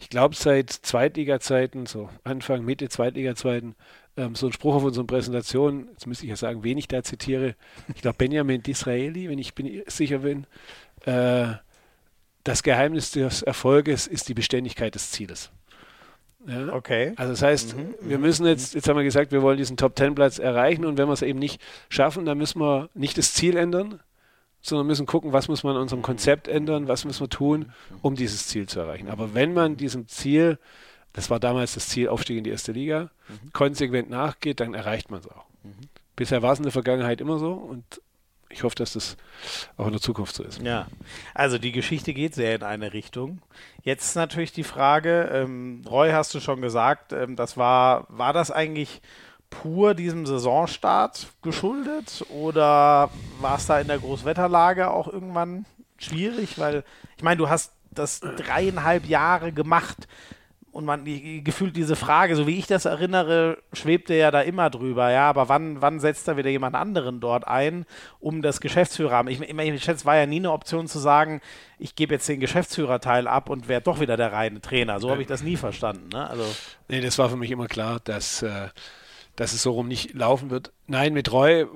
ich 0.00 0.08
glaube, 0.08 0.34
seit 0.34 0.70
Zweitliga-Zeiten, 0.70 1.86
so 1.86 2.08
Anfang, 2.24 2.64
Mitte 2.64 2.88
Zweitliga-Zeiten, 2.88 3.76
ähm, 4.16 4.34
so 4.34 4.46
ein 4.46 4.52
Spruch 4.52 4.74
auf 4.74 4.84
unseren 4.84 5.06
Präsentationen, 5.06 5.88
jetzt 5.92 6.06
müsste 6.06 6.24
ich 6.24 6.30
ja 6.30 6.36
sagen, 6.36 6.62
wen 6.62 6.78
ich 6.78 6.88
da 6.88 7.02
zitiere. 7.02 7.54
Ich 7.94 8.02
glaube, 8.02 8.18
Benjamin 8.18 8.62
Disraeli, 8.62 9.28
wenn 9.28 9.38
ich 9.38 9.54
bin, 9.54 9.82
sicher 9.86 10.18
bin, 10.18 10.46
äh, 11.04 11.54
das 12.44 12.62
Geheimnis 12.62 13.10
des 13.10 13.42
Erfolges 13.42 14.06
ist 14.06 14.28
die 14.28 14.34
Beständigkeit 14.34 14.94
des 14.94 15.10
Zieles. 15.10 15.50
Ja? 16.46 16.72
Okay. 16.72 17.14
Also 17.16 17.32
das 17.32 17.42
heißt, 17.42 17.76
mhm, 17.76 17.94
wir 18.02 18.18
mhm, 18.18 18.24
müssen 18.24 18.46
jetzt, 18.46 18.74
mhm. 18.74 18.78
jetzt 18.78 18.88
haben 18.88 18.96
wir 18.96 19.04
gesagt, 19.04 19.32
wir 19.32 19.42
wollen 19.42 19.56
diesen 19.56 19.76
Top-10-Platz 19.76 20.38
erreichen 20.38 20.84
und 20.84 20.98
wenn 20.98 21.08
wir 21.08 21.12
es 21.12 21.22
eben 21.22 21.38
nicht 21.38 21.60
schaffen, 21.88 22.24
dann 22.24 22.38
müssen 22.38 22.60
wir 22.60 22.90
nicht 22.94 23.18
das 23.18 23.32
Ziel 23.34 23.56
ändern, 23.56 24.00
sondern 24.60 24.86
müssen 24.86 25.06
gucken, 25.06 25.32
was 25.32 25.48
muss 25.48 25.62
man 25.62 25.76
in 25.76 25.82
unserem 25.82 26.02
Konzept 26.02 26.48
ändern, 26.48 26.88
was 26.88 27.04
müssen 27.04 27.20
wir 27.20 27.28
tun, 27.28 27.72
um 28.02 28.14
dieses 28.14 28.46
Ziel 28.46 28.66
zu 28.66 28.80
erreichen. 28.80 29.08
Aber 29.08 29.34
wenn 29.34 29.52
man 29.52 29.76
diesem 29.76 30.06
Ziel, 30.08 30.58
das 31.14 31.30
war 31.30 31.40
damals 31.40 31.74
das 31.74 31.88
Ziel, 31.88 32.08
Aufstieg 32.08 32.36
in 32.36 32.44
die 32.44 32.50
erste 32.50 32.72
Liga, 32.72 33.10
mhm. 33.28 33.52
konsequent 33.52 34.10
nachgeht, 34.10 34.60
dann 34.60 34.74
erreicht 34.74 35.10
man 35.10 35.20
es 35.20 35.28
auch. 35.28 35.46
Mhm. 35.62 35.88
Bisher 36.16 36.42
war 36.42 36.52
es 36.52 36.58
in 36.58 36.64
der 36.64 36.72
Vergangenheit 36.72 37.20
immer 37.20 37.38
so 37.38 37.52
und 37.52 38.02
ich 38.50 38.62
hoffe, 38.62 38.76
dass 38.76 38.92
das 38.92 39.16
auch 39.76 39.86
in 39.86 39.92
der 39.92 40.00
Zukunft 40.00 40.34
so 40.34 40.44
ist. 40.44 40.60
Ja, 40.62 40.86
also 41.34 41.58
die 41.58 41.72
Geschichte 41.72 42.14
geht 42.14 42.34
sehr 42.34 42.54
in 42.54 42.62
eine 42.62 42.92
Richtung. 42.92 43.40
Jetzt 43.82 44.14
natürlich 44.14 44.52
die 44.52 44.62
Frage, 44.64 45.30
ähm, 45.32 45.82
Roy 45.88 46.10
hast 46.10 46.34
du 46.34 46.40
schon 46.40 46.60
gesagt, 46.60 47.12
ähm, 47.12 47.36
das 47.36 47.56
war, 47.56 48.06
war 48.08 48.32
das 48.32 48.50
eigentlich 48.50 49.00
pur 49.50 49.94
diesem 49.94 50.26
Saisonstart 50.26 51.28
geschuldet 51.42 52.24
oder 52.28 53.10
war 53.40 53.56
es 53.56 53.66
da 53.66 53.80
in 53.80 53.88
der 53.88 53.98
Großwetterlage 53.98 54.90
auch 54.90 55.08
irgendwann 55.08 55.64
schwierig? 55.96 56.58
Weil, 56.58 56.84
ich 57.16 57.22
meine, 57.22 57.38
du 57.38 57.48
hast 57.48 57.72
das 57.90 58.20
dreieinhalb 58.20 59.06
Jahre 59.06 59.52
gemacht 59.52 60.08
und 60.74 60.84
man 60.84 61.04
gefühlt 61.44 61.76
diese 61.76 61.94
Frage, 61.94 62.34
so 62.34 62.46
wie 62.46 62.58
ich 62.58 62.66
das 62.66 62.84
erinnere, 62.84 63.58
schwebte 63.72 64.14
ja 64.14 64.30
da 64.32 64.40
immer 64.40 64.70
drüber, 64.70 65.10
ja, 65.10 65.28
aber 65.28 65.48
wann, 65.48 65.80
wann 65.80 66.00
setzt 66.00 66.26
da 66.26 66.36
wieder 66.36 66.50
jemand 66.50 66.74
anderen 66.74 67.20
dort 67.20 67.46
ein, 67.46 67.86
um 68.18 68.42
das 68.42 68.60
Geschäftsführer 68.60 69.24
Ich, 69.28 69.40
ich, 69.40 69.56
ich 69.56 69.84
schätze, 69.84 69.98
es 69.98 70.06
war 70.06 70.16
ja 70.16 70.26
nie 70.26 70.38
eine 70.38 70.50
Option 70.50 70.88
zu 70.88 70.98
sagen, 70.98 71.40
ich 71.78 71.94
gebe 71.94 72.14
jetzt 72.14 72.28
den 72.28 72.40
Geschäftsführerteil 72.40 73.28
ab 73.28 73.50
und 73.50 73.68
werde 73.68 73.84
doch 73.84 74.00
wieder 74.00 74.16
der 74.16 74.32
reine 74.32 74.60
Trainer. 74.60 74.98
So 74.98 75.10
habe 75.10 75.22
ich 75.22 75.28
das 75.28 75.42
nie 75.42 75.56
verstanden. 75.56 76.08
Ne? 76.12 76.28
Also 76.28 76.44
nee, 76.88 77.00
das 77.00 77.18
war 77.18 77.30
für 77.30 77.36
mich 77.36 77.52
immer 77.52 77.68
klar, 77.68 78.00
dass 78.02 78.42
äh, 78.42 78.68
dass 79.36 79.52
es 79.52 79.62
so 79.62 79.72
rum 79.72 79.88
nicht 79.88 80.14
laufen 80.14 80.50
wird. 80.50 80.72
Nein, 80.86 81.12
mit 81.12 81.32
Roy 81.32 81.66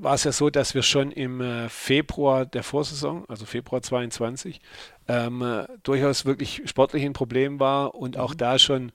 war 0.00 0.14
es 0.14 0.24
ja 0.24 0.32
so, 0.32 0.50
dass 0.50 0.74
wir 0.74 0.82
schon 0.82 1.10
im 1.10 1.40
äh, 1.40 1.68
Februar 1.68 2.46
der 2.46 2.62
Vorsaison, 2.62 3.24
also 3.28 3.46
Februar 3.46 3.82
22, 3.82 4.60
ähm, 5.08 5.42
äh, 5.42 5.66
durchaus 5.82 6.24
wirklich 6.24 6.62
sportlich 6.66 7.04
ein 7.04 7.12
Problem 7.12 7.58
war 7.58 7.94
und 7.94 8.16
auch 8.16 8.34
mhm. 8.34 8.38
da 8.38 8.58
schon 8.58 8.92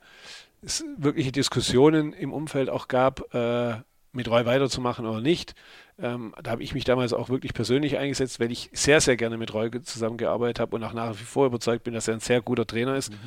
es 0.62 0.84
wirkliche 0.98 1.32
Diskussionen 1.32 2.14
im 2.14 2.34
Umfeld 2.34 2.70
auch 2.70 2.88
gab, 2.88 3.34
äh, 3.34 3.76
mit 4.12 4.30
Roy 4.30 4.46
weiterzumachen 4.46 5.06
oder 5.06 5.22
nicht. 5.22 5.56
Ähm, 6.02 6.34
da 6.42 6.52
habe 6.52 6.64
ich 6.64 6.74
mich 6.74 6.84
damals 6.84 7.14
auch 7.14 7.30
wirklich 7.30 7.54
persönlich 7.54 7.98
eingesetzt, 7.98 8.40
weil 8.40 8.52
ich 8.52 8.70
sehr, 8.74 9.02
sehr 9.02 9.18
gerne 9.18 9.38
mit 9.38 9.54
Roy 9.54 9.70
zusammengearbeitet 9.84 10.60
habe 10.60 10.76
und 10.76 10.84
auch 10.84 10.94
nach 10.94 11.14
wie 11.14 11.24
vor 11.24 11.46
überzeugt 11.46 11.84
bin, 11.84 11.94
dass 11.94 12.08
er 12.08 12.16
ein 12.16 12.20
sehr 12.20 12.42
guter 12.42 12.66
Trainer 12.66 12.96
ist, 12.96 13.12
mhm. 13.12 13.18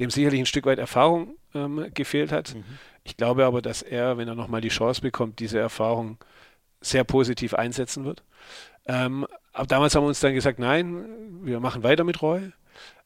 dem 0.00 0.10
sicherlich 0.10 0.40
ein 0.40 0.46
Stück 0.46 0.66
weit 0.66 0.78
Erfahrung 0.78 1.36
ähm, 1.54 1.86
gefehlt 1.94 2.32
hat. 2.32 2.54
Mhm. 2.54 2.64
Ich 3.04 3.16
glaube 3.16 3.44
aber, 3.44 3.62
dass 3.62 3.82
er, 3.82 4.16
wenn 4.16 4.28
er 4.28 4.34
nochmal 4.34 4.60
die 4.60 4.68
Chance 4.68 5.02
bekommt, 5.02 5.38
diese 5.38 5.58
Erfahrung 5.58 6.18
sehr 6.80 7.04
positiv 7.04 7.54
einsetzen 7.54 8.04
wird. 8.04 8.22
Ähm, 8.86 9.26
aber 9.52 9.66
damals 9.66 9.94
haben 9.94 10.04
wir 10.04 10.08
uns 10.08 10.20
dann 10.20 10.34
gesagt, 10.34 10.58
nein, 10.58 11.04
wir 11.42 11.60
machen 11.60 11.82
weiter 11.82 12.04
mit 12.04 12.20
Roy. 12.22 12.52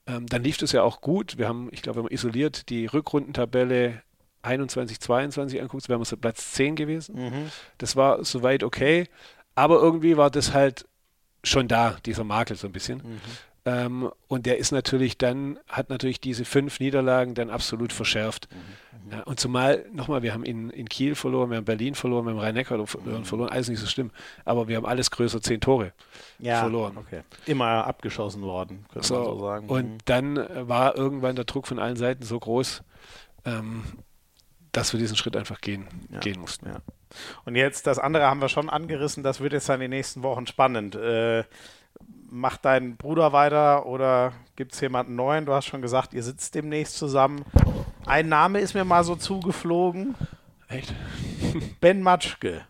Ähm, 0.07 0.27
dann 0.27 0.43
lief 0.43 0.57
das 0.57 0.73
ja 0.73 0.83
auch 0.83 1.01
gut. 1.01 1.37
Wir 1.39 1.49
haben, 1.49 1.69
ich 1.73 1.83
glaube, 1.83 1.99
wir 1.99 2.05
haben 2.05 2.13
isoliert 2.13 2.69
die 2.71 2.87
Rückrundentabelle 2.87 4.03
21, 4.43 5.01
22 5.01 5.61
anguckt, 5.61 5.89
wären 5.89 6.01
wir 6.01 6.05
so 6.05 6.17
Platz 6.17 6.53
10 6.53 6.77
gewesen. 6.77 7.17
Mhm. 7.17 7.51
Das 7.77 7.97
war 7.97 8.25
soweit 8.25 8.63
okay. 8.63 9.09
Aber 9.55 9.77
irgendwie 9.81 10.17
war 10.17 10.31
das 10.31 10.55
halt 10.55 10.87
schon 11.45 11.69
da, 11.69 11.99
dieser 12.07 12.25
Makel 12.25 12.57
so 12.57 12.67
ein 12.67 12.73
bisschen. 12.73 12.99
Mhm. 12.99 13.21
Ähm, 13.69 14.11
und 14.29 14.47
der 14.47 14.57
ist 14.57 14.73
natürlich 14.73 15.19
dann, 15.19 15.59
hat 15.69 15.91
natürlich 15.91 16.21
diese 16.21 16.47
fünf 16.47 16.81
Niederlagen 16.81 17.35
dann 17.35 17.51
absolut 17.51 17.93
verschärft. 17.93 18.49
Mhm. 18.51 19.13
Ja, 19.13 19.23
und 19.23 19.41
zumal, 19.41 19.85
nochmal, 19.93 20.23
wir 20.23 20.33
haben 20.33 20.45
in, 20.45 20.71
in 20.71 20.89
Kiel 20.89 21.15
verloren, 21.15 21.51
wir 21.51 21.59
haben 21.59 21.65
Berlin 21.65 21.95
verloren, 21.95 22.25
wir 22.25 22.33
haben 22.33 22.39
Rhein-Neckar 22.39 22.79
mhm. 22.79 23.25
verloren, 23.25 23.51
alles 23.51 23.69
nicht 23.69 23.81
so 23.81 23.87
schlimm. 23.87 24.11
Aber 24.45 24.69
wir 24.69 24.77
haben 24.77 24.87
alles 24.87 25.11
größer 25.11 25.43
zehn 25.43 25.61
Tore 25.61 25.93
ja, 26.39 26.61
verloren. 26.61 26.97
Okay. 26.97 27.23
Immer 27.47 27.87
abgeschossen 27.87 28.43
worden, 28.43 28.87
könnte 28.91 29.07
so, 29.07 29.15
man 29.15 29.25
so 29.25 29.41
sagen. 29.41 29.69
Und 29.69 29.91
mhm. 29.93 29.99
dann 30.07 30.69
war 30.69 30.97
irgendwann 30.97 31.37
der 31.37 31.45
Druck 31.45 31.67
von 31.67 31.79
allen 31.79 31.97
Seiten 31.97 32.23
so 32.23 32.39
groß, 32.39 32.83
ähm, 33.45 33.85
dass 34.73 34.93
wir 34.93 35.01
diesen 35.01 35.17
Schritt 35.17 35.37
einfach 35.37 35.61
gehen, 35.61 35.89
ja, 36.11 36.21
gehen 36.21 36.41
mussten. 36.41 36.69
Ja. 36.69 36.77
Und 37.45 37.55
jetzt 37.57 37.87
das 37.87 37.99
andere 37.99 38.25
haben 38.25 38.41
wir 38.41 38.49
schon 38.49 38.71
angerissen, 38.71 39.23
das 39.23 39.41
wird 39.41 39.53
jetzt 39.53 39.69
dann 39.69 39.77
in 39.77 39.91
den 39.91 39.99
nächsten 39.99 40.23
Wochen 40.23 40.47
spannend. 40.47 40.95
Äh, 40.95 41.45
macht 42.31 42.65
dein 42.65 42.97
Bruder 42.97 43.33
weiter 43.33 43.87
oder 43.87 44.33
gibt 44.57 44.75
es 44.75 44.81
jemanden 44.81 45.17
neuen? 45.17 45.47
Du 45.47 45.53
hast 45.53 45.67
schon 45.67 45.83
gesagt, 45.83 46.15
ihr 46.15 46.23
sitzt 46.23 46.55
demnächst 46.55 46.97
zusammen. 46.97 47.45
Ein 48.07 48.29
Name 48.29 48.61
ist 48.61 48.75
mir 48.75 48.85
mal 48.85 49.05
so 49.05 49.17
zugeflogen. 49.17 50.15
Echt? 50.69 50.95
Ben 51.81 52.03
Matschke. 52.03 52.63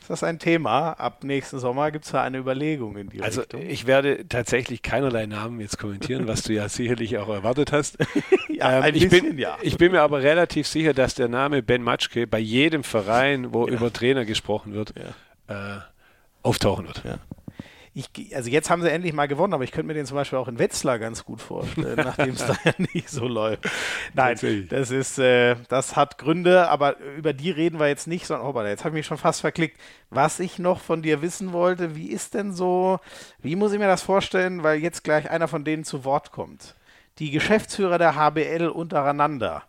Ist 0.00 0.10
das 0.10 0.22
ein 0.22 0.38
Thema? 0.38 0.92
Ab 0.92 1.22
nächsten 1.22 1.58
Sommer 1.58 1.90
gibt 1.90 2.06
es 2.06 2.12
da 2.12 2.22
eine 2.22 2.38
Überlegung 2.38 2.96
in 2.96 3.10
die 3.10 3.20
also 3.20 3.40
Richtung. 3.40 3.60
Also 3.60 3.70
ich 3.70 3.86
werde 3.86 4.26
tatsächlich 4.26 4.80
keinerlei 4.80 5.26
Namen 5.26 5.60
jetzt 5.60 5.78
kommentieren, 5.78 6.26
was 6.26 6.42
du 6.42 6.54
ja 6.54 6.68
sicherlich 6.70 7.18
auch 7.18 7.28
erwartet 7.28 7.72
hast. 7.72 7.98
ja, 8.48 8.86
ähm, 8.86 8.94
ich, 8.94 9.08
bisschen, 9.08 9.30
bin, 9.30 9.38
ja. 9.38 9.58
ich 9.60 9.76
bin 9.76 9.92
mir 9.92 10.00
aber 10.00 10.22
relativ 10.22 10.66
sicher, 10.66 10.94
dass 10.94 11.14
der 11.14 11.28
Name 11.28 11.62
Ben 11.62 11.82
Matschke 11.82 12.26
bei 12.26 12.38
jedem 12.38 12.84
Verein, 12.84 13.52
wo 13.52 13.66
ja. 13.66 13.74
über 13.74 13.92
Trainer 13.92 14.24
gesprochen 14.24 14.72
wird, 14.72 14.94
ja. 15.48 15.76
äh, 15.76 15.80
auftauchen 16.42 16.86
wird. 16.86 17.02
Ja 17.04 17.18
ich, 17.98 18.36
also 18.36 18.48
jetzt 18.48 18.70
haben 18.70 18.80
sie 18.82 18.90
endlich 18.90 19.12
mal 19.12 19.26
gewonnen, 19.26 19.54
aber 19.54 19.64
ich 19.64 19.72
könnte 19.72 19.88
mir 19.88 19.94
den 19.94 20.06
zum 20.06 20.14
Beispiel 20.14 20.38
auch 20.38 20.46
in 20.46 20.60
Wetzlar 20.60 21.00
ganz 21.00 21.24
gut 21.24 21.40
vorstellen, 21.40 21.96
nachdem 21.96 22.30
es 22.30 22.46
da 22.46 22.54
ja 22.64 22.72
nicht 22.92 23.10
so 23.10 23.26
läuft. 23.26 23.68
Nein, 24.14 24.36
das 24.70 24.92
ist, 24.92 25.18
äh, 25.18 25.56
das 25.68 25.96
hat 25.96 26.16
Gründe, 26.16 26.68
aber 26.68 27.00
über 27.16 27.32
die 27.32 27.50
reden 27.50 27.80
wir 27.80 27.88
jetzt 27.88 28.06
nicht, 28.06 28.26
sondern, 28.26 28.46
oh, 28.46 28.62
jetzt 28.62 28.84
habe 28.84 28.90
ich 28.90 29.00
mich 29.00 29.06
schon 29.06 29.18
fast 29.18 29.40
verklickt. 29.40 29.80
Was 30.10 30.38
ich 30.38 30.60
noch 30.60 30.80
von 30.80 31.02
dir 31.02 31.22
wissen 31.22 31.52
wollte, 31.52 31.96
wie 31.96 32.06
ist 32.06 32.34
denn 32.34 32.52
so, 32.52 33.00
wie 33.40 33.56
muss 33.56 33.72
ich 33.72 33.80
mir 33.80 33.88
das 33.88 34.02
vorstellen, 34.02 34.62
weil 34.62 34.78
jetzt 34.78 35.02
gleich 35.02 35.28
einer 35.28 35.48
von 35.48 35.64
denen 35.64 35.82
zu 35.82 36.04
Wort 36.04 36.30
kommt? 36.30 36.76
Die 37.18 37.32
Geschäftsführer 37.32 37.98
der 37.98 38.14
HBL 38.14 38.68
untereinander. 38.68 39.64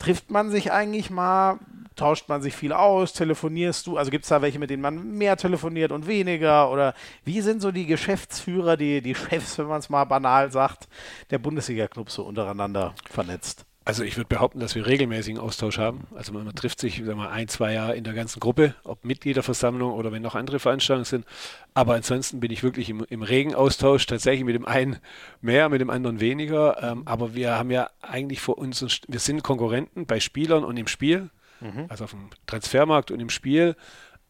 Trifft 0.00 0.30
man 0.30 0.50
sich 0.50 0.72
eigentlich 0.72 1.10
mal? 1.10 1.60
Tauscht 2.00 2.30
man 2.30 2.40
sich 2.40 2.56
viel 2.56 2.72
aus? 2.72 3.12
Telefonierst 3.12 3.86
du? 3.86 3.98
Also 3.98 4.10
gibt 4.10 4.24
es 4.24 4.30
da 4.30 4.40
welche, 4.40 4.58
mit 4.58 4.70
denen 4.70 4.80
man 4.80 5.18
mehr 5.18 5.36
telefoniert 5.36 5.92
und 5.92 6.06
weniger? 6.06 6.70
Oder 6.70 6.94
wie 7.26 7.42
sind 7.42 7.60
so 7.60 7.72
die 7.72 7.84
Geschäftsführer, 7.84 8.78
die, 8.78 9.02
die 9.02 9.14
Chefs, 9.14 9.58
wenn 9.58 9.66
man 9.66 9.80
es 9.80 9.90
mal 9.90 10.04
banal 10.04 10.50
sagt, 10.50 10.88
der 11.28 11.36
Bundesliga-Clubs 11.36 12.14
so 12.14 12.22
untereinander 12.22 12.94
vernetzt? 13.10 13.66
Also 13.84 14.02
ich 14.02 14.16
würde 14.16 14.28
behaupten, 14.28 14.60
dass 14.60 14.74
wir 14.74 14.86
regelmäßigen 14.86 15.38
Austausch 15.38 15.76
haben. 15.76 16.06
Also 16.14 16.32
man, 16.32 16.46
man 16.46 16.54
trifft 16.54 16.80
sich 16.80 17.04
sagen 17.04 17.18
wir, 17.18 17.32
ein, 17.32 17.48
zwei 17.48 17.74
Jahre 17.74 17.96
in 17.96 18.04
der 18.04 18.14
ganzen 18.14 18.40
Gruppe, 18.40 18.74
ob 18.82 19.04
Mitgliederversammlung 19.04 19.92
oder 19.92 20.10
wenn 20.10 20.22
noch 20.22 20.34
andere 20.34 20.58
Veranstaltungen 20.58 21.04
sind. 21.04 21.26
Aber 21.74 21.96
ansonsten 21.96 22.40
bin 22.40 22.50
ich 22.50 22.62
wirklich 22.62 22.88
im, 22.88 23.04
im 23.10 23.20
regen 23.22 23.54
Austausch, 23.54 24.06
tatsächlich 24.06 24.46
mit 24.46 24.54
dem 24.54 24.64
einen 24.64 25.00
mehr, 25.42 25.68
mit 25.68 25.82
dem 25.82 25.90
anderen 25.90 26.18
weniger. 26.18 26.82
Ähm, 26.82 27.02
aber 27.04 27.34
wir 27.34 27.58
haben 27.58 27.70
ja 27.70 27.90
eigentlich 28.00 28.40
vor 28.40 28.56
uns, 28.56 28.82
wir 29.06 29.20
sind 29.20 29.42
Konkurrenten 29.42 30.06
bei 30.06 30.18
Spielern 30.18 30.64
und 30.64 30.78
im 30.78 30.86
Spiel, 30.86 31.28
mhm. 31.60 31.86
also 31.88 32.04
auf 32.04 32.10
dem 32.10 32.30
Transfermarkt 32.46 33.10
und 33.10 33.20
im 33.20 33.30
Spiel 33.30 33.76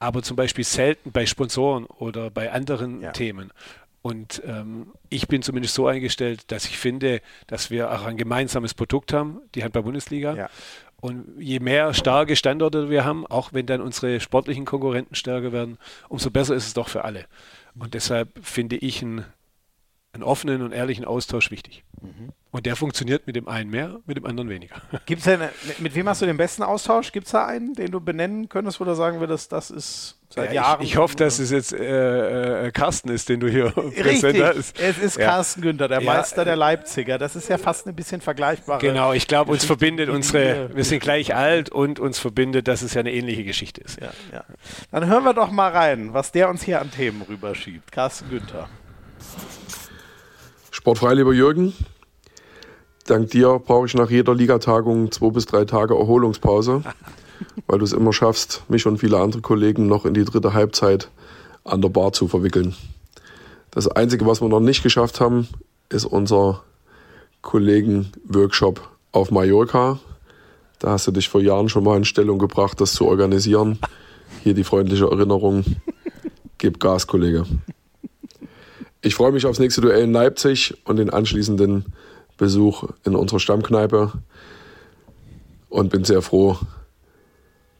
aber 0.00 0.22
zum 0.22 0.34
Beispiel 0.34 0.64
selten 0.64 1.12
bei 1.12 1.26
Sponsoren 1.26 1.84
oder 1.84 2.30
bei 2.30 2.50
anderen 2.50 3.02
ja. 3.02 3.12
Themen. 3.12 3.52
Und 4.02 4.42
ähm, 4.46 4.92
ich 5.10 5.28
bin 5.28 5.42
zumindest 5.42 5.74
so 5.74 5.86
eingestellt, 5.86 6.50
dass 6.50 6.64
ich 6.64 6.78
finde, 6.78 7.20
dass 7.46 7.70
wir 7.70 7.92
auch 7.92 8.06
ein 8.06 8.16
gemeinsames 8.16 8.72
Produkt 8.72 9.12
haben, 9.12 9.42
die 9.54 9.62
Handball-Bundesliga. 9.62 10.34
Ja. 10.34 10.50
Und 11.02 11.38
je 11.38 11.60
mehr 11.60 11.92
starke 11.92 12.34
Standorte 12.34 12.88
wir 12.88 13.04
haben, 13.04 13.26
auch 13.26 13.52
wenn 13.52 13.66
dann 13.66 13.82
unsere 13.82 14.20
sportlichen 14.20 14.64
Konkurrenten 14.64 15.14
stärker 15.14 15.52
werden, 15.52 15.78
umso 16.08 16.30
besser 16.30 16.54
ist 16.54 16.66
es 16.66 16.74
doch 16.74 16.88
für 16.88 17.04
alle. 17.04 17.26
Und 17.78 17.92
deshalb 17.92 18.30
finde 18.42 18.76
ich 18.76 19.02
einen, 19.02 19.24
einen 20.12 20.22
offenen 20.24 20.62
und 20.62 20.72
ehrlichen 20.72 21.04
Austausch 21.04 21.50
wichtig. 21.50 21.84
Mhm. 22.00 22.32
Und 22.52 22.66
der 22.66 22.74
funktioniert 22.74 23.28
mit 23.28 23.36
dem 23.36 23.46
einen 23.46 23.70
mehr, 23.70 24.00
mit 24.06 24.16
dem 24.16 24.26
anderen 24.26 24.48
weniger. 24.48 24.74
Gibt's 25.06 25.24
denn, 25.24 25.40
mit 25.78 25.94
wem 25.94 26.08
hast 26.08 26.20
du 26.20 26.26
den 26.26 26.36
besten 26.36 26.64
Austausch? 26.64 27.12
Gibt 27.12 27.26
es 27.26 27.32
da 27.32 27.46
einen, 27.46 27.74
den 27.74 27.92
du 27.92 28.00
benennen 28.00 28.48
könntest, 28.48 28.80
wo 28.80 28.84
du 28.84 28.94
sagen 28.94 29.20
würdest, 29.20 29.52
das 29.52 29.70
ist 29.70 30.18
seit 30.30 30.48
ja, 30.48 30.54
Jahren? 30.54 30.82
Ich, 30.82 30.90
ich 30.90 30.96
hoffe, 30.96 31.14
dass 31.14 31.38
es 31.38 31.52
jetzt 31.52 31.72
äh, 31.72 32.66
äh, 32.66 32.72
Carsten 32.72 33.08
ist, 33.08 33.28
den 33.28 33.38
du 33.38 33.48
hier 33.48 33.72
Richtig, 33.76 34.42
hast. 34.42 34.80
es 34.80 34.98
ist 34.98 35.16
ja. 35.16 35.26
Carsten 35.26 35.60
Günther, 35.60 35.86
der 35.86 36.00
ja. 36.00 36.12
Meister 36.12 36.44
der 36.44 36.56
Leipziger. 36.56 37.18
Das 37.18 37.36
ist 37.36 37.48
ja 37.48 37.56
fast 37.56 37.86
ein 37.86 37.94
bisschen 37.94 38.20
vergleichbar. 38.20 38.80
Genau, 38.80 39.12
ich 39.12 39.28
glaube, 39.28 39.52
uns 39.52 39.64
verbindet 39.64 40.08
unsere, 40.08 40.74
wir 40.74 40.84
sind 40.84 41.00
gleich 41.00 41.36
alt 41.36 41.70
und 41.70 42.00
uns 42.00 42.18
verbindet, 42.18 42.66
dass 42.66 42.82
es 42.82 42.94
ja 42.94 43.00
eine 43.00 43.12
ähnliche 43.12 43.44
Geschichte 43.44 43.80
ist. 43.80 44.00
Dann 44.90 45.06
hören 45.06 45.22
wir 45.22 45.34
doch 45.34 45.52
mal 45.52 45.70
rein, 45.70 46.14
was 46.14 46.32
der 46.32 46.48
uns 46.48 46.64
hier 46.64 46.80
an 46.80 46.90
Themen 46.90 47.22
rüberschiebt. 47.22 47.92
Carsten 47.92 48.28
Günther. 48.28 48.68
Sportfrei, 50.70 51.14
lieber 51.14 51.32
Jürgen, 51.32 51.74
dank 53.06 53.30
dir 53.30 53.58
brauche 53.58 53.86
ich 53.86 53.94
nach 53.94 54.08
jeder 54.08 54.34
Ligatagung 54.34 55.10
zwei 55.10 55.30
bis 55.30 55.46
drei 55.46 55.64
Tage 55.64 55.94
Erholungspause, 55.94 56.82
weil 57.66 57.78
du 57.78 57.84
es 57.84 57.92
immer 57.92 58.12
schaffst, 58.12 58.62
mich 58.68 58.86
und 58.86 58.98
viele 58.98 59.18
andere 59.18 59.42
Kollegen 59.42 59.88
noch 59.88 60.04
in 60.04 60.14
die 60.14 60.24
dritte 60.24 60.54
Halbzeit 60.54 61.10
an 61.64 61.82
der 61.82 61.88
Bar 61.88 62.12
zu 62.12 62.28
verwickeln. 62.28 62.76
Das 63.72 63.88
Einzige, 63.88 64.26
was 64.26 64.40
wir 64.40 64.48
noch 64.48 64.60
nicht 64.60 64.82
geschafft 64.82 65.20
haben, 65.20 65.48
ist 65.88 66.04
unser 66.04 66.62
Kollegen-Workshop 67.42 68.80
auf 69.10 69.32
Mallorca. 69.32 69.98
Da 70.78 70.92
hast 70.92 71.06
du 71.08 71.10
dich 71.10 71.28
vor 71.28 71.40
Jahren 71.40 71.68
schon 71.68 71.84
mal 71.84 71.96
in 71.96 72.04
Stellung 72.04 72.38
gebracht, 72.38 72.80
das 72.80 72.92
zu 72.92 73.06
organisieren. 73.06 73.78
Hier 74.42 74.54
die 74.54 74.64
freundliche 74.64 75.06
Erinnerung. 75.06 75.64
Gib 76.58 76.78
Gas, 76.78 77.06
Kollege. 77.06 77.44
Ich 79.02 79.14
freue 79.14 79.32
mich 79.32 79.46
aufs 79.46 79.58
nächste 79.58 79.80
Duell 79.80 80.02
in 80.04 80.12
Leipzig 80.12 80.76
und 80.84 80.96
den 80.96 81.08
anschließenden 81.08 81.86
Besuch 82.36 82.84
in 83.04 83.14
unserer 83.14 83.40
Stammkneipe 83.40 84.12
und 85.70 85.90
bin 85.90 86.04
sehr 86.04 86.20
froh, 86.20 86.58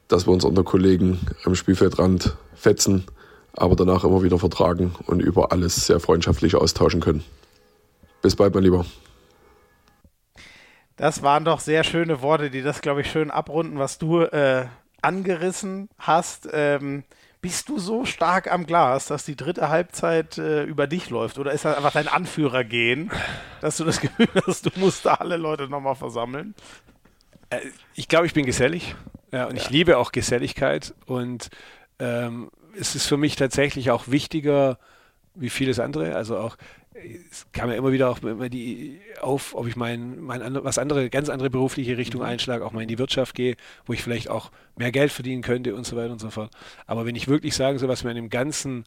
dass 0.09 0.27
wir 0.27 0.33
uns 0.33 0.45
unter 0.45 0.65
Kollegen 0.65 1.21
am 1.45 1.55
Spielfeldrand 1.55 2.37
fetzen, 2.55 3.05
aber 3.53 3.77
danach 3.77 4.05
immer 4.05 4.23
wieder 4.23 4.39
vertragen 4.39 4.95
und 5.07 5.21
über 5.21 5.53
alles 5.53 5.87
sehr 5.87 6.01
freundschaftlich 6.01 6.55
austauschen 6.55 7.01
können. 7.01 7.23
Bis 8.23 8.35
bald, 8.35 8.55
mein 8.55 8.63
Lieber. 8.63 8.87
Das 10.97 11.23
waren 11.23 11.45
doch 11.45 11.61
sehr 11.61 11.85
schöne 11.85 12.23
Worte, 12.23 12.51
die 12.51 12.63
das, 12.63 12.81
glaube 12.81 13.03
ich, 13.03 13.11
schön 13.11 13.31
abrunden, 13.31 13.79
was 13.79 13.99
du 13.99 14.21
äh, 14.21 14.67
angerissen 15.03 15.91
hast. 15.99 16.49
Ähm, 16.53 17.05
bist 17.41 17.69
du 17.69 17.79
so 17.79 18.05
stark 18.05 18.53
am 18.53 18.67
Glas, 18.67 19.07
dass 19.07 19.25
die 19.25 19.37
dritte 19.37 19.69
Halbzeit 19.69 20.39
äh, 20.39 20.65
über 20.65 20.87
dich 20.87 21.11
läuft? 21.11 21.39
Oder 21.39 21.53
ist 21.53 21.65
das 21.65 21.77
einfach 21.77 21.93
dein 21.93 22.09
Anführer 22.09 22.65
gehen, 22.65 23.11
dass 23.61 23.77
du 23.77 23.85
das 23.85 24.01
Gefühl 24.01 24.29
hast, 24.47 24.67
du 24.67 24.71
musst 24.77 25.07
da 25.07 25.15
alle 25.15 25.37
Leute 25.37 25.69
nochmal 25.69 25.95
versammeln? 25.95 26.55
Äh, 27.49 27.61
ich 27.95 28.09
glaube, 28.09 28.27
ich 28.27 28.35
bin 28.35 28.45
gesellig. 28.45 28.95
Ja, 29.33 29.47
und 29.47 29.57
ja. 29.57 29.63
ich 29.63 29.71
liebe 29.71 29.99
auch 29.99 30.13
Geselligkeit. 30.13 30.95
Und 31.07 31.51
ähm, 31.99 32.51
es 32.79 32.95
ist 32.95 33.07
für 33.07 33.17
mich 33.17 33.37
tatsächlich 33.37 33.91
auch 33.91 34.09
wichtiger 34.09 34.79
wie 35.35 35.51
vieles 35.51 35.79
andere. 35.79 36.17
Also 36.17 36.37
auch 36.39 36.57
es 37.31 37.47
kam 37.53 37.71
ja 37.71 37.77
immer 37.77 37.93
wieder 37.93 38.11
auch 38.11 38.19
die 38.49 39.01
auf, 39.21 39.55
ob 39.55 39.67
ich 39.67 39.77
mein, 39.77 40.21
mein 40.21 40.65
was 40.65 40.79
andere, 40.79 41.11
ganz 41.11 41.29
andere 41.29 41.51
berufliche 41.51 41.97
Richtung 41.97 42.21
mhm. 42.21 42.29
einschlage, 42.29 42.65
auch 42.65 42.73
mal 42.73 42.83
in 42.83 42.89
die 42.89 42.99
Wirtschaft 42.99 43.35
gehe, 43.35 43.57
wo 43.87 43.93
ich 43.93 44.03
vielleicht 44.03 44.29
auch 44.29 44.51
mehr 44.77 44.93
Geld 44.93 45.13
verdienen 45.13 45.43
könnte 45.43 45.75
und 45.75 45.85
so 45.85 45.97
weiter 45.97 46.13
und 46.13 46.21
so 46.21 46.31
fort. 46.31 46.51
Aber 46.87 47.07
wenn 47.07 47.17
ich 47.17 47.29
wirklich 47.29 47.55
sagen 47.55 47.79
soll, 47.79 47.89
was 47.89 48.05
mir 48.05 48.11
an 48.11 48.17
dem 48.17 48.31
ganzen 48.31 48.85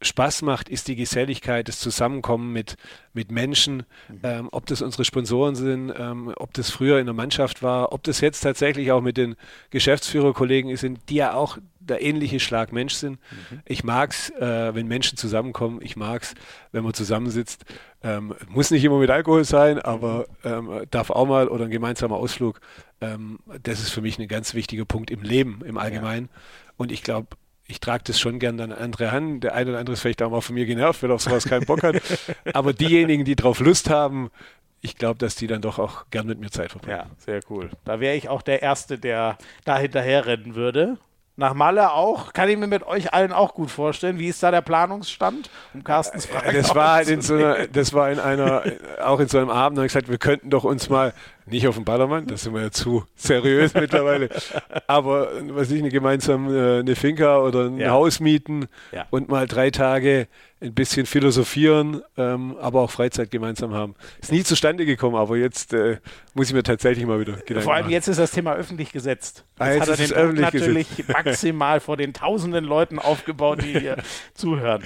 Spaß 0.00 0.42
macht, 0.42 0.68
ist 0.68 0.88
die 0.88 0.96
Geselligkeit, 0.96 1.68
das 1.68 1.78
Zusammenkommen 1.78 2.52
mit, 2.52 2.76
mit 3.12 3.30
Menschen, 3.30 3.84
mhm. 4.08 4.20
ähm, 4.22 4.48
ob 4.52 4.66
das 4.66 4.82
unsere 4.82 5.04
Sponsoren 5.04 5.54
sind, 5.54 5.92
ähm, 5.96 6.32
ob 6.36 6.52
das 6.54 6.70
früher 6.70 6.98
in 6.98 7.06
der 7.06 7.14
Mannschaft 7.14 7.62
war, 7.62 7.92
ob 7.92 8.02
das 8.02 8.20
jetzt 8.20 8.40
tatsächlich 8.40 8.92
auch 8.92 9.00
mit 9.00 9.16
den 9.16 9.36
Geschäftsführerkollegen 9.70 10.76
sind, 10.76 11.08
die 11.08 11.16
ja 11.16 11.34
auch 11.34 11.58
der 11.80 12.02
ähnliche 12.02 12.40
Schlag 12.40 12.72
Mensch 12.72 12.94
sind. 12.94 13.20
Mhm. 13.50 13.60
Ich 13.66 13.84
mag 13.84 14.10
es, 14.10 14.30
äh, 14.30 14.74
wenn 14.74 14.86
Menschen 14.86 15.18
zusammenkommen. 15.18 15.80
Ich 15.82 15.96
mag 15.96 16.22
es, 16.22 16.34
wenn 16.72 16.82
man 16.82 16.94
zusammensitzt. 16.94 17.64
Ähm, 18.02 18.34
muss 18.48 18.70
nicht 18.70 18.84
immer 18.84 18.98
mit 18.98 19.10
Alkohol 19.10 19.44
sein, 19.44 19.78
aber 19.78 20.26
ähm, 20.44 20.84
darf 20.90 21.10
auch 21.10 21.26
mal 21.26 21.48
oder 21.48 21.66
ein 21.66 21.70
gemeinsamer 21.70 22.16
Ausflug. 22.16 22.60
Ähm, 23.00 23.38
das 23.62 23.80
ist 23.80 23.90
für 23.90 24.00
mich 24.00 24.18
ein 24.18 24.28
ganz 24.28 24.54
wichtiger 24.54 24.84
Punkt 24.84 25.10
im 25.10 25.22
Leben 25.22 25.60
im 25.64 25.78
Allgemeinen. 25.78 26.28
Ja. 26.32 26.40
Und 26.76 26.92
ich 26.92 27.02
glaube, 27.02 27.28
ich 27.66 27.80
trage 27.80 28.04
das 28.06 28.20
schon 28.20 28.38
gern 28.38 28.60
an 28.60 28.72
andere 28.72 29.10
an. 29.10 29.40
Der 29.40 29.54
eine 29.54 29.70
oder 29.70 29.78
andere 29.78 29.94
ist 29.94 30.00
vielleicht 30.00 30.22
auch 30.22 30.30
mal 30.30 30.40
von 30.40 30.54
mir 30.54 30.66
genervt, 30.66 31.02
weil 31.02 31.10
er 31.10 31.14
auf 31.14 31.22
sowas 31.22 31.44
keinen 31.44 31.66
Bock 31.66 31.82
hat. 31.82 31.96
Aber 32.52 32.72
diejenigen, 32.72 33.24
die 33.24 33.36
drauf 33.36 33.60
Lust 33.60 33.88
haben, 33.88 34.30
ich 34.80 34.96
glaube, 34.96 35.18
dass 35.18 35.34
die 35.34 35.46
dann 35.46 35.62
doch 35.62 35.78
auch 35.78 36.04
gern 36.10 36.26
mit 36.26 36.38
mir 36.38 36.50
Zeit 36.50 36.72
verbringen. 36.72 36.98
Ja, 36.98 37.06
sehr 37.16 37.40
cool. 37.48 37.70
Da 37.84 38.00
wäre 38.00 38.16
ich 38.16 38.28
auch 38.28 38.42
der 38.42 38.60
Erste, 38.60 38.98
der 38.98 39.38
da 39.64 39.78
hinterher 39.78 40.26
rennen 40.26 40.54
würde. 40.54 40.98
Nach 41.36 41.54
Malle 41.54 41.92
auch, 41.92 42.32
kann 42.32 42.48
ich 42.48 42.56
mir 42.56 42.68
mit 42.68 42.84
euch 42.84 43.12
allen 43.12 43.32
auch 43.32 43.54
gut 43.54 43.70
vorstellen. 43.70 44.20
Wie 44.20 44.28
ist 44.28 44.40
da 44.42 44.52
der 44.52 44.60
Planungsstand? 44.60 45.50
Um 45.72 45.82
Carstens 45.82 46.26
Frage 46.26 46.52
das 46.52 46.74
war 46.76 46.92
halt 46.92 47.08
in 47.08 47.22
so 47.22 47.34
einer, 47.34 47.66
das 47.66 47.92
war 47.92 48.08
in 48.10 48.20
einer, 48.20 48.62
auch 49.02 49.18
in 49.18 49.26
so 49.26 49.38
einem 49.38 49.50
Abend, 49.50 49.76
da 49.76 49.80
habe 49.80 49.86
ich 49.86 49.92
gesagt, 49.92 50.08
wir 50.08 50.18
könnten 50.18 50.50
doch 50.50 50.62
uns 50.62 50.88
mal 50.88 51.12
nicht 51.46 51.66
auf 51.66 51.74
dem 51.74 51.84
Ballermann, 51.84 52.26
das 52.26 52.42
sind 52.42 52.54
wir 52.54 52.62
ja 52.62 52.70
zu 52.70 53.04
seriös 53.14 53.74
mittlerweile, 53.74 54.28
aber 54.86 55.28
was 55.50 55.70
ich, 55.70 55.80
eine 55.80 55.90
gemeinsam 55.90 56.54
äh, 56.54 56.80
eine 56.80 56.96
Finca 56.96 57.38
oder 57.38 57.66
ein 57.66 57.78
ja. 57.78 57.90
Haus 57.90 58.20
mieten 58.20 58.66
ja. 58.92 59.06
und 59.10 59.28
mal 59.28 59.46
drei 59.46 59.70
Tage 59.70 60.28
ein 60.64 60.74
bisschen 60.74 61.06
philosophieren, 61.06 62.02
ähm, 62.16 62.56
aber 62.58 62.80
auch 62.80 62.90
Freizeit 62.90 63.30
gemeinsam 63.30 63.74
haben. 63.74 63.94
Ist 64.20 64.32
nie 64.32 64.42
zustande 64.42 64.86
gekommen, 64.86 65.16
aber 65.16 65.36
jetzt 65.36 65.74
äh, 65.74 65.98
muss 66.32 66.48
ich 66.48 66.54
mir 66.54 66.62
tatsächlich 66.62 67.04
mal 67.06 67.20
wieder 67.20 67.34
Gedanken 67.34 67.62
Vor 67.62 67.74
allem 67.74 67.84
machen. 67.84 67.92
jetzt 67.92 68.08
ist 68.08 68.18
das 68.18 68.30
Thema 68.30 68.54
öffentlich 68.54 68.90
gesetzt. 68.90 69.44
Ah, 69.58 69.70
jetzt 69.70 69.82
hat 69.82 69.88
er 69.90 69.96
den 69.96 70.12
öffentlich 70.12 70.44
natürlich 70.44 70.96
gesetzt. 70.96 71.08
maximal 71.24 71.80
vor 71.80 71.96
den 71.96 72.14
tausenden 72.14 72.64
Leuten 72.64 72.98
aufgebaut, 72.98 73.62
die 73.62 73.78
hier 73.78 73.96
zuhören. 74.34 74.82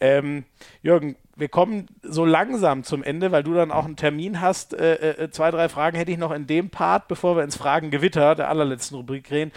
Ähm, 0.00 0.44
Jürgen, 0.82 1.16
wir 1.36 1.48
kommen 1.48 1.86
so 2.02 2.24
langsam 2.24 2.84
zum 2.84 3.02
Ende, 3.02 3.32
weil 3.32 3.42
du 3.42 3.54
dann 3.54 3.72
auch 3.72 3.84
einen 3.84 3.96
Termin 3.96 4.40
hast. 4.40 4.74
Äh, 4.74 5.24
äh, 5.24 5.30
zwei, 5.30 5.50
drei 5.50 5.68
Fragen 5.68 5.96
hätte 5.96 6.12
ich 6.12 6.18
noch 6.18 6.30
in 6.30 6.46
dem 6.46 6.70
Part, 6.70 7.08
bevor 7.08 7.36
wir 7.36 7.42
ins 7.42 7.56
Fragengewitter 7.56 8.34
der 8.34 8.48
allerletzten 8.48 8.96
Rubrik 8.96 9.24
gehen. 9.24 9.52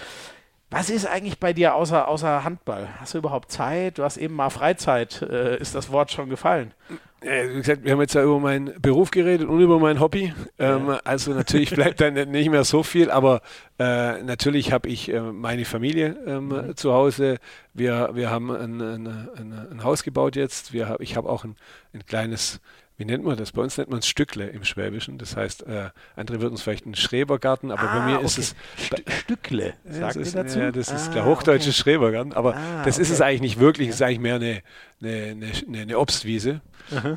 Was 0.70 0.90
ist 0.90 1.06
eigentlich 1.06 1.40
bei 1.40 1.54
dir 1.54 1.76
außer, 1.76 2.08
außer 2.08 2.44
Handball? 2.44 2.90
Hast 3.00 3.14
du 3.14 3.20
überhaupt 3.20 3.52
Zeit? 3.52 3.98
Du 3.98 4.04
hast 4.04 4.18
eben 4.18 4.36
mal 4.36 4.50
Freizeit. 4.50 5.22
Äh, 5.22 5.58
ist 5.58 5.76
das 5.76 5.92
Wort 5.92 6.12
schon 6.12 6.30
gefallen? 6.30 6.74
Äh, 7.22 7.50
wie 7.50 7.56
gesagt, 7.56 7.84
wir 7.84 7.94
haben 7.94 8.02
jetzt 8.02 8.14
ja 8.14 8.24
über 8.24 8.40
meinen 8.40 8.80
Beruf 8.80 9.10
geredet 9.10 9.48
und 9.48 9.60
über 9.60 9.80
mein 9.80 10.00
Hobby. 10.00 10.34
Ähm, 10.60 10.88
ja. 10.88 11.02
Also 11.04 11.34
natürlich 11.34 11.72
bleibt 11.72 12.00
dann 12.00 12.14
nicht 12.32 12.50
mehr 12.50 12.64
so 12.64 12.84
viel, 12.84 13.10
aber 13.10 13.42
äh, 13.80 14.22
natürlich 14.22 14.72
habe 14.72 14.88
ich 14.90 15.12
äh, 15.12 15.20
meine 15.20 15.66
Familie 15.66 16.16
ähm, 16.28 16.50
mhm. 16.50 16.76
zu 16.76 16.94
Hause. 16.94 17.38
Wir, 17.74 18.12
wir 18.14 18.30
haben 18.30 18.52
ein, 18.52 18.82
ein, 18.82 19.08
ein, 19.08 19.68
ein 19.72 19.84
Haus 19.84 20.04
gebaut 20.04 20.36
jetzt. 20.36 20.74
Wir, 20.74 20.98
ich 21.00 21.18
habe 21.18 21.28
auch 21.30 21.44
ein, 21.44 21.56
ein 21.94 22.06
kleines 22.06 22.62
wie 22.98 23.06
nennt 23.06 23.24
man 23.24 23.38
das? 23.38 23.52
Bei 23.52 23.62
uns 23.62 23.78
nennt 23.78 23.90
man 23.90 24.00
es 24.00 24.08
Stückle 24.08 24.48
im 24.48 24.64
Schwäbischen. 24.64 25.20
Das 25.20 25.38
heißt, 25.38 25.68
äh, 25.68 25.90
andere 26.16 26.42
würden 26.42 26.56
es 26.56 26.64
vielleicht 26.64 26.86
einen 26.86 26.96
Schrebergarten, 26.96 27.72
aber 27.72 27.84
ah, 27.84 28.00
bei 28.00 28.06
mir 28.06 28.16
okay. 28.18 28.26
ist 28.26 28.38
es. 28.40 28.56
St 28.78 29.04
Stückle, 29.08 29.76
sagt 29.86 30.16
ihr 30.16 30.32
dazu? 30.32 30.60
Ja, 30.60 30.72
das 30.72 30.90
ist 30.90 31.10
ah, 31.10 31.14
der 31.14 31.26
hochdeutsche 31.26 31.70
okay. 31.70 31.78
Schrebergarten, 31.78 32.34
aber 32.34 32.56
ah, 32.56 32.84
das 32.84 32.96
okay. 32.96 33.04
ist 33.04 33.10
es 33.12 33.22
eigentlich 33.22 33.42
nicht 33.42 33.60
wirklich. 33.60 33.90
Es 33.90 33.96
ist 33.96 34.02
eigentlich 34.02 34.20
mehr 34.20 34.36
eine, 34.36 34.62
eine, 35.02 35.52
eine, 35.68 35.82
eine 35.82 36.00
Obstwiese. 36.00 36.62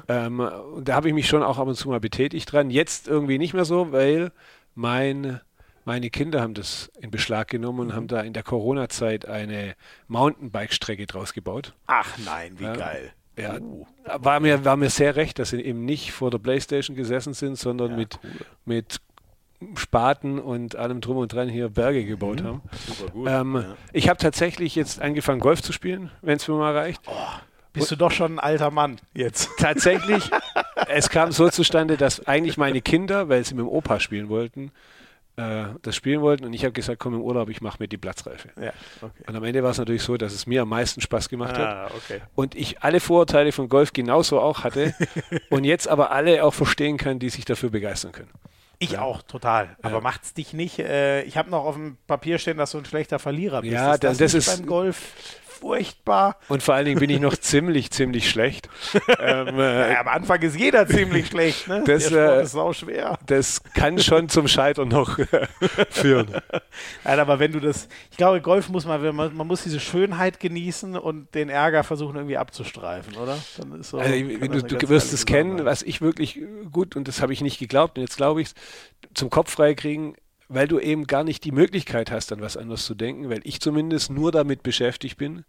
Ähm, 0.09 0.41
und 0.41 0.89
da 0.89 0.97
habe 0.97 1.09
ich 1.09 1.15
mich 1.15 1.29
schon 1.29 1.43
auch 1.43 1.59
ab 1.59 1.69
und 1.69 1.77
zu 1.77 1.89
mal 1.89 2.01
betätigt 2.01 2.53
dran. 2.53 2.71
Jetzt 2.71 3.09
irgendwie 3.09 3.39
nicht 3.39 3.55
mehr 3.55 3.65
so, 3.65 3.93
weil 3.93 4.33
mein 4.75 5.41
meine 5.85 6.11
Kinder 6.11 6.43
haben 6.43 6.55
das 6.55 6.91
in 7.01 7.11
Beschlag 7.11 7.49
genommen 7.49 7.81
und 7.81 7.87
mhm. 7.89 7.93
haben 7.95 8.07
da 8.07 8.21
in 8.21 8.33
der 8.33 8.43
Corona-Zeit 8.43 9.27
eine 9.27 9.75
Mountainbike-Strecke 10.09 11.07
draus 11.07 11.33
gebaut. 11.33 11.75
Ach 11.87 12.19
nein, 12.25 12.59
wie 12.59 12.65
ja, 12.65 12.75
geil. 12.75 13.13
Ja, 13.43 13.59
war 14.19 14.41
mir, 14.41 14.65
war 14.65 14.77
mir 14.77 14.91
sehr 14.91 15.17
recht, 15.17 15.39
dass 15.39 15.51
sie 15.51 15.61
eben 15.61 15.85
nicht 15.85 16.13
vor 16.13 16.31
der 16.31 16.39
Playstation 16.39 16.97
gesessen 16.97 17.35
sind, 17.35 17.57
sondern 17.59 17.93
ja, 17.93 17.97
mit, 17.97 18.19
cool. 18.23 18.31
mit 18.65 19.01
Spaten 19.75 20.39
und 20.39 20.77
allem 20.77 21.01
drum 21.01 21.19
und 21.19 21.33
dran 21.33 21.49
hier 21.49 21.69
Berge 21.69 22.05
gebaut 22.05 22.43
mhm. 22.43 22.47
haben. 22.47 22.63
Super 22.87 23.13
gut. 23.13 23.29
Ähm, 23.29 23.55
ja. 23.57 23.77
Ich 23.93 24.09
habe 24.09 24.19
tatsächlich 24.19 24.75
jetzt 24.75 25.01
angefangen, 25.01 25.41
Golf 25.41 25.63
zu 25.63 25.73
spielen, 25.73 26.11
wenn 26.23 26.37
es 26.37 26.49
mir 26.49 26.55
mal 26.55 26.77
reicht. 26.77 27.03
Oh, 27.07 27.13
bist 27.73 27.93
und 27.93 28.01
du 28.01 28.05
doch 28.05 28.11
schon 28.11 28.35
ein 28.35 28.39
alter 28.39 28.71
Mann 28.71 28.99
jetzt. 29.15 29.51
Tatsächlich, 29.59 30.31
es 30.89 31.11
kam 31.11 31.31
so 31.33 31.49
zustande, 31.51 31.97
dass 31.97 32.27
eigentlich 32.27 32.57
meine 32.57 32.81
Kinder, 32.81 33.29
weil 33.29 33.45
sie 33.45 33.55
mit 33.55 33.65
dem 33.65 33.69
Opa 33.69 34.01
spielen 34.01 34.29
wollten, 34.29 34.73
äh, 35.41 35.75
das 35.83 35.97
spielen 35.97 36.21
wollten 36.21 36.45
und 36.45 36.53
ich 36.53 36.65
habe 36.65 36.73
gesagt, 36.73 36.99
komm 36.99 37.15
im 37.15 37.23
Urlaub, 37.23 37.49
ich 37.49 37.61
mache 37.61 37.79
mir 37.81 37.89
die 37.89 37.97
Platzreife. 37.97 38.51
Ja, 38.61 38.73
okay. 39.01 39.25
Und 39.27 39.37
am 39.37 39.45
Ende 39.45 39.63
war 39.63 39.71
es 39.71 39.79
natürlich 39.79 40.03
so, 40.03 40.17
dass 40.17 40.33
es 40.33 40.47
mir 40.47 40.63
am 40.63 40.69
meisten 40.69 41.01
Spaß 41.01 41.29
gemacht 41.29 41.57
ah, 41.57 41.85
hat 41.85 41.95
okay. 41.95 42.21
und 42.35 42.55
ich 42.55 42.83
alle 42.83 43.01
Vorurteile 43.01 43.53
von 43.53 43.69
Golf 43.69 43.93
genauso 43.93 44.41
auch 44.41 44.65
hatte 44.65 44.95
und 45.51 45.65
jetzt 45.65 45.89
aber 45.89 46.11
alle 46.11 46.45
auch 46.45 46.55
verstehen 46.55 46.97
kann, 46.97 47.19
die 47.19 47.31
sich 47.31 47.45
dafür 47.45 47.71
begeistern 47.71 48.13
können. 48.13 48.31
Ich 48.83 48.93
ja. 48.93 49.03
auch, 49.03 49.23
total. 49.23 49.77
Aber 49.83 49.97
ja. 49.97 50.01
macht's 50.01 50.33
dich 50.33 50.55
nicht. 50.55 50.79
Äh, 50.79 51.23
ich 51.25 51.37
habe 51.37 51.51
noch 51.51 51.65
auf 51.65 51.75
dem 51.75 51.99
Papier 52.07 52.39
stehen, 52.39 52.57
dass 52.57 52.71
du 52.71 52.79
ein 52.79 52.87
schlechter 52.87 53.19
Verlierer 53.19 53.61
bist. 53.61 53.75
Ja, 53.75 53.95
ist 53.95 54.05
das, 54.05 54.19
das 54.19 54.33
ist 54.33 54.57
beim 54.57 54.67
Golf 54.67 55.13
furchtbar. 55.61 56.37
Und 56.49 56.63
vor 56.63 56.75
allen 56.75 56.87
Dingen 56.87 57.01
bin 57.01 57.11
ich 57.11 57.21
noch 57.21 57.37
ziemlich, 57.37 57.91
ziemlich 57.91 58.29
schlecht. 58.29 58.69
ähm, 59.19 59.59
äh, 59.59 59.93
ja, 59.93 60.01
am 60.01 60.09
Anfang 60.09 60.41
ist 60.43 60.57
jeder 60.57 60.87
ziemlich 60.87 61.29
schlecht. 61.29 61.69
Ne? 61.69 61.85
Das, 61.87 62.11
äh, 62.11 62.43
ist 62.43 62.57
auch 62.57 62.73
schwer. 62.73 63.19
Das 63.27 63.63
kann 63.75 63.99
schon 63.99 64.29
zum 64.29 64.49
Scheitern 64.49 64.89
noch 64.89 65.19
äh, 65.19 65.47
führen. 65.91 66.29
Nein, 67.05 67.21
aber 67.21 67.39
wenn 67.39 67.53
du 67.53 67.61
das, 67.61 67.89
ich 68.11 68.17
glaube, 68.17 68.41
Golf 68.41 68.69
muss 68.69 68.87
man, 68.87 69.15
man, 69.15 69.37
man 69.37 69.47
muss 69.47 69.63
diese 69.63 69.81
Schönheit 69.81 70.41
genießen 70.41 70.97
und 70.97 71.35
den 71.35 71.49
Ärger 71.49 71.85
versuchen 71.85 72.17
irgendwie 72.17 72.39
abzustreifen, 72.39 73.17
oder? 73.17 73.37
So, 73.83 73.99
also, 73.99 74.13
du, 74.13 74.63
du 74.63 74.89
wirst 74.89 75.13
es 75.13 75.27
kennen, 75.27 75.65
was 75.65 75.83
ich 75.83 76.01
wirklich 76.01 76.41
gut, 76.73 76.97
und 76.97 77.09
das 77.09 77.21
habe 77.21 77.33
ich 77.33 77.41
nicht 77.41 77.59
geglaubt, 77.59 77.99
und 77.99 78.03
jetzt 78.03 78.17
glaube 78.17 78.41
ich 78.41 78.49
es, 78.49 78.55
zum 79.15 79.31
Kopf 79.31 79.51
freikriegen, 79.53 80.15
weil 80.51 80.67
du 80.67 80.81
eben 80.81 81.07
gar 81.07 81.23
nicht 81.23 81.45
die 81.45 81.53
Möglichkeit 81.53 82.11
hast, 82.11 82.33
an 82.33 82.41
was 82.41 82.57
anderes 82.57 82.85
zu 82.85 82.97
denken, 82.97 83.31
weil 83.31 83.41
ich 83.45 83.61
zumindest 83.61 84.11
nur 84.11 84.33
damit 84.33 84.65
beschäftigt 84.65 85.17
bin, 85.17 85.45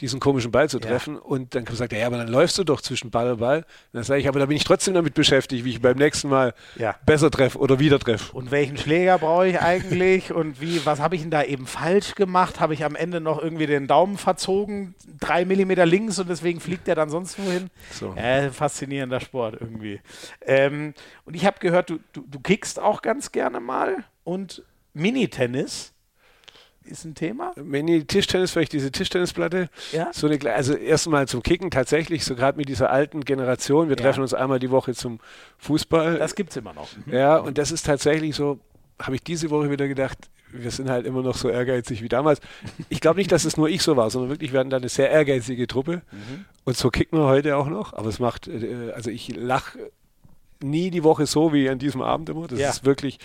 diesen 0.00 0.20
komischen 0.20 0.50
Ball 0.50 0.68
zu 0.68 0.78
treffen. 0.78 1.14
Ja. 1.14 1.20
Und 1.20 1.54
dann 1.54 1.66
sagt 1.66 1.92
er, 1.92 2.00
ja, 2.00 2.06
aber 2.06 2.18
dann 2.18 2.28
läufst 2.28 2.56
du 2.58 2.64
doch 2.64 2.80
zwischen 2.80 3.10
Ball 3.10 3.32
und 3.32 3.40
Ball. 3.40 3.58
Und 3.58 3.64
dann 3.92 4.02
sage 4.04 4.20
ich, 4.20 4.28
aber 4.28 4.38
da 4.38 4.46
bin 4.46 4.56
ich 4.56 4.64
trotzdem 4.64 4.94
damit 4.94 5.14
beschäftigt, 5.14 5.64
wie 5.64 5.70
ich 5.70 5.82
beim 5.82 5.96
nächsten 5.96 6.28
Mal 6.28 6.54
ja. 6.76 6.94
besser 7.04 7.30
treffe 7.30 7.58
oder 7.58 7.78
wieder 7.78 7.98
treffe. 7.98 8.36
Und 8.36 8.50
welchen 8.50 8.76
Schläger 8.76 9.18
brauche 9.18 9.48
ich 9.48 9.60
eigentlich? 9.60 10.32
und 10.38 10.60
wie, 10.60 10.84
was 10.86 11.00
habe 11.00 11.16
ich 11.16 11.22
denn 11.22 11.30
da 11.30 11.42
eben 11.42 11.66
falsch 11.66 12.14
gemacht? 12.14 12.60
Habe 12.60 12.74
ich 12.74 12.84
am 12.84 12.96
Ende 12.96 13.20
noch 13.20 13.42
irgendwie 13.42 13.66
den 13.66 13.86
Daumen 13.86 14.18
verzogen, 14.18 14.94
drei 15.20 15.44
Millimeter 15.44 15.86
links 15.86 16.18
und 16.18 16.28
deswegen 16.28 16.60
fliegt 16.60 16.88
er 16.88 16.94
dann 16.94 17.10
sonst 17.10 17.38
wohin? 17.38 17.70
So. 17.90 18.14
Äh, 18.14 18.50
faszinierender 18.50 19.20
Sport 19.20 19.56
irgendwie. 19.60 20.00
Ähm, 20.42 20.94
und 21.24 21.34
ich 21.34 21.44
habe 21.44 21.58
gehört, 21.60 21.90
du, 21.90 21.98
du, 22.12 22.24
du 22.26 22.40
kickst 22.40 22.78
auch 22.78 23.02
ganz 23.02 23.32
gerne 23.32 23.60
mal 23.60 24.04
und 24.24 24.62
Minitennis 24.94 25.92
ist 26.88 27.04
ein 27.04 27.14
Thema. 27.14 27.52
Mini-Tischtennis, 27.56 28.50
vielleicht 28.50 28.72
diese 28.72 28.90
Tischtennisplatte. 28.90 29.68
Ja. 29.92 30.10
So 30.12 30.26
eine, 30.26 30.38
also 30.54 30.74
erstmal 30.74 31.28
zum 31.28 31.42
Kicken 31.42 31.70
tatsächlich, 31.70 32.24
so 32.24 32.34
gerade 32.34 32.58
mit 32.58 32.68
dieser 32.68 32.90
alten 32.90 33.24
Generation. 33.24 33.88
Wir 33.88 33.96
ja. 33.96 34.02
treffen 34.02 34.22
uns 34.22 34.34
einmal 34.34 34.58
die 34.58 34.70
Woche 34.70 34.94
zum 34.94 35.20
Fußball. 35.58 36.18
Das 36.18 36.34
gibt 36.34 36.50
es 36.50 36.56
immer 36.56 36.72
noch. 36.72 36.88
Mhm. 37.06 37.12
Ja, 37.12 37.36
und 37.38 37.58
das 37.58 37.70
ist 37.70 37.86
tatsächlich 37.86 38.34
so, 38.34 38.58
habe 39.00 39.16
ich 39.16 39.22
diese 39.22 39.50
Woche 39.50 39.70
wieder 39.70 39.88
gedacht, 39.88 40.18
wir 40.52 40.70
sind 40.70 40.88
halt 40.88 41.06
immer 41.06 41.22
noch 41.22 41.36
so 41.36 41.48
ehrgeizig 41.48 42.02
wie 42.02 42.08
damals. 42.08 42.40
Ich 42.88 43.00
glaube 43.00 43.18
nicht, 43.18 43.30
dass 43.32 43.44
es 43.44 43.56
nur 43.56 43.68
ich 43.68 43.82
so 43.82 43.96
war, 43.96 44.10
sondern 44.10 44.30
wirklich, 44.30 44.52
wir 44.52 44.60
hatten 44.60 44.70
da 44.70 44.78
eine 44.78 44.88
sehr 44.88 45.10
ehrgeizige 45.10 45.66
Truppe. 45.66 46.02
Mhm. 46.10 46.44
Und 46.64 46.76
so 46.76 46.90
kicken 46.90 47.18
wir 47.18 47.26
heute 47.26 47.56
auch 47.56 47.68
noch. 47.68 47.92
Aber 47.92 48.08
es 48.08 48.18
macht, 48.18 48.48
äh, 48.48 48.92
also 48.94 49.10
ich 49.10 49.36
lache 49.36 49.78
nie 50.60 50.90
die 50.90 51.04
Woche 51.04 51.26
so 51.26 51.52
wie 51.52 51.68
an 51.68 51.78
diesem 51.78 52.02
Abend 52.02 52.28
immer. 52.28 52.46
Das 52.46 52.58
ja. 52.58 52.70
ist 52.70 52.84
wirklich, 52.84 53.18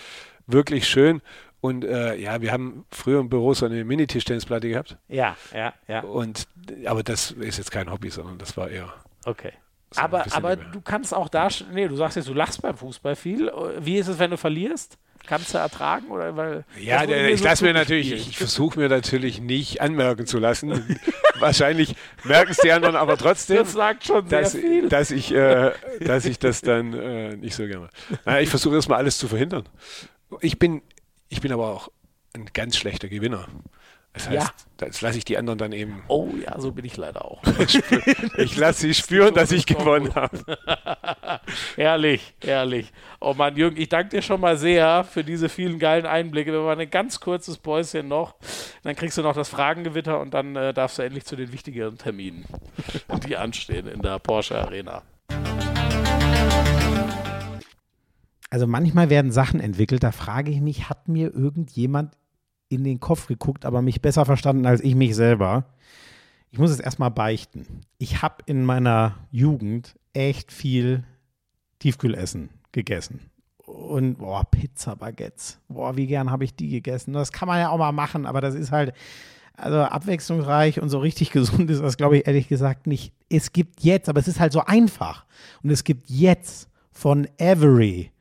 wirklich 0.48 0.88
schön. 0.88 1.22
Und 1.64 1.86
äh, 1.86 2.16
ja, 2.16 2.42
wir 2.42 2.52
haben 2.52 2.84
früher 2.92 3.22
im 3.22 3.30
Büro 3.30 3.54
so 3.54 3.66
eine 3.66 3.86
Mini-Tischtennisplatte 3.86 4.68
gehabt. 4.68 4.98
Ja, 5.08 5.38
ja, 5.56 5.74
ja. 5.88 6.02
Und 6.02 6.46
aber 6.86 7.04
das 7.04 7.32
ist 7.32 7.58
jetzt 7.58 7.72
kein 7.72 7.90
Hobby, 7.90 8.10
sondern 8.10 8.38
das 8.38 8.58
war 8.58 8.70
eher. 8.70 8.94
Okay. 9.24 9.54
So 9.92 10.02
aber 10.02 10.26
aber 10.32 10.58
du 10.58 10.82
kannst 10.82 11.14
auch 11.14 11.30
da, 11.30 11.48
nee, 11.72 11.88
du 11.88 11.96
sagst 11.96 12.18
jetzt, 12.18 12.28
du 12.28 12.34
lachst 12.34 12.62
beim 12.62 12.76
Fußball 12.76 13.16
viel. 13.16 13.50
Wie 13.80 13.96
ist 13.96 14.10
es, 14.10 14.20
wenn 14.20 14.32
du 14.32 14.36
verlierst? 14.38 14.98
Kannst 15.26 15.54
du 15.54 15.58
ertragen? 15.58 16.08
Oder 16.10 16.36
weil, 16.36 16.66
ja, 16.78 17.06
der, 17.06 17.30
ich 17.30 17.40
so 17.40 17.46
lasse 17.46 17.64
mir 17.64 17.72
natürlich, 17.72 18.12
ich 18.12 18.38
versuche 18.38 18.78
mir 18.78 18.90
natürlich 18.90 19.40
nicht 19.40 19.80
anmerken 19.80 20.26
zu 20.26 20.40
lassen. 20.40 21.00
Wahrscheinlich 21.40 21.96
merken 22.26 22.52
es 22.52 22.58
die 22.58 22.74
anderen 22.74 22.98
aber 22.98 23.16
trotzdem. 23.16 23.56
Das 23.60 23.72
sagt 23.72 24.04
schon 24.04 24.28
sehr 24.28 24.42
dass, 24.42 24.52
viel. 24.54 24.90
Dass 24.90 25.12
ich, 25.12 25.34
äh, 25.34 25.72
dass 26.02 26.26
ich 26.26 26.40
das 26.40 26.60
dann 26.60 26.92
äh, 26.92 27.38
nicht 27.38 27.56
so 27.56 27.66
gerne 27.66 27.88
mache. 28.26 28.42
Ich 28.42 28.50
versuche 28.50 28.76
erstmal 28.76 28.98
alles 28.98 29.18
zu 29.18 29.30
verhindern. 29.30 29.64
Ich 30.42 30.60
bin 30.60 30.82
ich 31.34 31.42
bin 31.42 31.52
aber 31.52 31.70
auch 31.70 31.90
ein 32.34 32.46
ganz 32.54 32.78
schlechter 32.78 33.10
Gewinner. 33.10 33.48
Das 34.14 34.30
heißt, 34.30 34.48
ja. 34.48 34.54
das 34.78 35.02
lasse 35.02 35.18
ich 35.18 35.26
die 35.26 35.40
anderen 35.40 35.58
dann 35.58 35.72
eben. 35.72 36.04
Oh 36.08 36.30
ja, 36.40 36.60
so 36.60 36.72
bin 36.72 36.86
ich 36.86 36.96
leider 36.96 37.26
auch. 37.26 37.42
ich 38.38 38.56
lasse 38.56 38.82
sie 38.82 38.94
spüren, 38.94 39.34
dass 39.34 39.52
ich 39.52 39.66
gewonnen 39.66 40.14
habe. 40.14 40.38
herrlich, 41.76 42.36
herrlich. 42.44 42.94
Oh 43.20 43.34
Mann, 43.34 43.58
Jürgen, 43.58 43.78
ich 43.78 43.90
danke 43.90 44.10
dir 44.10 44.22
schon 44.22 44.40
mal 44.40 44.56
sehr 44.58 45.04
für 45.04 45.24
diese 45.24 45.50
vielen 45.50 45.80
geilen 45.80 46.06
Einblicke. 46.06 46.52
Wir 46.52 46.62
machen 46.62 46.82
ein 46.82 46.92
ganz 46.92 47.20
kurzes 47.20 47.58
Päuschen 47.58 48.08
noch. 48.08 48.36
Dann 48.84 48.96
kriegst 48.96 49.18
du 49.18 49.24
noch 49.24 49.34
das 49.34 49.50
Fragengewitter 49.50 50.20
und 50.20 50.36
dann 50.36 50.56
äh, 50.56 50.76
darfst 50.76 51.00
du 51.00 51.02
endlich 51.02 51.26
zu 51.26 51.36
den 51.36 51.52
wichtigeren 51.52 51.98
Terminen, 51.98 52.46
die 53.28 53.36
anstehen 53.36 53.88
in 53.88 54.04
der 54.04 54.20
Porsche 54.20 54.60
Arena. 54.60 55.02
Also 58.54 58.68
manchmal 58.68 59.10
werden 59.10 59.32
Sachen 59.32 59.60
entwickelt, 59.60 60.04
da 60.04 60.12
frage 60.12 60.52
ich 60.52 60.62
mich, 60.62 60.88
hat 60.88 61.08
mir 61.08 61.34
irgendjemand 61.34 62.16
in 62.70 62.84
den 62.84 63.00
Kopf 63.00 63.26
geguckt, 63.26 63.66
aber 63.66 63.82
mich 63.82 64.00
besser 64.00 64.26
verstanden 64.26 64.68
als 64.68 64.80
ich 64.82 64.94
mich 64.94 65.16
selber? 65.16 65.66
Ich 66.52 66.60
muss 66.60 66.70
es 66.70 66.80
erstmal 66.80 67.10
beichten. 67.10 67.82
Ich 67.98 68.22
habe 68.22 68.44
in 68.46 68.64
meiner 68.64 69.16
Jugend 69.32 69.96
echt 70.14 70.52
viel 70.52 71.04
Tiefkühlessen 71.80 72.52
gegessen. 72.72 73.22
Und 73.58 74.20
boah, 74.20 74.44
Pizza 74.44 74.98
Baguettes. 74.98 75.60
Boah, 75.68 75.98
wie 75.98 76.06
gern 76.06 76.30
habe 76.30 76.44
ich 76.44 76.56
die 76.56 76.70
gegessen. 76.70 77.14
Das 77.14 77.32
kann 77.32 77.48
man 77.48 77.60
ja 77.60 77.70
auch 77.70 77.80
mal 77.80 77.92
machen, 77.92 78.28
aber 78.28 78.40
das 78.40 78.54
ist 78.54 78.72
halt 78.72 78.94
also 79.56 79.80
abwechslungsreich 79.80 80.80
und 80.80 80.90
so 80.90 81.00
richtig 81.00 81.32
gesund 81.32 81.72
ist 81.72 81.82
das, 81.82 81.98
glaube 81.98 82.18
ich, 82.18 82.28
ehrlich 82.28 82.50
gesagt 82.50 82.86
nicht. 82.86 83.16
Es 83.30 83.52
gibt 83.52 83.82
jetzt, 83.82 84.10
aber 84.10 84.20
es 84.20 84.28
ist 84.28 84.40
halt 84.40 84.54
so 84.54 84.60
einfach. 84.60 85.26
Und 85.64 85.72
es 85.72 85.84
gibt 85.84 86.08
jetzt 86.08 86.70
von 86.92 87.28
Every 87.40 88.13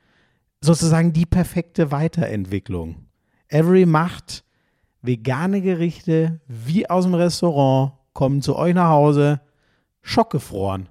sozusagen 0.62 1.12
die 1.12 1.26
perfekte 1.26 1.90
Weiterentwicklung. 1.90 3.06
Every 3.48 3.84
macht 3.84 4.44
vegane 5.02 5.60
Gerichte 5.60 6.40
wie 6.46 6.88
aus 6.88 7.04
dem 7.04 7.14
Restaurant, 7.14 7.92
kommen 8.12 8.40
zu 8.40 8.56
euch 8.56 8.74
nach 8.74 8.88
Hause, 8.88 9.40
schockgefroren. 10.00 10.88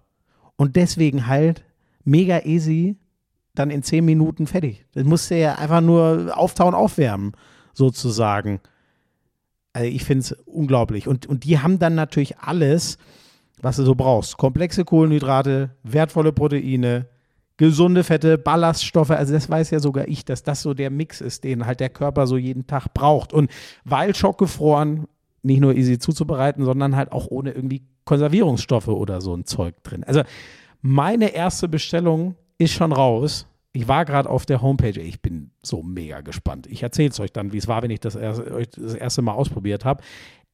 Und 0.58 0.76
deswegen 0.76 1.28
halt 1.28 1.64
mega 2.04 2.42
easy, 2.44 2.98
dann 3.56 3.72
in 3.72 3.84
zehn 3.84 4.06
Minuten 4.06 4.48
fertig. 4.48 4.86
Das 4.94 5.06
musst 5.06 5.32
du 5.32 5.40
ja 5.40 5.56
einfach 5.56 5.82
nur 5.82 6.32
auftauen, 6.36 6.74
aufwärmen, 6.74 7.34
sozusagen. 7.74 8.60
Also 9.74 9.88
ich 9.88 10.04
finde 10.04 10.22
es 10.22 10.32
unglaublich. 10.46 11.08
Und, 11.08 11.26
und 11.28 11.46
die 11.46 11.60
haben 11.60 11.80
dann 11.80 11.96
natürlich 11.96 12.38
alles, 12.40 12.98
was 13.62 13.78
du 13.78 13.84
so 13.84 13.96
brauchst. 13.96 14.38
Komplexe 14.38 14.86
Kohlenhydrate, 14.86 15.72
wertvolle 15.84 16.34
Proteine, 16.34 17.08
gesunde 17.62 18.04
Fette, 18.04 18.38
Ballaststoffe. 18.40 19.12
Also 19.12 19.34
das 19.34 19.48
weiß 19.48 19.70
ja 19.70 19.80
sogar 19.80 20.08
ich, 20.08 20.26
dass 20.26 20.42
das 20.42 20.64
so 20.64 20.74
der 20.74 20.90
Mix 20.90 21.22
ist, 21.22 21.44
den 21.44 21.68
halt 21.68 21.80
der 21.80 21.90
Körper 21.90 22.26
so 22.26 22.36
jeden 22.36 22.66
Tag 22.66 22.92
braucht. 22.96 23.34
Und 23.34 23.52
weil 23.86 24.16
schockgefroren 24.16 25.06
nicht 25.44 25.62
nur 25.62 25.76
easy 25.76 26.00
zuzubereiten, 26.00 26.66
sondern 26.66 26.96
halt 26.96 27.12
auch 27.12 27.28
ohne 27.30 27.52
irgendwie 27.52 27.84
Konservierungsstoffe 28.04 28.88
oder 28.88 29.22
so 29.22 29.36
ein 29.36 29.46
Zeug 29.46 29.76
drin. 29.84 30.04
Also 30.04 30.24
meine 30.82 31.36
erste 31.36 31.68
Bestellung 31.68 32.34
ist 32.58 32.74
schon 32.74 32.94
raus. 32.94 33.46
Ich 33.74 33.88
war 33.88 34.06
gerade 34.06 34.28
auf 34.28 34.48
der 34.48 34.64
Homepage. 34.64 35.00
Ich 35.00 35.22
bin 35.22 35.52
so 35.62 35.84
mega 35.84 36.22
gespannt. 36.22 36.66
Ich 36.66 36.82
erzähle 36.82 37.10
es 37.10 37.20
euch 37.20 37.32
dann, 37.32 37.54
wie 37.54 37.60
es 37.60 37.68
war, 37.68 37.84
wenn 37.84 37.92
ich 37.92 38.00
das, 38.00 38.16
erste, 38.16 38.66
das 38.76 38.96
erste 38.96 39.22
Mal 39.22 39.34
ausprobiert 39.34 39.86
habe. 39.86 40.02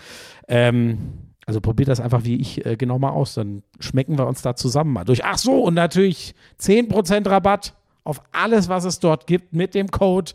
Ähm, 0.48 1.29
also 1.46 1.60
probiert 1.60 1.88
das 1.88 2.00
einfach 2.00 2.24
wie 2.24 2.36
ich 2.36 2.64
äh, 2.64 2.76
genau 2.76 2.98
mal 2.98 3.10
aus. 3.10 3.34
Dann 3.34 3.62
schmecken 3.78 4.18
wir 4.18 4.26
uns 4.26 4.42
da 4.42 4.54
zusammen 4.54 4.92
mal 4.92 5.04
durch. 5.04 5.24
Ach 5.24 5.38
so, 5.38 5.64
und 5.64 5.74
natürlich 5.74 6.34
10% 6.60 7.28
Rabatt 7.28 7.74
auf 8.04 8.22
alles, 8.32 8.68
was 8.68 8.84
es 8.84 9.00
dort 9.00 9.26
gibt 9.26 9.52
mit 9.52 9.74
dem 9.74 9.90
Code. 9.90 10.32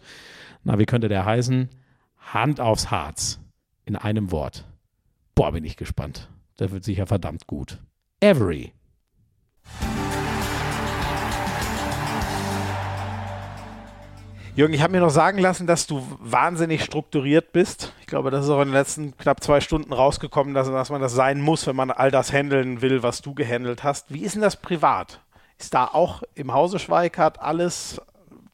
Na, 0.64 0.80
wie 0.80 0.86
könnte 0.86 1.08
der 1.08 1.26
heißen? 1.26 1.70
Hand 2.18 2.60
aufs 2.60 2.92
Harz. 2.92 3.40
In 3.86 3.96
einem 3.96 4.32
Wort. 4.32 4.66
Boah, 5.36 5.52
bin 5.52 5.64
ich 5.64 5.78
gespannt. 5.78 6.30
Der 6.60 6.72
wird 6.72 6.84
sicher 6.84 7.06
verdammt 7.06 7.46
gut. 7.46 7.80
Every. 8.20 8.74
Jürgen, 14.56 14.74
ich 14.74 14.82
habe 14.82 14.94
mir 14.94 15.02
noch 15.02 15.10
sagen 15.10 15.40
lassen, 15.40 15.68
dass 15.68 15.86
du 15.86 16.02
wahnsinnig 16.22 16.82
strukturiert 16.82 17.52
bist. 17.52 17.92
Ich 18.00 18.08
glaube, 18.08 18.32
das 18.32 18.46
ist 18.46 18.50
auch 18.50 18.62
in 18.62 18.70
den 18.70 18.74
letzten 18.74 19.18
knapp 19.18 19.44
zwei 19.44 19.60
Stunden 19.60 19.92
rausgekommen, 19.92 20.54
dass, 20.54 20.72
dass 20.72 20.90
man 20.90 21.02
das 21.02 21.12
sein 21.12 21.42
muss, 21.42 21.68
wenn 21.68 21.76
man 21.76 21.92
all 21.92 22.10
das 22.10 22.32
handeln 22.32 22.82
will, 22.82 23.04
was 23.04 23.22
du 23.22 23.34
gehandelt 23.34 23.84
hast. 23.84 24.14
Wie 24.14 24.22
ist 24.22 24.36
denn 24.36 24.42
das 24.42 24.56
privat? 24.56 25.20
Ist 25.58 25.74
da 25.74 25.86
auch 25.86 26.24
im 26.36 26.54
Hause 26.54 26.80
Schweikart 26.80 27.42
alles 27.42 28.00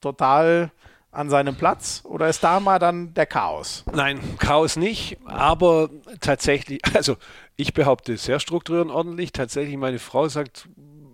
total 0.01 0.71
an 1.11 1.29
seinem 1.29 1.55
Platz 1.55 2.01
oder 2.03 2.29
ist 2.29 2.43
da 2.43 2.59
mal 2.59 2.79
dann 2.79 3.13
der 3.13 3.27
Chaos? 3.27 3.83
Nein, 3.93 4.19
Chaos 4.39 4.77
nicht, 4.77 5.19
aber 5.25 5.91
tatsächlich, 6.19 6.81
also 6.95 7.17
ich 7.57 7.75
behaupte 7.75 8.17
sehr 8.17 8.39
strukturiert 8.39 8.85
und 8.85 8.91
ordentlich. 8.91 9.33
Tatsächlich, 9.33 9.77
meine 9.77 9.99
Frau 9.99 10.27
sagt, 10.27 10.67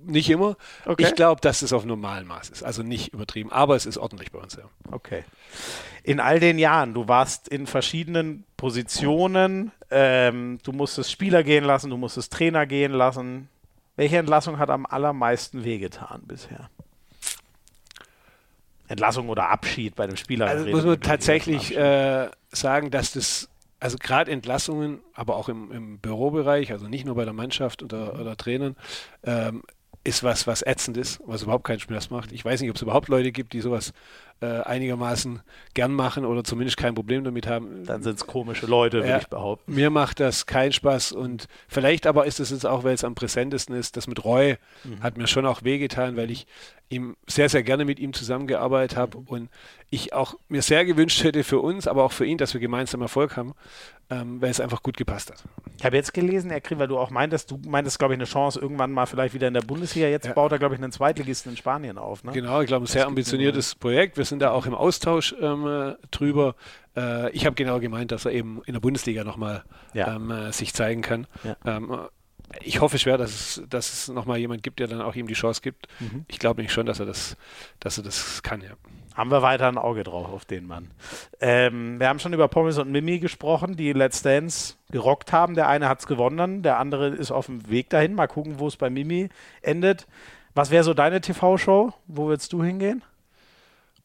nicht 0.08 0.30
immer. 0.30 0.58
Okay. 0.86 1.04
Ich 1.04 1.16
glaube, 1.16 1.42
dass 1.42 1.62
es 1.62 1.74
auf 1.74 1.86
normalem 1.86 2.28
Maß 2.28 2.50
ist. 2.50 2.64
Also 2.64 2.84
nicht 2.84 3.14
übertrieben, 3.14 3.52
aber 3.52 3.76
es 3.76 3.86
ist 3.86 3.98
ordentlich 3.98 4.32
bei 4.32 4.40
uns, 4.40 4.56
ja. 4.56 4.64
Okay. 4.92 5.24
In 6.04 6.20
all 6.20 6.40
den 6.40 6.58
Jahren, 6.58 6.94
du 6.94 7.08
warst 7.08 7.48
in 7.48 7.68
verschiedenen 7.68 8.46
Positionen, 8.56 9.72
ähm, 9.92 10.60
du 10.64 10.72
musstest 10.72 11.12
Spieler 11.12 11.44
gehen 11.44 11.64
lassen, 11.64 11.90
du 11.90 11.98
musstest 11.98 12.32
Trainer 12.34 12.66
gehen 12.66 12.94
lassen. 12.94 13.50
Welche 13.96 14.18
Entlassung 14.18 14.60
hat 14.60 14.70
am 14.70 14.86
allermeisten 14.86 15.64
wehgetan 15.64 16.22
bisher? 16.26 16.70
Entlassung 18.88 19.28
oder 19.30 19.50
Abschied 19.50 19.96
bei 19.96 20.08
dem 20.08 20.16
Spieler? 20.16 20.48
Also 20.48 20.66
muss 20.68 20.86
man 20.86 21.02
tatsächlich 21.02 21.76
äh, 21.76 22.30
sagen, 22.52 22.90
dass 22.90 23.12
das 23.14 23.50
also 23.80 23.98
gerade 24.00 24.32
Entlassungen, 24.32 25.02
aber 25.14 25.36
auch 25.36 25.50
im, 25.50 25.72
im, 25.72 26.00
Bürobereich, 26.00 26.72
also 26.72 26.88
nicht 26.88 27.06
nur 27.06 27.16
bei 27.16 27.26
der 27.26 27.34
Mannschaft 27.34 27.84
oder, 27.84 28.20
oder 28.20 28.36
Trainern, 28.36 28.76
ähm, 29.24 29.62
ist 30.08 30.24
was, 30.24 30.48
was 30.48 30.66
ätzend 30.66 30.96
ist, 30.96 31.20
was 31.26 31.44
überhaupt 31.44 31.66
keinen 31.66 31.80
Spaß 31.80 32.10
macht. 32.10 32.32
Ich 32.32 32.44
weiß 32.44 32.62
nicht, 32.62 32.70
ob 32.70 32.78
es 32.78 32.82
überhaupt 32.82 33.10
Leute 33.10 33.34
gibt, 33.34 33.52
die 33.52 33.60
sowas 33.60 33.92
äh, 34.40 34.62
einigermaßen 34.62 35.42
gern 35.74 35.94
machen 35.94 36.24
oder 36.24 36.44
zumindest 36.46 36.78
kein 36.78 36.96
Problem 36.96 37.26
damit 37.26 37.46
haben. 37.46 37.84
Dann 37.86 38.04
sind 38.04 38.16
es 38.16 38.26
komische 38.26 38.68
Leute, 38.68 38.98
würde 39.00 39.10
ja, 39.10 39.18
ich 39.18 39.28
behaupten. 39.28 39.74
Mir 39.74 39.90
macht 39.90 40.22
das 40.22 40.46
keinen 40.46 40.72
Spaß 40.72 41.12
und 41.12 41.48
vielleicht 41.68 42.08
aber 42.08 42.26
ist 42.26 42.40
es 42.40 42.52
jetzt 42.52 42.66
auch, 42.66 42.86
weil 42.86 42.94
es 42.94 43.04
am 43.04 43.16
präsentesten 43.16 43.76
ist, 43.76 43.98
das 43.98 44.08
mit 44.08 44.24
Reue 44.24 44.58
mhm. 44.86 45.04
hat 45.04 45.18
mir 45.18 45.28
schon 45.28 45.46
auch 45.46 45.64
wehgetan, 45.64 46.16
weil 46.16 46.32
ich 46.32 46.48
ihm 46.90 47.16
sehr, 47.28 47.50
sehr 47.50 47.64
gerne 47.64 47.86
mit 47.86 48.00
ihm 48.00 48.14
zusammengearbeitet 48.14 48.98
habe 48.98 49.20
mhm. 49.20 49.28
und 49.28 49.50
ich 49.90 50.14
auch 50.14 50.36
mir 50.50 50.62
sehr 50.62 50.86
gewünscht 50.86 51.24
hätte 51.24 51.44
für 51.44 51.60
uns, 51.60 51.88
aber 51.88 52.04
auch 52.04 52.12
für 52.12 52.26
ihn, 52.26 52.38
dass 52.38 52.54
wir 52.54 52.62
gemeinsam 52.62 53.02
Erfolg 53.02 53.38
haben 53.38 53.54
ähm, 54.10 54.42
weil 54.42 54.50
es 54.50 54.60
einfach 54.60 54.84
gut 54.84 54.96
gepasst 54.96 55.32
hat. 55.32 55.44
Ich 55.78 55.86
habe 55.86 55.96
jetzt 55.96 56.14
gelesen, 56.14 56.50
er 56.50 56.62
kriegt, 56.62 56.80
weil 56.80 56.88
du 56.88 56.98
auch 56.98 57.10
meintest, 57.10 57.52
du 57.52 57.60
meintest, 57.68 58.00
glaube 58.00 58.14
ich, 58.14 58.18
eine 58.18 58.26
Chance 58.26 58.60
irgendwann 58.60 58.92
mal 58.92 59.06
vielleicht 59.06 59.34
wieder 59.34 59.48
in 59.48 59.54
der 59.54 59.62
Bundesliga. 59.62 60.08
Jetzt 60.08 60.28
ja. 60.28 60.34
baut 60.34 60.52
er, 60.52 60.60
glaube 60.60 60.76
ich, 60.76 60.82
einen 60.82 60.92
Zweitligisten 60.92 61.52
in 61.52 61.58
Spanien 61.58 61.98
auf. 61.98 62.24
Ne? 62.24 62.32
Genau, 62.32 62.62
ich 62.62 62.68
glaube, 62.68 62.86
ein 62.86 62.88
sehr 62.88 63.06
ambitioniertes 63.06 63.76
Projekt. 63.76 64.18
Wir 64.18 64.26
sind 64.26 64.42
da 64.42 64.52
auch 64.52 64.66
im 64.66 64.76
Austausch 64.76 65.36
ähm, 65.42 65.96
drüber. 66.12 66.56
Äh, 66.96 67.32
ich 67.32 67.46
habe 67.46 67.56
genau 67.56 67.80
gemeint, 67.80 68.12
dass 68.12 68.26
er 68.26 68.32
eben 68.32 68.62
in 68.66 68.74
der 68.74 68.80
Bundesliga 68.80 69.24
nochmal 69.24 69.64
ja. 69.94 70.16
ähm, 70.16 70.32
äh, 70.32 70.52
sich 70.54 70.74
zeigen 70.74 71.02
kann. 71.02 71.28
Ja. 71.44 71.58
Ich 72.62 72.80
hoffe 72.80 72.98
schwer, 72.98 73.18
dass 73.18 73.32
es, 73.32 73.64
dass 73.70 73.92
es 73.92 74.08
nochmal 74.08 74.38
jemand 74.38 74.64
gibt, 74.64 74.80
der 74.80 74.88
dann 74.88 75.02
auch 75.02 75.16
ihm 75.16 75.28
die 75.28 75.34
Chance 75.34 75.62
gibt. 75.62 75.88
Mhm. 76.00 76.26
Ich 76.28 76.40
glaube 76.40 76.62
nicht 76.62 76.72
schon, 76.72 76.86
dass 76.86 77.00
er 77.00 77.06
das, 77.06 77.36
dass 77.80 77.98
er 77.98 78.04
das 78.04 78.42
kann, 78.42 78.62
ja. 78.62 78.72
Haben 79.16 79.32
wir 79.32 79.42
weiter 79.42 79.68
ein 79.68 79.80
Auge 79.80 80.04
drauf 80.04 80.32
auf 80.32 80.46
den 80.46 80.68
Mann. 80.68 80.92
Ähm, 81.42 82.00
wir 82.00 82.08
haben 82.08 82.20
schon 82.20 82.34
über 82.34 82.48
Pommes 82.48 82.78
und 82.78 82.92
Mimi 82.92 83.18
gesprochen, 83.18 83.76
die 83.76 83.92
Let's 83.92 84.22
Dance 84.22 84.76
gerockt 84.92 85.34
haben. 85.34 85.56
Der 85.56 85.68
eine 85.68 85.90
hat 85.90 86.00
es 86.00 86.08
gewonnen, 86.08 86.62
der 86.62 86.78
andere 86.78 87.08
ist 87.08 87.32
auf 87.32 87.48
dem 87.48 87.68
Weg 87.68 87.90
dahin. 87.90 88.14
Mal 88.14 88.28
gucken, 88.28 88.60
wo 88.60 88.68
es 88.68 88.78
bei 88.78 88.92
Mimi 88.92 89.30
endet. 89.64 90.06
Was 90.54 90.70
wäre 90.70 90.84
so 90.84 90.94
deine 90.94 91.20
TV-Show? 91.20 91.94
Wo 92.06 92.28
würdest 92.28 92.54
du 92.54 92.64
hingehen? 92.64 93.04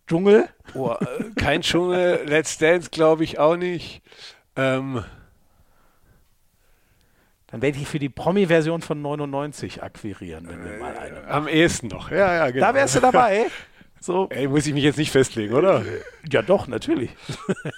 Dschungel? 0.07 0.49
Oh, 0.75 0.95
kein 1.37 1.61
Dschungel. 1.61 2.23
Let's 2.27 2.57
Dance 2.59 2.89
glaube 2.91 3.23
ich 3.25 3.39
auch 3.39 3.57
nicht. 3.57 4.03
Ähm, 4.57 5.05
dann 7.53 7.61
werde 7.61 7.79
ich 7.79 7.87
für 7.87 7.99
die 7.99 8.09
Promi-Version 8.09 8.81
von 8.81 9.03
99 9.03 9.83
akquirieren, 9.83 10.49
wenn 10.49 10.65
wir 10.65 10.79
mal 10.79 10.97
eine 10.97 11.21
machen. 11.21 11.29
Am 11.29 11.49
ehesten 11.49 11.89
noch, 11.89 12.11
ja, 12.11 12.35
ja, 12.35 12.51
genau. 12.51 12.67
Da 12.67 12.75
wärst 12.75 12.97
du 12.97 13.01
dabei. 13.01 13.47
So. 14.01 14.27
Ey, 14.31 14.49
muss 14.49 14.67
ich 14.67 14.75
mich 14.75 14.83
jetzt 14.83 14.97
nicht 14.99 15.13
festlegen, 15.13 15.55
oder? 15.55 15.85
Ja, 16.29 16.43
doch, 16.43 16.67
natürlich. 16.67 17.11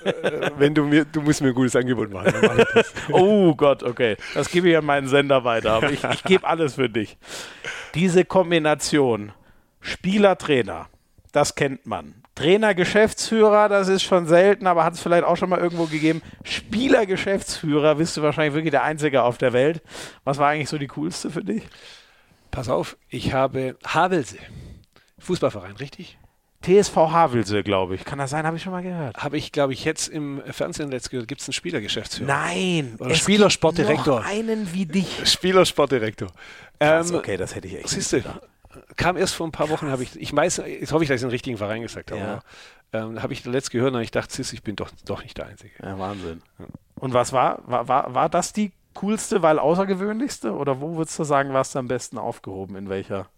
Äh, 0.05 0.52
wenn 0.56 0.74
du 0.74 0.84
mir, 0.84 1.05
du 1.05 1.20
musst 1.20 1.42
mir 1.42 1.48
ein 1.48 1.55
gutes 1.55 1.76
Angebot 1.76 2.10
machen. 2.10 2.32
oh 3.10 3.55
Gott, 3.55 3.82
okay. 3.82 4.16
Das 4.32 4.48
gebe 4.48 4.70
ich 4.70 4.76
an 4.76 4.86
meinen 4.86 5.09
Sender 5.09 5.44
weiter. 5.44 5.72
Aber 5.72 5.90
ich, 5.90 6.02
ich 6.05 6.24
gebe 6.24 6.46
alles 6.46 6.76
für 6.76 6.88
dich. 6.88 7.18
Diese 7.94 8.24
Kombination 8.24 9.32
Spieler-Trainer, 9.80 10.86
das 11.32 11.56
kennt 11.56 11.84
man. 11.84 12.23
Trainer, 12.35 12.74
Geschäftsführer, 12.74 13.69
das 13.69 13.89
ist 13.89 14.02
schon 14.02 14.27
selten, 14.27 14.66
aber 14.66 14.85
hat 14.85 14.94
es 14.94 15.01
vielleicht 15.01 15.24
auch 15.24 15.36
schon 15.36 15.48
mal 15.48 15.61
irgendwo 15.61 15.85
gegeben. 15.85 16.20
Spieler, 16.43 17.06
Geschäftsführer, 17.06 17.94
bist 17.94 18.16
du 18.16 18.23
wahrscheinlich 18.23 18.55
wirklich 18.55 18.73
der 18.73 18.82
Einzige 18.82 19.23
auf 19.23 19.39
der 19.39 19.52
Welt. 19.52 19.82
Was 20.24 20.39
war 20.39 20.48
eigentlich 20.48 20.69
so 20.69 20.78
die 20.78 20.89
coolste 20.89 21.31
für 21.31 21.44
dich? 21.44 21.62
Pass 22.51 22.69
auf, 22.69 22.97
ich 23.09 23.32
habe 23.32 23.77
Havelse. 23.86 24.39
Fußballverein, 25.19 25.77
richtig? 25.77 26.19
TSV 26.65 26.97
Havelse, 26.97 27.62
glaube 27.62 27.94
ich. 27.94 28.05
Kann 28.05 28.19
das 28.19 28.31
sein? 28.31 28.47
Habe 28.47 28.56
ich 28.56 28.62
schon 28.62 28.73
mal 28.73 28.82
gehört. 28.82 29.19
Habe 29.19 29.36
ich, 29.36 29.52
glaube 29.52 29.74
ich, 29.74 29.85
jetzt 29.85 30.09
im 30.09 30.43
Fernsehen 30.51 30.90
letzt 30.90 31.11
gehört. 31.11 31.28
Gibt 31.28 31.43
es 31.43 31.48
einen 31.48 31.52
Spielergeschäftsführer? 31.52 32.27
Nein. 32.27 32.97
Oder 32.98 33.15
Spielersportdirektor. 33.15 34.20
Noch 34.20 34.27
einen 34.27 34.73
wie 34.73 34.86
dich. 34.86 35.31
Spielersportdirektor. 35.31 36.28
Ähm, 36.81 37.15
okay, 37.15 37.36
das 37.36 37.55
hätte 37.55 37.69
ich 37.69 37.77
echt 37.77 37.89
siehste, 37.90 38.24
kam 38.96 39.16
erst 39.16 39.34
vor 39.34 39.46
ein 39.46 39.52
paar 39.52 39.70
Wochen, 39.70 39.90
habe 39.90 40.02
ich, 40.02 40.20
ich 40.20 40.34
weiß, 40.34 40.62
jetzt 40.66 40.92
hoffe 40.92 41.05
ich, 41.05 41.09
dass 41.09 41.16
ich 41.16 41.22
den 41.22 41.30
richtigen 41.30 41.56
Verein 41.56 41.82
gesagt 41.82 42.10
habe. 42.10 42.20
Ja. 42.20 42.40
Ähm, 42.92 43.22
habe 43.22 43.32
ich 43.32 43.44
letzt 43.44 43.70
gehört 43.70 43.94
und 43.94 44.01
ich 44.01 44.10
dachte, 44.10 44.40
ich 44.40 44.62
bin 44.62 44.76
doch, 44.76 44.90
doch 45.05 45.22
nicht 45.22 45.36
der 45.36 45.46
Einzige. 45.46 45.74
Ja, 45.82 45.98
Wahnsinn. 45.98 46.42
Und 46.94 47.12
was 47.12 47.32
war, 47.32 47.62
war, 47.66 47.88
war, 47.88 48.14
war 48.14 48.28
das 48.28 48.52
die 48.52 48.72
coolste, 48.94 49.42
weil 49.42 49.59
außergewöhnlichste? 49.59 50.52
Oder 50.52 50.80
wo 50.80 50.96
würdest 50.96 51.18
du 51.18 51.24
sagen, 51.24 51.52
warst 51.52 51.74
du 51.74 51.80
am 51.80 51.88
besten 51.88 52.18
aufgehoben? 52.18 52.76
In 52.76 52.88
welcher? 52.88 53.28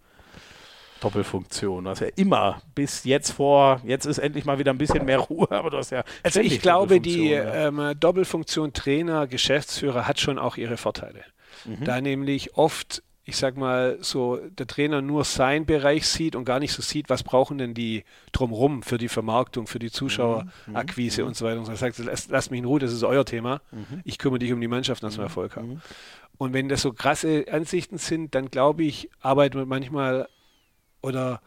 Doppelfunktion. 1.00 1.84
Du 1.84 1.90
hast 1.90 2.00
ja 2.00 2.08
immer 2.16 2.62
bis 2.74 3.04
jetzt 3.04 3.32
vor, 3.32 3.80
jetzt 3.84 4.06
ist 4.06 4.18
endlich 4.18 4.44
mal 4.44 4.58
wieder 4.58 4.72
ein 4.72 4.78
bisschen 4.78 5.04
mehr 5.04 5.18
Ruhe, 5.18 5.50
aber 5.50 5.70
du 5.70 5.78
hast 5.78 5.90
ja. 5.90 6.04
Also 6.22 6.40
ich 6.40 6.60
glaube, 6.60 7.00
die 7.00 7.30
ja. 7.30 7.68
ähm, 7.68 7.94
Doppelfunktion 7.98 8.72
Trainer, 8.72 9.26
Geschäftsführer 9.26 10.06
hat 10.06 10.20
schon 10.20 10.38
auch 10.38 10.56
ihre 10.56 10.76
Vorteile. 10.76 11.22
Mhm. 11.64 11.84
Da 11.84 12.00
nämlich 12.00 12.56
oft 12.56 13.02
ich 13.28 13.36
sag 13.36 13.56
mal, 13.56 13.98
so 14.00 14.36
der 14.36 14.68
Trainer 14.68 15.02
nur 15.02 15.24
seinen 15.24 15.66
Bereich 15.66 16.06
sieht 16.06 16.36
und 16.36 16.44
gar 16.44 16.60
nicht 16.60 16.72
so 16.72 16.80
sieht, 16.80 17.10
was 17.10 17.24
brauchen 17.24 17.58
denn 17.58 17.74
die 17.74 18.04
drumrum 18.30 18.84
für 18.84 18.98
die 18.98 19.08
Vermarktung, 19.08 19.66
für 19.66 19.80
die 19.80 19.90
Zuschauerakquise 19.90 21.22
mhm. 21.22 21.28
und 21.28 21.36
so 21.36 21.44
weiter. 21.44 21.58
Und. 21.58 21.68
Er 21.68 21.74
sagt, 21.74 21.98
lasst 21.98 22.30
lass 22.30 22.50
mich 22.50 22.58
in 22.58 22.64
Ruhe, 22.66 22.78
das 22.78 22.92
ist 22.92 23.02
euer 23.02 23.24
Thema. 23.24 23.62
Mhm. 23.72 24.00
Ich 24.04 24.18
kümmere 24.18 24.38
dich 24.38 24.52
um 24.52 24.60
die 24.60 24.68
Mannschaft, 24.68 25.02
dass 25.02 25.16
wir 25.16 25.22
mhm. 25.22 25.26
Erfolg 25.26 25.56
haben. 25.56 25.68
Mhm. 25.68 25.80
Und 26.38 26.52
wenn 26.52 26.68
das 26.68 26.82
so 26.82 26.92
krasse 26.92 27.46
Ansichten 27.50 27.98
sind, 27.98 28.36
dann 28.36 28.48
glaube 28.48 28.84
ich, 28.84 29.10
arbeitet 29.20 29.56
man 29.56 29.68
manchmal 29.68 30.28
oder 31.02 31.40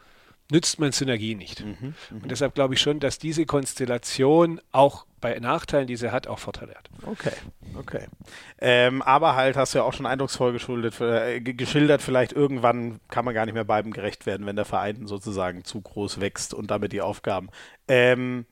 nützt 0.51 0.79
man 0.79 0.91
Synergie 0.91 1.35
nicht. 1.35 1.63
Mhm, 1.63 1.93
und 2.11 2.31
deshalb 2.31 2.55
glaube 2.55 2.73
ich 2.73 2.81
schon, 2.81 2.99
dass 2.99 3.19
diese 3.19 3.45
Konstellation 3.45 4.59
auch 4.71 5.05
bei 5.21 5.37
Nachteilen, 5.39 5.87
die 5.87 5.95
sie 5.95 6.11
hat, 6.11 6.27
auch 6.27 6.39
Vorteile 6.39 6.75
hat. 6.75 6.89
Okay, 7.05 7.33
okay. 7.77 8.07
Ähm, 8.59 9.01
aber 9.01 9.35
halt 9.35 9.57
hast 9.57 9.73
du 9.73 9.79
ja 9.79 9.83
auch 9.83 9.93
schon 9.93 10.05
eindrucksvoll 10.05 10.53
geschuldet, 10.53 10.99
äh, 11.01 11.41
geschildert, 11.41 12.01
vielleicht 12.01 12.31
irgendwann 12.31 12.99
kann 13.09 13.25
man 13.25 13.33
gar 13.33 13.45
nicht 13.45 13.53
mehr 13.53 13.65
beiden 13.65 13.91
gerecht 13.91 14.25
werden, 14.25 14.45
wenn 14.45 14.55
der 14.55 14.65
Verein 14.65 15.07
sozusagen 15.07 15.63
zu 15.63 15.81
groß 15.81 16.19
wächst 16.19 16.53
und 16.53 16.71
damit 16.71 16.93
die 16.93 17.01
Aufgaben. 17.01 17.49
Ähm, 17.87 18.45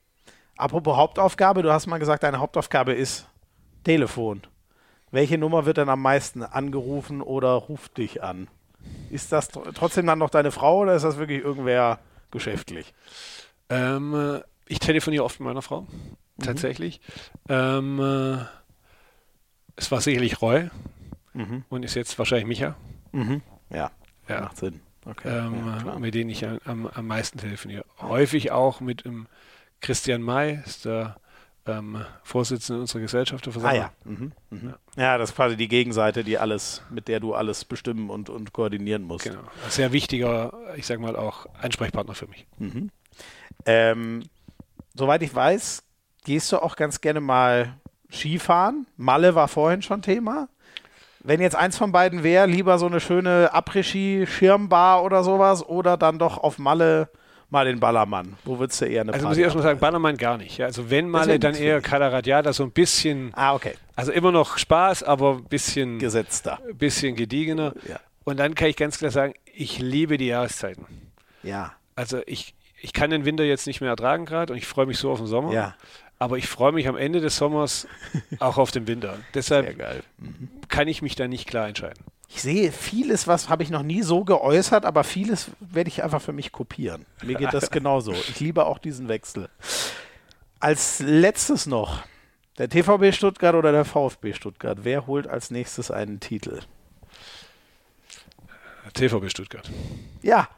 apropos 0.57 0.97
Hauptaufgabe, 0.97 1.63
du 1.63 1.71
hast 1.71 1.87
mal 1.87 1.99
gesagt, 1.99 2.23
deine 2.23 2.39
Hauptaufgabe 2.39 2.93
ist 2.93 3.27
Telefon. 3.83 4.41
Welche 5.09 5.37
Nummer 5.37 5.65
wird 5.65 5.77
denn 5.77 5.89
am 5.89 6.01
meisten 6.01 6.43
angerufen 6.43 7.21
oder 7.21 7.53
ruft 7.53 7.97
dich 7.97 8.21
an? 8.21 8.49
Ist 9.09 9.31
das 9.31 9.49
trotzdem 9.49 10.05
dann 10.05 10.19
noch 10.19 10.29
deine 10.29 10.51
Frau 10.51 10.79
oder 10.79 10.95
ist 10.95 11.03
das 11.03 11.17
wirklich 11.17 11.43
irgendwer 11.43 11.99
geschäftlich? 12.31 12.93
Ähm, 13.69 14.13
äh, 14.13 14.41
ich 14.67 14.79
telefoniere 14.79 15.23
oft 15.23 15.39
mit 15.39 15.47
meiner 15.47 15.61
Frau, 15.61 15.81
mhm. 15.81 16.43
tatsächlich. 16.43 17.01
Ähm, 17.49 17.99
äh, 17.99 18.43
es 19.75 19.91
war 19.91 20.01
sicherlich 20.01 20.41
Roy 20.41 20.69
mhm. 21.33 21.63
und 21.69 21.83
ist 21.83 21.95
jetzt 21.95 22.17
wahrscheinlich 22.17 22.47
Micha. 22.47 22.75
Mhm. 23.11 23.41
Ja, 23.69 23.91
ja, 24.27 24.41
macht 24.41 24.57
Sinn. 24.57 24.81
Okay. 25.05 25.29
Ähm, 25.29 25.83
ja, 25.85 25.99
mit 25.99 26.15
denen 26.15 26.29
ich 26.29 26.45
am, 26.45 26.87
am 26.87 27.07
meisten 27.07 27.37
telefoniere. 27.37 27.85
Häufig 28.01 28.51
auch 28.51 28.81
mit 28.81 29.05
um, 29.05 29.27
Christian 29.79 30.21
May, 30.21 30.59
ist 30.65 30.85
der 30.85 31.17
ähm, 31.67 32.05
Vorsitzende 32.23 32.81
unserer 32.81 33.01
Gesellschafterversammlung. 33.01 33.81
Ah 33.81 33.91
ja. 34.05 34.11
Mhm. 34.11 34.31
Mhm. 34.49 34.73
ja. 34.95 35.17
das 35.17 35.31
ist 35.31 35.35
quasi 35.35 35.57
die 35.57 35.67
Gegenseite, 35.67 36.23
die 36.23 36.37
alles, 36.37 36.81
mit 36.89 37.07
der 37.07 37.19
du 37.19 37.33
alles 37.33 37.65
bestimmen 37.65 38.09
und, 38.09 38.29
und 38.29 38.53
koordinieren 38.53 39.03
musst. 39.03 39.25
Genau. 39.25 39.41
Sehr 39.69 39.91
wichtiger, 39.91 40.53
ich 40.75 40.85
sage 40.85 41.01
mal 41.01 41.15
auch 41.15 41.45
Ansprechpartner 41.61 42.15
für 42.15 42.27
mich. 42.27 42.45
Mhm. 42.57 42.89
Ähm, 43.65 44.23
soweit 44.93 45.21
ich 45.21 45.33
weiß, 45.33 45.83
gehst 46.23 46.51
du 46.51 46.61
auch 46.61 46.75
ganz 46.75 47.01
gerne 47.01 47.21
mal 47.21 47.77
Skifahren. 48.11 48.87
Malle 48.95 49.35
war 49.35 49.47
vorhin 49.47 49.81
schon 49.81 50.01
Thema. 50.01 50.49
Wenn 51.19 51.41
jetzt 51.41 51.55
eins 51.55 51.77
von 51.77 51.91
beiden 51.91 52.23
wäre, 52.23 52.47
lieber 52.47 52.77
so 52.77 52.85
eine 52.85 52.99
schöne 52.99 53.53
Après-Ski-Schirmbar 53.53 55.03
oder 55.03 55.23
sowas 55.23 55.65
oder 55.67 55.97
dann 55.97 56.19
doch 56.19 56.37
auf 56.37 56.57
Malle 56.57 57.09
mal 57.49 57.65
den 57.65 57.79
Ballermann? 57.79 58.37
Wo 58.43 58.59
würdest 58.59 58.81
du 58.81 58.85
eher 58.85 59.01
eine 59.01 59.13
Also 59.13 59.23
Party 59.23 59.27
muss 59.27 59.37
ich 59.37 59.43
erstmal 59.43 59.63
sagen, 59.63 59.79
Ballermann 59.79 60.17
gar 60.17 60.37
nicht. 60.37 60.57
Ja, 60.57 60.65
also 60.65 60.89
wenn 60.89 61.09
mal, 61.09 61.39
dann 61.39 61.55
eher 61.55 61.81
Kalaratjada, 61.81 62.53
so 62.53 62.63
ein 62.63 62.71
bisschen. 62.71 63.31
Ah, 63.35 63.53
okay. 63.53 63.73
Also 63.95 64.11
immer 64.11 64.31
noch 64.31 64.57
Spaß, 64.57 65.03
aber 65.03 65.35
ein 65.35 65.43
bisschen. 65.45 65.99
Gesetzter. 65.99 66.59
Ein 66.67 66.77
bisschen 66.77 67.15
gediegener. 67.15 67.73
Ja. 67.87 67.99
Und 68.23 68.37
dann 68.37 68.55
kann 68.55 68.67
ich 68.67 68.75
ganz 68.75 68.97
klar 68.97 69.11
sagen, 69.11 69.33
ich 69.45 69.79
liebe 69.79 70.17
die 70.17 70.27
Jahreszeiten. 70.27 70.85
Ja. 71.43 71.73
Also 71.95 72.21
ich, 72.25 72.53
ich 72.81 72.93
kann 72.93 73.09
den 73.09 73.25
Winter 73.25 73.43
jetzt 73.43 73.67
nicht 73.67 73.81
mehr 73.81 73.89
ertragen 73.89 74.25
gerade 74.25 74.53
und 74.53 74.57
ich 74.57 74.67
freue 74.67 74.85
mich 74.85 74.97
so 74.97 75.11
auf 75.11 75.19
den 75.19 75.27
Sommer. 75.27 75.53
Ja. 75.53 75.75
Aber 76.19 76.37
ich 76.37 76.47
freue 76.47 76.71
mich 76.71 76.87
am 76.87 76.97
Ende 76.97 77.21
des 77.21 77.37
Sommers 77.37 77.87
auch 78.39 78.57
auf 78.57 78.71
den 78.71 78.87
Winter. 78.87 79.17
Deshalb 79.33 79.77
mhm. 80.17 80.49
kann 80.67 80.87
ich 80.87 81.01
mich 81.01 81.15
da 81.15 81.27
nicht 81.27 81.47
klar 81.47 81.67
entscheiden 81.67 82.03
ich 82.29 82.41
sehe 82.41 82.71
vieles, 82.71 83.27
was 83.27 83.49
habe 83.49 83.63
ich 83.63 83.69
noch 83.69 83.83
nie 83.83 84.01
so 84.01 84.23
geäußert, 84.23 84.85
aber 84.85 85.03
vieles 85.03 85.51
werde 85.59 85.87
ich 85.87 86.03
einfach 86.03 86.21
für 86.21 86.33
mich 86.33 86.51
kopieren. 86.51 87.05
Mir 87.23 87.35
geht 87.35 87.53
das 87.53 87.71
genauso. 87.71 88.11
Ich 88.11 88.39
liebe 88.39 88.65
auch 88.65 88.79
diesen 88.79 89.07
Wechsel. 89.07 89.49
Als 90.59 90.99
letztes 90.99 91.67
noch, 91.67 92.03
der 92.57 92.69
TVB 92.69 93.13
Stuttgart 93.13 93.55
oder 93.55 93.71
der 93.71 93.85
VfB 93.85 94.33
Stuttgart, 94.33 94.79
wer 94.83 95.07
holt 95.07 95.27
als 95.27 95.51
nächstes 95.51 95.91
einen 95.91 96.19
Titel? 96.19 96.59
TVB 98.93 99.29
Stuttgart. 99.29 99.69
Ja. 100.21 100.49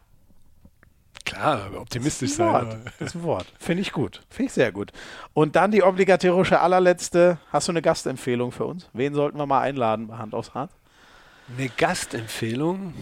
Klar, 1.25 1.69
optimistisch 1.75 2.31
das 2.31 2.39
Wort. 2.39 2.71
sein. 2.71 2.91
Das 2.97 3.09
ist 3.09 3.15
ein 3.15 3.23
Wort. 3.23 3.45
Finde 3.59 3.81
ich 3.81 3.91
gut. 3.91 4.21
Finde 4.29 4.47
ich 4.47 4.53
sehr 4.53 4.71
gut. 4.71 4.91
Und 5.33 5.55
dann 5.55 5.71
die 5.71 5.83
obligatorische 5.83 6.59
allerletzte. 6.59 7.37
Hast 7.51 7.67
du 7.67 7.71
eine 7.73 7.81
Gastempfehlung 7.81 8.51
für 8.51 8.65
uns? 8.65 8.89
Wen 8.93 9.13
sollten 9.13 9.37
wir 9.37 9.45
mal 9.45 9.61
einladen 9.61 10.07
bei 10.07 10.17
Hand 10.17 10.33
aufs 10.33 10.53
Hart? 10.53 10.71
Eine 11.57 11.69
Gastempfehlung? 11.69 12.93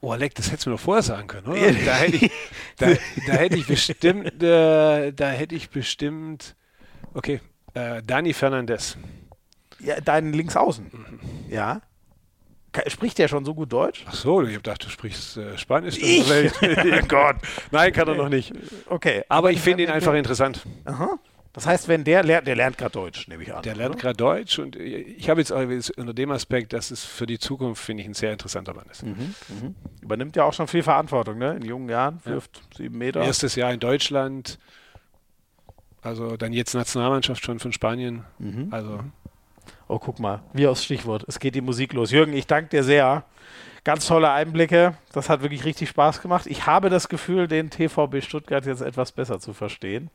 Oh, 0.00 0.14
Leck, 0.14 0.34
das 0.34 0.50
hättest 0.50 0.66
du 0.66 0.70
mir 0.70 0.76
doch 0.76 0.82
vorher 0.82 1.02
sagen 1.02 1.26
können, 1.28 1.46
oder? 1.46 1.60
da, 1.60 1.94
hätte 1.94 2.16
ich, 2.16 2.30
da, 2.76 2.88
da 3.26 3.32
hätte 3.32 3.56
ich 3.56 3.66
bestimmt, 3.66 4.42
äh, 4.42 5.12
da 5.12 5.30
hätte 5.30 5.54
ich 5.54 5.70
bestimmt, 5.70 6.56
okay, 7.14 7.40
äh, 7.72 8.02
Dani 8.02 8.34
Fernandez. 8.34 8.98
Ja, 9.80 10.00
deinen 10.00 10.32
Linksaußen. 10.32 10.90
Mhm. 10.92 11.20
Ja. 11.50 11.80
Spricht 12.88 13.18
der 13.18 13.28
schon 13.28 13.44
so 13.44 13.54
gut 13.54 13.72
Deutsch? 13.72 14.04
Ach 14.08 14.14
so, 14.14 14.42
ich 14.42 14.48
habe 14.48 14.56
gedacht, 14.56 14.84
du 14.84 14.88
sprichst 14.88 15.36
äh, 15.36 15.56
Spanisch. 15.56 15.96
Ich? 15.96 16.28
oh 16.62 17.06
Gott. 17.06 17.36
Nein, 17.70 17.92
kann 17.92 18.08
er 18.08 18.16
noch 18.16 18.28
nicht. 18.28 18.52
Okay. 18.88 19.22
Aber 19.28 19.52
ich 19.52 19.60
finde 19.60 19.84
ihn 19.84 19.90
einfach 19.90 20.14
interessant. 20.14 20.66
Aha. 20.84 21.18
Das 21.54 21.66
heißt, 21.66 21.86
wenn 21.86 22.02
der 22.02 22.24
lernt, 22.24 22.48
der 22.48 22.56
lernt 22.56 22.76
gerade 22.76 22.90
Deutsch, 22.90 23.28
nehme 23.28 23.44
ich 23.44 23.54
an. 23.54 23.62
Der 23.62 23.76
lernt 23.76 23.96
gerade 23.96 24.16
Deutsch 24.16 24.58
und 24.58 24.74
ich 24.74 25.30
habe 25.30 25.40
jetzt 25.40 25.52
auch 25.52 25.62
unter 25.96 26.12
dem 26.12 26.32
Aspekt, 26.32 26.72
dass 26.72 26.90
es 26.90 27.04
für 27.04 27.26
die 27.26 27.38
Zukunft, 27.38 27.82
finde 27.82 28.02
ich, 28.02 28.08
ein 28.08 28.14
sehr 28.14 28.32
interessanter 28.32 28.74
Mann 28.74 28.86
ist. 28.90 29.04
Mhm, 29.04 29.34
mhm. 29.48 29.74
Übernimmt 30.02 30.34
ja 30.34 30.42
auch 30.42 30.52
schon 30.52 30.66
viel 30.66 30.82
Verantwortung, 30.82 31.38
ne? 31.38 31.54
In 31.54 31.64
jungen 31.64 31.88
Jahren, 31.88 32.20
wirft 32.24 32.56
ja. 32.56 32.76
sieben 32.78 32.98
Meter. 32.98 33.22
Erstes 33.22 33.54
Jahr 33.54 33.72
in 33.72 33.78
Deutschland, 33.78 34.58
also 36.02 36.36
dann 36.36 36.52
jetzt 36.52 36.74
Nationalmannschaft 36.74 37.44
schon 37.44 37.60
von 37.60 37.72
Spanien. 37.72 38.24
Mhm. 38.40 38.68
Also. 38.72 39.00
Oh, 39.86 40.00
guck 40.00 40.18
mal, 40.18 40.42
wie 40.54 40.66
aus 40.66 40.82
Stichwort. 40.82 41.24
Es 41.28 41.38
geht 41.38 41.54
die 41.54 41.60
Musik 41.60 41.92
los. 41.92 42.10
Jürgen, 42.10 42.32
ich 42.32 42.48
danke 42.48 42.70
dir 42.70 42.82
sehr. 42.82 43.24
Ganz 43.84 44.06
tolle 44.06 44.30
Einblicke. 44.30 44.94
Das 45.12 45.28
hat 45.28 45.42
wirklich 45.42 45.66
richtig 45.66 45.90
Spaß 45.90 46.22
gemacht. 46.22 46.46
Ich 46.46 46.64
habe 46.64 46.88
das 46.88 47.10
Gefühl, 47.10 47.48
den 47.48 47.68
TVB 47.68 48.22
Stuttgart 48.22 48.64
jetzt 48.64 48.80
etwas 48.80 49.12
besser 49.12 49.38
zu 49.40 49.52
verstehen. 49.52 50.08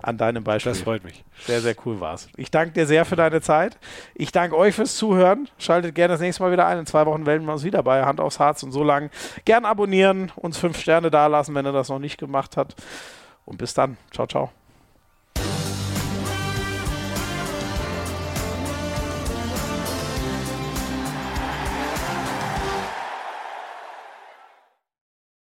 An 0.00 0.18
deinem 0.18 0.44
Beispiel. 0.44 0.70
Das 0.70 0.82
freut 0.82 1.02
mich. 1.02 1.24
Sehr, 1.44 1.60
sehr 1.60 1.74
cool 1.84 2.00
war 2.00 2.14
es. 2.14 2.28
Ich 2.36 2.52
danke 2.52 2.74
dir 2.74 2.86
sehr 2.86 3.04
für 3.04 3.16
deine 3.16 3.40
Zeit. 3.40 3.76
Ich 4.14 4.30
danke 4.30 4.56
euch 4.56 4.76
fürs 4.76 4.94
Zuhören. 4.94 5.48
Schaltet 5.58 5.96
gerne 5.96 6.14
das 6.14 6.20
nächste 6.20 6.44
Mal 6.44 6.52
wieder 6.52 6.66
ein. 6.66 6.78
In 6.78 6.86
zwei 6.86 7.04
Wochen 7.06 7.24
melden 7.24 7.44
wir 7.44 7.52
uns 7.52 7.64
wieder 7.64 7.82
bei 7.82 8.04
Hand 8.04 8.20
aufs 8.20 8.38
Harz 8.38 8.62
und 8.62 8.70
so 8.70 8.84
lang. 8.84 9.10
Gern 9.44 9.64
abonnieren, 9.64 10.30
uns 10.36 10.56
fünf 10.56 10.78
Sterne 10.78 11.10
dalassen, 11.10 11.56
wenn 11.56 11.66
ihr 11.66 11.72
das 11.72 11.88
noch 11.88 11.98
nicht 11.98 12.18
gemacht 12.18 12.56
habt. 12.56 12.76
Und 13.44 13.58
bis 13.58 13.74
dann. 13.74 13.96
Ciao, 14.12 14.28
ciao. 14.28 14.52